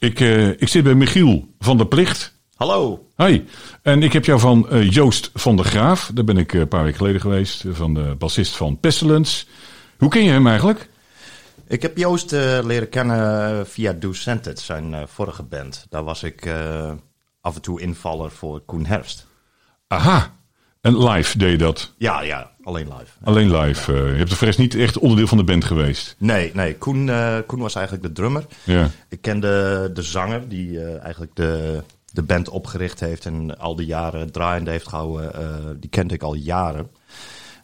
Ik, 0.00 0.20
eh, 0.20 0.48
ik 0.48 0.68
zit 0.68 0.84
bij 0.84 0.94
Michiel 0.94 1.54
van 1.58 1.76
der 1.76 1.86
Plicht. 1.86 2.38
Hallo. 2.54 3.06
Hoi. 3.14 3.46
En 3.82 4.02
ik 4.02 4.12
heb 4.12 4.24
jou 4.24 4.40
van 4.40 4.68
eh, 4.68 4.90
Joost 4.90 5.30
van 5.34 5.56
der 5.56 5.64
Graaf. 5.64 6.10
Daar 6.14 6.24
ben 6.24 6.36
ik 6.36 6.52
eh, 6.52 6.60
een 6.60 6.68
paar 6.68 6.82
weken 6.82 6.98
geleden 6.98 7.20
geweest. 7.20 7.64
Van 7.70 7.94
de 7.94 8.14
bassist 8.18 8.56
van 8.56 8.80
Pestilence. 8.80 9.46
Hoe 9.98 10.08
ken 10.08 10.24
je 10.24 10.30
hem 10.30 10.46
eigenlijk? 10.46 10.88
Ik 11.66 11.82
heb 11.82 11.96
Joost 11.96 12.30
leren 12.30 12.88
kennen 12.88 13.66
via 13.66 13.92
Do 13.92 14.12
Scented, 14.12 14.60
zijn 14.60 15.08
vorige 15.08 15.42
band. 15.42 15.86
Daar 15.88 16.04
was 16.04 16.22
ik 16.22 16.48
af 17.40 17.54
en 17.54 17.62
toe 17.62 17.80
invaller 17.80 18.30
voor 18.30 18.60
Koen 18.60 18.86
Herfst. 18.86 19.26
Aha. 19.86 20.39
En 20.80 20.98
live 21.08 21.38
deed 21.38 21.50
je 21.50 21.58
dat. 21.58 21.92
Ja, 21.98 22.22
ja, 22.22 22.50
alleen 22.62 22.86
live. 22.98 23.12
Alleen 23.24 23.56
live. 23.56 23.92
eh, 23.92 24.10
je 24.12 24.16
hebt 24.18 24.30
er 24.30 24.38
rest 24.44 24.58
niet 24.58 24.74
echt 24.74 24.98
onderdeel 24.98 25.26
van 25.26 25.38
de 25.38 25.44
band 25.44 25.64
geweest. 25.64 26.14
Nee, 26.18 26.50
nee, 26.54 26.76
Koen, 26.76 27.08
eh, 27.08 27.36
Koen 27.46 27.60
was 27.60 27.74
eigenlijk 27.74 28.06
de 28.06 28.12
drummer. 28.12 28.44
Ja. 28.64 28.88
Ik 29.08 29.20
kende 29.20 29.90
de 29.94 30.02
zanger 30.02 30.48
die 30.48 30.80
eh, 30.84 31.02
eigenlijk 31.02 31.34
de, 31.36 31.82
de 32.12 32.22
band 32.22 32.48
opgericht 32.48 33.00
heeft 33.00 33.26
en 33.26 33.58
al 33.58 33.76
die 33.76 33.86
jaren 33.86 34.32
draaiende 34.32 34.70
heeft 34.70 34.88
gehouden. 34.88 35.34
eh, 35.34 35.48
die 35.76 35.90
kende 35.90 36.14
ik 36.14 36.22
al 36.22 36.34
jaren. 36.34 36.90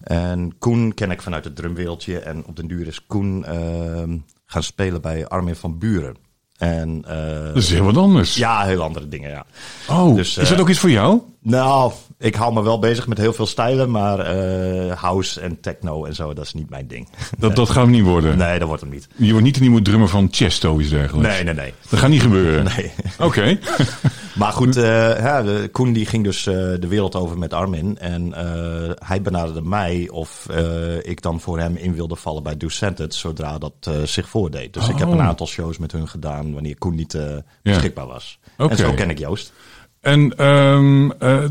En 0.03 0.59
Koen 0.59 0.95
ken 0.95 1.11
ik 1.11 1.23
vanuit 1.23 1.45
het 1.45 1.57
drumwereldje. 1.57 2.19
En 2.19 2.45
op 2.47 2.57
den 2.57 2.67
duur 2.67 2.87
is 2.87 3.07
Koen 3.07 3.45
ehm, 3.45 4.17
gaan 4.47 4.63
spelen 4.63 5.01
bij 5.01 5.27
Armin 5.29 5.57
van 5.57 5.79
Buren. 5.79 6.17
En, 6.57 7.01
Dat 7.47 7.57
is 7.57 7.71
heel 7.71 7.85
wat 7.85 7.97
anders. 7.97 8.35
ja, 8.35 8.63
heel 8.65 8.83
andere 8.83 9.09
dingen, 9.09 9.31
ja. 9.31 9.47
Oh, 9.89 10.15
Dus, 10.17 10.37
is 10.39 10.49
dat 10.49 10.61
ook 10.61 10.69
iets 10.69 10.79
voor 10.79 10.91
jou? 10.91 11.21
Nou, 11.49 11.93
ik 12.19 12.35
hou 12.35 12.53
me 12.53 12.63
wel 12.63 12.79
bezig 12.79 13.07
met 13.07 13.19
heel 13.19 13.33
veel 13.33 13.47
stijlen, 13.47 13.91
maar 13.91 14.19
eh, 14.19 14.93
house 14.97 15.41
en 15.41 15.61
techno 15.61 16.05
en 16.05 16.15
zo, 16.15 16.35
dat 16.35 16.45
is 16.45 16.53
niet 16.55 16.71
mijn 16.71 16.87
ding. 16.89 17.09
Dat, 17.39 17.57
dat 17.57 17.71
gaat 17.71 17.87
niet 17.89 18.05
worden. 18.05 18.39
Nee, 18.39 18.59
dat 18.59 18.69
wordt 18.69 18.83
hem 18.83 18.91
niet. 18.93 19.09
Je 19.17 19.31
wordt 19.31 19.45
niet 19.45 19.55
de 19.55 19.61
nieuwe 19.61 19.83
drummer 19.83 20.09
van 20.09 20.29
Chesto 20.31 20.73
of 20.73 20.81
iets 20.81 20.91
dergelijks. 20.91 21.29
Nee, 21.29 21.45
nee, 21.45 21.55
nee. 21.55 21.75
Dat 21.89 21.99
gaat 22.01 22.11
niet 22.11 22.23
gebeuren. 22.23 22.65
Nee. 22.77 22.93
Oké. 23.19 23.59
Maar 24.37 24.53
goed, 24.53 24.77
eh, 24.77 25.19
ja, 25.21 25.45
Koen 25.73 25.93
die 25.93 26.07
ging 26.07 26.25
dus 26.25 26.47
eh, 26.47 26.55
de 26.55 26.87
wereld 26.89 27.15
over 27.15 27.39
met 27.39 27.53
Armin. 27.53 27.99
En 27.99 28.33
hij 29.05 29.23
benaderde 29.23 29.63
mij 29.63 30.09
of 30.13 30.47
ik 31.03 31.23
dan 31.23 31.41
voor 31.41 31.59
hem 31.59 31.77
in 31.77 31.95
wilde 31.95 32.17
vallen 32.17 32.43
bij 32.43 32.57
Do 32.57 32.69
Scented, 32.69 33.15
zodra 33.15 33.59
dat 33.59 33.91
zich 34.05 34.29
voordeed. 34.29 34.73
Dus 34.75 34.89
ik 34.89 34.99
heb 34.99 35.09
Oh. 35.09 35.15
een 35.15 35.21
aantal 35.21 35.47
shows 35.47 35.79
met 35.79 35.93
hun 35.93 36.09
gedaan 36.09 36.53
wanneer 36.53 36.79
Koen 36.79 36.95
niet 36.95 37.19
beschikbaar 37.63 38.07
was. 38.07 38.39
Oké. 38.59 38.71
En 38.71 38.77
zo 38.77 38.93
ken 38.93 39.11
ik 39.11 39.19
Joost. 39.19 39.53
En 40.07 40.37
eh, 40.37 41.05
eh, 41.19 41.51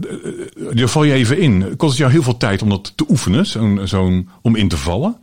daar 0.73 0.87
val 0.87 1.03
je 1.03 1.13
even 1.13 1.37
in. 1.37 1.75
Kost 1.77 1.91
het 1.91 1.99
jou 1.99 2.11
heel 2.11 2.23
veel 2.23 2.37
tijd 2.37 2.61
om 2.61 2.69
dat 2.69 2.93
te 2.95 3.05
oefenen, 3.09 3.45
zo'n, 3.45 3.79
zo'n, 3.83 4.29
om 4.41 4.55
in 4.55 4.67
te 4.67 4.77
vallen? 4.77 5.17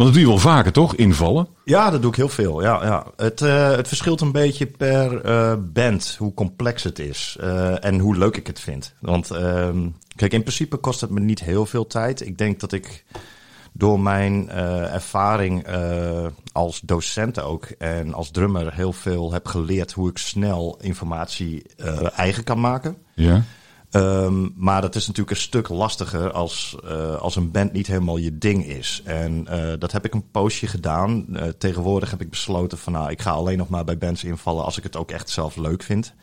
Want 0.00 0.12
dat 0.12 0.12
doe 0.12 0.20
je 0.20 0.38
wel 0.38 0.52
vaker, 0.52 0.72
toch? 0.72 0.94
Invallen. 0.94 1.48
Ja, 1.64 1.90
dat 1.90 2.02
doe 2.02 2.10
ik 2.10 2.16
heel 2.16 2.28
veel. 2.28 2.62
Ja, 2.62 2.84
ja. 2.84 3.06
Het, 3.16 3.40
eh, 3.40 3.70
het 3.70 3.88
verschilt 3.88 4.20
een 4.20 4.32
beetje 4.32 4.66
per 4.66 5.20
eh, 5.20 5.54
band 5.72 6.14
hoe 6.18 6.34
complex 6.34 6.82
het 6.82 6.98
is 6.98 7.36
eh, 7.40 7.84
en 7.84 7.98
hoe 7.98 8.16
leuk 8.16 8.36
ik 8.36 8.46
het 8.46 8.60
vind. 8.60 8.94
Want 9.00 9.30
ehm, 9.30 9.88
kijk, 10.16 10.32
in 10.32 10.42
principe 10.42 10.76
kost 10.76 11.00
het 11.00 11.10
me 11.10 11.20
niet 11.20 11.40
heel 11.40 11.66
veel 11.66 11.86
tijd. 11.86 12.26
Ik 12.26 12.38
denk 12.38 12.60
dat 12.60 12.72
ik 12.72 13.04
door 13.72 14.00
mijn 14.00 14.48
eh, 14.48 14.94
ervaring 14.94 15.62
eh, 15.62 16.26
als 16.52 16.80
docent 16.80 17.40
ook 17.40 17.64
en 17.64 18.14
als 18.14 18.30
drummer 18.30 18.74
heel 18.74 18.92
veel 18.92 19.32
heb 19.32 19.46
geleerd 19.46 19.92
hoe 19.92 20.10
ik 20.10 20.18
snel 20.18 20.78
informatie 20.80 21.62
eh, 21.76 22.18
eigen 22.18 22.44
kan 22.44 22.60
maken. 22.60 22.96
Ja. 23.14 23.42
Ehm, 23.90 24.48
maar 24.54 24.80
dat 24.80 24.94
is 24.94 25.06
natuurlijk 25.06 25.36
een 25.36 25.42
stuk 25.42 25.68
lastiger 25.68 26.32
als, 26.32 26.76
als 27.18 27.36
een 27.36 27.50
band 27.50 27.72
niet 27.72 27.86
helemaal 27.86 28.16
je 28.16 28.38
ding 28.38 28.66
is. 28.66 29.02
En 29.04 29.46
dat 29.78 29.92
heb 29.92 30.04
ik 30.04 30.14
een 30.14 30.30
poosje 30.30 30.66
gedaan. 30.66 31.26
Tegenwoordig 31.58 32.10
heb 32.10 32.20
ik 32.20 32.30
besloten 32.30 32.78
van 32.78 32.92
nou, 32.92 33.10
ik 33.10 33.20
ga 33.20 33.30
alleen 33.30 33.58
nog 33.58 33.68
maar 33.68 33.84
bij 33.84 33.98
bands 33.98 34.24
invallen 34.24 34.64
als 34.64 34.78
ik 34.78 34.82
het 34.82 34.96
ook 34.96 35.10
echt 35.10 35.30
zelf 35.30 35.56
leuk 35.56 35.82
vind. 35.82 36.14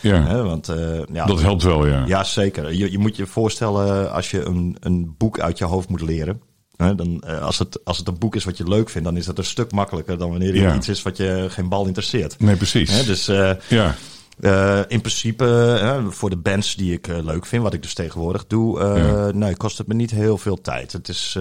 Ja. 0.00 0.42
Want 0.42 0.66
ja, 1.12 1.26
Dat 1.26 1.40
helpt 1.40 1.62
wel, 1.62 1.86
ja. 1.86 2.04
ja, 2.06 2.24
zeker. 2.24 2.72
Je, 2.72 2.90
je 2.90 2.98
moet 2.98 3.16
je 3.16 3.26
voorstellen 3.26 4.12
als 4.12 4.30
je 4.30 4.44
een, 4.44 4.76
een 4.80 5.14
boek 5.18 5.40
uit 5.40 5.58
je 5.58 5.64
hoofd 5.64 5.88
moet 5.88 6.00
leren. 6.00 6.40
Hè, 6.76 6.94
dan, 6.94 7.20
eh, 7.26 7.42
als, 7.42 7.58
het, 7.58 7.84
als 7.84 7.98
het 7.98 8.08
een 8.08 8.18
boek 8.18 8.34
is 8.36 8.44
wat 8.44 8.56
je 8.56 8.68
leuk 8.68 8.88
vindt, 8.90 9.06
dan 9.08 9.16
is 9.16 9.26
dat 9.26 9.38
een 9.38 9.44
stuk 9.44 9.72
makkelijker 9.72 10.18
dan 10.18 10.30
wanneer 10.30 10.48
het 10.52 10.56
Ja. 10.62 10.74
iets 10.74 10.88
is 10.88 11.02
wat 11.02 11.16
je 11.16 11.46
geen 11.50 11.68
bal 11.68 11.86
interesseert. 11.86 12.38
Nee, 12.40 12.56
precies. 12.56 12.90
Hè, 12.90 13.04
dus 13.04 13.28
eh, 13.28 13.50
Ja. 13.68 13.94
eh, 14.40 14.80
in 14.88 15.00
principe, 15.00 16.04
voor 16.10 16.30
de 16.30 16.36
bands 16.36 16.74
die 16.76 16.92
ik 16.92 17.06
leuk 17.06 17.46
vind, 17.46 17.62
wat 17.62 17.74
ik 17.74 17.82
dus 17.82 17.94
tegenwoordig 17.94 18.46
doe, 18.46 18.80
Ja. 18.80 19.30
nee, 19.30 19.56
kost 19.56 19.78
het 19.78 19.86
me 19.86 19.94
niet 19.94 20.10
heel 20.10 20.38
veel 20.38 20.60
tijd. 20.60 20.92
Het 20.92 21.08
is, 21.08 21.38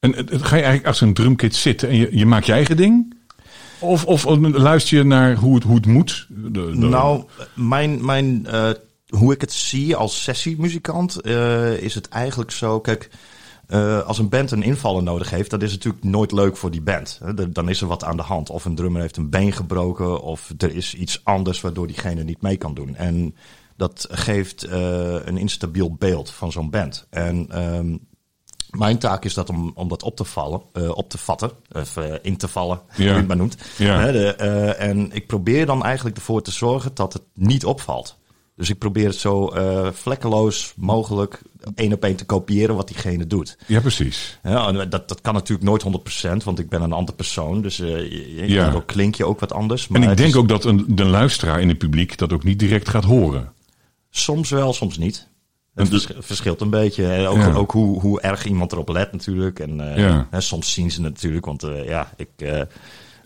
En 0.00 0.14
ga 0.28 0.56
je 0.56 0.62
eigenlijk 0.62 0.86
achter 0.86 1.06
een 1.06 1.14
drumkit 1.14 1.54
zitten 1.54 1.88
en 1.88 1.96
je, 1.96 2.08
je 2.16 2.26
maakt 2.26 2.46
je 2.46 2.52
eigen 2.52 2.76
ding? 2.76 3.14
Of, 3.78 4.04
of 4.04 4.24
luister 4.40 4.96
je 4.96 5.02
naar 5.04 5.34
hoe 5.34 5.54
het, 5.54 5.64
hoe 5.64 5.74
het 5.76 5.86
moet? 5.86 6.26
De, 6.28 6.50
de- 6.50 6.60
nou, 6.76 7.24
mijn, 7.54 8.04
mijn, 8.04 8.46
hoe 9.08 9.32
ik 9.32 9.40
het 9.40 9.52
zie 9.52 9.96
als 9.96 10.22
sessiemuzikant, 10.22 11.26
is 11.80 11.94
het 11.94 12.08
eigenlijk 12.08 12.50
zo, 12.50 12.80
kijk, 12.80 13.10
eh, 13.66 14.02
als 14.06 14.18
een 14.18 14.28
band 14.28 14.50
een 14.50 14.62
invaller 14.62 15.02
nodig 15.02 15.30
heeft, 15.30 15.50
dat 15.50 15.62
is 15.62 15.72
natuurlijk 15.72 16.04
nooit 16.04 16.32
leuk 16.32 16.56
voor 16.56 16.70
die 16.70 16.82
band. 16.82 17.20
Dan- 17.50 17.68
is 17.68 17.80
er 17.80 17.86
wat 17.86 18.04
aan 18.04 18.16
de 18.16 18.22
hand. 18.22 18.50
Of 18.50 18.64
een 18.64 18.74
drummer 18.74 19.00
heeft 19.00 19.16
een 19.16 19.30
been 19.30 19.52
gebroken, 19.52 20.22
of 20.22 20.50
er 20.58 20.74
is 20.74 20.94
iets 20.94 21.20
anders 21.24 21.60
waardoor 21.60 21.86
diegene 21.86 22.22
niet 22.24 22.42
mee 22.42 22.56
kan 22.56 22.74
doen. 22.74 22.96
En 22.96 23.34
dat 23.76 24.06
geeft 24.10 24.62
eh, 24.62 25.14
een 25.26 25.36
instabiel 25.38 25.94
beeld 25.94 26.30
van 26.30 26.52
zo'n 26.52 26.70
band. 26.70 27.06
En 27.10 27.46
ehm, 27.50 27.96
mijn 28.70 28.98
taak 28.98 29.24
is 29.24 29.34
dat 29.34 29.48
om, 29.48 29.72
om 29.74 29.88
dat 29.88 30.02
op 30.02 30.16
te 30.16 30.24
vallen, 30.24 30.62
eh, 30.72 30.96
op 30.96 31.10
te 31.10 31.18
vatten, 31.18 31.50
of 31.72 31.96
in 32.22 32.36
te 32.36 32.48
vallen, 32.48 32.80
Ja. 32.88 32.94
hoe 32.96 33.04
je 33.04 33.10
het 33.12 33.26
maar 33.26 33.36
noemt. 33.36 33.56
Ja. 33.78 34.12
De, 34.12 34.26
en 34.78 35.12
ik 35.12 35.26
probeer 35.26 35.66
dan 35.66 35.84
eigenlijk 35.84 36.16
ervoor 36.16 36.42
te 36.42 36.50
zorgen 36.50 36.90
dat 36.94 37.12
het 37.12 37.22
niet 37.34 37.64
opvalt. 37.64 38.18
Dus 38.56 38.70
ik 38.70 38.78
probeer 38.78 39.06
het 39.06 39.16
zo 39.16 39.48
eh, 39.48 39.88
vlekkeloos 39.92 40.72
mogelijk 40.76 41.42
één 41.74 41.92
op 41.92 42.04
één 42.04 42.16
te 42.16 42.24
kopiëren 42.24 42.74
wat 42.76 42.88
diegene 42.88 43.26
doet. 43.26 43.58
Ja, 43.66 43.80
precies. 43.80 44.38
Ja, 44.42 44.72
dat, 44.72 45.08
dat 45.08 45.20
kan 45.20 45.34
natuurlijk 45.34 45.68
nooit 45.68 45.84
100%, 46.40 46.44
want 46.44 46.58
ik 46.58 46.68
ben 46.68 46.82
een 46.82 46.92
ander 46.92 47.14
persoon. 47.14 47.62
Dus 47.62 47.76
je- 47.76 48.34
je- 48.36 48.48
Ja. 48.48 48.62
daardoor 48.62 48.84
klink 48.84 49.14
je 49.14 49.24
ook 49.26 49.40
wat 49.40 49.52
anders. 49.52 49.88
Maar 49.88 50.02
En 50.02 50.10
ik 50.10 50.16
denk 50.16 50.28
is 50.28 50.36
ook 50.36 50.48
dat 50.48 50.64
een, 50.64 50.84
de 50.88 51.04
luisteraar 51.04 51.60
in 51.60 51.68
het 51.68 51.78
publiek 51.78 52.18
dat 52.18 52.32
ook 52.32 52.44
niet 52.44 52.58
direct 52.58 52.88
gaat 52.88 53.04
horen. 53.04 53.52
soms 54.10 54.50
wel, 54.50 54.72
soms 54.72 54.98
niet. 54.98 55.28
Het 55.74 55.90
dus- 55.90 56.04
vers- 56.04 56.26
verschilt 56.26 56.60
een 56.60 56.70
beetje. 56.70 57.26
Ook, 57.26 57.36
Ja. 57.36 57.52
ook 57.52 57.70
hoe, 57.72 58.00
hoe 58.00 58.20
erg 58.20 58.44
iemand 58.46 58.72
erop 58.72 58.88
let 58.88 59.12
natuurlijk. 59.12 59.58
En 59.58 59.94
eh, 59.94 59.98
Ja. 59.98 60.28
soms 60.40 60.72
zien 60.72 60.90
ze 60.90 61.02
het 61.02 61.12
natuurlijk, 61.12 61.44
want 61.44 61.62
ja, 61.86 62.12
ik... 62.16 62.28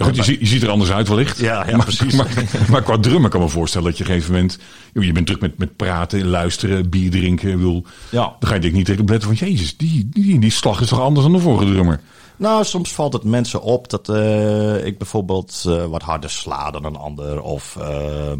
goed, 0.06 0.16
je, 0.16 0.22
ziet- 0.22 0.40
je 0.40 0.46
ziet 0.46 0.62
er 0.62 0.68
anders 0.70 0.90
uit 0.90 1.08
wellicht. 1.08 1.38
Ja, 1.38 1.66
ja, 1.68 1.76
maar, 1.76 1.84
precies. 1.86 2.14
Maar, 2.14 2.28
maar 2.70 2.82
qua 2.82 2.98
drummen 2.98 3.30
kan 3.30 3.40
ik 3.40 3.46
me 3.46 3.52
voorstellen 3.52 3.88
dat 3.88 3.98
je 3.98 4.04
op 4.04 4.10
een 4.10 4.14
gegeven 4.16 4.34
moment... 4.34 4.58
Je 4.92 5.12
bent 5.12 5.26
druk 5.26 5.40
met, 5.40 5.58
met 5.58 5.76
praten, 5.76 6.26
luisteren, 6.26 6.90
bier 6.90 7.10
drinken. 7.10 7.56
Bedoel, 7.56 7.84
Ja. 8.10 8.36
Dan 8.38 8.48
ga 8.48 8.54
je 8.54 8.60
denk 8.60 8.72
ik 8.72 8.78
niet 8.78 8.86
direct 8.86 9.02
op 9.02 9.08
letten 9.10 9.36
van... 9.36 9.48
Jezus, 9.48 9.76
die, 9.76 10.08
die, 10.12 10.40
die 10.40 10.50
slag 10.50 10.80
is 10.80 10.88
toch 10.88 11.00
anders 11.00 11.26
dan 11.26 11.34
de 11.34 11.40
vorige 11.42 11.64
drummer? 11.72 12.00
Nou, 12.36 12.64
soms 12.64 12.92
valt 12.92 13.12
het 13.12 13.24
mensen 13.24 13.62
op 13.62 13.90
dat 13.90 14.08
eh, 14.08 14.84
ik 14.86 14.98
bijvoorbeeld 14.98 15.64
eh, 15.66 15.84
wat 15.84 16.02
harder 16.02 16.30
sla 16.30 16.70
dan 16.70 16.84
een 16.84 16.96
ander. 16.96 17.40
Of 17.42 17.76
eh, 17.80 18.32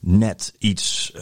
net 0.00 0.54
iets, 0.58 1.12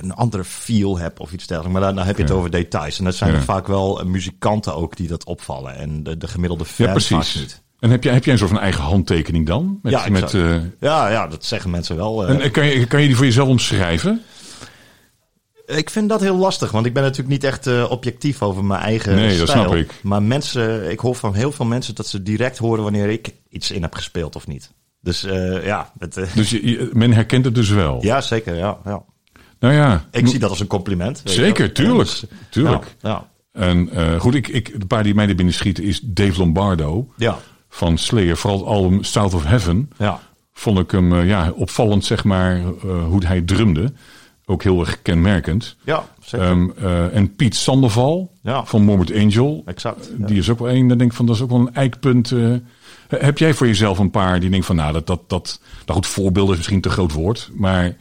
een 0.00 0.14
andere 0.14 0.44
feel 0.44 0.98
heb 0.98 1.20
of 1.20 1.32
iets 1.32 1.46
dergelijks. 1.46 1.78
Maar 1.80 1.94
dan, 1.94 2.04
heb 2.06 2.16
je 2.16 2.22
het 2.22 2.30
Ja. 2.30 2.36
over 2.38 2.50
details. 2.50 2.98
En 2.98 3.04
dat 3.04 3.14
zijn 3.14 3.30
Ja. 3.32 3.36
er 3.36 3.42
vaak 3.42 3.66
wel 3.66 4.02
muzikanten 4.06 4.74
ook 4.74 4.96
die 4.96 5.08
dat 5.08 5.24
opvallen. 5.24 5.76
En 5.76 6.02
de, 6.02 6.16
de 6.16 6.28
gemiddelde 6.28 6.64
fan 6.64 6.86
Ja, 6.86 6.92
vaak 6.92 7.06
precies. 7.08 7.34
niet. 7.40 7.62
En 7.78 7.90
heb 7.90 8.04
jij, 8.04 8.12
heb 8.14 8.24
jij 8.24 8.32
een 8.32 8.38
soort 8.38 8.50
van 8.50 8.60
eigen 8.60 8.82
handtekening 8.82 9.46
dan? 9.46 9.78
Met, 9.82 9.92
Ja, 9.92 10.08
met, 10.08 10.34
eh, 10.34 10.56
Ja, 10.80 11.08
ja, 11.10 11.26
dat 11.26 11.44
zeggen 11.44 11.70
mensen 11.70 11.96
wel. 11.96 12.26
eh. 12.26 12.34
en 12.34 12.40
eh, 12.40 12.50
kan 12.52 12.66
je, 12.66 12.86
kan 12.86 13.00
je 13.00 13.06
die 13.06 13.16
voor 13.16 13.24
jezelf 13.24 13.48
omschrijven? 13.48 14.22
Ik 15.66 15.90
vind 15.90 16.08
dat 16.08 16.20
heel 16.20 16.36
lastig, 16.36 16.70
want 16.70 16.86
ik 16.86 16.92
ben 16.94 17.02
natuurlijk 17.02 17.28
niet 17.30 17.44
echt 17.44 17.88
objectief 17.88 18.42
over 18.42 18.64
mijn 18.64 18.80
eigen 18.80 19.14
Nee, 19.14 19.38
dat 19.38 19.48
stijl. 19.48 19.62
snap 19.62 19.74
ik. 19.76 19.94
Maar 20.02 20.22
mensen, 20.22 20.90
ik 20.90 21.00
hoor 21.00 21.14
van 21.14 21.34
heel 21.34 21.52
veel 21.52 21.66
mensen 21.66 21.94
dat 21.94 22.06
ze 22.06 22.22
direct 22.22 22.58
horen 22.58 22.82
wanneer 22.82 23.08
ik 23.08 23.34
iets 23.48 23.70
in 23.70 23.82
heb 23.82 23.94
gespeeld 23.94 24.36
of 24.36 24.46
niet. 24.46 24.70
Dus 25.00 25.20
ja, 25.64 25.92
het, 25.98 26.14
Dus 26.34 26.50
je, 26.50 26.70
je- 26.70 26.90
men 26.92 27.12
herkent 27.12 27.44
het 27.44 27.54
dus 27.54 27.68
wel. 27.68 27.98
ja, 28.04 28.20
zeker. 28.20 28.54
Ja, 28.56 28.78
ja. 28.84 29.02
Nou 29.60 29.74
ja, 29.74 30.04
Ik 30.10 30.26
zie 30.28 30.38
dat 30.38 30.50
als 30.50 30.60
een 30.60 30.66
compliment. 30.66 31.20
je 31.24 31.30
Zeker, 31.30 31.72
tuurlijk, 31.72 31.98
Dus, 32.08 32.24
tuurlijk. 32.50 32.96
Ja. 33.00 33.28
En 33.52 33.90
goed, 34.20 34.34
ik, 34.34 34.48
ik, 34.48 34.80
de 34.80 34.86
paar 34.86 35.02
die 35.02 35.14
mij 35.14 35.28
er 35.28 35.34
binnen 35.34 35.54
schieten 35.54 35.84
is 35.84 36.00
Dave 36.04 36.38
Lombardo 36.38 37.12
ja, 37.16 37.38
van 37.68 37.98
Slayer. 37.98 38.36
Vooral 38.36 38.58
het 38.58 38.68
album 38.68 39.04
South 39.04 39.34
of 39.34 39.44
Heaven. 39.44 39.90
ja. 39.98 40.20
Vond 40.52 40.78
ik 40.78 40.90
hem 40.90 41.12
eh, 41.18 41.26
ja, 41.28 41.50
opvallend, 41.54 42.04
zeg 42.04 42.24
maar, 42.24 42.56
eh, 42.56 43.04
hoe 43.04 43.26
hij 43.26 43.40
drumde. 43.42 43.92
Ook 44.46 44.62
heel 44.62 44.80
erg 44.80 45.02
kenmerkend. 45.02 45.76
ja 45.84 46.04
zeker. 46.20 46.46
Ehm, 46.46 46.68
eh, 46.78 47.16
en 47.16 47.34
Piet 47.36 47.54
Sandoval 47.56 48.32
Ja. 48.42 48.64
van 48.64 48.84
Morbid 48.84 49.14
Angel. 49.14 49.62
exact. 49.66 50.10
Ja. 50.18 50.26
Die 50.26 50.38
is 50.38 50.50
ook 50.50 50.58
wel 50.58 50.70
een, 50.70 50.88
daar 50.88 50.98
denk 50.98 51.10
ik 51.10 51.16
van, 51.16 51.26
dat 51.26 51.34
is 51.36 51.42
ook 51.42 51.50
wel 51.50 51.58
een 51.60 51.74
eikpunt. 51.74 52.32
heb 53.08 53.38
jij 53.38 53.54
voor 53.54 53.66
jezelf 53.66 53.98
een 53.98 54.10
paar 54.10 54.40
die 54.40 54.50
denkt 54.50 54.66
van, 54.66 54.76
nou, 54.76 54.92
dat, 54.92 55.06
dat, 55.06 55.20
dat, 55.28 55.60
nou 55.86 55.98
goed, 55.98 56.06
voorbeelden 56.06 56.50
is 56.50 56.56
misschien 56.56 56.80
te 56.80 56.90
groot 56.90 57.12
woord. 57.12 57.50
Maar 57.54 57.86
ik 57.86 57.96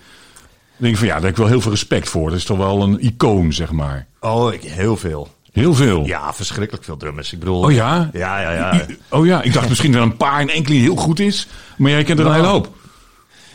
denk 0.77 0.97
van, 0.97 1.07
ja, 1.07 1.13
daar 1.13 1.21
heb 1.23 1.31
ik 1.31 1.37
wel 1.37 1.47
heel 1.47 1.61
veel 1.61 1.71
respect 1.71 2.09
voor. 2.09 2.29
Dat 2.29 2.37
is 2.37 2.45
toch 2.45 2.57
wel 2.57 2.81
een 2.81 2.99
icoon, 3.05 3.53
zeg 3.53 3.71
maar. 3.71 4.07
Oh, 4.19 4.53
ik, 4.53 4.61
heel 4.63 4.97
veel. 4.97 5.27
Heel 5.57 5.73
veel. 5.73 6.05
Ja, 6.05 6.33
verschrikkelijk 6.33 6.85
veel 6.85 6.97
drummers. 6.97 7.33
Ik 7.33 7.39
bedoel... 7.39 7.61
Oh 7.63 7.71
ja? 7.71 8.09
Ja, 8.13 8.41
ja, 8.41 8.51
ja. 8.51 8.85
Oh 9.09 9.25
ja, 9.25 9.41
ik 9.41 9.53
dacht 9.53 9.69
misschien 9.69 9.93
wel 9.93 10.01
een 10.03 10.17
paar 10.17 10.39
en 10.39 10.49
enkele 10.49 10.73
die 10.75 10.83
heel 10.83 10.95
goed 10.95 11.19
is. 11.19 11.47
Maar 11.77 11.91
jij 11.91 12.03
kent 12.03 12.19
er 12.19 12.25
een 12.25 12.31
Nou, 12.31 12.43
hele 12.43 12.53
hoop. 12.53 12.75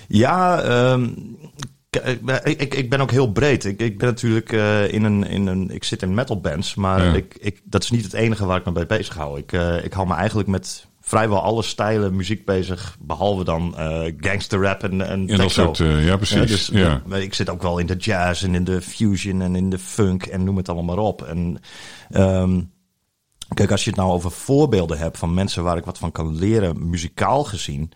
Ja, 0.09 0.61
ehm, 0.63 1.09
ik, 2.45 2.75
ik, 2.75 2.91
ben 2.91 3.01
ook 3.01 3.11
heel 3.11 3.33
breed. 3.33 3.65
Ik, 3.65 3.81
ik 3.81 3.99
ben 3.99 4.09
natuurlijk 4.09 4.53
uh, 4.53 4.93
in, 4.93 5.05
een, 5.05 5.27
in 5.27 5.47
een. 5.47 5.71
Ik 5.71 5.85
zit 5.85 6.03
in 6.03 6.15
metal 6.15 6.41
bands, 6.41 6.75
maar 6.75 7.05
Ja. 7.05 7.13
ik, 7.13 7.37
ik, 7.41 7.61
dat 7.65 7.83
is 7.83 7.91
niet 7.91 8.05
het 8.05 8.13
enige 8.13 8.47
waar 8.47 8.59
ik 8.59 8.65
me 8.65 8.73
bij 8.73 8.87
bezig 8.87 9.15
hou. 9.15 9.39
Ik, 9.39 9.53
eh, 9.53 9.85
ik 9.85 9.93
hou 9.93 10.07
me 10.07 10.15
eigenlijk 10.15 10.49
met 10.49 10.87
vrijwel 11.05 11.43
alle 11.43 11.63
stijlen 11.63 12.17
muziek 12.17 12.45
bezig, 12.45 12.97
behalve 13.01 13.45
dan 13.45 13.77
eh 13.77 14.13
gangster 14.17 14.63
rap 14.63 14.83
en, 14.83 15.01
en 15.01 15.29
En 15.29 15.37
dat 15.37 15.51
soort, 15.51 15.81
eh, 15.81 16.07
ja 16.07 16.17
precies. 16.17 16.37
Ja, 16.37 16.47
dus 16.47 16.67
ja. 16.67 17.03
maar 17.07 17.21
ik 17.21 17.35
zit 17.35 17.51
ook 17.51 17.63
wel 17.63 17.79
in 17.79 17.87
de 17.87 17.97
jazz 17.97 18.43
en 18.45 18.55
in 18.55 18.65
de 18.65 18.81
fusion 18.81 19.43
en 19.43 19.57
in 19.57 19.71
de 19.71 19.79
funk 19.79 20.27
en 20.27 20.45
noem 20.45 20.57
het 20.57 20.69
allemaal 20.69 20.97
maar 20.97 21.05
op. 21.05 21.23
En 21.23 21.61
ehm, 22.11 22.61
kijk, 23.55 23.71
als 23.71 23.85
je 23.85 23.91
het 23.91 23.99
nou 23.99 24.11
over 24.11 24.31
voorbeelden 24.31 24.99
hebt 24.99 25.19
van 25.19 25.35
mensen 25.35 25.63
waar 25.63 25.77
ik 25.77 25.85
wat 25.85 25.99
van 25.99 26.13
kan 26.13 26.37
leren, 26.39 26.91
muzikaal 26.91 27.45
gezien. 27.45 27.93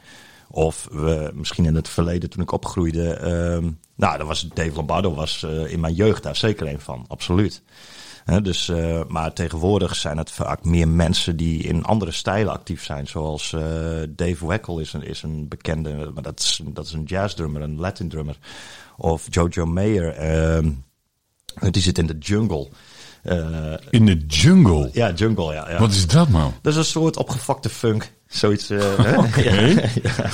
Of 0.50 0.88
we, 0.90 1.30
misschien 1.34 1.64
in 1.64 1.74
het 1.74 1.88
verleden 1.88 2.30
toen 2.30 2.42
ik 2.42 2.52
opgroeide. 2.52 3.12
ehm, 3.12 3.70
nou, 3.96 4.18
dat 4.18 4.26
was 4.26 4.48
Dave 4.54 4.72
Lombardo 4.74 5.14
was 5.14 5.42
eh, 5.42 5.72
in 5.72 5.80
mijn 5.80 5.94
jeugd 5.94 6.22
daar 6.22 6.36
zeker 6.36 6.66
een 6.66 6.80
van, 6.80 7.04
absoluut. 7.08 7.62
Dus, 8.42 8.68
eh, 8.68 9.00
maar 9.08 9.32
tegenwoordig 9.32 9.96
zijn 9.96 10.16
het 10.18 10.30
vaak 10.30 10.64
meer 10.64 10.88
mensen 10.88 11.36
die 11.36 11.62
in 11.62 11.84
andere 11.84 12.10
stijlen 12.10 12.52
actief 12.52 12.84
zijn. 12.84 13.06
Zoals 13.06 13.52
eh, 13.52 13.60
Dave 14.08 14.46
Weckel 14.46 14.78
is 14.78 14.92
een, 14.92 15.02
is 15.02 15.22
een 15.22 15.48
bekende, 15.48 16.10
maar 16.14 16.22
dat 16.22 16.40
is, 16.40 16.60
dat 16.64 16.86
is 16.86 16.92
een 16.92 17.02
jazzdrummer, 17.04 17.62
een 17.62 17.78
Latin 17.80 18.08
drummer. 18.08 18.38
Of 18.96 19.26
Jojo 19.30 19.66
Mayer, 19.66 20.08
ehm, 20.14 20.70
die 21.70 21.82
zit 21.82 21.98
in 21.98 22.06
de 22.06 22.18
jungle. 22.18 22.68
Eh, 23.22 23.72
In 23.90 24.06
de 24.06 24.16
jungle. 24.16 24.90
ja, 24.92 25.12
jungle, 25.12 25.52
ja. 25.54 25.70
ja. 25.70 25.78
Wat 25.78 25.90
is 25.90 26.06
dat 26.06 26.28
man? 26.28 26.54
Dat 26.62 26.72
is 26.72 26.78
een 26.78 26.84
soort 26.84 27.16
opgefokte 27.16 27.68
funk. 27.68 28.12
Zoiets. 28.26 28.70
Oké. 29.16 29.50
Ja, 29.52 29.88
ja. 30.02 30.30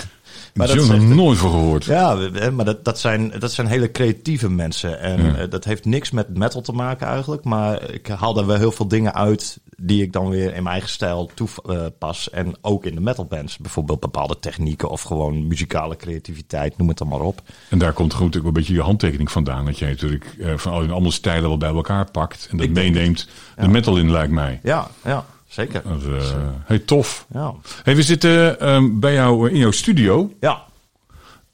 Maar 0.54 0.66
dat 0.66 0.76
echt- 0.76 1.02
nooit 1.02 1.38
voor 1.38 1.50
gehoord. 1.50 1.84
ja, 1.84 2.28
maar 2.52 2.64
dat, 2.64 2.84
dat, 2.84 2.99
zijn, 2.99 3.32
dat 3.38 3.52
zijn 3.52 3.66
hele 3.66 3.90
creatieve 3.90 4.50
mensen. 4.50 5.00
En 5.00 5.25
Ja. 5.25 5.34
eh, 5.37 5.50
dat 5.50 5.64
heeft 5.64 5.84
niks 5.84 6.10
met 6.10 6.37
metal 6.38 6.60
te 6.60 6.72
maken 6.72 7.06
eigenlijk. 7.06 7.44
Maar 7.44 7.90
ik 7.90 8.06
haal 8.06 8.34
daar 8.34 8.46
wel 8.46 8.56
heel 8.56 8.72
veel 8.72 8.88
dingen 8.88 9.14
uit 9.14 9.60
die 9.76 10.02
ik 10.02 10.12
dan 10.12 10.28
weer 10.28 10.46
in 10.46 10.52
mijn 10.62 10.66
eigen 10.66 10.88
stijl 10.90 11.31
toepas. 11.34 12.31
en 12.31 12.54
ook 12.60 12.84
in 12.84 12.94
de 12.94 13.00
metalbands. 13.00 13.58
Bijvoorbeeld 13.58 14.00
bepaalde 14.00 14.38
technieken 14.38 14.90
of 14.90 15.02
gewoon 15.02 15.46
muzikale 15.46 15.96
creativiteit, 15.96 16.78
noem 16.78 16.88
het 16.88 16.99
dan 16.99 17.08
maar 17.08 17.20
op. 17.20 17.43
En 17.69 17.78
daar 17.78 17.93
komt 17.93 18.12
gewoon 18.12 18.26
natuurlijk 18.26 18.54
een 18.56 18.60
beetje 18.62 18.75
je 18.78 18.82
handtekening 18.82 19.31
vandaan. 19.31 19.64
Dat 19.64 19.78
jij 19.78 19.88
natuurlijk 19.88 20.37
eh, 20.40 20.52
van 20.56 20.72
al 20.72 20.81
die 20.81 20.90
andere 20.90 21.14
stijlen 21.14 21.49
wel 21.49 21.58
bij 21.58 21.69
elkaar 21.75 22.10
pakt. 22.10 22.49
En 22.50 22.56
dat 22.56 22.66
Ik 22.66 22.75
denk 22.75 22.94
meeneemt 22.94 23.28
de 23.56 23.69
metal 23.69 23.96
in, 23.96 24.10
lijkt 24.10 24.32
mij. 24.32 24.60
Ja, 24.62 24.88
ja 25.04 25.25
zeker. 25.52 25.82
Dat, 25.82 26.02
eh, 26.22 26.31
hey, 26.64 26.78
tof. 26.78 27.26
Ja. 27.32 27.54
Hey, 27.82 27.96
we 27.96 28.02
zitten 28.02 28.60
ehm, 28.60 28.99
bij 29.00 29.12
jou 29.14 29.50
in 29.50 29.56
jouw 29.58 29.70
studio. 29.70 30.32
ja. 30.40 30.62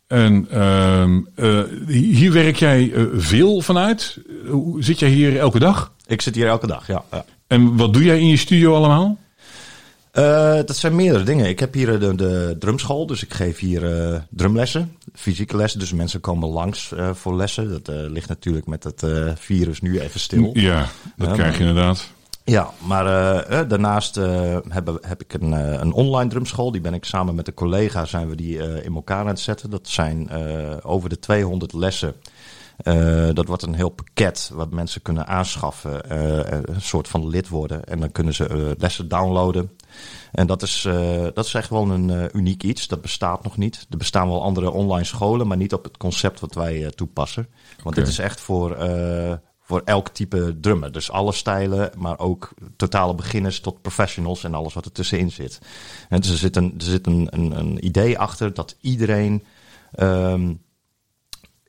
En 0.07 0.47
ehm, 0.51 1.21
eh, 1.35 1.61
hier 1.87 2.33
werk 2.33 2.57
jij 2.57 2.93
eh, 2.93 3.05
veel 3.15 3.61
vanuit. 3.61 4.19
Hoe 4.47 4.83
Zit 4.83 4.99
jij 4.99 5.09
hier 5.09 5.39
elke 5.39 5.59
dag? 5.59 5.93
Ik 6.07 6.23
zit 6.23 6.35
hier 6.35 6.47
elke 6.47 6.67
dag, 6.67 6.87
ja. 6.87 7.05
ja. 7.11 7.25
En 7.47 7.77
wat 7.77 7.93
doe 7.93 8.03
jij 8.05 8.21
in 8.21 8.29
je 8.29 8.37
studio 8.37 8.75
allemaal? 8.75 9.19
Eh, 10.11 10.55
dat 10.55 10.77
zijn 10.77 10.95
meerdere 10.97 11.25
dingen. 11.25 11.49
Ik 11.49 11.59
heb 11.59 11.75
hier 11.75 11.95
eh, 11.95 12.01
de, 12.01 12.15
de 12.15 12.57
drumschool, 12.59 13.07
dus 13.07 13.23
ik 13.23 13.35
geef 13.35 13.59
hier 13.59 14.11
eh, 14.13 14.21
drumlessen, 14.31 14.97
fysieke 15.15 15.57
lessen. 15.57 15.81
Dus 15.81 15.93
mensen 15.93 16.21
komen 16.21 16.49
langs 16.49 16.93
eh, 16.93 17.15
voor 17.15 17.37
lessen. 17.37 17.71
Dat 17.71 17.89
eh, 17.89 18.11
ligt 18.11 18.29
natuurlijk 18.29 18.67
met 18.67 18.85
het 18.85 19.03
eh, 19.03 19.33
virus 19.37 19.81
nu 19.81 20.01
even 20.01 20.21
stil. 20.21 20.51
Ja, 20.53 20.87
dat 21.17 21.33
krijg 21.33 21.55
je 21.59 21.61
inderdaad. 21.65 22.09
Ja, 22.49 22.71
maar 22.79 23.07
eh, 23.07 23.61
eh, 23.61 23.69
daarnaast 23.69 24.17
eh, 24.17 24.57
heb, 24.69 24.99
heb 25.01 25.23
ik 25.23 25.33
een, 25.33 25.53
een 25.53 25.93
online 25.93 26.31
drumschool. 26.31 26.73
Die 26.73 26.81
ben 26.81 26.95
ik 26.95 27.05
samen 27.05 27.35
met 27.35 27.49
een 27.49 27.55
collega 27.55 28.05
zijn 28.05 28.29
we 28.29 28.37
die 28.37 28.83
in 28.83 28.95
elkaar 28.95 29.19
aan 29.19 29.27
het 29.27 29.41
zetten. 29.41 29.71
Dat 29.71 29.89
zijn 29.89 30.31
over 30.83 31.09
de 31.09 31.19
200 31.19 31.73
lessen. 31.73 32.15
Dat 33.35 33.47
wordt 33.47 33.63
een 33.63 33.75
heel 33.75 33.89
pakket 33.89 34.51
wat 34.55 34.71
mensen 34.71 35.03
kunnen 35.03 35.27
aanschaffen. 35.27 36.13
een 36.73 36.81
soort 36.81 37.09
van 37.09 37.29
lid 37.29 37.49
worden. 37.49 37.85
En 37.85 38.01
dan 38.01 38.13
kunnen 38.13 38.35
ze 38.35 38.75
lessen 38.79 39.09
downloaden. 39.09 39.71
En 40.33 40.47
dat 40.47 40.63
is, 40.63 40.89
dat 41.35 41.45
is 41.45 41.55
echt 41.55 41.71
wel 41.71 41.91
een 41.91 42.37
uniek 42.37 42.63
iets. 42.63 42.89
Dat 42.89 43.01
bestaat 43.01 43.43
nog 43.43 43.57
niet. 43.57 43.87
Er 43.91 43.97
bestaan 43.97 44.29
wel 44.29 44.43
andere 44.43 44.71
online 44.71 45.05
scholen, 45.05 45.47
maar 45.47 45.57
niet 45.57 45.73
op 45.73 45.85
het 45.85 45.97
concept 45.97 46.41
wat 46.41 46.55
wij 46.55 46.93
toepassen. 46.95 47.49
Want 47.83 47.95
dit 47.95 48.09
is 48.09 48.19
echt 48.19 48.41
voor, 48.41 48.77
voor 49.69 49.83
elk 49.85 50.09
type 50.09 50.57
drummer. 50.61 50.93
Dus 50.93 51.11
alle 51.11 51.33
stijlen, 51.33 51.91
maar 51.97 52.19
ook 52.19 52.51
totale 52.77 53.15
beginners 53.15 53.61
tot 53.61 53.83
professionals 53.83 54.45
en 54.45 54.55
alles 54.55 54.75
wat 54.75 54.85
er 54.85 54.93
tussenin 54.93 55.31
zit. 55.31 55.59
En 56.09 56.21
dus 56.21 56.31
er 56.31 56.37
zit 56.37 56.57
een, 56.57 56.75
er 56.77 56.85
zit 56.85 57.07
een, 57.07 57.29
een, 57.31 57.59
een 57.59 57.85
idee 57.85 58.19
achter 58.19 58.55
dat 58.55 58.77
iedereen 58.81 59.45
ehm, 59.93 60.55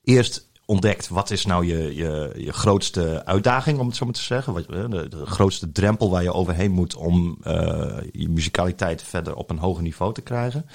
eerst 0.04 0.50
ontdekt 0.66 1.07
wat 1.07 1.31
is 1.31 1.46
nou 1.46 1.66
je, 1.66 1.96
je, 1.96 2.34
je 2.38 2.54
grootste 2.54 3.25
uitdaging, 3.25 3.80
om 3.80 3.88
het 3.88 3.96
zo 3.96 4.06
maar 4.06 4.13
te 4.13 4.22
zeggen. 4.22 4.54
Wat, 4.54 4.68
de, 4.68 5.07
de 5.10 5.25
grootste 5.25 5.72
drempel 5.72 6.10
waar 6.10 6.24
je 6.24 6.34
overheen 6.34 6.72
moet 6.72 6.95
om 6.95 7.38
eh, 7.44 7.98
je 8.12 8.30
muzikaliteit 8.30 9.04
verder 9.04 9.36
op 9.36 9.50
een 9.50 9.57
hoger 9.57 9.84
niveau 9.84 10.13
te 10.13 10.22
krijgen. 10.22 10.66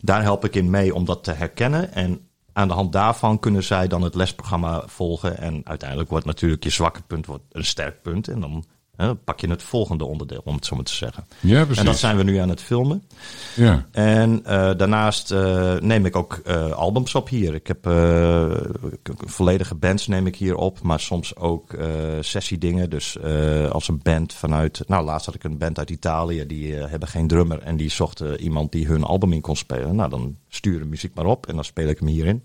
Daar 0.00 0.22
help 0.22 0.44
ik 0.44 0.54
in 0.54 0.70
mee 0.70 0.94
om 0.94 1.04
dat 1.04 1.24
te 1.24 1.32
herkennen. 1.32 1.92
En 1.92 2.25
aan 2.56 2.68
de 2.68 2.74
hand 2.74 2.92
daarvan 2.92 3.38
kunnen 3.38 3.62
zij 3.62 3.88
dan 3.88 4.02
het 4.02 4.14
lesprogramma 4.14 4.82
volgen. 4.86 5.38
En 5.38 5.60
uiteindelijk 5.64 6.10
wordt 6.10 6.26
natuurlijk 6.26 6.64
je 6.64 6.70
zwakke 6.70 7.02
punt 7.02 7.26
wordt 7.26 7.44
een 7.52 7.64
sterk 7.64 8.02
punt. 8.02 8.28
En 8.28 8.40
dan 8.40 8.64
hè, 8.96 9.14
pak 9.14 9.40
je 9.40 9.50
het 9.50 9.62
volgende 9.62 10.04
onderdeel, 10.04 10.40
om 10.44 10.54
het 10.54 10.66
zo 10.66 10.74
maar 10.74 10.84
te 10.84 10.94
zeggen. 10.94 11.24
Ja, 11.40 11.64
precies. 11.64 11.78
En 11.78 11.84
dat 11.84 11.98
zijn 11.98 12.16
we 12.16 12.22
nu 12.22 12.36
aan 12.36 12.48
het 12.48 12.60
filmen. 12.60 13.02
Ja. 13.54 13.86
En 13.92 14.44
eh, 14.44 14.70
daarnaast 14.76 15.30
eh, 15.30 15.74
neem 15.74 16.06
ik 16.06 16.16
ook 16.16 16.40
eh, 16.44 16.70
albums 16.70 17.14
op 17.14 17.28
hier. 17.28 17.54
Ik 17.54 17.66
heb 17.66 17.84
volledige 19.26 19.74
bands 19.74 20.06
neem 20.06 20.26
ik 20.26 20.36
hier 20.36 20.56
op, 20.56 20.82
maar 20.82 21.00
soms 21.00 21.36
ook 21.36 21.76
sessiedingen. 22.20 22.90
Dus 22.90 23.18
als 23.70 23.88
een 23.88 24.00
band 24.02 24.32
vanuit, 24.32 24.82
nou 24.86 25.04
laatst 25.04 25.26
had 25.26 25.34
ik 25.34 25.44
een 25.44 25.58
band 25.58 25.78
uit 25.78 25.90
Italië, 25.90 26.46
die 26.46 26.74
hebben 26.74 27.08
geen 27.08 27.26
drummer 27.26 27.58
en 27.58 27.76
die 27.76 27.90
zochten 27.90 28.40
iemand 28.40 28.72
die 28.72 28.86
hun 28.86 29.02
album 29.04 29.32
in 29.32 29.40
kon 29.40 29.56
spelen. 29.56 29.96
Nou 29.96 30.10
dan 30.10 30.36
stuur 30.48 30.78
de 30.78 30.84
muziek 30.84 31.14
maar 31.14 31.26
op 31.26 31.46
en 31.46 31.54
dan 31.54 31.64
speel 31.64 31.88
ik 31.88 31.98
hem 31.98 32.08
hierin. 32.08 32.42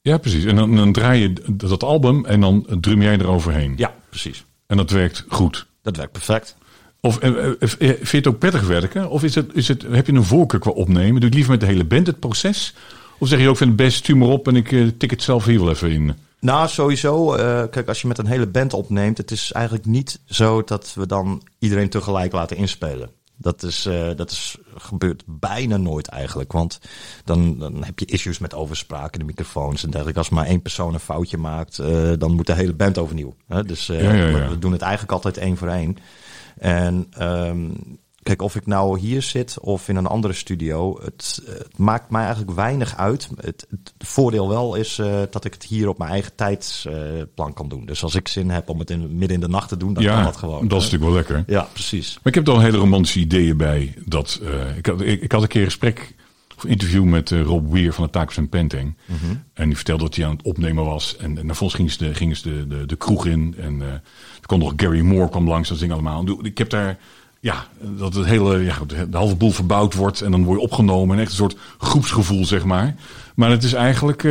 ja, 0.00 0.18
precies. 0.18 0.44
En 0.44 0.56
dan, 0.56 0.76
dan 0.76 0.92
draai 0.92 1.20
je 1.20 1.32
dat 1.52 1.82
album 1.82 2.24
en 2.24 2.40
dan 2.40 2.66
drum 2.80 3.02
jij 3.02 3.18
eroverheen. 3.18 3.74
Ja, 3.76 3.94
precies. 4.08 4.44
En 4.66 4.76
dat 4.76 4.90
werkt 4.90 5.24
goed. 5.28 5.66
Dat 5.82 5.96
werkt 5.96 6.12
perfect. 6.12 6.56
Of 7.00 7.18
eh, 7.18 7.30
eh, 7.30 7.50
eh, 7.60 7.66
vind 7.78 8.08
je 8.10 8.16
het 8.16 8.26
ook 8.26 8.38
prettig 8.38 8.66
werken? 8.66 9.10
Of 9.10 9.22
is 9.22 9.34
het, 9.34 9.50
is 9.54 9.68
het, 9.68 9.82
heb 9.90 10.06
je 10.06 10.12
een 10.12 10.24
voorkeur 10.24 10.60
qua 10.60 10.70
opnemen? 10.70 11.12
Doe 11.12 11.20
je 11.20 11.24
het 11.24 11.34
liever 11.34 11.52
met 11.52 11.60
de 11.60 11.66
hele 11.66 11.84
band 11.84 12.06
het 12.06 12.18
proces? 12.20 12.74
Of 13.18 13.28
zeg 13.28 13.40
je 13.40 13.48
ook, 13.48 13.56
vind 13.56 13.70
het 13.70 13.78
best, 13.78 13.96
stuur 13.96 14.16
maar 14.16 14.28
op 14.28 14.48
en 14.48 14.56
ik 14.56 14.98
tik 14.98 15.10
het 15.10 15.22
zelf 15.22 15.44
hier 15.44 15.60
wel 15.60 15.70
even 15.70 15.90
in? 15.90 16.14
Nou, 16.40 16.68
sowieso. 16.68 17.26
kijk, 17.70 17.88
als 17.88 18.00
je 18.00 18.08
met 18.08 18.18
een 18.18 18.26
hele 18.26 18.46
band 18.46 18.72
opneemt, 18.72 19.18
het 19.18 19.30
is 19.30 19.52
eigenlijk 19.52 19.86
niet 19.86 20.20
zo 20.26 20.64
dat 20.64 20.92
we 20.94 21.06
dan 21.06 21.42
iedereen 21.58 21.88
tegelijk 21.88 22.32
laten 22.32 22.56
inspelen. 22.56 23.10
Dat 23.42 23.62
is, 23.62 23.86
eh, 23.86 24.08
dat 24.16 24.30
is 24.30 24.56
gebeurt 24.76 25.22
bijna 25.26 25.76
nooit 25.76 26.08
eigenlijk. 26.08 26.52
Want 26.52 26.80
dan, 27.24 27.58
dan 27.58 27.84
heb 27.84 27.98
je 27.98 28.04
issues 28.06 28.38
met 28.38 28.54
overspraak 28.54 29.12
in 29.12 29.18
de 29.18 29.24
microfoons 29.24 29.84
en 29.84 29.90
dergelijke. 29.90 30.18
Als 30.18 30.28
maar 30.28 30.46
één 30.46 30.62
persoon 30.62 30.94
een 30.94 31.00
foutje 31.00 31.36
maakt, 31.36 31.78
eh, 31.78 32.12
dan 32.18 32.32
moet 32.32 32.46
de 32.46 32.54
hele 32.54 32.74
band 32.74 32.98
overnieuw. 32.98 33.34
Hè? 33.46 33.64
Dus 33.64 33.88
eh, 33.88 34.02
Ja, 34.02 34.12
ja, 34.12 34.26
ja. 34.26 34.32
We, 34.32 34.48
we 34.48 34.58
doen 34.58 34.72
het 34.72 34.82
eigenlijk 34.82 35.12
altijd 35.12 35.36
één 35.36 35.56
voor 35.56 35.68
één. 35.68 35.96
En 36.58 37.06
ehm, 37.10 37.70
kijk, 38.22 38.42
of 38.42 38.56
ik 38.56 38.66
nou 38.66 38.98
hier 38.98 39.22
zit 39.22 39.60
of 39.60 39.88
in 39.88 39.96
een 39.96 40.06
andere 40.06 40.32
studio, 40.32 40.98
het, 41.02 41.42
het 41.46 41.78
maakt 41.78 42.10
mij 42.10 42.22
eigenlijk 42.22 42.56
weinig 42.56 42.96
uit. 42.96 43.28
Het, 43.36 43.66
het 43.70 43.92
voordeel 43.98 44.48
wel 44.48 44.74
is 44.74 44.98
eh, 44.98 45.20
dat 45.30 45.44
ik 45.44 45.52
het 45.52 45.64
hier 45.64 45.88
op 45.88 45.98
mijn 45.98 46.10
eigen 46.10 46.34
tijdsplan 46.34 47.52
kan 47.54 47.68
doen. 47.68 47.86
Dus 47.86 48.02
als 48.02 48.14
ik 48.14 48.28
zin 48.28 48.50
heb 48.50 48.68
om 48.68 48.78
het 48.78 48.90
in, 48.90 49.16
midden 49.16 49.36
in 49.36 49.40
de 49.40 49.48
nacht 49.48 49.68
te 49.68 49.76
doen, 49.76 49.94
dan 49.94 50.04
kan 50.04 50.24
dat 50.24 50.36
gewoon. 50.36 50.68
dat 50.68 50.80
is 50.80 50.90
hè? 50.90 50.98
natuurlijk 50.98 51.26
wel 51.26 51.36
lekker. 51.36 51.54
Ja, 51.54 51.68
precies. 51.72 52.14
Maar 52.14 52.32
ik 52.32 52.34
heb 52.34 52.46
er 52.46 52.52
al 52.52 52.60
hele 52.60 52.78
romantische 52.78 53.18
ideeën 53.18 53.56
bij. 53.56 53.94
Dat, 54.04 54.40
eh, 54.42 54.76
ik, 54.76 54.86
had, 54.86 55.00
ik, 55.00 55.22
ik 55.22 55.32
had 55.32 55.42
een 55.42 55.48
keer 55.48 55.60
een 55.60 55.66
gesprek 55.66 56.14
of 56.56 56.64
interview 56.64 57.04
met 57.04 57.30
eh, 57.30 57.42
Rob 57.42 57.72
Weir 57.72 57.92
van 57.92 58.04
de 58.04 58.10
Takers 58.10 58.36
en 58.36 58.48
Penting. 58.48 58.96
En 59.54 59.66
die 59.66 59.76
vertelde 59.76 60.02
dat 60.02 60.16
hij 60.16 60.24
aan 60.24 60.36
het 60.36 60.42
opnemen 60.42 60.84
was. 60.84 61.16
En, 61.16 61.38
en 61.38 61.46
vervolgens 61.46 61.74
gingen 61.74 61.92
ze 61.92 61.98
de, 61.98 62.14
gingen 62.14 62.36
ze 62.36 62.42
de, 62.42 62.66
de, 62.66 62.86
de 62.86 62.96
kroeg 62.96 63.26
in. 63.26 63.54
En 63.58 63.82
eh 63.82 63.88
er 64.42 64.48
kwam 64.48 64.58
nog 64.58 64.72
Gary 64.76 65.00
Moore 65.00 65.28
kwam 65.28 65.48
langs. 65.48 65.68
Dat 65.68 65.78
ding 65.78 65.92
allemaal. 65.92 66.24
Ik 66.42 66.58
heb 66.58 66.70
daar... 66.70 66.98
Ja, 67.42 67.66
dat 67.80 68.14
het 68.14 68.24
hele, 68.26 68.58
ja, 68.64 68.78
de 69.10 69.16
halve 69.16 69.34
boel 69.36 69.50
verbouwd 69.50 69.94
wordt 69.94 70.20
en 70.20 70.30
dan 70.30 70.44
word 70.44 70.58
je 70.58 70.64
opgenomen. 70.64 71.16
En 71.16 71.22
echt 71.22 71.30
een 71.30 71.36
soort 71.36 71.56
groepsgevoel, 71.78 72.44
zeg 72.46 72.64
maar. 72.64 72.94
Maar 73.34 73.50
het 73.50 73.62
is 73.62 73.72
eigenlijk... 73.72 74.22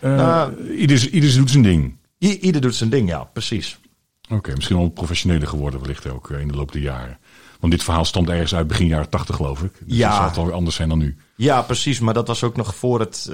Nou- 0.00 0.70
ieder, 0.70 1.08
ieder 1.08 1.34
doet 1.36 1.50
zijn 1.50 1.62
ding. 1.62 1.96
I- 2.18 2.38
ieder 2.40 2.60
doet 2.60 2.74
zijn 2.74 2.90
ding, 2.90 3.08
ja, 3.08 3.24
precies. 3.24 3.78
Oké, 4.30 4.54
misschien 4.54 4.76
wel 4.76 4.88
professioneler 4.88 5.48
geworden 5.48 5.80
wellicht 5.80 6.10
ook 6.10 6.30
eh, 6.30 6.40
in 6.40 6.48
de 6.48 6.54
loop 6.54 6.72
der 6.72 6.82
jaren. 6.82 7.18
Want 7.60 7.72
dit 7.72 7.82
verhaal 7.82 8.04
stamt 8.04 8.28
ergens 8.28 8.54
uit 8.54 8.66
begin 8.66 8.86
jaren 8.86 9.08
tachtig, 9.10 9.36
geloof 9.36 9.62
ik. 9.62 9.72
Dus 9.84 9.96
Ja. 9.96 10.08
dat 10.08 10.16
zal 10.16 10.26
het 10.28 10.36
alweer 10.36 10.54
anders 10.54 10.76
zijn 10.76 10.88
dan 10.88 10.98
nu. 10.98 11.16
Ja, 11.36 11.62
precies. 11.62 12.00
Maar 12.00 12.14
dat 12.14 12.26
was 12.26 12.42
ook 12.42 12.56
nog 12.56 12.74
voor 12.74 13.00
het. 13.00 13.30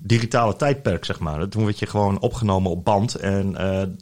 digitale 0.00 0.56
tijdperk, 0.56 1.04
zeg 1.04 1.18
maar. 1.18 1.48
Toen 1.48 1.64
werd 1.64 1.78
je 1.78 1.86
gewoon 1.86 2.18
opgenomen 2.20 2.70
op 2.70 2.84
band 2.84 3.14
en 3.14 3.54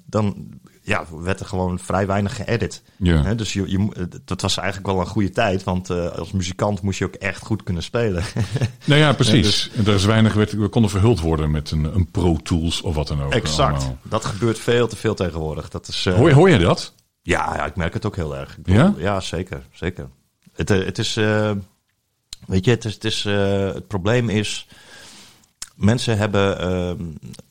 dan 0.07 0.47
ja, 0.87 1.05
werd 1.11 1.41
er 1.41 1.47
gewoon 1.47 1.79
vrij 1.79 2.07
weinig 2.07 2.37
geëdit. 2.37 2.83
Ja. 2.97 3.35
Dus 3.35 3.53
je, 3.53 3.71
je, 3.71 4.09
dat 4.25 4.41
was 4.41 4.57
eigenlijk 4.57 4.87
wel 4.87 5.01
een 5.01 5.07
goede 5.07 5.31
tijd, 5.31 5.65
want 5.65 5.91
uh, 5.91 6.09
als 6.09 6.33
muzikant 6.33 6.83
moest 6.83 6.99
je 6.99 7.05
ook 7.05 7.15
echt 7.15 7.43
goed 7.43 7.63
kunnen 7.63 7.83
spelen. 7.83 8.25
nou 8.85 9.01
ja, 9.01 9.13
precies. 9.13 9.71
En 9.77 9.87
er 9.87 9.95
is 9.95 10.05
weinig, 10.05 10.35
werd, 10.35 10.53
we 10.53 10.69
konden 10.69 10.91
verhuld 10.91 11.21
worden 11.21 11.51
met 11.51 11.71
een, 11.71 11.85
een 11.85 12.11
Pro 12.11 12.37
Tools 12.37 12.81
of 12.81 12.95
wat 12.95 13.09
dan 13.09 13.23
ook. 13.23 13.33
Exact. 13.33 13.77
Allemaal. 13.77 13.99
Dat 14.03 14.25
gebeurt 14.25 14.59
veel 14.59 14.89
te 14.89 14.97
veel 14.97 15.15
tegenwoordig. 15.15 15.69
Dat 15.69 15.89
is, 15.89 16.07
uh, 16.07 16.15
hoor, 16.15 16.31
hoor 16.31 16.51
je 16.51 16.59
dat? 16.59 16.95
Ja, 17.23 17.55
ja, 17.55 17.67
ik 17.67 17.77
merk 17.77 17.95
het 17.95 18.07
ook 18.07 18.17
heel 18.17 18.37
erg. 18.37 18.57
Bedoel, 18.57 18.77
ja? 18.77 18.95
Ja, 18.97 19.21
zeker. 19.21 19.63
zeker. 19.73 20.09
Het, 20.53 20.69
het 20.69 20.99
is, 20.99 21.17
uh, 21.17 21.51
weet 22.47 22.65
je, 22.65 22.71
het, 22.71 22.85
is, 22.85 22.95
het, 22.95 23.05
is, 23.05 23.25
het 23.25 23.87
probleem 23.87 24.29
is 24.29 24.67
mensen 25.77 26.19
hebben, 26.19 26.61
uh, 26.61 27.07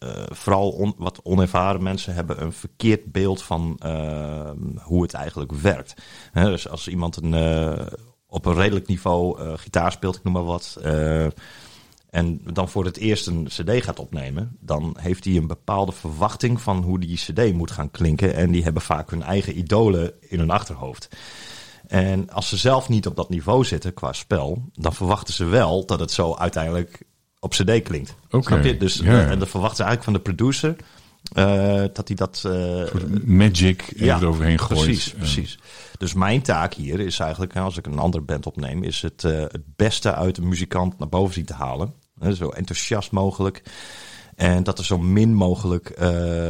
uh, 0.10 0.24
vooral 0.30 0.94
wat 0.98 1.20
onervaren 1.24 1.84
mensen, 1.84 2.14
hebben 2.14 2.42
een 2.42 2.54
verkeerd 2.54 3.12
beeld 3.12 3.44
van 3.44 3.80
uh, 3.86 4.50
hoe 4.82 5.02
het 5.02 5.14
eigenlijk 5.14 5.52
werkt. 5.52 5.94
Dus 6.34 6.70
als 6.70 6.88
iemand 6.88 7.16
een, 7.16 7.34
uh, 7.34 7.86
op 8.28 8.46
een 8.46 8.56
redelijk 8.56 8.88
niveau 8.88 9.56
gitaar 9.58 9.92
speelt, 9.92 10.16
ik 10.16 10.24
noem 10.24 10.34
maar 10.34 10.44
wat, 10.44 10.78
en 12.10 12.42
dan 12.54 12.70
voor 12.70 12.86
het 12.86 12.98
eerst 12.98 13.28
een 13.28 13.48
CD 13.48 13.84
gaat 13.84 14.00
opnemen, 14.00 14.58
dan 14.60 14.98
heeft 15.00 15.26
hij 15.26 15.36
een 15.36 15.48
bepaalde 15.48 15.92
verwachting 15.92 16.62
van 16.62 16.84
hoe 16.84 17.00
die 17.00 17.18
CD 17.18 17.54
moet 17.54 17.72
gaan 17.72 17.92
klinken. 17.92 18.36
En 18.36 18.52
die 18.52 18.64
hebben 18.64 18.82
vaak 18.82 19.10
hun 19.10 19.24
eigen 19.24 19.58
idolen 19.58 20.14
in 20.20 20.40
hun 20.40 20.50
achterhoofd. 20.50 21.10
En 21.88 22.30
als 22.30 22.50
ze 22.50 22.58
zelf 22.58 22.90
niet 22.90 23.08
op 23.08 23.16
dat 23.16 23.30
niveau 23.30 23.66
zitten 23.66 23.94
qua 23.94 24.14
spel, 24.14 24.70
dan 24.74 24.94
verwachten 24.94 25.34
ze 25.34 25.46
wel 25.46 25.86
dat 25.86 26.00
het 26.00 26.12
zo 26.12 26.36
uiteindelijk 26.36 27.05
op 27.46 27.52
CD 27.52 27.82
klinkt. 27.82 28.16
Okay. 28.30 28.64
Je? 28.64 28.78
Dus 28.78 28.96
ja. 28.96 29.04
uh, 29.04 29.32
en 29.32 29.40
dan 29.40 29.48
verwachten 29.48 29.78
ze 29.78 29.84
eigenlijk 29.84 30.04
van 30.04 30.14
de 30.14 30.20
producer 30.20 30.76
uh, 31.38 31.84
dat 31.94 32.08
hij 32.08 32.16
dat. 32.16 32.44
Uh, 32.46 32.84
magic 33.26 33.94
ja, 33.96 34.18
eroverheen 34.18 34.60
gooit. 34.60 34.84
Precies, 34.84 35.14
precies. 35.14 35.60
Dus 35.98 36.14
mijn 36.14 36.42
taak 36.42 36.74
hier 36.74 37.00
is 37.00 37.20
eigenlijk, 37.20 37.56
als 37.58 37.78
ik 37.78 37.86
een 37.86 38.00
andere 38.00 38.24
band 38.24 38.46
opneem, 38.46 38.84
is 38.84 39.02
het, 39.02 39.22
het 39.22 39.76
beste 39.76 40.14
uit 40.14 40.38
een 40.38 40.48
muzikant 40.48 41.00
naar 41.00 41.10
boven 41.10 41.34
zien 41.34 41.46
te 41.46 41.54
halen. 41.54 41.94
zo 42.34 42.50
enthousiast 42.50 43.12
mogelijk. 43.12 43.64
En 44.36 44.64
dat 44.64 44.78
er 44.78 44.86
zo 44.86 44.98
min 44.98 45.34
mogelijk 45.34 45.94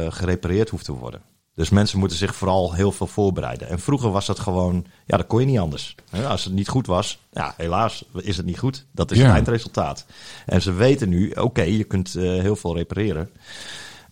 gerepareerd 0.08 0.68
hoeft 0.68 0.84
te 0.84 0.92
worden. 0.92 1.20
Dus 1.56 1.68
mensen 1.70 1.98
moeten 1.98 2.16
zich 2.18 2.34
vooral 2.34 2.72
heel 2.72 2.92
veel 2.92 3.06
voorbereiden. 3.06 3.68
En 3.68 3.78
vroeger 3.80 4.10
was 4.10 4.26
dat 4.26 4.38
gewoon, 4.38 4.86
ja, 5.06 5.16
dat 5.16 5.26
kon 5.26 5.40
je 5.40 5.46
niet 5.46 5.58
anders. 5.58 5.94
Als 6.28 6.44
het 6.44 6.52
niet 6.52 6.68
goed 6.68 6.86
was, 6.86 7.18
ja, 7.32 7.54
helaas 7.56 8.04
is 8.14 8.36
het 8.36 8.46
niet 8.46 8.58
goed. 8.58 8.86
Dat 8.92 9.10
is 9.10 9.18
Ja. 9.18 9.24
het 9.24 9.34
eindresultaat. 9.34 10.06
En 10.46 10.62
ze 10.62 10.72
weten 10.72 11.08
nu, 11.08 11.30
oké, 11.30 11.62
je 11.62 11.84
kunt 11.84 12.14
uh, 12.14 12.22
heel 12.42 12.56
veel 12.56 12.76
repareren. 12.76 13.30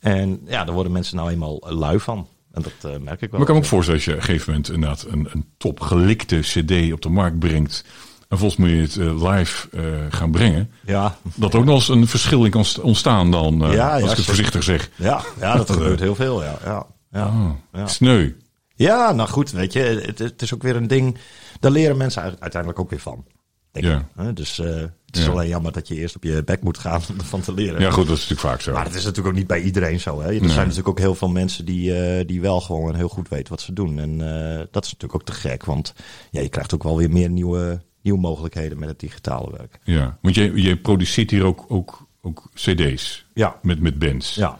En 0.00 0.40
ja, 0.46 0.64
daar 0.64 0.74
worden 0.74 0.92
mensen 0.92 1.16
nou 1.16 1.30
eenmaal 1.30 1.58
lui 1.68 2.00
van. 2.00 2.26
En 2.52 2.62
dat 2.62 2.92
uh, 2.92 2.98
merk 3.00 3.20
ik 3.20 3.30
wel. 3.30 3.30
Maar 3.30 3.40
ik 3.40 3.46
kan 3.46 3.54
me 3.54 3.60
ook 3.60 3.64
voorstellen 3.68 4.00
als 4.00 4.04
je 4.04 4.10
op 4.14 4.16
een 4.18 4.24
gegeven 4.24 4.48
moment 4.52 4.70
inderdaad 4.70 5.04
een, 5.08 5.28
een 5.32 5.46
top 5.58 5.80
gelikte 5.80 6.38
cd 6.40 6.92
op 6.92 7.02
de 7.02 7.08
markt 7.08 7.38
brengt. 7.38 7.84
En 8.28 8.38
volgens 8.38 8.60
moet 8.60 8.68
je 8.70 8.76
het 8.76 8.96
uh, 8.96 9.30
live 9.32 9.68
gaan 10.10 10.30
brengen. 10.30 10.70
Ja. 10.86 11.16
Dat 11.34 11.54
ook 11.54 11.64
nog 11.64 11.74
eens 11.74 11.88
een 11.88 12.06
verschil 12.06 12.44
in 12.44 12.50
kan 12.50 12.64
ontstaan 12.82 13.30
dan, 13.30 13.58
Ja, 13.70 13.92
als 13.92 14.00
ik 14.00 14.06
het 14.06 14.08
zeker. 14.08 14.24
voorzichtig 14.24 14.62
zeg. 14.62 14.90
Ja, 14.96 15.20
ja 15.40 15.56
dat 15.56 15.70
gebeurt 15.70 16.00
heel 16.00 16.14
veel, 16.14 16.42
ja. 16.42 16.58
ja, 16.64 16.86
ja. 17.14 17.26
Oh, 17.26 17.50
Ja. 17.72 17.86
Sneu. 17.86 18.30
Ja, 18.74 19.12
nou 19.12 19.28
goed, 19.28 19.50
weet 19.50 19.72
je, 19.72 19.80
het, 19.80 20.18
het 20.18 20.42
is 20.42 20.54
ook 20.54 20.62
weer 20.62 20.76
een 20.76 20.86
ding. 20.88 21.16
Daar 21.60 21.70
leren 21.70 21.96
mensen 21.96 22.22
uiteindelijk 22.22 22.78
ook 22.78 22.90
weer 22.90 22.98
van. 23.00 23.24
Denk 23.72 23.86
Ja. 23.86 24.08
ik. 24.28 24.36
Dus 24.36 24.58
eh, 24.58 24.66
het 25.06 25.16
is 25.16 25.24
Ja. 25.24 25.30
alleen 25.30 25.48
jammer 25.48 25.72
dat 25.72 25.88
je 25.88 25.94
eerst 25.94 26.16
op 26.16 26.22
je 26.24 26.42
bek 26.44 26.62
moet 26.62 26.78
gaan 26.78 27.00
om 27.10 27.18
ervan 27.18 27.40
te 27.40 27.54
leren. 27.54 27.80
Ja 27.80 27.90
goed, 27.90 28.06
dat 28.06 28.16
is 28.16 28.22
natuurlijk 28.28 28.48
vaak 28.48 28.60
zo. 28.60 28.72
Maar 28.72 28.84
dat 28.84 28.94
is 28.94 29.04
natuurlijk 29.04 29.28
ook 29.28 29.38
niet 29.38 29.46
bij 29.46 29.62
iedereen 29.62 30.00
zo. 30.00 30.20
Hè? 30.20 30.26
Er 30.26 30.30
Nee. 30.40 30.48
zijn 30.48 30.56
natuurlijk 30.60 30.88
ook 30.88 30.98
heel 30.98 31.14
veel 31.14 31.28
mensen 31.28 31.64
die, 31.64 31.98
eh, 32.00 32.26
die 32.26 32.40
wel 32.40 32.60
gewoon 32.60 32.94
heel 32.94 33.08
goed 33.08 33.28
weten 33.28 33.48
wat 33.48 33.60
ze 33.60 33.72
doen. 33.72 33.98
En 33.98 34.10
eh, 34.20 34.56
dat 34.70 34.84
is 34.84 34.92
natuurlijk 34.92 35.14
ook 35.14 35.24
te 35.24 35.32
gek, 35.48 35.64
want 35.64 35.94
ja, 36.30 36.40
je 36.40 36.48
krijgt 36.48 36.74
ook 36.74 36.82
wel 36.82 36.96
weer 36.96 37.10
meer 37.10 37.30
nieuwe, 37.30 37.82
nieuwe 38.02 38.20
mogelijkheden 38.20 38.78
met 38.78 38.88
het 38.88 39.00
digitale 39.00 39.50
werk. 39.56 39.78
Ja, 39.84 40.18
want 40.22 40.34
je, 40.34 40.62
je 40.62 40.76
produceert 40.76 41.30
hier 41.30 41.44
ook, 41.44 41.64
ook, 41.68 42.06
ook 42.22 42.50
cd's 42.54 43.26
Ja, 43.34 43.58
met, 43.62 43.80
met 43.80 43.98
bands. 43.98 44.34
ja. 44.34 44.58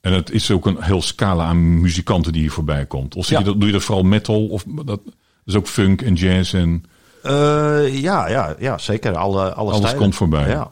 En 0.00 0.12
het 0.12 0.30
is 0.30 0.50
ook 0.50 0.66
een 0.66 0.82
heel 0.82 1.02
scala 1.02 1.44
aan 1.44 1.80
muzikanten 1.80 2.32
die 2.32 2.40
hier 2.40 2.50
voorbij 2.50 2.86
komt. 2.86 3.14
Of 3.14 3.24
zie 3.26 3.32
Ja. 3.34 3.38
je 3.42 3.48
dat, 3.48 3.56
doe 3.58 3.66
je 3.66 3.72
dat 3.72 3.82
vooral 3.82 4.04
metal? 4.04 4.46
Of 4.46 4.64
dat 4.84 5.00
is 5.44 5.54
ook 5.54 5.66
funk 5.66 6.02
en 6.02 6.14
jazz 6.14 6.54
en 6.54 6.84
Eh, 7.22 8.00
ja, 8.02 8.28
ja, 8.28 8.54
ja, 8.58 8.78
zeker. 8.78 9.16
Alle, 9.16 9.52
alle 9.54 9.72
alles 9.72 9.94
komt 9.94 10.14
voorbij. 10.14 10.48
Ja. 10.48 10.70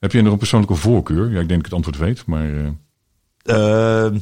Heb 0.00 0.12
je 0.12 0.22
nog 0.22 0.32
een 0.32 0.38
persoonlijke 0.38 0.74
voorkeur? 0.74 1.30
Ja, 1.30 1.40
ik 1.40 1.48
denk 1.48 1.48
dat 1.48 1.58
ik 1.58 1.64
het 1.64 1.72
antwoord 1.74 1.96
weet, 1.98 2.26
maar 2.26 2.50
eh, 2.54 4.06
Eh, 4.06 4.12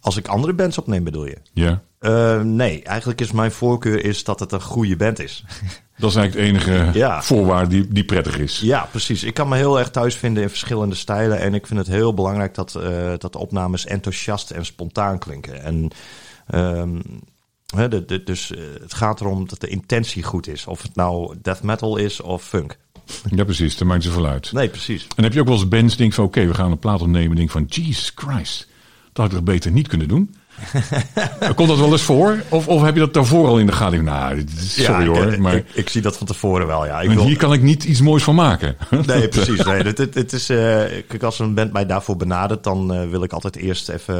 als 0.00 0.16
ik 0.16 0.28
andere 0.28 0.52
bands 0.52 0.78
opneem, 0.78 1.04
bedoel 1.04 1.26
je? 1.26 1.36
ja. 1.52 1.82
Eh, 1.98 2.40
nee, 2.40 2.82
eigenlijk 2.82 3.20
is 3.20 3.32
mijn 3.32 3.52
voorkeur 3.52 4.04
is 4.04 4.24
dat 4.24 4.40
het 4.40 4.52
een 4.52 4.60
goede 4.62 4.96
band 4.96 5.18
is. 5.18 5.44
Dat 5.96 6.10
is 6.10 6.16
eigenlijk 6.16 6.46
de 6.46 6.52
enige 6.72 6.98
Ja. 6.98 7.22
voorwaarde 7.22 7.68
die, 7.68 7.88
die 7.88 8.04
prettig 8.04 8.38
is. 8.38 8.60
Ja, 8.60 8.88
precies. 8.90 9.22
Ik 9.24 9.34
kan 9.34 9.48
me 9.48 9.56
heel 9.56 9.78
erg 9.78 9.90
thuis 9.90 10.14
vinden 10.14 10.42
in 10.42 10.48
verschillende 10.48 10.94
stijlen. 10.94 11.38
En 11.40 11.54
ik 11.54 11.66
vind 11.66 11.78
het 11.78 11.88
heel 11.88 12.14
belangrijk 12.14 12.54
dat, 12.54 12.74
eh, 12.74 13.12
dat 13.18 13.32
de 13.32 13.38
opnames 13.38 13.86
enthousiast 13.86 14.50
en 14.50 14.64
spontaan 14.64 15.18
klinken. 15.18 15.62
En 15.62 15.90
hè, 17.76 17.88
de, 17.88 18.04
de, 18.04 18.22
dus 18.22 18.50
eh, 18.54 18.62
het 18.80 18.94
gaat 18.94 19.20
erom 19.20 19.48
dat 19.48 19.60
de 19.60 19.68
intentie 19.68 20.22
goed 20.22 20.46
is. 20.46 20.66
Of 20.66 20.82
het 20.82 20.94
nou 20.94 21.34
death 21.42 21.62
metal 21.62 21.96
is 21.96 22.20
of 22.20 22.44
funk. 22.44 22.76
Ja, 23.30 23.44
precies. 23.44 23.76
Dat 23.76 23.88
maakt 23.88 24.02
zoveel 24.02 24.26
uit. 24.26 24.52
Nee, 24.52 24.68
precies. 24.68 25.06
En 25.16 25.22
heb 25.22 25.32
je 25.32 25.40
ook 25.40 25.46
wel 25.46 25.56
eens 25.56 25.68
bands 25.68 25.88
die 25.88 25.96
denken 25.96 26.16
van... 26.16 26.24
oké, 26.24 26.46
we 26.46 26.54
gaan 26.54 26.70
een 26.70 26.78
plaat 26.78 27.00
opnemen 27.00 27.30
en 27.30 27.36
denk 27.36 27.50
van... 27.50 27.64
Jesus 27.68 28.12
Christ, 28.14 28.68
dat 29.12 29.16
had 29.16 29.26
ik 29.26 29.32
toch 29.32 29.42
beter 29.42 29.70
niet 29.70 29.88
kunnen 29.88 30.08
doen? 30.08 30.34
Komt 31.54 31.68
dat 31.68 31.78
wel 31.78 31.92
eens 31.92 32.02
voor? 32.02 32.42
Of, 32.48 32.68
of 32.68 32.82
heb 32.82 32.94
je 32.94 33.00
dat 33.00 33.14
daarvoor 33.14 33.48
al 33.48 33.58
in 33.58 33.66
de 33.66 33.72
gaten? 33.72 34.04
Nou, 34.04 34.44
sorry 34.58 35.02
Ja, 35.04 35.06
hoor, 35.06 35.32
ik, 35.32 35.38
maar 35.38 35.54
ik, 35.54 35.66
ik 35.72 35.88
zie 35.88 36.02
dat 36.02 36.16
van 36.16 36.26
tevoren 36.26 36.66
wel, 36.66 36.86
ja. 36.86 37.00
Ik 37.00 37.10
wil- 37.10 37.24
hier 37.26 37.36
kan 37.36 37.52
ik 37.52 37.62
niet 37.62 37.84
iets 37.84 38.00
moois 38.00 38.22
van 38.22 38.34
maken. 38.34 38.76
Nee, 39.06 39.28
precies. 39.28 39.64
Nee, 39.64 39.82
het, 39.82 39.98
het, 39.98 40.14
het 40.14 40.32
is, 40.32 40.48
eh, 40.48 40.56
kijk, 41.08 41.22
als 41.22 41.38
een 41.38 41.54
band 41.54 41.72
mij 41.72 41.86
daarvoor 41.86 42.16
benadert, 42.16 42.64
dan 42.64 42.94
eh, 42.94 43.08
wil 43.08 43.22
ik 43.22 43.32
altijd 43.32 43.56
eerst 43.56 43.88
even. 43.88 44.14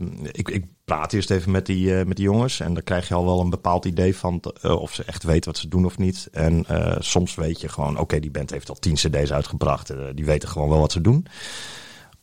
eh, 0.00 0.28
ik, 0.32 0.48
ik 0.48 0.64
praat 0.84 1.12
eerst 1.12 1.30
even 1.30 1.50
met 1.50 1.66
die, 1.66 1.98
eh, 1.98 2.06
met 2.06 2.16
die 2.16 2.24
jongens. 2.24 2.60
En 2.60 2.74
dan 2.74 2.82
krijg 2.82 3.08
je 3.08 3.14
al 3.14 3.24
wel 3.24 3.40
een 3.40 3.50
bepaald 3.50 3.84
idee 3.84 4.16
van 4.16 4.42
eh, 4.62 4.80
of 4.80 4.94
ze 4.94 5.02
echt 5.06 5.22
weten 5.22 5.50
wat 5.50 5.60
ze 5.60 5.68
doen 5.68 5.84
of 5.84 5.98
niet. 5.98 6.28
En 6.32 6.64
eh, 6.68 6.96
soms 6.98 7.34
weet 7.34 7.60
je 7.60 7.68
gewoon, 7.68 7.98
oké, 7.98 8.20
die 8.20 8.30
band 8.30 8.50
heeft 8.50 8.68
al 8.68 8.78
tien 8.78 8.94
CD's 8.94 9.32
uitgebracht. 9.32 9.90
eh, 9.90 9.96
die 10.14 10.24
weten 10.24 10.48
gewoon 10.48 10.68
wel 10.68 10.80
wat 10.80 10.92
ze 10.92 11.00
doen. 11.00 11.26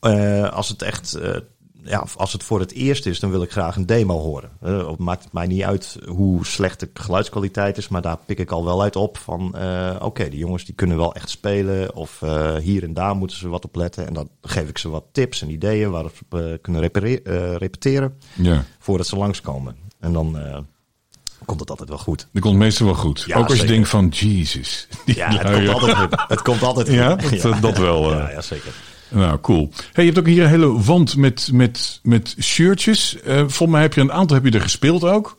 Eh, 0.00 0.48
als 0.48 0.68
het 0.68 0.82
echt. 0.82 1.18
Ja, 1.84 2.04
als 2.16 2.32
het 2.32 2.42
voor 2.42 2.60
het 2.60 2.72
eerst 2.72 3.06
is, 3.06 3.20
dan 3.20 3.30
wil 3.30 3.42
ik 3.42 3.50
graag 3.50 3.76
een 3.76 3.86
demo 3.86 4.18
horen. 4.20 4.50
Eh, 4.60 4.88
het 4.90 4.98
maakt 4.98 5.32
mij 5.32 5.46
niet 5.46 5.62
uit 5.62 5.96
hoe 6.06 6.46
slecht 6.46 6.80
de 6.80 6.90
geluidskwaliteit 6.94 7.76
is, 7.78 7.88
maar 7.88 8.02
daar 8.02 8.18
pik 8.26 8.38
ik 8.38 8.50
al 8.50 8.64
wel 8.64 8.82
uit 8.82 8.96
op 8.96 9.18
van, 9.18 9.54
eh, 9.56 9.96
oké, 10.00 10.28
die 10.28 10.38
jongens 10.38 10.64
die 10.64 10.74
kunnen 10.74 10.96
wel 10.96 11.14
echt 11.14 11.28
spelen, 11.30 11.94
of 11.94 12.22
eh, 12.22 12.54
hier 12.56 12.82
en 12.82 12.94
daar 12.94 13.16
moeten 13.16 13.36
ze 13.36 13.48
wat 13.48 13.64
op 13.64 13.76
letten. 13.76 14.06
En 14.06 14.14
dan 14.14 14.28
geef 14.42 14.68
ik 14.68 14.78
ze 14.78 14.88
wat 14.88 15.04
tips 15.12 15.42
en 15.42 15.50
ideeën 15.50 15.90
waarop 15.90 16.12
ze 16.30 16.58
kunnen 16.62 16.90
repeteren 17.58 18.14
ja, 18.34 18.64
voordat 18.78 19.06
ze 19.06 19.16
langskomen. 19.16 19.76
En 20.00 20.12
dan 20.12 20.38
komt 21.44 21.60
het 21.60 21.70
altijd 21.70 21.88
wel 21.88 21.98
goed. 21.98 22.28
dat 22.32 22.42
komt 22.42 22.56
meestal 22.56 22.86
wel 22.86 22.94
goed. 22.94 23.24
Ja, 23.26 23.36
ook 23.38 23.48
als 23.48 23.60
je 23.60 23.66
denkt 23.66 23.88
van, 23.88 24.08
Jesus. 24.08 24.88
Ja, 25.04 25.28
het 25.38 25.50
komt 25.52 25.68
altijd 25.68 25.96
goed. 25.96 26.24
Het 26.28 26.42
komt 26.42 26.62
altijd 26.62 26.88
goed. 26.88 26.96
Ja, 26.96 27.16
dat- 27.50 27.62
dat 27.62 27.78
wel, 27.78 28.10
Ja, 28.14 28.30
ja, 28.30 28.40
zeker. 28.40 28.72
Nou, 29.10 29.38
cool. 29.40 29.68
Hey, 29.92 30.04
je 30.04 30.10
hebt 30.12 30.18
ook 30.18 30.26
hier 30.32 30.42
een 30.42 30.48
hele 30.48 30.82
wand 30.82 31.16
met, 31.16 31.48
met, 31.52 32.00
met 32.02 32.36
shirtjes. 32.40 33.20
Eh 33.22 33.36
volgens 33.36 33.68
mij 33.70 33.80
heb 33.82 33.94
je 33.94 34.00
een 34.00 34.12
aantal 34.12 34.36
heb 34.36 34.44
je 34.46 34.50
er 34.58 34.60
gespeeld 34.60 35.04
ook. 35.04 35.36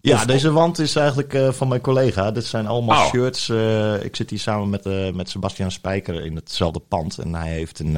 Ja, 0.00 0.14
Of- 0.14 0.24
deze 0.24 0.52
wand 0.52 0.78
is 0.78 0.96
eigenlijk 0.96 1.34
eh, 1.34 1.52
van 1.52 1.68
mijn 1.68 1.80
collega. 1.80 2.30
Dit 2.30 2.44
zijn 2.44 2.66
allemaal 2.66 3.02
Oh. 3.04 3.08
shirts. 3.08 3.48
eh, 3.48 4.04
ik 4.04 4.16
zit 4.16 4.30
hier 4.30 4.38
samen 4.38 4.70
met, 4.70 5.14
met 5.14 5.28
Sebastian 5.30 5.70
Spijker 5.70 6.24
in 6.24 6.34
hetzelfde 6.34 6.80
pand. 6.88 7.18
En 7.18 7.34
hij 7.34 7.48
heeft 7.48 7.78
een, 7.78 7.96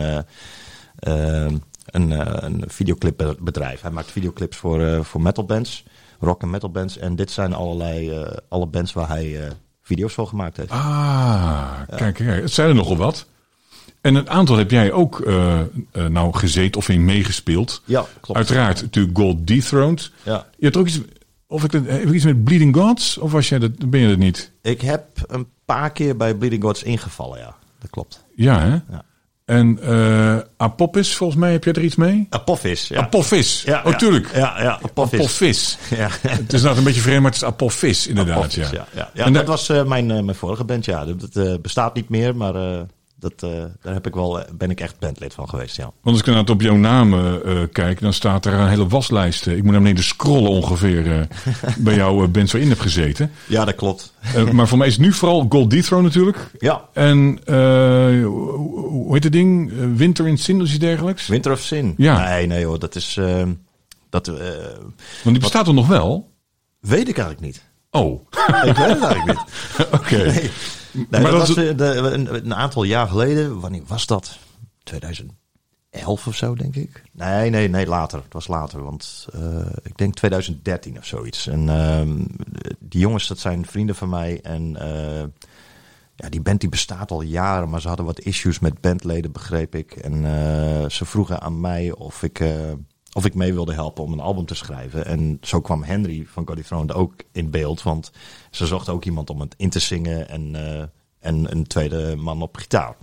een, 1.00 2.10
een 2.44 2.64
videoclipbedrijf. 2.66 3.80
Hij 3.80 3.90
maakt 3.90 4.10
videoclips 4.10 4.56
voor, 4.56 5.04
voor 5.04 5.20
metalbands, 5.22 5.84
rock 6.20 6.42
en 6.42 6.50
metalbands. 6.50 6.98
En 6.98 7.16
dit 7.16 7.30
zijn 7.30 7.52
allerlei, 7.54 8.24
alle 8.48 8.66
bands 8.66 8.92
waar 8.92 9.08
hij 9.08 9.38
video's 9.82 10.12
voor 10.12 10.26
gemaakt 10.26 10.56
heeft. 10.56 10.70
Ah, 10.70 11.70
kijk, 11.96 12.14
kijk. 12.14 12.40
Het 12.42 12.52
zijn 12.52 12.68
er 12.68 12.74
nogal 12.74 12.96
wat. 12.96 13.26
En 14.02 14.14
een 14.14 14.30
aantal 14.30 14.56
heb 14.56 14.70
jij 14.70 14.92
ook 14.92 15.20
eh, 15.20 15.60
eh, 15.60 15.66
nou 16.06 16.34
gezeten 16.36 16.80
of 16.80 16.88
in 16.88 17.04
meegespeeld. 17.04 17.82
Ja, 17.84 18.04
klopt. 18.20 18.38
Uiteraard 18.38 18.82
natuurlijk 18.82 19.18
Gold 19.18 19.46
Dethroned. 19.46 20.10
Ja. 20.22 20.46
Je 20.56 20.64
hebt 20.64 20.76
ook 20.76 20.86
iets, 20.86 21.00
of 21.46 21.64
ik, 21.64 21.72
heb 21.72 21.86
ik 21.88 22.12
iets 22.12 22.24
met 22.24 22.44
Bleeding 22.44 22.76
Gods? 22.76 23.18
Of 23.18 23.32
was 23.32 23.48
jij 23.48 23.58
dat, 23.58 23.90
ben 23.90 24.00
je 24.00 24.08
dat 24.08 24.18
niet? 24.18 24.52
Ik 24.62 24.80
heb 24.80 25.04
een 25.26 25.46
paar 25.64 25.90
keer 25.92 26.16
bij 26.16 26.34
Bleeding 26.34 26.62
Gods 26.62 26.82
ingevallen, 26.82 27.38
ja. 27.38 27.54
Dat 27.78 27.90
klopt. 27.90 28.24
Ja, 28.34 28.60
hè? 28.60 28.70
Ja. 28.70 29.04
En 29.44 29.78
eh 29.82 30.38
Apophis, 30.56 31.14
volgens 31.16 31.38
mij, 31.40 31.52
heb 31.52 31.64
jij 31.64 31.72
er 31.72 31.82
iets 31.82 31.96
mee? 31.96 32.26
Apophis, 32.30 32.88
ja. 32.88 33.00
Apophis, 33.00 33.62
ja, 33.62 33.82
oh 33.84 33.90
ja. 33.90 33.96
tuurlijk. 33.96 34.34
Ja, 34.34 34.62
ja, 34.62 34.78
Apophis. 34.82 35.18
Apophis. 35.18 35.78
Ja. 35.96 36.08
Het 36.20 36.52
is 36.52 36.62
nou 36.62 36.76
een 36.76 36.84
beetje 36.84 37.00
vreemd, 37.00 37.22
maar 37.22 37.30
het 37.30 37.40
is 37.42 37.46
Apophis 37.48 38.06
inderdaad. 38.06 38.36
Apophis, 38.36 38.70
ja. 38.70 38.70
ja. 38.70 38.86
Ja, 38.94 39.10
ja, 39.14 39.24
En 39.24 39.32
dat 39.32 39.46
da- 39.46 39.50
was 39.50 39.68
mijn, 39.68 40.06
mijn 40.06 40.34
vorige 40.34 40.64
band, 40.64 40.84
ja. 40.84 41.04
Dat, 41.04 41.62
bestaat 41.62 41.94
niet 41.94 42.08
meer, 42.08 42.36
maar 42.36 42.54
Dat, 43.22 43.42
uh, 43.44 43.50
daar 43.80 43.92
heb 43.92 44.06
ik 44.06 44.14
wel, 44.14 44.44
ben 44.54 44.70
ik 44.70 44.80
echt 44.80 44.98
bandlid 44.98 45.34
van 45.34 45.48
geweest, 45.48 45.76
ja. 45.76 45.82
Want 45.82 45.96
als 46.02 46.18
ik 46.18 46.26
inderdaad 46.26 46.54
op 46.54 46.60
jouw 46.60 46.76
naam 46.76 47.14
uh, 47.14 47.62
kijk, 47.72 48.00
dan 48.00 48.12
staat 48.12 48.46
er 48.46 48.52
een 48.52 48.68
hele 48.68 48.86
waslijst. 48.86 49.46
Ik 49.46 49.62
moet 49.62 49.72
naar 49.72 49.80
beneden 49.80 50.04
scrollen 50.04 50.50
ongeveer 50.50 51.28
bij 51.78 51.94
jouw 51.94 52.28
band 52.28 52.48
zo 52.48 52.56
in 52.56 52.68
heb 52.68 52.80
gezeten. 52.80 53.30
Ja, 53.46 53.64
dat 53.64 53.74
klopt. 53.74 54.14
maar 54.52 54.68
voor 54.68 54.78
mij 54.78 54.86
is 54.86 54.92
het 54.92 55.02
nu 55.02 55.12
vooral 55.12 55.46
Gold 55.48 55.70
Dethrone 55.70 56.02
natuurlijk. 56.02 56.50
Ja. 56.58 56.88
En 56.92 57.40
hoe 57.44 59.12
heet 59.12 59.24
het 59.24 59.32
ding? 59.32 59.72
Winter 59.96 60.26
in 60.26 60.38
Sin 60.38 60.60
of 60.60 60.68
iets 60.68 60.78
dergelijks? 60.78 61.26
Winter 61.26 61.52
of 61.52 61.60
Sin? 61.60 61.94
Ja. 61.96 62.28
Nee, 62.28 62.46
nee 62.46 62.64
hoor, 62.64 62.78
dat 62.78 62.94
is... 62.94 63.18
dat, 64.10 64.26
Want 64.26 64.36
die 65.22 65.38
bestaat 65.38 65.66
er 65.66 65.74
nog 65.74 65.88
wel? 65.88 66.30
Weet 66.80 67.08
ik 67.08 67.18
eigenlijk 67.18 67.40
niet. 67.40 67.62
Oh. 67.90 68.20
ik 68.64 68.76
weet 68.76 68.88
het 68.88 69.02
eigenlijk 69.02 69.26
niet. 69.26 69.40
Oké. 70.00 70.16
Nee. 70.16 70.50
Nee, 70.92 71.22
dat, 71.22 71.32
was 71.32 71.54
de, 71.54 71.84
een, 71.84 72.34
een, 72.34 72.54
aantal 72.54 72.82
jaar 72.82 73.08
geleden. 73.08 73.60
Wanneer 73.60 73.82
was 73.86 74.06
dat? 74.06 74.38
2011 74.82 76.26
of 76.26 76.36
zo, 76.36 76.54
denk 76.54 76.76
ik. 76.76 77.02
Nee, 77.12 77.50
nee, 77.50 77.68
nee, 77.68 77.86
later. 77.86 78.18
Het 78.22 78.32
was 78.32 78.48
later, 78.48 78.82
want 78.82 79.26
uh, 79.36 79.66
ik 79.82 79.96
denk 79.96 80.14
2013 80.14 80.98
of 80.98 81.06
zoiets. 81.06 81.46
En 81.46 81.62
uh, 81.62 82.00
die 82.78 83.00
jongens, 83.00 83.26
dat 83.28 83.38
zijn 83.38 83.66
vrienden 83.66 83.94
van 83.94 84.08
mij. 84.08 84.40
En 84.42 84.76
uh, 84.82 85.24
ja, 86.14 86.28
die 86.28 86.42
band 86.42 86.60
die 86.60 86.68
bestaat 86.68 87.10
al 87.10 87.22
jaren, 87.22 87.68
maar 87.68 87.80
ze 87.80 87.88
hadden 87.88 88.06
wat 88.06 88.20
issues 88.20 88.58
met 88.58 88.80
bandleden, 88.80 89.32
begreep 89.32 89.74
ik. 89.74 89.92
En 89.92 90.22
ze 90.90 91.04
vroegen 91.04 91.40
aan 91.40 91.60
mij 91.60 91.92
of 91.92 92.22
ik 92.22 92.40
of 93.12 93.24
ik 93.24 93.34
mee 93.34 93.52
wilde 93.52 93.72
helpen 93.72 94.04
om 94.04 94.12
een 94.12 94.20
album 94.20 94.46
te 94.46 94.54
schrijven. 94.54 95.06
En 95.06 95.38
zo 95.40 95.60
kwam 95.60 95.82
Henry 95.82 96.26
van 96.26 96.46
Goddy 96.46 96.62
Throne 96.62 96.94
ook 96.94 97.14
in 97.32 97.50
beeld. 97.50 97.82
Want 97.82 98.12
ze 98.50 98.66
zochten 98.66 98.92
ook 98.92 99.04
iemand 99.04 99.30
om 99.30 99.40
het 99.40 99.54
in 99.56 99.70
te 99.70 99.78
zingen 99.78 100.28
en, 100.28 100.54
uh, 100.54 100.82
en 101.20 101.52
een 101.52 101.66
tweede 101.66 102.16
man 102.16 102.42
op 102.42 102.56
gitaar. 102.56 102.96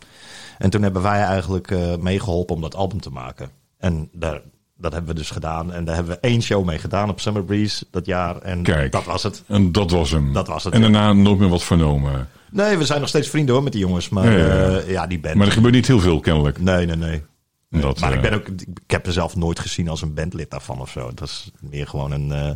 En 0.57 0.69
toen 0.69 0.81
hebben 0.81 1.01
wij 1.01 1.21
eigenlijk 1.21 1.71
uh, 1.71 1.95
meegeholpen 1.95 2.55
om 2.55 2.61
dat 2.61 2.75
album 2.75 3.01
te 3.01 3.09
maken. 3.09 3.49
En 3.77 4.09
daar, 4.11 4.41
dat 4.77 4.91
hebben 4.91 5.11
we 5.11 5.19
dus 5.19 5.29
gedaan. 5.29 5.73
En 5.73 5.85
daar 5.85 5.95
hebben 5.95 6.13
we 6.13 6.19
één 6.19 6.41
show 6.41 6.65
mee 6.65 6.79
gedaan 6.79 7.09
op 7.09 7.19
Summer 7.19 7.43
Breeze 7.43 7.85
dat 7.91 8.05
jaar. 8.05 8.37
En 8.41 8.63
Kijk, 8.63 8.91
dat 8.91 9.05
was 9.05 9.23
het. 9.23 9.43
En 9.47 9.71
dat 9.71 9.91
was 9.91 10.11
hem. 10.11 10.33
Dat 10.33 10.47
was 10.47 10.63
het. 10.63 10.73
En 10.73 10.81
daarna 10.81 11.13
nooit 11.13 11.39
meer 11.39 11.49
wat 11.49 11.63
vernomen. 11.63 12.27
Nee, 12.51 12.77
we 12.77 12.85
zijn 12.85 12.99
nog 12.99 13.09
steeds 13.09 13.29
vrienden 13.29 13.53
hoor 13.53 13.63
met 13.63 13.71
die 13.71 13.81
jongens. 13.81 14.09
Maar 14.09 14.31
ja, 14.31 14.37
ja. 14.37 14.69
Uh, 14.69 14.89
ja 14.89 15.07
die 15.07 15.19
band. 15.19 15.35
Maar 15.35 15.47
er 15.47 15.53
gebeurt 15.53 15.73
niet 15.73 15.87
heel 15.87 15.99
veel 15.99 16.19
kennelijk. 16.19 16.61
Nee, 16.61 16.85
nee, 16.85 16.95
nee. 16.95 17.23
Dat, 17.69 17.99
maar 17.99 18.13
ik, 18.13 18.21
ben 18.21 18.33
ook, 18.33 18.47
ik 18.47 18.91
heb 18.91 19.05
er 19.05 19.13
zelf 19.13 19.35
nooit 19.35 19.59
gezien 19.59 19.89
als 19.89 20.01
een 20.01 20.13
bandlid 20.13 20.51
daarvan 20.51 20.79
of 20.79 20.89
zo. 20.89 21.13
Dat 21.13 21.27
is 21.27 21.51
meer 21.59 21.87
gewoon 21.87 22.11
een, 22.11 22.29
uh, 22.29 22.51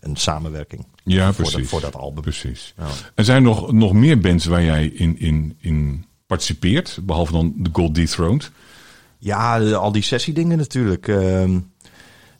een 0.00 0.16
samenwerking. 0.16 0.86
Ja, 1.04 1.24
voor 1.24 1.34
precies. 1.34 1.52
Dat, 1.54 1.66
voor 1.66 1.80
dat 1.80 1.96
album. 1.96 2.22
Precies. 2.22 2.74
Ja. 2.76 2.86
Er 3.14 3.24
zijn 3.24 3.42
nog, 3.42 3.72
nog 3.72 3.92
meer 3.92 4.18
bands 4.18 4.44
waar 4.44 4.62
jij 4.62 4.86
in, 4.86 5.18
in, 5.18 5.56
in 5.60 6.06
participeert, 6.26 6.98
behalve 7.02 7.32
dan 7.32 7.52
de 7.56 7.70
Gold 7.72 7.94
Dethroned. 7.94 8.50
Ja, 9.18 9.60
al 9.72 9.92
die 9.92 10.02
sessiedingen 10.02 10.58
natuurlijk. 10.58 11.06
Uh, 11.06 11.44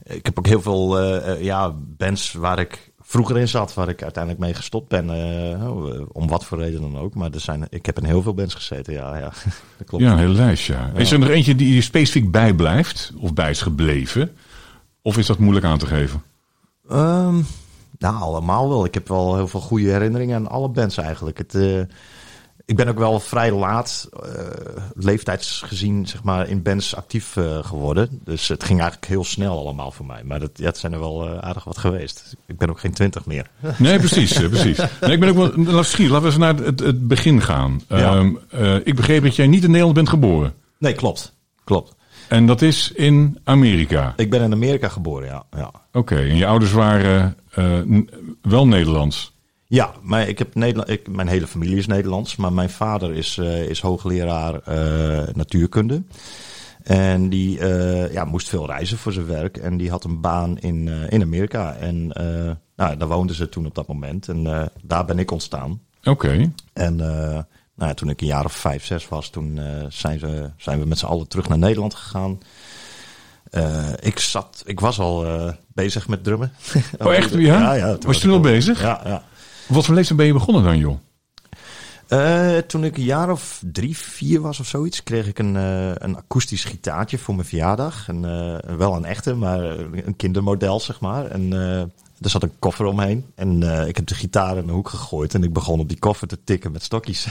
ik 0.05 0.27
heb 0.27 0.39
ook 0.39 0.47
heel 0.47 0.63
veel 0.63 1.03
uh, 1.03 1.43
ja, 1.43 1.75
bands 1.77 2.33
waar 2.33 2.59
ik 2.59 2.93
vroeger 3.07 3.39
in 3.39 3.49
zat, 3.49 3.75
waar 3.75 3.89
ik 3.89 4.03
uiteindelijk 4.03 4.45
mee 4.45 4.55
gestopt 4.55 4.89
ben. 4.89 5.07
Uh, 5.07 6.01
om 6.13 6.29
wat 6.29 6.45
voor 6.45 6.59
reden 6.59 6.81
dan 6.81 6.99
ook. 6.99 7.15
Maar 7.15 7.31
er 7.31 7.41
zijn, 7.41 7.67
ik 7.71 7.87
heb 7.87 7.99
in 7.99 8.05
heel 8.05 8.23
veel 8.23 8.35
bands 8.35 8.55
gezeten, 8.55 8.93
ja. 8.93 9.17
ja 9.17 9.33
dat 9.79 9.87
klopt. 9.87 10.05
Ja, 10.05 10.13
een 10.13 10.19
hele 10.19 10.33
lijst, 10.33 10.67
ja. 10.67 10.91
ja. 10.95 11.01
Is 11.01 11.13
er 11.13 11.19
nog 11.19 11.29
eentje 11.29 11.55
die 11.55 11.75
je 11.75 11.81
specifiek 11.81 12.31
bijblijft? 12.31 13.13
Of 13.19 13.35
bij 13.35 13.51
is 13.51 13.63
gebleven? 13.63 14.37
Of 15.03 15.19
is 15.19 15.27
dat 15.27 15.39
moeilijk 15.39 15.67
aan 15.67 15.79
te 15.79 15.87
geven? 15.87 16.23
Um, 16.93 17.47
nou, 17.99 18.17
allemaal 18.17 18.69
wel. 18.69 18.85
Ik 18.85 18.95
heb 18.95 19.09
wel 19.09 19.35
heel 19.35 19.49
veel 19.49 19.61
goede 19.61 19.91
herinneringen 19.91 20.37
aan 20.37 20.51
alle 20.51 20.69
bands 20.69 20.97
eigenlijk. 20.97 21.39
Het... 21.39 21.55
Uh, 21.55 21.81
ik 22.67 22.77
ben 22.77 22.89
ook 22.89 22.99
wel 22.99 23.21
vrij 23.21 23.53
laat, 23.53 24.09
uh, 24.25 24.31
leeftijdsgezien, 24.95 26.07
zeg 26.07 26.23
maar, 26.23 26.49
in 26.49 26.63
bands 26.63 26.97
actief 26.97 27.37
uh, 27.37 27.65
geworden. 27.65 28.21
Dus 28.25 28.49
het 28.49 28.65
ging 28.65 28.81
eigenlijk 28.81 29.11
heel 29.11 29.25
snel 29.25 29.59
allemaal 29.59 29.91
voor 29.91 30.07
mij. 30.07 30.23
Maar 30.25 30.41
dat, 30.41 30.51
ja, 30.55 30.65
het 30.65 30.79
zijn 30.79 30.93
er 30.93 30.99
wel 30.99 31.29
uh, 31.29 31.39
aardig 31.39 31.65
wat 31.65 31.79
geweest. 31.79 32.37
Ik 32.47 32.59
ben 32.59 32.71
ook 32.71 32.81
geen 32.81 32.93
twintig 32.93 33.27
meer. 33.27 33.51
Nee, 33.79 33.99
precies. 33.99 34.33
precies. 34.49 34.79
Nee, 35.01 35.13
ik 35.13 35.21
ben 35.21 35.29
ook 35.29 35.37
wel, 35.37 35.65
laten 35.65 36.21
we 36.21 36.25
eens 36.25 36.37
naar 36.37 36.57
het, 36.57 36.81
het 36.81 37.09
begin 37.09 37.41
gaan. 37.41 37.81
Ja. 37.89 38.17
Um, 38.17 38.39
ik 38.85 38.95
begreep 38.95 39.23
dat 39.23 39.37
jij 39.37 39.47
niet 39.47 39.63
in 39.63 39.69
Nederland 39.69 39.95
bent 39.95 40.09
geboren. 40.09 40.55
Nee, 40.79 40.93
klopt. 40.93 41.35
Klopt. 41.65 41.95
En 42.29 42.47
dat 42.47 42.63
is 42.63 42.93
in 42.95 43.39
Amerika? 43.45 44.13
Ik 44.17 44.31
ben 44.31 44.43
in 44.43 44.53
Amerika 44.53 44.89
geboren, 44.89 45.29
ja. 45.29 45.45
ja. 45.51 45.67
Oké, 45.67 45.99
okay. 45.99 46.31
en 46.31 46.37
je 46.37 46.47
ouders 46.47 46.73
waren 46.73 47.37
wel 48.43 48.67
Nederlands? 48.67 49.34
Ja, 49.67 49.93
maar 50.03 50.29
ik 50.29 50.39
heb 50.39 50.55
Nederland, 50.55 50.89
ik, 50.89 51.09
mijn 51.09 51.29
hele 51.29 51.47
familie 51.47 51.77
is 51.77 51.87
Nederlands. 51.87 52.37
Maar 52.37 52.53
mijn 52.53 52.71
vader 52.71 53.15
is, 53.15 53.37
uh, 53.37 53.69
is 53.69 53.81
hoogleraar 53.81 54.55
uh, 54.69 55.35
natuurkunde. 55.35 56.03
En 56.83 57.29
die 57.29 57.59
uh, 57.59 58.13
ja, 58.13 58.25
moest 58.25 58.49
veel 58.49 58.67
reizen 58.67 58.99
voor 58.99 59.13
zijn 59.13 59.27
werk. 59.27 59.57
En 59.57 59.77
die 59.77 59.91
had 59.91 60.05
een 60.05 60.21
baan 60.21 60.59
in, 60.59 60.89
in 60.89 61.23
Amerika. 61.23 61.75
En 61.75 62.07
nou, 62.77 62.97
daar 62.97 63.09
woonden 63.09 63.37
ze 63.37 63.49
toen 63.49 63.67
op 63.67 63.75
dat 63.75 63.89
moment. 63.89 64.29
En 64.29 64.71
daar 64.83 65.05
ben 65.05 65.19
ik 65.19 65.31
ontstaan. 65.31 65.81
Oké. 65.99 66.11
Okay. 66.11 66.53
En 66.73 66.97
nou 67.77 67.91
ja, 67.91 67.95
toen 67.95 68.09
ik 68.09 68.21
een 68.21 68.27
jaar 68.27 68.45
of 68.45 68.53
vijf, 68.53 68.85
zes 68.85 69.09
was, 69.09 69.31
toen 69.31 69.61
zijn, 69.89 70.19
ze, 70.19 70.51
zijn 70.57 70.79
we 70.79 70.87
met 70.87 70.99
z'n 70.99 71.07
allen 71.07 71.29
terug 71.29 71.49
naar 71.49 71.59
Nederland 71.59 71.95
gegaan. 71.95 72.39
ik, 74.01 74.19
zat, 74.19 74.63
ik 74.67 74.81
was 74.81 74.99
al 74.99 75.27
bezig 75.75 76.09
met 76.09 76.25
drummen. 76.25 76.53
Oh, 76.99 77.15
echt? 77.15 77.31
Ja? 77.31 77.39
ja, 77.39 77.75
ja 77.75 77.97
was 78.01 78.17
je 78.17 78.23
toen 78.23 78.33
al 78.33 78.41
bezig? 78.41 78.81
Ja, 78.81 79.01
ja. 79.05 79.23
Wat 79.67 79.85
voor 79.85 79.95
leeftijd 79.95 80.19
ben 80.19 80.27
je 80.27 80.33
begonnen 80.33 80.63
dan, 80.63 80.79
joh? 80.79 80.99
Uh, 82.09 82.57
toen 82.57 82.85
ik 82.85 82.97
een 82.97 83.03
jaar 83.03 83.31
of 83.31 83.63
drie, 83.73 83.99
vier 83.99 84.41
was 84.41 84.61
of 84.61 84.67
zoiets, 84.67 85.03
kreeg 85.03 85.27
ik 85.27 85.39
een, 85.39 85.55
uh, 85.55 85.95
een 85.95 86.17
akoestisch 86.17 86.65
gitaartje 86.65 87.19
voor 87.19 87.35
mijn 87.35 87.47
verjaardag. 87.47 88.09
En, 88.09 88.23
uh, 88.23 88.77
wel 88.77 88.95
een 88.95 89.05
echte, 89.05 89.35
maar 89.35 89.61
een 89.79 90.17
kindermodel, 90.17 90.81
zeg 90.81 91.01
maar. 91.01 91.27
En 91.27 91.53
er 92.21 92.31
zat 92.31 92.43
een 92.43 92.59
koffer 92.59 92.87
omheen. 92.87 93.27
En 93.35 93.63
ik 93.89 93.97
heb 93.97 94.07
de 94.07 94.15
gitaar 94.15 94.57
in 94.57 94.67
de 94.67 94.73
hoek 94.73 94.89
gegooid 94.89 95.35
en 95.35 95.43
ik 95.43 95.53
begon 95.53 95.81
op 95.81 95.89
die 95.89 95.99
koffer 95.99 96.29
te 96.29 96.45
tikken 96.45 96.73
met 96.73 96.83
stokjes. 96.83 97.27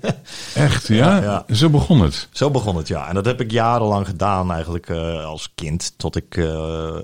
Echt, 0.54 0.86
ja? 0.86 1.16
Ja, 1.16 1.44
ja? 1.46 1.54
Zo 1.54 1.70
begon 1.70 2.00
het? 2.00 2.28
Zo 2.30 2.50
begon 2.50 2.76
het, 2.76 2.88
ja. 2.88 3.08
En 3.08 3.14
dat 3.14 3.24
heb 3.24 3.40
ik 3.40 3.50
jarenlang 3.50 4.06
gedaan 4.06 4.52
eigenlijk 4.52 4.90
als 5.24 5.52
kind. 5.54 5.92
Tot 5.96 6.16
ik, 6.16 6.36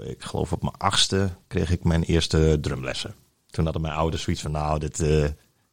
ik 0.07 0.23
geloof 0.23 0.53
op 0.53 0.63
mijn 0.63 0.75
achtste, 0.79 1.29
kreeg 1.49 1.71
ik 1.71 1.85
mijn 1.85 2.03
eerste 2.03 2.59
drumlessen. 2.61 3.15
Toen 3.55 3.65
hadden 3.65 3.83
mijn 3.83 3.95
ouders 3.95 4.23
zoiets 4.23 4.43
van, 4.43 4.51
nou, 4.51 4.79
dit, 4.79 5.01
uh, 5.03 5.25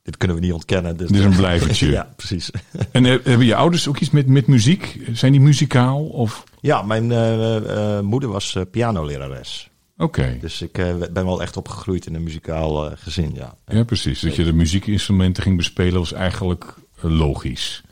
dit 0.04 0.18
kunnen 0.18 0.38
we 0.38 0.44
niet 0.44 0.54
ontkennen. 0.54 0.98
Dus 0.98 1.08
dit 1.08 1.18
is 1.18 1.26
een 1.26 1.36
blijvertje. 1.36 1.90
ja, 2.00 2.14
precies. 2.16 2.50
En 2.92 3.04
hebben 3.04 3.46
je 3.46 3.56
ouders 3.56 3.88
ook 3.88 4.00
iets 4.00 4.10
met, 4.10 4.28
met 4.28 4.48
muziek? 4.48 5.00
Zijn 5.12 5.32
die 5.32 5.42
muzikaal? 5.42 6.06
Of? 6.06 6.44
Ja, 6.60 6.82
mijn 6.82 7.10
uh, 7.10 7.56
uh, 7.56 8.00
moeder 8.00 8.30
was 8.30 8.58
pianolerares. 8.72 9.70
Oké. 9.98 10.20
Okay. 10.20 10.40
Dus 10.40 10.62
ik 10.62 10.72
ben 11.14 11.26
wel 11.26 11.42
echt 11.42 11.58
opgegroeid 11.58 12.06
in 12.06 12.16
een 12.16 12.24
muzikaal 12.24 12.92
gezin, 12.96 13.32
ja. 13.34 13.58
Ja, 13.66 13.84
precies. 13.84 14.20
Dat 14.20 14.36
je 14.36 14.44
de 14.44 14.54
muziekinstrumenten 14.54 15.44
ging 15.44 15.58
bespelen 15.58 16.00
was 16.00 16.14
eigenlijk 16.14 16.76
logisch. 17.02 17.84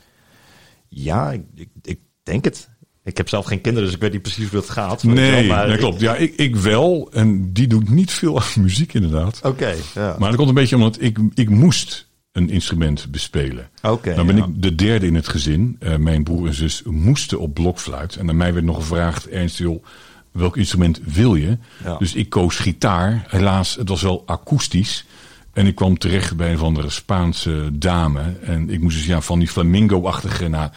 Ja, 0.88 1.32
ik, 1.32 1.42
ik, 1.54 1.68
ik 1.82 2.00
denk 2.22 2.44
het. 2.44 2.68
Ik 3.10 3.16
heb 3.16 3.28
zelf 3.28 3.46
geen 3.46 3.60
kinderen, 3.60 3.86
dus 3.88 3.96
ik 3.96 4.02
weet 4.02 4.12
niet 4.12 4.22
precies 4.22 4.50
hoe 4.50 4.60
dat 4.60 4.70
gaat. 4.70 5.02
Nee, 5.02 5.46
maar 5.46 5.68
nee 5.68 5.76
klopt. 5.76 6.00
Ja, 6.00 6.16
ik, 6.16 6.34
ik 6.36 6.56
wel. 6.56 7.08
En 7.12 7.52
die 7.52 7.66
doet 7.66 7.90
niet 7.90 8.10
veel 8.10 8.40
aan 8.40 8.62
muziek 8.62 8.94
inderdaad. 8.94 9.38
Oké, 9.38 9.48
okay, 9.48 9.76
ja. 9.94 10.16
Maar 10.18 10.28
dat 10.28 10.36
komt 10.36 10.48
een 10.48 10.54
beetje 10.54 10.76
omdat 10.76 10.96
ik, 11.00 11.18
ik 11.34 11.50
moest 11.50 12.08
een 12.32 12.50
instrument 12.50 13.10
bespelen. 13.10 13.68
Oké. 13.82 13.92
Okay, 13.92 14.14
Dan 14.14 14.26
ben 14.26 14.36
ja. 14.36 14.44
ik 14.44 14.62
de 14.62 14.74
derde 14.74 15.06
in 15.06 15.14
het 15.14 15.28
gezin. 15.28 15.76
Uh, 15.80 15.96
mijn 15.96 16.22
broer 16.22 16.46
en 16.46 16.54
zus 16.54 16.82
moesten 16.84 17.40
op 17.40 17.54
blokfluit. 17.54 18.16
En 18.16 18.28
aan 18.28 18.36
mij 18.36 18.52
werd 18.52 18.64
nog 18.64 18.76
gevraagd, 18.76 19.28
Ernst, 19.28 19.58
joh, 19.58 19.84
welk 20.32 20.56
instrument 20.56 21.00
wil 21.04 21.34
je? 21.34 21.58
Ja. 21.84 21.96
Dus 21.96 22.14
ik 22.14 22.28
koos 22.28 22.56
gitaar. 22.56 23.24
Helaas, 23.28 23.74
het 23.74 23.88
was 23.88 24.02
wel 24.02 24.22
akoestisch. 24.26 25.04
En 25.52 25.66
ik 25.66 25.74
kwam 25.74 25.98
terecht 25.98 26.36
bij 26.36 26.50
een 26.50 26.58
van 26.58 26.74
de 26.74 26.90
Spaanse 26.90 27.68
dame. 27.72 28.22
En 28.42 28.70
ik 28.70 28.80
moest 28.80 28.96
dus 28.96 29.06
ja, 29.06 29.20
van 29.20 29.38
die 29.38 29.48
flamingo-achtige... 29.48 30.48
Nou, 30.48 30.70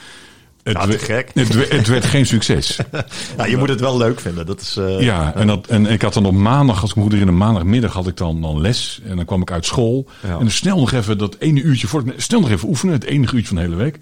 het, 0.64 0.92
te 0.92 1.00
gek. 1.00 1.30
Het, 1.34 1.70
het, 1.70 1.88
werd 1.88 2.06
geen 2.06 2.26
succes. 2.26 2.80
ja, 3.38 3.46
je 3.46 3.58
moet 3.58 3.70
het 3.70 3.80
wel 3.80 3.98
leuk 3.98 4.20
vinden. 4.20 4.46
Dat 4.46 4.62
is, 4.62 4.78
uh, 4.78 5.02
ja, 5.02 5.36
en, 5.36 5.48
dat, 5.48 5.68
en 5.68 5.86
ik 5.86 6.02
had 6.02 6.14
dan 6.14 6.26
op 6.26 6.34
maandag, 6.34 6.82
als 6.82 6.90
ik 6.90 6.96
me 6.96 7.02
goed 7.02 7.12
herinner, 7.12 7.36
maandagmiddag 7.36 7.94
had 7.94 8.08
ik 8.08 8.18
dan, 8.18 8.42
dan 8.42 8.62
les. 8.62 9.02
En 9.06 9.16
dan 9.16 9.26
kwam 9.26 9.42
ik 9.42 9.52
uit 9.52 9.66
school. 9.66 10.10
Ja. 10.24 10.30
En 10.30 10.40
dan 10.40 10.52
snel 10.52 10.78
nog 10.78 10.92
even 10.92 11.18
dat 11.18 11.36
ene 11.40 11.62
uurtje 11.62 11.88
voor. 11.88 12.04
Snel 12.18 12.40
nog 12.40 12.50
even 12.50 12.68
oefenen, 12.68 12.94
het 12.94 13.04
enige 13.04 13.36
uurtje 13.36 13.48
van 13.48 13.58
de 13.58 13.64
hele 13.64 13.84
week. 13.84 14.00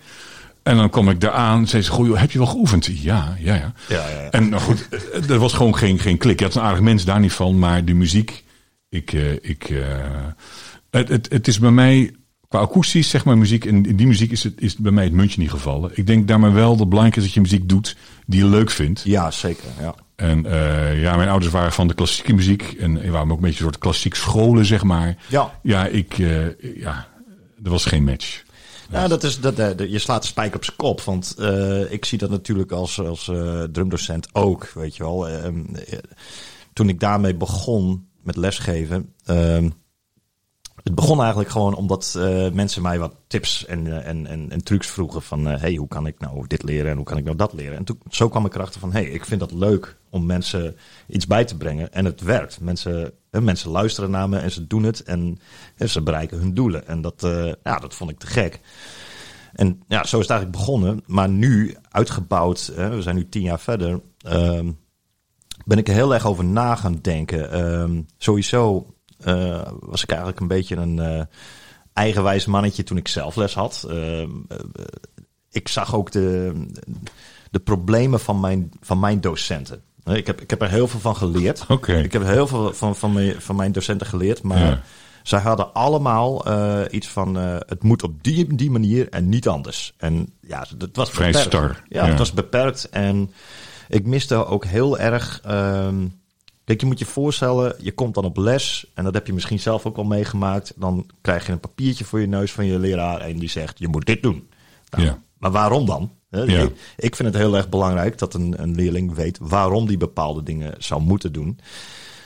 En 0.64 0.76
dan 0.78 0.90
kwam 0.90 1.10
ik 1.10 1.20
daar 1.20 1.32
aan. 1.32 1.68
Zei 1.68 1.84
ze: 1.84 1.92
Goh, 1.92 2.20
heb 2.20 2.32
je 2.32 2.38
wel 2.38 2.48
geoefend? 2.48 2.86
Ja, 2.86 3.36
ja, 3.40 3.54
ja. 3.54 3.74
ja, 3.88 4.08
ja, 4.10 4.22
ja. 4.22 4.30
En 4.30 4.50
nou 4.50 4.62
goed, 4.62 4.88
er 5.30 5.40
was 5.40 5.54
gewoon 5.54 5.76
geen, 5.76 6.00
geen 6.00 6.18
klik. 6.18 6.40
Je 6.40 6.46
had 6.46 6.56
een 6.56 6.62
aardig 6.62 6.82
mens 6.82 7.06
daar 7.06 7.20
niet 7.20 7.34
van. 7.34 7.60
Maar 7.60 7.86
de 7.86 7.94
muziek, 7.94 8.44
ik. 8.90 9.14
Uh, 9.14 9.32
ik 9.32 9.70
uh, 9.70 9.86
het, 10.90 11.10
het, 11.10 11.28
het 11.32 11.48
is 11.48 11.60
bij 11.60 11.72
mij 11.72 12.12
qua 12.52 12.60
akoestisch, 12.60 13.10
zeg 13.10 13.26
maar, 13.26 13.38
muziek. 13.38 13.66
En 13.66 13.86
in 13.86 13.96
die 13.96 14.08
muziek 14.08 14.32
is, 14.32 14.44
het, 14.44 14.62
is 14.62 14.76
bij 14.76 14.92
mij 14.92 15.04
het 15.04 15.14
muntje 15.14 15.42
niet 15.42 15.50
gevallen. 15.50 15.92
Ik 15.94 16.08
denk 16.08 16.28
daarmee 16.28 16.52
wel 16.52 16.76
dat 16.76 16.90
belangrijk 16.90 17.18
is 17.18 17.24
dat 17.24 17.34
je 17.34 17.42
muziek 17.42 17.70
doet 17.70 17.96
die 18.26 18.44
je 18.44 18.50
leuk 18.50 18.70
vindt. 18.70 19.02
Ja, 19.04 19.32
zeker. 19.32 19.66
Ja. 19.80 19.96
En 20.16 20.46
uh, 20.46 21.02
ja, 21.02 21.16
mijn 21.16 21.30
ouders 21.30 21.52
waren 21.52 21.72
van 21.72 21.88
de 21.88 21.94
klassieke 21.94 22.34
muziek. 22.34 22.76
En 22.80 23.02
we 23.02 23.10
waren 23.10 23.32
ook 23.32 23.36
een 23.36 23.44
beetje 23.44 23.58
een 23.58 23.64
soort 23.64 23.78
klassiek 23.78 24.16
scholen, 24.16 24.66
zeg 24.66 24.84
maar. 24.84 25.18
Ja. 25.28 25.60
Ja, 25.62 25.86
ik, 25.86 26.18
uh, 26.18 26.46
ja, 26.76 27.08
er 27.64 27.70
was 27.70 27.86
geen 27.86 28.04
match. 28.04 28.44
Ja, 28.90 29.08
dat 29.08 29.24
is, 29.24 29.40
dat, 29.40 29.60
eh, 29.60 29.92
je 29.92 30.00
slaat 30.00 30.22
de 30.22 30.28
spijker 30.28 30.56
op 30.56 30.64
zijn 30.64 30.78
kop. 30.78 31.02
Want 31.02 31.36
uh, 31.40 31.92
ik 31.92 32.06
zie 32.06 32.18
dat 32.18 32.30
natuurlijk 32.30 32.72
als, 32.72 33.00
als 33.00 33.32
drumdocent 33.72 34.28
ook, 34.32 34.72
weet 34.74 34.96
je 34.96 35.04
wel. 35.04 35.30
Uh, 35.30 35.48
toen 36.74 36.90
ik 36.90 37.00
daarmee 37.00 37.36
begon 37.36 38.08
met 38.24 38.36
lesgeven... 38.36 39.14
Ehm, 39.26 39.70
het 40.84 40.96
begon 40.96 41.20
eigenlijk 41.20 41.50
gewoon 41.50 41.76
omdat 41.76 42.16
uh, 42.18 42.52
mensen 42.52 42.82
mij 42.82 43.00
wat 43.00 43.16
tips 43.28 43.66
en, 43.66 44.04
en, 44.04 44.28
en, 44.28 44.52
en 44.52 44.64
trucs 44.64 44.88
vroegen 44.88 45.22
van... 45.22 45.48
Uh, 45.48 45.60
hey, 45.60 45.76
hoe 45.76 45.88
kan 45.88 46.08
ik 46.08 46.20
nou 46.20 46.48
dit 46.48 46.64
leren 46.64 46.92
en 46.92 46.96
hoe 46.96 47.06
kan 47.06 47.18
ik 47.18 47.24
nou 47.24 47.36
dat 47.36 47.54
leren? 47.54 47.78
En 47.78 47.84
toen, 47.84 48.00
zo 48.10 48.30
kwam 48.30 48.46
ik 48.46 48.56
erachter 48.56 48.80
van... 48.80 48.92
hey, 48.92 49.06
ik 49.06 49.26
vind 49.26 49.40
dat 49.40 49.52
leuk 49.52 49.98
om 50.10 50.26
mensen 50.26 50.76
iets 51.08 51.28
bij 51.28 51.46
te 51.46 51.58
brengen. 51.58 51.94
En 51.94 52.06
het 52.06 52.22
werkt. 52.22 52.60
Mensen, 52.60 53.14
mensen 53.30 53.72
luisteren 53.72 54.12
naar 54.12 54.30
me 54.30 54.38
en 54.38 54.52
ze 54.52 54.68
doen 54.68 54.84
het. 54.84 55.04
En, 55.04 55.40
en 55.76 55.90
ze 55.90 56.02
bereiken 56.02 56.38
hun 56.38 56.54
doelen. 56.54 56.88
En 56.88 57.02
dat, 57.02 57.28
ja, 57.64 57.80
dat 57.80 57.94
vond 57.94 58.10
ik 58.10 58.20
te 58.20 58.28
gek. 58.28 58.60
En 59.54 59.84
ja, 59.88 60.04
zo 60.04 60.20
is 60.20 60.28
het 60.28 60.32
eigenlijk 60.32 60.52
begonnen. 60.52 61.04
Maar 61.06 61.30
nu 61.30 61.76
uitgebouwd, 61.90 62.74
we 62.76 63.02
zijn 63.02 63.16
nu 63.16 63.30
tien 63.30 63.42
jaar 63.42 63.60
verder... 63.60 64.02
Ehm, 64.18 64.72
ben 65.66 65.78
ik 65.78 65.88
er 65.88 65.94
heel 65.94 66.14
erg 66.14 66.26
over 66.26 66.46
na 66.46 66.76
gaan 66.76 67.00
denken. 67.02 67.52
Ehm, 67.52 68.02
sowieso 68.18 68.94
uh, 69.26 69.62
was 69.80 70.04
ik 70.04 70.10
eigenlijk 70.10 70.40
een 70.40 70.48
beetje 70.48 70.76
een 70.76 70.98
uh, 70.98 71.22
eigenwijs 71.94 72.46
mannetje 72.46 72.84
toen 72.84 72.98
ik 72.98 73.08
zelf 73.08 73.36
les 73.36 73.54
had. 73.54 73.88
Uh, 73.90 74.28
ik 75.52 75.68
zag 75.68 75.96
ook 75.96 76.12
de, 76.12 76.54
de 77.52 77.60
problemen 77.60 78.20
van 78.20 78.40
mijn, 78.40 78.72
van 78.82 79.00
mijn 79.00 79.22
docenten. 79.22 79.82
Ik 80.06 80.28
heb, 80.28 80.42
ik 80.42 80.50
heb 80.50 80.62
er 80.62 80.70
heel 80.70 80.88
veel 80.88 81.00
van 81.00 81.16
geleerd. 81.16 81.66
Okay. 81.68 82.02
Ik 82.04 82.14
heb 82.14 82.24
heel 82.24 82.48
veel 82.48 82.74
van, 82.74 82.96
van, 82.96 83.14
mijn, 83.14 83.42
van 83.42 83.56
mijn 83.56 83.72
docenten 83.72 84.08
geleerd. 84.08 84.44
Maar 84.44 84.60
ja. 84.60 84.82
zij 85.24 85.40
hadden 85.40 85.74
allemaal 85.74 86.46
iets 86.90 87.08
van: 87.08 87.36
het 87.36 87.84
moet 87.84 88.04
op 88.04 88.24
die, 88.24 88.56
die 88.56 88.72
manier 88.72 89.10
en 89.10 89.30
niet 89.30 89.48
anders. 89.48 89.94
En 89.98 90.34
ja, 90.42 90.66
het 90.78 90.96
was 90.96 91.10
Vrij 91.10 91.32
beperkt. 91.32 91.48
star. 91.48 91.84
Ja, 91.88 92.06
het 92.06 92.18
was 92.18 92.34
beperkt. 92.34 92.90
En 92.90 93.32
ik 93.88 94.06
miste 94.06 94.46
ook 94.46 94.66
heel 94.66 95.00
erg. 95.00 95.42
ehm 95.44 96.06
Kijk, 96.72 96.84
je 96.84 96.90
moet 96.90 97.00
je 97.00 97.06
voorstellen, 97.06 97.76
je 97.80 97.92
komt 97.92 98.14
dan 98.14 98.26
op 98.26 98.38
les 98.38 98.86
en 98.94 99.04
dat 99.04 99.14
heb 99.14 99.28
je 99.28 99.34
misschien 99.34 99.60
zelf 99.60 99.86
ook 99.86 99.98
al 99.98 100.04
meegemaakt. 100.04 100.74
Dan 100.76 101.10
krijg 101.22 101.46
je 101.46 101.52
een 101.52 101.60
papiertje 101.60 102.06
voor 102.06 102.20
je 102.20 102.28
neus 102.28 102.52
van 102.52 102.66
je 102.66 102.80
leraar 102.80 103.22
en 103.22 103.40
die 103.40 103.50
zegt, 103.50 103.80
je 103.80 103.88
moet 103.88 104.06
dit 104.06 104.22
doen. 104.22 104.50
Nou, 104.90 105.04
Ja. 105.04 105.20
Maar 105.38 105.52
waarom 105.52 105.86
dan? 105.86 106.12
Ja. 106.30 106.44
ik, 106.44 106.74
ik 106.98 107.16
vind 107.16 107.34
het 107.34 107.38
heel 107.38 107.56
erg 107.56 107.70
belangrijk 107.70 108.18
dat 108.18 108.34
een, 108.34 108.62
een 108.62 108.76
leerling 108.76 109.14
weet 109.14 109.38
waarom 109.42 109.88
die 109.88 109.98
bepaalde 109.98 110.44
dingen 110.44 110.74
zou 110.78 111.02
moeten 111.02 111.34
doen. 111.34 111.60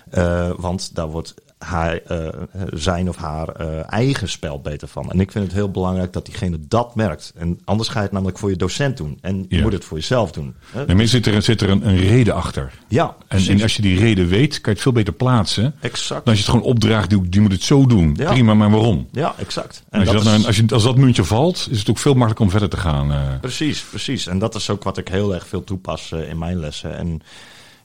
Eh, 0.10 0.52
want 0.58 0.96
daar 0.96 1.10
wordt 1.10 1.34
haar, 1.58 1.98
eh, 1.98 2.28
zijn 2.74 3.10
of 3.10 3.16
haar 3.16 3.48
eh, 3.50 3.94
eigen 3.94 4.30
spel 4.30 4.62
beter 4.62 4.88
van. 4.88 5.12
En 5.12 5.20
ik 5.20 5.32
vind 5.32 5.46
het 5.46 5.54
heel 5.54 5.72
belangrijk 5.72 6.14
dat 6.14 6.26
diegene 6.26 6.58
dat 6.68 6.96
merkt. 6.96 7.34
En 7.36 7.60
anders 7.64 7.90
ga 7.90 7.98
je 7.98 8.04
het 8.04 8.12
namelijk 8.14 8.38
voor 8.38 8.50
je 8.50 8.56
docent 8.56 8.98
doen. 8.98 9.18
En 9.22 9.46
je 9.50 9.56
Ja. 9.56 9.62
moet 9.62 9.74
het 9.74 9.86
voor 9.86 9.98
jezelf 9.98 10.32
doen. 10.32 10.56
Hè? 10.72 10.96
Maar 10.96 11.08
zit 11.08 11.26
er, 11.26 11.42
zit 11.42 11.62
er 11.62 11.70
een, 11.70 11.88
een 11.88 11.98
reden 11.98 12.34
achter. 12.36 12.72
Ja, 12.88 13.16
En, 13.28 13.48
en 13.48 13.62
als 13.62 13.76
je 13.76 13.82
die 13.82 14.00
reden 14.00 14.28
weet, 14.28 14.50
kan 14.54 14.62
je 14.64 14.70
het 14.70 14.82
veel 14.82 14.92
beter 14.92 15.14
plaatsen. 15.14 15.76
exact. 15.80 16.26
Dan 16.26 16.34
als 16.34 16.44
je 16.44 16.52
het 16.52 16.52
gewoon 16.56 16.74
opdraagt, 16.74 17.10
die, 17.10 17.30
die 17.30 17.42
moet 17.42 17.52
het 17.52 17.64
zo 17.64 17.86
doen. 17.86 18.14
Ja. 18.18 18.32
Prima, 18.32 18.54
maar 18.54 18.70
waarom? 18.72 19.08
Ja, 19.12 19.34
exact. 19.38 19.84
En 19.90 20.00
als, 20.00 20.08
je 20.10 20.14
dat 20.16 20.24
is- 20.26 20.32
nou, 20.32 20.46
als, 20.46 20.56
je, 20.58 20.66
als 20.70 20.84
dat 20.84 20.98
muntje 20.98 21.24
valt, 21.24 21.68
is 21.72 21.80
het 21.80 21.90
ook 21.90 21.98
veel 21.98 22.12
makkelijker 22.14 22.46
om 22.46 22.52
verder 22.52 22.70
te 22.70 22.78
gaan. 22.78 23.12
eh. 23.12 23.40
Precies, 23.42 23.82
precies. 23.82 24.28
En 24.28 24.40
dat 24.40 24.56
is 24.56 24.70
ook 24.70 24.84
wat 24.84 24.98
ik 24.98 25.08
heel 25.08 25.34
erg 25.34 25.48
veel 25.48 25.64
toepas 25.64 26.12
in 26.12 26.38
mijn 26.38 26.60
lessen. 26.60 26.98
En 26.98 27.22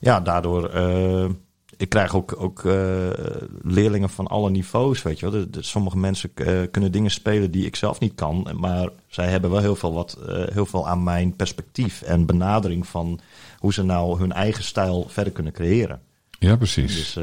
ja, 0.01 0.21
daardoor. 0.21 0.71
Ik 1.81 1.89
krijg 1.89 2.15
ook, 2.17 2.35
ook 2.39 2.65
eh, 2.65 3.09
leerlingen 3.63 4.11
van 4.11 4.27
alle 4.27 4.51
niveaus, 4.51 5.03
weet 5.03 5.21
je 5.21 5.31
wel. 5.31 5.41
De, 5.41 5.51
de- 5.51 5.63
sommige 5.63 5.99
mensen 5.99 6.31
eh, 6.35 6.59
kunnen 6.71 6.93
dingen 6.93 7.11
spelen 7.11 7.51
die 7.51 7.67
ik 7.67 7.77
zelf 7.77 8.01
niet 8.01 8.15
kan. 8.15 8.49
Maar 8.57 8.89
zij 9.09 9.27
hebben 9.31 9.51
wel 9.51 9.61
heel 9.61 9.77
veel, 9.77 9.93
wat, 9.93 10.19
eh, 10.29 10.43
heel 10.53 10.67
veel 10.67 10.89
aan 10.89 11.03
mijn 11.03 11.37
perspectief 11.37 12.03
en 12.03 12.27
benadering 12.27 12.87
van 12.87 13.21
hoe 13.59 13.73
ze 13.73 13.83
nou 13.83 14.19
hun 14.19 14.33
eigen 14.33 14.65
stijl 14.65 15.07
verder 15.09 15.33
kunnen 15.33 15.53
creëren. 15.53 16.01
ja, 16.39 16.57
precies. 16.57 16.97
Dus 16.97 17.15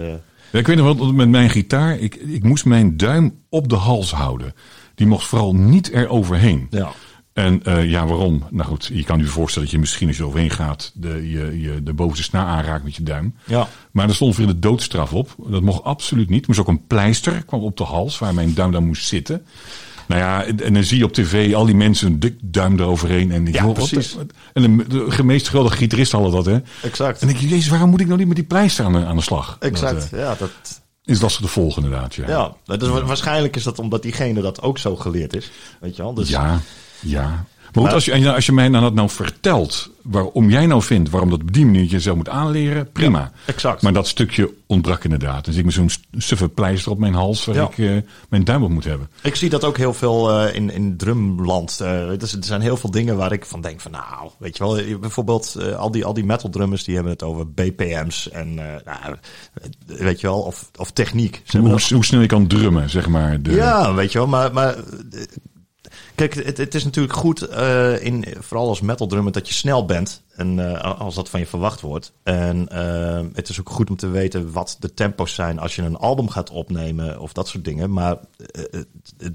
Ja, 0.52 0.60
ik 0.60 0.67
weet 0.67 0.78
nog 0.78 0.98
wel, 0.98 1.13
met 1.13 1.30
mijn 1.30 1.50
gitaar, 1.50 1.98
ik, 2.00 2.15
ik 2.15 2.43
moest 2.43 2.65
mijn 2.65 2.98
duim 2.98 3.39
op 3.50 3.70
de 3.70 3.76
hals 3.76 4.12
houden. 4.12 4.54
Die 4.96 5.08
mocht 5.08 5.28
vooral 5.28 5.56
niet 5.56 5.93
er 5.93 6.10
overheen. 6.10 6.67
ja. 6.70 6.91
En 7.38 7.63
eh, 7.63 7.89
ja, 7.89 8.06
waarom? 8.08 8.43
Nou 8.50 8.67
goed, 8.67 8.89
je 8.93 9.04
kan 9.04 9.19
je 9.19 9.26
voorstellen 9.26 9.67
dat 9.67 9.76
je 9.76 9.80
misschien 9.82 10.08
als 10.08 10.17
je 10.17 10.21
er 10.21 10.28
overheen 10.28 10.50
gaat, 10.50 10.91
de, 10.93 11.30
je, 11.30 11.62
je 11.62 11.84
de 11.84 11.93
bovenste 11.93 12.23
snaar 12.23 12.45
aanraakt 12.45 12.84
met 12.84 12.95
je 12.95 13.04
duim. 13.04 13.36
Ja. 13.45 13.67
Maar 13.91 14.08
er 14.08 14.15
stond 14.15 14.36
weer 14.36 14.47
de 14.47 14.60
doodstraf 14.60 15.13
op. 15.13 15.36
Dat 15.47 15.62
mocht 15.62 15.84
absoluut 15.84 16.30
niet. 16.30 16.39
Er 16.41 16.47
moest 16.47 16.60
ook 16.60 16.67
een 16.67 16.86
pleister 16.88 17.43
kwam 17.45 17.62
op 17.62 17.78
de 17.78 17.84
hals 17.84 18.19
waar 18.19 18.34
mijn 18.34 18.54
duim 18.54 18.71
dan 18.71 18.86
moest 18.86 19.08
zitten. 19.08 19.45
Nou 20.08 20.21
ja, 20.21 20.43
en, 20.45 20.73
dan 20.73 20.84
zie 20.84 20.97
je 20.97 21.04
op 21.04 21.13
tv 21.13 21.54
al 21.54 21.65
die 21.65 21.76
mensen 21.76 22.08
een 22.08 22.19
dik 22.19 22.36
duim 22.41 22.80
eroverheen. 22.80 23.32
En 23.32 23.45
Ja, 23.52 23.65
precies. 23.67 24.12
de- 24.13 24.26
En 24.54 24.78
de, 24.78 25.06
de 25.15 25.23
meest 25.23 25.47
geweldige 25.47 25.78
gitaristen 25.78 26.19
hadden 26.21 26.43
dat, 26.43 26.54
hè? 26.54 26.88
Exact. 26.88 27.21
En 27.21 27.30
ik 27.30 27.39
denk, 27.39 27.52
jezus, 27.52 27.67
waarom 27.69 27.89
moet 27.89 28.00
ik 28.00 28.06
nou 28.08 28.17
niet 28.19 28.28
met 28.28 28.36
die 28.38 28.45
pleister 28.45 28.86
aan 28.86 28.93
de, 28.93 29.06
aan 29.06 29.15
de 29.15 29.21
slag? 29.21 29.58
Exact. 29.60 30.12
Dat 30.12 30.19
ja, 30.19 30.36
dat, 30.39 30.50
eh, 31.04 31.13
is 31.13 31.21
lastig 31.21 31.41
te 31.41 31.47
volgen, 31.52 31.84
inderdaad. 31.84 32.15
Ja, 32.15 32.28
ja. 32.28 32.89
Waarschijnlijk 33.06 33.56
is 33.56 33.63
dat 33.63 33.80
omdat 33.80 34.02
diegene 34.02 34.41
dat 34.41 34.62
ook 34.62 34.78
zo 34.78 34.95
geleerd 34.95 35.36
is. 35.36 35.52
Weet 35.80 35.95
je 35.95 36.02
wel? 36.02 36.13
Dus, 36.13 36.30
ja. 36.30 36.60
Ja. 37.00 37.46
Maar 37.74 37.86
goed, 37.86 37.94
als 37.96 38.06
je, 38.06 38.34
als 38.34 38.46
je 38.46 38.52
mij 38.52 38.68
nou 38.70 38.84
dat 38.84 38.94
nou 38.94 39.10
vertelt, 39.10 39.90
waarom 40.02 40.50
jij 40.50 40.66
nou 40.66 40.82
vindt 40.82 41.10
waarom 41.10 41.30
dat 41.30 41.42
op 41.42 41.54
die 41.54 41.66
manier 41.66 41.86
je 41.90 42.00
zelf 42.00 42.16
moet 42.18 42.30
aanleren, 42.30 42.92
prima. 42.92 43.32
exact. 43.46 43.82
Maar 43.82 43.94
dat 43.94 44.08
stukje 44.08 44.54
ontbrak 44.68 45.04
inderdaad. 45.04 45.46
Dus 45.46 45.56
ik 45.56 45.66
met 45.66 45.74
zo'n 45.74 45.90
suffe 46.12 46.50
pleister 46.50 46.92
op 46.92 46.98
mijn 47.00 47.14
hals 47.14 47.46
waar 47.46 47.56
Ja. 47.56 47.64
ik 47.64 47.78
eh, 47.78 48.10
mijn 48.30 48.44
duim 48.44 48.64
op 48.64 48.70
moet 48.70 48.84
hebben. 48.84 49.10
Ik 49.22 49.36
zie 49.36 49.50
dat 49.50 49.64
ook 49.64 49.78
heel 49.78 49.94
veel 49.94 50.32
eh, 50.32 50.56
in, 50.56 50.70
in 50.72 50.98
drumland. 50.98 51.78
Dus 52.18 52.34
er 52.34 52.44
zijn 52.44 52.62
heel 52.62 52.78
veel 52.78 52.92
dingen 52.92 53.18
waar 53.18 53.32
ik 53.32 53.46
van 53.46 53.62
denk 53.62 53.80
van 53.82 53.92
nou, 53.92 54.30
weet 54.40 54.58
je 54.58 54.64
wel, 54.64 55.00
bijvoorbeeld 55.00 55.58
al, 55.78 55.92
die, 55.92 56.06
al 56.06 56.14
die 56.14 56.26
metal 56.26 56.50
drummers 56.50 56.84
die 56.84 56.96
hebben 56.96 57.14
het 57.14 57.24
over 57.24 57.52
BPM's 57.52 58.30
en 58.30 58.54
nou, 58.56 59.16
weet 59.86 60.22
je 60.22 60.28
wel, 60.28 60.40
of, 60.40 60.70
of 60.78 60.92
techniek. 60.92 61.42
Hoe, 61.60 61.70
hoe 61.94 62.06
snel 62.06 62.22
je 62.22 62.28
kan 62.28 62.48
drummen, 62.48 62.90
zeg 62.90 63.08
maar. 63.08 63.42
De, 63.42 63.52
ja, 63.52 63.94
weet 63.94 64.12
je 64.12 64.18
wel, 64.18 64.28
maar, 64.28 64.54
maar 64.54 64.76
kijk, 66.18 66.34
het, 66.34 66.58
het 66.58 66.76
is 66.76 66.84
natuurlijk 66.84 67.16
goed, 67.16 67.42
eh, 67.42 68.04
in, 68.04 68.26
vooral 68.40 68.68
als 68.68 68.82
metal 68.82 69.08
drummer, 69.08 69.32
dat 69.32 69.48
je 69.48 69.54
snel 69.54 69.86
bent. 69.86 70.24
En 70.36 70.80
eh, 70.82 71.00
als 71.00 71.16
dat 71.16 71.30
van 71.30 71.40
je 71.40 71.46
verwacht 71.46 71.82
wordt. 71.82 72.14
En 72.24 72.68
eh, 72.68 73.26
het 73.34 73.50
is 73.50 73.60
ook 73.60 73.70
goed 73.70 73.90
om 73.90 73.96
te 73.96 74.08
weten 74.08 74.52
wat 74.52 74.78
de 74.80 74.94
tempo's 74.94 75.34
zijn 75.34 75.60
als 75.60 75.76
je 75.76 75.82
een 75.82 75.96
album 75.98 76.30
gaat 76.30 76.50
opnemen 76.50 77.20
of 77.20 77.34
dat 77.34 77.48
soort 77.48 77.66
dingen. 77.66 77.94
Maar 77.94 78.18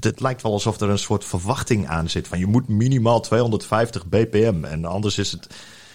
het, 0.00 0.20
lijkt 0.20 0.42
wel 0.42 0.52
alsof 0.52 0.80
er 0.80 0.88
een 0.88 0.98
soort 0.98 1.24
verwachting 1.24 1.88
aan 1.88 2.10
zit. 2.10 2.28
Van 2.28 2.38
je 2.38 2.46
moet 2.46 2.68
minimaal 2.68 3.20
250 3.20 4.08
bpm 4.08 4.64
en 4.64 4.84
anders 4.84 5.18
is 5.18 5.32
het 5.32 5.46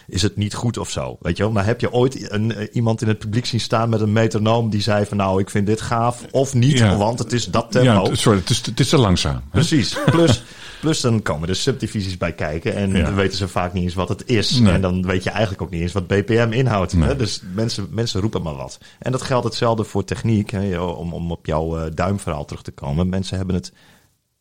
is 0.07 0.21
het 0.21 0.37
niet 0.37 0.53
goed 0.53 0.77
of 0.77 0.89
zo. 0.89 1.17
Weet 1.21 1.37
je 1.37 1.43
wel? 1.43 1.51
Maar 1.51 1.65
heb 1.65 1.81
je 1.81 1.91
ooit 1.91 2.31
een, 2.31 2.69
iemand 2.71 3.01
in 3.01 3.07
het 3.07 3.17
publiek 3.17 3.45
zien 3.45 3.59
staan 3.59 3.89
met 3.89 4.01
een 4.01 4.11
metronoom 4.11 4.69
die 4.69 4.81
zei 4.81 5.05
van 5.05 5.17
nou, 5.17 5.39
ik 5.39 5.49
vind 5.49 5.67
dit 5.67 5.81
gaaf 5.81 6.25
of 6.31 6.53
niet, 6.53 6.77
Ja. 6.77 6.97
want 6.97 7.19
het 7.19 7.33
is 7.33 7.45
dat 7.45 7.71
tempo. 7.71 8.05
Ja, 8.09 8.15
sorry, 8.15 8.39
het 8.39 8.49
is, 8.49 8.65
het 8.65 8.79
is 8.79 8.89
te 8.89 8.97
langzaam. 8.97 9.35
hè? 9.35 9.41
Precies. 9.51 9.97
Plus, 10.05 10.43
plus 10.79 11.01
dan 11.01 11.21
komen 11.21 11.49
er 11.49 11.55
subdivisies 11.55 12.17
bij 12.17 12.33
kijken. 12.33 12.75
En 12.75 12.91
Ja. 12.91 13.03
dan 13.03 13.15
weten 13.15 13.37
ze 13.37 13.47
vaak 13.47 13.73
niet 13.73 13.83
eens 13.83 13.93
wat 13.93 14.09
het 14.09 14.29
is. 14.29 14.59
Nee. 14.59 14.73
En 14.73 14.81
dan 14.81 15.05
weet 15.05 15.23
je 15.23 15.29
eigenlijk 15.29 15.61
ook 15.61 15.69
niet 15.69 15.81
eens 15.81 15.91
wat 15.93 16.07
BPM 16.07 16.47
inhoudt. 16.51 16.93
Nee. 16.93 17.07
Hè? 17.07 17.15
Dus 17.15 17.41
mensen, 17.53 17.87
mensen 17.91 18.21
roepen 18.21 18.41
maar 18.41 18.55
wat. 18.55 18.77
En 18.99 19.11
dat 19.11 19.21
geldt 19.21 19.45
hetzelfde 19.45 19.83
voor 19.83 20.03
techniek. 20.03 20.49
Hè? 20.49 20.79
Om, 20.79 21.13
om 21.13 21.31
op 21.31 21.45
jouw 21.45 21.77
eh, 21.77 21.91
duimverhaal 21.93 22.45
terug 22.45 22.61
te 22.63 22.71
komen. 22.71 23.09
Mensen 23.09 23.37
hebben 23.37 23.55
het 23.55 23.73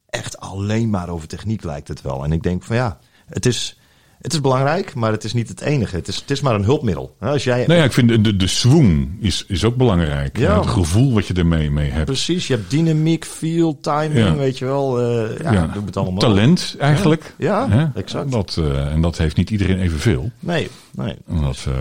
echt 0.08 0.38
alleen 0.38 0.90
maar 0.90 1.08
over 1.08 1.28
techniek, 1.28 1.64
lijkt 1.64 1.88
het 1.88 2.02
wel. 2.02 2.24
En 2.24 2.32
ik 2.32 2.42
denk 2.42 2.62
van 2.62 2.76
ja, 2.76 2.98
het 3.26 3.46
is, 3.46 3.78
het 4.26 4.34
is 4.34 4.40
belangrijk, 4.40 4.94
maar 4.94 5.12
het 5.12 5.24
is 5.24 5.32
niet 5.32 5.48
het 5.48 5.60
enige. 5.60 5.96
Het 5.96 6.08
is, 6.08 6.16
het 6.16 6.30
is 6.30 6.40
maar 6.40 6.54
een 6.54 6.64
hulpmiddel. 6.64 7.16
Als 7.20 7.44
jij, 7.44 7.66
Nou 7.66 7.78
ja, 7.78 7.84
ik 7.84 7.92
vind 7.92 8.24
de, 8.24 8.36
de, 8.36 8.46
swoon 8.46 9.16
is, 9.20 9.44
is 9.48 9.64
ook 9.64 9.76
belangrijk. 9.76 10.38
Ja. 10.38 10.58
Het 10.58 10.66
gevoel 10.66 11.12
wat 11.12 11.26
je 11.26 11.34
ermee 11.34 11.70
mee 11.70 11.90
hebt. 11.90 12.04
Precies, 12.04 12.46
je 12.46 12.54
hebt 12.54 12.70
dynamiek, 12.70 13.24
feel, 13.24 13.78
timing, 13.80 14.26
Ja. 14.26 14.34
weet 14.34 14.58
je 14.58 14.64
wel. 14.64 15.00
eh 15.00 15.40
ja, 15.42 15.52
Ja. 15.52 15.66
doe 15.66 15.84
het 15.84 15.96
allemaal. 15.96 16.18
Talent 16.18 16.76
eigenlijk. 16.78 17.34
Ja, 17.38 17.68
Hè? 17.68 17.86
exact. 18.00 18.30
Dat, 18.32 18.56
eh, 18.58 18.92
en 18.92 19.00
dat 19.00 19.18
heeft 19.18 19.36
niet 19.36 19.50
iedereen 19.50 19.78
evenveel. 19.80 20.30
Nee, 20.40 20.68
nee. 20.92 21.16
Dat, 21.40 21.64
eh, 21.68 21.72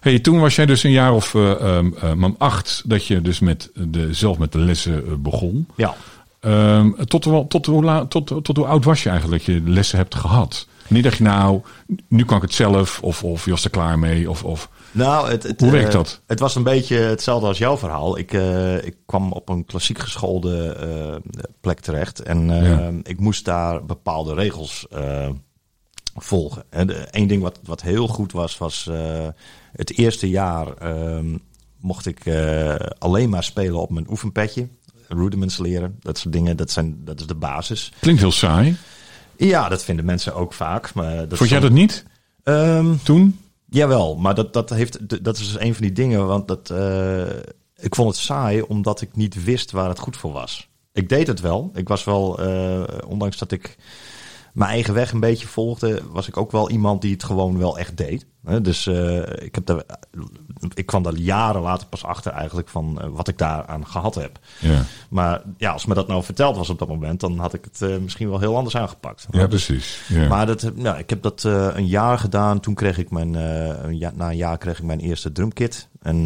hey, 0.00 0.18
toen 0.18 0.40
was 0.40 0.54
jij 0.56 0.66
dus 0.66 0.82
een 0.82 0.90
jaar 0.90 1.12
of 1.12 1.34
eh 1.34 1.50
ehm, 1.50 1.90
eh, 2.00 2.12
man 2.12 2.34
acht 2.38 2.82
dat 2.86 3.06
je 3.06 3.22
dus 3.22 3.38
met 3.40 3.70
de, 3.74 4.14
zelf 4.14 4.38
met 4.38 4.52
de 4.52 4.58
lessen 4.58 5.22
begon. 5.22 5.66
Ja. 5.76 5.94
Ehm, 6.40 6.90
tot, 7.04 7.24
hoe- 7.24 7.46
tot, 7.46 7.66
hoe 7.66 7.84
la- 7.84 8.06
tot, 8.06 8.26
tot 8.26 8.56
hoe 8.56 8.66
oud 8.66 8.84
was 8.84 9.02
je 9.02 9.08
eigenlijk 9.10 9.46
dat 9.46 9.54
je 9.54 9.62
lessen 9.64 9.98
hebt 9.98 10.14
gehad? 10.14 10.66
Niet 10.90 11.04
dacht 11.04 11.16
je 11.16 11.22
nou, 11.22 11.60
nu 12.08 12.24
kan 12.24 12.36
ik 12.36 12.42
het 12.42 12.54
zelf 12.54 13.00
of, 13.02 13.24
of 13.24 13.44
je 13.44 13.50
was 13.50 13.64
er 13.64 13.70
klaar 13.70 13.98
mee 13.98 14.30
of, 14.30 14.44
of 14.44 14.70
Nou, 14.92 15.30
het, 15.30 15.42
het, 15.42 15.60
Hoe 15.60 15.70
werkt 15.70 15.88
eh, 15.88 15.92
dat? 15.92 16.20
Het 16.26 16.40
was 16.40 16.54
een 16.54 16.62
beetje 16.62 16.96
hetzelfde 16.96 17.46
als 17.46 17.58
jouw 17.58 17.76
verhaal. 17.76 18.18
Ik, 18.18 18.32
eh, 18.32 18.84
ik 18.84 18.96
kwam 19.06 19.32
op 19.32 19.48
een 19.48 19.64
klassiek 19.64 19.98
geschoolde 19.98 20.72
eh, 20.72 21.32
plek 21.60 21.80
terecht. 21.80 22.20
En 22.20 22.46
Ja. 22.48 22.90
ik 23.02 23.20
moest 23.20 23.44
daar 23.44 23.84
bepaalde 23.84 24.34
regels 24.34 24.86
volgen. 26.16 26.64
Één 27.10 27.28
ding 27.28 27.42
wat, 27.42 27.58
wat 27.64 27.82
heel 27.82 28.06
goed 28.08 28.32
was, 28.32 28.58
was 28.58 28.90
het 29.72 29.98
eerste 29.98 30.28
jaar 30.28 30.76
ehm, 30.76 31.36
mocht 31.80 32.06
ik 32.06 32.30
alleen 32.98 33.28
maar 33.28 33.44
spelen 33.44 33.80
op 33.80 33.90
mijn 33.90 34.10
oefenpetje. 34.10 34.68
Rudiments 35.08 35.58
leren, 35.58 35.96
dat 36.00 36.18
soort 36.18 36.32
dingen, 36.32 36.56
dat, 36.56 36.70
zijn, 36.70 37.00
dat 37.04 37.20
is 37.20 37.26
de 37.26 37.34
basis. 37.34 37.92
klinkt 38.00 38.20
heel 38.20 38.32
saai. 38.32 38.76
Ja, 39.46 39.68
dat 39.68 39.84
vinden 39.84 40.04
mensen 40.04 40.34
ook 40.34 40.52
vaak. 40.52 40.94
Maar 40.94 41.28
dat 41.28 41.38
Vond 41.38 41.50
jij 41.50 41.60
dat 41.60 41.70
niet 41.70 42.04
Ehm, 42.42 42.96
toen? 43.02 43.40
Jawel, 43.68 44.16
maar 44.16 44.34
dat, 44.34 44.52
dat, 44.52 44.70
heeft, 44.70 45.24
dat 45.24 45.36
is 45.36 45.52
dus 45.52 45.60
een 45.60 45.74
van 45.74 45.82
die 45.82 45.92
dingen. 45.92 46.26
Want 46.26 46.48
dat, 46.48 46.70
eh, 46.70 47.36
ik 47.76 47.94
vond 47.94 48.08
het 48.08 48.24
saai 48.24 48.62
omdat 48.62 49.00
ik 49.00 49.16
niet 49.16 49.44
wist 49.44 49.70
waar 49.70 49.88
het 49.88 49.98
goed 49.98 50.16
voor 50.16 50.32
was. 50.32 50.68
Ik 50.92 51.08
deed 51.08 51.26
het 51.26 51.40
wel. 51.40 51.70
Ik 51.74 51.88
was 51.88 52.04
wel, 52.04 52.38
eh, 52.38 52.82
ondanks 53.06 53.38
dat 53.38 53.52
ik 53.52 53.76
mijn 54.52 54.70
eigen 54.70 54.94
weg 54.94 55.12
een 55.12 55.20
beetje 55.20 55.46
volgde, 55.46 56.02
was 56.10 56.28
ik 56.28 56.36
ook 56.36 56.50
wel 56.50 56.70
iemand 56.70 57.02
die 57.02 57.12
het 57.12 57.24
gewoon 57.24 57.58
wel 57.58 57.78
echt 57.78 57.96
deed. 57.96 58.26
Dus 58.62 58.86
eh, 58.86 59.44
ik, 59.44 59.54
heb 59.54 59.66
daar, 59.66 59.82
ik 60.74 60.86
kwam 60.86 61.02
daar 61.02 61.14
jaren 61.14 61.62
later 61.62 61.86
pas 61.86 62.04
achter 62.04 62.32
eigenlijk 62.32 62.68
van 62.68 63.00
eh, 63.00 63.08
wat 63.08 63.28
ik 63.28 63.38
daaraan 63.38 63.86
gehad 63.86 64.14
heb. 64.14 64.38
Ja, 64.60 64.82
Maar 65.10 65.42
ja, 65.56 65.72
als 65.72 65.86
me 65.86 65.94
dat 65.94 66.08
nou 66.08 66.22
verteld 66.24 66.56
was 66.56 66.70
op 66.70 66.78
dat 66.78 66.88
moment, 66.88 67.20
dan 67.20 67.38
had 67.38 67.54
ik 67.54 67.64
het 67.64 67.82
eh, 67.82 67.96
misschien 67.96 68.28
wel 68.28 68.40
heel 68.40 68.56
anders 68.56 68.76
aangepakt. 68.76 69.26
ja 69.30 69.46
precies. 69.46 70.00
Ja. 70.08 70.28
Maar 70.28 70.46
dat, 70.46 70.72
nou, 70.74 70.98
ik 70.98 71.10
heb 71.10 71.22
dat 71.22 71.42
een 71.44 71.86
jaar 71.86 72.18
gedaan. 72.18 72.60
Toen 72.60 72.74
kreeg 72.74 72.98
ik 72.98 73.10
mijn, 73.10 73.34
een 73.34 74.10
na 74.14 74.30
een 74.30 74.36
jaar 74.36 74.58
kreeg 74.58 74.78
ik 74.78 74.84
mijn 74.84 75.00
eerste 75.00 75.32
drumkit. 75.32 75.88
En 76.02 76.22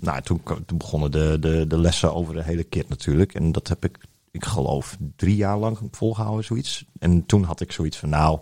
nou, 0.00 0.22
toen, 0.22 0.42
toen 0.66 0.78
begonnen 0.78 1.10
de, 1.10 1.36
de, 1.40 1.66
de 1.66 1.78
lessen 1.78 2.14
over 2.14 2.34
de 2.34 2.42
hele 2.42 2.64
kit 2.64 2.88
natuurlijk. 2.88 3.34
En 3.34 3.52
dat 3.52 3.68
heb 3.68 3.84
ik, 3.84 3.98
ik 4.32 4.44
geloof, 4.44 4.96
drie 5.16 5.36
jaar 5.36 5.58
lang 5.58 5.78
volgehouden, 5.90 6.44
zoiets. 6.44 6.84
En 6.98 7.26
toen 7.26 7.42
had 7.42 7.60
ik 7.60 7.72
zoiets 7.72 7.96
van, 7.98 8.08
nou, 8.08 8.38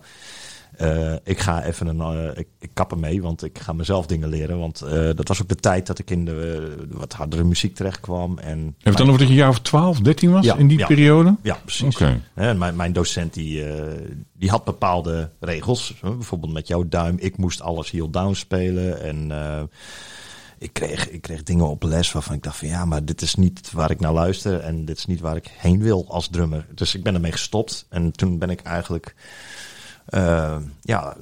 eh, 0.76 1.14
ik 1.24 1.38
ga 1.38 1.64
even 1.64 1.86
een, 1.86 2.00
eh, 2.00 2.38
ik, 2.38 2.48
ik 2.58 2.70
kap 2.74 2.90
ermee, 2.90 3.22
want 3.22 3.44
ik 3.44 3.58
ga 3.58 3.72
mezelf 3.72 4.06
dingen 4.06 4.28
leren. 4.28 4.58
Want 4.58 4.80
eh, 4.80 4.90
dat 5.14 5.28
was 5.28 5.42
ook 5.42 5.48
de 5.48 5.54
tijd 5.54 5.86
dat 5.86 5.98
ik 5.98 6.10
in 6.10 6.24
de 6.24 6.76
wat 6.90 7.12
hardere 7.12 7.44
muziek 7.44 7.74
terecht 7.74 8.00
kwam. 8.00 8.38
En 8.38 8.64
Heb 8.64 8.74
je 8.78 8.88
het 8.88 8.96
dan 8.98 9.06
over 9.06 9.18
dat 9.18 9.28
je 9.28 9.34
een 9.34 9.40
jaar 9.40 9.48
of 9.48 9.60
12, 9.60 10.00
13 10.00 10.30
was 10.30 10.44
Ja, 10.44 10.56
in 10.56 10.68
die 10.68 10.78
ja. 10.78 10.86
periode? 10.86 11.36
ja, 11.42 11.58
precies. 11.64 11.98
Hè, 12.34 12.54
mijn, 12.54 12.76
mijn 12.76 12.92
docent 12.92 13.34
die, 13.34 13.64
die 14.32 14.50
had 14.50 14.64
bepaalde 14.64 15.30
regels. 15.40 15.94
Bijvoorbeeld 16.00 16.52
met 16.52 16.66
jouw 16.68 16.88
duim. 16.88 17.16
Ik 17.18 17.36
moest 17.36 17.60
alles 17.60 17.90
heel 17.90 18.10
down 18.10 18.32
spelen. 18.34 19.02
En 19.02 19.30
ik, 20.60 20.72
kreeg, 20.72 21.08
ik 21.10 21.20
kreeg 21.22 21.42
dingen 21.42 21.68
op 21.68 21.82
les 21.82 22.12
waarvan 22.12 22.34
ik 22.36 22.42
dacht 22.42 22.56
van 22.56 22.68
ja, 22.68 22.84
maar 22.84 23.04
dit 23.04 23.22
is 23.22 23.34
niet 23.34 23.70
waar 23.72 23.90
ik 23.90 24.00
naar 24.00 24.12
luister. 24.12 24.60
En 24.60 24.84
dit 24.84 24.96
is 24.98 25.06
niet 25.06 25.20
waar 25.20 25.36
ik 25.36 25.50
heen 25.58 25.82
wil 25.82 26.04
als 26.08 26.28
drummer. 26.28 26.66
Dus 26.74 26.94
ik 26.94 27.02
ben 27.02 27.14
ermee 27.14 27.32
gestopt. 27.32 27.86
En 27.88 28.12
toen 28.12 28.38
ben 28.38 28.50
ik 28.50 28.60
eigenlijk 28.60 29.14
eh, 30.06 30.56
ja, 30.82 31.16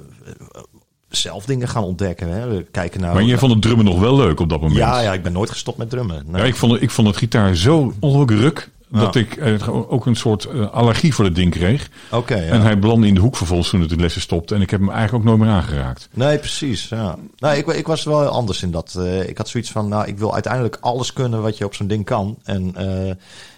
zelf 1.09 1.45
dingen 1.45 1.67
gaan 1.67 1.83
ontdekken. 1.83 2.29
Hè. 2.29 2.63
Kijken 2.63 3.01
naar... 3.01 3.13
Maar 3.13 3.23
jij 3.23 3.37
vond 3.37 3.51
het 3.51 3.61
drummen 3.61 3.85
nog 3.85 3.99
wel 3.99 4.15
leuk 4.15 4.39
op 4.39 4.49
dat 4.49 4.59
moment? 4.61 4.77
ja, 4.79 4.99
ja, 4.99 5.13
ik 5.13 5.23
ben 5.23 5.31
nooit 5.33 5.49
gestopt 5.49 5.77
met 5.77 5.89
drummen. 5.89 6.23
Nee. 6.27 6.41
Ja, 6.41 6.47
ik 6.47 6.55
vond, 6.55 6.71
het- 6.71 6.81
ik 6.81 6.89
vond 6.89 7.07
het 7.07 7.17
gitaar 7.17 7.55
zo 7.55 7.93
ruk. 8.27 8.69
Ja. 8.91 8.99
Dat 8.99 9.15
ik 9.15 9.35
eh, 9.35 9.69
ook 9.91 10.05
een 10.05 10.15
soort 10.15 10.45
eh, 10.45 10.69
allergie 10.71 11.13
voor 11.13 11.25
het 11.25 11.35
ding 11.35 11.51
kreeg. 11.51 11.89
Oké, 12.11 12.35
ja. 12.35 12.41
En 12.41 12.61
hij 12.61 12.79
belandde 12.79 13.07
in 13.07 13.13
de 13.13 13.19
hoek 13.19 13.35
vervolgens 13.35 13.69
toen 13.69 13.81
het 13.81 13.89
de 13.89 13.95
lessen 13.95 14.21
stopte. 14.21 14.55
En 14.55 14.61
ik 14.61 14.69
heb 14.69 14.79
hem 14.79 14.89
eigenlijk 14.89 15.19
ook 15.23 15.29
nooit 15.29 15.39
meer 15.49 15.55
aangeraakt. 15.57 16.09
Nee, 16.13 16.37
precies. 16.39 16.89
Ja. 16.89 17.15
Nou, 17.37 17.57
ik, 17.57 17.67
ik 17.67 17.87
was 17.87 18.03
wel 18.03 18.27
anders 18.27 18.63
in 18.63 18.71
dat. 18.71 18.95
eh, 18.97 19.29
ik 19.29 19.37
had 19.37 19.47
zoiets 19.49 19.71
van, 19.71 19.87
nou, 19.87 20.07
ik 20.07 20.17
wil 20.17 20.33
uiteindelijk 20.33 20.77
alles 20.81 21.13
kunnen 21.13 21.41
wat 21.41 21.57
je 21.57 21.65
op 21.65 21.73
zo'n 21.73 21.87
ding 21.87 22.05
kan. 22.05 22.37
En 22.43 22.75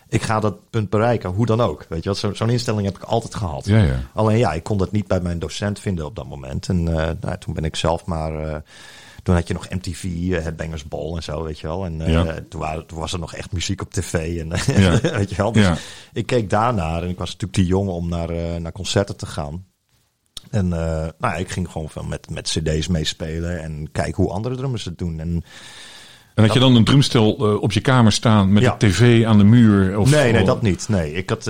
ik 0.09 0.21
ga 0.21 0.39
dat 0.39 0.69
punt 0.69 0.89
bereiken, 0.89 1.29
hoe 1.29 1.45
dan 1.45 1.61
ook. 1.61 1.85
Weet 1.89 2.03
je 2.03 2.09
wat? 2.09 2.17
Zo, 2.17 2.33
zo'n 2.33 2.49
instelling 2.49 2.85
heb 2.85 2.95
ik 2.95 3.03
altijd 3.03 3.35
gehad. 3.35 3.65
Ja, 3.65 3.83
ja. 3.83 3.99
Alleen 4.13 4.37
ja, 4.37 4.53
ik 4.53 4.63
kon 4.63 4.77
dat 4.77 4.91
niet 4.91 5.07
bij 5.07 5.21
mijn 5.21 5.39
docent 5.39 5.79
vinden 5.79 6.05
op 6.05 6.15
dat 6.15 6.27
moment. 6.27 6.67
En 6.69 6.83
nou, 6.83 7.37
toen 7.39 7.53
ben 7.53 7.63
ik 7.65 7.75
zelf 7.75 8.05
maar. 8.05 8.63
Toen 9.23 9.35
had 9.35 9.47
je 9.47 9.53
nog 9.53 9.69
MTV, 9.69 10.03
eh, 10.03 10.41
Headbangers 10.41 10.87
Ball 10.87 11.15
en 11.15 11.23
zo, 11.23 11.43
weet 11.43 11.59
je 11.59 11.67
wel. 11.67 11.85
En 11.85 12.01
eh, 12.01 12.11
Ja. 12.13 12.39
toen, 12.49 12.59
waren, 12.61 12.85
toen 12.85 12.99
was 12.99 13.13
er 13.13 13.19
nog 13.19 13.33
echt 13.33 13.51
muziek 13.51 13.81
op 13.81 13.93
tv. 13.93 14.39
En, 14.39 14.51
eh, 14.51 14.77
Ja. 14.77 14.99
weet 15.17 15.29
je 15.29 15.35
wel. 15.35 15.51
Dus 15.51 15.67
ik 16.13 16.25
keek 16.25 16.49
daarnaar 16.49 17.03
en 17.03 17.09
ik 17.09 17.17
was 17.17 17.27
natuurlijk 17.31 17.53
te 17.53 17.65
jong 17.65 17.89
om 17.89 18.09
naar, 18.09 18.61
naar 18.61 18.71
concerten 18.71 19.17
te 19.17 19.25
gaan. 19.25 19.65
En 20.49 20.67
nou, 20.67 21.11
ja, 21.19 21.35
ik 21.35 21.49
ging 21.49 21.69
gewoon 21.71 21.89
van 21.89 22.07
met, 22.07 22.29
met 22.29 22.49
cd's 22.49 22.87
meespelen 22.87 23.61
en 23.61 23.89
kijken 23.91 24.23
hoe 24.23 24.31
andere 24.31 24.55
drummers 24.55 24.85
het 24.85 24.97
doen. 24.97 25.19
En 25.19 25.43
En 26.35 26.43
had 26.43 26.53
je 26.53 26.59
dan 26.59 26.75
een 26.75 26.83
drumstel 26.83 27.31
op 27.33 27.71
je 27.71 27.81
kamer 27.81 28.11
staan 28.11 28.53
met 28.53 28.63
Ja. 28.63 28.75
de 28.77 28.87
tv 28.87 29.25
aan 29.25 29.37
de 29.37 29.43
muur? 29.43 29.99
Of, 29.99 30.11
nee, 30.11 30.31
nee, 30.31 30.43
dat 30.45 30.61
niet. 30.61 30.89
Nee, 30.89 31.13
ik 31.13 31.29
had, 31.29 31.47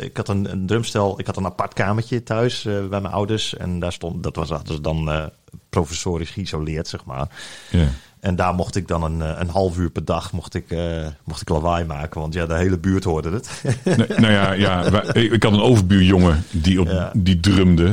ik 0.00 0.16
had 0.16 0.28
een, 0.28 0.50
een 0.52 0.66
drumstel. 0.66 1.18
Ik 1.20 1.26
had 1.26 1.36
een 1.36 1.44
apart 1.44 1.72
kamertje 1.74 2.22
thuis 2.22 2.62
bij 2.62 2.88
mijn 2.88 3.06
ouders. 3.06 3.56
En 3.56 3.78
daar 3.78 3.92
stond, 3.92 4.22
dat 4.22 4.36
was 4.36 4.48
hadden 4.50 4.74
ze 4.74 4.80
dan 4.80 5.30
professorisch 5.74 6.30
geïsoleerd, 6.30 6.88
zeg 6.88 7.04
maar. 7.04 7.26
Ja. 7.70 7.86
En 8.20 8.36
daar 8.36 8.54
mocht 8.54 8.76
ik 8.76 8.88
dan 8.88 9.02
een, 9.02 9.22
eh, 9.22 9.40
een 9.40 9.48
half 9.48 9.78
uur 9.78 9.90
per 9.90 10.04
dag 10.04 10.32
mocht 10.32 10.54
ik, 10.54 10.70
eh, 10.70 11.06
mocht 11.24 11.40
ik 11.40 11.48
lawaai 11.48 11.84
maken. 11.84 12.20
Want 12.20 12.34
ja, 12.34 12.46
de 12.46 12.54
hele 12.54 12.78
buurt 12.78 13.04
hoorde 13.04 13.30
het. 13.30 13.50
Nee, 13.84 13.96
nou 14.18 14.32
ja, 14.32 14.52
ja 14.52 14.90
wij- 14.90 15.22
ik 15.22 15.32
ik 15.32 15.42
had 15.42 15.52
een 15.52 15.60
overbuurjongen 15.60 16.44
die, 16.50 16.80
op, 16.80 16.86
Ja. 16.86 17.10
die 17.16 17.40
drumde. 17.40 17.86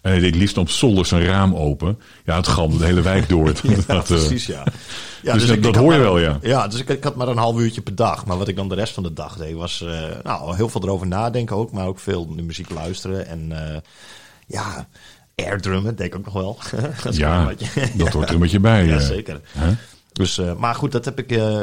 En 0.00 0.10
hij 0.10 0.18
deed 0.20 0.34
liefst 0.34 0.56
op 0.58 0.68
zolder 0.68 1.06
zijn 1.06 1.24
raam 1.24 1.54
open. 1.54 1.98
Ja, 2.24 2.36
het 2.36 2.48
galmde 2.48 2.78
de 2.78 2.84
hele 2.84 3.00
wijk 3.02 3.28
door. 3.28 3.52
Ja, 3.62 3.74
Dat, 3.86 3.88
eh, 3.88 4.02
precies, 4.02 4.46
ja. 4.46 4.64
ja 5.22 5.32
dus 5.32 5.46
dat- 5.46 5.62
dat 5.62 5.74
had 5.74 5.82
hoor 5.84 5.92
je 5.92 5.98
maar- 5.98 6.06
wel, 6.08 6.18
ja. 6.18 6.38
Ja, 6.42 6.68
dus 6.68 6.80
ik, 6.80 6.88
ik 6.88 7.04
had 7.04 7.14
maar 7.16 7.28
een 7.28 7.36
half 7.36 7.58
uurtje 7.58 7.80
per 7.80 7.94
dag. 7.94 8.26
Maar 8.26 8.38
wat 8.38 8.48
ik 8.48 8.56
dan 8.56 8.68
de 8.68 8.74
rest 8.74 8.94
van 8.94 9.02
de 9.02 9.12
dag 9.12 9.36
deed, 9.36 9.54
was 9.54 9.84
nou, 10.22 10.56
heel 10.56 10.68
veel 10.68 10.82
erover 10.82 11.06
nadenken 11.06 11.56
ook. 11.56 11.72
Maar 11.72 11.86
ook 11.86 11.98
veel 11.98 12.26
muziek 12.26 12.70
luisteren. 12.70 13.26
En 13.26 13.52
ja, 14.46 14.86
airdrummen 15.34 15.96
deed 15.96 16.06
ik 16.06 16.14
ook 16.16 16.24
nog 16.24 16.34
wel. 16.34 16.58
Dat 17.04 17.16
ja, 17.16 17.52
dat 17.96 18.08
hoort 18.08 18.28
er 18.28 18.34
een 18.34 18.40
beetje 18.40 18.60
bij. 18.60 18.86
Ja, 18.86 18.94
eh. 18.96 19.00
zeker. 19.06 19.40
Hè? 19.48 19.72
Dus, 20.12 20.38
eh, 20.38 20.54
maar 20.56 20.74
goed, 20.74 20.92
dat 20.92 21.04
heb 21.04 21.18
ik 21.18 21.32
eh, 21.32 21.60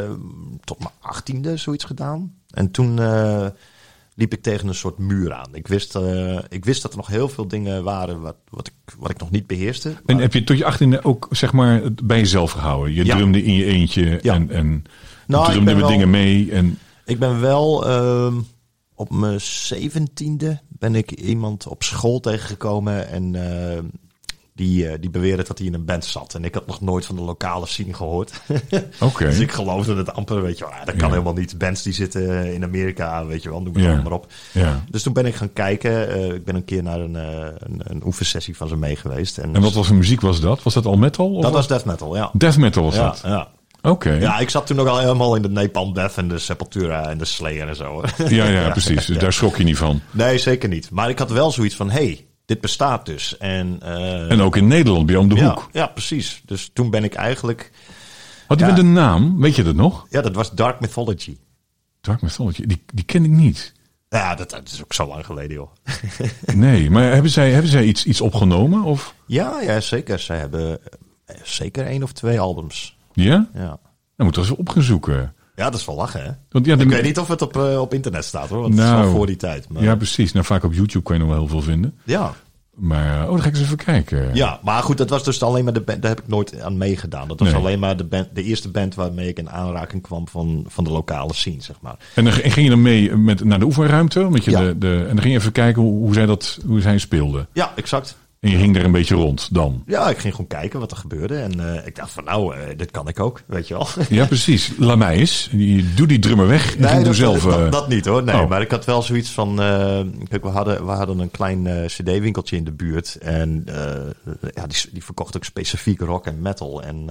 tot 0.64 0.80
mijn 0.80 0.92
achttiende 1.00 1.58
zoiets 1.58 1.84
gedaan. 1.84 2.34
En 2.50 2.72
toen 2.72 3.00
liep 4.16 4.34
ik 4.34 4.42
tegen 4.42 4.68
een 4.68 4.76
soort 4.76 4.98
muur 4.98 5.34
aan. 5.34 5.56
Ik 5.56 5.68
wist, 5.68 5.98
ik 6.50 6.66
wist 6.66 6.82
dat 6.82 6.92
er 6.92 6.98
nog 6.98 7.08
heel 7.08 7.30
veel 7.30 7.48
dingen 7.48 7.84
waren 7.84 8.22
wat, 8.22 8.36
wat, 8.50 8.68
ik, 8.68 8.74
wat 9.00 9.10
ik 9.10 9.20
nog 9.20 9.32
niet 9.32 9.48
beheerste. 9.48 9.94
En 10.06 10.18
heb 10.18 10.34
je 10.34 10.44
tot 10.44 10.58
je 10.58 10.66
achttiende 10.66 11.04
ook 11.04 11.28
zeg 11.32 11.54
maar 11.54 11.82
bij 12.04 12.18
jezelf 12.18 12.52
gehouden? 12.52 12.94
Je 12.94 13.06
Ja. 13.06 13.16
drumde 13.16 13.44
in 13.44 13.54
je 13.54 13.66
eentje 13.66 14.20
Ja. 14.22 14.34
en, 14.34 14.50
en 14.52 14.84
Nou, 15.28 15.46
drumde 15.52 15.72
met 15.72 15.80
wel- 15.80 15.90
dingen 15.90 16.10
mee. 16.10 16.52
En, 16.52 16.78
Ik 17.06 17.20
ben 17.20 17.40
wel 17.42 17.88
ehm, 17.88 18.36
op 18.96 19.10
mijn 19.12 19.42
zeventiende 19.42 20.60
ben 20.82 20.96
ik 20.96 21.12
iemand 21.12 21.68
op 21.68 21.84
school 21.84 22.20
tegengekomen 22.20 23.08
en 23.08 23.36
eh, 23.36 23.80
die, 24.56 24.88
eh, 24.88 24.98
die 25.02 25.10
beweerde 25.10 25.44
dat 25.44 25.58
hij 25.58 25.68
in 25.68 25.74
een 25.74 25.86
band 25.86 26.06
zat. 26.06 26.34
En 26.34 26.44
ik 26.44 26.54
had 26.54 26.68
nog 26.68 26.82
nooit 26.82 27.06
van 27.06 27.16
de 27.16 27.22
lokale 27.22 27.66
scene 27.66 27.94
gehoord. 27.94 28.32
Oké. 29.00 29.26
dus 29.26 29.40
ik 29.40 29.52
geloofde 29.52 29.96
het 29.96 30.14
amper, 30.14 30.42
weet 30.42 30.58
je 30.58 30.64
wel. 30.64 30.74
ah, 30.74 30.86
dat 30.86 30.96
kan 30.96 31.08
Ja. 31.08 31.14
helemaal 31.14 31.34
niet. 31.34 31.58
Bands 31.58 31.82
die 31.82 31.94
zitten 31.94 32.54
in 32.54 32.64
Amerika, 32.64 33.26
weet 33.26 33.44
je 33.44 33.50
wel, 33.50 33.62
noem 33.62 33.74
het 33.74 33.84
Ja. 33.84 34.02
maar 34.02 34.12
op. 34.12 34.28
ja. 34.52 34.84
Dus 34.90 35.04
toen 35.04 35.14
ben 35.14 35.26
ik 35.26 35.36
gaan 35.36 35.54
kijken. 35.54 36.10
Eh, 36.10 36.34
ik 36.34 36.46
ben 36.46 36.56
een 36.56 36.66
keer 36.66 36.84
naar 36.84 37.00
een, 37.00 37.16
eh, 37.16 37.48
een, 37.58 37.82
een 37.84 38.06
oefensessie 38.06 38.58
van 38.58 38.68
ze 38.68 38.78
mee 38.78 38.96
geweest. 38.96 39.38
En, 39.38 39.56
En 39.56 39.62
wat 39.62 39.74
was 39.74 39.88
voor 39.88 39.96
muziek 39.96 40.22
was 40.22 40.40
dat? 40.42 40.64
Was 40.64 40.74
dat 40.74 40.86
al 40.86 40.98
metal? 40.98 41.32
Of 41.36 41.42
dat 41.44 41.52
was 41.54 41.68
death 41.68 41.86
metal, 41.86 42.16
ja. 42.16 42.30
Death 42.34 42.58
metal 42.58 42.84
was 42.84 42.96
Ja, 42.96 43.04
dat? 43.04 43.22
ja. 43.26 43.48
Oké. 43.82 44.12
ja, 44.12 44.40
ik 44.40 44.50
zat 44.50 44.68
toen 44.68 44.80
ook 44.80 44.88
al 44.88 45.00
helemaal 45.00 45.36
in 45.36 45.42
de 45.42 45.50
Napalm 45.50 45.94
Death 45.94 46.18
en 46.18 46.28
de 46.28 46.40
Sepultura 46.40 47.10
en 47.10 47.18
de 47.18 47.26
Slayer 47.26 47.68
en 47.68 47.76
zo. 47.76 48.04
Ja, 48.28 48.46
ja, 48.46 48.70
precies. 48.80 49.06
Dus 49.06 49.18
daar 49.18 49.34
schrok 49.34 49.58
je 49.58 49.64
niet 49.64 49.78
van. 49.78 50.02
Nee, 50.12 50.38
zeker 50.38 50.70
niet. 50.70 50.90
Maar 50.90 51.10
ik 51.10 51.20
had 51.20 51.30
wel 51.32 51.52
zoiets 51.52 51.76
van, 51.76 51.90
hey, 51.90 52.26
dit 52.46 52.62
bestaat 52.62 53.06
dus. 53.06 53.38
En, 53.38 53.78
eh, 53.82 54.32
En 54.32 54.42
ook 54.42 54.56
in 54.56 54.68
Nederland, 54.68 55.06
bij 55.06 55.16
om 55.16 55.30
de 55.30 55.36
ja, 55.36 55.48
hoek. 55.54 55.70
ja, 55.72 55.88
precies. 55.88 56.42
Dus 56.46 56.70
toen 56.74 56.90
ben 56.90 57.04
ik 57.04 57.14
eigenlijk... 57.14 57.72
Had 58.48 58.58
die 58.58 58.68
Ja. 58.68 58.74
met 58.74 58.82
een 58.84 58.94
naam? 58.94 59.40
Weet 59.42 59.56
je 59.56 59.64
dat 59.64 59.76
nog? 59.76 60.06
Ja, 60.10 60.22
dat 60.22 60.36
was 60.36 60.52
Dark 60.52 60.80
Mythology. 60.80 61.38
Dark 62.02 62.22
Mythology. 62.22 62.66
Die, 62.66 62.84
die 62.94 63.06
ken 63.06 63.24
ik 63.24 63.30
niet. 63.32 63.74
Ja, 64.10 64.36
dat, 64.36 64.50
dat 64.50 64.62
is 64.72 64.84
ook 64.84 64.94
zo 64.94 65.08
lang 65.08 65.26
geleden, 65.26 65.56
joh. 65.56 65.70
Nee, 66.56 66.90
maar 66.90 67.12
hebben 67.12 67.32
zij, 67.32 67.52
hebben 67.52 67.72
zij 67.72 67.84
iets, 67.84 68.06
iets 68.06 68.22
opgenomen? 68.22 68.84
Of? 68.84 69.16
Ja, 69.26 69.62
ja, 69.62 69.80
zeker. 69.80 70.20
Zij 70.20 70.38
hebben 70.38 70.80
eh, 71.26 71.36
zeker 71.44 71.86
één 71.86 72.04
of 72.04 72.12
twee 72.12 72.40
albums. 72.40 72.98
Ja? 73.14 73.48
Ja. 73.54 73.80
Dan 74.16 74.26
moeten 74.30 74.42
we 74.42 74.48
eens 74.50 74.58
op 74.58 74.70
gaan 74.70 74.84
zoeken. 74.84 75.34
Ja, 75.56 75.70
dat 75.70 75.80
is 75.80 75.86
wel 75.86 75.96
lachen, 75.96 76.24
hè? 76.24 76.30
Want 76.50 76.66
ja, 76.66 76.76
de- 76.76 76.84
Ik 76.84 76.90
weet 76.90 77.04
niet 77.04 77.20
of 77.20 77.28
het 77.28 77.42
op, 77.42 77.58
eh, 77.58 77.80
op 77.82 77.94
internet 77.94 78.26
staat, 78.26 78.50
hoor. 78.50 78.62
Want 78.62 78.74
het 78.74 78.84
is 78.84 78.90
Nou, 78.90 79.04
wel 79.04 79.12
voor 79.12 79.26
die 79.26 79.36
tijd. 79.36 79.70
Maar, 79.70 79.84
Ja, 79.84 79.96
precies. 79.96 80.32
Nou, 80.32 80.46
vaak 80.46 80.64
op 80.64 80.74
YouTube 80.74 81.04
kan 81.04 81.16
je 81.16 81.22
nog 81.22 81.30
wel 81.32 81.40
heel 81.40 81.48
veel 81.48 81.62
vinden. 81.62 81.98
ja. 82.04 82.34
Maar, 82.76 83.16
eh, 83.18 83.22
oh, 83.24 83.30
dan 83.30 83.42
ga 83.42 83.48
ik 83.48 83.54
eens 83.56 83.64
even 83.64 83.78
kijken. 83.78 84.36
ja, 84.36 84.60
maar 84.64 84.84
goed, 84.84 84.98
dat 84.98 85.10
was 85.10 85.24
dus 85.24 85.44
alleen 85.44 85.64
maar 85.64 85.74
de 85.74 85.82
band. 85.82 86.02
Daar 86.02 86.12
heb 86.12 86.20
ik 86.20 86.28
nooit 86.28 86.62
aan 86.62 86.78
meegedaan. 86.78 87.28
Dat 87.28 87.40
was 87.40 87.48
Nee. 87.50 87.58
alleen 87.58 87.80
maar 87.80 87.98
de, 87.98 88.04
band, 88.04 88.28
de 88.34 88.44
eerste 88.44 88.70
band 88.70 88.96
waarmee 88.96 89.28
ik 89.28 89.38
in 89.38 89.50
aanraking 89.50 90.02
kwam 90.02 90.28
van, 90.28 90.66
van 90.68 90.84
de 90.84 90.90
lokale 90.90 91.34
scene, 91.34 91.62
zeg 91.62 91.76
maar. 91.82 91.96
En 92.16 92.24
dan 92.24 92.34
ging 92.34 92.56
je 92.56 92.70
dan 92.70 92.82
mee 92.82 93.16
met, 93.16 93.44
naar 93.44 93.60
de 93.60 93.66
oefenruimte? 93.66 94.20
Met 94.30 94.44
je 94.44 94.52
Ja. 94.52 94.60
de, 94.60 94.78
de, 94.78 94.96
en 95.00 95.08
dan 95.08 95.20
ging 95.22 95.34
je 95.34 95.40
even 95.40 95.52
kijken 95.52 95.82
hoe, 95.82 95.92
hoe 96.00 96.14
zij 96.14 96.26
dat 96.26 96.60
hoe 96.66 96.82
zij 96.82 96.98
speelden. 96.98 97.48
Ja, 97.54 97.72
exact. 97.76 98.18
En 98.42 98.50
je 98.50 98.58
hing 98.58 98.76
er 98.76 98.86
een 98.86 98.92
beetje 98.92 99.16
rond 99.16 99.54
dan. 99.54 99.84
Ja, 99.86 100.10
ik 100.10 100.18
ging 100.18 100.34
gewoon 100.34 100.50
kijken 100.50 100.80
wat 100.80 100.92
er 100.92 100.98
gebeurde. 100.98 101.38
En 101.38 101.58
uh, 101.60 101.86
ik 101.86 101.96
dacht 101.96 102.12
van 102.12 102.24
nou, 102.24 102.56
uh, 102.56 102.62
dit 102.78 102.92
kan 102.92 103.08
ik 103.08 103.20
ook, 103.20 103.42
weet 103.46 103.68
je 103.68 103.74
wel. 103.74 103.88
Ja, 104.10 104.26
precies. 104.26 104.72
Laat 104.78 104.98
mij 104.98 105.16
eens. 105.16 105.50
Doe 105.96 106.08
die 106.08 106.20
drummer 106.20 106.48
weg 106.48 106.76
en 106.76 106.82
nee, 106.82 107.04
dat, 107.04 107.16
zelf... 107.16 107.44
Dat, 107.44 107.60
dat, 107.60 107.72
dat, 107.72 107.88
niet 107.88 108.06
hoor, 108.06 108.24
nee. 108.24 108.42
Oh. 108.42 108.50
Maar 108.50 108.62
ik 108.62 108.72
had 108.72 108.86
wel 108.86 109.02
zoiets 109.02 109.32
van... 109.32 109.56
kijk, 110.30 110.44
we 110.44 110.50
hadden, 110.50 110.86
we 110.86 110.92
hadden 110.92 111.20
een 111.20 111.32
klein 111.32 111.86
cd-winkeltje 111.86 112.56
in 112.56 112.64
de 112.64 112.72
buurt. 112.72 113.16
En 113.16 113.64
ja, 114.54 114.68
die, 114.68 114.90
die 114.92 115.04
verkocht 115.04 115.36
ook 115.36 115.44
specifiek 115.44 116.00
rock 116.00 116.26
en 116.26 116.42
metal. 116.42 116.84
En 116.84 117.10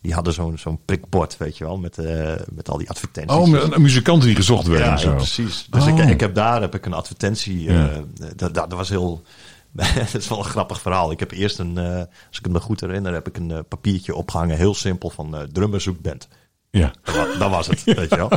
die 0.00 0.14
hadden 0.14 0.32
zo'n 0.32 0.58
zo'n 0.58 0.80
prikbord, 0.84 1.36
weet 1.36 1.58
je 1.58 1.64
wel, 1.64 1.78
met, 1.78 1.96
met 2.54 2.68
al 2.68 2.78
die 2.78 2.90
advertenties. 2.90 3.36
Oh, 3.36 3.48
met 3.48 3.78
muzikanten 3.78 4.26
die 4.26 4.36
gezocht 4.36 4.66
werden 4.66 4.86
ja, 4.86 4.92
en 4.92 4.98
zo. 4.98 5.08
Ja, 5.08 5.14
precies. 5.14 5.66
Dus 5.70 5.86
oh. 5.86 5.98
ik, 5.98 6.08
ik 6.08 6.20
heb 6.20 6.34
daar 6.34 6.60
heb 6.60 6.74
ik 6.74 6.86
een 6.86 6.94
advertentie... 6.94 7.62
Ja. 7.62 7.90
dat, 8.36 8.54
dat 8.54 8.72
was 8.72 8.88
heel 8.88 9.22
dat 10.12 10.14
is 10.14 10.28
wel 10.28 10.38
een 10.38 10.44
grappig 10.44 10.80
verhaal. 10.80 11.10
Ik 11.10 11.20
heb 11.20 11.30
eerst 11.30 11.58
een, 11.58 11.78
uh, 11.78 11.96
als 11.98 12.38
ik 12.38 12.44
het 12.44 12.52
me 12.52 12.60
goed 12.60 12.80
herinner, 12.80 13.12
heb 13.12 13.28
ik 13.28 13.36
een 13.36 13.50
uh, 13.50 13.58
papiertje 13.68 14.14
opgehangen, 14.14 14.56
heel 14.56 14.74
simpel, 14.74 15.10
van 15.10 15.34
uh, 15.34 15.40
drummer 15.40 15.80
zoekt 15.80 16.00
band. 16.00 16.28
Ja. 16.78 16.90
Dat, 17.38 17.50
was 17.50 17.66
het, 17.66 17.82
weet 17.98 18.10
je 18.10 18.16
wel. 18.16 18.30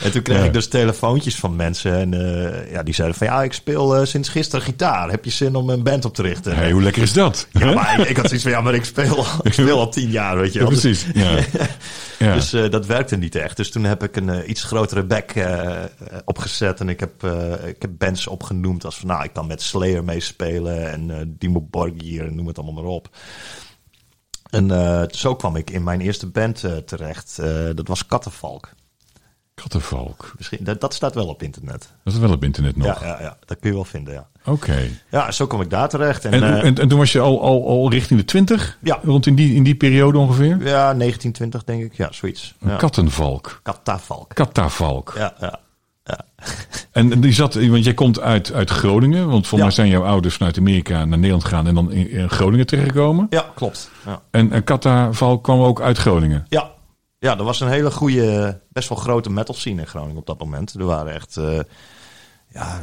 En 0.00 0.12
toen 0.12 0.22
kreeg 0.22 0.38
ja. 0.38 0.44
ik 0.44 0.52
dus 0.52 0.68
telefoontjes 0.68 1.34
van 1.34 1.56
mensen 1.56 1.94
en 1.94 2.12
uh, 2.12 2.72
ja, 2.72 2.82
die 2.82 2.94
zeiden 2.94 3.16
van 3.16 3.26
ja, 3.26 3.42
ik 3.42 3.52
speel 3.52 4.00
uh, 4.00 4.06
sinds 4.06 4.28
gisteren 4.28 4.64
gitaar. 4.64 5.10
Heb 5.10 5.24
je 5.24 5.30
zin 5.30 5.54
om 5.54 5.70
een 5.70 5.82
band 5.82 6.04
op 6.04 6.14
te 6.14 6.22
richten? 6.22 6.56
Hey, 6.56 6.70
hoe 6.70 6.82
lekker 6.82 7.02
is 7.02 7.12
dat? 7.12 7.48
Ja, 7.52 7.72
maar 7.74 8.00
ik, 8.00 8.08
ik, 8.08 8.16
had 8.16 8.24
zoiets 8.24 8.42
van 8.42 8.52
ja, 8.52 8.60
maar 8.60 8.74
ik 8.74 8.84
speel, 8.84 9.24
ik 9.42 9.52
speel 9.52 9.78
al 9.78 9.90
tien 9.90 10.10
jaar, 10.10 10.36
weet 10.36 10.52
je 10.52 10.58
wel. 10.58 10.68
Ja, 10.70 10.78
precies, 10.78 11.06
ja. 11.14 11.38
ja. 12.26 12.34
dus 12.34 12.54
uh, 12.54 12.70
dat 12.70 12.86
werkte 12.86 13.16
niet 13.16 13.34
echt. 13.34 13.56
Dus 13.56 13.70
toen 13.70 13.84
heb 13.84 14.02
ik 14.02 14.16
een 14.16 14.50
iets 14.50 14.62
grotere 14.62 15.02
back 15.02 15.32
opgezet 16.24 16.80
en 16.80 16.88
ik 16.88 17.00
heb, 17.00 17.24
ik 17.66 17.82
heb 17.82 17.90
bands 17.98 18.26
opgenoemd 18.26 18.84
als 18.84 18.96
van 18.96 19.08
nou, 19.08 19.24
ik 19.24 19.32
kan 19.32 19.46
met 19.46 19.62
Slayer 19.62 20.04
meespelen 20.04 20.90
en 20.90 21.34
Dimo 21.38 21.66
Borgir, 21.70 22.32
noem 22.32 22.46
het 22.46 22.58
allemaal 22.58 22.82
maar 22.82 22.92
op. 22.92 23.08
En 24.50 24.68
uh, 24.68 25.02
zo 25.10 25.36
kwam 25.36 25.56
ik 25.56 25.70
in 25.70 25.82
mijn 25.82 26.00
eerste 26.00 26.26
band 26.26 26.64
uh, 26.64 26.76
terecht. 26.76 27.38
Uh, 27.40 27.70
dat 27.74 27.88
was 27.88 28.06
Kattenvalk. 28.06 28.70
Kattenvalk. 29.54 30.32
Misschien, 30.36 30.58
dat, 30.60 30.80
dat, 30.80 30.94
staat 30.94 31.14
wel 31.14 31.26
op 31.26 31.42
internet. 31.42 31.92
Dat 32.04 32.12
is 32.14 32.18
wel 32.18 32.32
op 32.32 32.44
internet 32.44 32.76
nog? 32.76 33.00
Ja, 33.00 33.06
ja, 33.06 33.20
ja 33.20 33.36
dat 33.44 33.58
kun 33.58 33.68
je 33.70 33.74
wel 33.74 33.84
vinden, 33.84 34.14
ja. 34.14 34.28
Oké. 34.40 34.50
Okay. 34.50 35.00
Ja, 35.10 35.30
zo 35.30 35.46
kwam 35.46 35.60
ik 35.60 35.70
daar 35.70 35.88
terecht. 35.88 36.24
En, 36.24 36.32
en, 36.32 36.62
en, 36.62 36.78
en, 36.78 36.88
toen 36.88 36.98
was 36.98 37.12
je 37.12 37.20
al, 37.20 37.42
al, 37.42 37.66
al 37.68 37.90
richting 37.90 38.20
de 38.20 38.26
20? 38.26 38.78
Ja. 38.82 39.00
Rond 39.02 39.26
in 39.26 39.34
die, 39.34 39.54
in 39.54 39.62
die 39.62 39.74
periode 39.74 40.18
ongeveer? 40.18 40.48
Ja, 40.48 40.94
1920 40.94 41.64
denk 41.64 41.82
ik. 41.82 41.94
Ja, 41.94 42.12
zoiets. 42.12 42.54
Ja. 42.60 42.76
kattenvalk. 42.76 43.60
Kattavalk. 43.62 44.34
Kattavalk. 44.34 45.12
Ja, 45.16 45.34
ja. 45.40 45.60
Ja. 46.04 46.24
En 46.92 47.20
die 47.20 47.32
zat, 47.32 47.54
want 47.54 47.84
jij 47.84 47.94
komt 47.94 48.20
uit, 48.20 48.52
uit 48.52 48.70
Groningen, 48.70 49.28
want 49.28 49.46
ja. 49.46 49.56
mij 49.56 49.70
zijn 49.70 49.88
jouw 49.88 50.04
ouders 50.04 50.34
vanuit 50.34 50.58
Amerika 50.58 51.04
naar 51.04 51.18
Nederland 51.18 51.44
gegaan 51.44 51.66
en 51.66 51.74
dan 51.74 51.92
in, 51.92 52.10
in 52.10 52.30
Groningen 52.30 52.66
terechtgekomen. 52.66 53.26
Ja, 53.30 53.52
klopt. 53.54 53.90
Ja. 54.06 54.22
En, 54.30 54.52
en 54.52 54.64
Kattaval 54.64 55.40
kwam 55.40 55.60
ook 55.60 55.80
uit 55.80 55.98
Groningen. 55.98 56.46
Ja. 56.48 56.70
ja, 57.18 57.38
er 57.38 57.44
was 57.44 57.60
een 57.60 57.68
hele 57.68 57.90
goede, 57.90 58.60
best 58.68 58.88
wel 58.88 58.98
grote 58.98 59.30
metal 59.30 59.54
scene 59.54 59.80
in 59.80 59.86
Groningen 59.86 60.16
op 60.16 60.26
dat 60.26 60.38
moment. 60.38 60.74
Er 60.74 60.84
waren 60.84 61.12
echt, 61.12 61.36
uh, 61.36 61.60
ja, 62.48 62.80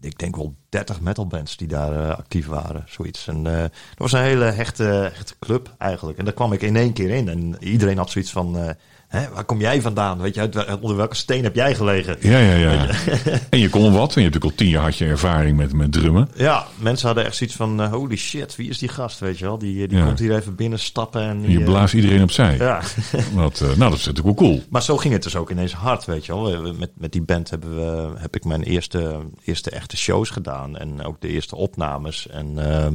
ik 0.00 0.18
denk 0.18 0.36
wel 0.36 0.54
30 0.68 1.00
metalbands 1.00 1.56
die 1.56 1.68
daar 1.68 1.92
uh, 1.92 2.10
actief 2.10 2.46
waren, 2.46 2.84
zoiets. 2.86 3.28
En 3.28 3.44
uh, 3.44 3.60
dat 3.62 3.70
was 3.96 4.12
een 4.12 4.22
hele 4.22 4.44
hechte, 4.44 4.82
hechte 4.82 5.34
club 5.38 5.74
eigenlijk. 5.78 6.18
En 6.18 6.24
daar 6.24 6.34
kwam 6.34 6.52
ik 6.52 6.62
in 6.62 6.76
één 6.76 6.92
keer 6.92 7.10
in 7.10 7.28
en 7.28 7.56
iedereen 7.60 7.98
had 7.98 8.10
zoiets 8.10 8.32
van 8.32 8.76
Hè, 9.12 9.28
waar 9.34 9.44
kom 9.44 9.60
jij 9.60 9.82
vandaan? 9.82 10.20
Weet 10.20 10.34
je, 10.34 10.78
onder 10.80 10.96
welke 10.96 11.14
steen 11.14 11.42
heb 11.42 11.54
jij 11.54 11.74
gelegen? 11.74 12.16
Ja, 12.20 12.38
ja, 12.38 12.54
ja. 12.54 12.88
en 13.50 13.58
je 13.58 13.68
kon 13.68 13.82
wat. 13.82 14.14
En 14.16 14.22
je 14.22 14.28
hebt 14.28 14.34
natuurlijk 14.34 14.44
al 14.44 14.54
tien 14.54 14.68
jaar 14.68 14.82
had 14.82 14.96
je 14.96 15.04
ervaring 15.04 15.56
met, 15.56 15.72
met 15.72 15.92
drummen. 15.92 16.28
Ja, 16.34 16.66
mensen 16.78 17.06
hadden 17.06 17.24
echt 17.24 17.36
zoiets 17.36 17.56
van, 17.56 17.80
uh, 17.80 17.92
holy 17.92 18.16
shit, 18.16 18.56
wie 18.56 18.68
is 18.68 18.78
die 18.78 18.88
gast, 18.88 19.18
weet 19.18 19.38
je 19.38 19.44
wel? 19.44 19.58
Die, 19.58 19.88
die 19.88 19.98
ja. 19.98 20.04
komt 20.04 20.18
hier 20.18 20.36
even 20.36 20.54
binnen 20.54 20.78
stappen. 20.78 21.22
En 21.22 21.40
die, 21.40 21.58
je 21.58 21.64
blaast 21.64 21.94
iedereen 21.94 22.22
opzij. 22.22 22.56
Ja. 22.56 22.80
Wat, 23.34 23.60
uh, 23.60 23.68
nou, 23.68 23.90
dat 23.90 23.98
is 23.98 24.06
natuurlijk 24.06 24.38
wel 24.38 24.48
cool. 24.48 24.62
Maar 24.70 24.82
zo 24.82 24.96
ging 24.96 25.12
het 25.12 25.22
dus 25.22 25.36
ook 25.36 25.50
ineens 25.50 25.72
hard, 25.72 26.04
weet 26.04 26.26
je 26.26 26.34
wel. 26.34 26.72
Met, 26.72 26.90
met 26.94 27.12
die 27.12 27.22
band 27.22 27.50
hebben 27.50 27.76
we, 27.76 28.18
heb 28.18 28.36
ik 28.36 28.44
mijn 28.44 28.62
eerste, 28.62 29.20
eerste 29.44 29.70
echte 29.70 29.96
shows 29.96 30.30
gedaan. 30.30 30.76
En 30.76 31.04
ook 31.04 31.20
de 31.20 31.28
eerste 31.28 31.56
opnames. 31.56 32.28
En... 32.28 32.46
Uh, 32.58 32.86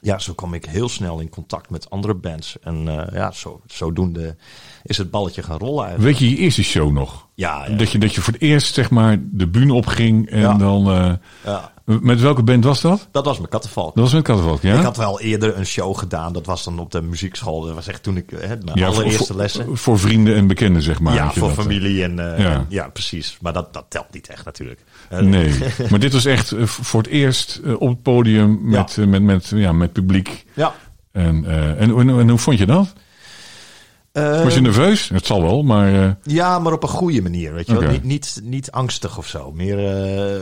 ja, 0.00 0.18
zo 0.18 0.32
kwam 0.34 0.54
ik 0.54 0.64
heel 0.64 0.88
snel 0.88 1.20
in 1.20 1.28
contact 1.28 1.70
met 1.70 1.90
andere 1.90 2.14
bands. 2.14 2.58
En 2.60 2.86
uh, 2.86 3.02
ja, 3.12 3.30
zo, 3.30 3.60
zodoende 3.66 4.36
is 4.88 4.98
het 4.98 5.10
balletje 5.10 5.42
gaan 5.42 5.58
rollen 5.58 5.84
eigenlijk. 5.84 6.18
Weet 6.18 6.28
je 6.28 6.36
je 6.36 6.42
eerste 6.42 6.62
show 6.62 6.92
nog? 6.92 7.26
Ja. 7.34 7.64
ja. 7.66 7.76
Dat, 7.76 7.90
je, 7.90 7.98
dat 7.98 8.14
je 8.14 8.20
voor 8.20 8.32
het 8.32 8.42
eerst 8.42 8.74
zeg 8.74 8.90
maar 8.90 9.16
de 9.20 9.46
bühne 9.46 9.72
opging 9.72 10.30
en 10.30 10.40
ja. 10.40 10.54
dan... 10.54 10.90
Uh, 10.90 11.12
ja. 11.44 11.72
Met 11.84 12.20
welke 12.20 12.42
band 12.42 12.64
was 12.64 12.80
dat? 12.80 13.08
Dat 13.10 13.24
was 13.24 13.38
met 13.38 13.50
Kattenvalk. 13.50 13.94
Dat 13.94 14.04
was 14.04 14.12
met 14.12 14.22
Kattenvalk, 14.22 14.62
ja. 14.62 14.76
Ik 14.76 14.82
had 14.82 14.96
wel 14.96 15.20
eerder 15.20 15.56
een 15.56 15.66
show 15.66 15.96
gedaan. 15.96 16.32
Dat 16.32 16.46
was 16.46 16.64
dan 16.64 16.78
op 16.78 16.90
de 16.90 17.02
muziekschool. 17.02 17.60
Dat 17.60 17.74
was 17.74 17.86
echt 17.86 18.02
toen 18.02 18.16
ik 18.16 18.30
hè, 18.30 18.46
mijn 18.46 18.78
ja, 18.78 18.86
allereerste 18.86 19.24
voor, 19.24 19.36
lessen. 19.36 19.76
Voor 19.76 19.98
vrienden 19.98 20.34
en 20.34 20.46
bekenden, 20.46 20.82
zeg 20.82 21.00
maar. 21.00 21.14
Ja, 21.14 21.32
voor 21.32 21.48
dat, 21.48 21.56
familie 21.56 22.02
en, 22.02 22.10
uh, 22.10 22.38
ja. 22.38 22.52
en, 22.54 22.66
ja. 22.68 22.88
precies. 22.88 23.38
Maar 23.40 23.52
dat, 23.52 23.72
dat 23.72 23.84
telt 23.88 24.06
niet 24.12 24.28
echt 24.28 24.44
natuurlijk. 24.44 24.84
Nee, 25.20 25.58
maar 25.90 25.98
dit 25.98 26.12
was 26.12 26.24
echt 26.24 26.52
uh, 26.52 26.66
voor 26.66 27.02
het 27.02 27.10
eerst 27.10 27.60
uh, 27.64 27.80
op 27.80 27.88
het 27.88 28.02
podium 28.02 28.58
met, 28.62 28.96
met, 28.96 29.22
met, 29.22 29.52
ja, 29.54 29.72
met 29.72 29.92
publiek. 29.92 30.44
Ja. 30.54 30.74
En, 31.12 31.44
en, 31.78 31.78
en, 31.78 32.08
en 32.08 32.28
hoe 32.28 32.38
vond 32.38 32.58
je 32.58 32.66
dat? 32.66 32.92
Uh, 34.12 34.42
Was 34.42 34.54
je 34.54 34.60
nerveus? 34.60 35.08
Het 35.08 35.26
zal 35.26 35.42
wel, 35.42 35.62
maar... 35.62 35.92
Uh... 35.92 36.10
Ja, 36.22 36.58
maar 36.58 36.72
op 36.72 36.82
een 36.82 36.88
goede 36.88 37.22
manier, 37.22 37.54
weet 37.54 37.66
je 37.66 37.72
okay. 37.72 37.84
wel. 37.84 37.92
Niet, 37.92 38.04
niet, 38.04 38.40
niet 38.42 38.70
angstig 38.70 39.18
of 39.18 39.26
zo. 39.26 39.52
Meer 39.52 39.78
uh, 39.78 40.40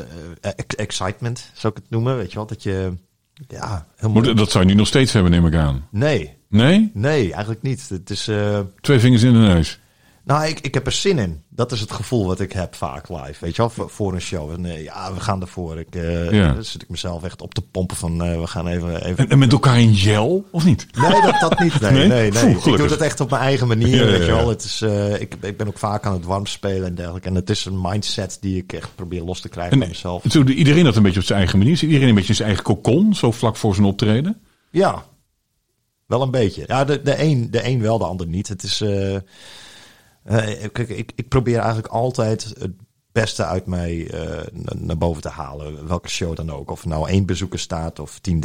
excitement, 0.66 1.50
zou 1.54 1.72
ik 1.76 1.82
het 1.82 1.90
noemen, 1.90 2.16
weet 2.16 2.30
je 2.30 2.36
wel. 2.36 2.46
Dat 2.46 2.62
je... 2.62 2.92
Ja, 3.48 3.86
helemaal... 3.96 4.34
Dat 4.34 4.50
zou 4.50 4.64
je 4.64 4.70
nu 4.70 4.76
nog 4.76 4.86
steeds 4.86 5.12
hebben, 5.12 5.30
neem 5.30 5.46
ik 5.46 5.54
aan. 5.54 5.88
Nee. 5.90 6.36
Nee? 6.48 6.90
Nee, 6.94 7.32
eigenlijk 7.32 7.62
niet. 7.62 7.88
Het 7.88 8.10
is... 8.10 8.30
Twee 8.80 8.98
vingers 8.98 9.22
in 9.22 9.32
de 9.32 9.38
neus. 9.38 9.80
Nou, 10.26 10.46
ik, 10.46 10.60
ik 10.60 10.74
heb 10.74 10.86
er 10.86 10.92
zin 10.92 11.18
in. 11.18 11.42
Dat 11.48 11.72
is 11.72 11.80
het 11.80 11.92
gevoel 11.92 12.26
wat 12.26 12.40
ik 12.40 12.52
heb 12.52 12.74
vaak 12.74 13.08
live. 13.08 13.34
Weet 13.40 13.56
je 13.56 13.62
wel, 13.62 13.70
voor, 13.70 13.90
voor 13.90 14.14
een 14.14 14.20
show. 14.20 14.50
En, 14.50 14.64
uh, 14.64 14.82
ja, 14.82 15.14
we 15.14 15.20
gaan 15.20 15.40
ervoor. 15.40 15.78
Ik, 15.78 15.94
uh, 15.94 16.30
ja. 16.30 16.52
Dan 16.52 16.64
zit 16.64 16.82
ik 16.82 16.88
mezelf 16.88 17.22
echt 17.24 17.42
op 17.42 17.54
te 17.54 17.62
pompen 17.62 17.96
van 17.96 18.26
uh, 18.26 18.40
we 18.40 18.46
gaan 18.46 18.66
even... 18.66 19.04
even... 19.04 19.16
En, 19.16 19.28
en, 19.28 19.38
met 19.38 19.52
elkaar 19.52 19.80
in 19.80 19.94
gel, 19.94 20.44
of 20.50 20.64
niet? 20.64 20.86
Nee, 20.92 21.20
dat, 21.20 21.40
dat 21.40 21.58
niet. 21.58 21.80
Nee, 21.80 21.90
nee, 22.08 22.30
nee. 22.30 22.56
ik 22.56 22.62
doe 22.62 22.88
dat 22.88 23.00
echt 23.00 23.20
op 23.20 23.30
mijn 23.30 23.42
eigen 23.42 23.66
manier, 23.66 23.96
ja, 23.96 24.04
weet 24.04 24.26
je 24.26 24.32
wel. 24.32 24.48
Het 24.48 24.64
is, 24.64 24.82
ik, 25.20 25.34
ik 25.40 25.56
ben 25.56 25.66
ook 25.66 25.78
vaak 25.78 26.06
aan 26.06 26.12
het 26.12 26.24
warm 26.24 26.46
spelen 26.46 26.86
en 26.86 26.94
dergelijke. 26.94 27.28
En 27.28 27.34
het 27.34 27.50
is 27.50 27.64
een 27.64 27.80
mindset 27.80 28.38
die 28.40 28.56
ik 28.56 28.72
echt 28.72 28.94
probeer 28.94 29.22
los 29.22 29.40
te 29.40 29.48
krijgen 29.48 29.72
en, 29.72 29.78
van 29.78 29.88
mezelf. 29.88 30.22
Zo, 30.28 30.42
iedereen 30.42 30.84
dat 30.84 30.96
een 30.96 31.02
beetje 31.02 31.20
op 31.20 31.26
zijn 31.26 31.38
eigen 31.38 31.58
manier. 31.58 31.76
Zit 31.76 31.88
iedereen 31.88 32.08
een 32.08 32.14
beetje 32.14 32.28
in 32.28 32.36
zijn 32.36 32.48
eigen 32.48 32.64
kokon, 32.64 33.14
zo 33.14 33.30
vlak 33.30 33.56
voor 33.56 33.74
zijn 33.74 33.86
optreden? 33.86 34.40
Ja, 34.70 35.04
wel 36.06 36.22
een 36.22 36.30
beetje. 36.30 36.64
Ja, 36.66 36.84
de, 36.84 37.02
de, 37.02 37.22
een, 37.22 37.50
de 37.50 37.66
een 37.66 37.80
wel, 37.80 37.98
de 37.98 38.04
ander 38.04 38.26
niet. 38.26 38.48
Het 38.48 38.62
is... 38.62 38.82
Uh, 40.30 40.68
kijk, 40.72 40.88
ik, 40.88 41.12
ik 41.14 41.28
probeer 41.28 41.58
eigenlijk 41.58 41.88
altijd 41.88 42.54
het 42.58 42.72
beste 43.12 43.44
uit 43.44 43.66
mij 43.66 44.14
uh, 44.14 44.40
naar 44.74 44.98
boven 44.98 45.22
te 45.22 45.28
halen. 45.28 45.88
Welke 45.88 46.08
show 46.08 46.36
dan 46.36 46.50
ook. 46.50 46.70
Of 46.70 46.84
nou 46.84 47.08
één 47.08 47.26
bezoeker 47.26 47.58
staat 47.58 47.98
of 47.98 48.20
10.000. 48.30 48.40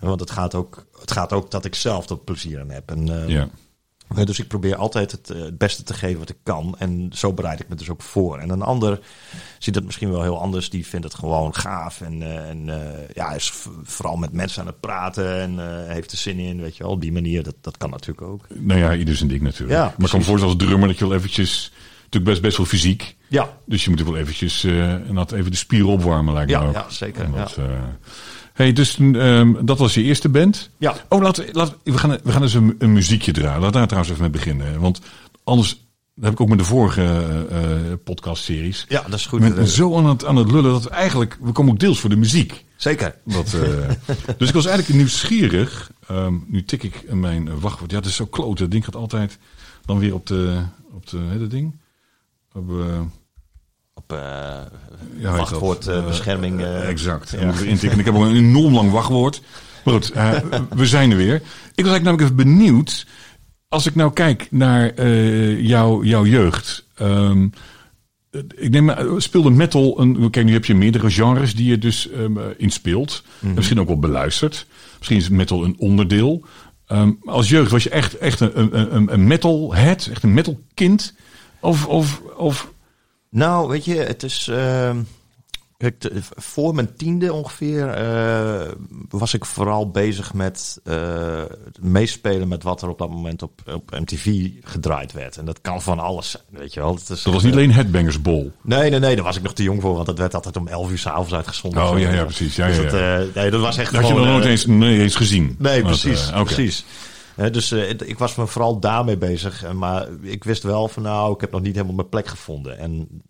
Want 0.00 0.20
het 0.20 0.30
gaat, 0.30 0.54
ook, 0.54 0.86
het 1.00 1.12
gaat 1.12 1.32
ook 1.32 1.50
dat 1.50 1.64
ik 1.64 1.74
zelf 1.74 2.08
er 2.08 2.18
plezier 2.18 2.60
aan 2.60 2.70
heb. 2.70 2.92
Ja. 3.26 3.48
Dus 4.14 4.38
ik 4.38 4.48
probeer 4.48 4.76
altijd 4.76 5.10
het, 5.10 5.28
het, 5.28 5.58
beste 5.58 5.82
te 5.82 5.94
geven 5.94 6.18
wat 6.18 6.28
ik 6.28 6.36
kan. 6.42 6.74
En 6.78 7.10
zo 7.12 7.32
bereid 7.32 7.60
ik 7.60 7.68
me 7.68 7.74
dus 7.74 7.90
ook 7.90 8.02
voor. 8.02 8.38
En 8.38 8.50
een 8.50 8.62
ander 8.62 9.00
ziet 9.58 9.74
het 9.74 9.84
misschien 9.84 10.10
wel 10.10 10.22
heel 10.22 10.40
anders. 10.40 10.70
Die 10.70 10.86
vindt 10.86 11.04
het 11.04 11.14
gewoon 11.14 11.54
gaaf. 11.54 12.00
En, 12.00 12.20
uh, 12.20 12.48
en 12.48 12.68
uh, 12.68 12.76
ja, 13.14 13.32
is 13.32 13.52
vooral 13.82 14.16
met 14.16 14.32
mensen 14.32 14.60
aan 14.60 14.66
het 14.66 14.80
praten. 14.80 15.40
En 15.40 15.54
uh, 15.54 15.92
heeft 15.92 16.12
er 16.12 16.18
zin 16.18 16.38
in. 16.38 16.60
Weet 16.60 16.76
je 16.76 16.82
wel, 16.82 16.92
op 16.92 17.00
die 17.00 17.12
manier. 17.12 17.42
Dat, 17.42 17.54
dat 17.60 17.76
kan 17.76 17.90
natuurlijk 17.90 18.26
ook. 18.26 18.46
Nou 18.54 18.80
ja, 18.80 18.94
ieder 18.94 19.16
zijn 19.16 19.28
ding 19.28 19.40
natuurlijk. 19.40 19.78
Ja, 19.78 19.84
maar 19.84 20.04
ik 20.04 20.10
kan 20.10 20.18
me 20.18 20.24
voorstellen 20.24 20.54
als 20.54 20.64
drummer 20.64 20.88
dat 20.88 20.98
je 20.98 21.06
wel 21.06 21.16
eventjes... 21.16 21.72
Natuurlijk 21.96 22.30
best, 22.30 22.42
best 22.42 22.56
wel 22.56 22.66
fysiek. 22.66 23.16
Ja. 23.28 23.58
Dus 23.64 23.84
je 23.84 23.90
moet 23.90 24.00
er 24.00 24.06
wel 24.06 24.16
eventjes... 24.16 24.64
en 24.64 25.14
dat 25.14 25.32
even 25.32 25.50
de 25.50 25.56
spieren 25.56 25.88
opwarmen 25.88 26.34
lijkt 26.34 26.50
ja, 26.50 26.60
me 26.60 26.68
ook. 26.68 26.74
Ja, 26.74 26.90
zeker. 26.90 27.32
Dat, 27.32 27.54
ja. 27.56 27.96
Hey, 28.56 28.72
dus 28.72 28.98
um, 28.98 29.66
dat 29.66 29.78
was 29.78 29.94
je 29.94 30.02
eerste 30.02 30.28
band. 30.28 30.70
Ja. 30.78 30.96
Oh, 31.08 31.22
laten 31.22 31.44
we, 31.44 31.50
laten 31.52 31.74
we, 31.82 31.92
we 31.92 31.98
gaan, 31.98 32.18
we 32.22 32.32
gaan 32.32 32.42
eens 32.42 32.54
een, 32.54 32.74
een 32.78 32.92
muziekje 32.92 33.32
draaien. 33.32 33.60
Laten 33.60 33.66
we 33.66 33.78
daar 33.78 33.86
trouwens 33.86 34.12
even 34.12 34.22
mee 34.22 34.40
beginnen. 34.40 34.80
Want 34.80 35.00
anders 35.44 35.86
dat 36.14 36.24
heb 36.24 36.32
ik 36.32 36.40
ook 36.40 36.48
met 36.48 36.58
de 36.58 36.64
vorige 36.64 37.46
uh, 37.50 37.92
podcast-series. 38.04 38.84
Ja, 38.88 39.02
dat 39.02 39.18
is 39.18 39.26
goed. 39.26 39.40
Ben 39.40 39.66
zo 39.66 39.96
aan 39.96 40.06
het, 40.06 40.24
aan 40.24 40.36
het 40.36 40.50
lullen 40.50 40.72
dat 40.72 40.82
we 40.82 40.90
eigenlijk... 40.90 41.38
We 41.40 41.52
komen 41.52 41.72
ook 41.72 41.78
deels 41.78 42.00
voor 42.00 42.10
de 42.10 42.16
muziek. 42.16 42.64
Zeker. 42.76 43.14
Dat, 43.24 43.52
uh, 43.54 43.62
dus 44.38 44.48
ik 44.48 44.54
was 44.54 44.66
eigenlijk 44.66 44.98
nieuwsgierig. 44.98 45.90
Um, 46.10 46.44
nu 46.48 46.64
tik 46.64 46.82
ik 46.82 47.12
mijn 47.12 47.60
wachtwoord. 47.60 47.90
Ja, 47.90 47.96
het 47.96 48.06
is 48.06 48.16
zo 48.16 48.26
klote. 48.26 48.62
Het 48.62 48.70
ding 48.70 48.84
gaat 48.84 48.96
altijd 48.96 49.38
dan 49.84 49.98
weer 49.98 50.14
op 50.14 50.26
de... 50.26 50.62
Op 50.92 51.08
de 51.08 51.18
hè, 51.18 51.38
dat 51.38 51.50
ding? 51.50 51.76
Op... 52.52 52.70
op 54.08 54.18
uh, 54.18 54.20
ja, 55.18 55.36
wachtwoordbescherming. 55.36 56.60
Uh, 56.60 56.66
uh, 56.66 56.88
exact. 56.88 57.30
Ja. 57.30 57.52
Ik 57.80 58.04
heb 58.04 58.14
ook 58.14 58.24
een 58.24 58.36
enorm 58.36 58.74
lang 58.74 58.90
wachtwoord. 58.90 59.42
Maar 59.84 59.94
goed, 59.94 60.12
we 60.74 60.86
zijn 60.86 61.10
er 61.10 61.16
weer. 61.16 61.34
Ik 61.34 61.84
was 61.84 61.92
eigenlijk 61.92 62.04
namelijk 62.04 62.22
even 62.22 62.36
benieuwd. 62.36 63.06
Als 63.68 63.86
ik 63.86 63.94
nou 63.94 64.12
kijk 64.12 64.48
naar 64.50 65.08
jou, 65.60 66.06
jouw 66.06 66.26
jeugd. 66.26 66.86
Um, 67.02 67.52
ik 68.54 68.70
neem, 68.70 68.92
speelde 69.16 69.50
metal, 69.50 70.00
een, 70.00 70.30
kijk 70.30 70.46
nu 70.46 70.52
heb 70.52 70.64
je 70.64 70.74
meerdere 70.74 71.10
genres 71.10 71.54
die 71.54 71.66
je 71.66 71.78
dus 71.78 72.08
um, 72.12 72.38
in 72.56 72.70
speelt. 72.70 73.22
Mhm. 73.38 73.54
Misschien 73.54 73.80
ook 73.80 73.88
wel 73.88 73.98
beluisterd. 73.98 74.66
Misschien 74.96 75.16
is 75.16 75.28
metal 75.28 75.64
een 75.64 75.76
onderdeel. 75.78 76.44
Um, 76.88 77.18
als 77.24 77.48
jeugd 77.48 77.70
was 77.70 77.82
je 77.82 77.90
echt, 77.90 78.18
echt 78.18 78.40
een, 78.40 78.94
een, 78.94 79.12
een 79.12 79.26
metalhead, 79.26 80.08
echt 80.10 80.22
een 80.22 80.34
metalkind? 80.34 81.14
Of, 81.60 81.86
of, 81.86 82.22
of... 82.36 82.74
Nou, 83.36 83.68
weet 83.68 83.84
je, 83.84 83.94
het 83.94 84.22
is... 84.22 84.48
Uh... 84.50 84.90
Kijk, 85.78 85.98
te, 85.98 86.12
voor 86.36 86.74
mijn 86.74 86.96
tiende 86.96 87.32
ongeveer 87.32 88.02
uh, 88.02 88.68
was 89.08 89.34
ik 89.34 89.44
vooral 89.44 89.90
bezig 89.90 90.34
met 90.34 90.80
uh, 90.84 91.42
meespelen 91.80 92.48
met 92.48 92.62
wat 92.62 92.82
er 92.82 92.88
op 92.88 92.98
dat 92.98 93.10
moment 93.10 93.42
op, 93.42 93.60
op 93.72 93.90
MTV 93.90 94.50
gedraaid 94.60 95.12
werd. 95.12 95.36
En 95.36 95.44
dat 95.44 95.60
kan 95.60 95.82
van 95.82 95.98
alles 95.98 96.30
zijn, 96.30 96.42
weet 96.48 96.74
je 96.74 96.80
wel. 96.80 96.94
Dat, 96.94 97.10
is, 97.10 97.22
dat 97.22 97.32
was 97.32 97.42
niet 97.42 97.52
alleen 97.52 97.72
Headbangers 97.72 98.22
Ball. 98.22 98.52
Nee, 98.62 98.90
nee, 98.90 99.00
nee, 99.00 99.14
daar 99.14 99.24
was 99.24 99.36
ik 99.36 99.42
nog 99.42 99.54
te 99.54 99.62
jong 99.62 99.80
voor, 99.80 99.94
want 99.94 100.06
dat 100.06 100.18
werd 100.18 100.34
altijd 100.34 100.56
om 100.56 100.68
11 100.68 100.90
uur 100.90 100.98
s'avonds 100.98 101.34
uitgezonden. 101.34 101.90
Oh 101.90 101.98
ja, 101.98 102.12
ja, 102.12 102.24
precies. 102.24 102.56
Ja, 102.56 102.66
dus 102.66 102.76
dat, 102.76 102.90
ja. 102.90 103.24
Nee, 103.34 103.50
dat 103.50 103.60
was 103.60 103.76
echt 103.76 103.92
dat 103.92 104.00
gewoon... 104.00 104.16
had 104.16 104.24
je 104.24 104.32
nog 104.32 104.38
nooit 104.38 104.50
eens, 104.50 104.66
nee, 104.66 105.00
eens 105.00 105.16
gezien. 105.16 105.56
Nee, 105.58 105.82
precies, 105.82 106.28
okay. 106.28 106.42
precies. 106.42 106.84
Dus 107.36 107.72
ik 107.72 108.18
was 108.18 108.34
me 108.34 108.46
vooral 108.46 108.80
daarmee 108.80 109.16
bezig. 109.16 109.72
Maar 109.72 110.08
ik 110.22 110.44
wist 110.44 110.62
wel 110.62 110.88
van 110.88 111.02
nou, 111.02 111.34
ik 111.34 111.40
heb 111.40 111.50
nog 111.50 111.60
niet 111.60 111.74
helemaal 111.74 111.94
mijn 111.94 112.08
plek 112.08 112.26
gevonden. 112.26 112.78
En 112.78 113.22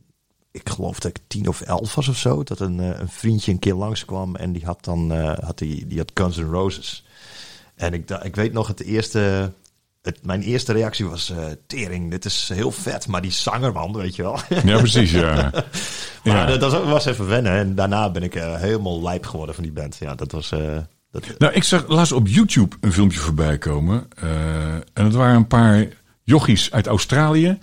ik 0.57 0.69
geloof 0.69 0.99
dat 0.99 1.11
ik 1.11 1.25
tien 1.27 1.49
of 1.49 1.61
elf 1.61 1.95
was 1.95 2.09
of 2.09 2.17
zo. 2.17 2.43
Dat 2.43 2.61
een, 2.61 2.79
een 2.79 3.09
vriendje 3.09 3.53
een 3.53 3.59
keer 3.59 3.75
langskwam 3.75 4.37
en 4.37 4.53
die 4.53 4.65
had 4.65 4.85
dan 4.85 5.13
uh, 5.13 5.33
had 5.39 5.59
die, 5.59 5.87
die 5.87 5.99
had 5.99 6.11
Guns 6.15 6.37
N' 6.37 6.51
Roses. 6.51 7.05
En 7.75 7.95
ik, 7.95 8.11
ik 8.11 8.37
weet 8.37 8.53
nog 8.53 8.67
het 8.67 8.83
eerste. 8.83 9.53
Het, 10.03 10.25
mijn 10.25 10.43
eerste 10.43 10.73
reactie 10.73 11.07
was: 11.07 11.31
uh, 11.31 11.45
Tering, 11.67 12.11
dit 12.11 12.25
is 12.25 12.51
heel 12.55 12.71
vet, 12.71 13.07
maar 13.07 13.23
die 13.23 13.31
zanger, 13.31 13.73
man, 13.73 13.93
weet 13.93 14.17
je 14.17 14.23
wel. 14.23 14.39
Ja, 14.65 14.79
precies, 14.79 15.11
ja. 15.11 15.51
maar 16.25 16.51
ja. 16.51 16.57
dat 16.57 16.85
was 16.85 17.05
even 17.05 17.27
wennen. 17.27 17.53
En 17.53 17.75
daarna 17.75 18.11
ben 18.11 18.23
ik 18.23 18.35
uh, 18.35 18.55
helemaal 18.55 19.03
lijp 19.03 19.27
geworden 19.27 19.55
van 19.55 19.65
die 19.65 19.73
band. 19.73 19.97
Ja, 19.97 20.15
dat 20.15 20.33
was. 20.33 20.53
Dat... 21.21 21.39
Nou, 21.39 21.53
ik 21.53 21.65
zag 21.65 21.89
laatst 21.89 22.13
op 22.13 22.29
YouTube 22.29 22.77
een 22.81 22.93
filmpje 22.93 23.19
voorbij 23.19 23.59
komen. 23.59 24.09
en 24.93 25.05
het 25.05 25.15
waren 25.15 25.37
een 25.37 25.47
paar 25.47 25.87
jochies 26.25 26.73
uit 26.73 26.87
Australië 26.87 27.59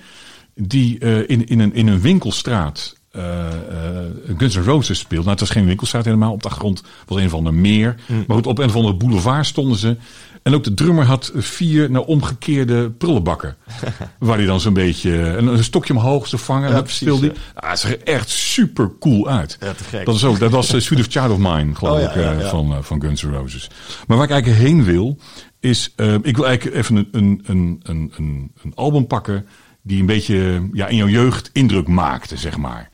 die 0.56 1.00
uh, 1.00 1.30
in, 1.30 1.46
in, 1.46 1.60
een, 1.60 1.74
in 1.74 1.88
een 1.88 2.02
winkelstraat 2.02 2.96
uh, 3.16 3.24
uh, 3.72 4.38
Guns 4.38 4.56
N' 4.56 4.64
Roses 4.64 5.00
speelt. 5.00 5.20
Nou, 5.20 5.32
het 5.32 5.40
was 5.40 5.50
geen 5.50 5.66
winkelstraat 5.66 6.06
helemaal. 6.06 6.32
Op 6.32 6.42
de 6.42 6.48
achtergrond 6.48 6.84
was 7.06 7.18
een 7.18 7.30
van 7.30 7.44
de 7.44 7.52
meer. 7.52 7.96
Mm. 8.08 8.24
Maar 8.28 8.38
goed, 8.38 8.48
op 8.48 8.58
een 8.58 8.70
of 8.70 8.76
andere 8.76 8.96
boulevard 8.96 9.46
stonden 9.46 9.78
ze. 9.78 9.98
En 10.44 10.54
ook 10.54 10.64
de 10.64 10.74
drummer 10.74 11.06
had 11.06 11.32
vier 11.36 11.92
nou, 11.92 12.08
omgekeerde 12.08 12.90
prullenbakken. 12.90 13.56
waar 14.20 14.38
hij 14.38 14.46
dan 14.46 14.60
zo'n 14.60 14.74
beetje 14.74 15.12
een, 15.12 15.48
een 15.48 15.64
stokje 15.64 15.94
omhoog 15.94 16.30
te 16.30 16.38
vangen. 16.38 16.70
Ja, 16.70 16.76
en 16.76 16.90
speelde 16.90 17.28
hij. 17.28 17.36
Ah, 17.54 17.70
het 17.70 17.80
zag 17.80 17.92
er 17.92 18.04
echt 18.04 18.30
super 18.30 18.92
cool 19.00 19.30
uit. 19.30 19.58
Ja, 19.60 19.74
te 19.74 19.84
gek. 19.84 20.06
Dat, 20.06 20.16
is 20.16 20.24
ook, 20.24 20.40
dat 20.40 20.52
was 20.52 20.68
Sweet 20.68 21.00
of 21.00 21.06
Child 21.10 21.30
of 21.30 21.38
Mine, 21.38 21.76
geloof 21.76 21.96
Oh, 21.96 22.02
ja, 22.02 22.10
ik, 22.10 22.16
ja, 22.16 22.32
ja. 22.32 22.50
Van, 22.50 22.84
van 22.84 23.02
Guns 23.02 23.24
N' 23.24 23.32
Roses. 23.32 23.70
Maar 24.08 24.18
waar 24.18 24.26
ik 24.26 24.32
eigenlijk 24.32 24.62
heen 24.62 24.84
wil, 24.84 25.18
is... 25.60 25.94
ik 26.22 26.36
wil 26.38 26.48
eigenlijk 26.48 26.76
even 26.76 26.96
een, 26.96 27.10
een, 27.12 27.82
een, 27.84 28.12
een, 28.16 28.52
een 28.64 28.72
album 28.76 29.08
pakken 29.08 29.46
die 29.82 30.00
een 30.00 30.06
beetje 30.06 30.70
ja, 30.74 30.88
in 30.88 30.96
jouw 30.96 31.08
jeugd 31.08 31.50
indruk 31.54 31.88
maakte, 31.88 32.38
zeg 32.38 32.58
maar. 32.58 32.90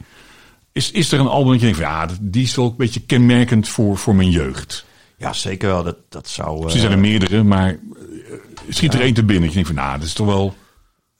Is, 0.71 0.91
is 0.91 1.11
er 1.11 1.19
een 1.19 1.27
album 1.27 1.51
dat 1.51 1.59
je 1.59 1.65
denkt 1.65 1.81
van 1.81 1.89
ja, 1.89 2.07
die 2.21 2.43
is 2.43 2.55
wel 2.55 2.65
een 2.65 2.75
beetje 2.77 2.99
kenmerkend 2.99 3.69
voor, 3.69 3.97
voor 3.97 4.15
mijn 4.15 4.29
jeugd? 4.29 4.85
Ja, 5.19 5.33
zeker 5.33 5.69
wel. 5.69 5.83
Dat, 5.83 5.97
dat 6.09 6.27
zou... 6.27 6.59
Misschien 6.61 6.81
zijn 6.81 6.93
er 6.93 6.99
meerdere, 6.99 7.43
maar 7.43 7.71
uh, 7.71 8.33
schiet 8.69 8.93
er 8.93 9.01
één 9.01 9.13
te 9.13 9.23
binnen. 9.23 9.47
Je 9.47 9.53
denkt 9.53 9.67
van 9.67 9.77
nou, 9.77 9.97
dat 9.97 10.07
is 10.07 10.13
toch 10.13 10.27
wel... 10.27 10.55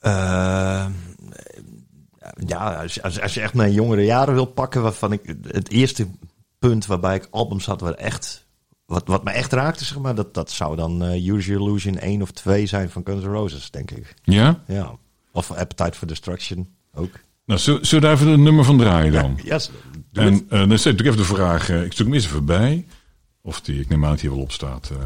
Uh, 0.02 0.86
ja, 2.46 2.74
als, 2.82 3.02
als, 3.02 3.20
als 3.20 3.34
je 3.34 3.40
echt 3.40 3.54
mijn 3.54 3.72
jongere 3.72 4.04
jaren 4.04 4.34
wil 4.34 4.44
pakken, 4.44 4.82
waarvan 4.82 5.12
ik 5.12 5.36
het 5.46 5.70
eerste 5.70 6.08
punt 6.58 6.86
waarbij 6.86 7.14
ik 7.14 7.28
albums 7.30 7.66
had 7.66 7.80
waar 7.80 7.92
echt 7.92 8.46
wat, 8.86 9.06
wat 9.06 9.24
me 9.24 9.30
echt 9.30 9.52
raakte, 9.52 9.84
zeg 9.84 9.98
maar, 9.98 10.14
dat, 10.14 10.34
dat 10.34 10.50
zou 10.50 10.76
dan 10.76 11.04
uh, 11.04 11.28
Use 11.28 11.50
Your 11.50 11.68
Illusion 11.68 11.98
1 11.98 12.22
of 12.22 12.30
2 12.30 12.66
zijn 12.66 12.90
van 12.90 13.02
Guns 13.04 13.24
N' 13.24 13.28
Roses, 13.28 13.70
denk 13.70 13.90
ik. 13.90 14.14
Ja? 14.22 14.62
Ja. 14.66 14.98
Of 15.32 15.50
Appetite 15.50 15.98
for 15.98 16.06
Destruction 16.06 16.68
ook. 16.94 17.10
Nou, 17.44 17.60
zullen 17.60 17.82
we 17.90 18.00
daar 18.00 18.12
even 18.12 18.26
een 18.26 18.42
nummer 18.42 18.64
van 18.64 18.78
draaien 18.78 19.12
dan? 19.12 19.40
Ja, 19.42 19.54
yes, 19.54 19.70
en 20.12 20.46
uh, 20.50 20.68
dan 20.68 20.78
stel 20.78 20.92
ik 20.92 21.00
even 21.00 21.16
de 21.16 21.24
vraag, 21.24 21.70
uh, 21.70 21.84
ik 21.84 21.92
zoek 21.92 22.06
hem 22.06 22.14
eens 22.14 22.24
even 22.24 22.44
bij. 22.44 22.86
Of 23.42 23.60
die, 23.60 23.80
ik 23.80 23.88
neem 23.88 24.04
aan 24.04 24.10
dat 24.10 24.20
hier 24.20 24.30
wel 24.30 24.40
op 24.40 24.52
staat. 24.52 24.90
Uh, 24.92 24.98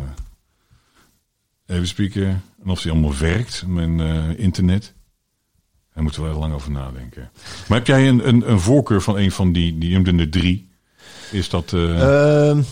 even 1.67 1.87
spieken. 1.87 2.43
En 2.63 2.71
of 2.71 2.83
die 2.83 2.91
allemaal 2.91 3.17
werkt, 3.17 3.67
mijn 3.67 4.01
internet. 4.39 4.95
Daar 5.95 6.03
moeten 6.03 6.23
we 6.23 6.29
wel 6.29 6.39
lang 6.39 6.55
over 6.55 6.71
nadenken. 6.71 7.31
Maar 7.69 7.79
heb 7.79 7.87
jij 7.87 8.09
een, 8.09 8.29
een, 8.29 8.51
een 8.51 8.61
voorkeur 8.61 9.03
van 9.03 9.19
een 9.19 9.31
van 9.31 9.53
die, 9.53 9.79
die 9.79 9.99
noemde 9.99 10.29
drie? 10.29 10.71
Is 11.31 11.49
dat... 11.49 11.73
Eén 11.73 12.65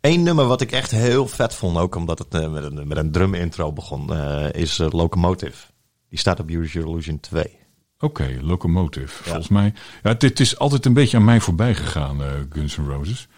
Eén 0.00 0.22
nummer 0.22 0.46
wat 0.46 0.60
ik 0.60 0.72
echt 0.72 0.90
heel 0.90 1.28
vet 1.28 1.54
vond, 1.54 1.76
ook 1.76 1.94
omdat 1.94 2.18
het 2.18 2.50
met, 2.50 2.64
een, 2.64 2.88
met 2.88 2.96
een 2.96 3.10
drum 3.10 3.34
intro 3.34 3.72
begon, 3.72 4.14
is 4.52 4.78
Locomotive. 4.78 5.66
Die 6.08 6.18
staat 6.18 6.40
op 6.40 6.50
Use 6.50 6.72
Your 6.72 6.88
Illusion 6.88 7.20
2. 7.20 7.44
Oké, 7.44 8.04
okay, 8.04 8.38
Locomotive. 8.40 9.06
Ja. 9.06 9.22
Volgens 9.22 9.48
mij. 9.48 9.72
Ja, 10.02 10.14
dit 10.14 10.40
is 10.40 10.58
altijd 10.58 10.86
een 10.86 10.92
beetje 10.92 11.16
aan 11.16 11.24
mij 11.24 11.40
voorbij 11.40 11.74
gegaan, 11.74 12.20
Guns 12.50 12.76
N' 12.76 12.86
Roses. 12.88 13.28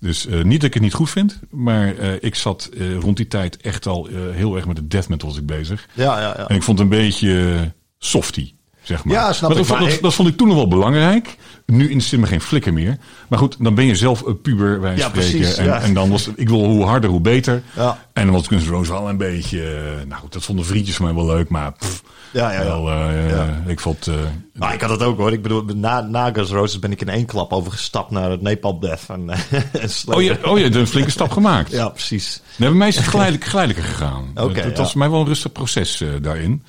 Dus 0.00 0.26
uh, 0.26 0.42
niet 0.42 0.60
dat 0.60 0.68
ik 0.68 0.74
het 0.74 0.82
niet 0.82 0.94
goed 0.94 1.10
vind, 1.10 1.40
maar 1.50 1.94
uh, 1.94 2.12
ik 2.20 2.34
zat 2.34 2.70
rond 3.00 3.16
die 3.16 3.26
tijd 3.26 3.56
echt 3.56 3.86
al 3.86 4.06
heel 4.32 4.56
erg 4.56 4.66
met 4.66 4.76
de 4.76 4.86
death 4.86 5.08
metal 5.08 5.28
was 5.28 5.38
ik 5.38 5.46
bezig. 5.46 5.88
Ja, 5.94 6.20
ja, 6.20 6.34
ja. 6.36 6.48
En 6.48 6.56
ik 6.56 6.62
vond 6.62 6.78
het 6.78 6.90
een 6.90 6.98
beetje 6.98 7.72
softy, 7.98 8.52
zeg 8.82 9.04
maar. 9.04 9.14
Ja, 9.14 9.32
snap 9.32 9.50
maar 9.50 9.58
ik. 9.58 9.66
Dat, 9.66 9.78
maar 9.78 9.88
dat, 9.88 10.00
dat, 10.00 10.14
vond 10.14 10.28
ik 10.28 10.36
toen 10.36 10.46
nog 10.46 10.56
wel 10.56 10.68
belangrijk. 10.68 11.36
Nu 11.66 11.82
interesseert 11.82 12.20
me 12.20 12.26
geen 12.26 12.40
flikker 12.40 12.72
meer. 12.72 12.98
Maar 13.28 13.38
goed, 13.38 13.56
dan 13.58 13.74
ben 13.74 13.84
je 13.84 13.96
zelf 13.96 14.22
een 14.22 14.40
puber 14.40 14.80
bij 14.80 14.96
ja, 14.96 15.08
spreken. 15.08 15.30
Precies, 15.30 15.56
en, 15.56 15.64
ja. 15.64 15.80
en 15.80 15.94
dan 15.94 16.10
was 16.10 16.26
het, 16.26 16.38
ik 16.38 16.48
wil 16.48 16.64
hoe 16.64 16.84
harder, 16.84 17.10
hoe 17.10 17.20
beter. 17.20 17.62
Ja. 17.76 18.06
En 18.12 18.24
dan 18.24 18.34
was 18.34 18.46
Guns 18.46 18.64
N' 18.64 18.70
Roses 18.70 18.88
wel 18.88 19.08
een 19.08 19.16
beetje, 19.16 19.84
nou 20.08 20.20
goed, 20.20 20.32
dat 20.32 20.44
vonden 20.44 20.64
vriendjes 20.64 20.96
van 20.96 21.04
mij 21.04 21.14
wel 21.14 21.26
leuk, 21.26 21.48
maar 21.48 21.72
pff, 21.72 22.02
ja, 22.32 22.52
ja, 22.52 22.64
wel, 22.64 22.90
uh, 22.92 23.30
ja. 23.30 23.62
ik 23.66 23.80
vond... 23.80 24.06
Uh, 24.06 24.14
nou, 24.52 24.74
ik 24.74 24.80
had 24.80 24.90
het 24.90 25.02
ook 25.02 25.18
hoor. 25.18 25.32
Ik 25.32 25.42
bedoel, 25.42 25.64
na, 25.64 26.00
na 26.00 26.30
Guns 26.32 26.50
Roses 26.50 26.78
ben 26.78 26.92
ik 26.92 27.00
in 27.00 27.08
één 27.08 27.26
klap 27.26 27.52
overgestapt 27.52 28.10
naar 28.10 28.30
het 28.30 28.42
Nepal 28.42 28.78
Death. 28.78 29.06
En, 29.08 29.30
oh, 30.14 30.22
je, 30.22 30.38
oh, 30.44 30.56
je 30.56 30.62
hebt 30.62 30.74
een 30.74 30.86
flinke 30.86 31.10
stap 31.10 31.30
gemaakt. 31.30 31.70
Ja, 31.70 31.88
precies. 31.88 32.40
Nee, 32.56 32.68
bij 32.68 32.78
mij 32.78 32.88
is 32.88 32.96
het 32.96 33.06
geleidelijk, 33.06 33.44
geleidelijker 33.44 33.92
gegaan. 33.94 34.30
Oké. 34.30 34.42
Okay, 34.42 34.62
het 34.62 34.78
was 34.78 34.90
voor 34.90 34.98
mij 34.98 35.10
wel 35.10 35.20
een 35.20 35.26
rustig 35.26 35.52
proces 35.52 36.00
uh, 36.00 36.08
daarin. 36.20 36.62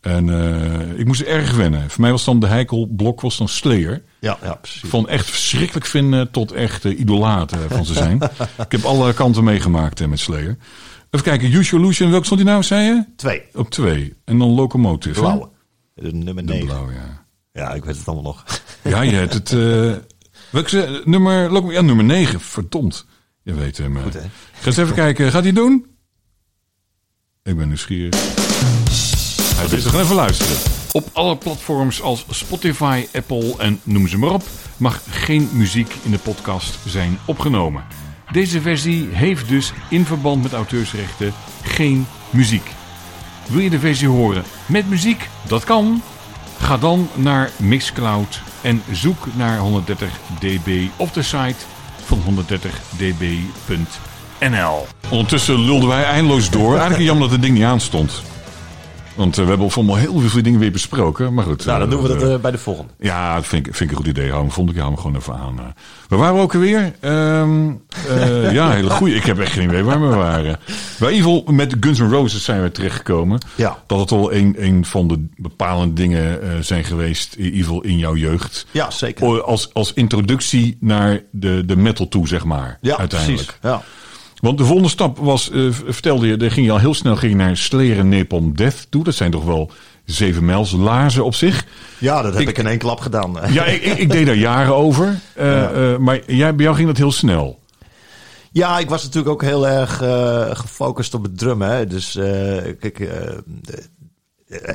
En 0.00 0.26
uh, 0.26 0.98
ik 0.98 1.06
moest 1.06 1.20
erg 1.20 1.56
wennen. 1.56 1.90
Voor 1.90 2.00
mij 2.00 2.10
was 2.10 2.24
dan 2.24 2.40
de 2.40 2.46
heikelblok 2.46 3.20
was 3.20 3.36
dan 3.36 3.48
Slayer. 3.48 4.02
Ja, 4.20 4.38
ja, 4.42 4.54
precies. 4.54 4.90
Van 4.90 5.08
echt 5.08 5.30
verschrikkelijk 5.30 5.86
vinden 5.86 6.30
tot 6.30 6.52
echt 6.52 6.84
uh, 6.84 6.98
idolaten 6.98 7.70
van 7.70 7.84
ze 7.84 7.94
zijn. 7.94 8.20
ik 8.66 8.72
heb 8.72 8.84
alle 8.84 9.12
kanten 9.12 9.44
meegemaakt 9.44 10.00
uh, 10.00 10.08
met 10.08 10.18
Slayer. 10.18 10.56
Even 11.10 11.26
kijken, 11.26 11.52
Use 11.52 11.70
Your 11.70 11.84
Illusion, 11.84 12.10
welke 12.10 12.24
stond 12.24 12.40
die 12.40 12.50
nou, 12.50 12.62
zei 12.62 12.84
je? 12.84 13.04
Twee. 13.16 13.42
Op 13.54 13.70
twee. 13.70 14.14
En 14.24 14.38
dan 14.38 14.48
Locomotive. 14.48 15.20
Blauwe. 15.20 15.48
De 15.94 16.12
nummer 16.12 16.46
De 16.46 16.52
negen. 16.52 16.66
blauw, 16.66 16.90
ja. 16.90 17.26
Ja, 17.52 17.74
ik 17.74 17.84
weet 17.84 17.96
het 17.96 18.06
allemaal 18.06 18.24
nog. 18.32 18.44
ja, 18.82 19.00
je 19.00 19.12
hebt 19.12 19.34
het... 19.34 19.50
Uh, 19.52 19.92
welke, 20.50 21.02
nummer, 21.04 21.72
ja, 21.72 21.80
nummer 21.80 22.04
negen. 22.04 22.40
Verdomd. 22.40 23.06
Je 23.42 23.54
weet 23.54 23.76
hem. 23.76 23.96
Goed, 23.96 24.14
hè? 24.14 24.20
Ga 24.52 24.66
eens 24.66 24.76
even 24.76 24.94
kijken. 24.94 25.30
Gaat 25.30 25.42
hij 25.42 25.52
doen? 25.52 25.86
Ik 27.42 27.56
ben 27.56 27.66
nieuwsgierig. 27.66 29.19
Hij 29.42 29.78
is 29.78 29.84
gaan 29.84 30.00
even 30.00 30.14
luisteren. 30.14 30.56
Op 30.92 31.08
alle 31.12 31.36
platforms 31.36 32.02
als 32.02 32.24
Spotify, 32.28 33.06
Apple 33.12 33.54
en 33.58 33.80
noem 33.82 34.08
ze 34.08 34.18
maar 34.18 34.30
op... 34.30 34.42
mag 34.76 35.00
geen 35.10 35.48
muziek 35.52 35.94
in 36.02 36.10
de 36.10 36.18
podcast 36.18 36.78
zijn 36.86 37.18
opgenomen. 37.24 37.84
Deze 38.32 38.60
versie 38.60 39.08
heeft 39.10 39.48
dus 39.48 39.72
in 39.88 40.04
verband 40.04 40.42
met 40.42 40.52
auteursrechten 40.52 41.32
geen 41.62 42.06
muziek. 42.30 42.70
Wil 43.48 43.60
je 43.60 43.70
de 43.70 43.78
versie 43.78 44.08
horen 44.08 44.44
met 44.66 44.88
muziek? 44.88 45.28
Dat 45.48 45.64
kan. 45.64 46.02
Ga 46.58 46.76
dan 46.76 47.08
naar 47.14 47.50
Mixcloud 47.56 48.40
en 48.60 48.82
zoek 48.90 49.26
naar 49.34 49.58
130 49.58 50.08
dB 50.38 50.86
op 50.96 51.14
de 51.14 51.22
site 51.22 51.64
van 52.04 52.22
130db.nl. 52.26 54.86
Ondertussen 55.10 55.60
lulden 55.60 55.88
wij 55.88 56.04
eindeloos 56.04 56.50
door. 56.50 56.72
Eigenlijk 56.72 57.02
jammer 57.02 57.22
dat 57.22 57.32
het 57.32 57.42
ding 57.42 57.54
niet 57.54 57.64
aanstond. 57.64 58.22
Want 59.20 59.38
uh, 59.38 59.44
we 59.44 59.50
hebben 59.50 59.70
allemaal 59.74 59.96
heel 59.96 60.20
veel 60.20 60.42
dingen 60.42 60.60
weer 60.60 60.72
besproken. 60.72 61.34
Maar 61.34 61.44
goed. 61.44 61.64
Nou, 61.64 61.78
dan 61.78 61.90
doen 61.90 62.02
we 62.02 62.08
dat 62.08 62.22
uh, 62.22 62.36
bij 62.36 62.50
de 62.50 62.58
volgende. 62.58 62.92
Ja, 62.98 63.34
dat 63.34 63.46
vind 63.46 63.66
ik, 63.66 63.74
vind 63.74 63.90
ik 63.90 63.96
een 63.96 64.04
goed 64.04 64.12
idee. 64.16 64.30
Hou, 64.30 64.50
vond 64.50 64.70
ik, 64.70 64.76
hou 64.76 64.90
me 64.90 64.96
gewoon 64.96 65.16
even 65.16 65.34
aan. 65.34 65.54
Uh. 65.58 65.64
Waar 66.08 66.18
waren 66.18 66.34
we 66.34 66.40
ook 66.40 66.54
alweer? 66.54 66.92
Um, 67.00 67.82
ja, 68.52 68.70
hele 68.70 68.90
goeie. 68.90 69.14
Ik 69.14 69.24
heb 69.24 69.38
echt 69.38 69.52
geen 69.52 69.68
idee 69.68 69.82
waar 69.82 70.00
we 70.00 70.16
waren. 70.16 70.58
Bij 70.98 71.16
geval 71.16 71.44
met 71.46 71.76
Guns 71.80 71.98
N' 71.98 72.10
Roses 72.10 72.44
zijn 72.44 72.62
we 72.62 72.70
terechtgekomen. 72.70 73.38
Ja. 73.54 73.82
Dat 73.86 74.00
het 74.00 74.12
al 74.12 74.32
een, 74.32 74.54
een 74.58 74.84
van 74.84 75.08
de 75.08 75.26
bepalende 75.36 75.94
dingen 75.94 76.64
zijn 76.64 76.84
geweest. 76.84 77.36
Geval 77.38 77.80
in 77.80 77.98
jouw 77.98 78.16
jeugd. 78.16 78.66
Ja, 78.70 78.90
zeker. 78.90 79.42
Als, 79.42 79.74
als 79.74 79.92
introductie 79.92 80.76
naar 80.80 81.20
de, 81.30 81.64
de 81.66 81.76
metal 81.76 82.08
toe, 82.08 82.28
zeg 82.28 82.44
maar. 82.44 82.78
Ja, 82.80 82.96
uiteindelijk. 82.98 83.56
precies. 83.60 83.76
Ja. 83.76 83.82
Want 84.40 84.58
de 84.58 84.64
volgende 84.64 84.88
stap 84.88 85.18
was, 85.18 85.50
uh, 85.52 85.72
vertelde 85.72 86.26
je, 86.26 86.36
er 86.36 86.50
ging 86.50 86.66
je 86.66 86.72
al 86.72 86.78
heel 86.78 86.94
snel 86.94 87.16
ging 87.16 87.32
je 87.32 87.38
naar 87.38 87.56
Slayer 87.56 87.98
en 87.98 88.08
Napalm 88.08 88.56
Death 88.56 88.86
toe. 88.90 89.04
Dat 89.04 89.14
zijn 89.14 89.30
toch 89.30 89.44
wel 89.44 89.70
Zeven 90.04 90.44
mijls 90.44 90.72
laarzen 90.72 91.24
op 91.24 91.34
zich. 91.34 91.66
Ja, 91.98 92.22
dat 92.22 92.34
heb 92.34 92.48
ik, 92.48 92.58
in 92.58 92.66
één 92.66 92.78
klap 92.78 93.00
gedaan. 93.00 93.36
Ja, 93.52 93.64
ik, 93.64 93.82
ik, 93.82 93.98
ik 93.98 94.10
deed 94.10 94.26
daar 94.26 94.34
jaren 94.34 94.74
over. 94.74 95.20
Uh, 95.38 95.92
uh, 95.92 95.96
maar 95.96 96.32
jij, 96.32 96.54
bij 96.54 96.64
jou 96.64 96.76
ging 96.76 96.88
dat 96.88 96.96
heel 96.96 97.12
snel. 97.12 97.58
Ja, 98.52 98.78
ik 98.78 98.88
was 98.88 99.02
natuurlijk 99.02 99.32
ook 99.32 99.42
heel 99.42 99.68
erg 99.68 99.96
gefocust 100.58 101.14
op 101.14 101.22
het 101.22 101.38
drummen. 101.38 101.88
Dus 101.88 102.12
kijk, 102.80 102.98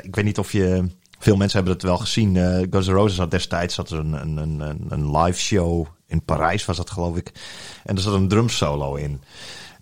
ik 0.02 0.14
weet 0.14 0.24
niet 0.24 0.38
of 0.38 0.52
je... 0.52 0.84
Veel 1.18 1.36
mensen 1.36 1.56
hebben 1.56 1.74
het 1.74 1.84
wel 1.84 1.98
gezien. 1.98 2.36
Guns 2.70 2.86
N' 2.86 2.90
Roses 2.90 3.18
had 3.18 3.30
destijds 3.30 3.76
had 3.76 3.90
er 3.90 3.98
een, 3.98 4.12
een, 4.12 4.36
een, 4.36 4.86
een 4.88 5.16
live 5.16 5.38
show 5.38 5.86
in 6.06 6.24
Parijs, 6.24 6.64
was 6.64 6.76
dat 6.76 6.90
geloof 6.90 7.16
ik. 7.16 7.32
En 7.84 7.96
er 7.96 8.02
zat 8.02 8.14
een 8.14 8.28
drum 8.28 8.48
solo 8.48 8.94
in. 8.94 9.22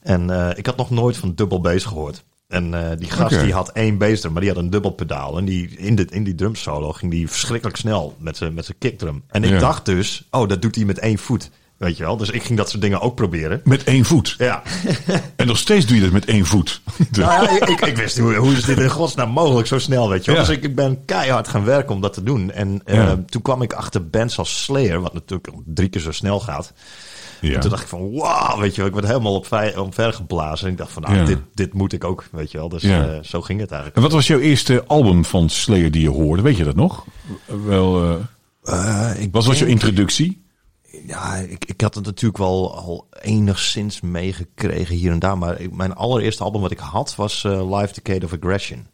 En 0.01 0.55
ik 0.57 0.66
had 0.66 0.77
nog 0.77 0.91
nooit 0.91 1.16
van 1.16 1.35
dubbel 1.35 1.61
bass 1.61 1.85
gehoord. 1.85 2.25
En 2.49 2.72
uh, 2.72 2.91
die 2.99 3.11
gast 3.11 3.33
okay. 3.33 3.45
die 3.45 3.55
had 3.55 3.72
één 3.72 3.99
bassdrum, 3.99 4.33
maar 4.33 4.41
die 4.41 4.51
had 4.51 4.62
een 4.62 4.70
dubbel 4.70 4.91
pedaal. 4.91 5.39
En 5.39 5.45
die, 5.45 5.68
in, 5.68 5.95
de, 5.95 6.07
in 6.11 6.25
die 6.25 6.35
drum 6.35 6.55
solo 6.55 6.93
ging 6.93 7.11
die 7.11 7.29
verschrikkelijk 7.29 7.77
snel 7.77 8.16
met 8.18 8.37
zijn 8.37 8.55
met 8.55 8.75
kickdrum. 8.79 9.25
En 9.27 9.45
ik 9.45 9.51
ja. 9.51 9.59
dacht 9.59 9.85
dus, 9.85 10.27
oh, 10.31 10.49
dat 10.49 10.62
doet 10.62 10.75
hij 10.75 10.85
met 10.85 10.99
één 10.99 11.18
voet. 11.18 11.51
Weet 11.85 11.97
je 11.97 12.05
wel? 12.05 12.16
Dus 12.16 12.30
ik 12.30 12.43
ging 12.43 12.59
dat 12.59 12.70
soort 12.70 12.82
dingen 12.82 13.01
ook 13.01 13.14
proberen. 13.14 13.61
Met 13.64 13.85
één 13.85 14.05
voet? 14.05 14.35
Ja. 14.39 14.62
en 15.37 15.47
nog 15.47 15.59
steeds 15.59 15.87
doe 15.87 15.97
je 15.97 16.03
dat 16.03 16.12
met 16.12 16.24
één 16.24 16.47
voet? 16.47 16.80
nou 17.11 17.32
ja, 17.32 17.66
ik, 17.66 17.80
ik, 17.80 17.97
wist 17.97 18.18
hoe, 18.18 18.35
hoe 18.35 18.53
is 18.53 18.64
dit 18.64 18.78
in 18.78 18.91
godsnaam 18.91 19.30
mogelijk 19.30 19.66
zo 19.66 19.78
snel, 19.78 20.09
weet 20.09 20.24
je 20.24 20.30
wel? 20.30 20.41
Ja. 20.41 20.47
Dus 20.47 20.57
ik, 20.57 20.74
ben 20.74 21.05
keihard 21.05 21.49
gaan 21.49 21.64
werken 21.64 21.95
om 21.95 22.01
dat 22.01 22.12
te 22.12 22.22
doen. 22.22 22.51
En 22.51 22.82
uh, 22.87 22.95
ja. 22.95 23.22
toen 23.26 23.43
kwam 23.43 23.62
ik 23.62 23.72
achter 23.72 24.09
bands 24.09 24.39
als 24.39 24.62
Slayer, 24.62 25.01
wat 25.01 25.12
natuurlijk 25.12 25.49
drie 25.64 25.89
keer 25.89 26.01
zo 26.01 26.12
snel 26.12 26.41
gaat. 26.41 26.72
Ja. 27.41 27.55
En 27.55 27.61
toen 27.61 27.70
dacht 27.70 27.82
ik 27.82 27.89
van, 27.89 28.12
wauw, 28.12 28.59
weet 28.59 28.74
je 28.74 28.80
wel, 28.80 28.87
ik 28.89 28.95
werd 28.95 29.07
helemaal 29.07 29.35
op 29.35 29.72
omver 29.76 30.12
geblazen. 30.12 30.66
En 30.66 30.72
ik 30.72 30.78
dacht 30.78 30.93
van, 30.93 31.03
nou, 31.03 31.14
ja. 31.14 31.24
dit, 31.24 31.39
dit 31.55 31.72
moet 31.72 31.93
ik 31.93 32.05
ook, 32.05 32.24
weet 32.32 32.51
je 32.51 32.59
wel. 32.59 32.68
Dus 32.68 32.82
ja. 32.82 33.09
uh, 33.09 33.18
zo 33.22 33.41
ging 33.41 33.61
het 33.61 33.70
eigenlijk. 33.70 33.97
En 33.97 34.03
wat 34.03 34.12
was 34.12 34.26
jouw 34.26 34.39
eerste 34.39 34.85
album 34.87 35.24
van 35.24 35.49
Slayer 35.49 35.91
die 35.91 36.03
je 36.03 36.11
hoorde? 36.11 36.43
Weet 36.43 36.57
je 36.57 36.64
dat 36.64 36.76
nog? 36.76 37.05
Wel, 37.66 38.05
uh, 38.05 38.14
uh, 38.64 39.11
ik 39.18 39.28
wat 39.32 39.45
was 39.45 39.59
jouw 39.59 39.68
introductie? 39.68 40.43
Ja, 41.07 41.34
ik, 41.34 41.64
ik 41.64 41.80
had 41.80 41.95
het 41.95 42.05
natuurlijk 42.05 42.38
wel 42.38 42.76
al 42.76 43.09
enigszins 43.20 44.01
meegekregen 44.01 44.95
hier 44.95 45.12
en 45.12 45.18
daar. 45.18 45.38
Maar 45.38 45.61
ik, 45.61 45.72
mijn 45.72 45.95
allereerste 45.95 46.45
album 46.45 46.61
wat 46.61 46.70
ik 46.70 46.78
had 46.78 47.14
was 47.14 47.42
Live 47.42 47.92
Decade 48.03 48.24
of 48.24 48.32
Aggression. 48.32 48.86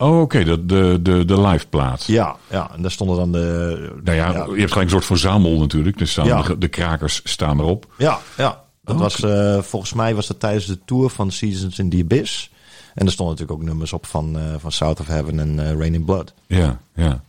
Oh, 0.00 0.08
oké, 0.08 0.20
okay. 0.20 0.44
de, 0.44 0.66
de, 0.66 0.98
de, 1.02 1.24
de 1.24 1.40
live 1.40 1.66
plaat. 1.66 2.04
Ja, 2.04 2.36
ja, 2.50 2.70
en 2.74 2.82
daar 2.82 2.90
stonden 2.90 3.16
dan 3.16 3.32
de... 3.32 3.90
Nou 4.02 4.16
ja, 4.16 4.32
ja. 4.32 4.44
je 4.44 4.58
hebt 4.58 4.72
gelijk 4.72 4.76
een 4.76 4.90
soort 4.90 5.04
verzamel 5.04 5.58
natuurlijk. 5.58 5.98
Dus 5.98 6.10
staan 6.10 6.26
ja. 6.26 6.42
de, 6.42 6.58
de, 6.58 6.68
krakers 6.68 7.20
staan 7.24 7.58
erop. 7.58 7.86
Ja, 7.98 8.18
ja. 8.36 8.62
Dat 8.82 8.94
oh, 8.94 9.00
was, 9.00 9.20
uh, 9.20 9.62
volgens 9.62 9.92
mij 9.92 10.14
was 10.14 10.26
dat 10.26 10.40
tijdens 10.40 10.66
de 10.66 10.78
tour 10.84 11.10
van 11.10 11.30
Seasons 11.30 11.78
in 11.78 11.90
the 11.90 12.00
Abyss. 12.02 12.50
En 12.94 13.06
er 13.06 13.12
stonden 13.12 13.34
natuurlijk 13.34 13.60
ook 13.60 13.68
nummers 13.68 13.92
op 13.92 14.06
van, 14.06 14.36
uh, 14.36 14.42
van 14.58 14.72
South 14.72 15.00
of 15.00 15.06
Heaven 15.06 15.40
en 15.40 15.58
uh, 15.58 15.72
Rain 15.72 15.94
in 15.94 16.04
Blood. 16.04 16.34
Ja, 16.46 16.80
ja. 16.94 17.22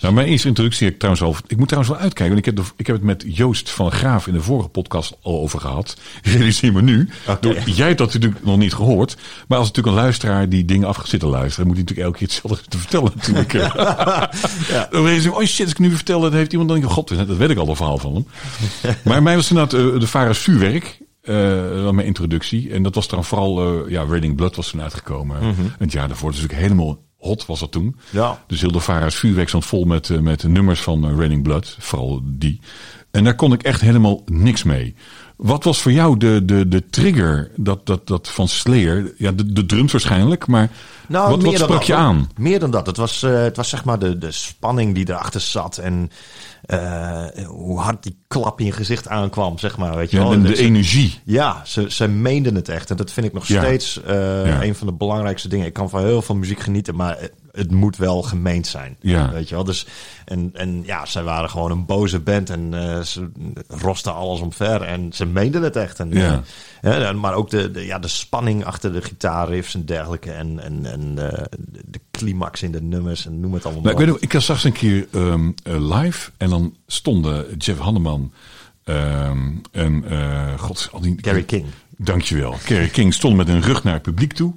Nou, 0.00 0.14
mijn 0.14 0.26
eerste 0.26 0.48
introductie 0.48 0.88
ik 0.88 0.98
trouwens 0.98 1.24
al. 1.24 1.36
Ik 1.46 1.56
moet 1.56 1.68
trouwens 1.68 1.94
wel 1.94 2.02
uitkijken. 2.02 2.34
Want 2.34 2.46
ik 2.46 2.54
heb, 2.54 2.64
de, 2.64 2.72
ik 2.76 2.86
heb 2.86 2.96
het 2.96 3.04
met 3.04 3.24
Joost 3.26 3.70
van 3.70 3.92
Graaf 3.92 4.26
in 4.26 4.32
de 4.32 4.40
vorige 4.40 4.68
podcast 4.68 5.16
al 5.22 5.40
over 5.40 5.60
gehad. 5.60 5.96
Realiseer 6.22 6.72
me 6.72 6.82
nu. 6.82 7.08
Okay. 7.22 7.36
Door, 7.40 7.68
jij 7.68 7.86
hebt 7.86 7.98
dat 7.98 8.12
natuurlijk 8.12 8.44
nog 8.44 8.58
niet 8.58 8.74
gehoord. 8.74 9.16
Maar 9.48 9.58
als 9.58 9.66
natuurlijk 9.66 9.96
een 9.96 10.02
luisteraar 10.02 10.48
die 10.48 10.64
dingen 10.64 10.88
af 10.88 11.00
zit 11.04 11.20
te 11.20 11.26
luisteren, 11.26 11.66
moet 11.66 11.76
hij 11.76 11.84
natuurlijk 11.84 12.08
elke 12.08 12.18
keer 12.18 12.28
hetzelfde 12.28 12.68
te 12.68 12.78
vertellen. 12.78 13.12
Natuurlijk. 13.14 13.52
ja. 14.72 14.88
Dan 14.90 15.02
weet 15.02 15.22
je, 15.22 15.32
oh 15.32 15.44
shit, 15.44 15.64
als 15.64 15.70
ik 15.70 15.78
nu 15.78 15.90
vertel, 15.90 16.20
dat 16.20 16.32
heeft 16.32 16.52
iemand 16.52 16.68
dan 16.68 16.82
god, 16.82 17.08
dat 17.08 17.36
weet 17.36 17.50
ik 17.50 17.58
al 17.58 17.68
een 17.68 17.76
verhaal 17.76 17.98
van 17.98 18.14
hem. 18.14 18.26
maar 19.04 19.22
mij 19.22 19.36
was 19.36 19.50
inderdaad 19.50 19.80
uh, 19.80 20.00
de 20.00 20.06
Varens 20.06 20.38
Vuurwerk. 20.38 21.02
Uh, 21.22 21.90
mijn 21.90 22.06
introductie. 22.06 22.72
En 22.72 22.82
dat 22.82 22.94
was 22.94 23.08
dan 23.08 23.24
vooral, 23.24 23.84
uh, 23.84 23.90
ja, 23.90 24.04
Raining 24.04 24.36
Blood 24.36 24.56
was 24.56 24.70
toen 24.70 24.82
uitgekomen. 24.82 25.36
Mm 25.42 25.54
-hmm. 25.54 25.72
Het 25.78 25.92
jaar 25.92 26.08
daarvoor. 26.08 26.30
Dus 26.30 26.44
ik 26.44 26.50
helemaal 26.50 26.98
hot 27.24 27.46
was 27.46 27.60
dat 27.60 27.72
toen. 27.72 27.96
Ja. 28.10 28.44
Dus 28.46 28.60
heel 28.60 28.72
de 28.72 28.80
Vara's 28.80 29.14
vuurwerk 29.14 29.48
stond 29.48 29.64
vol 29.64 29.84
met, 29.84 30.08
uh, 30.08 30.18
met 30.18 30.42
nummers 30.42 30.80
van 30.80 31.10
uh, 31.10 31.16
Raining 31.16 31.42
Blood. 31.42 31.76
Vooral 31.78 32.20
die. 32.24 32.60
En 33.10 33.24
daar 33.24 33.34
kon 33.34 33.52
ik 33.52 33.62
echt 33.62 33.80
helemaal 33.80 34.22
niks 34.26 34.62
mee. 34.62 34.94
Wat 35.36 35.64
was 35.64 35.82
voor 35.82 35.92
jou 35.92 36.16
de, 36.16 36.44
de, 36.44 36.68
de 36.68 36.86
trigger 36.90 37.50
dat, 37.56 37.86
dat, 37.86 38.06
dat 38.06 38.28
van 38.28 38.48
Slayer? 38.48 39.14
Ja, 39.16 39.32
de, 39.32 39.52
de 39.52 39.66
drums 39.66 39.92
waarschijnlijk, 39.92 40.46
maar 40.46 40.70
nou, 41.08 41.30
wat, 41.30 41.42
wat 41.42 41.58
sprak 41.58 41.82
je 41.82 41.94
aan? 41.94 42.30
Meer 42.36 42.58
dan 42.58 42.70
dat. 42.70 42.86
Het 42.86 42.96
was, 42.96 43.22
uh, 43.22 43.42
het 43.42 43.56
was 43.56 43.68
zeg 43.68 43.84
maar 43.84 43.98
de, 43.98 44.18
de 44.18 44.30
spanning 44.30 44.94
die 44.94 45.08
erachter 45.08 45.40
zat. 45.40 45.78
En 45.78 46.10
uh, 46.66 47.24
hoe 47.46 47.80
hard 47.80 48.02
die 48.02 48.18
klap 48.28 48.60
in 48.60 48.66
je 48.66 48.72
gezicht 48.72 49.08
aankwam, 49.08 49.58
zeg 49.58 49.76
maar. 49.76 49.96
Weet 49.96 50.10
je 50.10 50.16
ja, 50.16 50.22
wel. 50.22 50.32
En 50.32 50.42
de, 50.42 50.48
de 50.48 50.56
energie. 50.56 51.20
Ja, 51.24 51.62
ze, 51.64 51.90
ze 51.90 52.08
meenden 52.08 52.54
het 52.54 52.68
echt. 52.68 52.90
En 52.90 52.96
dat 52.96 53.12
vind 53.12 53.26
ik 53.26 53.32
nog 53.32 53.46
ja. 53.46 53.62
steeds 53.62 54.00
uh, 54.06 54.12
ja. 54.46 54.62
een 54.62 54.74
van 54.74 54.86
de 54.86 54.92
belangrijkste 54.92 55.48
dingen. 55.48 55.66
Ik 55.66 55.72
kan 55.72 55.90
van 55.90 56.04
heel 56.04 56.22
veel 56.22 56.34
muziek 56.34 56.60
genieten, 56.60 56.94
maar 56.94 57.18
het 57.54 57.70
moet 57.70 57.96
wel 57.96 58.22
gemeend 58.22 58.66
zijn. 58.66 58.96
Ja. 59.00 59.30
Weet 59.30 59.48
je 59.48 59.54
wel. 59.54 59.64
Dus, 59.64 59.86
en, 60.24 60.50
en 60.52 60.82
ja, 60.84 61.06
zij 61.06 61.22
waren 61.22 61.50
gewoon 61.50 61.70
een 61.70 61.86
boze 61.86 62.20
band 62.20 62.50
en 62.50 62.72
uh, 62.72 63.00
ze 63.00 63.30
rosten 63.68 64.14
alles 64.14 64.40
omver. 64.40 64.82
En 64.82 65.12
ze 65.12 65.26
meenden 65.26 65.62
het 65.62 65.76
echt. 65.76 66.00
En, 66.00 66.10
ja. 66.10 66.42
uh, 66.82 67.12
maar 67.12 67.34
ook 67.34 67.50
de, 67.50 67.70
de, 67.70 67.86
ja, 67.86 67.98
de 67.98 68.08
spanning 68.08 68.64
achter 68.64 68.92
de 68.92 69.02
gitaarriffs 69.02 69.74
en 69.74 69.84
dergelijke. 69.84 70.32
En, 70.32 70.62
en, 70.62 70.86
en 70.86 71.00
uh, 71.18 71.44
de 71.84 72.00
climax 72.10 72.62
in 72.62 72.72
de 72.72 72.82
nummers 72.82 73.26
en 73.26 73.40
noem 73.40 73.54
het 73.54 73.64
allemaal. 73.64 73.82
Nou, 73.82 74.00
ik, 74.00 74.06
weet 74.06 74.22
ik 74.22 74.32
had 74.32 74.42
straks 74.42 74.64
een 74.64 74.72
keer 74.72 75.06
um, 75.12 75.54
live 75.62 76.30
en 76.36 76.50
dan 76.50 76.74
stonden 76.86 77.56
Jeff 77.56 77.80
Hanneman 77.80 78.32
um, 78.84 79.60
en 79.72 80.04
god, 80.58 80.88
al 80.92 81.00
die... 81.00 81.18
Gary 81.20 81.42
King. 81.42 81.66
Dankjewel. 81.96 82.52
Gary 82.52 82.88
King 82.88 83.14
stond 83.14 83.36
met 83.36 83.48
een 83.48 83.62
rug 83.62 83.84
naar 83.84 83.94
het 83.94 84.02
publiek 84.02 84.32
toe. 84.32 84.54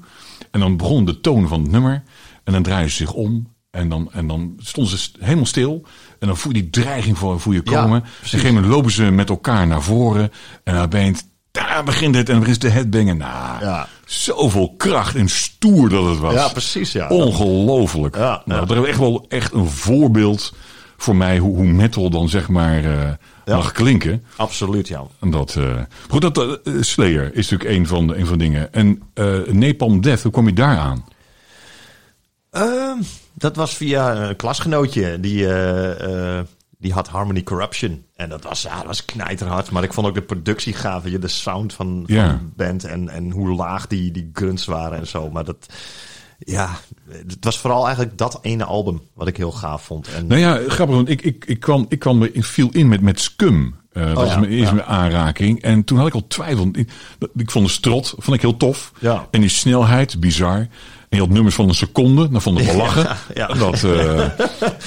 En 0.52 0.60
dan 0.60 0.78
begon 0.78 1.06
de 1.06 1.22
toon 1.22 1.48
van 1.48 1.62
het 1.62 1.72
nummer. 1.72 2.04
En 2.48 2.54
dan 2.54 2.64
draaien 2.64 2.90
ze 2.90 2.96
zich 2.96 3.14
om. 3.14 3.48
En 3.72 3.90
dan, 3.90 4.10
en 4.12 4.28
dan 4.28 4.54
stonden 4.58 4.98
ze 4.98 5.10
helemaal 5.20 5.46
stil. 5.46 5.82
En 6.20 6.28
dan 6.28 6.38
voel 6.38 6.54
je 6.54 6.62
die 6.62 6.70
dreiging 6.70 7.18
voor, 7.18 7.40
voor 7.40 7.54
je 7.54 7.62
komen. 7.62 7.90
Ja, 7.90 7.98
op 7.98 8.22
een 8.22 8.30
gegeven 8.30 8.54
moment 8.54 8.74
lopen 8.74 8.92
ze 8.92 9.04
met 9.04 9.30
elkaar 9.30 9.68
naar 9.68 9.82
voren. 9.82 10.32
En 10.64 10.90
dan 10.90 11.06
je, 11.06 11.14
daar 11.52 11.84
begint 11.84 12.16
het. 12.16 12.28
En 12.28 12.32
dan 12.32 12.44
begint 12.44 12.62
de 12.62 12.70
headbangen. 12.70 13.18
Nou, 13.18 13.64
ja. 13.64 13.88
zoveel 14.06 14.74
kracht 14.78 15.16
en 15.16 15.30
stoer 15.30 15.90
dat 15.90 16.06
het 16.06 16.20
was. 16.20 16.34
Ja, 16.34 16.48
precies. 16.48 16.92
Ja. 16.92 17.08
Ongelooflijk. 17.08 18.16
Ja, 18.16 18.42
nou, 18.46 18.66
dat 18.66 18.78
is 18.78 18.90
echt 18.90 19.00
wel 19.00 19.26
echt 19.28 19.54
een 19.54 19.70
voorbeeld 19.70 20.54
voor 20.98 21.16
mij 21.16 21.38
hoe, 21.38 21.56
hoe 21.56 21.68
metal 21.68 22.10
dan 22.10 22.30
zeg 22.30 22.50
maar 22.50 22.84
uh, 22.84 23.10
ja. 23.46 23.56
mag 23.56 23.72
klinken. 23.72 24.24
Absoluut, 24.36 24.88
ja. 24.88 25.04
En 25.20 25.32
dat, 25.32 25.56
uh, 25.58 25.76
goed, 26.10 26.22
dat 26.22 26.38
uh, 26.38 26.82
Slayer 26.82 27.36
is 27.36 27.50
natuurlijk 27.50 27.80
een 27.80 27.88
van 27.88 28.08
de, 28.08 28.16
een 28.18 28.26
van 28.26 28.38
de 28.38 28.44
dingen. 28.44 28.74
En 28.74 29.02
Napalm 29.52 30.02
Death, 30.02 30.24
hoe 30.24 30.32
kom 30.32 30.48
je 30.48 30.54
daar 30.54 30.78
aan? 30.78 31.06
Uh, 32.58 32.92
dat 33.34 33.56
was 33.56 33.76
via 33.76 34.16
een 34.16 34.36
klasgenootje. 34.36 35.20
Die, 35.20 35.42
uh, 35.42 36.00
uh, 36.00 36.40
die 36.78 36.94
had 36.94 37.08
Harmony 37.08 37.44
Corruption. 37.44 38.06
En 38.16 38.30
dat 38.30 38.44
was, 38.44 38.62
ja, 38.62 38.76
dat 38.76 38.86
was 38.86 39.06
knijterhard. 39.06 39.72
Maar 39.72 39.84
ik 39.84 39.94
vond 39.94 40.08
ook 40.08 40.16
de 40.16 40.22
productie 40.22 40.74
gaaf. 40.74 41.10
Je, 41.10 41.20
de 41.20 41.28
sound 41.28 41.74
van, 41.74 42.04
de 42.04 42.38
band. 42.56 42.84
En, 42.84 43.10
en 43.10 43.32
hoe 43.32 43.56
laag 43.56 43.88
die, 43.88 44.12
die 44.12 44.30
grunts 44.34 44.66
waren 44.66 44.98
en 44.98 45.08
zo. 45.08 45.30
Maar 45.30 45.46
dat... 45.46 45.66
Ja, 46.40 46.70
het 47.10 47.46
was 47.46 47.60
vooral 47.60 47.86
eigenlijk 47.86 48.18
dat 48.18 48.40
ene 48.42 48.64
album 48.64 49.02
wat 49.14 49.28
ik 49.28 49.38
heel 49.38 49.52
gaaf 49.52 49.84
vond. 49.84 50.08
En, 50.08 50.28
Nou 50.28 50.42
ja, 50.42 50.60
grappig, 50.68 50.96
want 50.96 51.10
ik, 51.10 51.22
ik, 51.22 51.46
ik, 51.46 51.60
kwam, 51.60 51.86
ik 51.90 52.00
kwam, 52.00 52.24
ik 52.24 52.46
viel 52.46 52.70
in 52.72 52.88
met, 52.88 53.02
met 53.02 53.20
Scum. 53.20 53.76
Uh, 53.94 54.04
dat 54.04 54.18
Oh 54.18 54.24
was 54.24 54.34
ja, 54.34 54.40
mijn 54.40 54.52
eerste 54.52 54.76
ja. 54.76 54.84
aanraking. 54.84 55.62
En 55.62 55.84
toen 55.84 55.98
had 55.98 56.08
ik 56.08 56.14
al 56.14 56.28
twijfel. 56.28 56.70
Ik, 56.72 56.92
ik 57.36 57.52
vond 57.52 57.66
de 57.66 57.72
strot 57.72 58.14
vond 58.18 58.36
ik 58.36 58.42
heel 58.42 58.58
tof. 58.58 58.92
Ja. 59.00 59.28
En 59.32 59.42
die 59.42 59.50
snelheid, 59.50 60.20
bizar. 60.20 60.68
En 61.10 61.18
je 61.18 61.24
had 61.24 61.30
nummers 61.30 61.56
van 61.56 61.68
een 61.70 61.76
seconde. 61.76 62.30
Dan 62.30 62.42
vond 62.42 62.60
ik 62.60 62.66
wel 62.66 62.76
lachen. 62.86 63.18
ja. 63.34 63.48
Dat, 63.48 63.84
uh, 63.84 64.26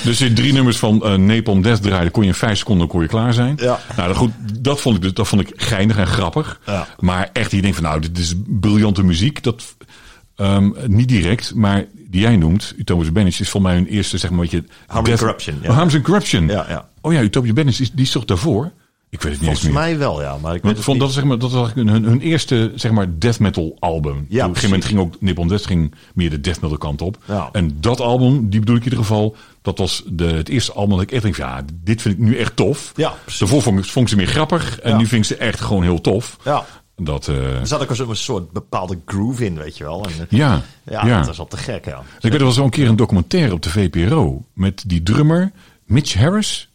dus 0.05 0.19
je 0.19 0.33
drie 0.33 0.53
nummers 0.53 0.77
van 0.77 1.03
uh, 1.05 1.15
Napalm 1.15 1.63
Death 1.63 1.83
draaide. 1.83 2.11
Kon 2.11 2.23
je 2.23 2.29
in 2.29 2.35
vijf 2.35 2.59
seconden 2.59 2.87
kon 2.89 3.03
je 3.03 3.09
klaar 3.09 3.33
zijn. 3.33 3.57
Ja. 3.61 3.81
Nou 3.97 4.09
dat 4.09 4.17
goed, 4.17 4.31
dat 4.61 4.81
vond 4.81 5.05
ik, 5.05 5.17
dat 5.17 5.29
vond 5.29 5.41
ik 5.41 5.53
geinig 5.57 5.97
en 5.97 6.07
grappig. 6.07 6.61
Maar 6.99 7.31
echt, 7.33 7.51
je 7.51 7.63
denkt 7.63 7.77
van 7.77 7.85
nou, 7.85 8.01
dit 8.01 8.19
is 8.19 8.35
briljante 8.47 9.03
muziek. 9.03 9.43
Dat, 9.43 9.77
um, 10.37 10.75
niet 10.87 11.09
direct, 11.09 11.55
maar 11.55 11.87
die 12.11 12.21
jij 12.21 12.37
noemt, 12.37 12.75
Utopia's 12.77 13.13
Banish, 13.13 13.41
is 13.41 13.51
voor 13.51 13.63
mij 13.63 13.75
hun 13.75 13.87
eerste, 13.87 14.19
zeg 14.19 14.31
maar, 14.31 14.39
wat 14.39 14.51
je... 14.51 14.65
Harmony 14.87 15.17
Corruption, 15.17 15.59
ja. 15.63 15.69
Oh, 15.69 15.77
Harmony 15.77 16.01
Corruption. 16.01 16.47
Ja, 16.47 16.67
ja. 16.69 16.89
Oh 17.01 17.13
ja, 17.13 17.21
Utopia 17.21 17.53
Banish, 17.53 17.81
is, 17.81 17.91
die 17.91 18.05
is 18.05 18.11
toch 18.11 18.25
daarvoor? 18.25 18.73
Ik 19.13 19.23
weet 19.23 19.33
het 19.33 19.41
niet 19.41 19.51
Volgens 19.51 19.65
eens 19.67 19.75
meer. 19.75 19.83
mij 19.83 19.99
wel, 19.99 20.23
ja. 20.23 20.37
Maar 20.43 20.55
ik 20.55 20.63
weet 20.63 20.79
vond, 20.79 20.87
niet. 20.99 21.07
dat, 21.07 21.15
zeg 21.15 21.25
maar, 21.25 21.39
dat 21.39 21.53
was 21.53 21.73
hun, 21.75 21.89
hun, 21.89 22.21
eerste 22.21 22.73
zeg 22.75 22.93
maar, 22.93 23.19
death 23.19 23.39
metal 23.39 23.77
album. 23.79 24.13
op 24.17 24.21
een 24.31 24.39
gegeven 24.39 24.63
moment 24.63 24.85
ging 24.85 25.01
ook 25.01 25.15
Nippon 25.21 25.49
Death 25.49 25.67
ging 25.67 25.95
meer 26.15 26.31
de 26.31 26.41
death 26.41 26.61
metal 26.61 26.79
kant 26.79 27.03
op. 27.03 27.19
Ja. 27.25 27.49
En 27.53 27.77
dat 27.81 28.01
album, 28.01 28.51
die 28.51 28.61
bedoel 28.61 28.77
ik 28.77 28.85
in 28.85 28.91
ieder 28.91 29.05
geval, 29.05 29.37
dat 29.63 29.79
was 29.79 30.03
de, 30.07 30.25
het 30.25 30.49
eerste 30.49 30.73
album 30.73 30.91
dat 30.95 31.03
ik 31.03 31.13
echt 31.13 31.23
denk 31.23 31.35
van, 31.35 31.47
ja, 31.47 31.63
dit 31.83 32.03
vind 32.03 32.15
ik 32.15 32.21
nu 32.21 32.37
echt 32.37 32.57
tof. 32.57 32.93
Ja. 32.97 33.15
Daarvoor 33.39 33.63
vond 33.63 33.79
ik, 33.79 33.85
vond 33.85 34.05
ik 34.05 34.11
ze 34.11 34.17
meer 34.19 34.27
grappig 34.33 34.81
en 34.81 34.91
Ja. 34.91 34.97
nu 34.99 35.07
vind 35.07 35.23
ik 35.25 35.37
ze 35.37 35.37
echt 35.45 35.61
gewoon 35.61 35.83
heel 35.83 36.01
tof. 36.01 36.37
Ja. 36.45 36.65
Dat, 36.97 37.29
eh, 37.29 37.37
Er 37.61 37.67
zat 37.67 37.83
ook 37.83 37.91
een 37.91 38.17
soort 38.17 38.51
bepaalde 38.51 38.99
groove 39.05 39.45
in, 39.45 39.55
weet 39.59 39.77
je 39.79 39.85
wel. 39.85 40.05
En, 40.05 40.11
eh, 40.29 40.39
ja, 40.39 40.63
ja, 40.91 41.07
ja. 41.07 41.17
dat 41.17 41.27
was 41.27 41.39
al 41.39 41.47
te 41.47 41.57
gek, 41.57 41.85
ja. 41.85 42.03
Ik 42.21 42.31
weet, 42.31 42.41
er 42.41 42.45
was 42.47 42.59
al 42.59 42.65
een 42.65 42.71
keer 42.71 42.89
een 42.89 42.97
documentaire 42.97 43.53
op 43.55 43.63
de 43.63 43.71
VPRO 43.71 44.45
met 44.55 44.83
die 44.87 45.03
drummer 45.03 45.53
Mitch 45.85 46.15
Harris. 46.15 46.70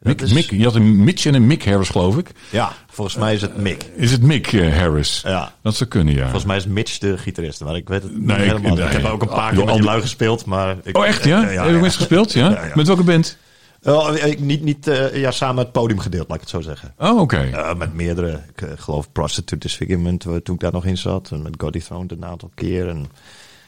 Mick, 0.00 0.18
Dat 0.18 0.26
is- 0.28 0.32
Mick, 0.34 0.50
je 0.50 0.64
had 0.64 0.74
een 0.74 1.04
Mitch 1.04 1.26
en 1.26 1.34
een 1.34 1.46
Mick 1.46 1.64
Harris, 1.64 1.88
geloof 1.88 2.16
ik. 2.18 2.30
Ja, 2.50 2.72
volgens 2.90 3.16
mij 3.16 3.34
is 3.34 3.40
het 3.42 3.56
Mick. 3.56 3.84
Is 3.96 4.10
het 4.12 4.22
Mick 4.22 4.52
eh, 4.52 4.76
Harris? 4.78 5.20
Ja. 5.24 5.52
Dat 5.62 5.74
zou 5.74 5.90
kunnen, 5.90 6.14
ja. 6.14 6.22
Volgens 6.22 6.44
mij 6.44 6.56
is 6.56 6.66
Mitch 6.66 6.98
de 6.98 7.18
gitarist, 7.18 7.60
maar 7.60 7.76
ik 7.76 7.88
weet 7.88 8.02
het 8.02 8.12
niet 8.14 8.24
Nee, 8.26 8.36
ik- 8.36 8.42
helemaal. 8.42 8.78
Ik, 8.78 8.92
heb 8.92 9.04
ook 9.04 9.22
een 9.22 9.28
paar 9.28 9.54
keer 9.54 9.64
met 9.64 9.74
die 9.74 9.82
lui 9.84 10.00
gespeeld, 10.00 10.44
maar... 10.44 10.76
Ik, 10.82 10.96
Oh, 10.96 11.06
echt, 11.06 11.24
ja? 11.24 11.50
Ja, 11.50 11.62
Heb 11.64 11.70
je 11.74 11.78
ja. 11.80 11.90
gespeeld, 11.90 12.32
ja? 12.32 12.50
Ja, 12.50 12.64
ja. 12.66 12.72
Met 12.74 12.86
welke 12.86 13.02
band? 13.02 13.36
Wel, 13.80 14.14
ik- 14.16 14.40
niet 14.40 14.62
niet 14.62 14.86
eh, 14.86 15.16
ja, 15.16 15.30
samen 15.30 15.62
het 15.64 15.72
podium 15.72 15.98
gedeeld, 15.98 16.28
laat 16.28 16.34
ik 16.36 16.40
het 16.42 16.50
zo 16.50 16.60
zeggen. 16.60 16.94
Oh, 16.98 17.20
oké. 17.20 17.36
Eh, 17.52 17.74
met 17.74 17.94
meerdere. 17.94 18.40
Ik 18.54 18.62
eh, 18.62 18.68
geloof 18.76 19.12
Prostitute 19.12 19.58
Disfigurement, 19.58 20.24
eh, 20.24 20.34
toen 20.36 20.54
ik 20.54 20.60
daar 20.60 20.72
nog 20.72 20.84
in 20.84 20.98
zat. 20.98 21.30
En 21.32 21.42
met 21.42 21.54
God 21.58 21.72
Dethroned 21.72 22.12
een 22.12 22.24
aantal 22.24 22.50
keer. 22.54 22.88
En 22.88 23.06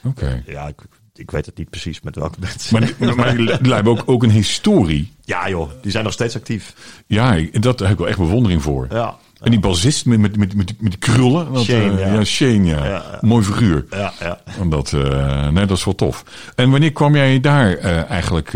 Oké. 0.05 0.43
ja, 0.47 0.67
ik, 0.69 0.75
ik 1.15 1.31
weet 1.31 1.47
het 1.47 1.57
niet 1.57 1.71
precies 1.71 2.01
met 2.01 2.17
welke 2.17 2.39
mensen. 2.41 2.79
Maar, 2.79 2.95
die- 2.99 3.15
maar 3.15 3.37
die 3.63 3.73
hebben 3.75 3.93
ook, 3.93 4.03
ook 4.07 4.23
een 4.23 4.31
historie. 4.31 5.13
ja 5.25 5.49
joh, 5.49 5.71
die 5.83 5.91
zijn 5.91 6.05
nog 6.05 6.13
steeds 6.13 6.37
actief. 6.37 6.75
Ja, 7.07 7.41
dat 7.53 7.79
daar 7.79 7.89
heb 7.89 7.91
ik 7.91 7.99
wel 7.99 8.09
echt 8.09 8.19
bewondering 8.19 8.63
voor. 8.63 8.87
Ja. 8.91 9.17
En 9.41 9.51
die 9.51 9.61
bassist 9.61 10.07
met, 10.07 10.21
met, 10.21 10.37
met, 10.37 10.55
met, 10.57 10.75
die- 10.79 10.99
krullen. 10.99 11.53
Dat, 11.53 11.65
Shane, 11.65 12.01
eh, 12.03 12.15
ja. 12.15 12.25
Shane, 12.25 12.65
ja. 12.65 13.19
Mooi 13.21 13.45
figuur. 13.45 13.87
Ja, 13.91 14.13
ja. 14.21 14.41
En 14.61 14.69
Dat, 14.71 14.93
eh, 14.93 15.49
nee, 15.49 15.67
dat 15.67 15.77
is 15.77 15.85
wel 15.85 15.95
tof. 15.95 16.25
En 16.55 16.71
wanneer 16.71 16.93
kwam 16.93 17.15
jij 17.17 17.41
daar 17.41 17.75
eh, 17.77 18.11
eigenlijk 18.11 18.53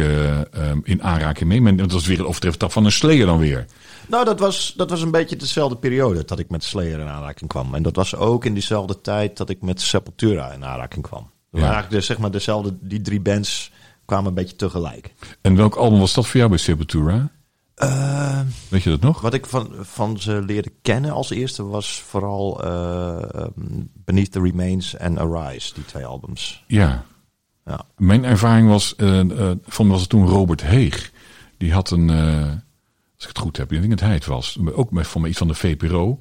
in 0.82 1.02
aanraking 1.02 1.62
mee? 1.62 1.74
Dat 1.74 1.92
was 1.92 2.06
weer 2.06 2.18
een 2.18 2.26
overtreffend 2.26 2.72
van 2.72 2.84
een 2.84 2.92
Slayer 2.92 3.26
dan 3.26 3.38
weer. 3.38 3.66
Nou, 4.08 4.24
dat 4.24 4.40
was, 4.40 4.74
dat 4.76 4.90
was 4.90 5.02
een 5.02 5.10
beetje 5.10 5.36
dezelfde 5.36 5.76
periode 5.76 6.24
dat 6.24 6.38
ik 6.38 6.50
met 6.50 6.64
Slayer 6.64 6.98
in 7.00 7.08
aanraking 7.08 7.50
kwam. 7.50 7.74
En 7.74 7.82
dat 7.82 7.96
was 7.96 8.14
ook 8.16 8.44
in 8.44 8.52
diezelfde 8.52 9.00
tijd 9.00 9.36
dat 9.36 9.50
ik 9.50 9.62
met 9.62 9.80
Sepultura 9.80 10.52
in 10.52 10.64
aanraking 10.64 11.02
kwam. 11.02 11.30
Ja. 11.50 11.58
eigenlijk 11.62 11.90
de, 11.90 12.00
zeg 12.00 12.18
maar 12.18 12.30
dezelfde, 12.30 12.76
die 12.80 13.00
drie 13.00 13.20
bands 13.20 13.72
kwamen 14.04 14.26
een 14.28 14.34
beetje 14.34 14.56
tegelijk. 14.56 15.12
En 15.40 15.56
welk 15.56 15.74
album 15.74 15.98
was 15.98 16.14
dat 16.14 16.26
voor 16.26 16.36
jou 16.36 16.48
bij 16.48 16.58
Sepultura? 16.58 17.30
Eh, 17.74 18.40
Weet 18.68 18.82
je 18.82 18.90
dat 18.90 19.00
nog? 19.00 19.20
wat 19.20 19.34
ik 19.34 19.46
van, 19.46 19.70
van 19.80 20.20
ze 20.20 20.42
leerde 20.42 20.72
kennen 20.82 21.10
als 21.10 21.30
eerste 21.30 21.64
was 21.64 22.00
vooral 22.00 22.64
eh, 22.64 23.34
ehm, 23.34 23.50
Beneath 24.04 24.32
the 24.32 24.40
Remains 24.40 24.94
en 24.94 25.18
Arise, 25.18 25.74
die 25.74 25.84
twee 25.84 26.04
albums. 26.04 26.64
Ja. 26.66 27.04
Ja. 27.64 27.80
Mijn 27.96 28.24
ervaring 28.24 28.68
was, 28.68 28.96
eh 28.96 29.20
eh 29.20 29.56
van 29.66 29.88
was 29.88 30.00
het 30.00 30.08
toen 30.08 30.26
Robert 30.26 30.62
Heeg. 30.62 31.12
Die 31.58 31.72
had 31.72 31.90
een, 31.90 32.10
als 32.10 33.22
ik 33.22 33.28
het 33.28 33.38
goed 33.38 33.56
heb, 33.56 33.72
ik 33.72 33.78
denk 33.78 33.90
dat 33.90 34.00
hij 34.00 34.14
het 34.14 34.26
was. 34.26 34.58
Ook 34.72 34.90
met 34.90 35.06
van 35.06 35.26
iets 35.26 35.38
van 35.38 35.48
de 35.48 35.54
VPRO. 35.54 36.18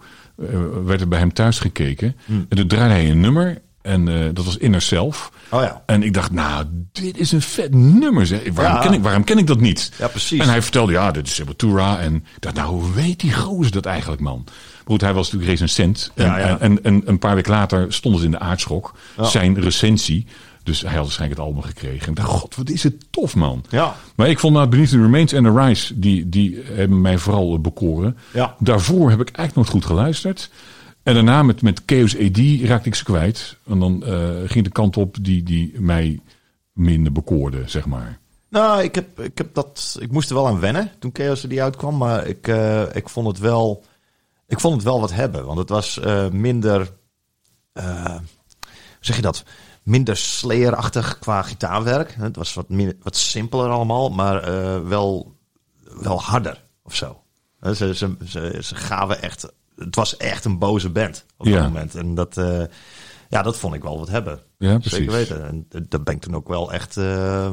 werd 0.86 1.02
er 1.02 1.08
bij 1.08 1.20
hem 1.20 1.34
thuis 1.34 1.60
gekeken. 1.60 2.16
Hmm. 2.26 2.46
En 2.50 2.58
toen 2.58 2.68
draaide 2.68 2.94
hij 2.94 3.12
een 3.12 3.20
nummer. 3.20 3.62
En 3.86 4.08
eh, 4.08 4.30
dat 4.34 4.46
was 4.46 4.58
Inner 4.58 4.82
Self. 4.82 5.32
Oh 5.50 5.62
ja. 5.62 5.84
En 5.86 6.04
ik 6.04 6.14
dacht, 6.14 6.32
nou, 6.32 6.66
dit 6.92 7.18
is 7.18 7.32
een 7.32 7.42
vet 7.42 7.74
nummer. 7.74 8.28
Zeg. 8.28 8.40
Waarom, 8.54 8.76
Ja. 8.76 8.82
ken 8.82 8.94
ik, 8.94 9.02
waarom 9.04 9.24
ken 9.24 9.38
ik 9.38 9.48
dat 9.48 9.60
niet? 9.60 9.92
Ja, 9.98 10.08
precies. 10.08 10.40
En 10.40 10.48
hij 10.50 10.62
vertelde, 10.62 10.92
ja, 10.92 11.12
dit 11.12 11.28
is 11.28 11.36
Sepultura. 11.36 12.00
En 12.00 12.16
ik 12.16 12.24
dacht, 12.42 12.56
nou, 12.56 12.70
hoe 12.70 12.94
weet 12.94 13.20
die 13.20 13.34
gozer 13.34 13.72
dat 13.72 13.86
eigenlijk, 13.86 14.22
man? 14.22 14.42
Maar 14.46 14.54
Goed, 14.86 15.02
hij 15.02 15.14
was 15.14 15.26
natuurlijk 15.32 15.52
recensent. 15.52 16.12
En, 16.16 16.26
Ja, 16.26 16.38
ja. 16.38 16.48
En, 16.48 16.60
en, 16.60 16.84
en 16.84 17.02
een 17.06 17.20
paar 17.20 17.36
weken 17.36 17.52
later 17.52 17.94
stonden 17.94 18.20
ze 18.20 18.26
in 18.26 18.32
de 18.32 18.40
aardschok. 18.40 18.94
Zijn 19.22 19.60
recensie. 19.60 20.26
Dus 20.64 20.82
hij 20.82 20.92
had 20.94 21.02
waarschijnlijk 21.04 21.40
het 21.40 21.50
album 21.50 21.64
gekregen. 21.64 22.08
En 22.08 22.14
dacht, 22.14 22.28
god, 22.30 22.56
wat 22.56 22.70
is 22.70 22.84
het 22.84 23.06
tof, 23.10 23.36
man. 23.36 23.64
Ja. 23.70 23.96
Maar 24.16 24.30
ik 24.30 24.40
vond 24.40 24.54
nou 24.54 24.68
Beneath 24.68 24.90
the 24.90 25.02
Remains 25.02 25.34
en 25.34 25.44
The 25.44 25.52
Rise, 25.62 26.00
die, 26.00 26.30
die 26.30 26.60
hebben 26.74 27.02
mij 27.02 27.18
vooral 27.18 27.54
eh, 27.54 27.60
bekoren. 27.60 28.18
Ja. 28.34 28.56
Daarvoor 28.60 29.10
heb 29.10 29.20
ik 29.20 29.30
eigenlijk 29.36 29.56
nooit 29.56 29.70
goed 29.70 29.86
geluisterd. 29.96 30.50
En 31.06 31.14
daarna 31.14 31.44
met, 31.44 31.62
met 31.62 31.82
Chaos 31.86 32.18
AD 32.18 32.38
raakte 32.62 32.88
ik 32.88 32.96
ze 32.96 33.04
kwijt. 33.04 33.58
En 33.68 33.80
dan 33.80 34.04
eh, 34.04 34.30
ging 34.46 34.64
de 34.64 34.72
kant 34.72 34.98
op 34.98 35.18
die, 35.22 35.44
die 35.44 35.80
mij 35.80 36.20
minder 36.74 37.12
bekoorde, 37.12 37.64
zeg 37.66 37.86
maar. 37.86 38.20
Nou, 38.50 38.84
ik, 38.84 38.96
heb, 38.96 39.20
ik, 39.20 39.38
heb 39.38 39.54
dat, 39.54 39.98
ik 40.00 40.12
moest 40.12 40.30
er 40.30 40.36
wel 40.36 40.48
aan 40.48 40.60
wennen 40.60 40.92
toen 41.00 41.10
Chaos 41.14 41.42
die 41.42 41.64
uitkwam. 41.64 41.98
Maar 41.98 42.28
ik, 42.28 42.48
eh, 42.48 42.96
ik, 42.96 43.10
vond 43.10 43.28
het 43.28 43.40
wel, 43.40 43.84
ik 44.48 44.60
vond 44.60 44.74
het 44.74 44.84
wel 44.84 45.00
wat 45.00 45.14
hebben. 45.14 45.46
Want 45.46 45.58
het 45.58 45.70
was 45.70 46.00
eh, 46.00 46.30
minder... 46.30 46.92
zeg 49.00 49.16
je 49.16 49.22
dat? 49.22 49.44
Minder 49.84 50.18
Slayer-achtig 50.18 51.20
qua 51.20 51.42
gitaarwerk. 51.42 52.16
Het 52.20 52.36
was 52.36 52.54
wat, 52.54 52.70
minder, 52.70 52.96
wat 53.02 53.16
simpeler 53.16 53.70
allemaal. 53.70 54.10
Maar 54.10 54.42
wel, 54.88 55.36
wel 55.84 56.22
harder 56.22 56.64
of 56.84 56.96
zo. 56.96 57.24
Ze, 57.62 57.96
ze, 57.96 58.16
ze, 58.26 58.60
ze 58.62 58.76
gaven 58.76 59.22
echt... 59.22 59.48
Het 59.76 59.96
was 59.96 60.18
echt 60.18 60.46
een 60.46 60.58
boze 60.60 60.90
band 60.90 61.26
op 61.38 61.46
dat 61.46 61.54
Ja. 61.56 61.64
moment. 61.64 61.96
En 61.96 62.16
dat, 62.16 62.38
eh, 62.38 62.62
ja, 63.30 63.42
dat 63.42 63.58
vond 63.58 63.74
ik 63.76 63.82
wel 63.84 64.00
wat 64.00 64.10
hebben. 64.10 64.40
Ja, 64.58 64.74
precies. 64.78 64.92
Zeker 64.98 65.12
weten. 65.14 65.46
En 65.48 65.66
daar 65.90 66.04
ben 66.04 66.16
ik 66.16 66.22
toen 66.22 66.36
ook 66.36 66.48
wel 66.48 66.74
echt... 66.74 66.98
eh, 66.98 67.50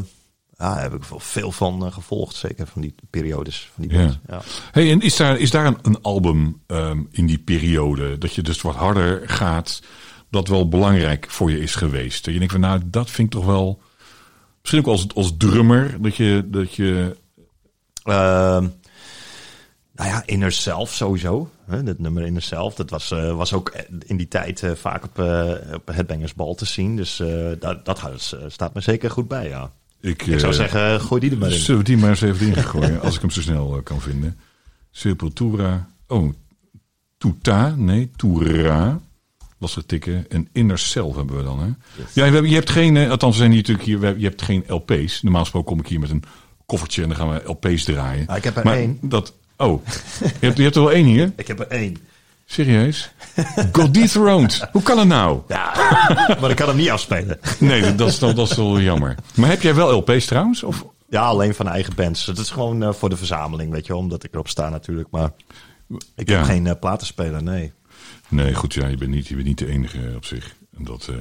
ja, 0.59 0.75
daar 0.75 0.83
heb 0.83 0.95
ik 0.95 1.03
veel 1.17 1.53
van 1.53 1.87
eh, 1.87 1.93
gevolgd. 1.93 2.35
Zeker 2.37 2.67
van 2.67 2.83
die 2.83 2.95
periodes. 3.11 3.71
Van 3.75 3.83
die 3.89 3.93
Ja. 3.99 4.05
band. 4.05 4.19
Ja. 4.27 4.41
Hey, 4.73 4.91
en 4.91 5.01
is 5.01 5.17
daar, 5.17 5.39
is 5.39 5.51
daar 5.51 5.67
een, 5.67 5.79
een 5.83 6.03
album 6.03 6.63
ehm, 6.67 7.03
in 7.11 7.27
die 7.27 7.39
periode 7.39 8.19
dat 8.19 8.35
je 8.35 8.43
dus 8.43 8.61
wat 8.63 8.75
harder 8.75 9.29
gaat, 9.29 9.83
dat 10.31 10.49
wel 10.49 10.69
belangrijk 10.69 11.27
voor 11.31 11.51
je 11.51 11.59
is 11.61 11.75
geweest? 11.75 12.25
Dat 12.25 12.33
je 12.33 12.39
denkt 12.39 12.53
van, 12.53 12.63
nou, 12.63 12.81
dat 12.85 13.11
vind 13.11 13.27
ik 13.35 13.35
toch 13.41 13.47
wel, 13.47 13.81
misschien 14.61 14.81
ook 14.81 14.87
als, 14.87 15.07
als 15.15 15.33
drummer, 15.37 16.03
dat 16.03 16.17
je, 16.17 16.45
dat 16.51 16.75
je, 16.75 17.17
Ehm, 18.03 18.69
nou 19.95 20.09
ja, 20.09 20.23
Inner 20.27 20.53
Self 20.53 20.95
sowieso. 20.95 21.51
Hè, 21.67 21.83
dat 21.83 21.99
nummer 21.99 22.23
Inner 22.23 22.43
Self, 22.43 22.75
dat 22.75 22.91
was, 22.91 23.11
eh, 23.11 23.37
was 23.37 23.53
ook 23.53 23.73
in 24.07 24.17
die 24.17 24.29
tijd 24.29 24.63
eh, 24.63 24.71
vaak 24.73 25.05
op, 25.05 25.19
eh 25.19 25.75
op 25.75 25.87
Headbangers 25.93 26.35
Ball 26.35 26.55
te 26.55 26.65
zien. 26.65 26.97
Dus 26.97 27.21
eh, 27.21 27.51
dat, 27.59 27.85
dat 27.85 27.99
eh, 28.03 28.41
staat 28.49 28.75
me 28.75 28.81
zeker 28.81 29.11
goed 29.11 29.29
bij, 29.29 29.49
ja. 29.49 29.71
ik, 30.01 30.27
Ik 30.27 30.39
zou 30.39 30.53
eh, 30.53 30.59
zeggen, 30.59 31.01
gooi 31.01 31.21
die 31.21 31.31
er 31.31 31.39
maar 31.39 31.51
in. 31.53 31.59
Zullen 31.59 31.81
we 31.81 31.87
die 31.87 31.97
maar 31.97 32.11
eens 32.11 32.21
even 32.21 32.51
erin 32.51 32.65
gooien, 32.65 33.01
als 33.01 33.15
ik 33.15 33.21
hem 33.21 33.31
zo 33.31 33.41
snel 33.41 33.77
eh, 33.77 33.83
kan 33.83 34.01
vinden. 34.01 34.39
Sepultura, 34.91 35.89
oh, 36.07 36.33
Tuta, 37.19 37.75
nee, 37.77 38.11
Toura. 38.17 39.01
Lastig 39.59 39.85
tikken. 39.87 40.31
En 40.31 40.49
Inner 40.53 40.79
Self 40.79 41.17
hebben 41.17 41.37
we 41.37 41.43
dan, 41.43 41.61
hè? 41.61 41.69
Ja, 42.13 42.27
je 42.27 42.55
hebt 42.55 42.71
geen, 42.71 42.97
eh, 42.97 43.11
althans 43.11 43.33
we 43.33 43.39
zijn 43.39 43.51
hier 43.53 43.61
natuurlijk 43.61 43.87
hier, 43.87 44.19
je 44.19 44.27
hebt 44.27 44.43
geen 44.43 44.65
LP's. 44.67 45.23
Normaal 45.23 45.43
gesproken 45.43 45.69
kom 45.69 45.81
ik 45.81 45.87
hier 45.87 46.01
met 46.01 46.11
een 46.11 46.23
koffertje 46.67 47.03
en 47.03 47.09
dan 47.09 47.17
gaan 47.17 47.31
we 47.31 47.43
LP's 47.45 47.85
draaien. 47.85 48.27
Ah, 48.27 48.37
ik 48.37 48.45
heb 48.45 48.57
er 48.57 48.65
maar 48.65 48.77
één. 48.77 48.99
Dat, 49.01 49.35
oh, 49.63 49.87
je 50.21 50.29
hebt, 50.47 50.57
je 50.57 50.63
hebt 50.63 50.77
er 50.77 50.83
wel 50.83 50.93
één 50.93 51.07
hier? 51.07 51.33
Ik 51.37 51.47
heb 51.47 51.61
er 51.61 51.67
één. 51.69 51.97
Serieus? 52.47 53.11
God 53.73 53.95
Dethroned. 53.95 54.69
Hoe 54.73 54.83
kan 54.83 54.99
het 54.99 55.09
nou? 55.09 55.41
Ja, 55.49 55.73
maar 56.41 56.51
ik 56.51 56.57
kan 56.57 56.69
hem 56.69 56.77
niet 56.77 56.91
afspelen. 56.91 57.39
Nee, 57.59 57.81
dat, 57.81 57.99
dat, 57.99 58.09
is, 58.09 58.19
dat 58.19 58.39
is 58.51 58.57
wel 58.57 58.81
jammer. 58.81 59.15
Maar 59.35 59.49
heb 59.49 59.63
jij 59.63 59.75
wel 59.75 59.97
LP's 59.97 60.27
trouwens? 60.27 60.63
Of? 60.63 60.85
Ja, 61.09 61.23
alleen 61.23 61.55
van 61.55 61.69
eigen 61.69 61.95
bands. 61.95 62.27
Het 62.27 62.39
is 62.39 62.51
gewoon 62.51 62.83
eh, 62.83 62.93
voor 62.93 63.09
de 63.09 63.17
verzameling, 63.17 63.73
weet 63.73 63.87
je. 63.87 63.97
Omdat 63.97 64.25
ik 64.25 64.33
erop 64.35 64.49
sta 64.49 64.69
natuurlijk. 64.69 65.09
Maar 65.11 65.31
ik 66.17 66.29
Ja. 66.29 66.37
heb 66.37 66.45
geen 66.45 66.67
eh, 66.67 66.75
platenspeler, 66.81 67.43
nee. 67.43 67.73
Nee, 68.29 68.55
goed, 68.55 68.75
ja, 68.75 68.87
je 68.87 68.97
bent 68.97 69.11
niet, 69.11 69.27
je 69.29 69.35
bent 69.35 69.47
niet 69.47 69.59
de 69.59 69.69
enige 69.69 69.99
op 70.17 70.25
zich. 70.25 70.55
En 70.79 70.85
Dat, 70.85 71.09
eh, 71.11 71.17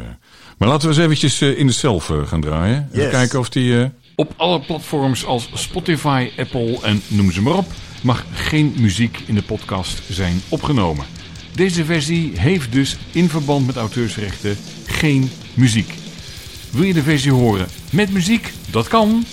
Maar 0.58 0.68
laten 0.70 0.90
we 0.90 0.96
eens 0.96 1.04
eventjes 1.04 1.42
eh, 1.42 1.58
in 1.60 1.68
de 1.68 1.74
zelf 1.74 2.10
eh, 2.10 2.28
gaan 2.28 2.42
draaien. 2.42 2.90
Kijken 2.94 3.40
of 3.40 3.50
die... 3.50 3.80
eh, 3.82 3.86
Op 4.16 4.34
alle 4.38 4.62
platforms 4.62 5.26
als 5.26 5.50
Spotify, 5.54 6.30
Apple 6.38 6.80
en 6.84 7.02
noem 7.08 7.32
ze 7.32 7.42
maar 7.42 7.54
op... 7.58 7.66
mag 8.02 8.26
geen 8.34 8.76
muziek 8.78 9.20
in 9.26 9.36
de 9.36 9.42
podcast 9.42 10.02
zijn 10.10 10.42
opgenomen. 10.50 11.06
Deze 11.56 11.86
versie 11.86 12.32
heeft 12.36 12.72
dus 12.72 12.98
in 13.12 13.30
verband 13.30 13.66
met 13.66 13.76
auteursrechten 13.76 14.58
geen 14.86 15.32
muziek. 15.54 15.94
Wil 16.70 16.84
je 16.84 16.94
de 16.94 17.04
versie 17.04 17.32
horen 17.32 17.68
met 17.90 18.12
muziek? 18.12 18.54
Dat 18.70 18.88
kan. 18.88 19.26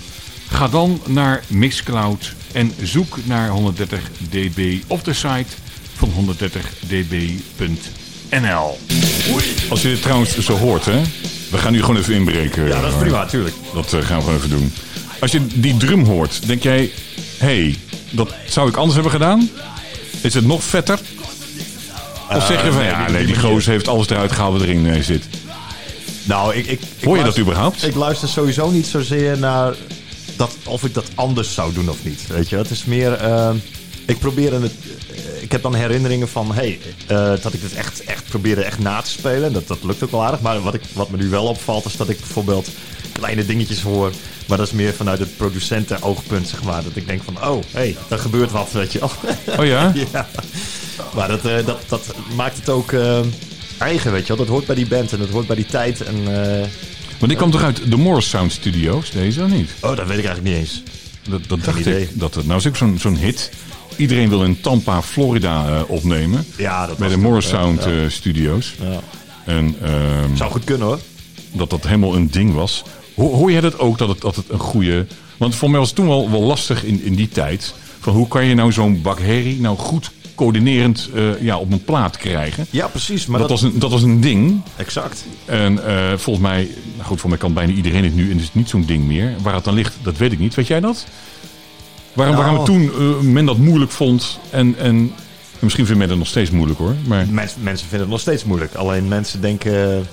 Ga 0.48 0.68
dan 0.68 1.00
naar 1.06 1.44
Mixcloud 1.46 2.34
en 2.52 2.72
zoek 2.82 3.18
naar 3.24 3.48
130 3.48 4.10
dB 4.30 4.78
op 4.86 5.04
de 5.04 5.12
site 5.12 5.46
van 5.94 6.10
130db.nl. 6.10 8.78
Als 9.68 9.82
je 9.82 9.88
dit 9.88 10.02
trouwens 10.02 10.38
zo 10.38 10.56
hoort, 10.56 10.84
hè? 10.84 11.02
We 11.50 11.58
gaan 11.58 11.72
nu 11.72 11.80
gewoon 11.80 11.96
even 11.96 12.14
inbreken. 12.14 12.68
Ja, 12.68 12.80
dat 12.80 12.92
is 12.92 12.98
prima, 12.98 13.18
natuurlijk. 13.18 13.54
Dat 13.74 13.92
eh, 13.92 14.00
gaan 14.00 14.16
we 14.16 14.24
gewoon 14.24 14.38
even 14.38 14.50
doen. 14.50 14.72
Als 15.20 15.32
je 15.32 15.46
die 15.46 15.76
drum 15.76 16.04
hoort, 16.04 16.46
denk 16.46 16.62
jij... 16.62 16.90
Hey, 17.38 17.76
dat 18.10 18.34
zou 18.48 18.68
ik 18.68 18.76
anders 18.76 18.94
hebben 18.94 19.12
gedaan? 19.12 19.50
Is 20.20 20.34
het 20.34 20.46
nog 20.46 20.62
vetter? 20.62 20.98
Of 22.34 22.46
zeg 22.46 22.64
je 22.64 22.72
van, 22.72 22.80
nee, 22.80 22.88
ja, 22.90 23.10
nee, 23.10 23.26
die 23.26 23.38
gozer 23.38 23.72
heeft 23.72 23.88
alles 23.88 24.08
eruit 24.08 24.32
gehaald 24.32 24.52
wat 24.52 24.62
erin 24.62 24.86
eh, 24.86 25.02
zit. 25.02 25.24
Nou, 26.24 26.54
ik, 26.54 26.66
ik, 26.66 26.80
ik 26.98 27.04
Hoor 27.04 27.16
je 27.18 27.24
dat 27.24 27.38
überhaupt? 27.38 27.86
Ik 27.86 27.94
luister 27.94 28.28
sowieso 28.28 28.70
niet 28.70 28.86
zozeer 28.86 29.38
naar 29.38 29.74
dat, 30.36 30.56
of 30.64 30.84
ik 30.84 30.94
dat 30.94 31.04
anders 31.14 31.54
zou 31.54 31.72
doen 31.72 31.88
of 31.90 31.96
niet. 32.02 32.26
Weet 32.26 32.48
je, 32.48 32.56
het 32.56 32.70
is 32.70 32.84
meer. 32.84 33.12
eh, 33.12 33.50
ik 34.06 34.18
probeer 34.18 34.52
het. 34.52 34.62
eh, 34.62 35.42
Ik 35.42 35.52
heb 35.52 35.62
dan 35.62 35.74
herinneringen 35.74 36.28
van, 36.28 36.54
hey, 36.54 36.78
eh, 37.06 37.16
dat 37.42 37.52
ik 37.54 37.60
het 37.62 37.74
echt, 37.74 38.04
echt 38.04 38.24
probeerde 38.28 38.62
echt 38.62 38.78
na 38.78 39.00
te 39.00 39.10
spelen. 39.10 39.52
Dat, 39.52 39.68
dat 39.68 39.78
lukt 39.82 40.02
ook 40.02 40.10
wel 40.10 40.24
aardig. 40.24 40.40
Maar 40.40 40.60
wat, 40.60 40.74
ik, 40.74 40.82
wat 40.92 41.10
me 41.10 41.16
nu 41.16 41.28
wel 41.28 41.44
opvalt, 41.46 41.84
is 41.84 41.96
dat 41.96 42.08
ik 42.08 42.18
bijvoorbeeld 42.20 42.68
kleine 43.12 43.46
dingetjes 43.46 43.82
hoor. 43.82 44.12
Maar 44.46 44.58
dat 44.58 44.66
is 44.66 44.72
meer 44.72 44.92
vanuit 44.94 45.18
het 45.18 45.36
producenten-oogpunt, 45.36 46.48
zeg 46.48 46.62
maar. 46.62 46.82
Dat 46.82 46.96
ik 46.96 47.06
denk 47.06 47.22
van, 47.24 47.48
oh, 47.48 47.62
hey, 47.70 47.96
er 48.08 48.18
gebeurt 48.18 48.50
wat, 48.50 48.72
weet 48.72 48.92
je 48.92 48.98
wel. 48.98 49.10
Oh 49.58 49.66
ja? 49.66 49.92
ja. 50.12 50.28
Maar 51.14 51.28
dat, 51.28 51.44
eh, 51.44 51.66
dat, 51.66 51.80
dat 51.88 52.14
maakt 52.36 52.56
het 52.56 52.68
ook 52.68 52.92
eh, 52.92 53.20
eigen, 53.78 54.12
weet 54.12 54.22
je 54.22 54.28
wel. 54.28 54.36
Dat 54.36 54.48
hoort 54.54 54.66
bij 54.66 54.74
die 54.74 54.86
band 54.86 55.12
en 55.12 55.18
dat 55.18 55.28
hoort 55.28 55.46
bij 55.46 55.56
die 55.56 55.66
tijd. 55.66 56.00
En, 56.00 56.14
eh, 56.16 56.58
Want 57.18 57.28
die 57.30 57.36
kwam 57.36 57.50
toch 57.50 57.62
uit 57.62 57.90
de 57.90 57.96
Morris 57.96 58.28
Sound 58.28 58.52
Studios, 58.52 59.10
deze 59.10 59.42
of 59.42 59.50
niet? 59.50 59.70
Oh, 59.80 59.96
dat 59.96 60.06
weet 60.06 60.18
ik 60.18 60.24
eigenlijk 60.24 60.44
niet 60.44 60.54
eens. 60.56 60.82
Dat, 61.28 61.40
dat 61.46 61.64
dacht 61.64 61.78
idee. 61.78 62.02
ik. 62.02 62.08
Dat, 62.20 62.34
het- 62.34 62.46
nou 62.46 62.58
is 62.58 62.66
ook 62.66 62.76
zo'n 62.76 62.98
zo'n 62.98 63.16
hit. 63.16 63.50
Iedereen 63.96 64.28
wil 64.28 64.44
in 64.44 64.60
Tampa, 64.60 65.02
Florida 65.02 65.82
opnemen. 65.88 66.46
Ja, 66.56 66.86
dat 66.86 66.98
bij 66.98 67.08
de. 67.08 67.16
Morris 67.16 67.48
Sound 67.48 67.84
ja. 67.84 68.08
Studios. 68.08 68.74
Ja. 68.80 69.00
En 69.44 69.76
ehm, 69.82 70.36
Zou 70.36 70.50
goed 70.50 70.64
kunnen 70.64 70.86
hoor. 70.86 70.98
dat 71.52 71.70
dat 71.70 71.84
helemaal 71.84 72.14
een 72.14 72.30
ding 72.30 72.54
was. 72.54 72.82
Hoor, 73.18 73.34
hoor 73.34 73.50
jij 73.50 73.60
dat 73.60 73.78
ook, 73.78 73.98
dat 73.98 74.08
het, 74.08 74.20
dat 74.20 74.36
het 74.36 74.44
een 74.48 74.58
goede... 74.58 75.06
Want 75.36 75.54
voor 75.54 75.70
mij 75.70 75.78
was 75.78 75.88
het 75.88 75.96
toen 75.96 76.06
wel, 76.08 76.30
wel 76.30 76.42
lastig 76.42 76.84
in, 76.84 77.02
in 77.02 77.14
die 77.14 77.28
tijd. 77.28 77.74
Van 78.00 78.14
hoe 78.14 78.28
kan 78.28 78.44
je 78.44 78.54
nou 78.54 78.72
zo'n 78.72 79.02
bak 79.02 79.18
herrie 79.20 79.60
nou 79.60 79.76
goed 79.78 80.10
coördinerend 80.34 81.08
eh, 81.14 81.40
ja, 81.42 81.58
op 81.58 81.72
een 81.72 81.84
plaat 81.84 82.16
krijgen? 82.16 82.66
Ja, 82.70 82.86
precies. 82.86 83.26
Maar 83.26 83.38
Dat 83.40 83.48
dat, 83.48 83.60
was, 83.60 83.72
een, 83.72 83.78
dat 83.78 83.90
was 83.90 84.02
een 84.02 84.20
ding. 84.20 84.60
Exact. 84.76 85.24
En 85.44 85.86
eh, 85.86 86.12
volgens 86.16 86.46
mij, 86.46 86.68
nou 86.94 87.06
goed, 87.06 87.20
voor 87.20 87.28
mij 87.28 87.38
kan 87.38 87.52
bijna 87.52 87.72
iedereen 87.72 88.04
het 88.04 88.14
nu 88.14 88.30
en 88.30 88.36
is 88.36 88.42
het 88.44 88.54
niet 88.54 88.68
zo'n 88.68 88.84
ding 88.86 89.04
meer. 89.06 89.34
Waar 89.42 89.54
het 89.54 89.64
dan 89.64 89.74
ligt, 89.74 89.94
dat 90.02 90.16
weet 90.16 90.32
ik 90.32 90.38
niet. 90.38 90.54
Weet 90.54 90.66
jij 90.66 90.80
dat? 90.80 91.06
Waarom, 92.12 92.34
Nou. 92.36 92.46
waarom 92.46 92.64
toen 92.64 92.90
eh, 92.98 93.20
men 93.20 93.44
dat 93.44 93.58
moeilijk 93.58 93.90
vond 93.90 94.38
en, 94.50 94.74
en 94.78 95.12
misschien 95.58 95.84
vindt 95.86 96.00
men 96.00 96.08
het 96.10 96.18
nog 96.18 96.28
steeds 96.28 96.50
moeilijk 96.50 96.78
hoor. 96.78 96.94
Maar 97.06 97.26
Mens, 97.30 97.54
mensen 97.60 97.80
vinden 97.88 98.00
het 98.00 98.10
nog 98.10 98.20
steeds 98.20 98.44
moeilijk. 98.44 98.74
Alleen 98.74 99.08
mensen 99.08 99.40
denken, 99.40 100.06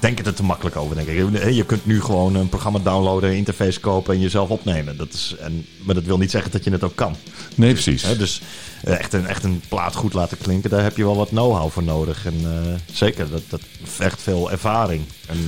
denken 0.00 0.24
er 0.24 0.34
te 0.34 0.42
makkelijk 0.42 0.76
over, 0.76 0.96
denk 0.96 1.08
ik. 1.08 1.52
Je 1.54 1.64
kunt 1.64 1.86
nu 1.86 2.00
gewoon 2.00 2.34
een 2.34 2.48
programma 2.48 2.78
downloaden, 2.78 3.30
een 3.30 3.36
interface 3.36 3.80
kopen 3.80 4.14
en 4.14 4.20
jezelf 4.20 4.48
opnemen. 4.48 4.96
Dat 4.96 5.12
is, 5.12 5.34
en, 5.40 5.66
maar 5.78 5.94
dat 5.94 6.04
wil 6.04 6.18
niet 6.18 6.30
zeggen 6.30 6.50
dat 6.50 6.64
je 6.64 6.70
het 6.70 6.84
ook 6.84 6.96
kan. 6.96 7.16
nee, 7.54 7.72
precies. 7.72 8.02
Hè, 8.02 8.16
dus 8.16 8.40
eh, 8.84 8.98
echt, 8.98 9.12
een, 9.12 9.26
echt 9.26 9.44
een 9.44 9.62
plaat 9.68 9.94
goed 9.94 10.12
laten 10.12 10.38
klinken, 10.38 10.70
daar 10.70 10.82
heb 10.82 10.96
je 10.96 11.04
wel 11.04 11.16
wat 11.16 11.28
know-how 11.28 11.70
voor 11.70 11.82
nodig. 11.82 12.26
En 12.26 12.40
eh, 12.42 12.74
zeker, 12.92 13.30
dat, 13.30 13.42
dat 13.48 13.60
vergt 13.82 14.22
veel 14.22 14.50
ervaring. 14.50 15.02
En, 15.28 15.38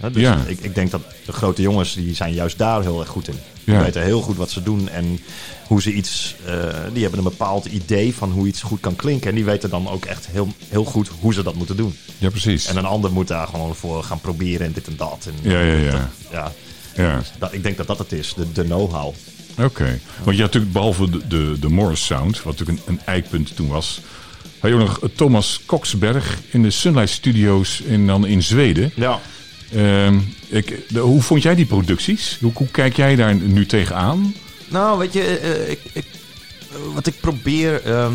eh, 0.00 0.12
dus 0.12 0.22
Ja. 0.22 0.42
ik, 0.46 0.58
ik 0.60 0.74
denk 0.74 0.90
dat 0.90 1.00
de 1.26 1.32
grote 1.32 1.62
jongens, 1.62 1.94
die 1.94 2.14
zijn 2.14 2.32
juist 2.34 2.58
daar 2.58 2.82
heel 2.82 3.00
erg 3.00 3.08
goed 3.08 3.28
in. 3.28 3.38
Die 3.64 3.74
Ja. 3.74 3.82
weten 3.82 4.02
heel 4.02 4.20
goed 4.20 4.36
wat 4.36 4.50
ze 4.50 4.62
doen 4.62 4.88
en 4.88 5.20
hoe 5.66 5.82
ze 5.82 5.92
iets... 5.92 6.34
eh, 6.46 6.54
die 6.92 7.02
hebben 7.02 7.18
een 7.18 7.24
bepaald 7.30 7.64
idee 7.64 8.14
van 8.14 8.30
hoe 8.30 8.46
iets 8.46 8.62
goed 8.62 8.80
kan 8.80 8.96
klinken. 8.96 9.28
En 9.28 9.34
die 9.34 9.44
weten 9.44 9.70
dan 9.70 9.88
ook 9.88 10.04
echt 10.04 10.26
heel, 10.30 10.48
heel 10.68 10.84
goed 10.84 11.10
hoe 11.20 11.34
ze 11.34 11.42
dat 11.42 11.54
moeten 11.54 11.76
doen. 11.76 11.96
Ja, 12.18 12.30
precies. 12.30 12.66
En 12.66 12.76
een 12.76 12.84
ander 12.84 13.12
moet 13.12 13.28
daar 13.28 13.46
gewoon 13.46 13.74
voor 13.74 14.02
gaan 14.04 14.20
proberen 14.20 14.66
en 14.66 14.72
dit 14.72 14.86
en 14.86 14.96
dat. 14.96 15.28
En, 15.28 15.50
Ja, 15.50 15.60
ja, 15.60 15.74
ja. 15.74 15.90
dat- 15.90 16.00
ja. 16.32 16.52
Ja, 16.96 17.22
Dat, 17.38 17.52
ik 17.52 17.62
denk 17.62 17.76
dat 17.76 17.86
dat 17.86 17.98
het 17.98 18.12
is, 18.12 18.34
de, 18.36 18.52
de 18.52 18.62
know-how. 18.64 19.14
oké. 19.58 19.98
Want 20.22 20.36
je 20.36 20.42
had 20.42 20.52
natuurlijk 20.52 20.72
behalve 20.72 21.10
de, 21.10 21.26
de, 21.28 21.56
de 21.60 21.68
Morris 21.68 22.04
Sound, 22.06 22.42
wat 22.42 22.58
natuurlijk 22.58 22.86
een, 22.88 22.94
een 22.94 23.00
eikpunt 23.04 23.56
toen 23.56 23.68
was... 23.68 24.00
ook 24.72 24.78
nog 24.80 25.00
Thomas 25.14 25.60
Koksberg 25.66 26.38
in 26.50 26.62
de 26.62 26.70
Sunlight 26.70 27.10
Studios 27.10 27.80
in, 27.80 28.06
dan 28.06 28.26
in 28.26 28.42
Zweden. 28.42 28.92
Ja. 28.94 29.20
Ehm, 29.72 30.18
ik, 30.48 30.80
de- 30.88 31.00
hoe 31.00 31.22
vond 31.22 31.42
jij 31.42 31.54
die 31.54 31.66
producties? 31.66 32.38
Hoe, 32.40 32.52
hoe 32.54 32.68
kijk 32.68 32.96
jij 32.96 33.16
daar 33.16 33.34
nu 33.34 33.66
tegenaan? 33.66 34.34
Nou, 34.68 34.98
weet 34.98 35.12
je, 35.12 35.22
eh, 35.38 35.70
ik, 35.70 35.80
ik, 35.92 36.04
eh, 36.70 36.94
wat 36.94 37.06
ik 37.06 37.14
probeer 37.20 37.82
ehm, 37.84 38.12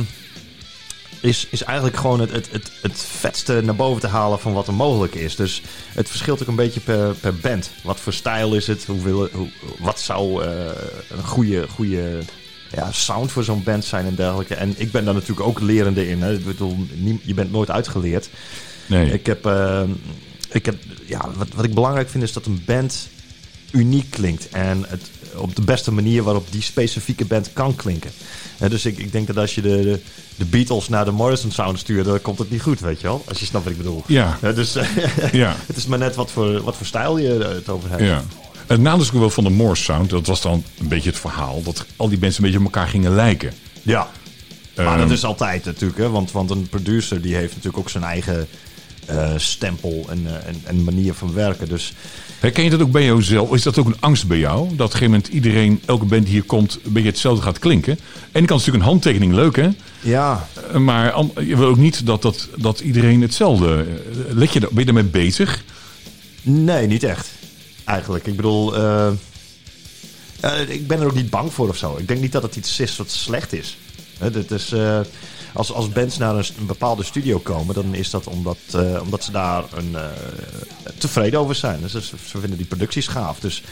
is, 1.22 1.48
is 1.50 1.64
eigenlijk 1.64 1.98
gewoon 1.98 2.20
het, 2.20 2.32
het, 2.32 2.48
het, 2.52 2.72
het 2.82 3.06
vetste 3.20 3.62
naar 3.64 3.76
boven 3.76 4.02
te 4.02 4.08
halen 4.08 4.40
van 4.40 4.54
wat 4.54 4.68
er 4.68 4.74
mogelijk 4.74 5.16
is. 5.16 5.36
Dus 5.36 5.62
het 5.94 6.10
verschilt 6.10 6.42
ook 6.42 6.48
een 6.48 6.56
beetje 6.56 6.80
per, 6.80 7.14
per 7.14 7.36
band. 7.36 7.70
Wat 7.84 8.00
voor 8.00 8.14
stijl 8.14 8.54
is 8.56 8.68
het? 8.68 8.86
Hoeveel, 8.86 9.30
hoe, 9.32 9.48
wat 9.80 10.00
zou 10.00 10.44
eh, 10.44 10.50
een 11.10 11.24
goede, 11.24 11.68
goede 11.68 12.20
ja, 12.72 12.92
sound 12.92 13.32
voor 13.32 13.44
zo'n 13.44 13.64
band 13.64 13.86
zijn 13.86 14.06
en 14.06 14.16
dergelijke. 14.16 14.56
En 14.56 14.74
ik 14.78 14.92
ben 14.92 15.06
daar 15.06 15.14
natuurlijk 15.14 15.48
ook 15.48 15.60
lerende 15.60 16.10
in. 16.10 16.22
Hè. 16.22 16.34
Ik 16.34 16.46
bedoel, 16.46 16.78
nie- 16.96 17.20
je 17.24 17.34
bent 17.34 17.52
nooit 17.52 17.70
uitgeleerd. 17.72 18.30
Nee. 18.86 19.12
Ik 19.12 19.26
heb, 19.26 19.46
eh, 19.46 19.82
ik 20.52 20.66
heb 20.66 20.76
ja, 21.06 21.30
wat, 21.36 21.48
wat 21.56 21.66
ik 21.66 21.74
belangrijk 21.74 22.10
vind 22.10 22.24
is 22.24 22.34
dat 22.34 22.46
een 22.46 22.62
band 22.66 23.08
uniek 23.72 24.10
klinkt. 24.10 24.50
En 24.50 24.86
het, 24.88 25.02
op 25.36 25.56
de 25.56 25.62
beste 25.62 25.92
manier 25.92 26.24
waarop 26.24 26.48
die 26.52 26.62
specifieke 26.62 27.26
band 27.26 27.50
kan 27.54 27.76
klinken. 27.76 28.12
Hè, 28.58 28.70
dus 28.70 28.86
ik, 28.86 28.98
ik 28.98 29.12
denk 29.12 29.28
dat 29.28 29.38
als 29.38 29.56
je 29.56 29.62
de, 29.62 29.82
de, 29.82 30.00
de 30.36 30.46
Beatles 30.46 30.90
naar 30.90 31.06
de 31.06 31.12
Morrison 31.12 31.52
Sound 31.52 31.80
stuurt, 31.80 32.06
dan 32.06 32.22
komt 32.22 32.40
het 32.40 32.52
niet 32.52 32.62
goed, 32.62 32.80
weet 32.80 33.02
je 33.02 33.08
wel. 33.08 33.24
Als 33.28 33.40
je 33.40 33.46
snapt 33.46 33.64
wat 33.64 33.74
ik 33.74 33.80
bedoel. 33.80 34.04
Ja. 34.08 34.38
Hè, 34.42 34.54
dus 34.54 34.74
Ja. 35.32 35.56
het 35.66 35.78
is 35.78 35.86
maar 35.86 36.00
net 36.00 36.16
wat 36.16 36.32
voor, 36.32 36.62
wat 36.62 36.76
voor 36.76 36.86
stijl 36.86 37.18
je 37.18 37.30
het 37.30 37.70
over 37.70 37.90
hebt. 37.90 38.02
Ja. 38.04 38.24
Het 38.70 38.82
nadeel 38.82 39.02
is 39.02 39.12
ook 39.12 39.20
wel 39.20 39.30
van 39.30 39.44
de 39.44 39.50
Morse 39.50 39.84
Sound, 39.84 40.10
dat 40.10 40.28
was 40.28 40.42
dan 40.42 40.64
een 40.80 40.88
beetje 40.88 41.10
het 41.10 41.20
verhaal, 41.20 41.64
dat 41.64 41.86
al 41.96 42.10
die 42.10 42.18
mensen 42.20 42.44
een 42.44 42.52
beetje 42.52 42.66
op 42.66 42.74
elkaar 42.74 42.88
gingen 42.90 43.16
lijken. 43.16 43.54
Ja. 43.82 44.08
Maar 44.76 44.86
Ehm, 44.86 45.00
dat 45.00 45.12
is 45.12 45.24
altijd 45.24 45.66
natuurlijk, 45.66 46.00
hè, 46.00 46.10
want, 46.10 46.32
want 46.32 46.50
een 46.50 46.68
producer 46.70 47.22
die 47.22 47.36
heeft 47.36 47.50
natuurlijk 47.50 47.78
ook 47.78 47.90
zijn 47.90 48.04
eigen 48.04 48.48
eh, 49.06 49.30
stempel 49.36 50.06
en, 50.10 50.22
eh, 50.26 50.34
en, 50.48 50.62
en 50.64 50.84
manier 50.84 51.14
van 51.14 51.34
werken. 51.34 51.68
Dus 51.70 51.94
Herken 52.40 52.64
je 52.64 52.70
dat 52.70 52.82
ook 52.82 52.92
bij 52.92 53.06
jouzelf? 53.06 53.54
Is 53.54 53.64
dat 53.64 53.78
ook 53.78 53.86
een 53.88 54.00
angst 54.00 54.28
bij 54.28 54.38
jou? 54.38 54.60
Dat 54.60 54.72
op 54.72 54.80
een 54.80 54.86
gegeven 54.86 55.10
moment 55.12 55.28
iedereen, 55.28 55.82
elke 55.86 56.06
band 56.06 56.24
die 56.24 56.32
hier 56.32 56.44
komt, 56.44 56.80
een 56.84 56.92
beetje 56.92 57.10
hetzelfde 57.10 57.42
gaat 57.44 57.60
klinken. 57.60 58.00
En 58.32 58.46
kan 58.46 58.58
natuurlijk 58.58 58.84
een 58.84 58.90
handtekening 58.90 59.34
leuk, 59.34 59.56
hè? 59.56 59.70
ja, 60.02 60.48
Eh, 60.72 60.80
Maar 60.80 61.16
je 61.46 61.58
wil 61.58 61.68
ook 61.68 61.78
niet 61.78 62.06
dat, 62.06 62.22
dat, 62.22 62.48
dat 62.58 62.80
iedereen 62.80 63.22
hetzelfde... 63.22 63.86
Let 64.30 64.54
je, 64.54 64.60
ben 64.60 64.70
je 64.74 64.86
daarmee 64.86 65.04
bezig? 65.04 65.64
Nee, 66.42 66.88
niet 66.88 67.04
echt. 67.04 67.30
Eigenlijk. 67.90 68.28
Ik 68.28 68.36
bedoel, 68.36 68.76
eh, 68.76 69.08
eh, 70.40 70.70
ik 70.70 70.88
ben 70.88 71.00
er 71.00 71.06
ook 71.06 71.14
niet 71.14 71.30
bang 71.30 71.54
voor 71.54 71.70
of 71.70 71.78
zo. 71.78 71.98
Ik 71.98 72.08
denk 72.08 72.22
niet 72.22 72.32
dat 72.32 72.44
het 72.44 72.56
iets 72.56 72.80
is 72.80 72.98
wat 72.98 73.10
slecht 73.12 73.54
is. 73.54 73.78
Hè, 74.18 74.54
is 74.56 74.72
eh, 74.72 75.00
als, 75.54 75.74
als 75.74 75.90
bands 75.90 76.18
naar 76.18 76.36
een, 76.36 76.66
bepaalde 76.66 77.04
studio 77.04 77.40
komen, 77.40 77.76
dan 77.76 77.96
is 77.96 78.10
dat 78.10 78.28
omdat, 78.28 78.58
omdat 79.02 79.24
ze 79.24 79.32
daar 79.32 79.64
een, 79.76 79.96
tevreden 80.98 81.40
over 81.40 81.56
zijn. 81.56 81.82
Dus 81.82 81.92
ze, 81.92 82.40
vinden 82.40 82.58
die 82.58 82.66
producties 82.66 83.08
gaaf. 83.08 83.40
Dus 83.40 83.64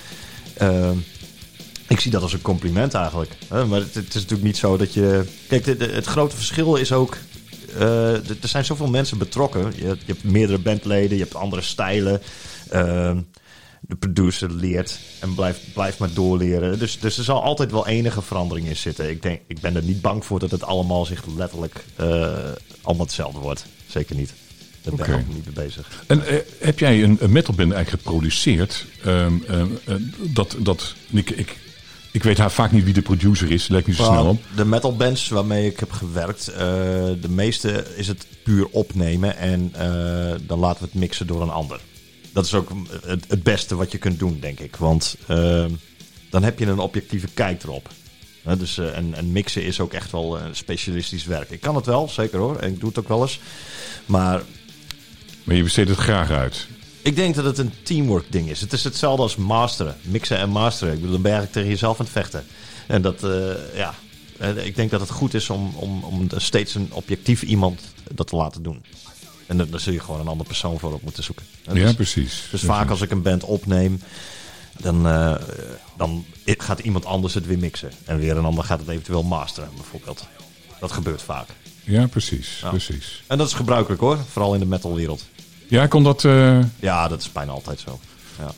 ik 1.88 2.00
zie 2.00 2.12
dat 2.12 2.22
als 2.22 2.34
een 2.34 2.42
compliment 2.42 2.94
eigenlijk. 2.94 3.32
Maar 3.50 3.80
het, 3.80 3.96
is 3.96 4.14
natuurlijk 4.14 4.44
niet 4.44 4.58
zo 4.58 4.78
dat 4.78 4.94
je. 4.94 5.26
Kijk, 5.48 5.66
het 5.66 6.06
grote 6.06 6.36
verschil 6.36 6.76
is 6.76 6.92
ook. 6.92 7.18
eh, 7.78 8.14
er 8.14 8.38
zijn 8.42 8.66
zoveel 8.66 8.88
mensen 8.88 9.18
betrokken. 9.18 9.74
Je, 9.76 9.84
je 9.86 9.98
hebt 10.06 10.24
meerdere 10.24 10.60
bandleden, 10.60 11.18
je 11.18 11.24
hebt 11.24 11.36
andere 11.36 11.62
stijlen. 11.62 12.22
De 13.82 13.96
producer 13.96 14.52
leert 14.52 15.00
en 15.20 15.36
blijft, 15.36 15.74
blijft 15.74 16.00
maar 16.00 16.14
doorleren. 16.14 16.80
Dus, 16.80 17.00
dus 17.00 17.18
er 17.18 17.24
zal 17.24 17.44
altijd 17.44 17.72
wel 17.72 17.88
enige 17.88 18.22
verandering 18.22 18.68
in 18.68 18.76
zitten. 18.76 19.10
Ik, 19.10 19.22
denk, 19.22 19.42
ik 19.48 19.60
ben 19.60 19.76
er 19.76 19.84
niet 19.84 20.02
bang 20.02 20.26
voor 20.26 20.40
dat 20.40 20.52
het 20.52 20.64
allemaal 20.64 21.06
zich 21.06 21.24
letterlijk 21.38 21.84
eh, 21.96 22.38
allemaal 22.82 23.06
hetzelfde 23.06 23.40
wordt. 23.40 23.66
Zeker 23.88 24.16
niet. 24.16 24.34
Daar 24.82 24.96
ben 24.96 25.20
ik 25.20 25.28
niet 25.28 25.46
mee 25.46 25.66
bezig. 25.66 26.04
En 26.08 26.28
eh, 26.28 26.38
heb 26.60 26.80
jij 26.80 27.04
een, 27.04 27.18
een 27.20 27.32
metalband 27.32 27.72
eigenlijk 27.72 28.04
geproduceerd? 28.04 28.86
Ehm, 29.04 29.34
ehm, 29.48 29.68
eh, 29.86 29.96
dat, 30.20 30.56
dat, 30.60 30.96
ik, 31.10 31.30
ik, 31.30 31.58
ik 32.12 32.24
weet 32.24 32.38
haar 32.38 32.52
vaak 32.52 32.72
niet 32.72 32.84
wie 32.84 32.94
de 32.94 33.02
producer 33.02 33.52
is, 33.52 33.68
lijkt 33.68 33.88
niet 33.88 33.96
zo 33.96 34.04
snel 34.04 34.26
op. 34.26 34.42
De 34.56 34.66
metal 34.66 34.96
bands 34.96 35.30
waarmee 35.30 35.66
ik 35.66 35.80
heb 35.80 35.92
gewerkt, 35.92 36.46
de 37.22 37.30
meeste 37.30 37.86
is 37.96 38.08
het 38.08 38.28
puur 38.44 38.68
opnemen 38.72 39.38
en 39.38 39.72
dan 40.46 40.60
laten 40.60 40.82
we 40.82 40.90
het 40.92 41.00
mixen 41.00 41.28
door 41.28 41.42
een 41.42 41.50
ander. 41.50 41.80
Dat 42.38 42.46
is 42.46 42.54
ook 42.54 42.70
het, 43.06 43.26
het 43.28 43.44
beste 43.44 43.76
wat 43.76 43.92
je 43.92 43.98
kunt 43.98 44.20
doen, 44.20 44.38
denk 44.40 44.60
ik. 44.60 44.76
Want 44.76 45.16
eh, 45.28 45.66
dan 46.30 46.44
heb 46.44 46.60
je 46.60 46.66
een 46.66 46.80
objectieve 46.80 47.28
kijk 47.34 47.64
erop. 47.64 47.90
Dus, 48.58 48.78
eh, 48.78 48.98
en, 48.98 49.14
en 49.14 49.32
mixen 49.32 49.64
is 49.64 49.80
ook 49.80 49.94
echt 49.94 50.12
wel 50.12 50.40
eh, 50.40 50.46
specialistisch 50.52 51.26
werk. 51.26 51.50
Ik 51.50 51.62
kan 51.62 51.76
het 51.76 51.86
wel, 51.86 52.10
zeker 52.10 52.40
hoor. 52.40 52.58
En 52.58 52.72
ik 52.72 52.80
doe 52.80 52.90
het 52.90 53.00
ook 53.00 53.08
wel 53.08 53.22
eens. 53.22 53.40
Maar 54.06 54.42
Maar 55.44 55.56
je 55.56 55.64
besteedt 55.64 55.90
het 55.90 55.98
graag 55.98 56.32
uit. 56.32 56.68
ik 57.02 57.16
denk 57.16 57.36
dat 57.36 57.46
het 57.46 57.58
een 57.58 57.74
teamwork 57.84 58.32
ding 58.32 58.50
is. 58.50 58.62
Het 58.62 58.74
is 58.74 58.84
hetzelfde 58.84 59.22
als 59.22 59.36
masteren. 59.36 59.96
Mixen 60.02 60.38
en 60.38 60.50
masteren. 60.50 60.94
Ik 60.94 61.00
bedoel, 61.00 61.14
dan 61.14 61.22
ben 61.22 61.32
je 61.32 61.38
eigenlijk 61.38 61.66
tegen 61.66 61.80
jezelf 61.80 62.00
aan 62.00 62.06
het 62.06 62.14
vechten. 62.14 62.46
En 62.88 63.02
dat, 63.02 63.24
eh, 63.24 63.76
ja... 63.76 63.94
Ik 64.64 64.76
denk 64.76 64.92
dat 64.92 65.00
het 65.00 65.10
goed 65.10 65.34
is 65.34 65.50
om, 65.50 65.74
om, 65.76 66.04
om 66.04 66.28
steeds 66.36 66.76
een 66.76 66.90
objectief 66.92 67.42
iemand 67.42 67.82
dat 68.14 68.28
te 68.28 68.36
laten 68.36 68.64
doen. 68.64 68.84
En 69.48 69.58
dan, 69.58 69.68
dan 69.70 69.80
zul 69.80 69.94
je 69.94 70.00
gewoon 70.00 70.20
een 70.20 70.28
andere 70.28 70.48
persoon 70.50 70.80
voor 70.80 70.94
op 70.94 71.02
moeten 71.02 71.24
zoeken. 71.24 71.46
En 71.66 71.76
Ja, 71.76 71.84
dus, 71.86 71.94
precies. 71.96 72.48
dus 72.52 72.62
vaak 72.62 72.90
als 72.90 73.02
ik 73.02 73.12
een 73.12 73.22
band 73.22 73.44
opneem, 73.44 74.02
dan, 74.80 75.08
eh, 75.08 75.36
dan 75.98 76.26
gaat 76.46 76.80
iemand 76.80 77.06
anders 77.06 77.34
het 77.34 77.46
weer 77.46 77.58
mixen. 77.58 77.92
En 78.06 78.18
weer 78.20 78.38
een 78.38 78.46
ander 78.46 78.64
gaat 78.64 78.80
het 78.80 78.88
eventueel 78.88 79.24
masteren, 79.24 79.70
bijvoorbeeld. 79.76 80.26
Dat 80.80 80.92
gebeurt 80.92 81.22
vaak. 81.22 81.48
Ja, 81.84 82.08
precies. 82.08 82.64
precies. 82.70 83.24
En 83.28 83.38
dat 83.38 83.48
is 83.48 83.54
gebruikelijk 83.54 84.02
hoor, 84.02 84.18
vooral 84.32 84.54
in 84.54 84.60
de 84.60 84.66
metalwereld. 84.66 85.26
Ja, 85.68 85.88
kon 85.88 86.04
dat... 86.04 86.24
eh, 86.26 86.60
Ja, 86.80 87.08
dat 87.08 87.20
is 87.22 87.32
bijna 87.32 87.52
altijd 87.52 87.80
zo. 87.80 88.00
Ja. 88.40 88.52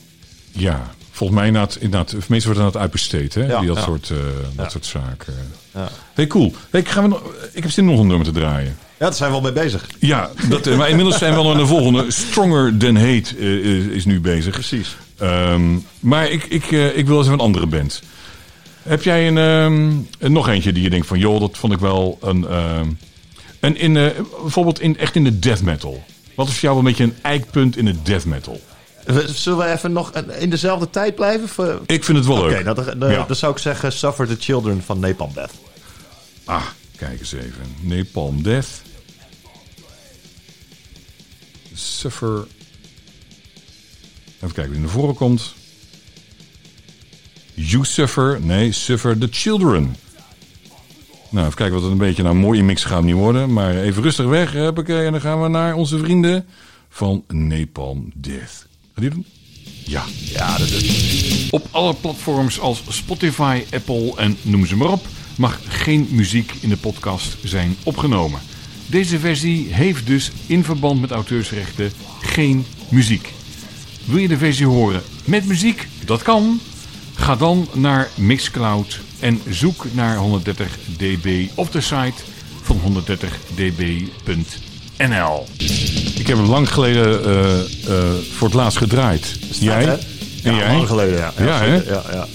ja, 0.50 0.94
volgens 1.10 1.38
mij 1.38 1.46
inderdaad, 1.48 1.74
inderdaad 1.76 2.12
meestal 2.12 2.28
wordt 2.30 2.46
het 2.46 2.56
inderdaad 2.56 2.82
uitbesteed, 2.82 3.34
hè? 3.34 3.44
Ja, 3.46 3.58
die 3.58 3.68
dat, 3.68 3.76
ja. 3.76 3.82
soort, 3.82 4.10
eh, 4.10 4.16
dat 4.56 4.70
soort 4.72 4.86
zaken. 4.86 5.34
Ja. 5.74 5.88
Hey, 6.14 6.26
cool. 6.26 6.54
Hey, 6.70 6.84
gaan 6.84 7.02
we 7.02 7.08
nog, 7.08 7.22
ik 7.52 7.62
heb 7.62 7.72
zin 7.72 7.84
nog 7.84 7.98
een 8.00 8.06
nummer 8.06 8.26
te 8.26 8.32
draaien. 8.32 8.78
Ja, 9.00 9.06
daar 9.06 9.14
zijn 9.14 9.32
we 9.32 9.40
wel 9.40 9.52
mee 9.52 9.62
bezig. 9.64 9.86
Ja, 9.98 10.30
dat, 10.48 10.66
eh, 10.66 10.76
maar 10.76 10.88
inmiddels 10.88 11.18
zijn 11.18 11.32
we 11.32 11.38
al 11.38 11.44
naar 11.48 11.56
de 11.56 11.66
volgende. 11.66 12.10
Stronger 12.10 12.76
Than 12.76 12.96
Hate 12.96 13.36
eh, 13.38 13.54
is, 13.54 13.84
is 13.86 14.04
nu 14.04 14.20
bezig. 14.20 14.52
Precies. 14.52 14.96
Ehm, 15.18 15.62
maar 16.00 16.28
ik, 16.30 16.44
ik, 16.44 16.72
eh, 16.72 16.96
ik 16.96 17.06
wil 17.06 17.16
eens 17.16 17.26
even 17.26 17.38
een 17.38 17.44
andere 17.44 17.66
band. 17.66 18.02
Heb 18.82 19.02
jij 19.02 19.26
een, 19.28 19.38
ehm, 19.38 19.90
een- 20.18 20.32
nog 20.32 20.48
eentje 20.48 20.72
die 20.72 20.82
je 20.82 20.90
denkt 20.90 21.06
van... 21.06 21.18
joh, 21.18 21.40
dat 21.40 21.58
vond 21.58 21.72
ik 21.72 21.78
wel 21.78 22.18
een... 22.22 22.46
ehm, 22.48 22.86
en 23.60 23.76
in, 23.76 23.96
eh, 23.96 24.06
bijvoorbeeld 24.42 24.80
in, 24.80 24.98
echt 24.98 25.14
in 25.16 25.24
de 25.24 25.38
death 25.38 25.62
metal. 25.62 26.02
Wat 26.34 26.48
is 26.48 26.52
voor 26.52 26.62
jou 26.62 26.78
een 26.78 26.84
beetje 26.84 27.04
een 27.04 27.16
eikpunt 27.22 27.76
in 27.76 27.84
de 27.84 28.02
death 28.02 28.24
metal? 28.24 28.60
Zullen 29.26 29.58
we 29.58 29.72
even 29.72 29.92
nog 29.92 30.12
in 30.38 30.50
dezelfde 30.50 30.90
tijd 30.90 31.14
blijven? 31.14 31.78
Ik 31.86 32.04
vind 32.04 32.18
het 32.18 32.26
wel 32.26 32.36
Oké, 32.36 32.46
leuk. 32.48 32.64
nou, 32.64 32.84
dan, 32.84 32.98
dan- 32.98 33.10
Ja. 33.10 33.24
dan 33.26 33.36
zou 33.36 33.52
ik 33.52 33.58
zeggen 33.58 33.92
Suffer 33.92 34.26
the 34.26 34.36
Children 34.38 34.82
van 34.86 34.98
Napalm 35.00 35.30
Death. 35.34 35.52
Ah, 36.44 36.62
kijk 36.96 37.20
eens 37.20 37.32
even. 37.32 37.74
Napalm 37.80 38.42
Death. 38.42 38.66
Suffer. 41.80 42.46
Even 44.36 44.52
kijken 44.52 44.72
wie 44.72 44.80
naar 44.80 44.90
voren 44.90 45.14
komt. 45.14 45.54
You 47.54 47.84
Suffer. 47.84 48.40
Nee, 48.42 48.72
Suffer 48.72 49.18
the 49.18 49.28
Children. 49.30 49.96
Nou, 51.30 51.46
even 51.46 51.56
kijken 51.56 51.74
wat 51.74 51.82
het 51.82 51.92
een 51.92 51.98
beetje... 51.98 52.22
Nou, 52.22 52.34
een 52.34 52.40
mooie 52.40 52.62
mix 52.62 52.84
gaat 52.84 53.02
niet 53.02 53.14
worden. 53.14 53.52
Maar 53.52 53.76
even 53.76 54.02
rustig 54.02 54.26
weg. 54.26 54.52
Huppakee, 54.52 55.04
en 55.04 55.12
dan 55.12 55.20
gaan 55.20 55.42
we 55.42 55.48
naar 55.48 55.74
onze 55.74 55.98
vrienden 55.98 56.46
van 56.88 57.24
Napalm 57.28 58.12
Death. 58.14 58.66
Gaat 58.92 59.00
die 59.00 59.10
doen? 59.10 59.26
Ja. 59.84 60.04
Ja, 60.32 60.58
dat 60.58 60.68
is... 60.68 61.48
Op 61.50 61.66
alle 61.70 61.94
platforms 61.94 62.60
als 62.60 62.82
Spotify, 62.88 63.62
Apple 63.72 64.12
en 64.16 64.36
noem 64.42 64.66
ze 64.66 64.76
maar 64.76 64.90
op, 64.90 65.06
mag 65.36 65.60
geen 65.68 66.08
muziek 66.10 66.52
in 66.60 66.68
de 66.68 66.76
podcast 66.76 67.36
zijn 67.44 67.76
opgenomen. 67.82 68.40
Deze 68.90 69.18
versie 69.18 69.66
heeft 69.70 70.06
dus 70.06 70.32
in 70.46 70.64
verband 70.64 71.00
met 71.00 71.10
auteursrechten 71.10 71.92
geen 72.20 72.66
muziek. 72.88 73.32
Wil 74.04 74.18
je 74.18 74.28
de 74.28 74.38
versie 74.38 74.66
horen 74.66 75.02
met 75.24 75.46
muziek? 75.46 75.88
Dat 76.04 76.22
kan. 76.22 76.60
Ga 77.14 77.36
dan 77.36 77.68
naar 77.72 78.08
Mixcloud 78.14 79.00
en 79.20 79.40
zoek 79.48 79.86
naar 79.92 80.16
130 80.16 80.78
dB 80.96 81.46
op 81.54 81.72
de 81.72 81.80
site 81.80 82.22
van 82.62 82.80
130db.nl. 82.80 85.46
Ik 86.18 86.26
heb 86.26 86.36
hem 86.36 86.46
lang 86.46 86.72
geleden 86.72 87.24
eh, 87.24 87.60
eh, 87.60 87.66
voor 88.32 88.46
het 88.46 88.56
laatst 88.56 88.78
gedraaid. 88.78 89.38
Jij? 89.50 89.84
Ja, 89.84 89.98
jij? 90.42 90.76
lang 90.76 90.86
geleden, 90.86 91.16
ja. 91.16 91.32
Ja. 91.38 91.64
Ja, 91.64 91.82
ja. 92.12 92.26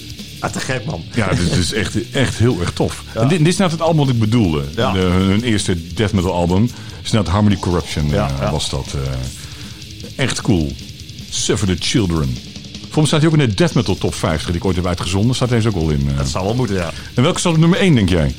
Ah, 0.46 0.52
te 0.52 0.60
gek, 0.60 0.84
man. 0.84 1.02
Ja, 1.14 1.28
dit 1.34 1.52
is 1.52 1.72
echt, 1.72 2.10
echt 2.10 2.34
heel 2.38 2.60
erg 2.60 2.70
tof. 2.72 3.02
En 3.12 3.28
dit, 3.28 3.38
dit 3.38 3.46
is 3.48 3.56
nou 3.56 3.70
het 3.70 3.80
album 3.80 3.96
wat 3.98 4.08
ik 4.08 4.18
bedoelde. 4.18 4.64
Ja. 4.76 4.92
De, 4.92 4.98
hun 4.98 5.42
eerste 5.42 5.94
death 5.94 6.12
metal 6.12 6.32
album. 6.32 6.70
is 7.02 7.10
nou 7.10 7.28
Harmony 7.28 7.56
Corruption 7.56 8.08
Ja, 8.08 8.30
eh, 8.40 8.50
was 8.50 8.70
dat. 8.70 8.86
eh, 8.94 10.24
echt 10.24 10.40
cool. 10.40 10.72
Suffer 11.30 11.66
the 11.68 11.76
Children. 11.78 12.36
Volgens 12.72 12.94
mij 12.94 13.04
staat 13.06 13.20
hij 13.20 13.28
ook 13.28 13.36
in 13.38 13.48
de 13.48 13.54
death 13.54 13.74
metal 13.74 13.96
top 13.98 14.14
50 14.14 14.46
die 14.46 14.56
ik 14.56 14.64
ooit 14.64 14.76
heb 14.76 14.86
uitgezonden. 14.86 15.34
Staat 15.36 15.48
deze 15.48 15.68
ook 15.68 15.74
wel 15.74 15.90
in. 15.90 16.06
eh. 16.10 16.16
Dat 16.16 16.28
zal 16.28 16.44
wel 16.44 16.54
moeten, 16.54 16.76
ja. 16.76 16.90
En 17.14 17.22
welke 17.22 17.38
staat 17.38 17.52
op 17.52 17.58
nummer 17.58 17.78
1 17.78 17.94
denk 17.94 18.08
jij? 18.08 18.34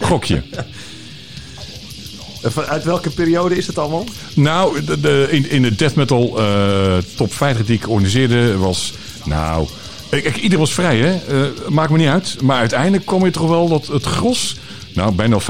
Gokje. 0.00 0.42
Uit 2.68 2.84
welke 2.84 3.10
periode 3.10 3.56
is 3.56 3.66
het 3.66 3.78
allemaal? 3.78 4.04
Nou, 4.34 4.84
de, 4.84 5.00
de- 5.00 5.26
in, 5.30 5.50
in 5.50 5.62
de 5.62 5.74
death 5.74 5.94
metal 5.94 6.40
top 7.16 7.34
50 7.34 7.66
die 7.66 7.76
ik 7.76 7.88
organiseerde 7.88 8.56
was... 8.56 8.92
Nou, 9.24 9.68
ik, 10.10 10.24
ik- 10.24 10.36
ieder 10.36 10.58
was 10.58 10.72
vrij, 10.72 10.96
hè. 10.98 11.14
Eh, 11.42 11.68
maakt 11.68 11.90
me 11.90 11.96
niet 11.98 12.08
uit. 12.08 12.36
Maar 12.42 12.58
uiteindelijk 12.58 13.06
kwam 13.06 13.24
je 13.24 13.30
toch 13.30 13.48
wel 13.48 13.68
dat 13.68 13.86
het 13.86 14.04
gros... 14.04 14.56
Nou, 14.94 15.12
bijna 15.14 15.40
95% 15.40 15.44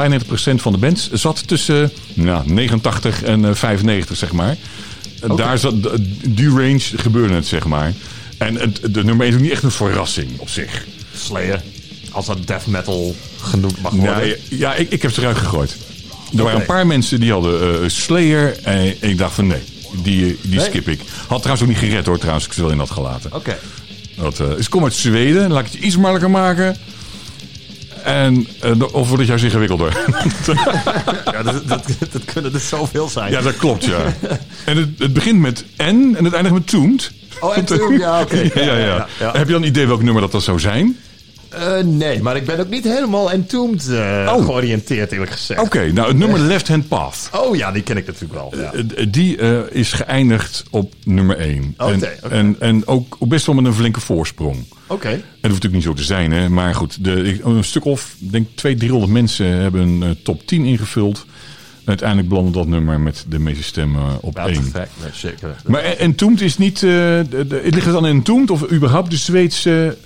van 0.55 0.73
de 0.73 0.79
bands 0.79 1.11
zat 1.13 1.49
tussen 1.49 1.93
nou, 2.15 2.43
89 2.53 3.23
en 3.23 3.45
eh, 3.45 3.55
95, 3.55 4.17
zeg 4.17 4.33
maar. 4.33 4.57
Eh, 5.23 5.37
Daar 5.37 5.59
zat, 5.59 5.75
die 6.29 6.49
range 6.49 6.81
gebeurde 6.97 7.35
het, 7.35 7.47
zeg 7.47 7.65
maar. 7.65 7.93
En 8.39 8.55
het, 8.55 8.81
de 8.95 9.05
nummer 9.05 9.27
1 9.27 9.29
is 9.29 9.35
ook 9.35 9.43
niet 9.43 9.51
echt 9.53 9.63
een 9.63 9.71
verrassing 9.71 10.29
op 10.39 10.49
zich. 10.49 10.85
Slayer. 11.17 11.63
Als 12.11 12.27
dat 12.27 12.47
death 12.47 12.67
metal 12.67 13.15
genoemd 13.41 13.81
mag 13.83 13.93
worden. 13.93 14.27
Ja, 14.29 14.35
ja 14.49 14.75
ik, 14.75 14.91
ik 14.91 15.03
heb 15.03 15.13
ze 15.13 15.21
eruit 15.21 15.37
gegooid. 15.39 15.77
Er 16.37 16.43
waren 16.43 16.61
een 16.61 16.67
paar 16.67 16.87
mensen 16.87 17.21
die 17.21 17.33
hadden 17.33 17.83
eh, 17.83 17.89
Slayer. 17.89 18.59
En 18.63 18.95
ik 19.01 19.19
dacht 19.19 19.35
van 19.35 19.47
nee, 19.47 19.61
die, 20.03 20.25
eh, 20.27 20.35
die 20.43 20.57
Nee? 20.59 20.65
skip 20.65 20.89
ik. 20.89 21.01
Had 21.27 21.39
trouwens 21.43 21.63
ook 21.63 21.69
niet 21.69 21.91
gered 21.91 22.07
hoor, 22.07 22.19
trouwens. 22.19 22.47
Ik 22.47 22.53
ze 22.53 22.61
wel 22.63 22.71
in 22.71 22.79
had 22.79 22.91
gelaten. 22.91 23.35
Oké. 23.35 23.59
Dat, 24.17 24.41
eh, 24.41 24.47
komen 24.69 24.89
uit 24.89 24.97
Zweden. 24.97 25.51
Laat 25.51 25.67
ik 25.67 25.73
het 25.73 25.83
iets 25.83 25.97
makkelijker 25.97 26.31
maken. 26.31 26.77
En, 28.05 28.47
eh, 28.61 28.71
of 28.81 29.09
wordt 29.09 29.19
het 29.19 29.27
juist 29.27 29.45
ingewikkelder? 29.45 29.97
Ja, 31.33 31.43
dat, 31.43 31.69
dat, 31.69 31.85
dat 32.13 32.25
kunnen 32.25 32.55
er 32.55 32.61
zoveel 32.61 33.09
zijn. 33.09 33.31
ja, 33.33 33.41
dat 33.41 33.57
klopt, 33.57 33.85
ja. 33.85 34.15
En 34.65 34.77
het, 34.77 34.89
het 34.99 35.13
begint 35.13 35.41
met 35.41 35.65
N 35.77 36.15
en 36.17 36.25
het 36.25 36.33
eindigt 36.33 36.55
met 36.55 36.67
Toont. 36.67 37.13
Oh, 37.41 37.57
en 37.57 37.65
toen, 37.65 37.99
ja, 37.99 38.21
oké. 38.21 38.37
Ja, 38.55 38.63
ja, 38.63 38.77
ja. 38.77 39.07
ja. 39.19 39.33
Heb 39.33 39.47
je 39.47 39.53
dan 39.53 39.63
een 39.63 39.69
idee 39.69 39.87
welk 39.87 40.03
nummer 40.03 40.23
dat, 40.23 40.33
dat 40.33 40.43
zou 40.43 40.61
zijn? 40.61 40.97
Eh, 41.51 41.79
nee, 41.85 42.23
maar 42.23 42.37
ik 42.37 42.45
ben 42.45 42.59
ook 42.61 42.69
niet 42.69 42.85
helemaal 42.85 43.31
entombed 43.31 43.89
eh, 43.89 44.33
Oh. 44.37 44.45
georiënteerd, 44.45 45.13
eerlijk 45.13 45.31
gezegd. 45.31 45.61
Oké, 45.61 45.93
nou 45.93 46.09
het 46.09 46.17
nummer 46.17 46.39
Left 46.41 46.69
Hand 46.69 46.89
Path. 46.89 47.31
Oh 47.35 47.57
ja, 47.57 47.73
die 47.73 47.83
ken 47.83 47.97
ik 47.97 48.07
natuurlijk 48.07 48.33
wel. 48.33 48.55
Ja. 48.57 48.73
Eh, 48.73 49.07
Die 49.09 49.37
is 49.71 49.93
geëindigd 49.93 50.65
op 50.71 50.93
nummer 51.05 51.39
1. 51.39 51.75
Oké, 51.79 51.93
en, 51.93 52.31
en, 52.31 52.57
en 52.59 52.87
ook 52.87 53.17
best 53.29 53.47
wel 53.47 53.55
met 53.55 53.65
een 53.65 53.75
flinke 53.75 54.01
voorsprong. 54.01 54.57
Oké. 54.87 55.09
En 55.09 55.17
dat 55.41 55.51
hoeft 55.51 55.63
natuurlijk 55.63 55.73
niet 55.73 55.83
zo 55.83 55.93
te 55.93 56.03
zijn, 56.05 56.33
hè? 56.33 56.49
maar 56.49 56.75
goed, 56.75 57.05
de, 57.05 57.41
een 57.45 57.65
stuk 57.65 57.85
of, 57.85 58.15
ik 58.21 58.33
denk 58.33 58.47
200, 58.55 58.79
300 58.79 59.13
mensen 59.13 59.47
hebben 59.47 59.81
een 60.03 60.17
top 60.23 60.47
10 60.47 60.65
ingevuld. 60.65 61.27
Uiteindelijk 61.85 62.29
belandde 62.29 62.53
dat 62.53 62.67
nummer 62.67 63.01
met 63.01 63.25
de 63.29 63.39
meeste 63.39 63.63
stemmen 63.63 64.03
op 64.23 64.37
Ja, 64.37 64.45
te 64.45 64.51
1. 64.51 64.63
gek. 64.63 64.73
Nee, 65.03 65.11
zeker. 65.13 65.57
Maar 65.67 65.83
en- 65.83 65.99
Entombed 65.99 66.41
is 66.41 66.59
niet, 66.59 66.81
de, 66.81 67.27
de, 67.31 67.61
ligt 67.65 67.85
het 67.85 67.95
dan 67.95 68.07
in 68.07 68.15
Entombed 68.17 68.51
of 68.51 68.71
überhaupt 68.71 69.11
de 69.11 69.17
Zweedse... 69.17 69.97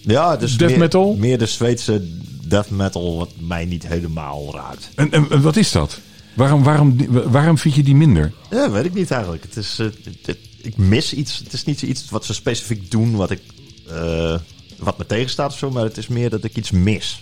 Ja, 0.00 0.36
dus 0.36 0.56
Death 0.56 0.70
meer, 0.70 0.78
metal? 0.78 1.14
Meer 1.18 1.38
de 1.38 1.46
Zweedse 1.46 2.08
death 2.42 2.70
metal, 2.70 3.16
wat 3.16 3.30
mij 3.38 3.64
niet 3.64 3.86
helemaal 3.86 4.50
raakt. 4.54 4.88
En, 4.94 5.12
en, 5.12 5.26
en 5.30 5.42
wat 5.42 5.56
is 5.56 5.72
dat? 5.72 6.00
Waarom, 6.34 6.62
waarom, 6.62 6.96
waarom 7.30 7.58
vind 7.58 7.74
je 7.74 7.82
die 7.82 7.94
minder? 7.94 8.32
Ja, 8.50 8.70
weet 8.70 8.84
ik 8.84 8.94
niet 8.94 9.10
eigenlijk. 9.10 9.42
Het 9.42 9.56
is, 9.56 9.78
eh, 9.78 9.86
het- 10.24 10.38
ik 10.62 10.76
mis 10.76 11.12
iets. 11.14 11.38
Het 11.38 11.52
is 11.52 11.64
niet 11.64 11.82
iets 11.82 12.10
wat 12.10 12.24
ze 12.24 12.34
specifiek 12.34 12.90
doen 12.90 13.16
wat 13.16 13.30
ik... 13.30 13.40
eh, 13.88 14.34
wat 14.78 14.98
me 14.98 15.06
tegenstaat 15.06 15.52
of 15.52 15.58
zo, 15.58 15.70
maar 15.70 15.84
het 15.84 15.96
is 15.96 16.06
meer 16.08 16.30
dat 16.30 16.44
ik 16.44 16.56
iets 16.56 16.70
mis. 16.70 17.18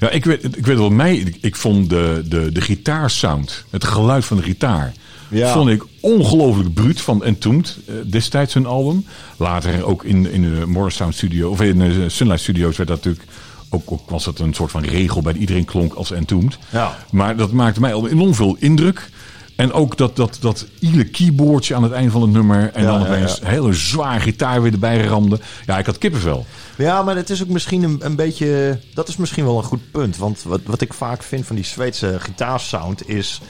Ja, 0.00 0.10
ik 0.10 0.24
weet, 0.24 0.44
ik 0.56 0.66
weet 0.66 0.76
wel, 0.76 0.90
mij, 0.90 1.16
ik, 1.16 1.36
ik 1.40 1.56
vond 1.56 1.90
de, 1.90 2.22
de, 2.26 2.52
de 2.52 2.60
gitaarsound, 2.60 3.64
het 3.70 3.84
geluid 3.84 4.24
van 4.24 4.36
de 4.36 4.42
gitaar, 4.42 4.92
Ja. 5.28 5.52
vond 5.52 5.70
ik 5.70 5.82
ongelooflijk 6.00 6.74
bruut 6.74 7.00
van 7.00 7.24
Entombed, 7.24 7.78
eh, 7.86 7.94
destijds 8.06 8.54
hun 8.54 8.66
album. 8.66 9.06
Later 9.36 9.84
ook 9.84 10.04
in, 10.04 10.30
in 10.30 10.42
de 10.42 10.66
Morris 10.66 10.94
Sound 10.94 11.14
Studio, 11.14 11.50
of 11.50 11.60
in 11.60 11.78
de 11.78 12.08
Sunlight 12.08 12.42
Studios 12.42 12.76
werd 12.76 12.88
dat 12.88 13.04
natuurlijk, 13.04 13.24
ook, 13.68 13.92
ook 13.92 14.10
was 14.10 14.24
dat 14.24 14.38
een 14.38 14.54
soort 14.54 14.70
van 14.70 14.84
regel 14.84 15.22
bij 15.22 15.32
iedereen 15.34 15.64
klonk 15.64 15.94
als 15.94 16.10
Entombed. 16.10 16.58
Ja. 16.70 16.96
Maar 17.10 17.36
dat 17.36 17.52
maakte 17.52 17.80
mij 17.80 17.94
al 17.94 18.08
enorm 18.08 18.34
veel 18.34 18.56
indruk. 18.58 19.10
En 19.56 19.72
ook 19.72 19.96
dat, 19.96 20.16
dat, 20.16 20.36
dat 20.40 20.66
iele 20.78 21.04
keyboardje 21.04 21.74
aan 21.74 21.82
het 21.82 21.92
eind 21.92 22.12
van 22.12 22.22
het 22.22 22.30
nummer. 22.30 22.70
En 22.72 22.82
Ja, 22.82 22.98
dan 22.98 23.06
opeens 23.06 23.38
ja. 23.42 23.48
hele 23.48 23.72
zwaar 23.72 24.20
gitaar 24.20 24.62
weer 24.62 24.72
erbij 24.72 25.04
ramde. 25.04 25.40
Ja, 25.66 25.78
ik 25.78 25.86
had 25.86 25.98
kippenvel. 25.98 26.46
Ja, 26.76 27.02
maar 27.02 27.16
het 27.16 27.30
is 27.30 27.42
ook 27.42 27.48
misschien 27.48 27.82
een, 27.82 27.96
een 28.00 28.16
beetje... 28.16 28.78
Dat 28.94 29.08
is 29.08 29.16
misschien 29.16 29.44
wel 29.44 29.56
een 29.58 29.64
goed 29.64 29.90
punt. 29.90 30.16
Want 30.16 30.42
wat, 30.42 30.60
wat 30.64 30.80
ik 30.80 30.94
vaak 30.94 31.22
vind 31.22 31.46
van 31.46 31.56
die 31.56 31.64
Zweedse 31.64 32.16
gitaarsound 32.20 33.08
is... 33.08 33.40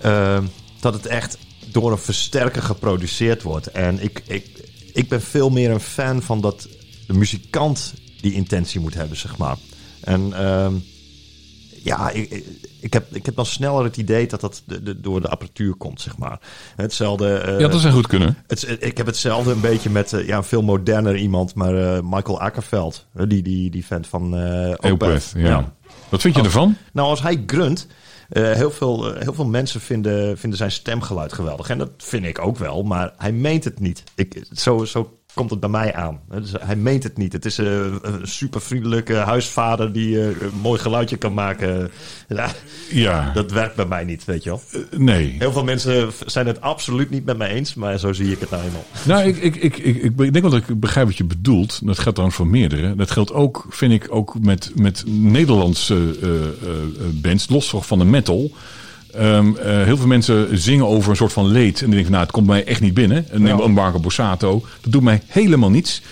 eh, 0.00 0.38
dat 0.82 0.94
het 0.94 1.06
echt 1.06 1.38
door 1.70 1.92
een 1.92 1.98
versterker 1.98 2.62
geproduceerd 2.62 3.42
wordt. 3.42 3.66
En 3.66 4.02
ik, 4.02 4.22
ik, 4.26 4.46
ik 4.92 5.08
ben 5.08 5.22
veel 5.22 5.50
meer 5.50 5.70
een 5.70 5.80
fan 5.80 6.22
van 6.22 6.40
dat 6.40 6.68
de 7.06 7.12
muzikant 7.14 7.94
die 8.20 8.32
intentie 8.34 8.80
moet 8.80 8.94
hebben, 8.94 9.16
zeg 9.16 9.36
maar. 9.36 9.56
En 10.00 10.32
ehm, 10.32 10.74
ja, 11.82 12.10
ik, 12.10 12.44
ik- 12.80 12.92
heb, 12.92 13.14
ik 13.14 13.26
heb 13.26 13.36
dan 13.36 13.46
sneller 13.46 13.84
het 13.84 13.96
idee 13.96 14.26
dat 14.26 14.40
dat 14.40 14.62
de, 14.66 14.82
de- 14.82 15.00
door 15.00 15.20
de 15.20 15.28
apparatuur 15.28 15.74
komt, 15.74 16.00
zeg 16.00 16.16
maar. 16.18 16.40
Hetzelfde... 16.76 17.34
eh, 17.34 17.60
Ja, 17.60 17.68
dat 17.68 17.80
zou 17.80 17.92
goed 17.92 18.06
kunnen. 18.06 18.36
het, 18.46 18.76
ik 18.80 18.96
heb 18.96 19.06
hetzelfde 19.06 19.52
een 19.52 19.60
beetje 19.60 19.90
met 19.90 20.12
eh, 20.12 20.26
ja, 20.26 20.36
een 20.36 20.44
veel 20.44 20.62
moderner 20.62 21.16
iemand, 21.16 21.54
maar 21.54 21.94
eh, 21.96 22.00
Michael 22.02 22.40
Akkerveld. 22.40 23.06
die, 23.26 23.42
die, 23.42 23.70
die 23.70 23.86
vent 23.86 24.06
van 24.06 24.36
eh 24.36 24.68
Opeth. 24.70 24.90
Opeth, 24.92 25.32
ja. 25.36 25.72
Wat 26.08 26.20
vind 26.20 26.34
je 26.34 26.40
Als- 26.40 26.48
ervan? 26.48 26.76
Nou, 26.92 27.08
als 27.08 27.22
hij 27.22 27.42
grunt, 27.46 27.86
eh, 28.32 28.52
heel, 28.52 28.70
veel, 28.70 29.14
eh, 29.14 29.22
heel 29.22 29.34
veel 29.34 29.46
mensen 29.46 29.80
vinden, 29.80 30.38
vinden 30.38 30.58
zijn 30.58 30.70
stemgeluid 30.70 31.32
geweldig. 31.32 31.68
En 31.68 31.78
dat 31.78 31.90
vind 31.96 32.24
ik 32.24 32.38
ook 32.38 32.58
wel, 32.58 32.82
maar 32.82 33.12
hij 33.16 33.32
meent 33.32 33.64
het 33.64 33.80
niet. 33.80 34.04
Ik, 34.14 34.44
zo, 34.52 34.84
zo 34.84 35.18
komt 35.34 35.50
het 35.50 35.60
bij 35.60 35.68
mij 35.68 35.94
aan. 35.94 36.20
Dus 36.30 36.52
hij 36.60 36.76
meent 36.76 37.02
het 37.02 37.16
niet. 37.16 37.32
Het 37.32 37.44
is 37.44 37.58
eh, 37.58 37.66
een 38.02 38.20
super 38.22 38.60
vriendelijke 38.60 39.14
huisvader 39.14 39.92
die 39.92 40.20
eh, 40.20 40.26
een 40.26 40.60
mooi 40.62 40.80
geluidje 40.80 41.16
kan 41.16 41.34
maken. 41.34 41.90
Ja, 42.28 42.50
Ja, 42.90 43.30
dat 43.32 43.50
werkt 43.50 43.76
bij 43.76 43.86
mij 43.86 44.04
niet, 44.04 44.24
weet 44.24 44.42
je 44.42 44.50
wel. 44.50 44.62
nee. 44.96 45.36
Heel 45.38 45.52
veel 45.52 45.64
mensen 45.64 46.12
zijn 46.26 46.46
het 46.46 46.60
absoluut 46.60 47.10
niet 47.10 47.24
met 47.24 47.38
mij 47.38 47.48
eens, 47.48 47.74
maar 47.74 47.98
zo 47.98 48.12
zie 48.12 48.32
ik 48.32 48.40
het 48.40 48.50
nou 48.50 48.62
eenmaal. 48.62 48.84
Nou, 49.04 49.28
ik, 49.28 49.36
ik, 49.36 49.56
ik, 49.56 49.76
ik, 49.76 50.02
ik 50.02 50.16
denk 50.16 50.40
wel 50.40 50.50
dat 50.50 50.68
ik 50.68 50.80
begrijp 50.80 51.06
wat 51.06 51.16
je 51.16 51.24
bedoelt. 51.24 51.80
Dat 51.86 51.94
geldt 51.98 52.12
trouwens 52.12 52.36
voor 52.36 52.46
meerdere. 52.46 52.94
Dat 52.94 53.10
geldt 53.10 53.32
ook, 53.32 53.66
vind 53.68 53.92
ik, 53.92 54.06
ook 54.10 54.38
met, 54.40 54.72
met 54.74 55.04
Nederlandse 55.06 55.94
eh, 55.94 56.28
eh, 56.28 56.42
eh, 56.62 57.06
bands, 57.12 57.48
los 57.48 57.74
van 57.76 57.98
de 57.98 58.04
metal. 58.04 58.50
Ehm, 59.14 59.56
eh, 59.56 59.82
heel 59.82 59.96
veel 59.96 60.06
mensen 60.06 60.58
zingen 60.58 60.86
over 60.86 61.10
een 61.10 61.16
soort 61.16 61.32
van 61.32 61.46
leed. 61.46 61.80
En 61.80 61.86
die 61.86 61.94
denken 61.94 62.02
van, 62.02 62.10
nou, 62.12 62.22
het 62.22 62.32
komt 62.32 62.46
mij 62.46 62.64
echt 62.64 62.80
niet 62.80 62.94
binnen. 62.94 63.26
En 63.30 63.42
neem 63.42 63.58
Ja. 63.58 63.64
een 63.64 63.72
Marco 63.72 63.98
Borsato. 63.98 64.64
Dat 64.80 64.92
doet 64.92 65.02
mij 65.02 65.22
helemaal 65.26 65.70
niets. 65.70 66.02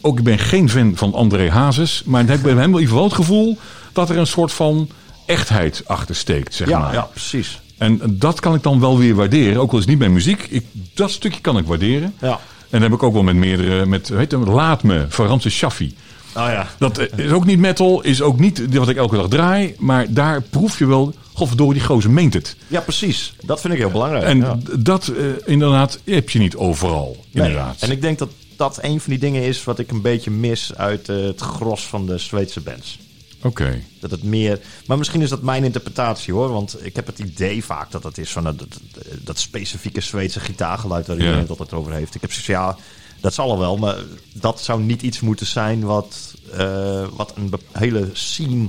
Ook 0.00 0.18
ik 0.18 0.24
ben 0.24 0.38
geen 0.38 0.70
fan 0.70 0.92
van 0.96 1.14
André 1.14 1.50
Hazes. 1.50 2.02
Maar 2.04 2.22
ik 2.22 2.28
heb 2.28 2.42
bij 2.42 2.50
hem 2.52 2.58
wel 2.58 2.66
in 2.66 2.72
ieder 2.72 2.88
geval 2.88 3.04
het 3.04 3.14
gevoel 3.14 3.58
dat 3.92 4.10
er 4.10 4.16
een 4.18 4.26
soort 4.26 4.52
van 4.52 4.88
echtheid 5.26 5.82
achter 5.86 6.14
steekt, 6.16 6.54
zeg 6.54 6.68
Ja, 6.68 6.78
maar. 6.78 6.92
ja, 6.92 7.02
precies. 7.02 7.60
En 7.78 8.00
dat 8.10 8.40
kan 8.40 8.54
ik 8.54 8.62
dan 8.62 8.80
wel 8.80 8.98
weer 8.98 9.14
waarderen. 9.14 9.60
Ook 9.60 9.70
al 9.70 9.74
is 9.78 9.80
het 9.80 9.88
niet 9.90 9.98
mijn 9.98 10.12
muziek. 10.12 10.46
Ik, 10.50 10.64
dat 10.94 11.10
stukje 11.10 11.40
kan 11.40 11.58
ik 11.58 11.66
waarderen. 11.66 12.14
Ja. 12.20 12.30
En 12.30 12.80
dat 12.80 12.80
heb 12.80 12.92
ik 12.92 13.02
ook 13.02 13.12
wel 13.12 13.22
met 13.22 13.34
meerdere... 13.36 13.86
Met, 13.86 14.08
heet 14.08 14.30
hem? 14.30 14.44
Laat 14.44 14.82
me, 14.82 15.06
van 15.08 15.26
Ramses 15.26 15.54
Shaffi. 15.54 15.94
Oh 16.36 16.48
ja. 16.48 16.68
Dat 16.78 16.98
eh, 16.98 17.18
is 17.24 17.30
ook 17.30 17.44
niet 17.44 17.58
metal, 17.58 18.02
is 18.02 18.22
ook 18.22 18.38
niet 18.38 18.74
wat 18.74 18.88
ik 18.88 18.96
elke 18.96 19.16
dag 19.16 19.28
draai. 19.28 19.74
Maar 19.78 20.12
daar 20.12 20.42
proef 20.42 20.78
je 20.78 20.86
wel, 20.86 21.14
godverdorie, 21.32 21.74
die 21.74 21.82
gozer 21.88 22.10
meent 22.10 22.34
het. 22.34 22.56
Ja, 22.66 22.80
precies. 22.80 23.34
Dat 23.44 23.60
vind 23.60 23.72
ik 23.72 23.78
heel 23.78 23.90
belangrijk. 23.90 24.24
En 24.24 24.38
ja. 24.38 24.58
dat 24.78 25.06
eh, 25.08 25.24
inderdaad 25.44 25.98
heb 26.04 26.30
je 26.30 26.38
niet 26.38 26.56
overal, 26.56 27.16
Nee. 27.30 27.46
inderdaad. 27.46 27.82
En 27.82 27.90
ik 27.90 28.00
denk 28.00 28.18
dat 28.18 28.30
dat 28.56 28.78
een 28.82 29.00
van 29.00 29.10
die 29.10 29.18
dingen 29.18 29.42
is 29.42 29.64
wat 29.64 29.78
ik 29.78 29.90
een 29.90 30.02
beetje 30.02 30.30
mis 30.30 30.74
uit 30.74 31.08
eh, 31.08 31.16
het 31.16 31.40
gros 31.40 31.86
van 31.86 32.06
de 32.06 32.18
Zweedse 32.18 32.60
bands. 32.60 32.98
Oké. 33.42 33.82
Dat 34.00 34.10
het 34.10 34.22
meer. 34.22 34.60
Maar 34.86 34.98
misschien 34.98 35.22
is 35.22 35.28
dat 35.28 35.42
mijn 35.42 35.64
interpretatie 35.64 36.34
hoor. 36.34 36.48
Want 36.52 36.84
ik 36.84 36.96
heb 36.96 37.06
het 37.06 37.18
idee 37.18 37.64
vaak 37.64 37.90
dat 37.90 38.02
het 38.02 38.18
is 38.18 38.32
van 38.32 38.44
dat, 38.44 38.58
dat, 38.58 38.78
dat 39.22 39.38
specifieke 39.38 40.00
Zweedse 40.00 40.40
gitaargeluid 40.40 41.06
waar 41.06 41.16
iedereen 41.16 41.38
het 41.38 41.48
altijd 41.50 41.72
over 41.72 41.92
heeft. 41.92 42.14
Ik 42.14 42.20
heb 42.20 42.30
zoiets 42.32 42.48
ja, 42.50 42.76
dat 43.20 43.34
zal 43.34 43.52
er 43.52 43.58
wel. 43.58 43.76
Maar 43.76 43.96
dat 44.32 44.60
zou 44.60 44.82
niet 44.82 45.02
iets 45.02 45.20
moeten 45.20 45.46
zijn 45.46 45.84
wat, 45.84 46.34
eh, 46.52 47.06
wat 47.12 47.32
een 47.36 47.52
hele 47.72 48.10
scene 48.12 48.66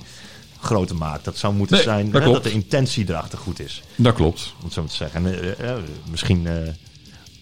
groter 0.59 0.95
maakt. 0.95 1.25
Dat 1.25 1.37
zou 1.37 1.53
moeten 1.53 1.75
Nee, 1.75 1.85
zijn 1.85 2.05
dat 2.11 2.21
hè, 2.21 2.27
klopt. 2.27 2.43
dat 2.43 2.51
de 2.51 2.57
intentie 2.59 3.05
erachter 3.09 3.37
goed 3.39 3.59
is. 3.59 3.83
Dat 3.95 4.13
klopt. 4.15 4.53
Om 4.59 4.63
het 4.65 4.73
zo 4.73 4.85
te 4.85 4.95
zeggen. 4.95 5.25
En, 5.25 5.57
eh, 5.59 5.75
misschien 6.09 6.47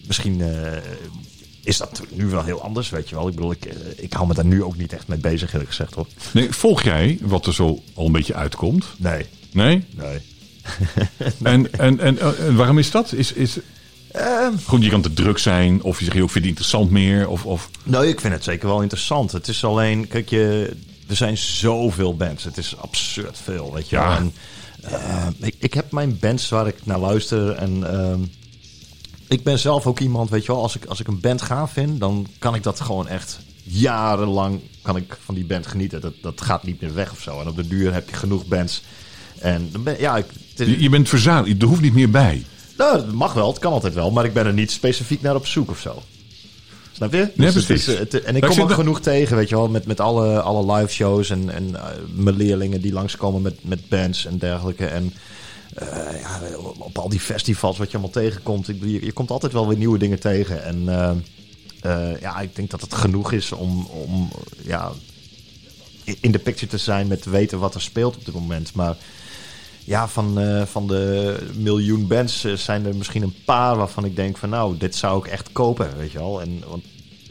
misschien 0.06 0.42
is 1.62 1.76
dat 1.76 2.02
nu 2.10 2.26
wel 2.26 2.44
heel 2.44 2.62
anders, 2.62 2.90
weet 2.90 3.08
je 3.08 3.14
wel. 3.14 3.28
Ik 3.28 3.34
bedoel, 3.34 3.50
ik, 3.52 3.64
ik 3.96 4.12
hou 4.12 4.26
me 4.26 4.34
daar 4.34 4.44
nu 4.44 4.62
ook 4.62 4.76
niet 4.76 4.92
echt 4.92 5.08
mee 5.08 5.18
bezig, 5.18 5.50
eerlijk 5.52 5.70
gezegd 5.70 5.94
hoor. 5.94 6.06
Nee, 6.32 6.50
volg 6.52 6.82
jij 6.82 7.18
wat 7.20 7.46
er 7.46 7.54
zo 7.54 7.82
al 7.94 8.06
een 8.06 8.12
beetje 8.12 8.34
uitkomt? 8.34 8.84
Nee, 8.96 9.26
Nee? 9.52 9.84
nee. 9.94 10.18
En, 11.42 11.72
en, 11.72 11.98
en, 12.00 12.18
eh, 12.18 12.46
en 12.46 12.56
waarom 12.56 12.78
is 12.78 12.90
dat? 12.90 13.12
Is, 13.12 13.32
is, 13.32 13.58
Ehm, 14.16 14.52
goed, 14.64 14.82
je 14.84 14.90
kan 14.90 15.00
te 15.02 15.12
druk 15.12 15.38
zijn, 15.38 15.82
of 15.82 15.98
je 15.98 16.04
zegt, 16.04 16.16
joh, 16.16 16.26
ik 16.26 16.30
vind 16.32 16.44
het 16.44 16.52
interessant 16.52 16.90
meer. 16.90 17.28
Of, 17.28 17.44
of, 17.44 17.70
Nou, 17.82 18.06
ik 18.06 18.20
vind 18.20 18.32
het 18.32 18.44
zeker 18.44 18.68
wel 18.68 18.82
interessant. 18.82 19.32
Het 19.32 19.48
is 19.48 19.64
alleen, 19.64 20.08
kijk, 20.08 20.28
je, 20.28 20.76
er 21.08 21.16
zijn 21.16 21.36
zoveel 21.38 22.16
bands. 22.16 22.44
Het 22.44 22.58
is 22.58 22.76
absurd 22.76 23.38
veel, 23.42 23.72
weet 23.74 23.88
je 23.88 23.96
Ja. 23.96 24.16
En, 24.16 24.32
eh, 24.82 25.26
ik, 25.40 25.54
ik 25.58 25.74
heb 25.74 25.92
mijn 25.92 26.18
bands 26.18 26.48
waar 26.48 26.66
ik 26.66 26.76
naar 26.86 26.98
luister 26.98 27.50
en 27.50 27.92
ehm, 27.92 28.20
ik 29.28 29.42
ben 29.42 29.58
zelf 29.58 29.86
ook 29.86 30.00
iemand, 30.00 30.30
weet 30.30 30.44
je 30.46 30.52
wel, 30.52 30.62
als 30.62 30.76
ik, 30.76 30.84
als 30.84 31.00
ik 31.00 31.06
een 31.08 31.20
band 31.20 31.42
gaaf 31.42 31.72
vind, 31.72 32.00
dan 32.00 32.26
kan 32.38 32.54
ik 32.54 32.62
dat 32.62 32.80
gewoon 32.80 33.08
echt 33.08 33.38
jarenlang 33.62 34.60
kan 34.82 34.96
ik 34.96 35.16
van 35.24 35.34
die 35.34 35.44
band 35.44 35.66
genieten. 35.66 36.00
Dat, 36.00 36.12
dat 36.22 36.40
gaat 36.40 36.62
niet 36.64 36.80
meer 36.80 36.94
weg 36.94 37.12
of 37.12 37.20
zo. 37.20 37.40
En 37.40 37.48
op 37.48 37.56
de 37.56 37.68
duur 37.68 37.92
heb 37.92 38.10
je 38.10 38.16
genoeg 38.16 38.46
bands. 38.46 38.82
En 39.38 39.68
dan 39.72 39.82
ben, 39.82 40.00
ja, 40.00 40.16
ik, 40.16 40.26
is- 40.56 40.66
je, 40.66 40.80
je 40.82 40.88
bent 40.88 41.08
verzadeld, 41.08 41.62
er 41.62 41.68
hoeft 41.68 41.80
niet 41.80 41.94
meer 41.94 42.10
bij. 42.10 42.44
Nou, 42.76 42.96
het 42.96 43.12
mag 43.12 43.32
wel, 43.32 43.48
het 43.48 43.58
kan 43.58 43.72
altijd 43.72 43.94
wel, 43.94 44.10
maar 44.10 44.24
ik 44.24 44.32
ben 44.32 44.46
er 44.46 44.52
niet 44.52 44.70
specifiek 44.70 45.22
naar 45.22 45.34
op 45.34 45.46
zoek 45.46 45.70
of 45.70 45.78
zo. 45.80 46.02
Snap 46.92 47.12
je? 47.12 47.30
Dus 47.34 47.54
het 47.54 47.64
precies. 47.64 47.88
is, 47.88 47.98
het- 47.98 48.22
en 48.22 48.36
ik 48.36 48.42
kom 48.42 48.58
er- 48.68 48.74
genoeg 48.74 49.00
tegen, 49.00 49.36
weet 49.36 49.48
je 49.48 49.54
wel, 49.56 49.68
met, 49.68 49.86
met 49.86 50.00
alle, 50.00 50.40
alle 50.40 50.72
live 50.74 50.92
shows 50.92 51.30
en, 51.30 51.50
en 51.50 51.74
eh, 51.76 51.84
mijn 52.14 52.36
leerlingen 52.36 52.80
die 52.80 52.92
langskomen 52.92 53.42
met, 53.42 53.54
met 53.64 53.88
bands 53.88 54.26
en 54.26 54.38
dergelijke. 54.38 54.86
En 54.86 55.12
eh, 55.74 55.86
ja, 56.20 56.40
op 56.78 56.98
al 56.98 57.08
die 57.08 57.20
festivals 57.20 57.78
wat 57.78 57.86
je 57.90 57.92
allemaal 57.98 58.22
tegenkomt, 58.22 58.68
ik, 58.68 58.76
je, 58.80 59.04
je 59.04 59.12
komt 59.12 59.30
altijd 59.30 59.52
wel 59.52 59.68
weer 59.68 59.76
nieuwe 59.76 59.98
dingen 59.98 60.20
tegen. 60.20 60.64
En 60.64 60.88
eh, 61.80 62.20
ja, 62.20 62.38
ik 62.40 62.56
denk 62.56 62.70
dat 62.70 62.80
het 62.80 62.94
genoeg 62.94 63.32
is 63.32 63.52
om, 63.52 63.86
om 63.86 64.30
ja, 64.62 64.90
in 66.20 66.30
de 66.32 66.38
picture 66.38 66.70
te 66.70 66.78
zijn 66.78 67.06
met 67.06 67.22
te 67.22 67.30
weten 67.30 67.58
wat 67.58 67.74
er 67.74 67.82
speelt 67.82 68.16
op 68.16 68.24
dit 68.24 68.34
moment. 68.34 68.74
Maar 68.74 68.96
ja, 69.86 70.08
van, 70.08 70.38
eh, 70.40 70.62
van 70.62 70.86
de 70.86 71.36
miljoen 71.56 72.06
bands 72.06 72.44
eh, 72.44 72.52
zijn 72.52 72.86
er 72.86 72.96
misschien 72.96 73.22
een 73.22 73.34
paar 73.44 73.76
waarvan 73.76 74.04
ik 74.04 74.16
denk 74.16 74.36
van 74.36 74.48
nou, 74.48 74.76
dit 74.76 74.94
zou 74.96 75.18
ik 75.26 75.32
echt 75.32 75.48
kopen, 75.52 75.90
weet 75.98 76.12
je 76.12 76.18
wel. 76.18 76.40
En, 76.40 76.62
want 76.68 76.84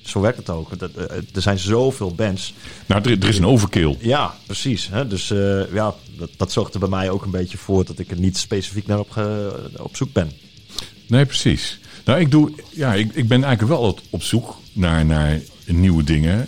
zo 0.04 0.20
werkt 0.22 0.38
het 0.38 0.50
ook. 0.50 0.80
Dat, 0.80 0.92
eh, 0.92 1.18
er 1.34 1.42
zijn 1.42 1.60
zoveel 1.60 2.14
bands. 2.16 2.54
Nou, 2.86 3.02
er, 3.02 3.20
er 3.22 3.28
is 3.28 3.38
een 3.38 3.46
overkill. 3.46 3.98
Ja, 4.00 4.36
precies. 4.46 4.90
Hè? 4.92 5.08
Dus 5.08 5.28
ja, 5.74 5.94
dat, 6.18 6.30
dat 6.38 6.52
zorgt 6.52 6.74
er 6.74 6.80
bij 6.80 6.90
mij 6.90 7.10
ook 7.10 7.24
een 7.26 7.32
beetje 7.32 7.58
voor 7.58 7.86
dat 7.86 8.00
ik 8.00 8.12
er 8.12 8.20
niet 8.20 8.38
specifiek 8.38 8.88
naar 8.88 9.00
op, 9.00 9.10
ge- 9.12 9.70
op 9.78 9.96
zoek 9.96 10.14
ben. 10.14 10.32
Nee, 11.08 11.26
precies. 11.26 11.80
Nou, 12.06 12.20
ik, 12.20 12.32
doe, 12.32 12.52
ja, 12.70 12.94
ik, 12.94 13.14
ik 13.14 13.28
ben 13.28 13.44
eigenlijk 13.44 13.80
wel 13.80 14.00
op 14.10 14.24
zoek 14.24 14.56
naar, 14.74 15.06
naar 15.06 15.40
nieuwe 15.66 16.04
dingen. 16.04 16.48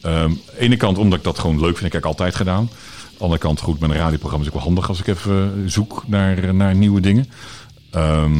Aan 0.00 0.40
de 0.54 0.58
ene 0.58 0.76
kant 0.76 0.98
omdat 0.98 1.18
ik 1.18 1.24
dat 1.24 1.38
gewoon 1.38 1.60
leuk 1.60 1.76
vind, 1.78 1.92
heb 1.92 2.02
ik 2.02 2.08
altijd 2.08 2.34
gedaan. 2.34 2.70
Aan 3.18 3.28
de 3.28 3.34
andere 3.34 3.54
kant, 3.54 3.60
goed, 3.60 3.82
een 3.82 3.92
radioprogramma 3.92 4.44
is 4.44 4.50
ook 4.50 4.56
wel 4.56 4.66
handig 4.66 4.88
als 4.88 5.00
ik 5.00 5.06
even 5.06 5.52
eh, 5.64 5.70
zoek 5.70 6.04
naar, 6.06 6.54
naar 6.54 6.74
nieuwe 6.74 7.00
dingen. 7.00 7.28
Ehm, 7.90 8.36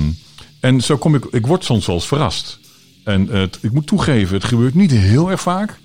en 0.61 0.81
zo 0.81 0.97
kom 0.97 1.15
ik, 1.15 1.25
ik 1.25 1.47
word 1.47 1.65
soms 1.65 1.87
wel 1.87 1.95
eens 1.97 2.07
verrast. 2.07 2.59
En 3.05 3.31
eh, 3.31 3.41
het, 3.41 3.59
ik 3.61 3.73
moet 3.73 3.87
toegeven, 3.87 4.35
het 4.35 4.45
gebeurt 4.45 4.75
niet 4.75 4.91
heel 4.91 5.31
erg 5.31 5.41
vaak. 5.41 5.79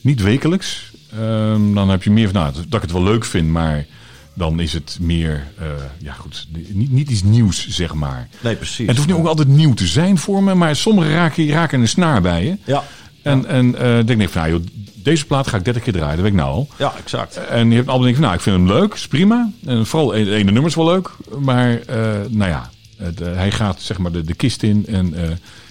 Niet 0.00 0.22
wekelijks. 0.22 0.92
Ehm, 1.12 1.74
dan 1.74 1.88
heb 1.88 2.02
je 2.02 2.10
meer 2.10 2.30
van, 2.30 2.42
nou, 2.42 2.52
dat 2.54 2.74
ik 2.74 2.82
het 2.82 2.92
wel 2.92 3.02
leuk 3.02 3.24
vind, 3.24 3.48
maar 3.48 3.86
dan 4.34 4.60
is 4.60 4.72
het 4.72 4.98
meer, 5.00 5.46
eh, 5.58 5.66
ja 5.98 6.12
goed, 6.12 6.46
niet, 6.68 6.90
niet 6.90 7.10
iets 7.10 7.22
nieuws, 7.22 7.68
zeg 7.68 7.94
maar. 7.94 8.28
Nee, 8.40 8.56
precies. 8.56 8.78
En 8.78 8.86
het 8.86 8.96
hoeft 8.96 9.08
niet 9.08 9.18
ook 9.18 9.26
altijd 9.26 9.48
nieuw 9.48 9.74
te 9.74 9.86
zijn 9.86 10.18
voor 10.18 10.42
me, 10.42 10.54
maar 10.54 10.76
sommige 10.76 11.12
raken, 11.12 11.48
raken 11.48 11.80
een 11.80 11.88
snaar 11.88 12.22
bij 12.22 12.44
je. 12.44 12.56
Ja, 12.64 12.84
En, 13.26 13.46
en 13.46 13.74
eh, 13.74 14.06
denk 14.06 14.20
ik 14.20 14.28
van, 14.28 14.40
nou, 14.42 14.52
joh, 14.54 14.66
deze 14.94 15.26
plaat 15.26 15.46
ga 15.46 15.56
ik 15.56 15.64
30 15.64 15.82
keer 15.82 15.92
draaien, 15.92 16.14
dat 16.14 16.22
weet 16.24 16.32
ik 16.32 16.38
nou 16.38 16.50
al. 16.50 16.68
ja, 16.78 16.94
exact. 16.98 17.36
En 17.36 17.70
je 17.70 17.76
hebt 17.76 17.88
altijd 17.88 18.04
denk 18.04 18.14
van, 18.16 18.24
nou, 18.24 18.34
ik 18.36 18.40
vind 18.42 18.56
hem 18.56 18.66
leuk, 18.66 18.94
is 18.94 19.06
prima. 19.08 19.50
En 19.64 19.86
vooral 19.86 20.08
de 20.08 20.34
ene 20.34 20.50
nummer 20.50 20.66
is 20.66 20.74
wel 20.74 20.86
leuk, 20.86 21.10
maar 21.38 21.80
eh, 21.80 21.96
nou 22.28 22.50
ja, 22.50 22.70
het, 22.96 23.20
eh, 23.20 23.34
hij 23.34 23.50
gaat 23.50 23.80
zeg 23.80 23.98
maar 23.98 24.12
de, 24.12 24.22
de 24.22 24.34
kist 24.34 24.62
in 24.62 24.86
en 24.86 25.14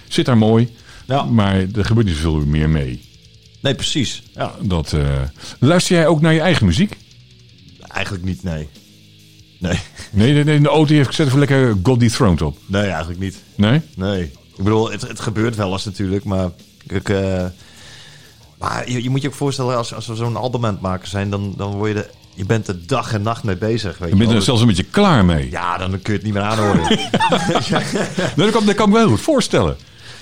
zit 0.08 0.26
daar 0.26 0.38
mooi. 0.38 0.68
Ja. 1.06 1.22
Maar 1.24 1.54
er 1.54 1.84
gebeurt 1.84 2.06
niet 2.06 2.16
zoveel 2.16 2.46
meer 2.46 2.68
mee. 2.68 3.00
Nee, 3.60 3.74
precies. 3.74 4.22
Ja, 4.34 4.52
Dat, 4.62 4.96
luister 5.58 5.96
jij 5.96 6.06
ook 6.06 6.20
naar 6.20 6.32
je 6.32 6.40
eigen 6.40 6.66
muziek? 6.66 6.96
eigenlijk 7.88 8.24
niet, 8.24 8.42
nee. 8.42 8.68
Nee, 9.58 9.78
Nee, 10.12 10.32
nee, 10.32 10.44
nee 10.44 10.56
in 10.56 10.62
de 10.62 10.68
auto 10.68 10.94
heeft 10.94 11.06
gezet 11.08 11.26
even 11.26 11.38
lekker 11.38 11.76
God 11.82 12.00
Dethroned 12.00 12.42
op. 12.42 12.58
nee 12.66 12.82
eigenlijk 12.86 13.20
niet. 13.20 13.42
Nee? 13.54 13.80
Nee. 13.94 14.22
Ik 14.56 14.64
bedoel, 14.64 14.90
het, 14.90 15.08
het 15.08 15.20
gebeurt 15.20 15.56
wel 15.56 15.72
eens 15.72 15.84
natuurlijk, 15.84 16.24
maar... 16.24 16.50
Ik, 16.86 17.08
eh, 17.08 17.44
maar 18.58 18.90
je, 18.90 19.02
je 19.02 19.10
moet 19.10 19.22
je 19.22 19.28
ook 19.28 19.34
voorstellen, 19.34 19.76
als, 19.76 19.94
als 19.94 20.06
we 20.06 20.14
zo'n 20.14 20.36
album 20.36 20.64
aan 20.64 20.72
het 20.72 20.80
maken 20.82 21.08
zijn, 21.08 21.30
dan, 21.30 21.54
dan 21.56 21.72
word 21.72 21.92
je 21.92 21.98
er... 21.98 22.10
Je 22.34 22.44
bent 22.44 22.68
er 22.68 22.86
dag 22.86 23.12
en 23.12 23.22
nacht 23.22 23.42
mee 23.42 23.56
bezig, 23.56 23.98
weet 23.98 24.10
Je 24.10 24.16
bent 24.16 24.28
wel. 24.28 24.38
er 24.38 24.44
zelfs 24.44 24.60
een 24.60 24.66
beetje 24.66 24.82
klaar 24.82 25.24
mee. 25.24 25.50
Ja, 25.50 25.78
dan 25.78 25.90
kun 25.90 26.00
je 26.02 26.12
het 26.12 26.22
niet 26.22 26.32
meer 26.32 26.42
aanhoren. 26.42 26.80
Nee, 28.36 28.46
dat, 28.46 28.50
kan, 28.50 28.66
dat 28.66 28.74
kan 28.74 28.86
ik 28.86 28.92
me 28.92 28.98
heel 28.98 29.08
goed 29.08 29.20
voorstellen. 29.20 29.76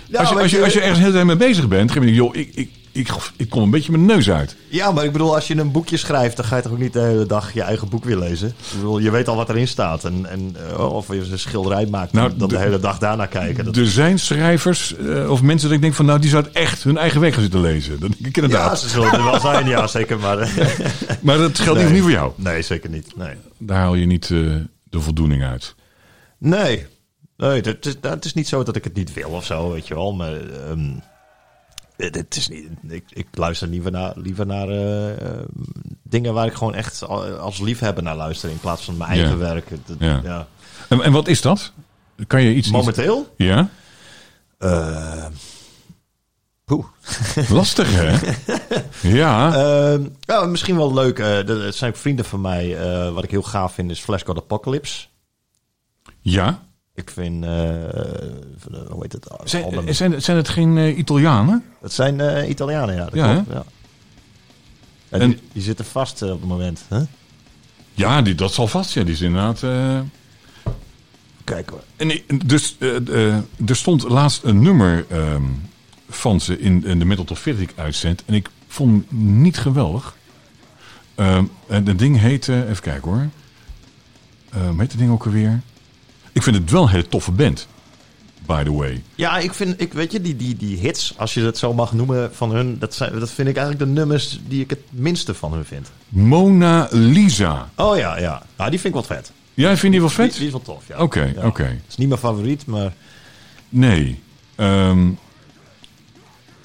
Ja, 0.07 0.19
als, 0.19 0.29
je, 0.29 0.39
als, 0.39 0.51
je, 0.51 0.65
als 0.65 0.73
je 0.73 0.81
ergens 0.81 0.99
heel 0.99 1.09
de 1.09 1.15
tijd 1.15 1.27
mee 1.27 1.37
bezig 1.37 1.69
bent, 1.69 1.93
dan 1.93 2.03
denk 2.03 2.09
je, 2.09 2.15
joh, 2.15 2.37
ik, 2.37 2.51
ik, 2.55 2.71
ik, 2.95 3.09
ik 3.37 3.49
kom 3.51 3.63
een 3.63 3.71
beetje 3.71 3.91
mijn 3.93 4.05
neus 4.05 4.31
uit. 4.31 4.57
ja, 4.69 4.93
maar 4.93 5.05
ik 5.05 5.13
bedoel, 5.13 5.35
als 5.35 5.47
je 5.47 5.57
een 5.57 5.73
boekje 5.73 5.97
schrijft, 5.97 6.37
dan 6.37 6.45
ga 6.45 6.57
je 6.57 6.63
toch 6.63 6.73
ook 6.73 6.79
niet 6.79 6.93
de 6.93 7.01
hele 7.01 7.27
dag 7.27 7.53
je 7.53 7.63
eigen 7.63 7.89
boek 7.89 8.05
weer 8.05 8.17
lezen? 8.19 8.49
Ik 8.49 8.55
bedoel, 8.75 8.99
je 8.99 9.11
weet 9.11 9.29
al 9.29 9.37
wat 9.37 9.49
erin 9.49 9.69
staat. 9.69 10.05
En, 10.05 10.27
en 10.27 10.57
eh, 10.71 10.93
of 10.93 11.09
je 11.09 11.15
een 11.31 11.39
schilderij 11.39 11.87
maakt, 11.87 12.13
Nou, 12.13 12.29
dan 12.37 12.49
de, 12.49 12.55
de- 12.55 12.61
hele 12.61 12.79
dag 12.79 12.99
daarna 12.99 13.27
kijken. 13.27 13.65
Dat, 13.65 13.77
Er 13.77 13.87
zijn 13.87 14.19
schrijvers 14.19 14.97
eh, 14.97 15.31
of 15.31 15.43
mensen 15.43 15.67
dat 15.69 15.77
ik 15.77 15.83
denk 15.83 15.95
van, 15.95 16.07
nou, 16.07 16.19
die 16.21 16.31
zouden 16.31 16.55
echt 16.55 16.83
hun 16.83 16.97
eigen 16.99 17.21
weg 17.21 17.33
gaan 17.35 17.43
zitten 17.43 17.61
lezen. 17.61 18.01
Dat 18.01 18.11
denk 18.11 18.27
ik 18.27 18.37
ja, 18.37 18.43
inderdaad. 18.43 18.81
ze 18.81 18.89
zullen 18.89 19.13
er 19.13 19.25
wel 19.25 19.41
zijn, 19.41 19.67
ja, 19.67 19.87
zeker. 19.87 20.19
Maar 20.19 20.39
eh, 20.39 20.49
Maar 21.23 21.39
dat 21.39 21.59
geldt 21.59 21.81
Nee. 21.81 21.91
niet 21.93 22.03
voor 22.03 22.11
jou. 22.11 22.33
nee, 22.37 22.63
zeker 22.63 22.91
niet. 22.91 23.17
Nee. 23.17 23.35
Daar 23.59 23.79
haal 23.79 23.95
je 23.95 24.07
niet 24.07 24.29
de 24.29 25.01
voldoening 25.01 25.43
uit. 25.45 25.75
Nee, 26.39 26.87
nee 27.37 27.61
het, 27.61 27.87
is, 27.87 27.95
het 28.01 28.25
is 28.25 28.35
niet 28.35 28.49
zo 28.49 28.63
dat 28.63 28.77
ik 28.77 28.85
het 28.85 28.95
niet 28.95 29.13
wil 29.15 29.29
of 29.29 29.45
zo, 29.45 29.71
weet 29.73 29.89
je 29.89 29.95
wel. 29.95 30.13
Maar 30.15 30.33
ehm, 30.69 30.91
het, 31.97 32.15
het 32.15 32.37
is 32.37 32.49
niet, 32.49 32.69
ik, 32.89 33.05
ik 33.09 33.27
luister 33.35 33.69
liever 33.69 33.91
naar, 33.91 34.13
liever 34.17 34.47
naar 34.47 34.69
eh, 34.69 35.11
eh, 35.11 35.45
dingen 36.03 36.35
waar 36.35 36.47
ik 36.47 36.55
gewoon 36.55 36.75
echt 36.75 37.05
al- 37.05 37.25
als 37.37 37.59
liefhebber 37.61 38.03
naar 38.03 38.17
luister 38.17 38.51
in 38.51 38.61
plaats 38.61 38.85
van 38.85 38.97
mijn 38.97 39.11
eigen 39.11 39.29
Ja. 39.31 39.37
werk. 39.37 39.71
Het- 39.71 39.97
Ja. 39.99 40.21
ja. 40.25 40.47
En, 40.89 41.03
en 41.03 41.13
wat 41.13 41.29
is 41.29 41.41
dat? 41.41 41.73
Kan 42.27 42.43
je 42.43 42.49
iets... 42.51 42.59
iets- 42.59 42.71
Momenteel? 42.77 43.35
ja? 43.37 43.69
Eh, 44.59 45.27
poeh. 46.65 46.85
Lastig, 47.49 47.89
hè? 47.95 48.17
ja. 49.17 49.55
Ehm, 49.93 50.05
ja, 50.21 50.45
misschien 50.45 50.77
wel 50.77 50.95
leuk. 50.95 51.19
eh, 51.19 51.47
dat- 51.47 51.63
het 51.63 51.75
zijn 51.75 51.91
ook 51.91 51.97
vrienden 51.97 52.25
van 52.25 52.41
mij. 52.41 52.79
eh, 52.79 53.13
wat 53.13 53.25
ik 53.25 53.31
heel 53.31 53.43
gaaf 53.43 53.75
vind 53.75 53.91
is 53.91 54.01
Flash 54.01 54.23
God 54.25 54.37
Apocalypse. 54.39 55.07
ja. 56.21 56.63
Ik 56.95 57.11
vind, 57.11 57.45
eh, 57.45 57.51
hoe 58.89 58.99
heet 59.01 59.13
het? 59.13 59.27
Zijn, 59.45 59.95
zijn, 59.95 60.23
zijn 60.23 60.37
het 60.37 60.49
geen 60.49 60.79
eh, 60.79 60.99
Italianen? 60.99 61.65
Het 61.81 61.93
zijn 61.93 62.21
eh, 62.21 62.49
Italianen, 62.49 62.95
ja. 62.95 63.05
Dat 63.05 63.15
Ja, 63.15 63.33
klopt, 63.33 63.51
ja. 63.53 63.65
En- 65.09 65.29
die, 65.31 65.41
die 65.53 65.63
zitten 65.63 65.85
vast 65.85 66.23
op 66.23 66.41
het 66.41 66.49
moment. 66.49 66.85
Hè? 66.89 67.01
Ja, 67.93 68.23
die, 68.23 68.35
dat 68.35 68.53
zal 68.53 68.67
vast. 68.67 68.93
Ja, 68.93 69.03
die 69.03 69.13
is 69.13 69.21
inderdaad... 69.21 69.61
Kijk 71.45 71.71
hoor. 71.71 71.83
En 71.97 72.21
dus 72.45 72.77
er 73.67 73.77
stond 73.77 74.03
laatst 74.03 74.43
een 74.45 74.63
nummer 74.63 75.07
ehm, 75.09 75.43
van 76.09 76.41
ze 76.41 76.59
in, 76.59 76.85
in 76.85 76.99
de 76.99 77.05
Metal 77.05 77.25
Top 77.25 77.39
40 77.39 77.67
die 77.67 77.75
ik 77.77 77.83
uitzend. 77.83 78.23
En 78.27 78.35
ik 78.35 78.49
vond 78.69 79.05
hem 79.09 79.41
niet 79.41 79.59
geweldig. 79.59 80.17
Ehm 81.15 81.45
en 81.69 81.87
het 81.87 81.99
ding 81.99 82.19
heette, 82.19 82.67
even 82.69 82.83
kijken 82.83 83.11
hoor. 83.11 83.29
Ehm 84.51 84.79
heet 84.79 84.91
het 84.91 85.01
ding 85.01 85.11
ook 85.11 85.25
alweer? 85.25 85.61
Ik 86.35 86.43
vind 86.43 86.57
het 86.57 86.71
wel 86.71 86.83
een 86.83 86.89
hele 86.89 87.09
toffe 87.09 87.31
band. 87.33 87.69
By 88.47 88.63
the 88.63 88.73
way. 88.73 89.03
Ja, 89.15 89.39
ik 89.39 89.55
vind, 89.55 89.81
ik, 89.81 89.93
weet 89.93 90.13
je, 90.13 90.21
die, 90.21 90.37
die, 90.37 90.57
die 90.57 90.77
hits, 90.79 91.15
als 91.17 91.35
je 91.35 91.41
het 91.41 91.59
zo 91.59 91.75
mag 91.75 91.93
noemen 91.93 92.35
van 92.35 92.51
hun, 92.55 92.79
dat, 92.79 92.95
zijn, 92.95 93.19
dat 93.19 93.31
vind 93.31 93.49
ik 93.49 93.57
eigenlijk 93.57 93.87
de 93.87 93.93
nummers 94.01 94.41
die 94.49 94.61
ik 94.63 94.71
het 94.71 94.81
minste 94.91 95.35
van 95.35 95.53
hun 95.53 95.65
vind. 95.65 95.91
Mona 96.09 96.89
Lisa. 96.91 97.71
Oh 97.77 97.97
ja, 97.97 98.19
ja. 98.19 98.43
Nou, 98.57 98.71
die 98.71 98.81
vind 98.81 98.95
ik 98.95 99.07
wel 99.07 99.17
vet. 99.17 99.33
Jij 99.55 99.77
vindt 99.77 99.91
die 99.93 100.01
wel 100.01 100.11
vet? 100.15 100.31
Die, 100.31 100.39
die 100.39 100.47
is 100.47 100.53
wel 100.53 100.63
tof, 100.63 100.83
ja. 100.89 100.99
Oké, 100.99 101.33
Ja. 101.37 101.47
oké. 101.47 101.63
Het 101.65 101.81
is 101.89 101.97
niet 101.97 102.09
mijn 102.09 102.21
favoriet, 102.21 102.67
maar... 102.67 102.93
Nee. 103.69 104.21
Ehm, 104.55 105.09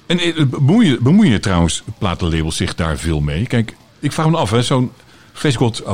en 0.06 0.18
eh, 0.18 0.44
bemoeien, 0.46 1.02
bemoeien 1.02 1.40
trouwens 1.40 1.82
platenlabels 1.98 2.56
zich 2.56 2.74
daar 2.74 2.98
veel 2.98 3.20
mee? 3.20 3.46
Kijk, 3.46 3.76
ik 3.98 4.12
vraag 4.12 4.30
me 4.30 4.36
af, 4.36 4.50
hè, 4.50 4.62
zo'n 4.62 4.92
Face 5.40 5.56
God 5.56 5.84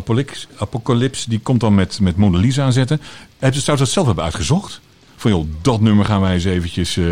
Apocalypse, 0.59 1.28
die 1.28 1.40
komt 1.40 1.61
dan 1.61 1.74
met, 1.74 2.01
met 2.01 2.16
Mona 2.16 2.38
Lisa 2.38 2.64
aanzetten. 2.64 3.01
Heb 3.38 3.55
je, 3.55 3.61
zou 3.61 3.76
je 3.76 3.82
dat 3.82 3.92
zelf 3.92 4.07
hebben 4.07 4.24
uitgezocht? 4.24 4.80
Van 5.16 5.30
joh, 5.30 5.47
dat 5.62 5.80
nummer 5.80 6.05
gaan 6.05 6.20
wij 6.20 6.34
eens 6.34 6.44
eventjes 6.44 6.97
eh, 6.97 7.05